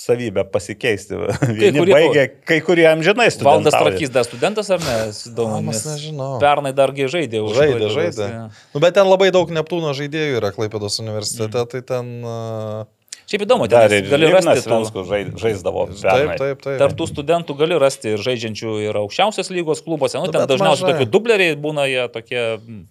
savybę 0.02 0.42
pasikeisti. 0.50 1.14
Vieni 1.60 1.78
kurie- 1.78 1.94
baigia, 1.94 2.24
kai 2.50 2.58
kurie 2.66 2.88
amžinai 2.90 3.28
Valdas 3.30 3.36
studentauja. 3.38 3.84
Trakys 3.92 4.10
dar 4.10 4.26
studentas 4.26 4.70
ar 4.74 4.80
ne? 4.82 4.96
Nes 5.68 5.84
nežinau. 5.86 6.32
Pernai 6.42 6.72
dargi 6.74 7.06
žaidė 7.12 7.44
už 7.46 7.54
Žaidė, 7.60 7.90
žaidė. 7.94 8.26
jo. 8.32 8.48
Nu, 8.74 8.82
bet 8.82 8.96
ten 8.98 9.06
labai 9.06 9.30
daug 9.34 9.46
Neptūno 9.54 9.94
žaidėjų 9.94 10.40
yra 10.42 10.50
Klaipėdos 10.56 10.98
universitete, 11.04 11.62
Mhm. 11.62 11.70
tai 11.76 11.82
ten... 11.92 12.10
Uh, 12.26 12.82
Šiaip 13.32 13.46
įdomu, 13.46 13.64
Dar 13.72 13.88
ten 13.88 14.02
ir 14.04 14.10
gali 14.12 14.28
rasti 14.28 14.60
tų, 14.60 14.78
žaisdavo. 15.40 15.86
taip, 15.96 16.34
taip, 16.36 16.58
taip. 16.60 16.76
tarp 16.82 16.92
tų 16.98 17.06
studentų 17.08 17.56
gali 17.56 17.78
rasti 17.80 18.12
ir 18.12 18.20
žaidžiančių 18.20 18.74
ir 18.84 18.98
aukščiausios 19.00 19.48
lygos 19.56 19.80
klubuose. 19.86 20.20
Nu, 20.20 20.28
ten 20.28 20.44
dažniausiai 20.50 20.84
mažai. 20.84 20.98
tokie 20.98 21.08
dubleriai 21.08 21.56
būna 21.56 21.86
jie 21.88 22.04
tokie 22.12 22.42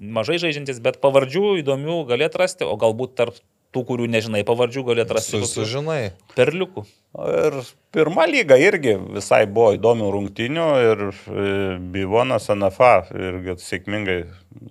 mažai 0.02 0.40
žaidžiantis, 0.42 0.82
bet 0.82 0.98
pavardžių 1.03 1.60
įdomių 1.61 2.00
gali 2.10 2.26
atrasti, 2.26 2.66
o 2.66 2.74
galbūt 2.82 3.14
tarp 3.22 3.38
tų, 3.72 3.86
kurių 3.88 4.10
nežinai 4.11 4.42
pavardžių, 4.48 4.84
gali 4.90 5.06
atrasti 5.06 5.38
Su, 5.38 5.61
sužinai. 5.61 6.11
perliukų. 6.34 6.88
Ir 7.22 7.61
pirma 7.94 8.26
lyga 8.26 8.58
irgi 8.60 8.98
visai 9.14 9.45
buvo 9.45 9.76
įdomių 9.78 10.10
rungtynių 10.18 10.68
ir 10.90 11.06
e, 11.11 11.48
Bivonas 11.94 12.50
NFA 12.50 12.94
irgi 13.14 13.60
sėkmingai 13.61 14.20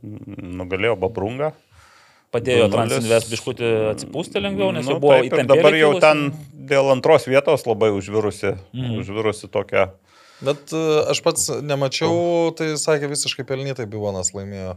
nugalėjo 0.02 0.98
Babrungą. 1.00 1.54
Padėjo 2.30 2.68
2:0. 2.68 2.74
Transinvest 2.76 3.30
biškutį 3.32 3.68
atsipūsti 3.94 4.38
lengviau, 4.42 4.70
nes 4.72 4.86
Nu, 4.86 4.92
jau 4.94 5.00
buvo 5.02 5.16
įtampėlė 5.26 5.46
Dabar 5.50 5.74
jau 5.74 5.90
kilusi. 5.90 6.00
ten 6.00 6.66
dėl 6.70 6.90
antros 6.92 7.26
vietos 7.26 7.66
labai 7.66 7.90
užvirusi, 7.90 8.52
Mhm. 8.72 9.00
užvirusi 9.02 9.50
tokia. 9.50 9.90
Bet 10.40 10.72
uh, 10.72 11.10
aš 11.10 11.20
pats 11.22 11.50
nemačiau, 11.60 12.54
tai 12.56 12.72
sakė 12.78 13.10
visiškai 13.10 13.44
pelnytai 13.44 13.84
Bivonas 13.90 14.30
laimėjo. 14.32 14.76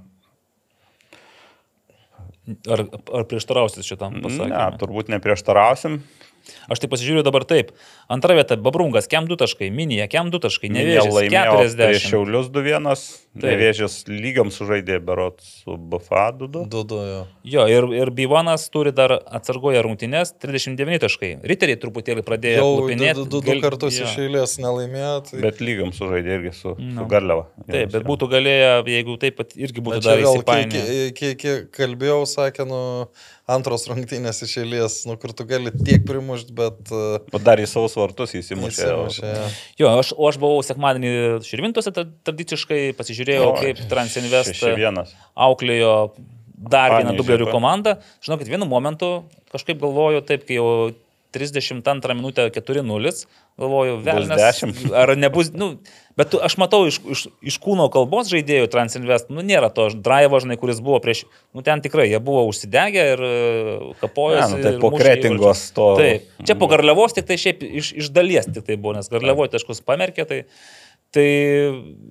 Ar, 2.67 2.81
ar 3.13 3.23
prieštarausit 3.29 3.85
šitam 3.87 4.17
Ne, 4.17 4.23
pasakymui? 4.25 4.79
turbūt 4.81 5.07
neprieštarausim. 5.13 6.01
Aš 6.67 6.81
tai 6.83 6.89
pasižiūriu 6.91 7.23
dabar 7.23 7.45
taip. 7.47 7.69
Antra 8.11 8.35
vieta- 8.35 8.57
Babrungas, 8.65 9.07
kem 9.07 9.23
2 9.29 9.37
taškai, 9.39 9.69
Minija, 9.71 10.09
kem 10.11 10.27
2 10.29 10.41
taškai, 10.43 10.67
nevėžės, 10.75 11.13
laimėjo 11.15 11.53
prieš 11.55 11.75
40. 11.79 12.09
Šiaulius 12.11 12.49
2-1, 12.51 13.22
Taip. 13.33 13.47
nevėžės 13.49 13.93
lygiam 14.09 14.51
sužaidė 14.53 14.99
berot 15.01 15.39
su 15.41 15.73
BFA 15.77 16.27
2-2. 16.37 16.67
Dudu, 16.69 16.99
jo. 17.07 17.21
Jo, 17.49 17.63
ir, 17.71 17.87
ir 17.97 18.11
Bivanas 18.13 18.67
turi 18.69 18.91
dar 18.93 19.15
atsargoje 19.25 19.81
rungtynės 19.81 20.35
39 20.43 21.01
taškai. 21.01 21.31
Riteriai 21.49 21.79
truputėlį 21.81 22.21
pradėjo 22.27 22.67
lupinėti. 22.77 23.17
du, 23.23 23.25
du, 23.39 23.41
du 23.47 23.57
kartus 23.63 23.97
iš 24.05 24.13
eilės 24.21 24.59
nelaimėjo. 24.61 25.15
Tai... 25.31 25.41
Bet 25.47 25.61
lygiam 25.65 25.89
sužaidė 25.97 26.37
irgi 26.37 26.53
su, 26.59 26.75
Nu. 26.77 27.01
su 27.01 27.09
Garliava. 27.09 27.47
Taip, 27.65 27.89
bet 27.95 28.05
būtų 28.05 28.29
galėję, 28.35 28.71
jeigu 28.93 29.17
taip 29.25 29.39
pat 29.41 29.57
irgi 29.57 29.81
būtų 29.81 29.97
Bet 29.97 30.05
dar 30.11 30.21
įsipainioję. 30.27 30.85
kiek, 30.93 31.17
kiek, 31.17 31.39
kiek 31.41 31.71
kalbėjau, 31.73 32.19
sakė, 32.29 32.67
nu, 32.69 32.81
antros 33.49 33.87
rungtynės 33.89 34.43
iš 34.45 34.53
eilės, 34.61 34.99
nu, 35.09 35.17
kur 35.19 35.33
tu 35.35 35.43
gali 35.49 35.73
tiek 35.81 36.05
primušti, 36.07 36.53
bet... 36.55 36.85
Uh, 36.93 37.17
O 37.33 37.41
dar 37.43 37.57
į 37.59 37.65
savus 37.67 37.97
vartus 37.99 38.37
įsimušė. 38.37 38.85
įsimušė, 38.85 39.33
jo. 39.33 39.49
Jo, 39.81 39.91
aš, 39.99 40.13
o 40.15 40.29
aš 40.29 40.37
buvau 40.39 40.61
sekmadienį 40.63 41.11
Širvintose 41.43 41.91
tra- 41.91 42.05
tradiciškai, 42.29 42.79
pasižiūrėjau, 42.95 43.21
O, 43.43 43.53
kaip 43.59 43.79
Transinvest 43.91 44.53
6-1. 44.59 45.03
auklėjo 45.35 45.93
dar 46.63 46.97
vieną 46.99 47.15
dublerių 47.19 47.47
komandą. 47.51 47.97
Žinau, 48.23 48.37
kad 48.39 48.47
vienu 48.51 48.65
momentu 48.69 49.23
kažkaip 49.51 49.79
galvoju, 49.81 50.21
taip, 50.27 50.45
kai 50.47 50.59
jau 50.59 50.91
32 51.33 52.13
minutę 52.13 52.45
4-0, 52.53 53.25
galvoju, 53.57 53.95
velnės. 54.05 54.37
10. 54.61 54.83
Ar 55.01 55.15
nebus, 55.17 55.49
nu, 55.57 55.79
bet 56.17 56.29
tu, 56.29 56.37
aš 56.45 56.55
matau 56.61 56.83
iš, 56.85 56.99
iš, 57.09 57.23
iš 57.41 57.57
kūno 57.63 57.87
kalbos 57.93 58.29
žaidėjų 58.29 58.67
Transinvest, 58.69 59.31
nu, 59.33 59.41
nėra 59.41 59.71
to 59.73 59.87
drivo, 59.97 60.37
žinai, 60.43 60.59
kuris 60.61 60.77
buvo 60.85 60.99
prieš, 61.01 61.23
nu, 61.57 61.65
ten 61.65 61.81
tikrai, 61.81 62.05
jie 62.11 62.21
buvo 62.21 62.45
užsidegę 62.51 63.07
ir 63.15 63.25
e, 63.25 63.33
kapojosi. 64.03 64.51
Ne, 64.53 64.61
nu, 64.61 64.63
tai 64.67 64.75
ir 64.75 64.79
po 64.85 64.93
mušė 64.93 65.03
kretingos 65.09 65.41
įvarčius. 65.41 65.73
to- 65.73 65.89
Taip, 65.97 66.29
čia 66.45 66.55
po 66.61 66.69
garliavos 66.69 67.17
tik 67.17 67.25
tai 67.31 67.39
šiaip 67.41 67.65
iš, 67.65 67.91
iš 68.05 68.13
dalies 68.13 68.45
tik 68.53 68.69
tai 68.69 68.77
buvo, 68.77 68.93
nes 69.01 69.09
garliavoje 69.09 69.55
taškus 69.57 69.81
pamerkė, 69.89 70.27
tai, 70.29 70.43
tai 71.17 71.27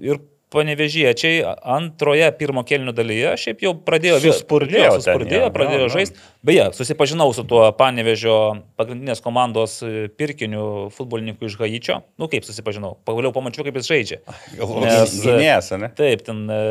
ir 0.02 0.18
panevežiečiai 0.52 1.38
antroje 1.74 2.26
pirmo 2.38 2.62
kelnių 2.68 2.92
dalyje 2.96 3.32
šiaip 3.40 3.62
jau 3.64 3.72
pradėjo 3.86 4.18
vėl- 4.20 4.34
Suspurdėjo 4.36 4.84
jo, 4.84 4.90
ten 4.98 5.00
suspurdėjo, 5.06 5.46
jie, 5.46 5.52
pradėjo 5.54 5.80
jo, 5.80 5.86
jo. 5.88 5.92
žaisti. 5.96 6.20
Beje, 6.44 6.66
susipažinau 6.76 7.28
su 7.36 7.44
tuo 7.48 7.64
panevežio 7.78 8.36
pagrindinės 8.80 9.22
komandos 9.24 9.78
e, 9.86 10.08
pirkiniu 10.12 10.90
futbolininku 10.94 11.48
iš 11.48 11.56
Haičio. 11.60 12.02
Nu 12.20 12.28
kaip 12.32 12.44
susipažinau, 12.44 12.96
pagaliau 13.08 13.32
pamačiau, 13.32 13.64
kaip 13.66 13.80
jis 13.80 13.88
žaidžia. 13.90 14.20
Nes, 14.84 15.16
e, 15.18 15.24
Gynėjas, 15.26 15.72
ne? 15.80 15.90
Taip, 15.98 16.22
ten, 16.28 16.44
e, 16.52 16.62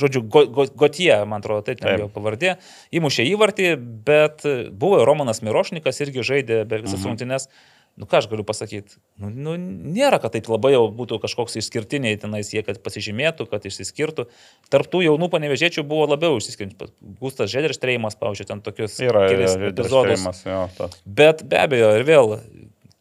žodžiu, 0.00 0.22
Go- 0.32 0.46
Go- 0.48 0.70
Gotie, 0.74 1.12
man 1.28 1.42
atrodo, 1.42 1.62
taip 1.66 1.80
ten 1.82 1.98
jo 2.00 2.08
pavardė, 2.12 2.54
įmušė 2.96 3.26
įvartį, 3.34 3.66
bet 4.06 4.46
buvo 4.72 5.02
Romanas 5.04 5.42
Mirošnikas, 5.44 6.00
irgi 6.06 6.24
žaidė 6.24 6.62
be 6.68 6.78
visas 6.84 7.00
Mhm. 7.02 7.08
rungtynes. 7.10 7.48
Nu 7.94 8.08
ką 8.10 8.18
aš 8.18 8.26
galiu 8.26 8.42
pasakyti? 8.46 8.96
Nu, 9.22 9.28
nu, 9.30 9.54
nėra, 9.94 10.18
kad 10.22 10.34
taip 10.34 10.48
labai 10.50 10.72
jau 10.72 10.88
būtų 10.90 11.20
kažkoks 11.22 11.54
išskirtiniai 11.60 12.18
tenais 12.18 12.50
jie, 12.50 12.64
kad 12.66 12.80
pasižymėtų, 12.82 13.46
kad 13.52 13.68
išsiskirtų. 13.70 14.26
Tarptų 14.74 15.04
jaunų 15.06 15.28
panevežėčių 15.30 15.84
buvo 15.86 16.08
labiau 16.10 16.40
išsiskirti. 16.40 16.90
Gustas 17.22 17.52
Žederštreimas, 17.54 18.18
pavyzdžiui, 18.18 18.48
ten 18.50 18.64
tokius 18.66 18.98
Yra 18.98 19.28
kelis 19.30 19.54
ir 19.54 19.68
epizodus. 19.70 20.42
Jo, 20.42 20.66
tas. 20.74 20.98
Bet 21.06 21.46
be 21.46 21.62
abejo, 21.62 21.92
ir 22.00 22.06
vėl 22.08 22.34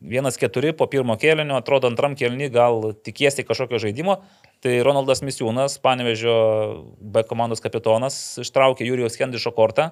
vienas 0.03 0.37
keturi 0.37 0.75
po 0.77 0.85
pirmo 0.91 1.17
kėlinio, 1.17 1.57
atrodo 1.57 1.89
antram 1.89 2.13
kėlinį 2.19 2.51
gal 2.53 2.91
tikiesi 2.93 3.45
kažkokio 3.47 3.81
žaidimo. 3.87 4.19
Tai 4.63 4.71
Ronaldas 4.87 5.19
Misiūnas, 5.27 5.73
Panevežio 5.83 6.33
B 7.03 7.23
komandos 7.27 7.59
kapitonas, 7.59 8.15
ištraukė 8.39 8.85
Jurijos 8.87 9.17
Hendišo 9.19 9.51
kortą. 9.51 9.89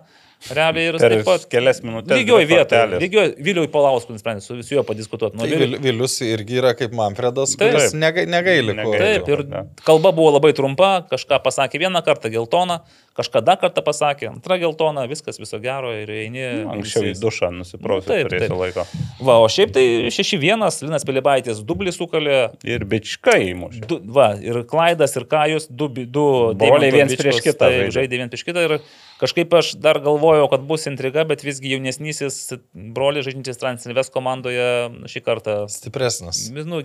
Realiai 0.49 0.87
ir 0.89 0.95
taip 0.97 1.19
pat 1.27 1.43
kelias 1.51 1.83
minutės 1.85 2.17
Lygioj 2.17 2.45
dvi 2.47 2.55
vietoje. 2.55 2.79
kortelės. 2.81 3.01
Lygioj 3.03 3.27
Viliui 3.45 3.67
Palauskui 3.69 4.15
nusprendė 4.15 4.41
su 4.41 4.55
su 4.65 4.73
juo 4.73 4.81
padiskutuoti. 4.87 5.35
Nu, 5.37 5.43
Tai 5.43 5.49
Viliui- 5.51 5.75
Vil- 5.75 5.83
Vilius 5.83 6.15
irgi 6.25 6.55
yra 6.57 6.71
kaip 6.73 6.95
Manfredas, 6.97 7.53
Taip. 7.59 7.75
kuris 7.75 7.93
nega, 7.93 8.23
negaili. 8.25 8.73
ko- 8.83 8.95
Taip, 8.97 9.27
ir 9.29 9.43
Ne. 9.43 9.61
kalba 9.85 10.11
buvo 10.11 10.31
labai 10.39 10.53
trumpa, 10.53 11.05
kažką 11.11 11.43
pasakė 11.43 11.77
vieną 11.83 12.01
kartą 12.01 12.31
geltoną, 12.31 12.79
kažką 13.15 13.43
dar 13.45 13.57
kartą 13.57 13.83
pasakė 13.85 14.31
antrą 14.33 14.57
geltoną, 14.57 15.05
viskas 15.07 15.37
viso 15.37 15.59
gero 15.61 15.91
ir 15.93 16.07
eini. 16.07 16.65
Anksčiau 16.65 17.03
į 17.11 17.19
dušą 17.21 17.51
nusiprausiu, 17.59 18.07
Nu, 18.09 18.29
taip, 18.29 18.29
taip. 18.29 18.49
laiko. 18.49 18.87
Va, 19.21 19.37
o 19.37 19.45
šiaip 19.47 19.71
tai 19.73 20.09
6-1, 20.09 20.81
Linas 20.81 21.03
Pilibaitis 21.05 21.61
dublį 21.61 21.91
sukalė, 21.93 22.49
Ir 22.63 22.79
bičkai 22.79 23.53
įmušė. 23.53 23.85
Du, 23.85 23.99
va, 24.05 24.33
ir 24.41 24.60
Klaidas, 24.67 25.15
ir 25.19 25.25
Kajus, 25.31 25.67
du, 25.69 25.87
du 25.91 26.25
Broliai 26.57 26.91
bičkos, 26.93 27.17
prieš 27.21 27.41
kitą 27.45 27.65
tai 27.65 27.71
žaidė. 27.77 27.95
žaidė 27.97 28.21
viens 28.21 28.33
prieš 28.33 28.45
kitą. 28.47 28.65
Ir 28.67 28.75
kažkaip 29.21 29.57
aš 29.61 29.73
dar 29.81 30.01
galvojau, 30.03 30.49
kad 30.51 30.63
bus 30.67 30.87
intriga, 30.91 31.25
bet 31.29 31.43
visgi 31.45 31.73
jaunesnysis 31.75 32.39
broliai 32.73 33.25
žaidžiantis 33.25 33.59
Transinvest 33.61 34.13
komandoje 34.13 34.69
šį 35.11 35.23
kartą 35.25 35.57
Stipresnis. 35.71 36.47
nu, 36.65 36.81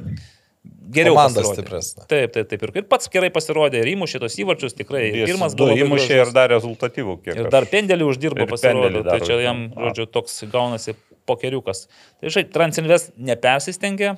geriau 0.90 1.14
Komanda 1.16 1.40
pasirodė. 1.42 1.62
stipresnė. 1.62 2.06
Taip, 2.10 2.32
taip, 2.34 2.48
taip. 2.50 2.64
Ir, 2.66 2.86
pats 2.90 3.10
gerai 3.12 3.30
pasirodė, 3.34 3.82
ir 3.82 3.92
įmušė 3.94 4.20
tos 4.22 4.36
įvarčius, 4.42 4.76
tikrai. 4.78 5.04
Jis 5.12 5.32
Pirmas 5.32 5.56
buvo 5.58 5.76
įmušė 5.76 6.12
gražus. 6.12 6.30
ir 6.30 6.36
dar 6.36 6.50
rezultatyvų 6.54 7.16
kiek. 7.24 7.34
Ir 7.42 7.50
dar 7.54 7.66
pendelį 7.70 8.08
uždirbo 8.10 8.46
pendelį 8.54 9.04
Tai 9.06 9.18
čia 9.24 9.40
jam, 9.42 9.66
žodžiu, 9.74 10.08
toks 10.10 10.44
gaunasi 10.52 10.96
pokeriukas. 11.26 11.86
Tai 12.20 12.32
žai, 12.32 12.46
Transinvest 12.54 13.12
nepersistengė, 13.18 14.16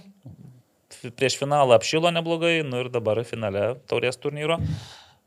prieš 1.18 1.38
finalą 1.40 1.76
apšilo 1.78 2.12
neblogai, 2.14 2.60
nu 2.66 2.84
ir 2.84 2.90
dabar 2.94 3.20
finale 3.28 3.76
taurės 3.90 4.20
turnyro 4.20 4.58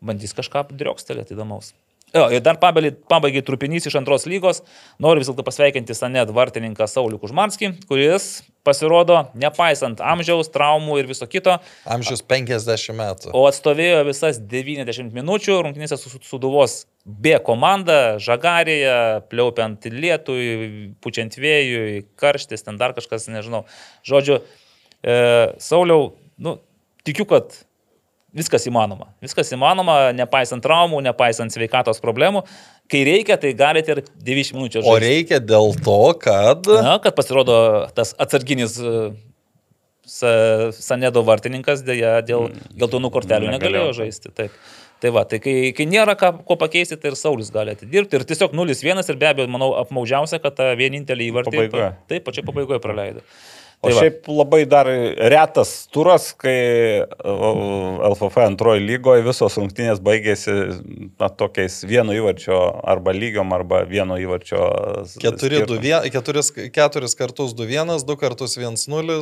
bandys 0.02 0.34
kažką 0.38 0.66
driokstelėti 0.74 1.36
įdomaus. 1.36 1.74
Jo, 2.12 2.26
ir 2.28 2.42
dar 2.44 2.58
pabaigai, 2.60 3.40
trupinys 3.48 3.86
iš 3.88 3.96
antros 3.96 4.26
lygos. 4.28 4.60
Noriu 5.00 5.22
vis 5.22 5.30
dėlto 5.30 5.46
pasveikinti 5.48 5.96
Sanet 5.96 6.34
vartininką 6.36 6.84
Saulių 6.90 7.22
Kužmarskį, 7.22 7.70
kuris 7.88 8.42
pasirodo, 8.68 9.22
nepaisant 9.40 10.04
amžiaus, 10.04 10.52
traumų 10.52 11.00
ir 11.00 11.08
viso 11.10 11.26
kito, 11.30 11.56
Amžius 11.88 12.22
50 12.28 12.98
metų. 12.98 13.32
O 13.32 13.46
atstovėjo 13.48 14.04
visas 14.10 14.42
90 14.44 15.16
minučių 15.16 15.62
rungtynėse 15.64 15.98
su 15.98 16.20
Suduvos 16.28 16.84
B 17.06 17.40
komanda, 17.42 18.20
žagarėje, 18.22 19.24
pliaupiant 19.32 19.88
lietui, 19.90 20.44
pučiant 21.02 21.40
vėjui, 21.40 22.04
karštis, 22.20 22.68
ten 22.68 22.78
dar 22.78 22.94
kažkas, 22.98 23.32
nežinau. 23.32 23.64
Žodžiu, 24.06 24.42
e, 25.04 25.16
Sauliau, 25.62 26.14
nu, 26.42 26.58
tikiu, 27.08 27.26
kad 27.30 27.54
viskas 28.36 28.64
įmanoma. 28.70 29.10
Viskas 29.24 29.52
įmanoma, 29.52 30.12
nepaisant 30.16 30.64
traumų, 30.64 31.02
nepaisant 31.04 31.52
sveikatos 31.52 32.00
problemų. 32.04 32.46
Kai 32.92 33.04
reikia, 33.08 33.38
tai 33.40 33.54
galite 33.56 33.94
ir 33.96 34.02
90 34.24 34.56
minučių 34.58 34.82
O 34.82 34.86
žaisti. 34.86 35.04
reikia 35.06 35.42
dėl 35.44 35.74
to, 35.84 36.00
kad... 36.20 36.68
Na, 36.84 36.98
kad 37.04 37.16
pasirodo 37.16 37.58
tas 37.96 38.16
atsarginis 38.20 38.78
e, 38.80 39.12
Sa- 40.12 40.72
Sanedo 40.76 41.22
vartininkas 41.24 41.84
dėja 41.88 42.18
dėl 42.26 42.50
geltonų 42.76 43.12
kortelių 43.14 43.52
negalėjo 43.54 43.92
žaisti. 44.02 44.32
Taip. 44.36 44.56
Tai 45.02 45.10
va, 45.16 45.24
tai 45.26 45.40
kai, 45.42 45.54
kai 45.74 45.86
nėra 45.90 46.14
ką, 46.20 46.34
ko 46.46 46.58
pakeisti, 46.62 46.98
tai 47.00 47.10
ir 47.14 47.16
Saulis 47.18 47.48
gali 47.54 47.74
atidirbti. 47.74 48.20
Ir 48.20 48.26
tiesiog 48.30 48.52
0-1 48.54 49.02
ir 49.10 49.18
be 49.22 49.30
abejo, 49.30 49.48
manau, 49.50 49.72
apmaudžiausia, 49.80 50.38
kad 50.44 50.58
tą 50.60 50.68
vienintelį 50.78 51.30
įvartį. 51.32 51.56
Pabaigoje. 51.56 51.88
Taip, 52.12 52.26
pačiai 52.28 52.46
pabaigoje 52.46 52.82
praleido. 52.84 53.24
O 53.82 53.88
Tai 53.90 53.96
va. 53.96 54.02
šiaip 54.04 54.28
labai 54.30 54.60
dar 54.70 54.86
retas 54.86 55.88
turas, 55.90 56.28
kai 56.38 57.02
LFF 58.06 58.38
antroji 58.44 58.84
lygoje 58.86 59.24
visos 59.26 59.56
rungtynės 59.58 59.98
baigėsi 60.06 60.54
na, 61.18 61.30
tokiais 61.34 61.80
vieno 61.90 62.14
įvarčio 62.14 62.60
arba 62.94 63.14
lygiom, 63.18 63.50
arba 63.58 63.82
vieno 63.90 64.20
įvarčio. 64.22 64.62
s- 65.06 65.18
4, 65.18 65.66
skirtumu. 65.66 65.80
2, 65.82 66.04
1, 66.12 66.12
4, 66.14 66.70
4 66.70 67.16
kartus 67.18 67.56
2-1, 67.58 68.06
2 68.06 68.18
kartus 68.22 68.58
1-0 68.58 69.18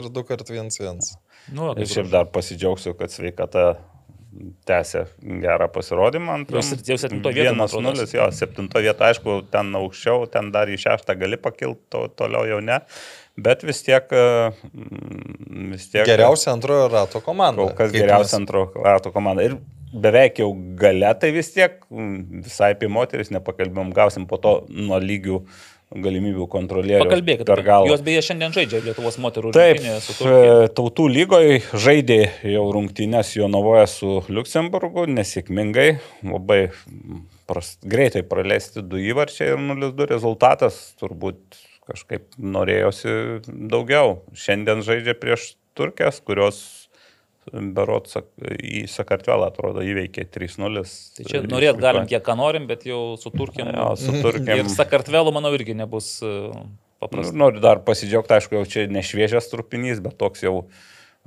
ir 0.00 0.08
2 0.16 0.24
kartus 0.24 0.48
1-1. 0.56 1.12
Nu, 1.52 1.70
Ir 1.72 1.84
kaip 1.84 1.92
šiaip 1.92 2.10
dar 2.10 2.24
pasidžiaugsiu, 2.32 2.96
kad 2.98 3.12
sveikata 3.12 3.76
tęsė 4.68 5.06
gerą 5.42 5.68
pasirodymą. 5.72 6.34
antram. 6.40 6.60
Jau 6.60 6.62
se- 6.62 6.76
jau 6.88 6.96
septintoje 7.00 7.34
vietoje, 7.34 7.56
man 7.56 7.66
atrodo, 7.66 7.92
1-0, 7.92 8.12
jo, 8.14 8.26
septintoje 8.32 8.84
vietoje, 8.88 9.08
aišku, 9.12 9.38
ten 9.50 9.72
aukščiau, 9.74 10.30
ten 10.30 10.50
dar 10.52 10.68
į 10.68 10.76
šeštą 10.78 11.18
gali 11.18 11.36
pakilti, 11.36 11.80
to, 11.90 12.08
toliau 12.16 12.44
jau 12.46 12.60
ne. 12.60 12.80
Bet 13.38 13.62
vis 13.66 13.80
tiek... 13.86 14.10
e, 14.10 14.50
mm, 14.74 15.72
vis 15.74 15.88
tiek 15.92 16.06
Geriausia 16.08 16.52
antrojo 16.56 16.88
rato 16.92 17.22
komanda. 17.24 17.62
Kol 17.62 17.74
kas 17.78 17.94
geriausia 17.94 18.34
mes- 18.34 18.38
antro 18.40 18.66
rato 18.84 19.12
komanda. 19.14 19.46
Ir 19.46 19.58
beveik 19.92 20.42
jau 20.42 20.50
gale, 20.78 21.14
tai 21.20 21.30
vis 21.32 21.52
tiek 21.54 21.78
mm, 21.88 22.44
visai 22.44 22.74
apie 22.74 22.90
moteris 22.92 23.30
nepakalbėjom, 23.34 23.94
gausim 23.96 24.26
po 24.28 24.40
to 24.42 24.60
nuo 24.68 24.98
lygių 25.00 25.42
galimybių 25.88 26.44
kontrolierių. 26.52 27.04
Pakalbėkit. 27.06 27.46
per 27.48 27.62
galvą. 27.64 27.88
Jos 27.88 28.02
beje 28.04 28.20
šiandien 28.26 28.52
žaidžia 28.52 28.82
Lietuvos 28.84 29.16
moterų 29.24 29.54
Taip, 29.56 29.78
rinktinėje 29.78 30.02
su 30.04 30.16
Turkija. 30.18 30.58
e, 30.66 30.68
tautų 30.76 31.06
lygoje 31.14 31.54
žaidė 31.72 32.18
jau 32.44 32.66
rungtynės 32.76 33.30
Jonavoje 33.38 33.86
su 33.94 34.10
Luksemburgu, 34.28 35.06
nesėkmingai, 35.08 35.88
labai 36.28 36.60
pras, 37.48 37.78
greitai 37.80 38.20
praleisti 38.28 38.84
du 38.84 39.00
įvarčiai 39.00 39.54
ir 39.54 39.64
0-2 39.64 40.10
rezultatas 40.12 40.76
turbūt 41.00 41.56
kažkaip 41.88 42.36
norėjosi 42.38 43.14
daugiau. 43.48 44.20
Šiandien 44.36 44.84
žaidžia 44.86 45.16
prieš 45.18 45.54
Turkės, 45.78 46.20
kurios 46.26 46.88
Berot 47.48 48.10
į 48.58 48.82
Sakartvelą 48.90 49.48
atrodo 49.48 49.82
įveikė 49.84 50.26
3-0. 50.34 50.82
Tai 51.16 51.26
čia 51.30 51.40
norėt 51.46 51.80
galim 51.80 52.08
kiek 52.10 52.22
ką 52.24 52.34
norim, 52.38 52.66
bet 52.68 52.84
jau 52.88 53.16
su 53.20 53.32
Turkijom. 53.32 53.70
Jo, 53.72 53.88
su 54.00 54.12
Turkijom. 54.20 54.66
Ir 54.66 54.72
Sakartvelo, 54.72 55.32
manau, 55.34 55.54
irgi 55.56 55.76
nebus 55.78 56.18
e, 56.20 56.34
paprasta. 57.00 57.32
Nu, 57.32 57.46
noriu 57.46 57.62
dar 57.64 57.80
pasidžiaugti, 57.86 58.36
aišku, 58.36 58.58
jau 58.58 58.68
čia 58.68 58.86
ne 58.92 59.04
šviežias 59.06 59.48
trupinys, 59.52 60.02
bet 60.04 60.18
toks 60.20 60.44
jau 60.44 60.56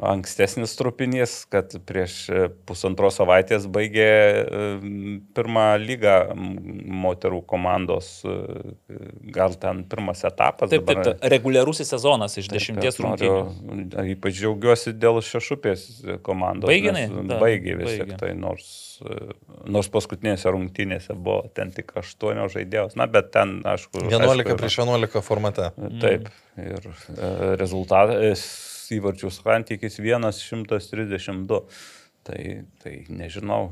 ankstesnis 0.02 0.74
trupinys, 0.76 1.46
kad 1.50 1.74
prieš 1.86 2.16
e, 2.30 2.46
pusantros 2.66 3.20
savaitės 3.20 3.68
baigė 3.72 4.08
e, 4.08 4.62
pirmą 5.38 5.66
lygą 5.82 6.16
moterų 6.36 7.42
komandos, 7.50 8.10
e, 8.26 8.36
gal 9.34 9.54
ten 9.62 9.84
pirmas 9.90 10.24
etapas. 10.26 10.72
Taip, 10.72 10.88
taip, 10.88 11.04
dabar- 11.04 11.20
ta, 11.22 11.32
reguliarusis 11.34 11.94
sezonas 11.94 12.38
iš 12.42 12.50
dešimties 12.52 12.98
Bet 12.98 13.06
noriu- 13.06 13.36
rungtynių. 13.36 14.08
Ypač 14.16 14.40
džiaugiuosi 14.40 14.96
dėl 14.98 15.22
šešupės 15.26 15.86
komandos. 16.26 16.70
Da, 17.30 17.38
Baigė 17.42 17.78
vis 17.78 18.00
tik 18.02 18.18
tai, 18.18 18.34
nors, 18.34 19.02
nors 19.66 19.90
paskutinėse 19.94 20.50
rungtynėse 20.50 21.14
buvo 21.14 21.46
ten 21.54 21.72
tik 21.72 21.94
aštuonios 22.02 22.56
žaidėjos. 22.58 22.98
Na, 22.98 23.06
bet 23.06 23.32
ten, 23.32 23.60
aišku. 23.66 24.02
11 24.10 24.42
aišku, 24.42 24.58
prieš 24.58 24.82
11 24.82 25.22
formate. 25.26 25.72
Taip. 26.02 26.30
Ir 26.58 26.90
e, 26.90 27.56
rezultatas 27.62 28.71
įvarčių 28.98 29.32
santykis 29.34 30.00
132. 30.00 31.62
Tai, 32.22 32.42
tai 32.84 32.94
nežinau, 33.10 33.72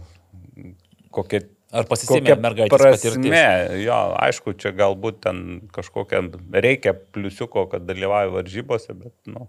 kokia. 1.13 1.43
Ar 1.69 1.85
pasisėmė 1.85 2.33
mergaitės 2.41 2.81
patirtis? 2.81 3.29
Ne, 3.29 3.77
jo, 3.83 3.97
aišku, 4.17 4.55
čia 4.57 4.71
galbūt 4.73 5.19
ten 5.27 5.43
kažkokia 5.75 6.23
reikia 6.49 6.95
pliusiuko, 6.97 7.67
kad 7.69 7.85
dalyvauja 7.85 8.31
varžybose, 8.33 8.95
bet, 8.97 9.13
nu. 9.29 9.45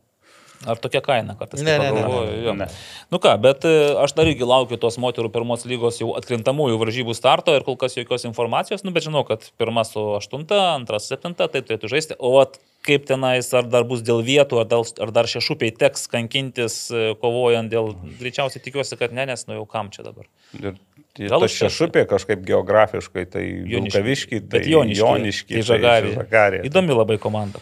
Ar 0.69 0.77
tokia 0.77 1.01
kaina 1.01 1.33
kartais? 1.41 1.63
Ne, 1.65 1.79
ne, 1.81 1.89
ne, 1.97 2.03
ne, 2.05 2.53
ne. 2.59 2.67
Nu 3.09 3.17
ką, 3.23 3.33
bet 3.41 3.65
e, 3.65 3.73
aš 4.03 4.13
dar 4.19 4.29
irgi 4.29 4.45
laukiu 4.45 4.77
tos 4.81 4.99
moterų 5.01 5.31
pirmos 5.33 5.65
lygos 5.65 6.03
jau 6.03 6.11
atkrintamųjų 6.19 6.77
varžybų 6.83 7.17
starto 7.17 7.55
ir 7.57 7.65
kol 7.65 7.79
kas 7.81 7.97
jokios 7.97 8.27
informacijos, 8.29 8.85
nu 8.85 8.93
bet 8.93 9.07
žinau, 9.07 9.25
kad 9.25 9.47
pirma 9.57 9.87
su 9.89 10.03
aštunta, 10.19 10.59
antra 10.75 11.01
su 11.01 11.15
septinta, 11.15 11.49
taip 11.49 11.71
turėtų 11.71 11.89
žaisti. 11.95 12.19
O 12.21 12.35
at, 12.43 12.61
kaip 12.87 13.05
tenais, 13.09 13.49
ar 13.57 13.67
dar 13.69 13.85
bus 13.89 14.03
dėl 14.05 14.23
vietų, 14.25 14.63
ar, 14.63 14.69
dėl, 14.71 14.87
ar 15.05 15.13
dar 15.13 15.29
šešupiai 15.29 15.73
teks 15.77 16.07
kankintis, 16.11 16.83
e, 16.89 17.11
kovojant 17.21 17.73
dėl... 17.73 17.93
Greičiausiai 18.21 18.63
tikiuosi, 18.65 18.97
kad 19.01 19.13
ne, 19.17 19.27
nes 19.29 19.45
nu 19.49 19.59
jau 19.59 19.67
kam 19.69 19.91
čia 19.93 20.07
dabar. 20.07 20.29
Ir 20.57 20.79
tai 21.17 21.29
Gal 21.29 21.45
užteks. 21.45 21.59
šešupė 21.67 22.07
kažkaip 22.09 22.43
geografiškai, 22.49 23.27
tai 23.29 23.45
Vilkaviški, 23.69 24.41
tai 24.49 24.63
Joniški, 24.65 25.03
Joniški, 25.03 25.59
tai 25.59 25.67
Žagarė. 25.69 26.15
Žagarė. 26.17 26.63
Įdomi 26.71 26.97
labai 26.97 27.19
komanda. 27.23 27.61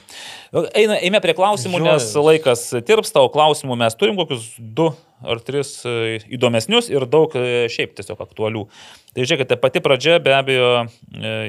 Eina, 0.53 1.01
eime 1.03 1.21
prie 1.25 1.35
klausimų, 1.37 1.83
Jo, 1.83 1.91
nes 1.91 2.09
laikas 2.29 2.65
tirpsta, 2.87 3.25
o 3.25 3.33
klausimų 3.33 3.77
mes 3.83 3.99
turim 3.99 4.17
kokius 4.21 4.53
du 4.59 4.93
ar 5.19 5.43
tris 5.43 5.81
e, 5.89 6.21
įdomesnius 6.31 6.93
ir 6.93 7.09
daug 7.11 7.35
e, 7.37 7.67
šiaip 7.73 7.97
tiesiog 7.99 8.23
aktualių. 8.23 8.69
Tai 9.17 9.27
žiūrėkite, 9.27 9.59
pati 9.61 9.83
pradžia 9.83 10.21
be 10.23 10.33
abejo 10.37 10.87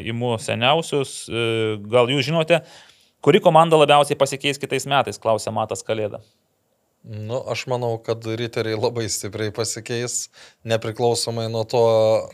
įmu 0.10 0.34
seniausius. 0.42 1.28
Gal 1.30 2.10
jūs 2.10 2.26
žinote, 2.26 2.64
kuri 3.22 3.40
komanda 3.44 3.78
labiausiai 3.80 4.18
pasikeis 4.20 4.60
kitais 4.62 4.86
metais, 4.90 5.20
klausė 5.20 5.52
Matas 5.56 5.84
Kalėda. 5.84 6.22
Nu, 7.10 7.38
aš 7.48 7.62
manau, 7.72 7.94
kad 8.04 8.26
riteriai 8.28 8.76
labai 8.76 9.06
stipriai 9.10 9.54
pasikeis, 9.56 10.28
nepriklausomai 10.68 11.46
nuo 11.52 11.64
to, 11.64 11.84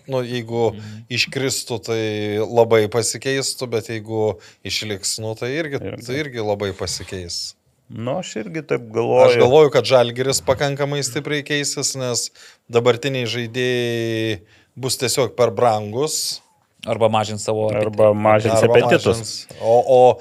nu, 0.09 0.23
jeigu 0.25 0.71
Mhm. 0.73 1.03
iškristų, 1.09 1.77
tai 1.85 2.01
labai 2.41 2.87
pasikeistų, 2.89 3.69
bet 3.69 3.91
jeigu 3.93 4.39
išliks, 4.65 5.19
nu, 5.21 5.35
tai 5.35 5.51
irgi, 5.61 5.77
Irgi. 5.77 6.05
tai 6.07 6.15
irgi 6.23 6.41
labai 6.41 6.71
pasikeis. 6.73 7.53
Nu, 7.87 8.17
aš 8.17 8.33
irgi 8.41 8.65
taip 8.65 8.89
galvoju. 8.89 9.25
Aš 9.29 9.35
galvoju, 9.37 9.69
kad 9.71 9.85
Žalgeris 9.85 10.41
pakankamai 10.41 11.03
stipriai 11.05 11.43
keisis, 11.45 11.93
nes 11.95 12.31
dabartiniai 12.67 13.29
žaidėjai 13.29 14.39
bus 14.75 14.97
tiesiog 14.97 15.35
per 15.37 15.51
brangus. 15.51 16.41
Arba 16.87 17.07
mažins 17.09 17.45
savo... 17.45 17.69
Arba 17.69 18.11
mažins 18.13 18.57
arba 18.57 18.73
apetitus. 18.81 19.05
mažins. 19.05 19.47
O, 19.61 19.77
o 19.85 20.19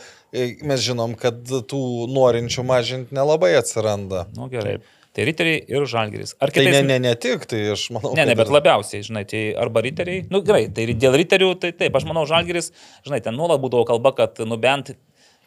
mes 0.67 0.83
žinom, 0.83 1.15
kad 1.19 1.41
tų 1.47 1.81
norinčių 2.11 2.67
mažinti 2.67 3.17
nelabai 3.17 3.55
atsiranda. 3.61 4.27
Nu, 4.37 4.51
gerai. 4.53 4.79
Taip. 4.79 4.93
Tai 5.15 5.23
riteriai 5.29 5.61
ir 5.71 5.85
žalgeris. 5.87 6.33
Ar 6.43 6.51
Tai 6.51 6.65
kitais... 6.65 6.75
ne, 6.75 6.81
ne, 6.89 6.97
ne 6.99 7.13
tik, 7.15 7.45
tai 7.47 7.61
aš 7.71 7.85
manau. 7.95 8.11
Ne, 8.19 8.25
ne, 8.27 8.35
bet 8.35 8.51
labiausiai, 8.51 9.05
žinai, 9.07 9.23
tai 9.31 9.45
arba 9.63 9.85
riteriai, 9.87 10.25
nu 10.35 10.41
gerai, 10.43 10.65
tai 10.75 10.89
dėl 10.91 11.15
riterių, 11.21 11.53
tai 11.63 11.71
taip, 11.79 11.95
aš 11.95 12.07
manau, 12.09 12.25
Žalgeris, 12.27 12.73
žinai, 13.07 13.21
ten 13.23 13.39
nuolat 13.39 13.63
būdavo 13.63 13.87
kalba, 13.87 14.11
kad, 14.19 14.43
nu 14.43 14.59
bent 14.59 14.91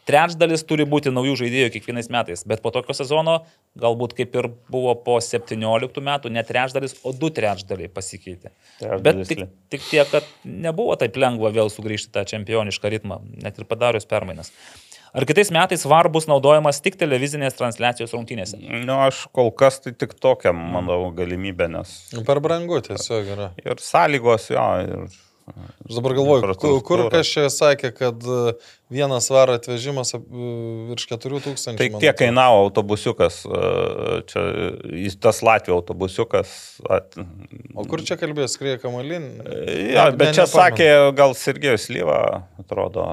trečdalis 0.08 0.64
turi 0.68 0.86
būti 0.88 1.12
naujų 1.14 1.36
žaidėjų 1.44 1.72
kiekvienais 1.76 2.08
metais, 2.14 2.46
bet 2.48 2.62
po 2.64 2.72
tokio 2.76 2.96
sezono 2.98 3.42
galbūt 3.78 4.16
kaip 4.18 4.36
ir 4.40 4.48
buvo 4.72 4.96
po 5.04 5.20
17 5.24 6.02
metų, 6.08 6.32
ne 6.34 6.44
trečdalis, 6.48 6.96
o 7.04 7.12
du 7.14 7.30
trečdaliai 7.30 7.92
pasikeitė. 7.94 8.52
Bet 8.80 8.90
Trečdalis 9.04 9.28
tik, 9.32 9.44
li- 9.44 9.50
tik 9.76 9.86
tiek, 9.92 10.10
kad 10.16 10.28
nebuvo 10.48 10.96
taip 11.00 11.20
lengva 11.20 11.52
vėl 11.56 11.70
sugrįžti 11.74 12.14
tą 12.16 12.24
čempionišką 12.32 12.94
ritmą, 12.96 13.22
net 13.44 13.60
ir 13.60 13.68
padarius 13.70 14.08
permainas. 14.10 14.52
Ar 15.18 15.24
kitais 15.26 15.50
metais 15.56 15.86
VAR 15.88 16.10
bus 16.14 16.28
naudojamas 16.30 16.82
tik 16.84 16.98
televizinės 17.00 17.56
transliacijos 17.58 18.12
rungtynėse? 18.14 18.58
Nu, 18.60 18.98
aš 19.06 19.24
kol 19.34 19.50
kas 19.56 19.80
tai 19.82 19.94
tik 19.96 20.12
tokią, 20.22 20.52
manau, 20.54 21.08
galimybę, 21.16 21.70
nes 21.72 21.94
Nu, 22.14 22.26
Per 22.28 22.42
brangu 22.44 22.82
tiesiog 22.86 23.32
yra. 23.34 23.48
ir 23.64 23.80
sąlygos, 23.82 24.50
jo, 24.52 24.66
ir 24.84 25.08
Aš 25.48 25.96
dabar 25.96 26.12
galvoju, 26.18 26.42
ku- 26.60 26.82
kur 26.84 27.00
Infrastruktūra. 27.00 27.12
kas 27.12 27.28
čia 27.32 27.46
sakė, 27.48 27.92
kad 27.96 28.20
e, 28.28 28.54
vienas 28.92 29.30
varo 29.32 29.54
atvežimas 29.56 30.12
e, 30.14 30.20
virš 30.90 31.06
4000. 31.08 31.78
Tai 31.80 31.88
kiek 32.04 32.18
kainavo 32.20 32.66
autobusiukas, 32.66 33.38
e, 33.48 33.62
čia 34.28 34.44
tas 35.24 35.40
Latvijos 35.42 35.78
autobusiukas. 35.80 36.52
At, 36.92 37.16
O 37.80 37.86
kur 37.88 38.04
čia 38.04 38.18
kalbėjo, 38.20 38.50
skrieja 38.52 38.82
kamalin? 38.82 39.30
ja, 39.94 40.10
bet 40.12 40.36
čia 40.36 40.44
sakė, 40.52 40.90
gal 41.16 41.32
Sergejus 41.38 41.88
Lyva, 41.96 42.44
atrodo. 42.60 43.08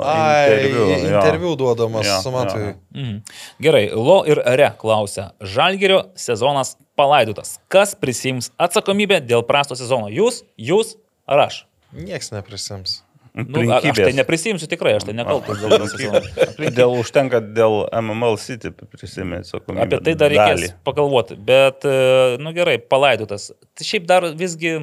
Ai, 0.00 0.48
interviu, 0.56 0.88
interviu 1.10 1.52
duodamas 1.60 2.06
Jo, 2.08 2.16
su 2.24 2.30
Matui. 2.32 2.62
jo. 2.62 2.74
Mhm. 2.96 3.20
Gerai, 3.60 3.84
Lo 3.92 4.22
ir 4.24 4.40
Re 4.56 4.72
klausia. 4.80 5.32
Žalgerio 5.40 6.00
sezonas 6.16 6.78
palaidotas. 6.96 7.58
Kas 7.68 7.92
prisims 7.94 8.50
atsakomybę 8.56 9.20
dėl 9.20 9.44
prasto 9.44 9.76
sezono? 9.76 10.08
Jūs, 10.08 10.42
jūs 10.56 10.96
ar 11.28 11.44
aš? 11.50 11.66
Niekas 11.94 12.32
neprisims. 12.34 13.02
Nu, 13.34 13.64
a- 13.72 13.80
aš 13.82 13.98
tai 13.98 14.12
neprisimsiu 14.14 14.68
tikrai, 14.70 14.92
aš 14.94 15.08
tai 15.08 15.14
nekaltas 15.18 15.58
dėl 15.58 15.72
to. 15.74 16.68
Dėl 16.70 16.92
užtenka 17.00 17.40
dėl 17.42 17.80
MML 17.90 18.36
City 18.38 18.70
prisimėti 18.70 19.48
atsakomybę. 19.48 19.88
Apie 19.88 19.98
tai 20.06 20.14
dar 20.20 20.30
reikės 20.30 20.60
dalį. 20.60 20.68
pagalvoti. 20.86 21.34
Bet, 21.48 21.82
e, 21.82 22.36
nu 22.38 22.52
gerai, 22.54 22.76
palaidotas. 22.78 23.48
Tai 23.74 23.86
šiaip 23.88 24.06
dar 24.06 24.28
visgi 24.38 24.76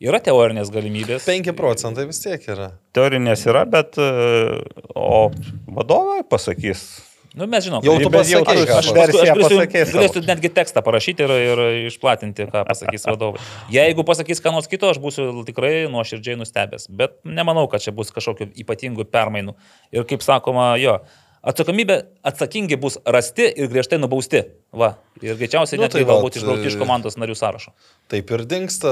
yra 0.00 0.20
teorinės 0.24 0.72
galimybės. 0.72 1.28
5 1.28 1.52
procentai 1.58 2.06
vis 2.08 2.22
tiek 2.24 2.48
yra. 2.48 2.70
Teorinės 2.96 3.44
yra, 3.52 3.66
bet 3.68 4.00
e, 4.00 4.08
o 4.96 5.28
vadovai 5.76 6.22
pasakys. 6.24 6.86
Nu, 7.34 7.48
mes 7.50 7.64
žinom, 7.66 7.82
Jau 7.82 7.96
tu 7.98 8.10
pasakei, 8.14 8.62
aš- 8.62 8.70
aš 8.78 8.88
versiją 8.94 9.32
Aš 9.34 9.38
galėsiu, 9.50 9.94
galėsiu 9.96 10.20
netgi 10.22 10.50
tekstą 10.54 10.82
parašyti 10.86 11.24
ir, 11.26 11.32
ir 11.34 11.62
išplatinti, 11.90 12.46
ką 12.52 12.62
pasakys 12.68 13.06
vadovai. 13.10 13.42
Jeigu 13.74 14.04
pasakys 14.06 14.38
ką 14.44 14.52
nors 14.54 14.70
kito, 14.70 14.86
aš 14.94 15.00
būsiu 15.02 15.42
tikrai 15.48 15.88
nuoširdžiai 15.90 16.38
nustebęs. 16.38 16.86
Bet 16.94 17.18
nemanau, 17.26 17.66
kad 17.72 17.82
čia 17.82 17.90
bus 17.90 18.14
kažkokių 18.14 18.52
ypatingų 18.62 19.08
permainų. 19.10 19.56
Ir 19.90 20.06
kaip 20.06 20.22
sakoma, 20.22 20.76
jo, 20.78 21.00
atsakomybė, 21.44 21.96
atsakingi 22.26 22.76
bus 22.80 22.96
rasti 23.04 23.46
ir 23.52 23.68
griežtai 23.72 23.98
nubausti. 24.00 24.42
Va. 24.74 24.94
Ir 25.22 25.36
greičiausiai 25.38 25.78
Nu, 25.78 25.86
nu, 25.86 25.92
tai 25.92 26.02
galbūt 26.02 26.40
išbraukti 26.40 26.66
iš 26.66 26.74
e, 26.74 26.78
komandos 26.80 27.14
narių 27.20 27.36
sąrašo. 27.38 27.70
Taip 28.10 28.32
ir 28.34 28.42
dinksta 28.50 28.90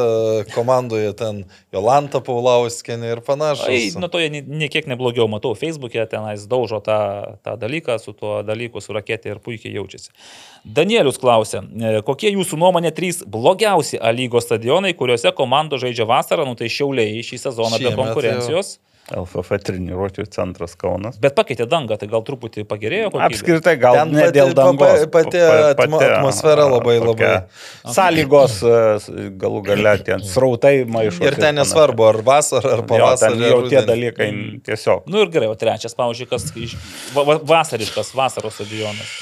komandoje 0.53 1.11
ten 1.19 1.41
Jolanta 1.75 2.21
Paulauskenė 2.23 3.11
ir 3.17 3.23
panašus. 3.27 3.67
Ai, 3.67 3.89
nuo 3.99 4.07
to 4.13 4.21
jie 4.23 4.31
ni- 4.31 4.45
niekiek 4.47 4.87
neblogiau 4.87 5.27
matau. 5.33 5.57
Facebook'e 5.59 6.05
tenais 6.13 6.47
daužo 6.47 6.79
tą, 6.85 7.01
tą 7.43 7.57
dalyką 7.59 7.99
su 7.99 8.15
tuo 8.15 8.39
dalyku, 8.47 8.81
su 8.85 8.95
raketė 8.95 9.35
ir 9.35 9.43
puikiai 9.43 9.75
jaučiasi. 9.81 10.15
Danielius 10.63 11.19
klausė, 11.19 11.65
e, 11.67 11.99
kokie 12.07 12.31
jūsų 12.37 12.61
nuomonė 12.63 12.95
trys 12.95 13.25
blogiausi 13.27 13.99
A 13.99 14.15
lygos 14.15 14.47
stadionai, 14.47 14.95
kuriuose 14.95 15.35
komanda 15.35 15.81
žaidžia 15.83 16.07
vasarą, 16.07 16.47
nu 16.47 16.55
tai 16.55 16.71
šiauliai 16.71 17.27
šį 17.27 17.43
sezoną 17.49 17.79
be 17.81 17.89
Šiemet 17.91 17.99
konkurencijos. 17.99 18.77
LFF 19.11 19.51
treniruotėjų 19.67 20.29
centras 20.31 20.77
Kaunas. 20.79 21.17
Bet 21.21 21.35
pakeitė 21.35 21.67
dangą, 21.69 21.97
tai 21.99 22.07
gal 22.09 22.23
truputį 22.23 22.63
pagerėjo. 22.71 23.09
kokybė? 23.11 23.27
Apskritai, 23.35 23.75
gal 23.83 23.97
Ten 23.99 24.13
ne 24.15 24.23
pati- 24.29 24.37
dėl 24.39 24.53
dangos. 24.55 25.03
pa- 25.11 25.11
pati 25.25 25.41
pa- 25.43 25.73
atmo- 25.75 26.01
atmosfera 26.07 26.69
labai- 26.71 27.01
tokia 27.03 27.33
labai. 27.33 27.43
Sąlygos 27.97 28.55
e, 28.63 29.27
galų 29.43 29.63
gale, 29.67 29.97
tie 30.07 30.17
srautai 30.23 30.85
maišo. 30.87 31.27
Ir 31.27 31.35
ten 31.35 31.59
nesvarbu, 31.59 32.07
ar 32.09 32.21
vasara, 32.23 32.77
ar 32.77 32.79
Jo, 32.79 32.87
ten 32.87 32.91
pavasarį. 32.95 33.43
jau 33.51 33.59
ar 33.65 33.69
tie 33.75 33.83
dalykai 33.91 34.31
tiesiog. 34.71 35.05
Nu 35.11 35.25
ir 35.27 35.35
gerai, 35.35 35.51
o 35.51 35.59
trečias, 35.59 35.99
pavyzdžiui, 35.99 36.29
kas 36.31 36.47
iš, 36.57 36.77
va, 37.13 37.27
va, 37.27 37.39
vasariškas 37.39 38.15
vasaros 38.15 38.55
stadionas. 38.55 39.13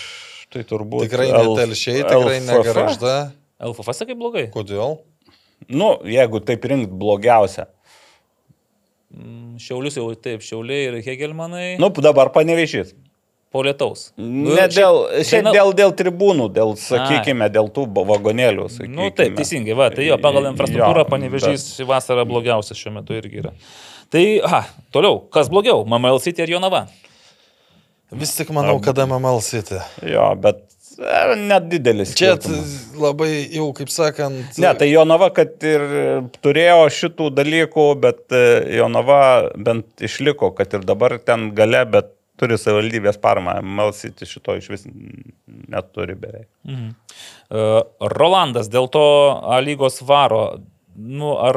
Tai 0.53 0.63
turbūt. 0.63 1.09
Tikrai 1.09 1.33
netelšiai, 1.33 2.05
tikrai 2.05 2.39
LFF. 2.39 2.53
negaržda. 2.53 3.17
LFF 3.65 3.97
sakai 3.97 4.15
blogai? 4.15 4.51
Kodėl? 4.53 4.99
Nu, 5.69 5.97
jeigu 6.05 6.41
taip 6.45 6.65
rinkt 6.69 6.91
blogiausia. 6.93 7.67
Mm, 9.11 9.57
Šiaulius 9.59 9.97
jau 9.99 10.07
taip, 10.15 10.41
Šiauliai 10.41 10.85
ir 10.89 10.99
Hegelmanai. 11.03 11.79
Nu, 11.83 11.89
dabar 11.91 12.31
panevežys. 12.31 12.93
po 13.51 13.65
lietaus. 13.67 14.13
Nu, 14.17 14.55
Ne 14.55 14.69
šiaip- 14.69 14.77
dėl, 14.77 14.97
šiaip 15.27 15.47
dėl, 15.51 15.73
dėl 15.75 15.91
tribūnų, 15.99 16.45
dėl, 16.55 16.77
sakykime, 16.79 17.49
dėl 17.51 17.67
tų 17.75 17.89
vagonėlių. 17.91 18.69
Sakykime. 18.71 18.95
Nu 18.95 19.11
taip, 19.11 19.35
teisingai, 19.35 19.75
va, 19.75 19.89
tai 19.91 20.05
jo, 20.07 20.15
pagal 20.23 20.47
infrastruktūrą 20.53 21.03
panevežys 21.11 21.65
šį 21.75 21.87
vasarą 21.91 22.23
blogiausias 22.31 22.79
šiuo 22.79 22.93
metu 22.95 23.13
irgi 23.19 23.43
yra. 23.43 23.51
Tai, 24.09 24.23
aha, 24.47 24.63
toliau, 24.95 25.29
kas 25.35 25.51
blogiau, 25.51 25.83
MML 25.85 26.21
City 26.23 26.43
ir 26.47 26.55
Jonava? 26.55 26.85
Vis 28.13 28.37
tik 28.37 28.49
manau, 28.55 28.79
kad 28.83 28.95
MML 28.99 29.41
City. 29.43 29.79
bet- 30.01 30.11
Jo, 30.15 30.35
bet 30.37 30.63
net 31.41 31.67
didelis. 31.71 32.15
Čia 32.19 32.35
labai 33.01 33.31
jau, 33.55 33.71
kaip 33.77 33.93
sakant. 33.93 34.59
Ne, 34.61 34.71
tai 34.79 34.91
Jonava, 34.91 35.31
kad 35.35 35.57
ir 35.67 35.85
turėjo 36.45 36.89
šitų 36.97 37.31
dalykų, 37.39 37.87
bet 38.03 38.25
e, 38.37 38.45
Jonava 38.79 39.21
bent 39.57 40.05
išliko, 40.05 40.53
kad 40.57 40.77
ir 40.77 40.87
dabar 40.89 41.17
ten 41.25 41.51
gale, 41.57 41.85
bet 41.91 42.13
turi 42.41 42.57
savivaldybės 42.61 43.21
paramą. 43.21 43.59
Melsyti 43.65 44.29
šito 44.29 44.57
iš 44.57 44.69
vis 44.73 44.87
neturi 45.71 46.17
beveik. 46.19 46.49
Uh, 47.51 47.83
Rolandas 48.15 48.71
dėl 48.73 48.89
to 48.93 49.07
A 49.51 49.61
lygos 49.65 50.01
varo. 50.07 50.45
Nu, 51.01 51.31
ar, 51.41 51.57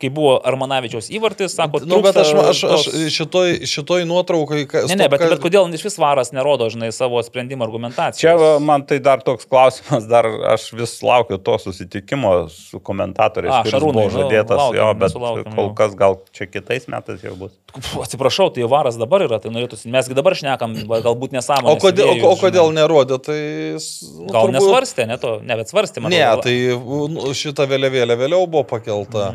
kai 0.00 0.10
buvo 0.12 0.34
Armanavičiaus 0.44 1.06
įvartis, 1.16 1.54
sako, 1.56 1.80
Nu, 1.88 2.02
bet 2.04 2.18
aš, 2.20 2.34
aš, 2.36 2.60
aš 2.68 2.84
tos- 2.84 3.14
šitoj, 3.14 3.54
šitoj 3.70 4.04
nuotraukai... 4.10 4.66
ka- 4.68 4.82
Ne, 4.90 4.96
ne, 5.00 5.06
bet, 5.08 5.22
ka- 5.22 5.28
bet 5.32 5.40
kodėl 5.40 5.70
iš 5.72 5.86
vis 5.86 5.96
varas 5.98 6.32
nerodo, 6.36 6.68
žinai, 6.68 6.90
savo 6.92 7.22
sprendimo 7.24 7.64
argumentacijos? 7.64 8.20
Čia 8.20 8.58
man 8.60 8.84
tai 8.84 8.98
dar 9.00 9.22
toks 9.24 9.48
klausimas, 9.48 10.04
dar 10.10 10.28
aš 10.52 10.68
vis 10.76 10.98
laukiu 11.02 11.38
to 11.40 11.56
susitikimo 11.64 12.34
su 12.52 12.80
komentatoriais, 12.84 13.54
A, 13.54 13.62
kuris 13.64 13.72
Šarūnai, 13.78 13.94
buvo 13.96 14.10
nu, 14.10 14.16
žadėtas, 14.18 14.60
laukiam, 14.60 14.80
jo, 14.82 14.90
bet 15.00 15.08
nesulaukėm, 15.08 15.54
kol 15.56 15.72
kas 15.80 15.96
gal 16.04 16.18
čia 16.36 16.48
kitais 16.50 16.88
metais 16.92 17.24
jau 17.24 17.34
bus. 17.40 17.56
Atsiprašau, 18.04 18.50
tai 18.52 18.64
varas 18.68 18.96
dabar 19.00 19.24
yra, 19.26 19.38
tai 19.40 19.50
norėtųsi. 19.52 19.88
Mesgi 19.92 20.16
dabar 20.16 20.36
šnekam, 20.36 20.74
galbūt 20.88 21.34
nesąmonė. 21.36 21.72
O 21.72 21.80
kodėl, 21.82 22.12
o, 22.24 22.30
o 22.32 22.36
kodėl 22.40 22.70
nerodė, 22.76 23.18
tai... 23.22 23.38
nu, 23.76 24.28
Gal 24.32 24.48
turbūt- 24.48 24.56
nesvarstė, 24.56 25.06
ne 25.10 25.18
to, 25.20 25.34
ne, 25.44 25.56
bet 25.60 25.68
svarstė, 25.72 26.00
man 26.04 26.12
Ne, 26.12 26.22
atrodo. 26.24 26.48
tai 26.48 27.12
nu, 27.12 27.32
šita 27.36 27.66
vėliavėlė 27.68 28.16
vėliau 28.24 28.46
buvo 28.48 28.57
pakelta. 28.66 29.32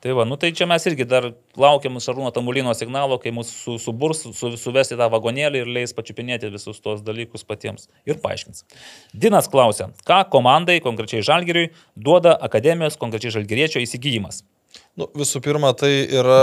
Tai 0.00 0.12
va, 0.16 0.24
nu 0.24 0.36
tai 0.40 0.48
čia 0.56 0.64
mes 0.64 0.84
irgi 0.88 1.04
dar 1.04 1.26
laukiam 1.60 1.98
Šarūno 2.00 2.30
Tamulino 2.32 2.72
signalo, 2.72 3.18
kai 3.20 3.34
mūsų 3.36 3.52
su, 3.52 3.74
suburs, 3.84 4.22
su, 4.32 4.52
suvesti 4.56 4.96
tą 4.96 5.10
vagonėlį 5.12 5.60
ir 5.60 5.72
leis 5.76 5.92
pačiupinėti 5.92 6.48
visus 6.54 6.80
tos 6.80 7.02
dalykus 7.04 7.44
patiems 7.44 7.90
ir 8.08 8.16
paaiškins. 8.22 8.64
Dinas 9.12 9.50
klausia, 9.52 9.90
ką 10.08 10.22
komandai, 10.32 10.78
konkrečiai 10.80 11.20
Žalgiriui, 11.28 11.66
duoda 12.00 12.32
akademijos, 12.48 12.96
konkrečiai 13.02 13.34
Žalgiriečio 13.36 13.84
įsigijimas. 13.84 14.40
Nu, 14.96 15.10
visų 15.20 15.44
pirma, 15.44 15.74
tai 15.76 15.92
yra, 16.08 16.40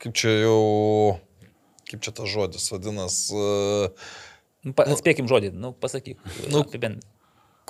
kaip 0.00 0.16
čia 0.16 0.32
jau, 0.46 0.64
kaip 1.92 2.00
čia 2.08 2.16
tas 2.16 2.32
žodis 2.32 2.72
vadinasi, 2.72 3.44
Nu, 4.60 4.74
pa, 4.76 4.84
atspėkim 4.92 5.28
žodį, 5.28 5.54
nu 5.56 5.72
pasakyk. 5.72 6.18
Nu, 6.52 6.60
apibendrink. 6.66 7.06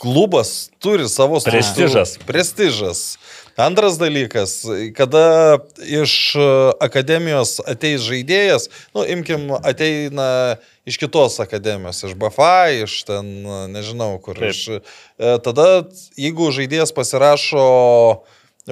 Klubas 0.00 0.70
turi 0.80 1.08
savo. 1.08 1.40
Prestižas. 1.44 2.16
Prestižas. 2.26 3.18
Antras 3.60 3.98
dalykas, 3.98 4.64
kada 4.96 5.58
iš 5.84 6.12
e, 6.34 6.44
akademijos 6.80 7.58
ateis 7.68 8.00
žaidėjas, 8.06 8.70
nu, 8.96 9.04
imkim, 9.04 9.50
ateina 9.52 10.56
iš 10.88 10.96
kitos 11.02 11.36
akademijos, 11.44 12.00
iš 12.08 12.14
BFA, 12.16 12.70
iš 12.86 13.02
ten, 13.10 13.28
nežinau, 13.74 14.14
kur. 14.24 14.38
Taip. 14.40 14.54
Iš, 14.54 14.62
e, 15.20 15.34
tada, 15.44 15.66
jeigu 16.16 16.48
žaidėjas 16.56 16.94
pasirašo 16.96 17.66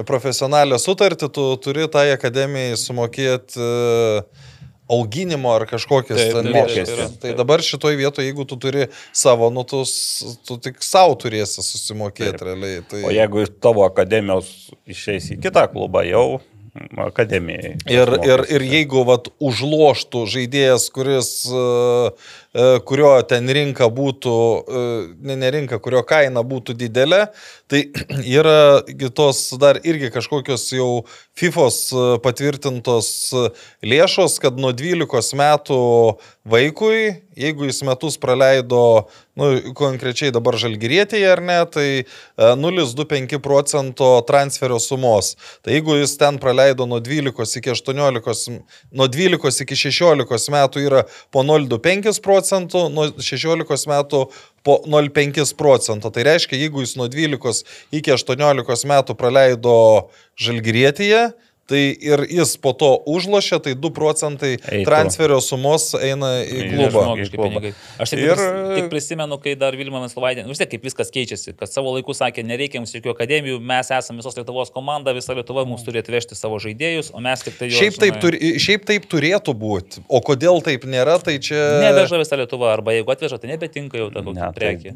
profesionalią 0.09 0.79
sutartį, 0.81 1.29
tu 1.37 1.45
turi 1.61 1.85
tai 1.91 2.09
akademijai 2.15 2.79
sumokėti 2.79 3.61
e, 3.61 4.23
auginimo 4.89 5.53
ar 5.53 5.65
kažkokias 5.69 6.19
Taip, 6.19 6.33
ten 6.33 6.51
taip, 6.51 6.71
taip, 6.73 6.89
taip. 6.89 7.17
Tai 7.21 7.33
dabar 7.37 7.63
šitoj 7.65 7.97
vietoje, 7.99 8.29
jeigu 8.29 8.45
tu 8.49 8.57
turi 8.61 8.89
savo, 9.13 9.51
nu, 9.53 9.63
tu, 9.69 9.83
tu 10.47 10.59
tik 10.61 10.81
savo 10.85 11.17
turėsi 11.19 11.63
susimokėti 11.65 12.47
realiai. 12.49 12.85
Tai... 12.89 13.03
O 13.05 13.13
jeigu 13.13 13.45
iš 13.45 13.53
tavo 13.61 13.85
akademijos 13.87 14.71
išeis 14.89 15.33
į 15.35 15.41
kitą 15.45 15.67
klubą, 15.73 16.05
jau 16.09 16.41
akademijai. 16.97 17.75
Ir, 17.89 18.11
ir, 18.25 18.43
ir 18.49 18.65
jeigu 18.65 19.03
vat, 19.07 19.29
užloštų 19.41 20.23
žaidėjas, 20.29 20.87
kuris, 20.93 21.31
e, 21.49 22.11
kurio 22.85 23.11
ten 23.29 23.45
rinka 23.53 23.85
būtų, 23.93 24.33
e, 24.33 24.83
ne, 25.21 25.35
ne 25.37 25.51
rinka, 25.53 25.77
kurio 25.79 26.01
kaina 26.07 26.41
būtų 26.41 26.73
didelė, 26.79 27.27
tai 27.69 27.83
yra 28.39 28.81
gi 28.87 29.11
tos 29.13 29.43
dar 29.61 29.77
irgi 29.85 30.09
kažkokios 30.13 30.65
jau 30.73 30.89
FIFOS 31.37 31.77
e, 31.93 32.05
patvirtintos 32.25 33.09
e, 33.31 33.45
lėšos, 33.85 34.39
kad 34.41 34.57
nuo 34.59 34.73
12 34.73 35.37
metų 35.39 35.79
vaikui, 36.49 37.21
jeigu 37.39 37.67
jis 37.69 37.83
metus 37.87 38.17
praleido, 38.19 38.81
nu, 39.39 39.49
konkrečiai 39.77 40.33
dabar 40.35 40.57
žalgyrėtėje 40.59 41.29
ar 41.31 41.41
ne, 41.45 41.59
tai 41.71 41.87
e, 42.01 42.03
0,25 42.59 43.39
procento 43.45 44.09
transferio 44.27 44.79
sumos. 44.83 45.35
Tai 45.63 45.77
jeigu 45.77 45.99
jis 45.99 46.17
ten 46.19 46.39
praleido 46.41 46.87
nuo 46.89 46.99
12 47.03 47.61
iki 47.61 47.73
18, 47.75 48.57
nuo 48.91 49.07
12 49.07 49.63
iki 49.67 49.79
16 49.85 50.55
metų 50.57 50.83
yra 50.89 51.05
po 51.31 51.45
0,25 51.45 52.19
procentų, 52.39 52.87
nuo 52.93 53.09
16 53.19 53.89
metų 53.89 54.23
po 54.63 54.79
0,5 54.87 55.53
procento. 55.59 56.11
Tai 56.11 56.25
reiškia, 56.27 56.57
jeigu 56.59 56.83
jis 56.83 56.95
nuo 56.99 57.09
12 57.11 57.65
iki 57.91 58.13
18 58.15 58.89
metų 58.89 59.15
praleido 59.19 60.09
žalgyrėtėje, 60.39 61.29
tai 61.69 61.81
ir 61.93 62.23
jis 62.33 62.55
po 62.61 62.73
to 62.73 62.89
užlošia, 63.07 63.59
tai 63.63 63.75
2 63.77 63.91
procentai 63.93 64.55
Eitų. 64.57 64.85
transferio 64.89 65.37
sumos 65.45 65.91
eina 65.99 66.39
į 66.41 66.57
Į 66.59 66.69
klubą. 66.73 67.03
Žmogiški 67.05 67.37
klubą. 67.39 67.73
Aš 68.01 68.09
tik, 68.15 68.19
Ir- 68.25 68.41
tik 68.75 68.89
prisimenu, 68.91 69.37
kai 69.43 69.53
dar 69.59 69.77
Vilma 69.77 70.01
Meslovaitė, 70.03 70.43
nu 70.43 70.49
vis 70.53 70.57
tiek 70.63 70.71
kaip 70.73 70.83
viskas 70.89 71.11
keičiasi, 71.13 71.53
kad 71.59 71.69
savo 71.71 71.93
laiku 71.95 72.15
sakė, 72.17 72.41
nereikia 72.43 72.81
mums 72.81 72.93
jokių 72.97 73.13
akademijų, 73.13 73.59
mes 73.61 73.91
esame 73.93 74.19
visos 74.23 74.35
Lietuvos 74.39 74.73
komanda, 74.73 75.13
visa 75.13 75.33
Lietuva 75.37 75.65
mums 75.69 75.83
turi 75.85 76.01
atvežti 76.01 76.35
savo 76.35 76.57
žaidėjus, 76.59 77.11
o 77.13 77.21
mes 77.21 77.45
tik 77.45 77.57
tai 77.59 77.69
juos. 77.69 77.79
Šiaip 77.79 77.99
taip, 78.01 78.19
turi, 78.23 78.39
šiaip 78.59 78.85
taip 78.89 79.05
turėtų 79.11 79.53
būti, 79.59 80.03
o 80.09 80.21
kodėl 80.25 80.61
taip 80.65 80.85
nėra, 80.89 81.19
tai 81.23 81.37
čia... 81.37 81.59
Neveža 81.85 82.17
visa 82.21 82.35
Lietuva, 82.39 82.73
arba 82.73 82.97
jeigu 82.97 83.13
atveža, 83.13 83.37
tai 83.39 83.53
nebetinka 83.53 83.97
jau 84.01 84.09
ta 84.09 84.23
kokia 84.25 84.39
Ne, 84.39 84.51
tai, 84.51 84.59
prekė. 84.59 84.95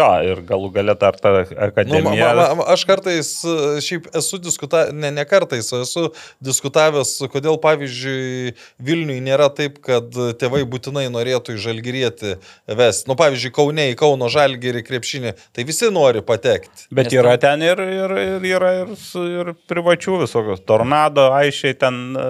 jo, 0.00 0.08
ir 0.30 0.42
galų 0.48 0.72
galę 0.74 0.94
dar 0.98 1.12
ta 1.20 1.30
Nu, 1.30 1.44
ma, 1.50 1.66
akademija. 1.68 2.30
ma, 2.36 2.46
ma, 2.54 2.64
aš 2.74 2.84
kartais, 2.88 3.30
e, 3.44 3.80
šiaip 3.84 4.06
esu 4.16 4.38
diskutavęs, 4.42 4.92
ne, 4.94 5.10
ne 5.10 5.24
kartais, 5.28 5.68
o 5.72 5.80
esu 5.90 6.06
diskutavęs, 6.44 7.16
kodėl, 7.32 7.58
pavyzdžiui, 7.62 8.54
Vilniui 8.86 9.18
nėra 9.24 9.50
taip, 9.54 9.80
kad 9.84 10.14
tėvai 10.40 10.62
būtinai 10.70 11.08
norėtų 11.12 11.56
į 11.56 11.62
žalgyrėti 11.66 12.36
vesti. 12.78 13.08
Nu, 13.10 13.16
pavyzdžiui, 13.18 13.52
Kaune 13.56 13.88
į 13.92 13.96
Kauno 14.00 14.30
žalgyrį 14.32 14.84
krepšinį, 14.86 15.34
tai 15.56 15.66
visi 15.68 15.90
nori 15.92 16.22
patekti. 16.26 16.86
Bet 16.94 17.12
yra 17.14 17.34
ten 17.42 17.64
ir, 17.66 17.80
ir, 17.82 18.16
ir, 18.24 18.48
yra 18.54 18.72
ir, 18.84 18.94
ir 19.26 19.52
privačių 19.70 20.20
visokios. 20.24 20.62
Tornado, 20.68 21.28
aišiai 21.34 21.76
ten 21.80 22.00
e, 22.14 22.26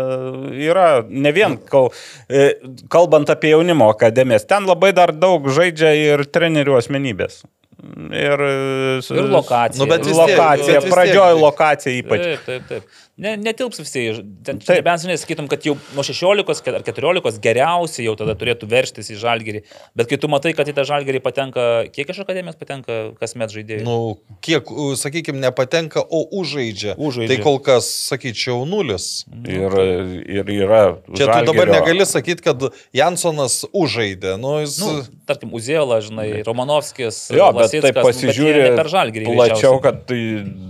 yra 0.70 0.88
ne 1.08 1.32
vien, 1.36 1.58
kal, 1.70 1.90
e, 2.30 2.54
kalbant 2.92 3.30
apie 3.32 3.52
jaunimo 3.54 3.90
akademijas, 3.92 4.46
ten 4.48 4.68
labai 4.68 4.94
dar 4.96 5.12
daug 5.12 5.48
žaidžia 5.52 5.92
ir 5.98 6.26
trenerių 6.30 6.78
asmenybės. 6.80 7.42
Ir, 7.80 8.42
e, 8.44 9.00
Ir 9.00 9.28
lokacija. 9.32 9.80
Nu, 9.80 9.86
bet 9.88 10.04
vis 10.04 10.12
tiek- 10.12 10.18
lokacija, 10.36 10.74
bet 10.74 10.84
vis 10.84 10.92
pradžioj 10.92 11.30
tiek- 11.32 11.40
lokacija 11.40 11.94
ypač. 12.02 12.24
Taip, 12.26 12.42
taip, 12.46 12.66
taip. 12.68 12.98
Ne, 13.20 13.34
netilps 13.36 13.80
visi. 13.82 14.06
Ten, 14.46 14.60
Taip. 14.62 14.78
nebent, 14.80 15.02
žinai, 15.02 15.18
sakytum, 15.20 15.48
kad 15.50 15.64
jau 15.66 15.74
nuo 15.92 16.04
16 16.06 16.70
ar 16.72 16.84
14 16.86 17.40
geriausiai 17.44 18.06
jau 18.06 18.14
tada 18.16 18.32
turėtų 18.38 18.68
verštis 18.70 19.10
į 19.12 19.18
žalgerį. 19.20 19.60
Bet 19.98 20.08
kai 20.08 20.16
tu 20.22 20.30
matai, 20.32 20.54
kad 20.56 20.68
į 20.70 20.74
tą 20.78 20.86
žalgerį 20.88 21.20
patenka, 21.24 21.66
kiek 21.92 22.08
iš 22.14 22.22
akademijos 22.24 22.56
patenka 22.60 23.00
kasmet 23.20 23.52
žaidėjų? 23.52 23.84
Nu, 23.84 23.96
kiek, 24.44 24.70
sakykime, 25.00 25.42
nepatenka, 25.42 26.00
o 26.00 26.22
užžaidžia. 26.40 26.96
Užžaidžia. 26.96 27.34
Tai 27.34 27.44
kol 27.44 27.60
kas, 27.66 27.90
sakyčiau, 28.08 28.62
nulis. 28.68 29.26
Ir, 29.44 29.76
ir 30.24 30.54
yra. 30.56 30.80
Čia 31.12 31.28
tu 31.28 31.52
dabar 31.52 31.74
negali 31.74 32.08
sakyti, 32.08 32.46
kad 32.48 32.70
Jansonas 32.96 33.66
užžaidė. 33.68 34.38
Nu, 34.40 34.56
jis... 34.64 34.78
Nu, 34.80 35.04
tarkim, 35.28 35.52
Uzėla, 35.60 36.00
žinai, 36.04 36.28
Romanovskis, 36.46 37.26
Jo, 37.36 37.50
bet 37.56 37.76
taip 37.76 38.00
nu, 38.00 38.88
žalgerį. 38.88 39.28
plačiau, 39.28 39.76
kad 39.84 40.06
tai 40.08 40.20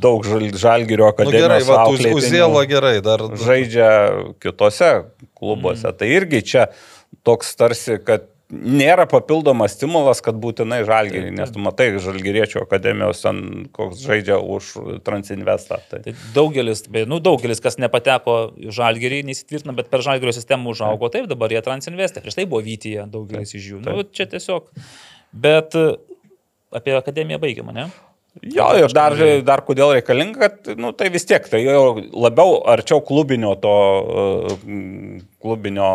daug 0.03 0.27
žal, 0.27 0.51
žalgerio 0.59 1.07
nu 1.07 1.13
akademijos 1.15 1.47
gerai, 1.47 1.63
va, 1.69 1.79
Uzėla 2.41 2.67
gerai, 2.71 2.97
dar... 3.05 3.25
žaidžia 3.39 3.91
kitose 4.43 4.91
klubuose. 5.39 5.89
Mm. 5.91 5.97
Tai 6.01 6.11
irgi 6.19 6.43
čia 6.53 6.67
toks 7.27 7.55
tarsi, 7.59 7.99
kad 8.05 8.29
nėra 8.51 9.07
papildomas 9.11 9.77
stimulas, 9.77 10.21
kad 10.25 10.39
būtinai 10.41 10.81
žalgerį, 10.87 11.31
nes 11.39 11.53
tu 11.55 11.63
matai, 11.63 11.91
žalgeriečio 12.03 12.65
akademijos 12.65 13.23
ten 13.23 13.69
koks 13.75 14.03
žaidžia 14.03 14.41
už 14.43 14.73
Transinvestą. 15.07 15.79
Tai. 15.91 16.03
Tai 16.07 16.15
daugelis, 16.35 16.85
nu, 17.11 17.21
daugelis, 17.23 17.63
kas 17.63 17.79
nepateko 17.83 18.37
į 18.59 18.75
žalgerį, 18.75 19.23
neįsitvirtino, 19.31 19.75
bet 19.79 19.91
per 19.93 20.05
žalgerio 20.07 20.35
sistemą 20.37 20.75
užaugo, 20.75 21.13
taip 21.15 21.31
dabar 21.31 21.55
jie 21.55 21.63
transinvestė. 21.67 22.25
Prieš 22.25 22.41
tai 22.41 22.49
buvo 22.51 22.65
Vytyje 22.67 23.07
daugelis 23.11 23.55
iš 23.55 23.73
jų. 23.73 23.83
Nu, 23.87 24.03
čia 24.11 24.27
tiesiog. 24.31 24.71
Bet 25.31 25.79
e, 25.79 25.87
apie 26.75 26.97
akademiją 26.99 27.39
baigiamą, 27.43 27.77
ne? 27.77 27.91
Jo, 28.39 28.69
ir 28.79 28.93
dar, 28.95 29.17
dar 29.45 29.65
kodėl 29.67 29.97
reikalinga, 29.97 30.39
kad 30.39 30.69
nu, 30.79 30.93
tai 30.97 31.11
vis 31.13 31.27
tiek, 31.27 31.45
tai 31.51 31.65
labiau 31.67 32.61
arčiau 32.71 33.03
klubinio 33.05 33.57
to 33.61 33.75
uh, 33.75 34.55
klubinio 35.43 35.91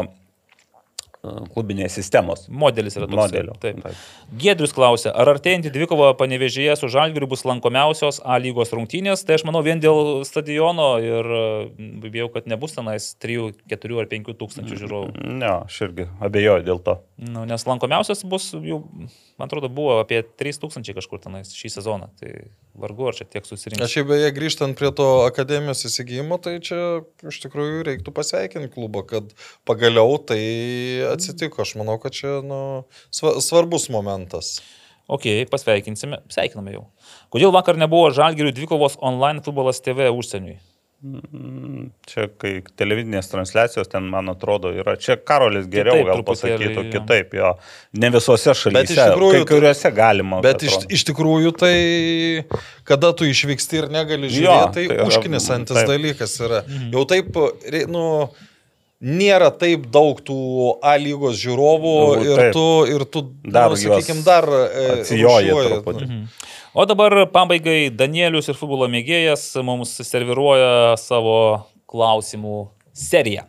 klubinės 1.53 1.95
sistemos. 1.97 2.45
Modelis 2.49 2.97
yra 2.99 3.07
toks. 3.07 3.17
Modelio. 3.19 3.55
Taip. 3.61 3.79
Taip. 3.83 4.01
Giedrius 4.41 4.73
klausia, 4.75 5.13
ar 5.15 5.31
artėjantį 5.35 5.71
dvikovą 5.75 6.11
panevežėje 6.19 6.77
su 6.79 6.89
Žalgiriu 6.91 7.29
bus 7.31 7.45
lankomiausios 7.47 8.21
A 8.25 8.37
lygos 8.41 8.73
rungtynės? 8.75 9.25
Tai 9.27 9.37
aš 9.39 9.45
manau 9.47 9.63
vien 9.65 9.81
dėl 9.83 10.23
stadiono 10.27 10.89
ir 11.03 11.31
bijau, 12.05 12.29
kad 12.33 12.49
nebus 12.51 12.75
tenais 12.77 13.11
3, 13.23 13.55
4 13.71 14.01
ar 14.03 14.11
5 14.11 14.35
tūkstančių 14.41 14.81
žiūrovų. 14.83 15.25
Ne, 15.39 15.51
aš 15.65 15.81
irgi 15.87 16.09
abejoju 16.23 16.67
dėl 16.67 16.83
to. 16.85 16.99
Nu, 17.21 17.45
nes 17.49 17.67
lankomiausias 17.67 18.25
bus 18.27 18.51
jau, 18.55 18.83
man 19.39 19.49
atrodo, 19.49 19.71
buvo 19.71 19.99
apie 20.01 20.21
3 20.23 20.61
tūkstančiai 20.63 20.97
kažkur 20.97 21.23
tenais 21.23 21.53
šį 21.55 21.75
sezoną. 21.79 22.11
Tai 22.19 22.33
vargu 22.79 23.07
ar 23.09 23.17
čia 23.17 23.25
tiek 23.29 23.47
susirinks. 23.47 23.83
Aš 23.85 23.97
jau 23.99 24.05
beje 24.09 24.31
grįžtant 24.35 24.77
prie 24.79 24.91
to 24.95 25.07
akademijos 25.25 25.85
įsigijimo, 25.87 26.37
tai 26.43 26.57
čia 26.63 26.79
iš 27.25 27.39
tikrųjų 27.45 27.85
reiktų 27.87 28.13
pasveikinti 28.15 28.71
klubą, 28.73 29.05
kad 29.07 29.31
pagaliau 29.67 30.17
tai 30.19 30.41
atsitiko. 31.11 31.63
Aš 31.65 31.75
manau, 31.79 31.97
kad 32.03 32.15
čia 32.17 32.39
nu, 32.45 32.59
sva- 33.15 33.37
svarbus 33.43 33.87
momentas. 33.93 34.59
Ok, 35.07 35.27
pasveikinsime, 35.51 36.23
sveikiname 36.33 36.73
jau. 36.73 36.85
Kodėl 37.33 37.51
vakar 37.53 37.77
nebuvo 37.77 38.09
Žalgirių 38.15 38.55
dvikovos 38.57 38.97
online 39.05 39.43
futbolas 39.45 39.83
TV 39.85 40.09
užsieniui? 40.09 40.57
Mm, 41.05 41.89
Čia, 42.09 42.23
kai 42.41 42.55
televizinės 42.79 43.27
transliacijos, 43.29 43.89
ten, 43.91 44.07
man 44.09 44.31
atrodo, 44.31 44.71
yra. 44.73 44.95
Čia 44.97 45.17
Karolis 45.21 45.67
geriau 45.69 45.99
Kitaip 45.99 46.09
gal 46.09 46.23
pasakytų 46.25 46.79
jo. 46.79 46.85
kitaip, 46.95 47.35
jo. 47.37 47.51
Ne 48.01 48.09
visose 48.15 48.55
šalyse, 48.57 48.95
tikrųjų 48.97 49.35
kai 49.35 49.49
kuriuose 49.51 49.91
galima. 49.93 50.39
Bet 50.45 50.65
iš, 50.65 50.79
iš 50.97 51.05
tikrųjų 51.11 51.53
tai, 51.61 51.75
kada 52.89 53.13
tu 53.17 53.27
išvyksti 53.29 53.83
ir 53.83 53.89
negali 53.93 54.31
Jo, 54.31 54.33
žiūrėti, 54.39 54.73
tai, 54.73 54.87
tai 54.89 54.97
tai 55.69 55.77
taip. 55.83 55.93
dalykas 55.93 56.35
yra. 56.47 56.63
Jau 56.95 57.05
taip, 57.11 57.37
nu, 57.93 58.05
nėra 59.05 59.51
taip 59.53 59.85
daug 59.93 60.21
tų 60.25 60.39
A 60.81 60.95
lygos 61.01 61.37
žiūrovų 61.43 61.95
Nu, 62.15 62.25
ir 62.31 62.43
tu, 62.55 62.65
ir 62.89 63.05
tu 63.11 63.27
Dar 63.45 63.75
nu, 63.75 63.77
sakykime, 63.77 64.25
dar 64.25 64.49
e, 64.49 64.87
atsijoji. 65.01 65.53
O 66.75 66.83
dabar 66.85 67.13
pabaigai 67.31 67.87
Danielius 67.87 68.49
ir 68.51 68.57
futbolo 68.59 68.89
mėgėjas 68.91 69.45
mums 69.63 69.93
serviruoja 70.03 70.97
savo 70.99 71.37
klausimų 71.87 72.65
seriją. 72.91 73.45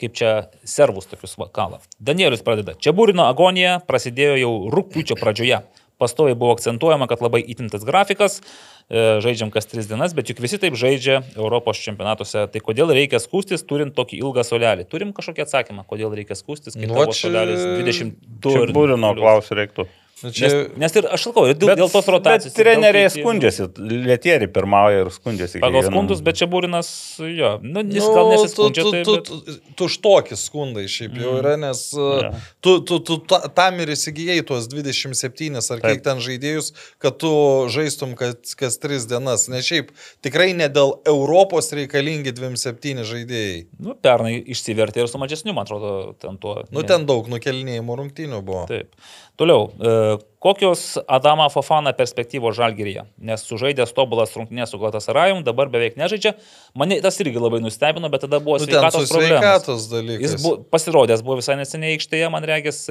Kaip 0.00 0.14
čia 0.16 0.30
servus 0.64 1.04
tokius 1.10 1.36
vakalą. 1.36 1.82
Danielius 2.00 2.40
pradeda. 2.42 2.72
Čia 2.80 2.94
būrino 2.96 3.26
agonija 3.28 3.74
prasidėjo 3.84 4.38
jau 4.40 4.52
rūpiučio 4.72 5.18
pradžioje. 5.20 5.60
Pastoviai 6.00 6.34
buvo 6.34 6.56
akcentuojama, 6.56 7.06
kad 7.12 7.20
labai 7.22 7.42
įtintas 7.44 7.84
grafikas, 7.86 8.40
e, 8.88 9.20
žaidžiam 9.22 9.52
kas 9.54 9.68
tris 9.68 9.86
dienas, 9.86 10.16
bet 10.16 10.32
juk 10.32 10.40
visi 10.42 10.56
taip 10.58 10.74
žaidžia 10.74 11.20
Europos 11.36 11.78
čempionatuose. 11.84 12.48
Tai 12.50 12.62
kodėl 12.64 12.90
reikia 12.96 13.20
skūstis, 13.22 13.62
turint 13.68 13.92
tokį 13.94 14.18
ilgą 14.24 14.42
solelį? 14.48 14.88
Turim 14.90 15.12
kažkokį 15.14 15.44
atsakymą, 15.44 15.84
kodėl 15.92 16.16
reikia 16.16 16.34
skūstis, 16.40 16.74
kai 16.74 16.88
Nu, 16.88 16.96
tavo 16.96 17.12
solelis 17.14 17.60
22 17.84 18.56
Čia 18.56 18.64
ir 18.64 18.74
būrino 18.74 19.12
plius. 19.12 19.22
klausimų 19.28 19.60
reiktų. 19.60 19.86
Nu, 20.22 20.30
Nes, 20.30 20.36
Čia, 20.38 20.48
nes 20.78 20.94
ir 21.00 21.06
aš 21.10 21.24
sakau, 21.28 21.44
dėl, 21.50 21.72
dėl 21.78 21.88
tos 21.90 22.06
rotacijos. 22.14 22.52
Bet 22.54 22.58
treneriai 22.62 23.08
daug 23.08 23.14
skundžiasi, 23.16 23.66
lietieri 24.06 24.46
pirmauja 24.54 25.00
ir 25.04 25.10
skundžiasi. 25.10 25.58
Pagal 25.64 25.82
skundus, 25.88 26.20
bet 26.22 26.38
čia 26.38 26.46
būrinas, 26.52 26.90
jo, 27.26 27.56
nu, 27.64 27.82
jis 27.82 28.06
gal 28.06 28.30
nesiskundžia. 28.30 28.84
tu, 28.86 28.92
tai, 28.94 29.02
tu, 29.08 29.16
bet- 29.16 29.26
tu, 29.26 29.56
tuštoki 29.82 30.38
skundai 30.38 30.84
šiaip 30.86 31.16
jau 31.18 31.32
yra, 31.40 31.56
nes 31.58 31.82
Ja. 31.96 32.30
tu, 32.62 32.76
tu, 32.86 33.00
tu 33.02 33.18
ta, 33.26 33.40
tam 33.50 33.80
ir 33.82 33.90
įsigijai 33.96 34.38
tuos 34.46 34.68
27 34.70 35.58
ar 35.58 35.80
kiek 35.82 35.98
Taip. 35.98 36.04
ten 36.06 36.22
žaidėjus, 36.22 36.70
kad 37.02 37.18
tu 37.18 37.32
žaistum 37.74 38.14
kas, 38.18 38.54
kas 38.58 38.78
3 38.78 39.08
dienas. 39.10 39.48
Ne 39.50 39.58
šiaip, 39.64 39.90
tikrai 40.22 40.52
ne 40.54 40.68
dėl 40.70 40.94
Europos 41.10 41.72
reikalingi 41.74 42.30
27 42.36 43.02
žaidėjai. 43.10 43.66
Nu, 43.82 43.94
pernai 43.98 44.36
išsivertė 44.54 45.02
ir 45.02 45.10
su 45.10 45.18
mažesniu, 45.18 45.54
man 45.56 45.66
atrodo, 45.66 46.14
ten 46.22 46.38
tuo. 46.38 46.62
Nu 46.70 46.86
ten 46.86 47.06
daug 47.10 47.26
nukelinėjimų 47.32 47.98
rungtynių 48.02 48.42
buvo. 48.46 48.66
Taip. 48.70 48.94
Toliau, 49.42 49.64
e, 49.74 49.92
kokios 50.38 50.98
Adama 51.10 51.48
Fofana 51.50 51.90
perspektyvos 51.98 52.54
žalgeryje? 52.54 53.02
Nes 53.26 53.42
sužaidęs 53.48 53.90
tobulas 53.96 54.30
rungtynės 54.38 54.70
su 54.70 54.78
Glatasarajum, 54.78 55.40
dabar 55.42 55.66
beveik 55.72 55.96
nežaidžia. 55.98 56.36
Mane 56.78 57.00
tas 57.02 57.18
irgi 57.24 57.40
labai 57.42 57.58
nustebino, 57.64 58.06
bet 58.12 58.22
tada 58.22 58.38
buvo 58.38 58.60
Nu, 58.60 58.68
sveikatos 58.68 59.10
problemos. 59.10 59.40
sveikatos 59.42 59.86
dalykas. 59.90 60.22
Jis 60.22 60.36
buvo 60.44 60.60
pasirodęs, 60.70 61.24
buvo 61.26 61.40
visai 61.40 61.56
neseniai 61.58 61.96
aikštėje, 61.96 62.28
man 62.30 62.46
regis, 62.46 62.84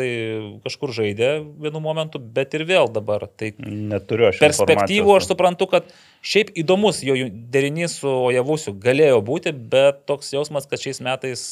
kažkur 0.65 0.91
žaidė 0.97 1.29
vienu 1.63 1.79
momentu, 1.79 2.19
bet 2.19 2.51
ir 2.59 2.65
vėl 2.67 2.91
dabar. 2.91 3.29
Tai 3.31 3.53
Neturiu 3.61 4.27
aš. 4.33 4.41
perspektyvų 4.43 5.15
aš 5.21 5.29
suprantu, 5.31 5.69
kad 5.71 5.87
šiaip 6.21 6.51
įdomus 6.65 6.99
jo 7.07 7.15
derinys 7.31 7.95
su 8.01 8.11
Ojavusiu 8.11 8.73
galėjo 8.75 9.21
būti, 9.23 9.55
bet 9.55 10.03
toks 10.09 10.33
jausmas, 10.35 10.67
kad 10.67 10.83
šiais 10.83 10.99
metais 10.99 11.45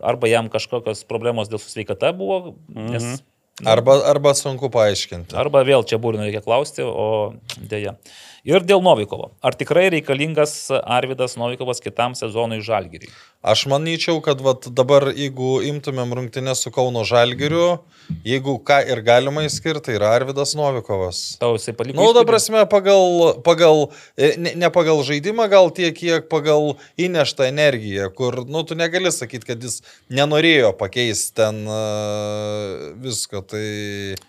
arba 0.00 0.24
jam 0.32 0.48
kažkokios 0.48 1.04
problemos 1.04 1.50
dėl 1.52 1.60
sveikata 1.60 2.14
buvo, 2.16 2.54
nes 2.72 3.02
Mhm. 3.02 3.20
Arba, 3.60 3.98
arba 4.08 4.32
sunku 4.34 4.70
paaiškinti. 4.72 5.36
Arba 5.36 5.60
vėl 5.68 5.84
čia 5.84 5.98
būrino 6.00 6.24
reikia 6.24 6.40
klausti, 6.44 6.82
o 6.86 7.34
dėja. 7.60 7.98
Ir 8.42 8.64
dėl 8.66 8.80
Novikovo. 8.82 9.28
Ar 9.38 9.54
tikrai 9.54 9.84
reikalingas 9.94 10.66
Arvidas 10.82 11.36
Novikovas 11.38 11.78
kitam 11.78 12.16
sezonui 12.18 12.58
žalgyrį? 12.66 13.06
Aš 13.46 13.68
manyčiau, 13.70 14.16
kad 14.22 14.40
vat, 14.42 14.66
dabar, 14.74 15.08
jeigu 15.14 15.60
imtumėm 15.66 16.10
rungtynę 16.18 16.54
su 16.58 16.72
Kauno 16.74 17.04
Žalgiriu, 17.06 17.80
jeigu 18.26 18.56
ką 18.66 18.80
ir 18.90 19.02
galima 19.06 19.44
įskirti, 19.46 19.84
tai 19.86 19.94
yra 19.94 20.10
Arvidas 20.14 20.56
Novikovas. 20.58 21.20
Tau 21.42 21.54
jisai 21.54 21.74
paliko. 21.78 22.00
Na, 22.00 22.08
nu, 22.08 22.14
dabar 22.14 22.32
prasme, 22.32 22.64
pagal, 22.70 23.36
pagal 23.46 23.84
e, 24.18 24.32
ne, 24.38 24.54
ne 24.58 24.70
pagal 24.74 25.02
žaidimą, 25.06 25.46
gal 25.50 25.70
tiek, 25.74 25.94
kiek 25.94 26.26
pagal 26.30 26.76
įneštą 26.98 27.46
energiją, 27.46 28.10
kur, 28.14 28.40
nu, 28.46 28.64
tu 28.66 28.78
negali 28.78 29.10
sakyti, 29.14 29.52
kad 29.52 29.62
jis 29.62 29.84
nenorėjo 30.10 30.74
pakeisti 30.82 31.38
ten 31.38 31.62
uh, 31.66 32.90
visko. 33.06 33.42
Tai... 33.46 33.66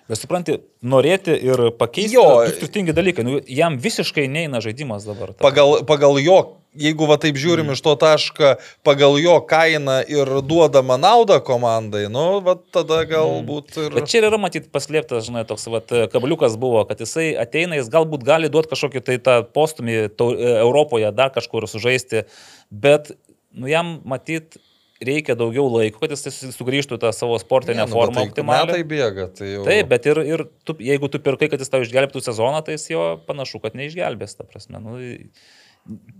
Bet 0.09 0.21
supranti, 0.21 0.57
norėti 0.83 1.33
ir 1.39 1.69
pakeisti 1.79 2.17
Jo. 2.17 2.43
skirtingi 2.51 2.93
dalykai. 2.95 3.23
Nu, 3.27 3.39
jam 3.47 3.77
visiškai 3.81 4.27
neina 4.27 4.59
žaidimas 4.63 5.07
dabar. 5.07 5.31
Ta- 5.33 5.43
Pagal, 5.45 5.79
pagal 5.87 6.19
jo, 6.19 6.37
jeigu 6.75 7.07
va 7.07 7.15
taip 7.21 7.37
žiūrim 7.39 7.69
mm. 7.69 7.77
iš 7.77 7.83
to 7.85 7.93
taško, 8.01 8.49
pagal 8.83 9.15
jo 9.21 9.37
kainą 9.47 9.99
ir 10.11 10.31
duodama 10.43 10.97
naudą 10.99 11.37
komandai, 11.45 12.07
nu, 12.11 12.41
va 12.43 12.55
tada 12.75 13.03
galbūt 13.09 13.77
ir... 13.79 13.95
Bet 13.95 14.09
čia 14.11 14.23
yra 14.25 14.39
matyti 14.41 14.71
paslėptas, 14.73 15.27
žinai, 15.29 15.45
toks 15.49 15.69
vat, 15.71 15.93
kabliukas 16.13 16.57
buvo, 16.59 16.83
kad 16.89 16.99
jisai 17.03 17.31
ateina, 17.39 17.77
jis 17.79 17.91
galbūt 17.93 18.25
gali 18.27 18.51
duoti 18.51 18.73
kažkokį 18.73 19.03
tai 19.07 19.19
tą 19.23 19.39
postumį 19.55 20.09
tau- 20.17 20.33
Europoje, 20.35 21.13
dar 21.15 21.31
kažkur 21.35 21.69
sužaisti, 21.69 22.25
bet 22.73 23.13
nu, 23.53 23.69
jam 23.71 23.99
matyti 24.09 24.59
reikia 25.07 25.35
daugiau 25.39 25.65
laiko, 25.73 25.99
kad 26.03 26.13
jis 26.15 26.25
su- 26.31 26.51
sugrįžtų 26.55 26.99
tą 27.01 27.11
savo 27.15 27.37
sportinę 27.41 27.81
Ne, 27.81 27.87
nu, 27.89 27.95
formą 27.95 28.21
tai 28.21 28.29
optimalią. 28.31 28.69
metai 28.69 28.85
bėga, 28.93 29.27
tai 29.37 29.49
jau... 29.53 29.65
Taip, 29.67 29.89
bet 29.91 30.07
ir, 30.11 30.21
ir 30.35 30.45
tu, 30.67 30.75
jeigu 30.79 31.09
tu 31.13 31.19
pirkai, 31.23 31.49
kad 31.51 31.61
jis 31.63 31.71
tau 31.73 31.83
išgelbėtų 31.85 32.23
sezoną, 32.25 32.63
tai 32.65 32.77
jis 32.77 32.87
jo 32.93 33.03
panašu, 33.27 33.61
kad 33.63 33.75
neišgelbės, 33.79 34.37
ta 34.39 34.47
prasme. 34.47 34.79
Nu, 34.83 34.97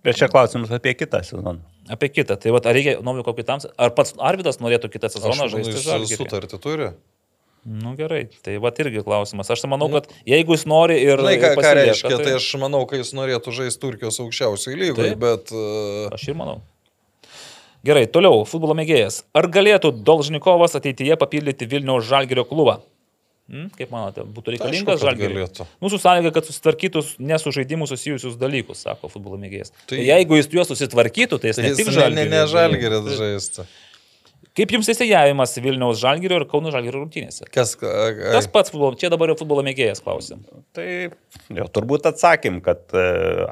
Bet 0.03 0.18
čia 0.20 0.28
klausimas 0.28 0.72
apie 0.76 0.92
kitą 0.92 1.22
sezoną. 1.24 1.62
apie 1.88 2.10
kitą. 2.12 2.36
Tai 2.36 2.52
vat, 2.52 2.66
ar 2.68 2.76
reikia 2.76 2.98
Noviko 3.00 3.32
kitams, 3.38 3.64
ar 3.80 3.94
pats 3.95 4.12
Arvidas 4.20 4.60
norėtų 4.60 4.90
kitą 4.92 5.08
Aš 5.08 5.16
sezoną 5.16 5.38
manau, 5.40 5.52
žaisti 5.53 5.78
jis 6.12 6.18
sutartį 6.20 6.60
turi. 6.60 6.90
Nu 7.64 7.94
gerai, 7.95 8.26
tai 8.44 8.58
va 8.60 8.74
irgi 8.84 9.06
klausimas. 9.06 9.48
Aš 9.56 9.64
manau, 9.72 9.88
kad 9.94 10.10
jeigu 10.28 10.58
jis 10.58 10.66
nori 10.68 10.98
ir... 11.00 11.16
Žinai, 11.16 11.38
ką, 11.40 11.53
ką 11.64 11.72
reiškia, 11.80 12.18
tai 12.20 12.34
aš 12.36 12.50
manau, 12.60 12.82
kai 12.90 13.00
jis 13.00 13.14
norėtų 13.16 13.53
žaisti 13.56 13.80
Turkijos 13.80 14.20
aukščiausioje 14.20 14.76
lygoje, 14.82 15.16
bet... 15.16 15.53
Uh, 15.56 16.12
Aš 16.12 16.28
ir 16.28 16.36
manau. 16.36 16.58
Gerai, 17.84 18.06
toliau, 18.08 18.45
futbolo 18.48 18.76
mėgėjas. 18.80 19.24
Ar 19.36 19.50
galėtų 19.52 19.92
Dolžnikovas 20.08 20.78
ateityje 20.80 21.18
papildyti 21.20 21.68
Vilniaus 21.68 22.06
Žalgirio 22.08 22.45
klubą? 22.48 22.78
Hmm, 23.52 23.66
kaip 23.76 23.90
manote, 23.92 24.24
būtų 24.24 24.53
reikalingas 24.56 25.02
galėtų. 25.03 25.66
Mūsų 25.84 25.98
sąlyga, 26.00 26.30
kad 26.38 26.48
susitvarkytų 26.48 27.02
nesu 27.28 27.52
žaidimų 27.52 27.90
susijusius 27.92 28.38
dalykus, 28.40 28.86
sako 28.86 29.10
futbolo 29.12 29.36
mėgėjas. 29.42 29.74
Tai, 29.76 29.82
Tai- 29.92 29.98
tai 29.98 30.06
jeigu 30.08 30.38
jis 30.40 30.48
juos 30.56 30.72
susitvarkytų, 30.72 31.42
tai 31.44 31.52
jis 31.52 31.60
tai 31.60 31.66
ne 31.66 31.74
jis 31.74 31.82
tik 31.82 31.90
ne, 31.92 31.95
Žalgirio. 31.98 32.22
ne, 32.22 32.30
ne 32.32 32.45
žalgerės 32.53 33.12
žaisti. 33.20 33.66
Kaip 34.53 34.70
jums 34.78 34.88
įsijavimas 34.94 35.58
Vilniaus 35.60 36.00
Žalgirio 36.00 36.38
ir 36.40 36.48
Kauno 36.48 36.72
Žalgirio 36.72 37.02
rungtynėse? 37.03 37.48
Kas... 37.52 37.76
a- 37.84 37.94
a- 38.14 38.34
Tas 38.38 38.48
pats 38.48 38.72
futbolo, 38.72 38.95
čia 38.95 39.10
dabar 39.12 39.34
jau 39.34 39.36
futbolo 39.44 39.64
mėgėjas 39.66 40.00
klausė. 40.06 40.38
Tai 40.78 40.88
jau 41.58 41.68
turbūt 41.74 42.06
atsakym, 42.14 42.62
kad 42.64 42.86
e, 42.95 43.03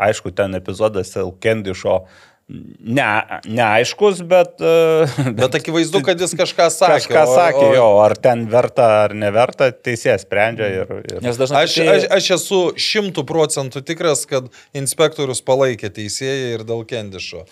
aišku, 0.07 0.31
ten 0.37 0.55
epizodas 0.55 1.11
Elkendišo 1.19 2.03
ne, 2.51 3.07
neaiškus, 3.47 4.21
bet... 4.27 4.59
e, 4.61 5.31
Bet 5.39 5.55
akivaizdu, 5.59 6.01
kad 6.05 6.19
jis 6.21 6.33
kažką 6.39 6.67
sakė. 6.73 6.97
Kažką 6.97 7.23
o- 7.23 7.35
sakė, 7.37 7.63
o- 7.69 7.75
jo, 7.77 7.87
ar 8.03 8.15
ten 8.19 8.43
verta 8.51 8.87
ar 9.05 9.15
neverta, 9.17 9.71
teisėjas 9.71 10.25
sprendžia 10.27 10.69
ir... 10.81 10.93
ir... 11.07 11.21
Nes 11.25 11.39
dažnai 11.39 11.63
Aš, 11.67 11.77
aš, 11.95 12.09
aš 12.19 12.29
esu 12.37 12.61
šimtų 12.89 13.23
procentų 13.29 13.83
tikras, 13.87 14.25
kad 14.29 14.51
inspektorius 14.77 15.43
palaikė 15.47 15.93
teisėją 15.95 16.55
ir 16.57 16.67
dėl 16.67 16.85
Kendišo. 16.89 17.45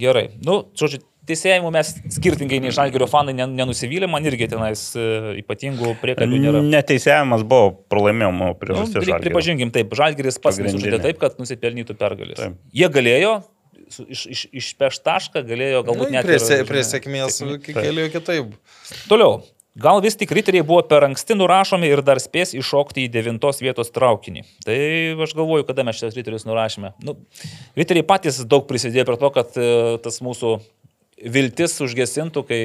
Gerai. 0.00 0.28
Nu, 0.46 0.60
žodžiu, 0.78 1.00
teisėjimų 1.26 1.70
mes 1.74 1.88
skirtingai 2.14 2.60
nei 2.62 2.70
Žalgirio 2.74 3.06
fanai 3.10 3.34
nen- 3.36 3.52
nenusivylė, 3.58 4.06
man 4.10 4.24
irgi 4.26 4.46
tenais 4.50 4.84
e, 4.98 5.04
ypatingų 5.42 5.96
priekabių 6.00 6.38
nėra. 6.42 6.60
Neteisėjimas 6.72 7.42
buvo 7.46 7.72
pralaimėjimo 7.90 8.52
Nu, 8.52 8.56
priežastis. 8.58 9.02
reik 9.08 9.22
pripažinkim, 9.26 9.70
taip, 9.74 9.92
Žalgiris 9.98 10.38
pats 10.42 10.58
nesužaidė 10.62 11.02
taip, 11.08 11.18
kad 11.22 11.38
nusipelnytų 11.42 11.96
pergalės. 12.00 12.38
Taip. 12.40 12.56
Jie 12.74 12.88
galėjo, 12.94 13.34
iš, 13.90 14.26
iš, 14.26 14.42
išpeš 14.62 15.00
tašką, 15.06 15.44
galėjo 15.46 15.84
galbūt 15.88 16.12
net 16.14 16.28
prie, 16.28 16.40
ir, 16.40 16.66
prie 16.68 16.84
sėkmės 16.86 17.40
keliu 17.66 18.10
kitaip. 18.12 18.54
Toliau. 19.10 19.40
Gal 19.80 20.00
vis 20.02 20.16
tik 20.18 20.32
riteriai 20.34 20.64
buvo 20.66 20.82
per 20.82 21.04
anksti 21.06 21.36
nurašomi 21.36 21.86
ir 21.86 22.02
dar 22.02 22.18
spės 22.18 22.50
iššokti 22.58 23.04
į 23.06 23.10
devintos 23.14 23.62
vietos 23.62 23.92
traukinį. 23.94 24.42
Tai 24.66 24.78
aš 25.26 25.34
galvoju, 25.38 25.66
kada 25.68 25.84
mes 25.86 26.00
šios 26.00 26.16
riterius 26.18 26.44
nurašėme. 26.48 26.90
Nu, 27.06 27.14
riteriai 27.78 28.04
patys 28.06 28.42
daug 28.50 28.66
prisidėjo 28.66 29.06
prie 29.06 29.18
to, 29.22 29.30
kad 29.36 29.54
e, 29.54 29.70
tas 30.02 30.18
mūsų 30.26 30.56
viltis 31.20 31.76
užgesintų, 31.84 32.42
kai, 32.48 32.60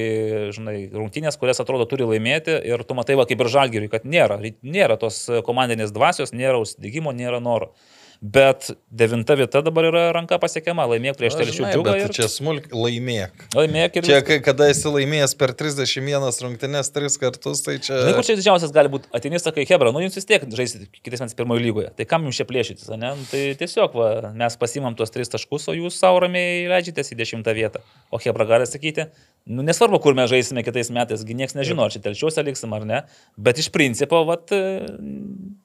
žinai, 0.56 0.76
rungtynės, 0.94 1.38
kurias 1.38 1.60
atrodo 1.62 1.86
turi 1.90 2.08
laimėti 2.08 2.56
ir 2.68 2.84
tu 2.88 2.98
matai, 2.98 3.18
va, 3.20 3.28
kaip 3.30 3.44
ir 3.44 3.52
žalgiriui, 3.52 3.92
kad 3.92 4.08
nėra, 4.08 4.40
nėra 4.64 4.98
tos 5.00 5.26
komandinės 5.46 5.94
dvasios, 5.96 6.34
nėra 6.34 6.62
užsidėgymo, 6.64 7.14
nėra 7.16 7.42
noro. 7.44 7.74
Bet 8.22 8.72
devinta 8.90 9.38
vieta 9.38 9.62
dabar 9.66 9.90
yra 9.92 10.06
ranka 10.16 10.40
pasiekiama, 10.42 10.88
laimėk 10.94 11.20
prieš 11.20 11.38
telšių 11.40 11.70
džiugą 11.70 11.96
bet 11.96 12.08
ir 12.08 12.16
čia 12.16 12.30
smulk, 12.32 12.72
laimėk. 12.74 13.48
laimėk 13.54 14.00
ir... 14.02 14.10
Čia, 14.10 14.22
kada 14.46 14.70
esi 14.74 14.90
laimėjęs 14.90 15.36
per 15.40 15.54
31 15.58 16.26
rungtynės 16.46 16.92
tris 16.96 17.20
kartus, 17.22 17.62
tai 17.66 17.78
čia... 17.78 18.02
Na, 18.08 18.16
kur 18.18 18.26
čia 18.26 18.38
didžiausias 18.40 18.74
gali 18.76 18.92
būti, 18.96 19.12
ateini 19.16 19.42
sakai, 19.42 19.68
Hebra, 19.70 19.94
nu 19.94 20.02
jūs 20.06 20.18
vis 20.18 20.30
tiek 20.30 20.48
žaisit 20.50 20.88
kitais 21.02 21.22
metais 21.22 21.38
pirmojo 21.38 21.62
lygoje, 21.62 21.92
tai 21.98 22.08
kam 22.10 22.26
jums 22.28 22.40
čia 22.40 22.48
plėšytis, 22.50 22.90
ne? 22.96 23.14
Nu, 23.20 23.28
Tai 23.36 23.44
tiesiog 23.60 23.96
va, 23.98 24.10
mes 24.38 24.56
pasimam 24.60 24.96
tuos 24.96 25.12
tris 25.12 25.32
taškus, 25.32 25.68
o 25.72 25.76
jūs 25.76 25.98
savo 26.00 26.22
ramiai 26.24 26.66
leidžiatės 26.72 27.12
į 27.12 27.18
dešimtą 27.20 27.56
vietą. 27.58 27.82
O 28.14 28.20
Hebra 28.22 28.46
gali 28.48 28.68
sakyti, 28.70 29.10
nu 29.52 29.66
nesvarbu, 29.66 30.00
kur 30.04 30.16
mes 30.18 30.30
žaisime 30.32 30.64
kitais 30.66 30.92
metais, 30.94 31.26
gi 31.28 31.36
niekas 31.38 31.58
nežino, 31.58 31.84
ar 31.84 31.94
čia 31.94 32.00
telšiuose 32.06 32.46
liksim 32.48 32.74
ar 32.78 32.86
ne, 32.88 33.02
bet 33.36 33.60
iš 33.62 33.68
principo, 33.76 34.22
vat, 34.30 34.54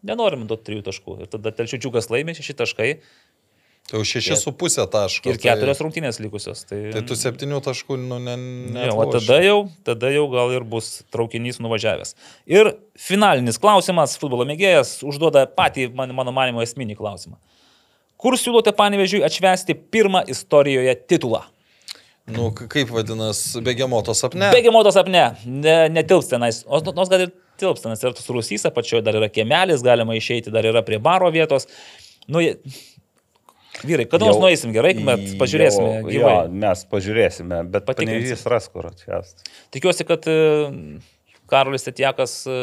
nenorim 0.06 0.46
duoti 0.50 0.66
trijų 0.66 0.86
taškų. 0.88 1.16
Ir 1.22 1.30
tada 1.30 1.52
telšiučiukas 1.60 2.10
laimė 2.12 2.34
šeši 2.40 2.56
taškai. 2.58 2.92
Tai 3.90 3.98
jau 3.98 4.06
6,5 4.06 4.84
taško. 4.92 5.32
Ir 5.32 5.38
keturios 5.42 5.80
rungtynės 5.82 6.20
likusios. 6.22 6.62
Tai, 6.68 6.78
Tai 6.94 7.02
tu 7.08 7.16
7 7.18 7.56
taškų, 7.66 7.96
nu, 7.98 8.20
ne. 8.22 8.36
ne 8.70 8.86
Jo, 8.86 8.94
o 9.02 9.06
tada 9.10 9.40
jau, 9.42 9.56
tada 9.86 10.12
jau 10.14 10.28
gal 10.30 10.52
ir 10.54 10.66
bus 10.74 11.00
traukinys 11.10 11.58
nuvažiavęs. 11.62 12.14
Ir 12.46 12.76
finalinis 12.94 13.58
klausimas, 13.58 14.14
futbolo 14.20 14.46
mėgėjas 14.46 15.00
užduoda 15.02 15.42
patį, 15.58 15.88
man, 15.98 16.14
mano 16.14 16.34
manimo, 16.36 16.62
esminį 16.62 16.94
klausimą. 17.00 17.40
Kur 18.20 18.36
siūlote 18.38 18.70
panevežiui 18.78 19.24
atšvesti 19.26 19.74
pirmą 19.90 20.22
istorijoje 20.30 20.94
titulą? 21.10 21.48
Nu, 22.30 22.50
kaip 22.54 22.92
vadinasi, 22.94 23.58
begemoto 23.64 24.14
sapne? 24.14 24.52
Bėgimotos 24.54 24.98
apne, 25.00 25.32
ne, 25.46 25.76
netilps 25.90 26.28
tenais, 26.30 26.60
o 26.68 26.78
nu, 26.84 26.94
nors 26.94 27.10
gal 27.10 27.24
ir 27.24 27.32
tilps 27.58 27.82
tenais, 27.82 28.02
ir 28.04 28.14
tas 28.14 28.28
rusys 28.30 28.68
apačioje 28.68 29.02
dar 29.06 29.18
yra 29.18 29.30
kiemelis, 29.32 29.82
galima 29.82 30.14
išeiti, 30.14 30.52
dar 30.54 30.68
yra 30.68 30.84
prie 30.86 31.00
baro 31.02 31.30
vietos. 31.34 31.66
Nu, 32.30 32.42
vyrai, 33.84 34.06
kada 34.10 34.28
nors 34.28 34.40
nueisim 34.42 34.72
gerai, 34.74 34.94
bet 35.06 35.22
pažiūrėsime 35.40 35.90
Jau- 35.90 36.08
gyvai. 36.08 36.32
Jo, 36.34 36.48
mes 36.64 36.82
pažiūrėsime, 36.90 37.60
bet 37.72 37.86
Patikrinsim. 37.88 38.42
ras 38.52 38.68
kur 38.72 38.90
atšvęsti. 38.90 39.46
Tikiuosi, 39.76 40.06
kad 40.08 40.26
e, 40.30 40.36
Karolis 41.50 41.86
Tetjakas 41.86 42.34
e, 42.50 42.58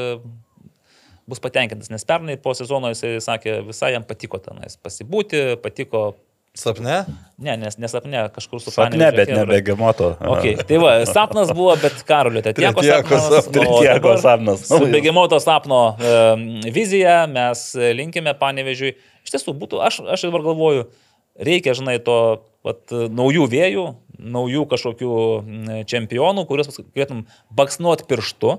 bus 1.27 1.41
patenkintas, 1.43 1.89
nes 1.91 2.05
pernai 2.07 2.37
po 2.39 2.53
sezono 2.55 2.91
jisai 2.93 3.17
sakė, 3.23 3.59
visai 3.67 3.93
jam 3.95 4.05
patiko 4.07 4.39
tenais 4.43 4.77
pasibūti, 4.79 5.57
patiko, 5.63 6.15
Sapne? 6.57 7.05
ne, 7.37 7.53
nes 7.61 7.75
nesapne, 7.77 8.23
kažkur 8.33 8.61
su 8.63 8.71
Sapne, 8.73 8.97
Panevėžio 8.97 9.17
bet 9.19 9.29
chebra. 9.29 9.43
ne 9.45 9.51
begemoto. 9.51 10.07
Okay, 10.33 10.55
tai 10.57 10.79
va, 10.81 10.93
sapnas 11.05 11.51
buvo, 11.53 11.75
bet 11.81 11.99
Karolio 12.07 12.41
Tetjako 12.41 12.81
Tretjako 12.81 13.19
sapnas. 13.19 13.43
sapnas. 13.45 13.45
o 13.45 13.51
Tretjako 13.53 14.07
dabar 14.07 14.21
sapnas. 14.23 14.63
Su 14.71 14.87
begemoto 14.89 15.39
sapno 15.43 15.81
e, 16.01 16.71
vizija 16.73 17.19
mes 17.29 17.67
linkime 17.99 18.33
Panevežiui. 18.39 18.95
Iš 19.27 19.35
tiesų, 19.35 19.53
būtų, 19.61 19.83
aš, 19.85 19.99
aš 20.17 20.25
dabar 20.29 20.47
galvoju, 20.49 20.87
reikia, 21.37 21.75
žinai, 21.77 21.99
to 22.01 22.17
vat, 22.65 22.81
naujų 22.89 23.45
vėjų, 23.53 23.85
naujų 24.17 24.65
kažkokių 24.71 25.13
čempionų, 25.91 26.47
kuriuos 26.49 26.81
galėtum 26.81 27.27
baksnuoti 27.53 28.07
pirštu. 28.09 28.57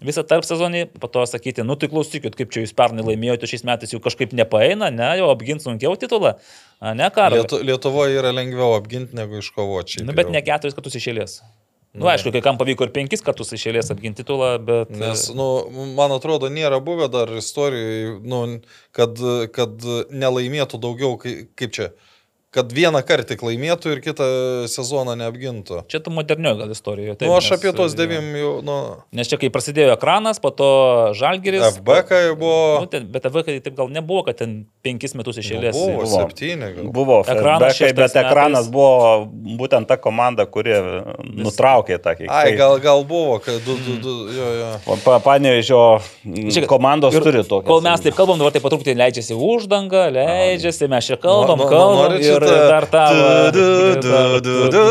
Visą 0.00 0.22
tarp 0.24 0.46
sezonį, 0.48 0.86
po 0.96 1.10
to 1.12 1.26
sakyti, 1.28 1.60
nu 1.66 1.74
tai 1.76 1.90
klausykit, 1.92 2.32
kaip 2.38 2.54
čia 2.54 2.62
jūs 2.62 2.70
pernai 2.76 3.02
laimėjote, 3.04 3.50
šiais 3.50 3.66
metais 3.68 3.90
jau 3.92 3.98
kažkaip 4.00 4.32
nepaeina, 4.32 4.88
ne, 4.94 5.10
jau 5.20 5.26
apginti 5.28 5.66
sunkiau 5.66 5.92
titulą, 6.00 6.38
A, 6.80 6.94
ne 6.96 7.10
karą. 7.12 7.36
Lietu, 7.42 7.58
Lietuvoje 7.64 8.16
yra 8.16 8.30
lengviau 8.32 8.72
apginti 8.78 9.16
negu 9.18 9.40
iškovoti. 9.42 10.00
Nu, 10.06 10.14
bet 10.16 10.30
ne 10.32 10.40
keturis 10.44 10.76
kartus 10.76 10.96
išėlės. 10.96 11.40
Na, 11.90 12.04
nu, 12.04 12.06
aišku, 12.12 12.30
kai 12.32 12.40
kam 12.44 12.56
pavyko 12.56 12.86
ir 12.86 12.92
penkis 12.94 13.20
kartus 13.26 13.50
išėlės 13.56 13.90
apginti 13.92 14.22
titulą, 14.22 14.52
bet... 14.62 14.92
Nes, 14.94 15.24
nu, 15.34 15.46
man 15.98 16.14
atrodo, 16.14 16.46
nėra 16.52 16.78
buvę 16.86 17.08
dar 17.10 17.32
istorijoje, 17.34 18.12
nu, 18.30 18.40
kad, 18.96 19.18
kad 19.56 19.82
nelaimėtų 20.14 20.78
daugiau, 20.80 21.16
kai- 21.20 21.48
kaip 21.58 21.74
čia, 21.74 21.88
kad 22.50 22.72
vieną 22.74 22.98
kartą 23.06 23.28
tik 23.30 23.42
laimėtų 23.46 23.92
ir 23.94 24.00
kitą 24.02 24.26
sezoną 24.66 25.12
neapgintų. 25.20 25.84
Čia 25.86 26.00
tu 26.02 26.10
modernioji 26.10 26.58
gal 26.58 26.72
istorijoje. 26.74 27.14
Na, 27.20 27.28
nu, 27.28 27.34
aš 27.38 27.50
apie 27.54 27.70
tos 27.78 27.94
devim 27.94 28.26
jau, 28.34 28.56
nu, 28.66 28.78
Nes 29.14 29.30
čia 29.30 29.38
kai 29.38 29.50
prasidėjo 29.54 29.92
ekranas, 29.94 30.40
po 30.42 30.50
to 30.50 30.66
Žalgiris. 31.14 31.62
FBK 31.76 32.18
jau 32.26 32.34
buvo, 32.40 32.64
Nu, 32.82 32.88
ten, 32.90 33.06
bet 33.06 33.28
FBK 33.30 33.60
taip 33.68 33.76
gal 33.78 33.86
nebuvo, 33.94 34.24
kad 34.26 34.40
ten 34.42 34.56
penkis 34.82 35.14
metus 35.14 35.38
iš 35.38 35.52
eilės. 35.54 35.78
buvo 35.78 36.02
Buvo. 36.02 36.10
septyni. 36.24 36.72
Gal. 36.74 36.90
Buvo 36.90 37.20
Ekranas 37.22 37.78
feedbackai, 37.78 37.92
bet 38.00 38.18
ekranas 38.24 38.66
metais. 38.66 38.72
buvo 38.74 39.30
būtent 39.62 39.86
ta 39.86 39.96
komanda, 40.02 40.46
kuri 40.50 40.74
nutraukė 41.22 42.00
tą 42.02 42.16
kiekį. 42.18 42.28
Ai, 42.34 42.56
gal, 42.58 42.80
gal 42.82 43.04
buvo, 43.06 43.38
kad 43.44 43.62
du, 43.62 43.78
du, 43.86 43.94
du, 44.02 44.16
jo, 44.34 44.50
jo. 44.58 44.98
Panevežio 45.22 45.80
Žiūrėk, 46.26 46.66
komandos 46.70 47.14
ir 47.14 47.22
turi 47.24 47.44
tokią. 47.46 47.66
Kol 47.70 47.80
mes 47.86 48.02
taip 48.02 48.18
kalbam, 48.18 48.42
dabar 48.42 48.52
taip 48.54 48.66
patruputį 48.66 48.96
leidžiasi 48.98 49.38
uždanga, 49.38 50.08
leidžiasi, 50.18 50.88
mes 50.90 51.06
čia 51.12 51.16
kalbam, 51.20 51.58
No- 51.60 51.64
no- 51.64 51.70
kalbam 51.70 52.10
norit 52.10 52.26
ir 52.26 52.39
šitą? 52.48 52.68
dar 52.70 52.86
du. 54.44 54.88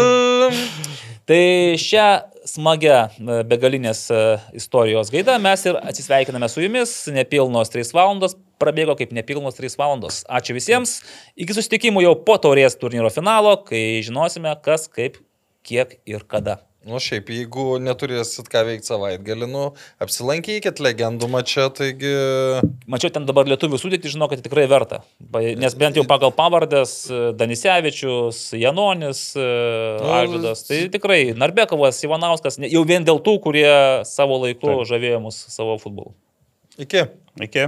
Tai 1.29 1.43
šią 1.77 2.05
smagę 2.49 2.93
e, 2.93 3.41
begalinės 3.49 4.05
e, 4.09 4.21
istorijos 4.57 5.11
gaidą 5.13 5.35
mes 5.41 5.65
ir 5.69 5.77
atsisveikiname 5.81 6.49
su 6.49 6.63
jumis. 6.63 6.93
Nepilnos 7.13 7.73
3 7.73 7.93
valandos 7.93 8.37
prabėgo 8.61 8.95
kaip 8.99 9.13
nepilnos 9.15 9.59
3 9.59 9.77
valandos. 9.79 10.23
Ačiū 10.25 10.57
visiems. 10.57 10.99
Iki 11.39 11.59
susitikimų 11.59 12.05
jau 12.07 12.15
po 12.25 12.39
taurės 12.41 12.77
turnyro 12.81 13.11
finalo, 13.13 13.57
kai 13.67 14.01
žinosime, 14.05 14.55
kas, 14.65 14.89
kaip, 14.91 15.21
kiek 15.65 15.99
ir 16.09 16.25
kada. 16.25 16.59
Nu, 16.90 16.98
šiaip, 16.98 17.27
jeigu 17.30 17.77
neturėsit 17.84 18.48
ką 18.50 18.64
veikti 18.66 18.90
savaitgalį, 18.90 19.45
nu, 19.51 19.66
apsilankykit 20.01 20.82
legendų 20.82 21.30
mačia, 21.30 21.68
taigi... 21.69 22.14
Mačiau 22.90 23.14
ten 23.14 23.27
dabar 23.30 23.45
lietuvių 23.50 23.77
sudėti, 23.77 24.09
žinau, 24.09 24.26
kad 24.32 24.42
tikrai 24.42 24.66
verta. 24.72 25.03
Nes 25.61 25.76
bent 25.77 26.00
jau 26.00 26.06
pagal 26.09 26.34
pavardės 26.34 26.95
e, 27.06 27.19
Danisevičius, 27.38 28.42
Janonis, 28.58 29.22
Nu, 30.00 30.09
Alvidas, 30.16 30.64
tai 30.68 30.88
tikrai 30.92 31.34
Narbekovas, 31.38 32.01
Ivanauskas, 32.03 32.58
jau 32.72 32.84
vien 32.88 33.06
dėl 33.06 33.22
tų, 33.24 33.35
kurie 33.43 33.69
savo 34.08 34.40
laiku 34.43 34.72
Taip. 34.72 34.88
žavėjo 34.90 35.22
mus 35.24 35.40
savo 35.51 35.77
futbolu. 35.82 36.14
Iki. 36.80 37.06
Iki. 37.45 37.68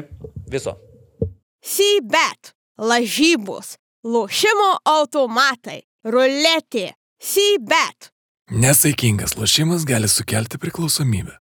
Viso. 0.51 0.75
Sybet, 1.61 2.53
lažybos, 2.82 3.75
lošimo 4.08 4.72
automatai, 4.88 5.82
ruletė, 6.08 6.91
sybet. 7.22 8.10
Nesaikingas 8.51 9.38
lošimas 9.38 9.85
gali 9.85 10.07
sukelti 10.07 10.57
priklausomybę. 10.57 11.40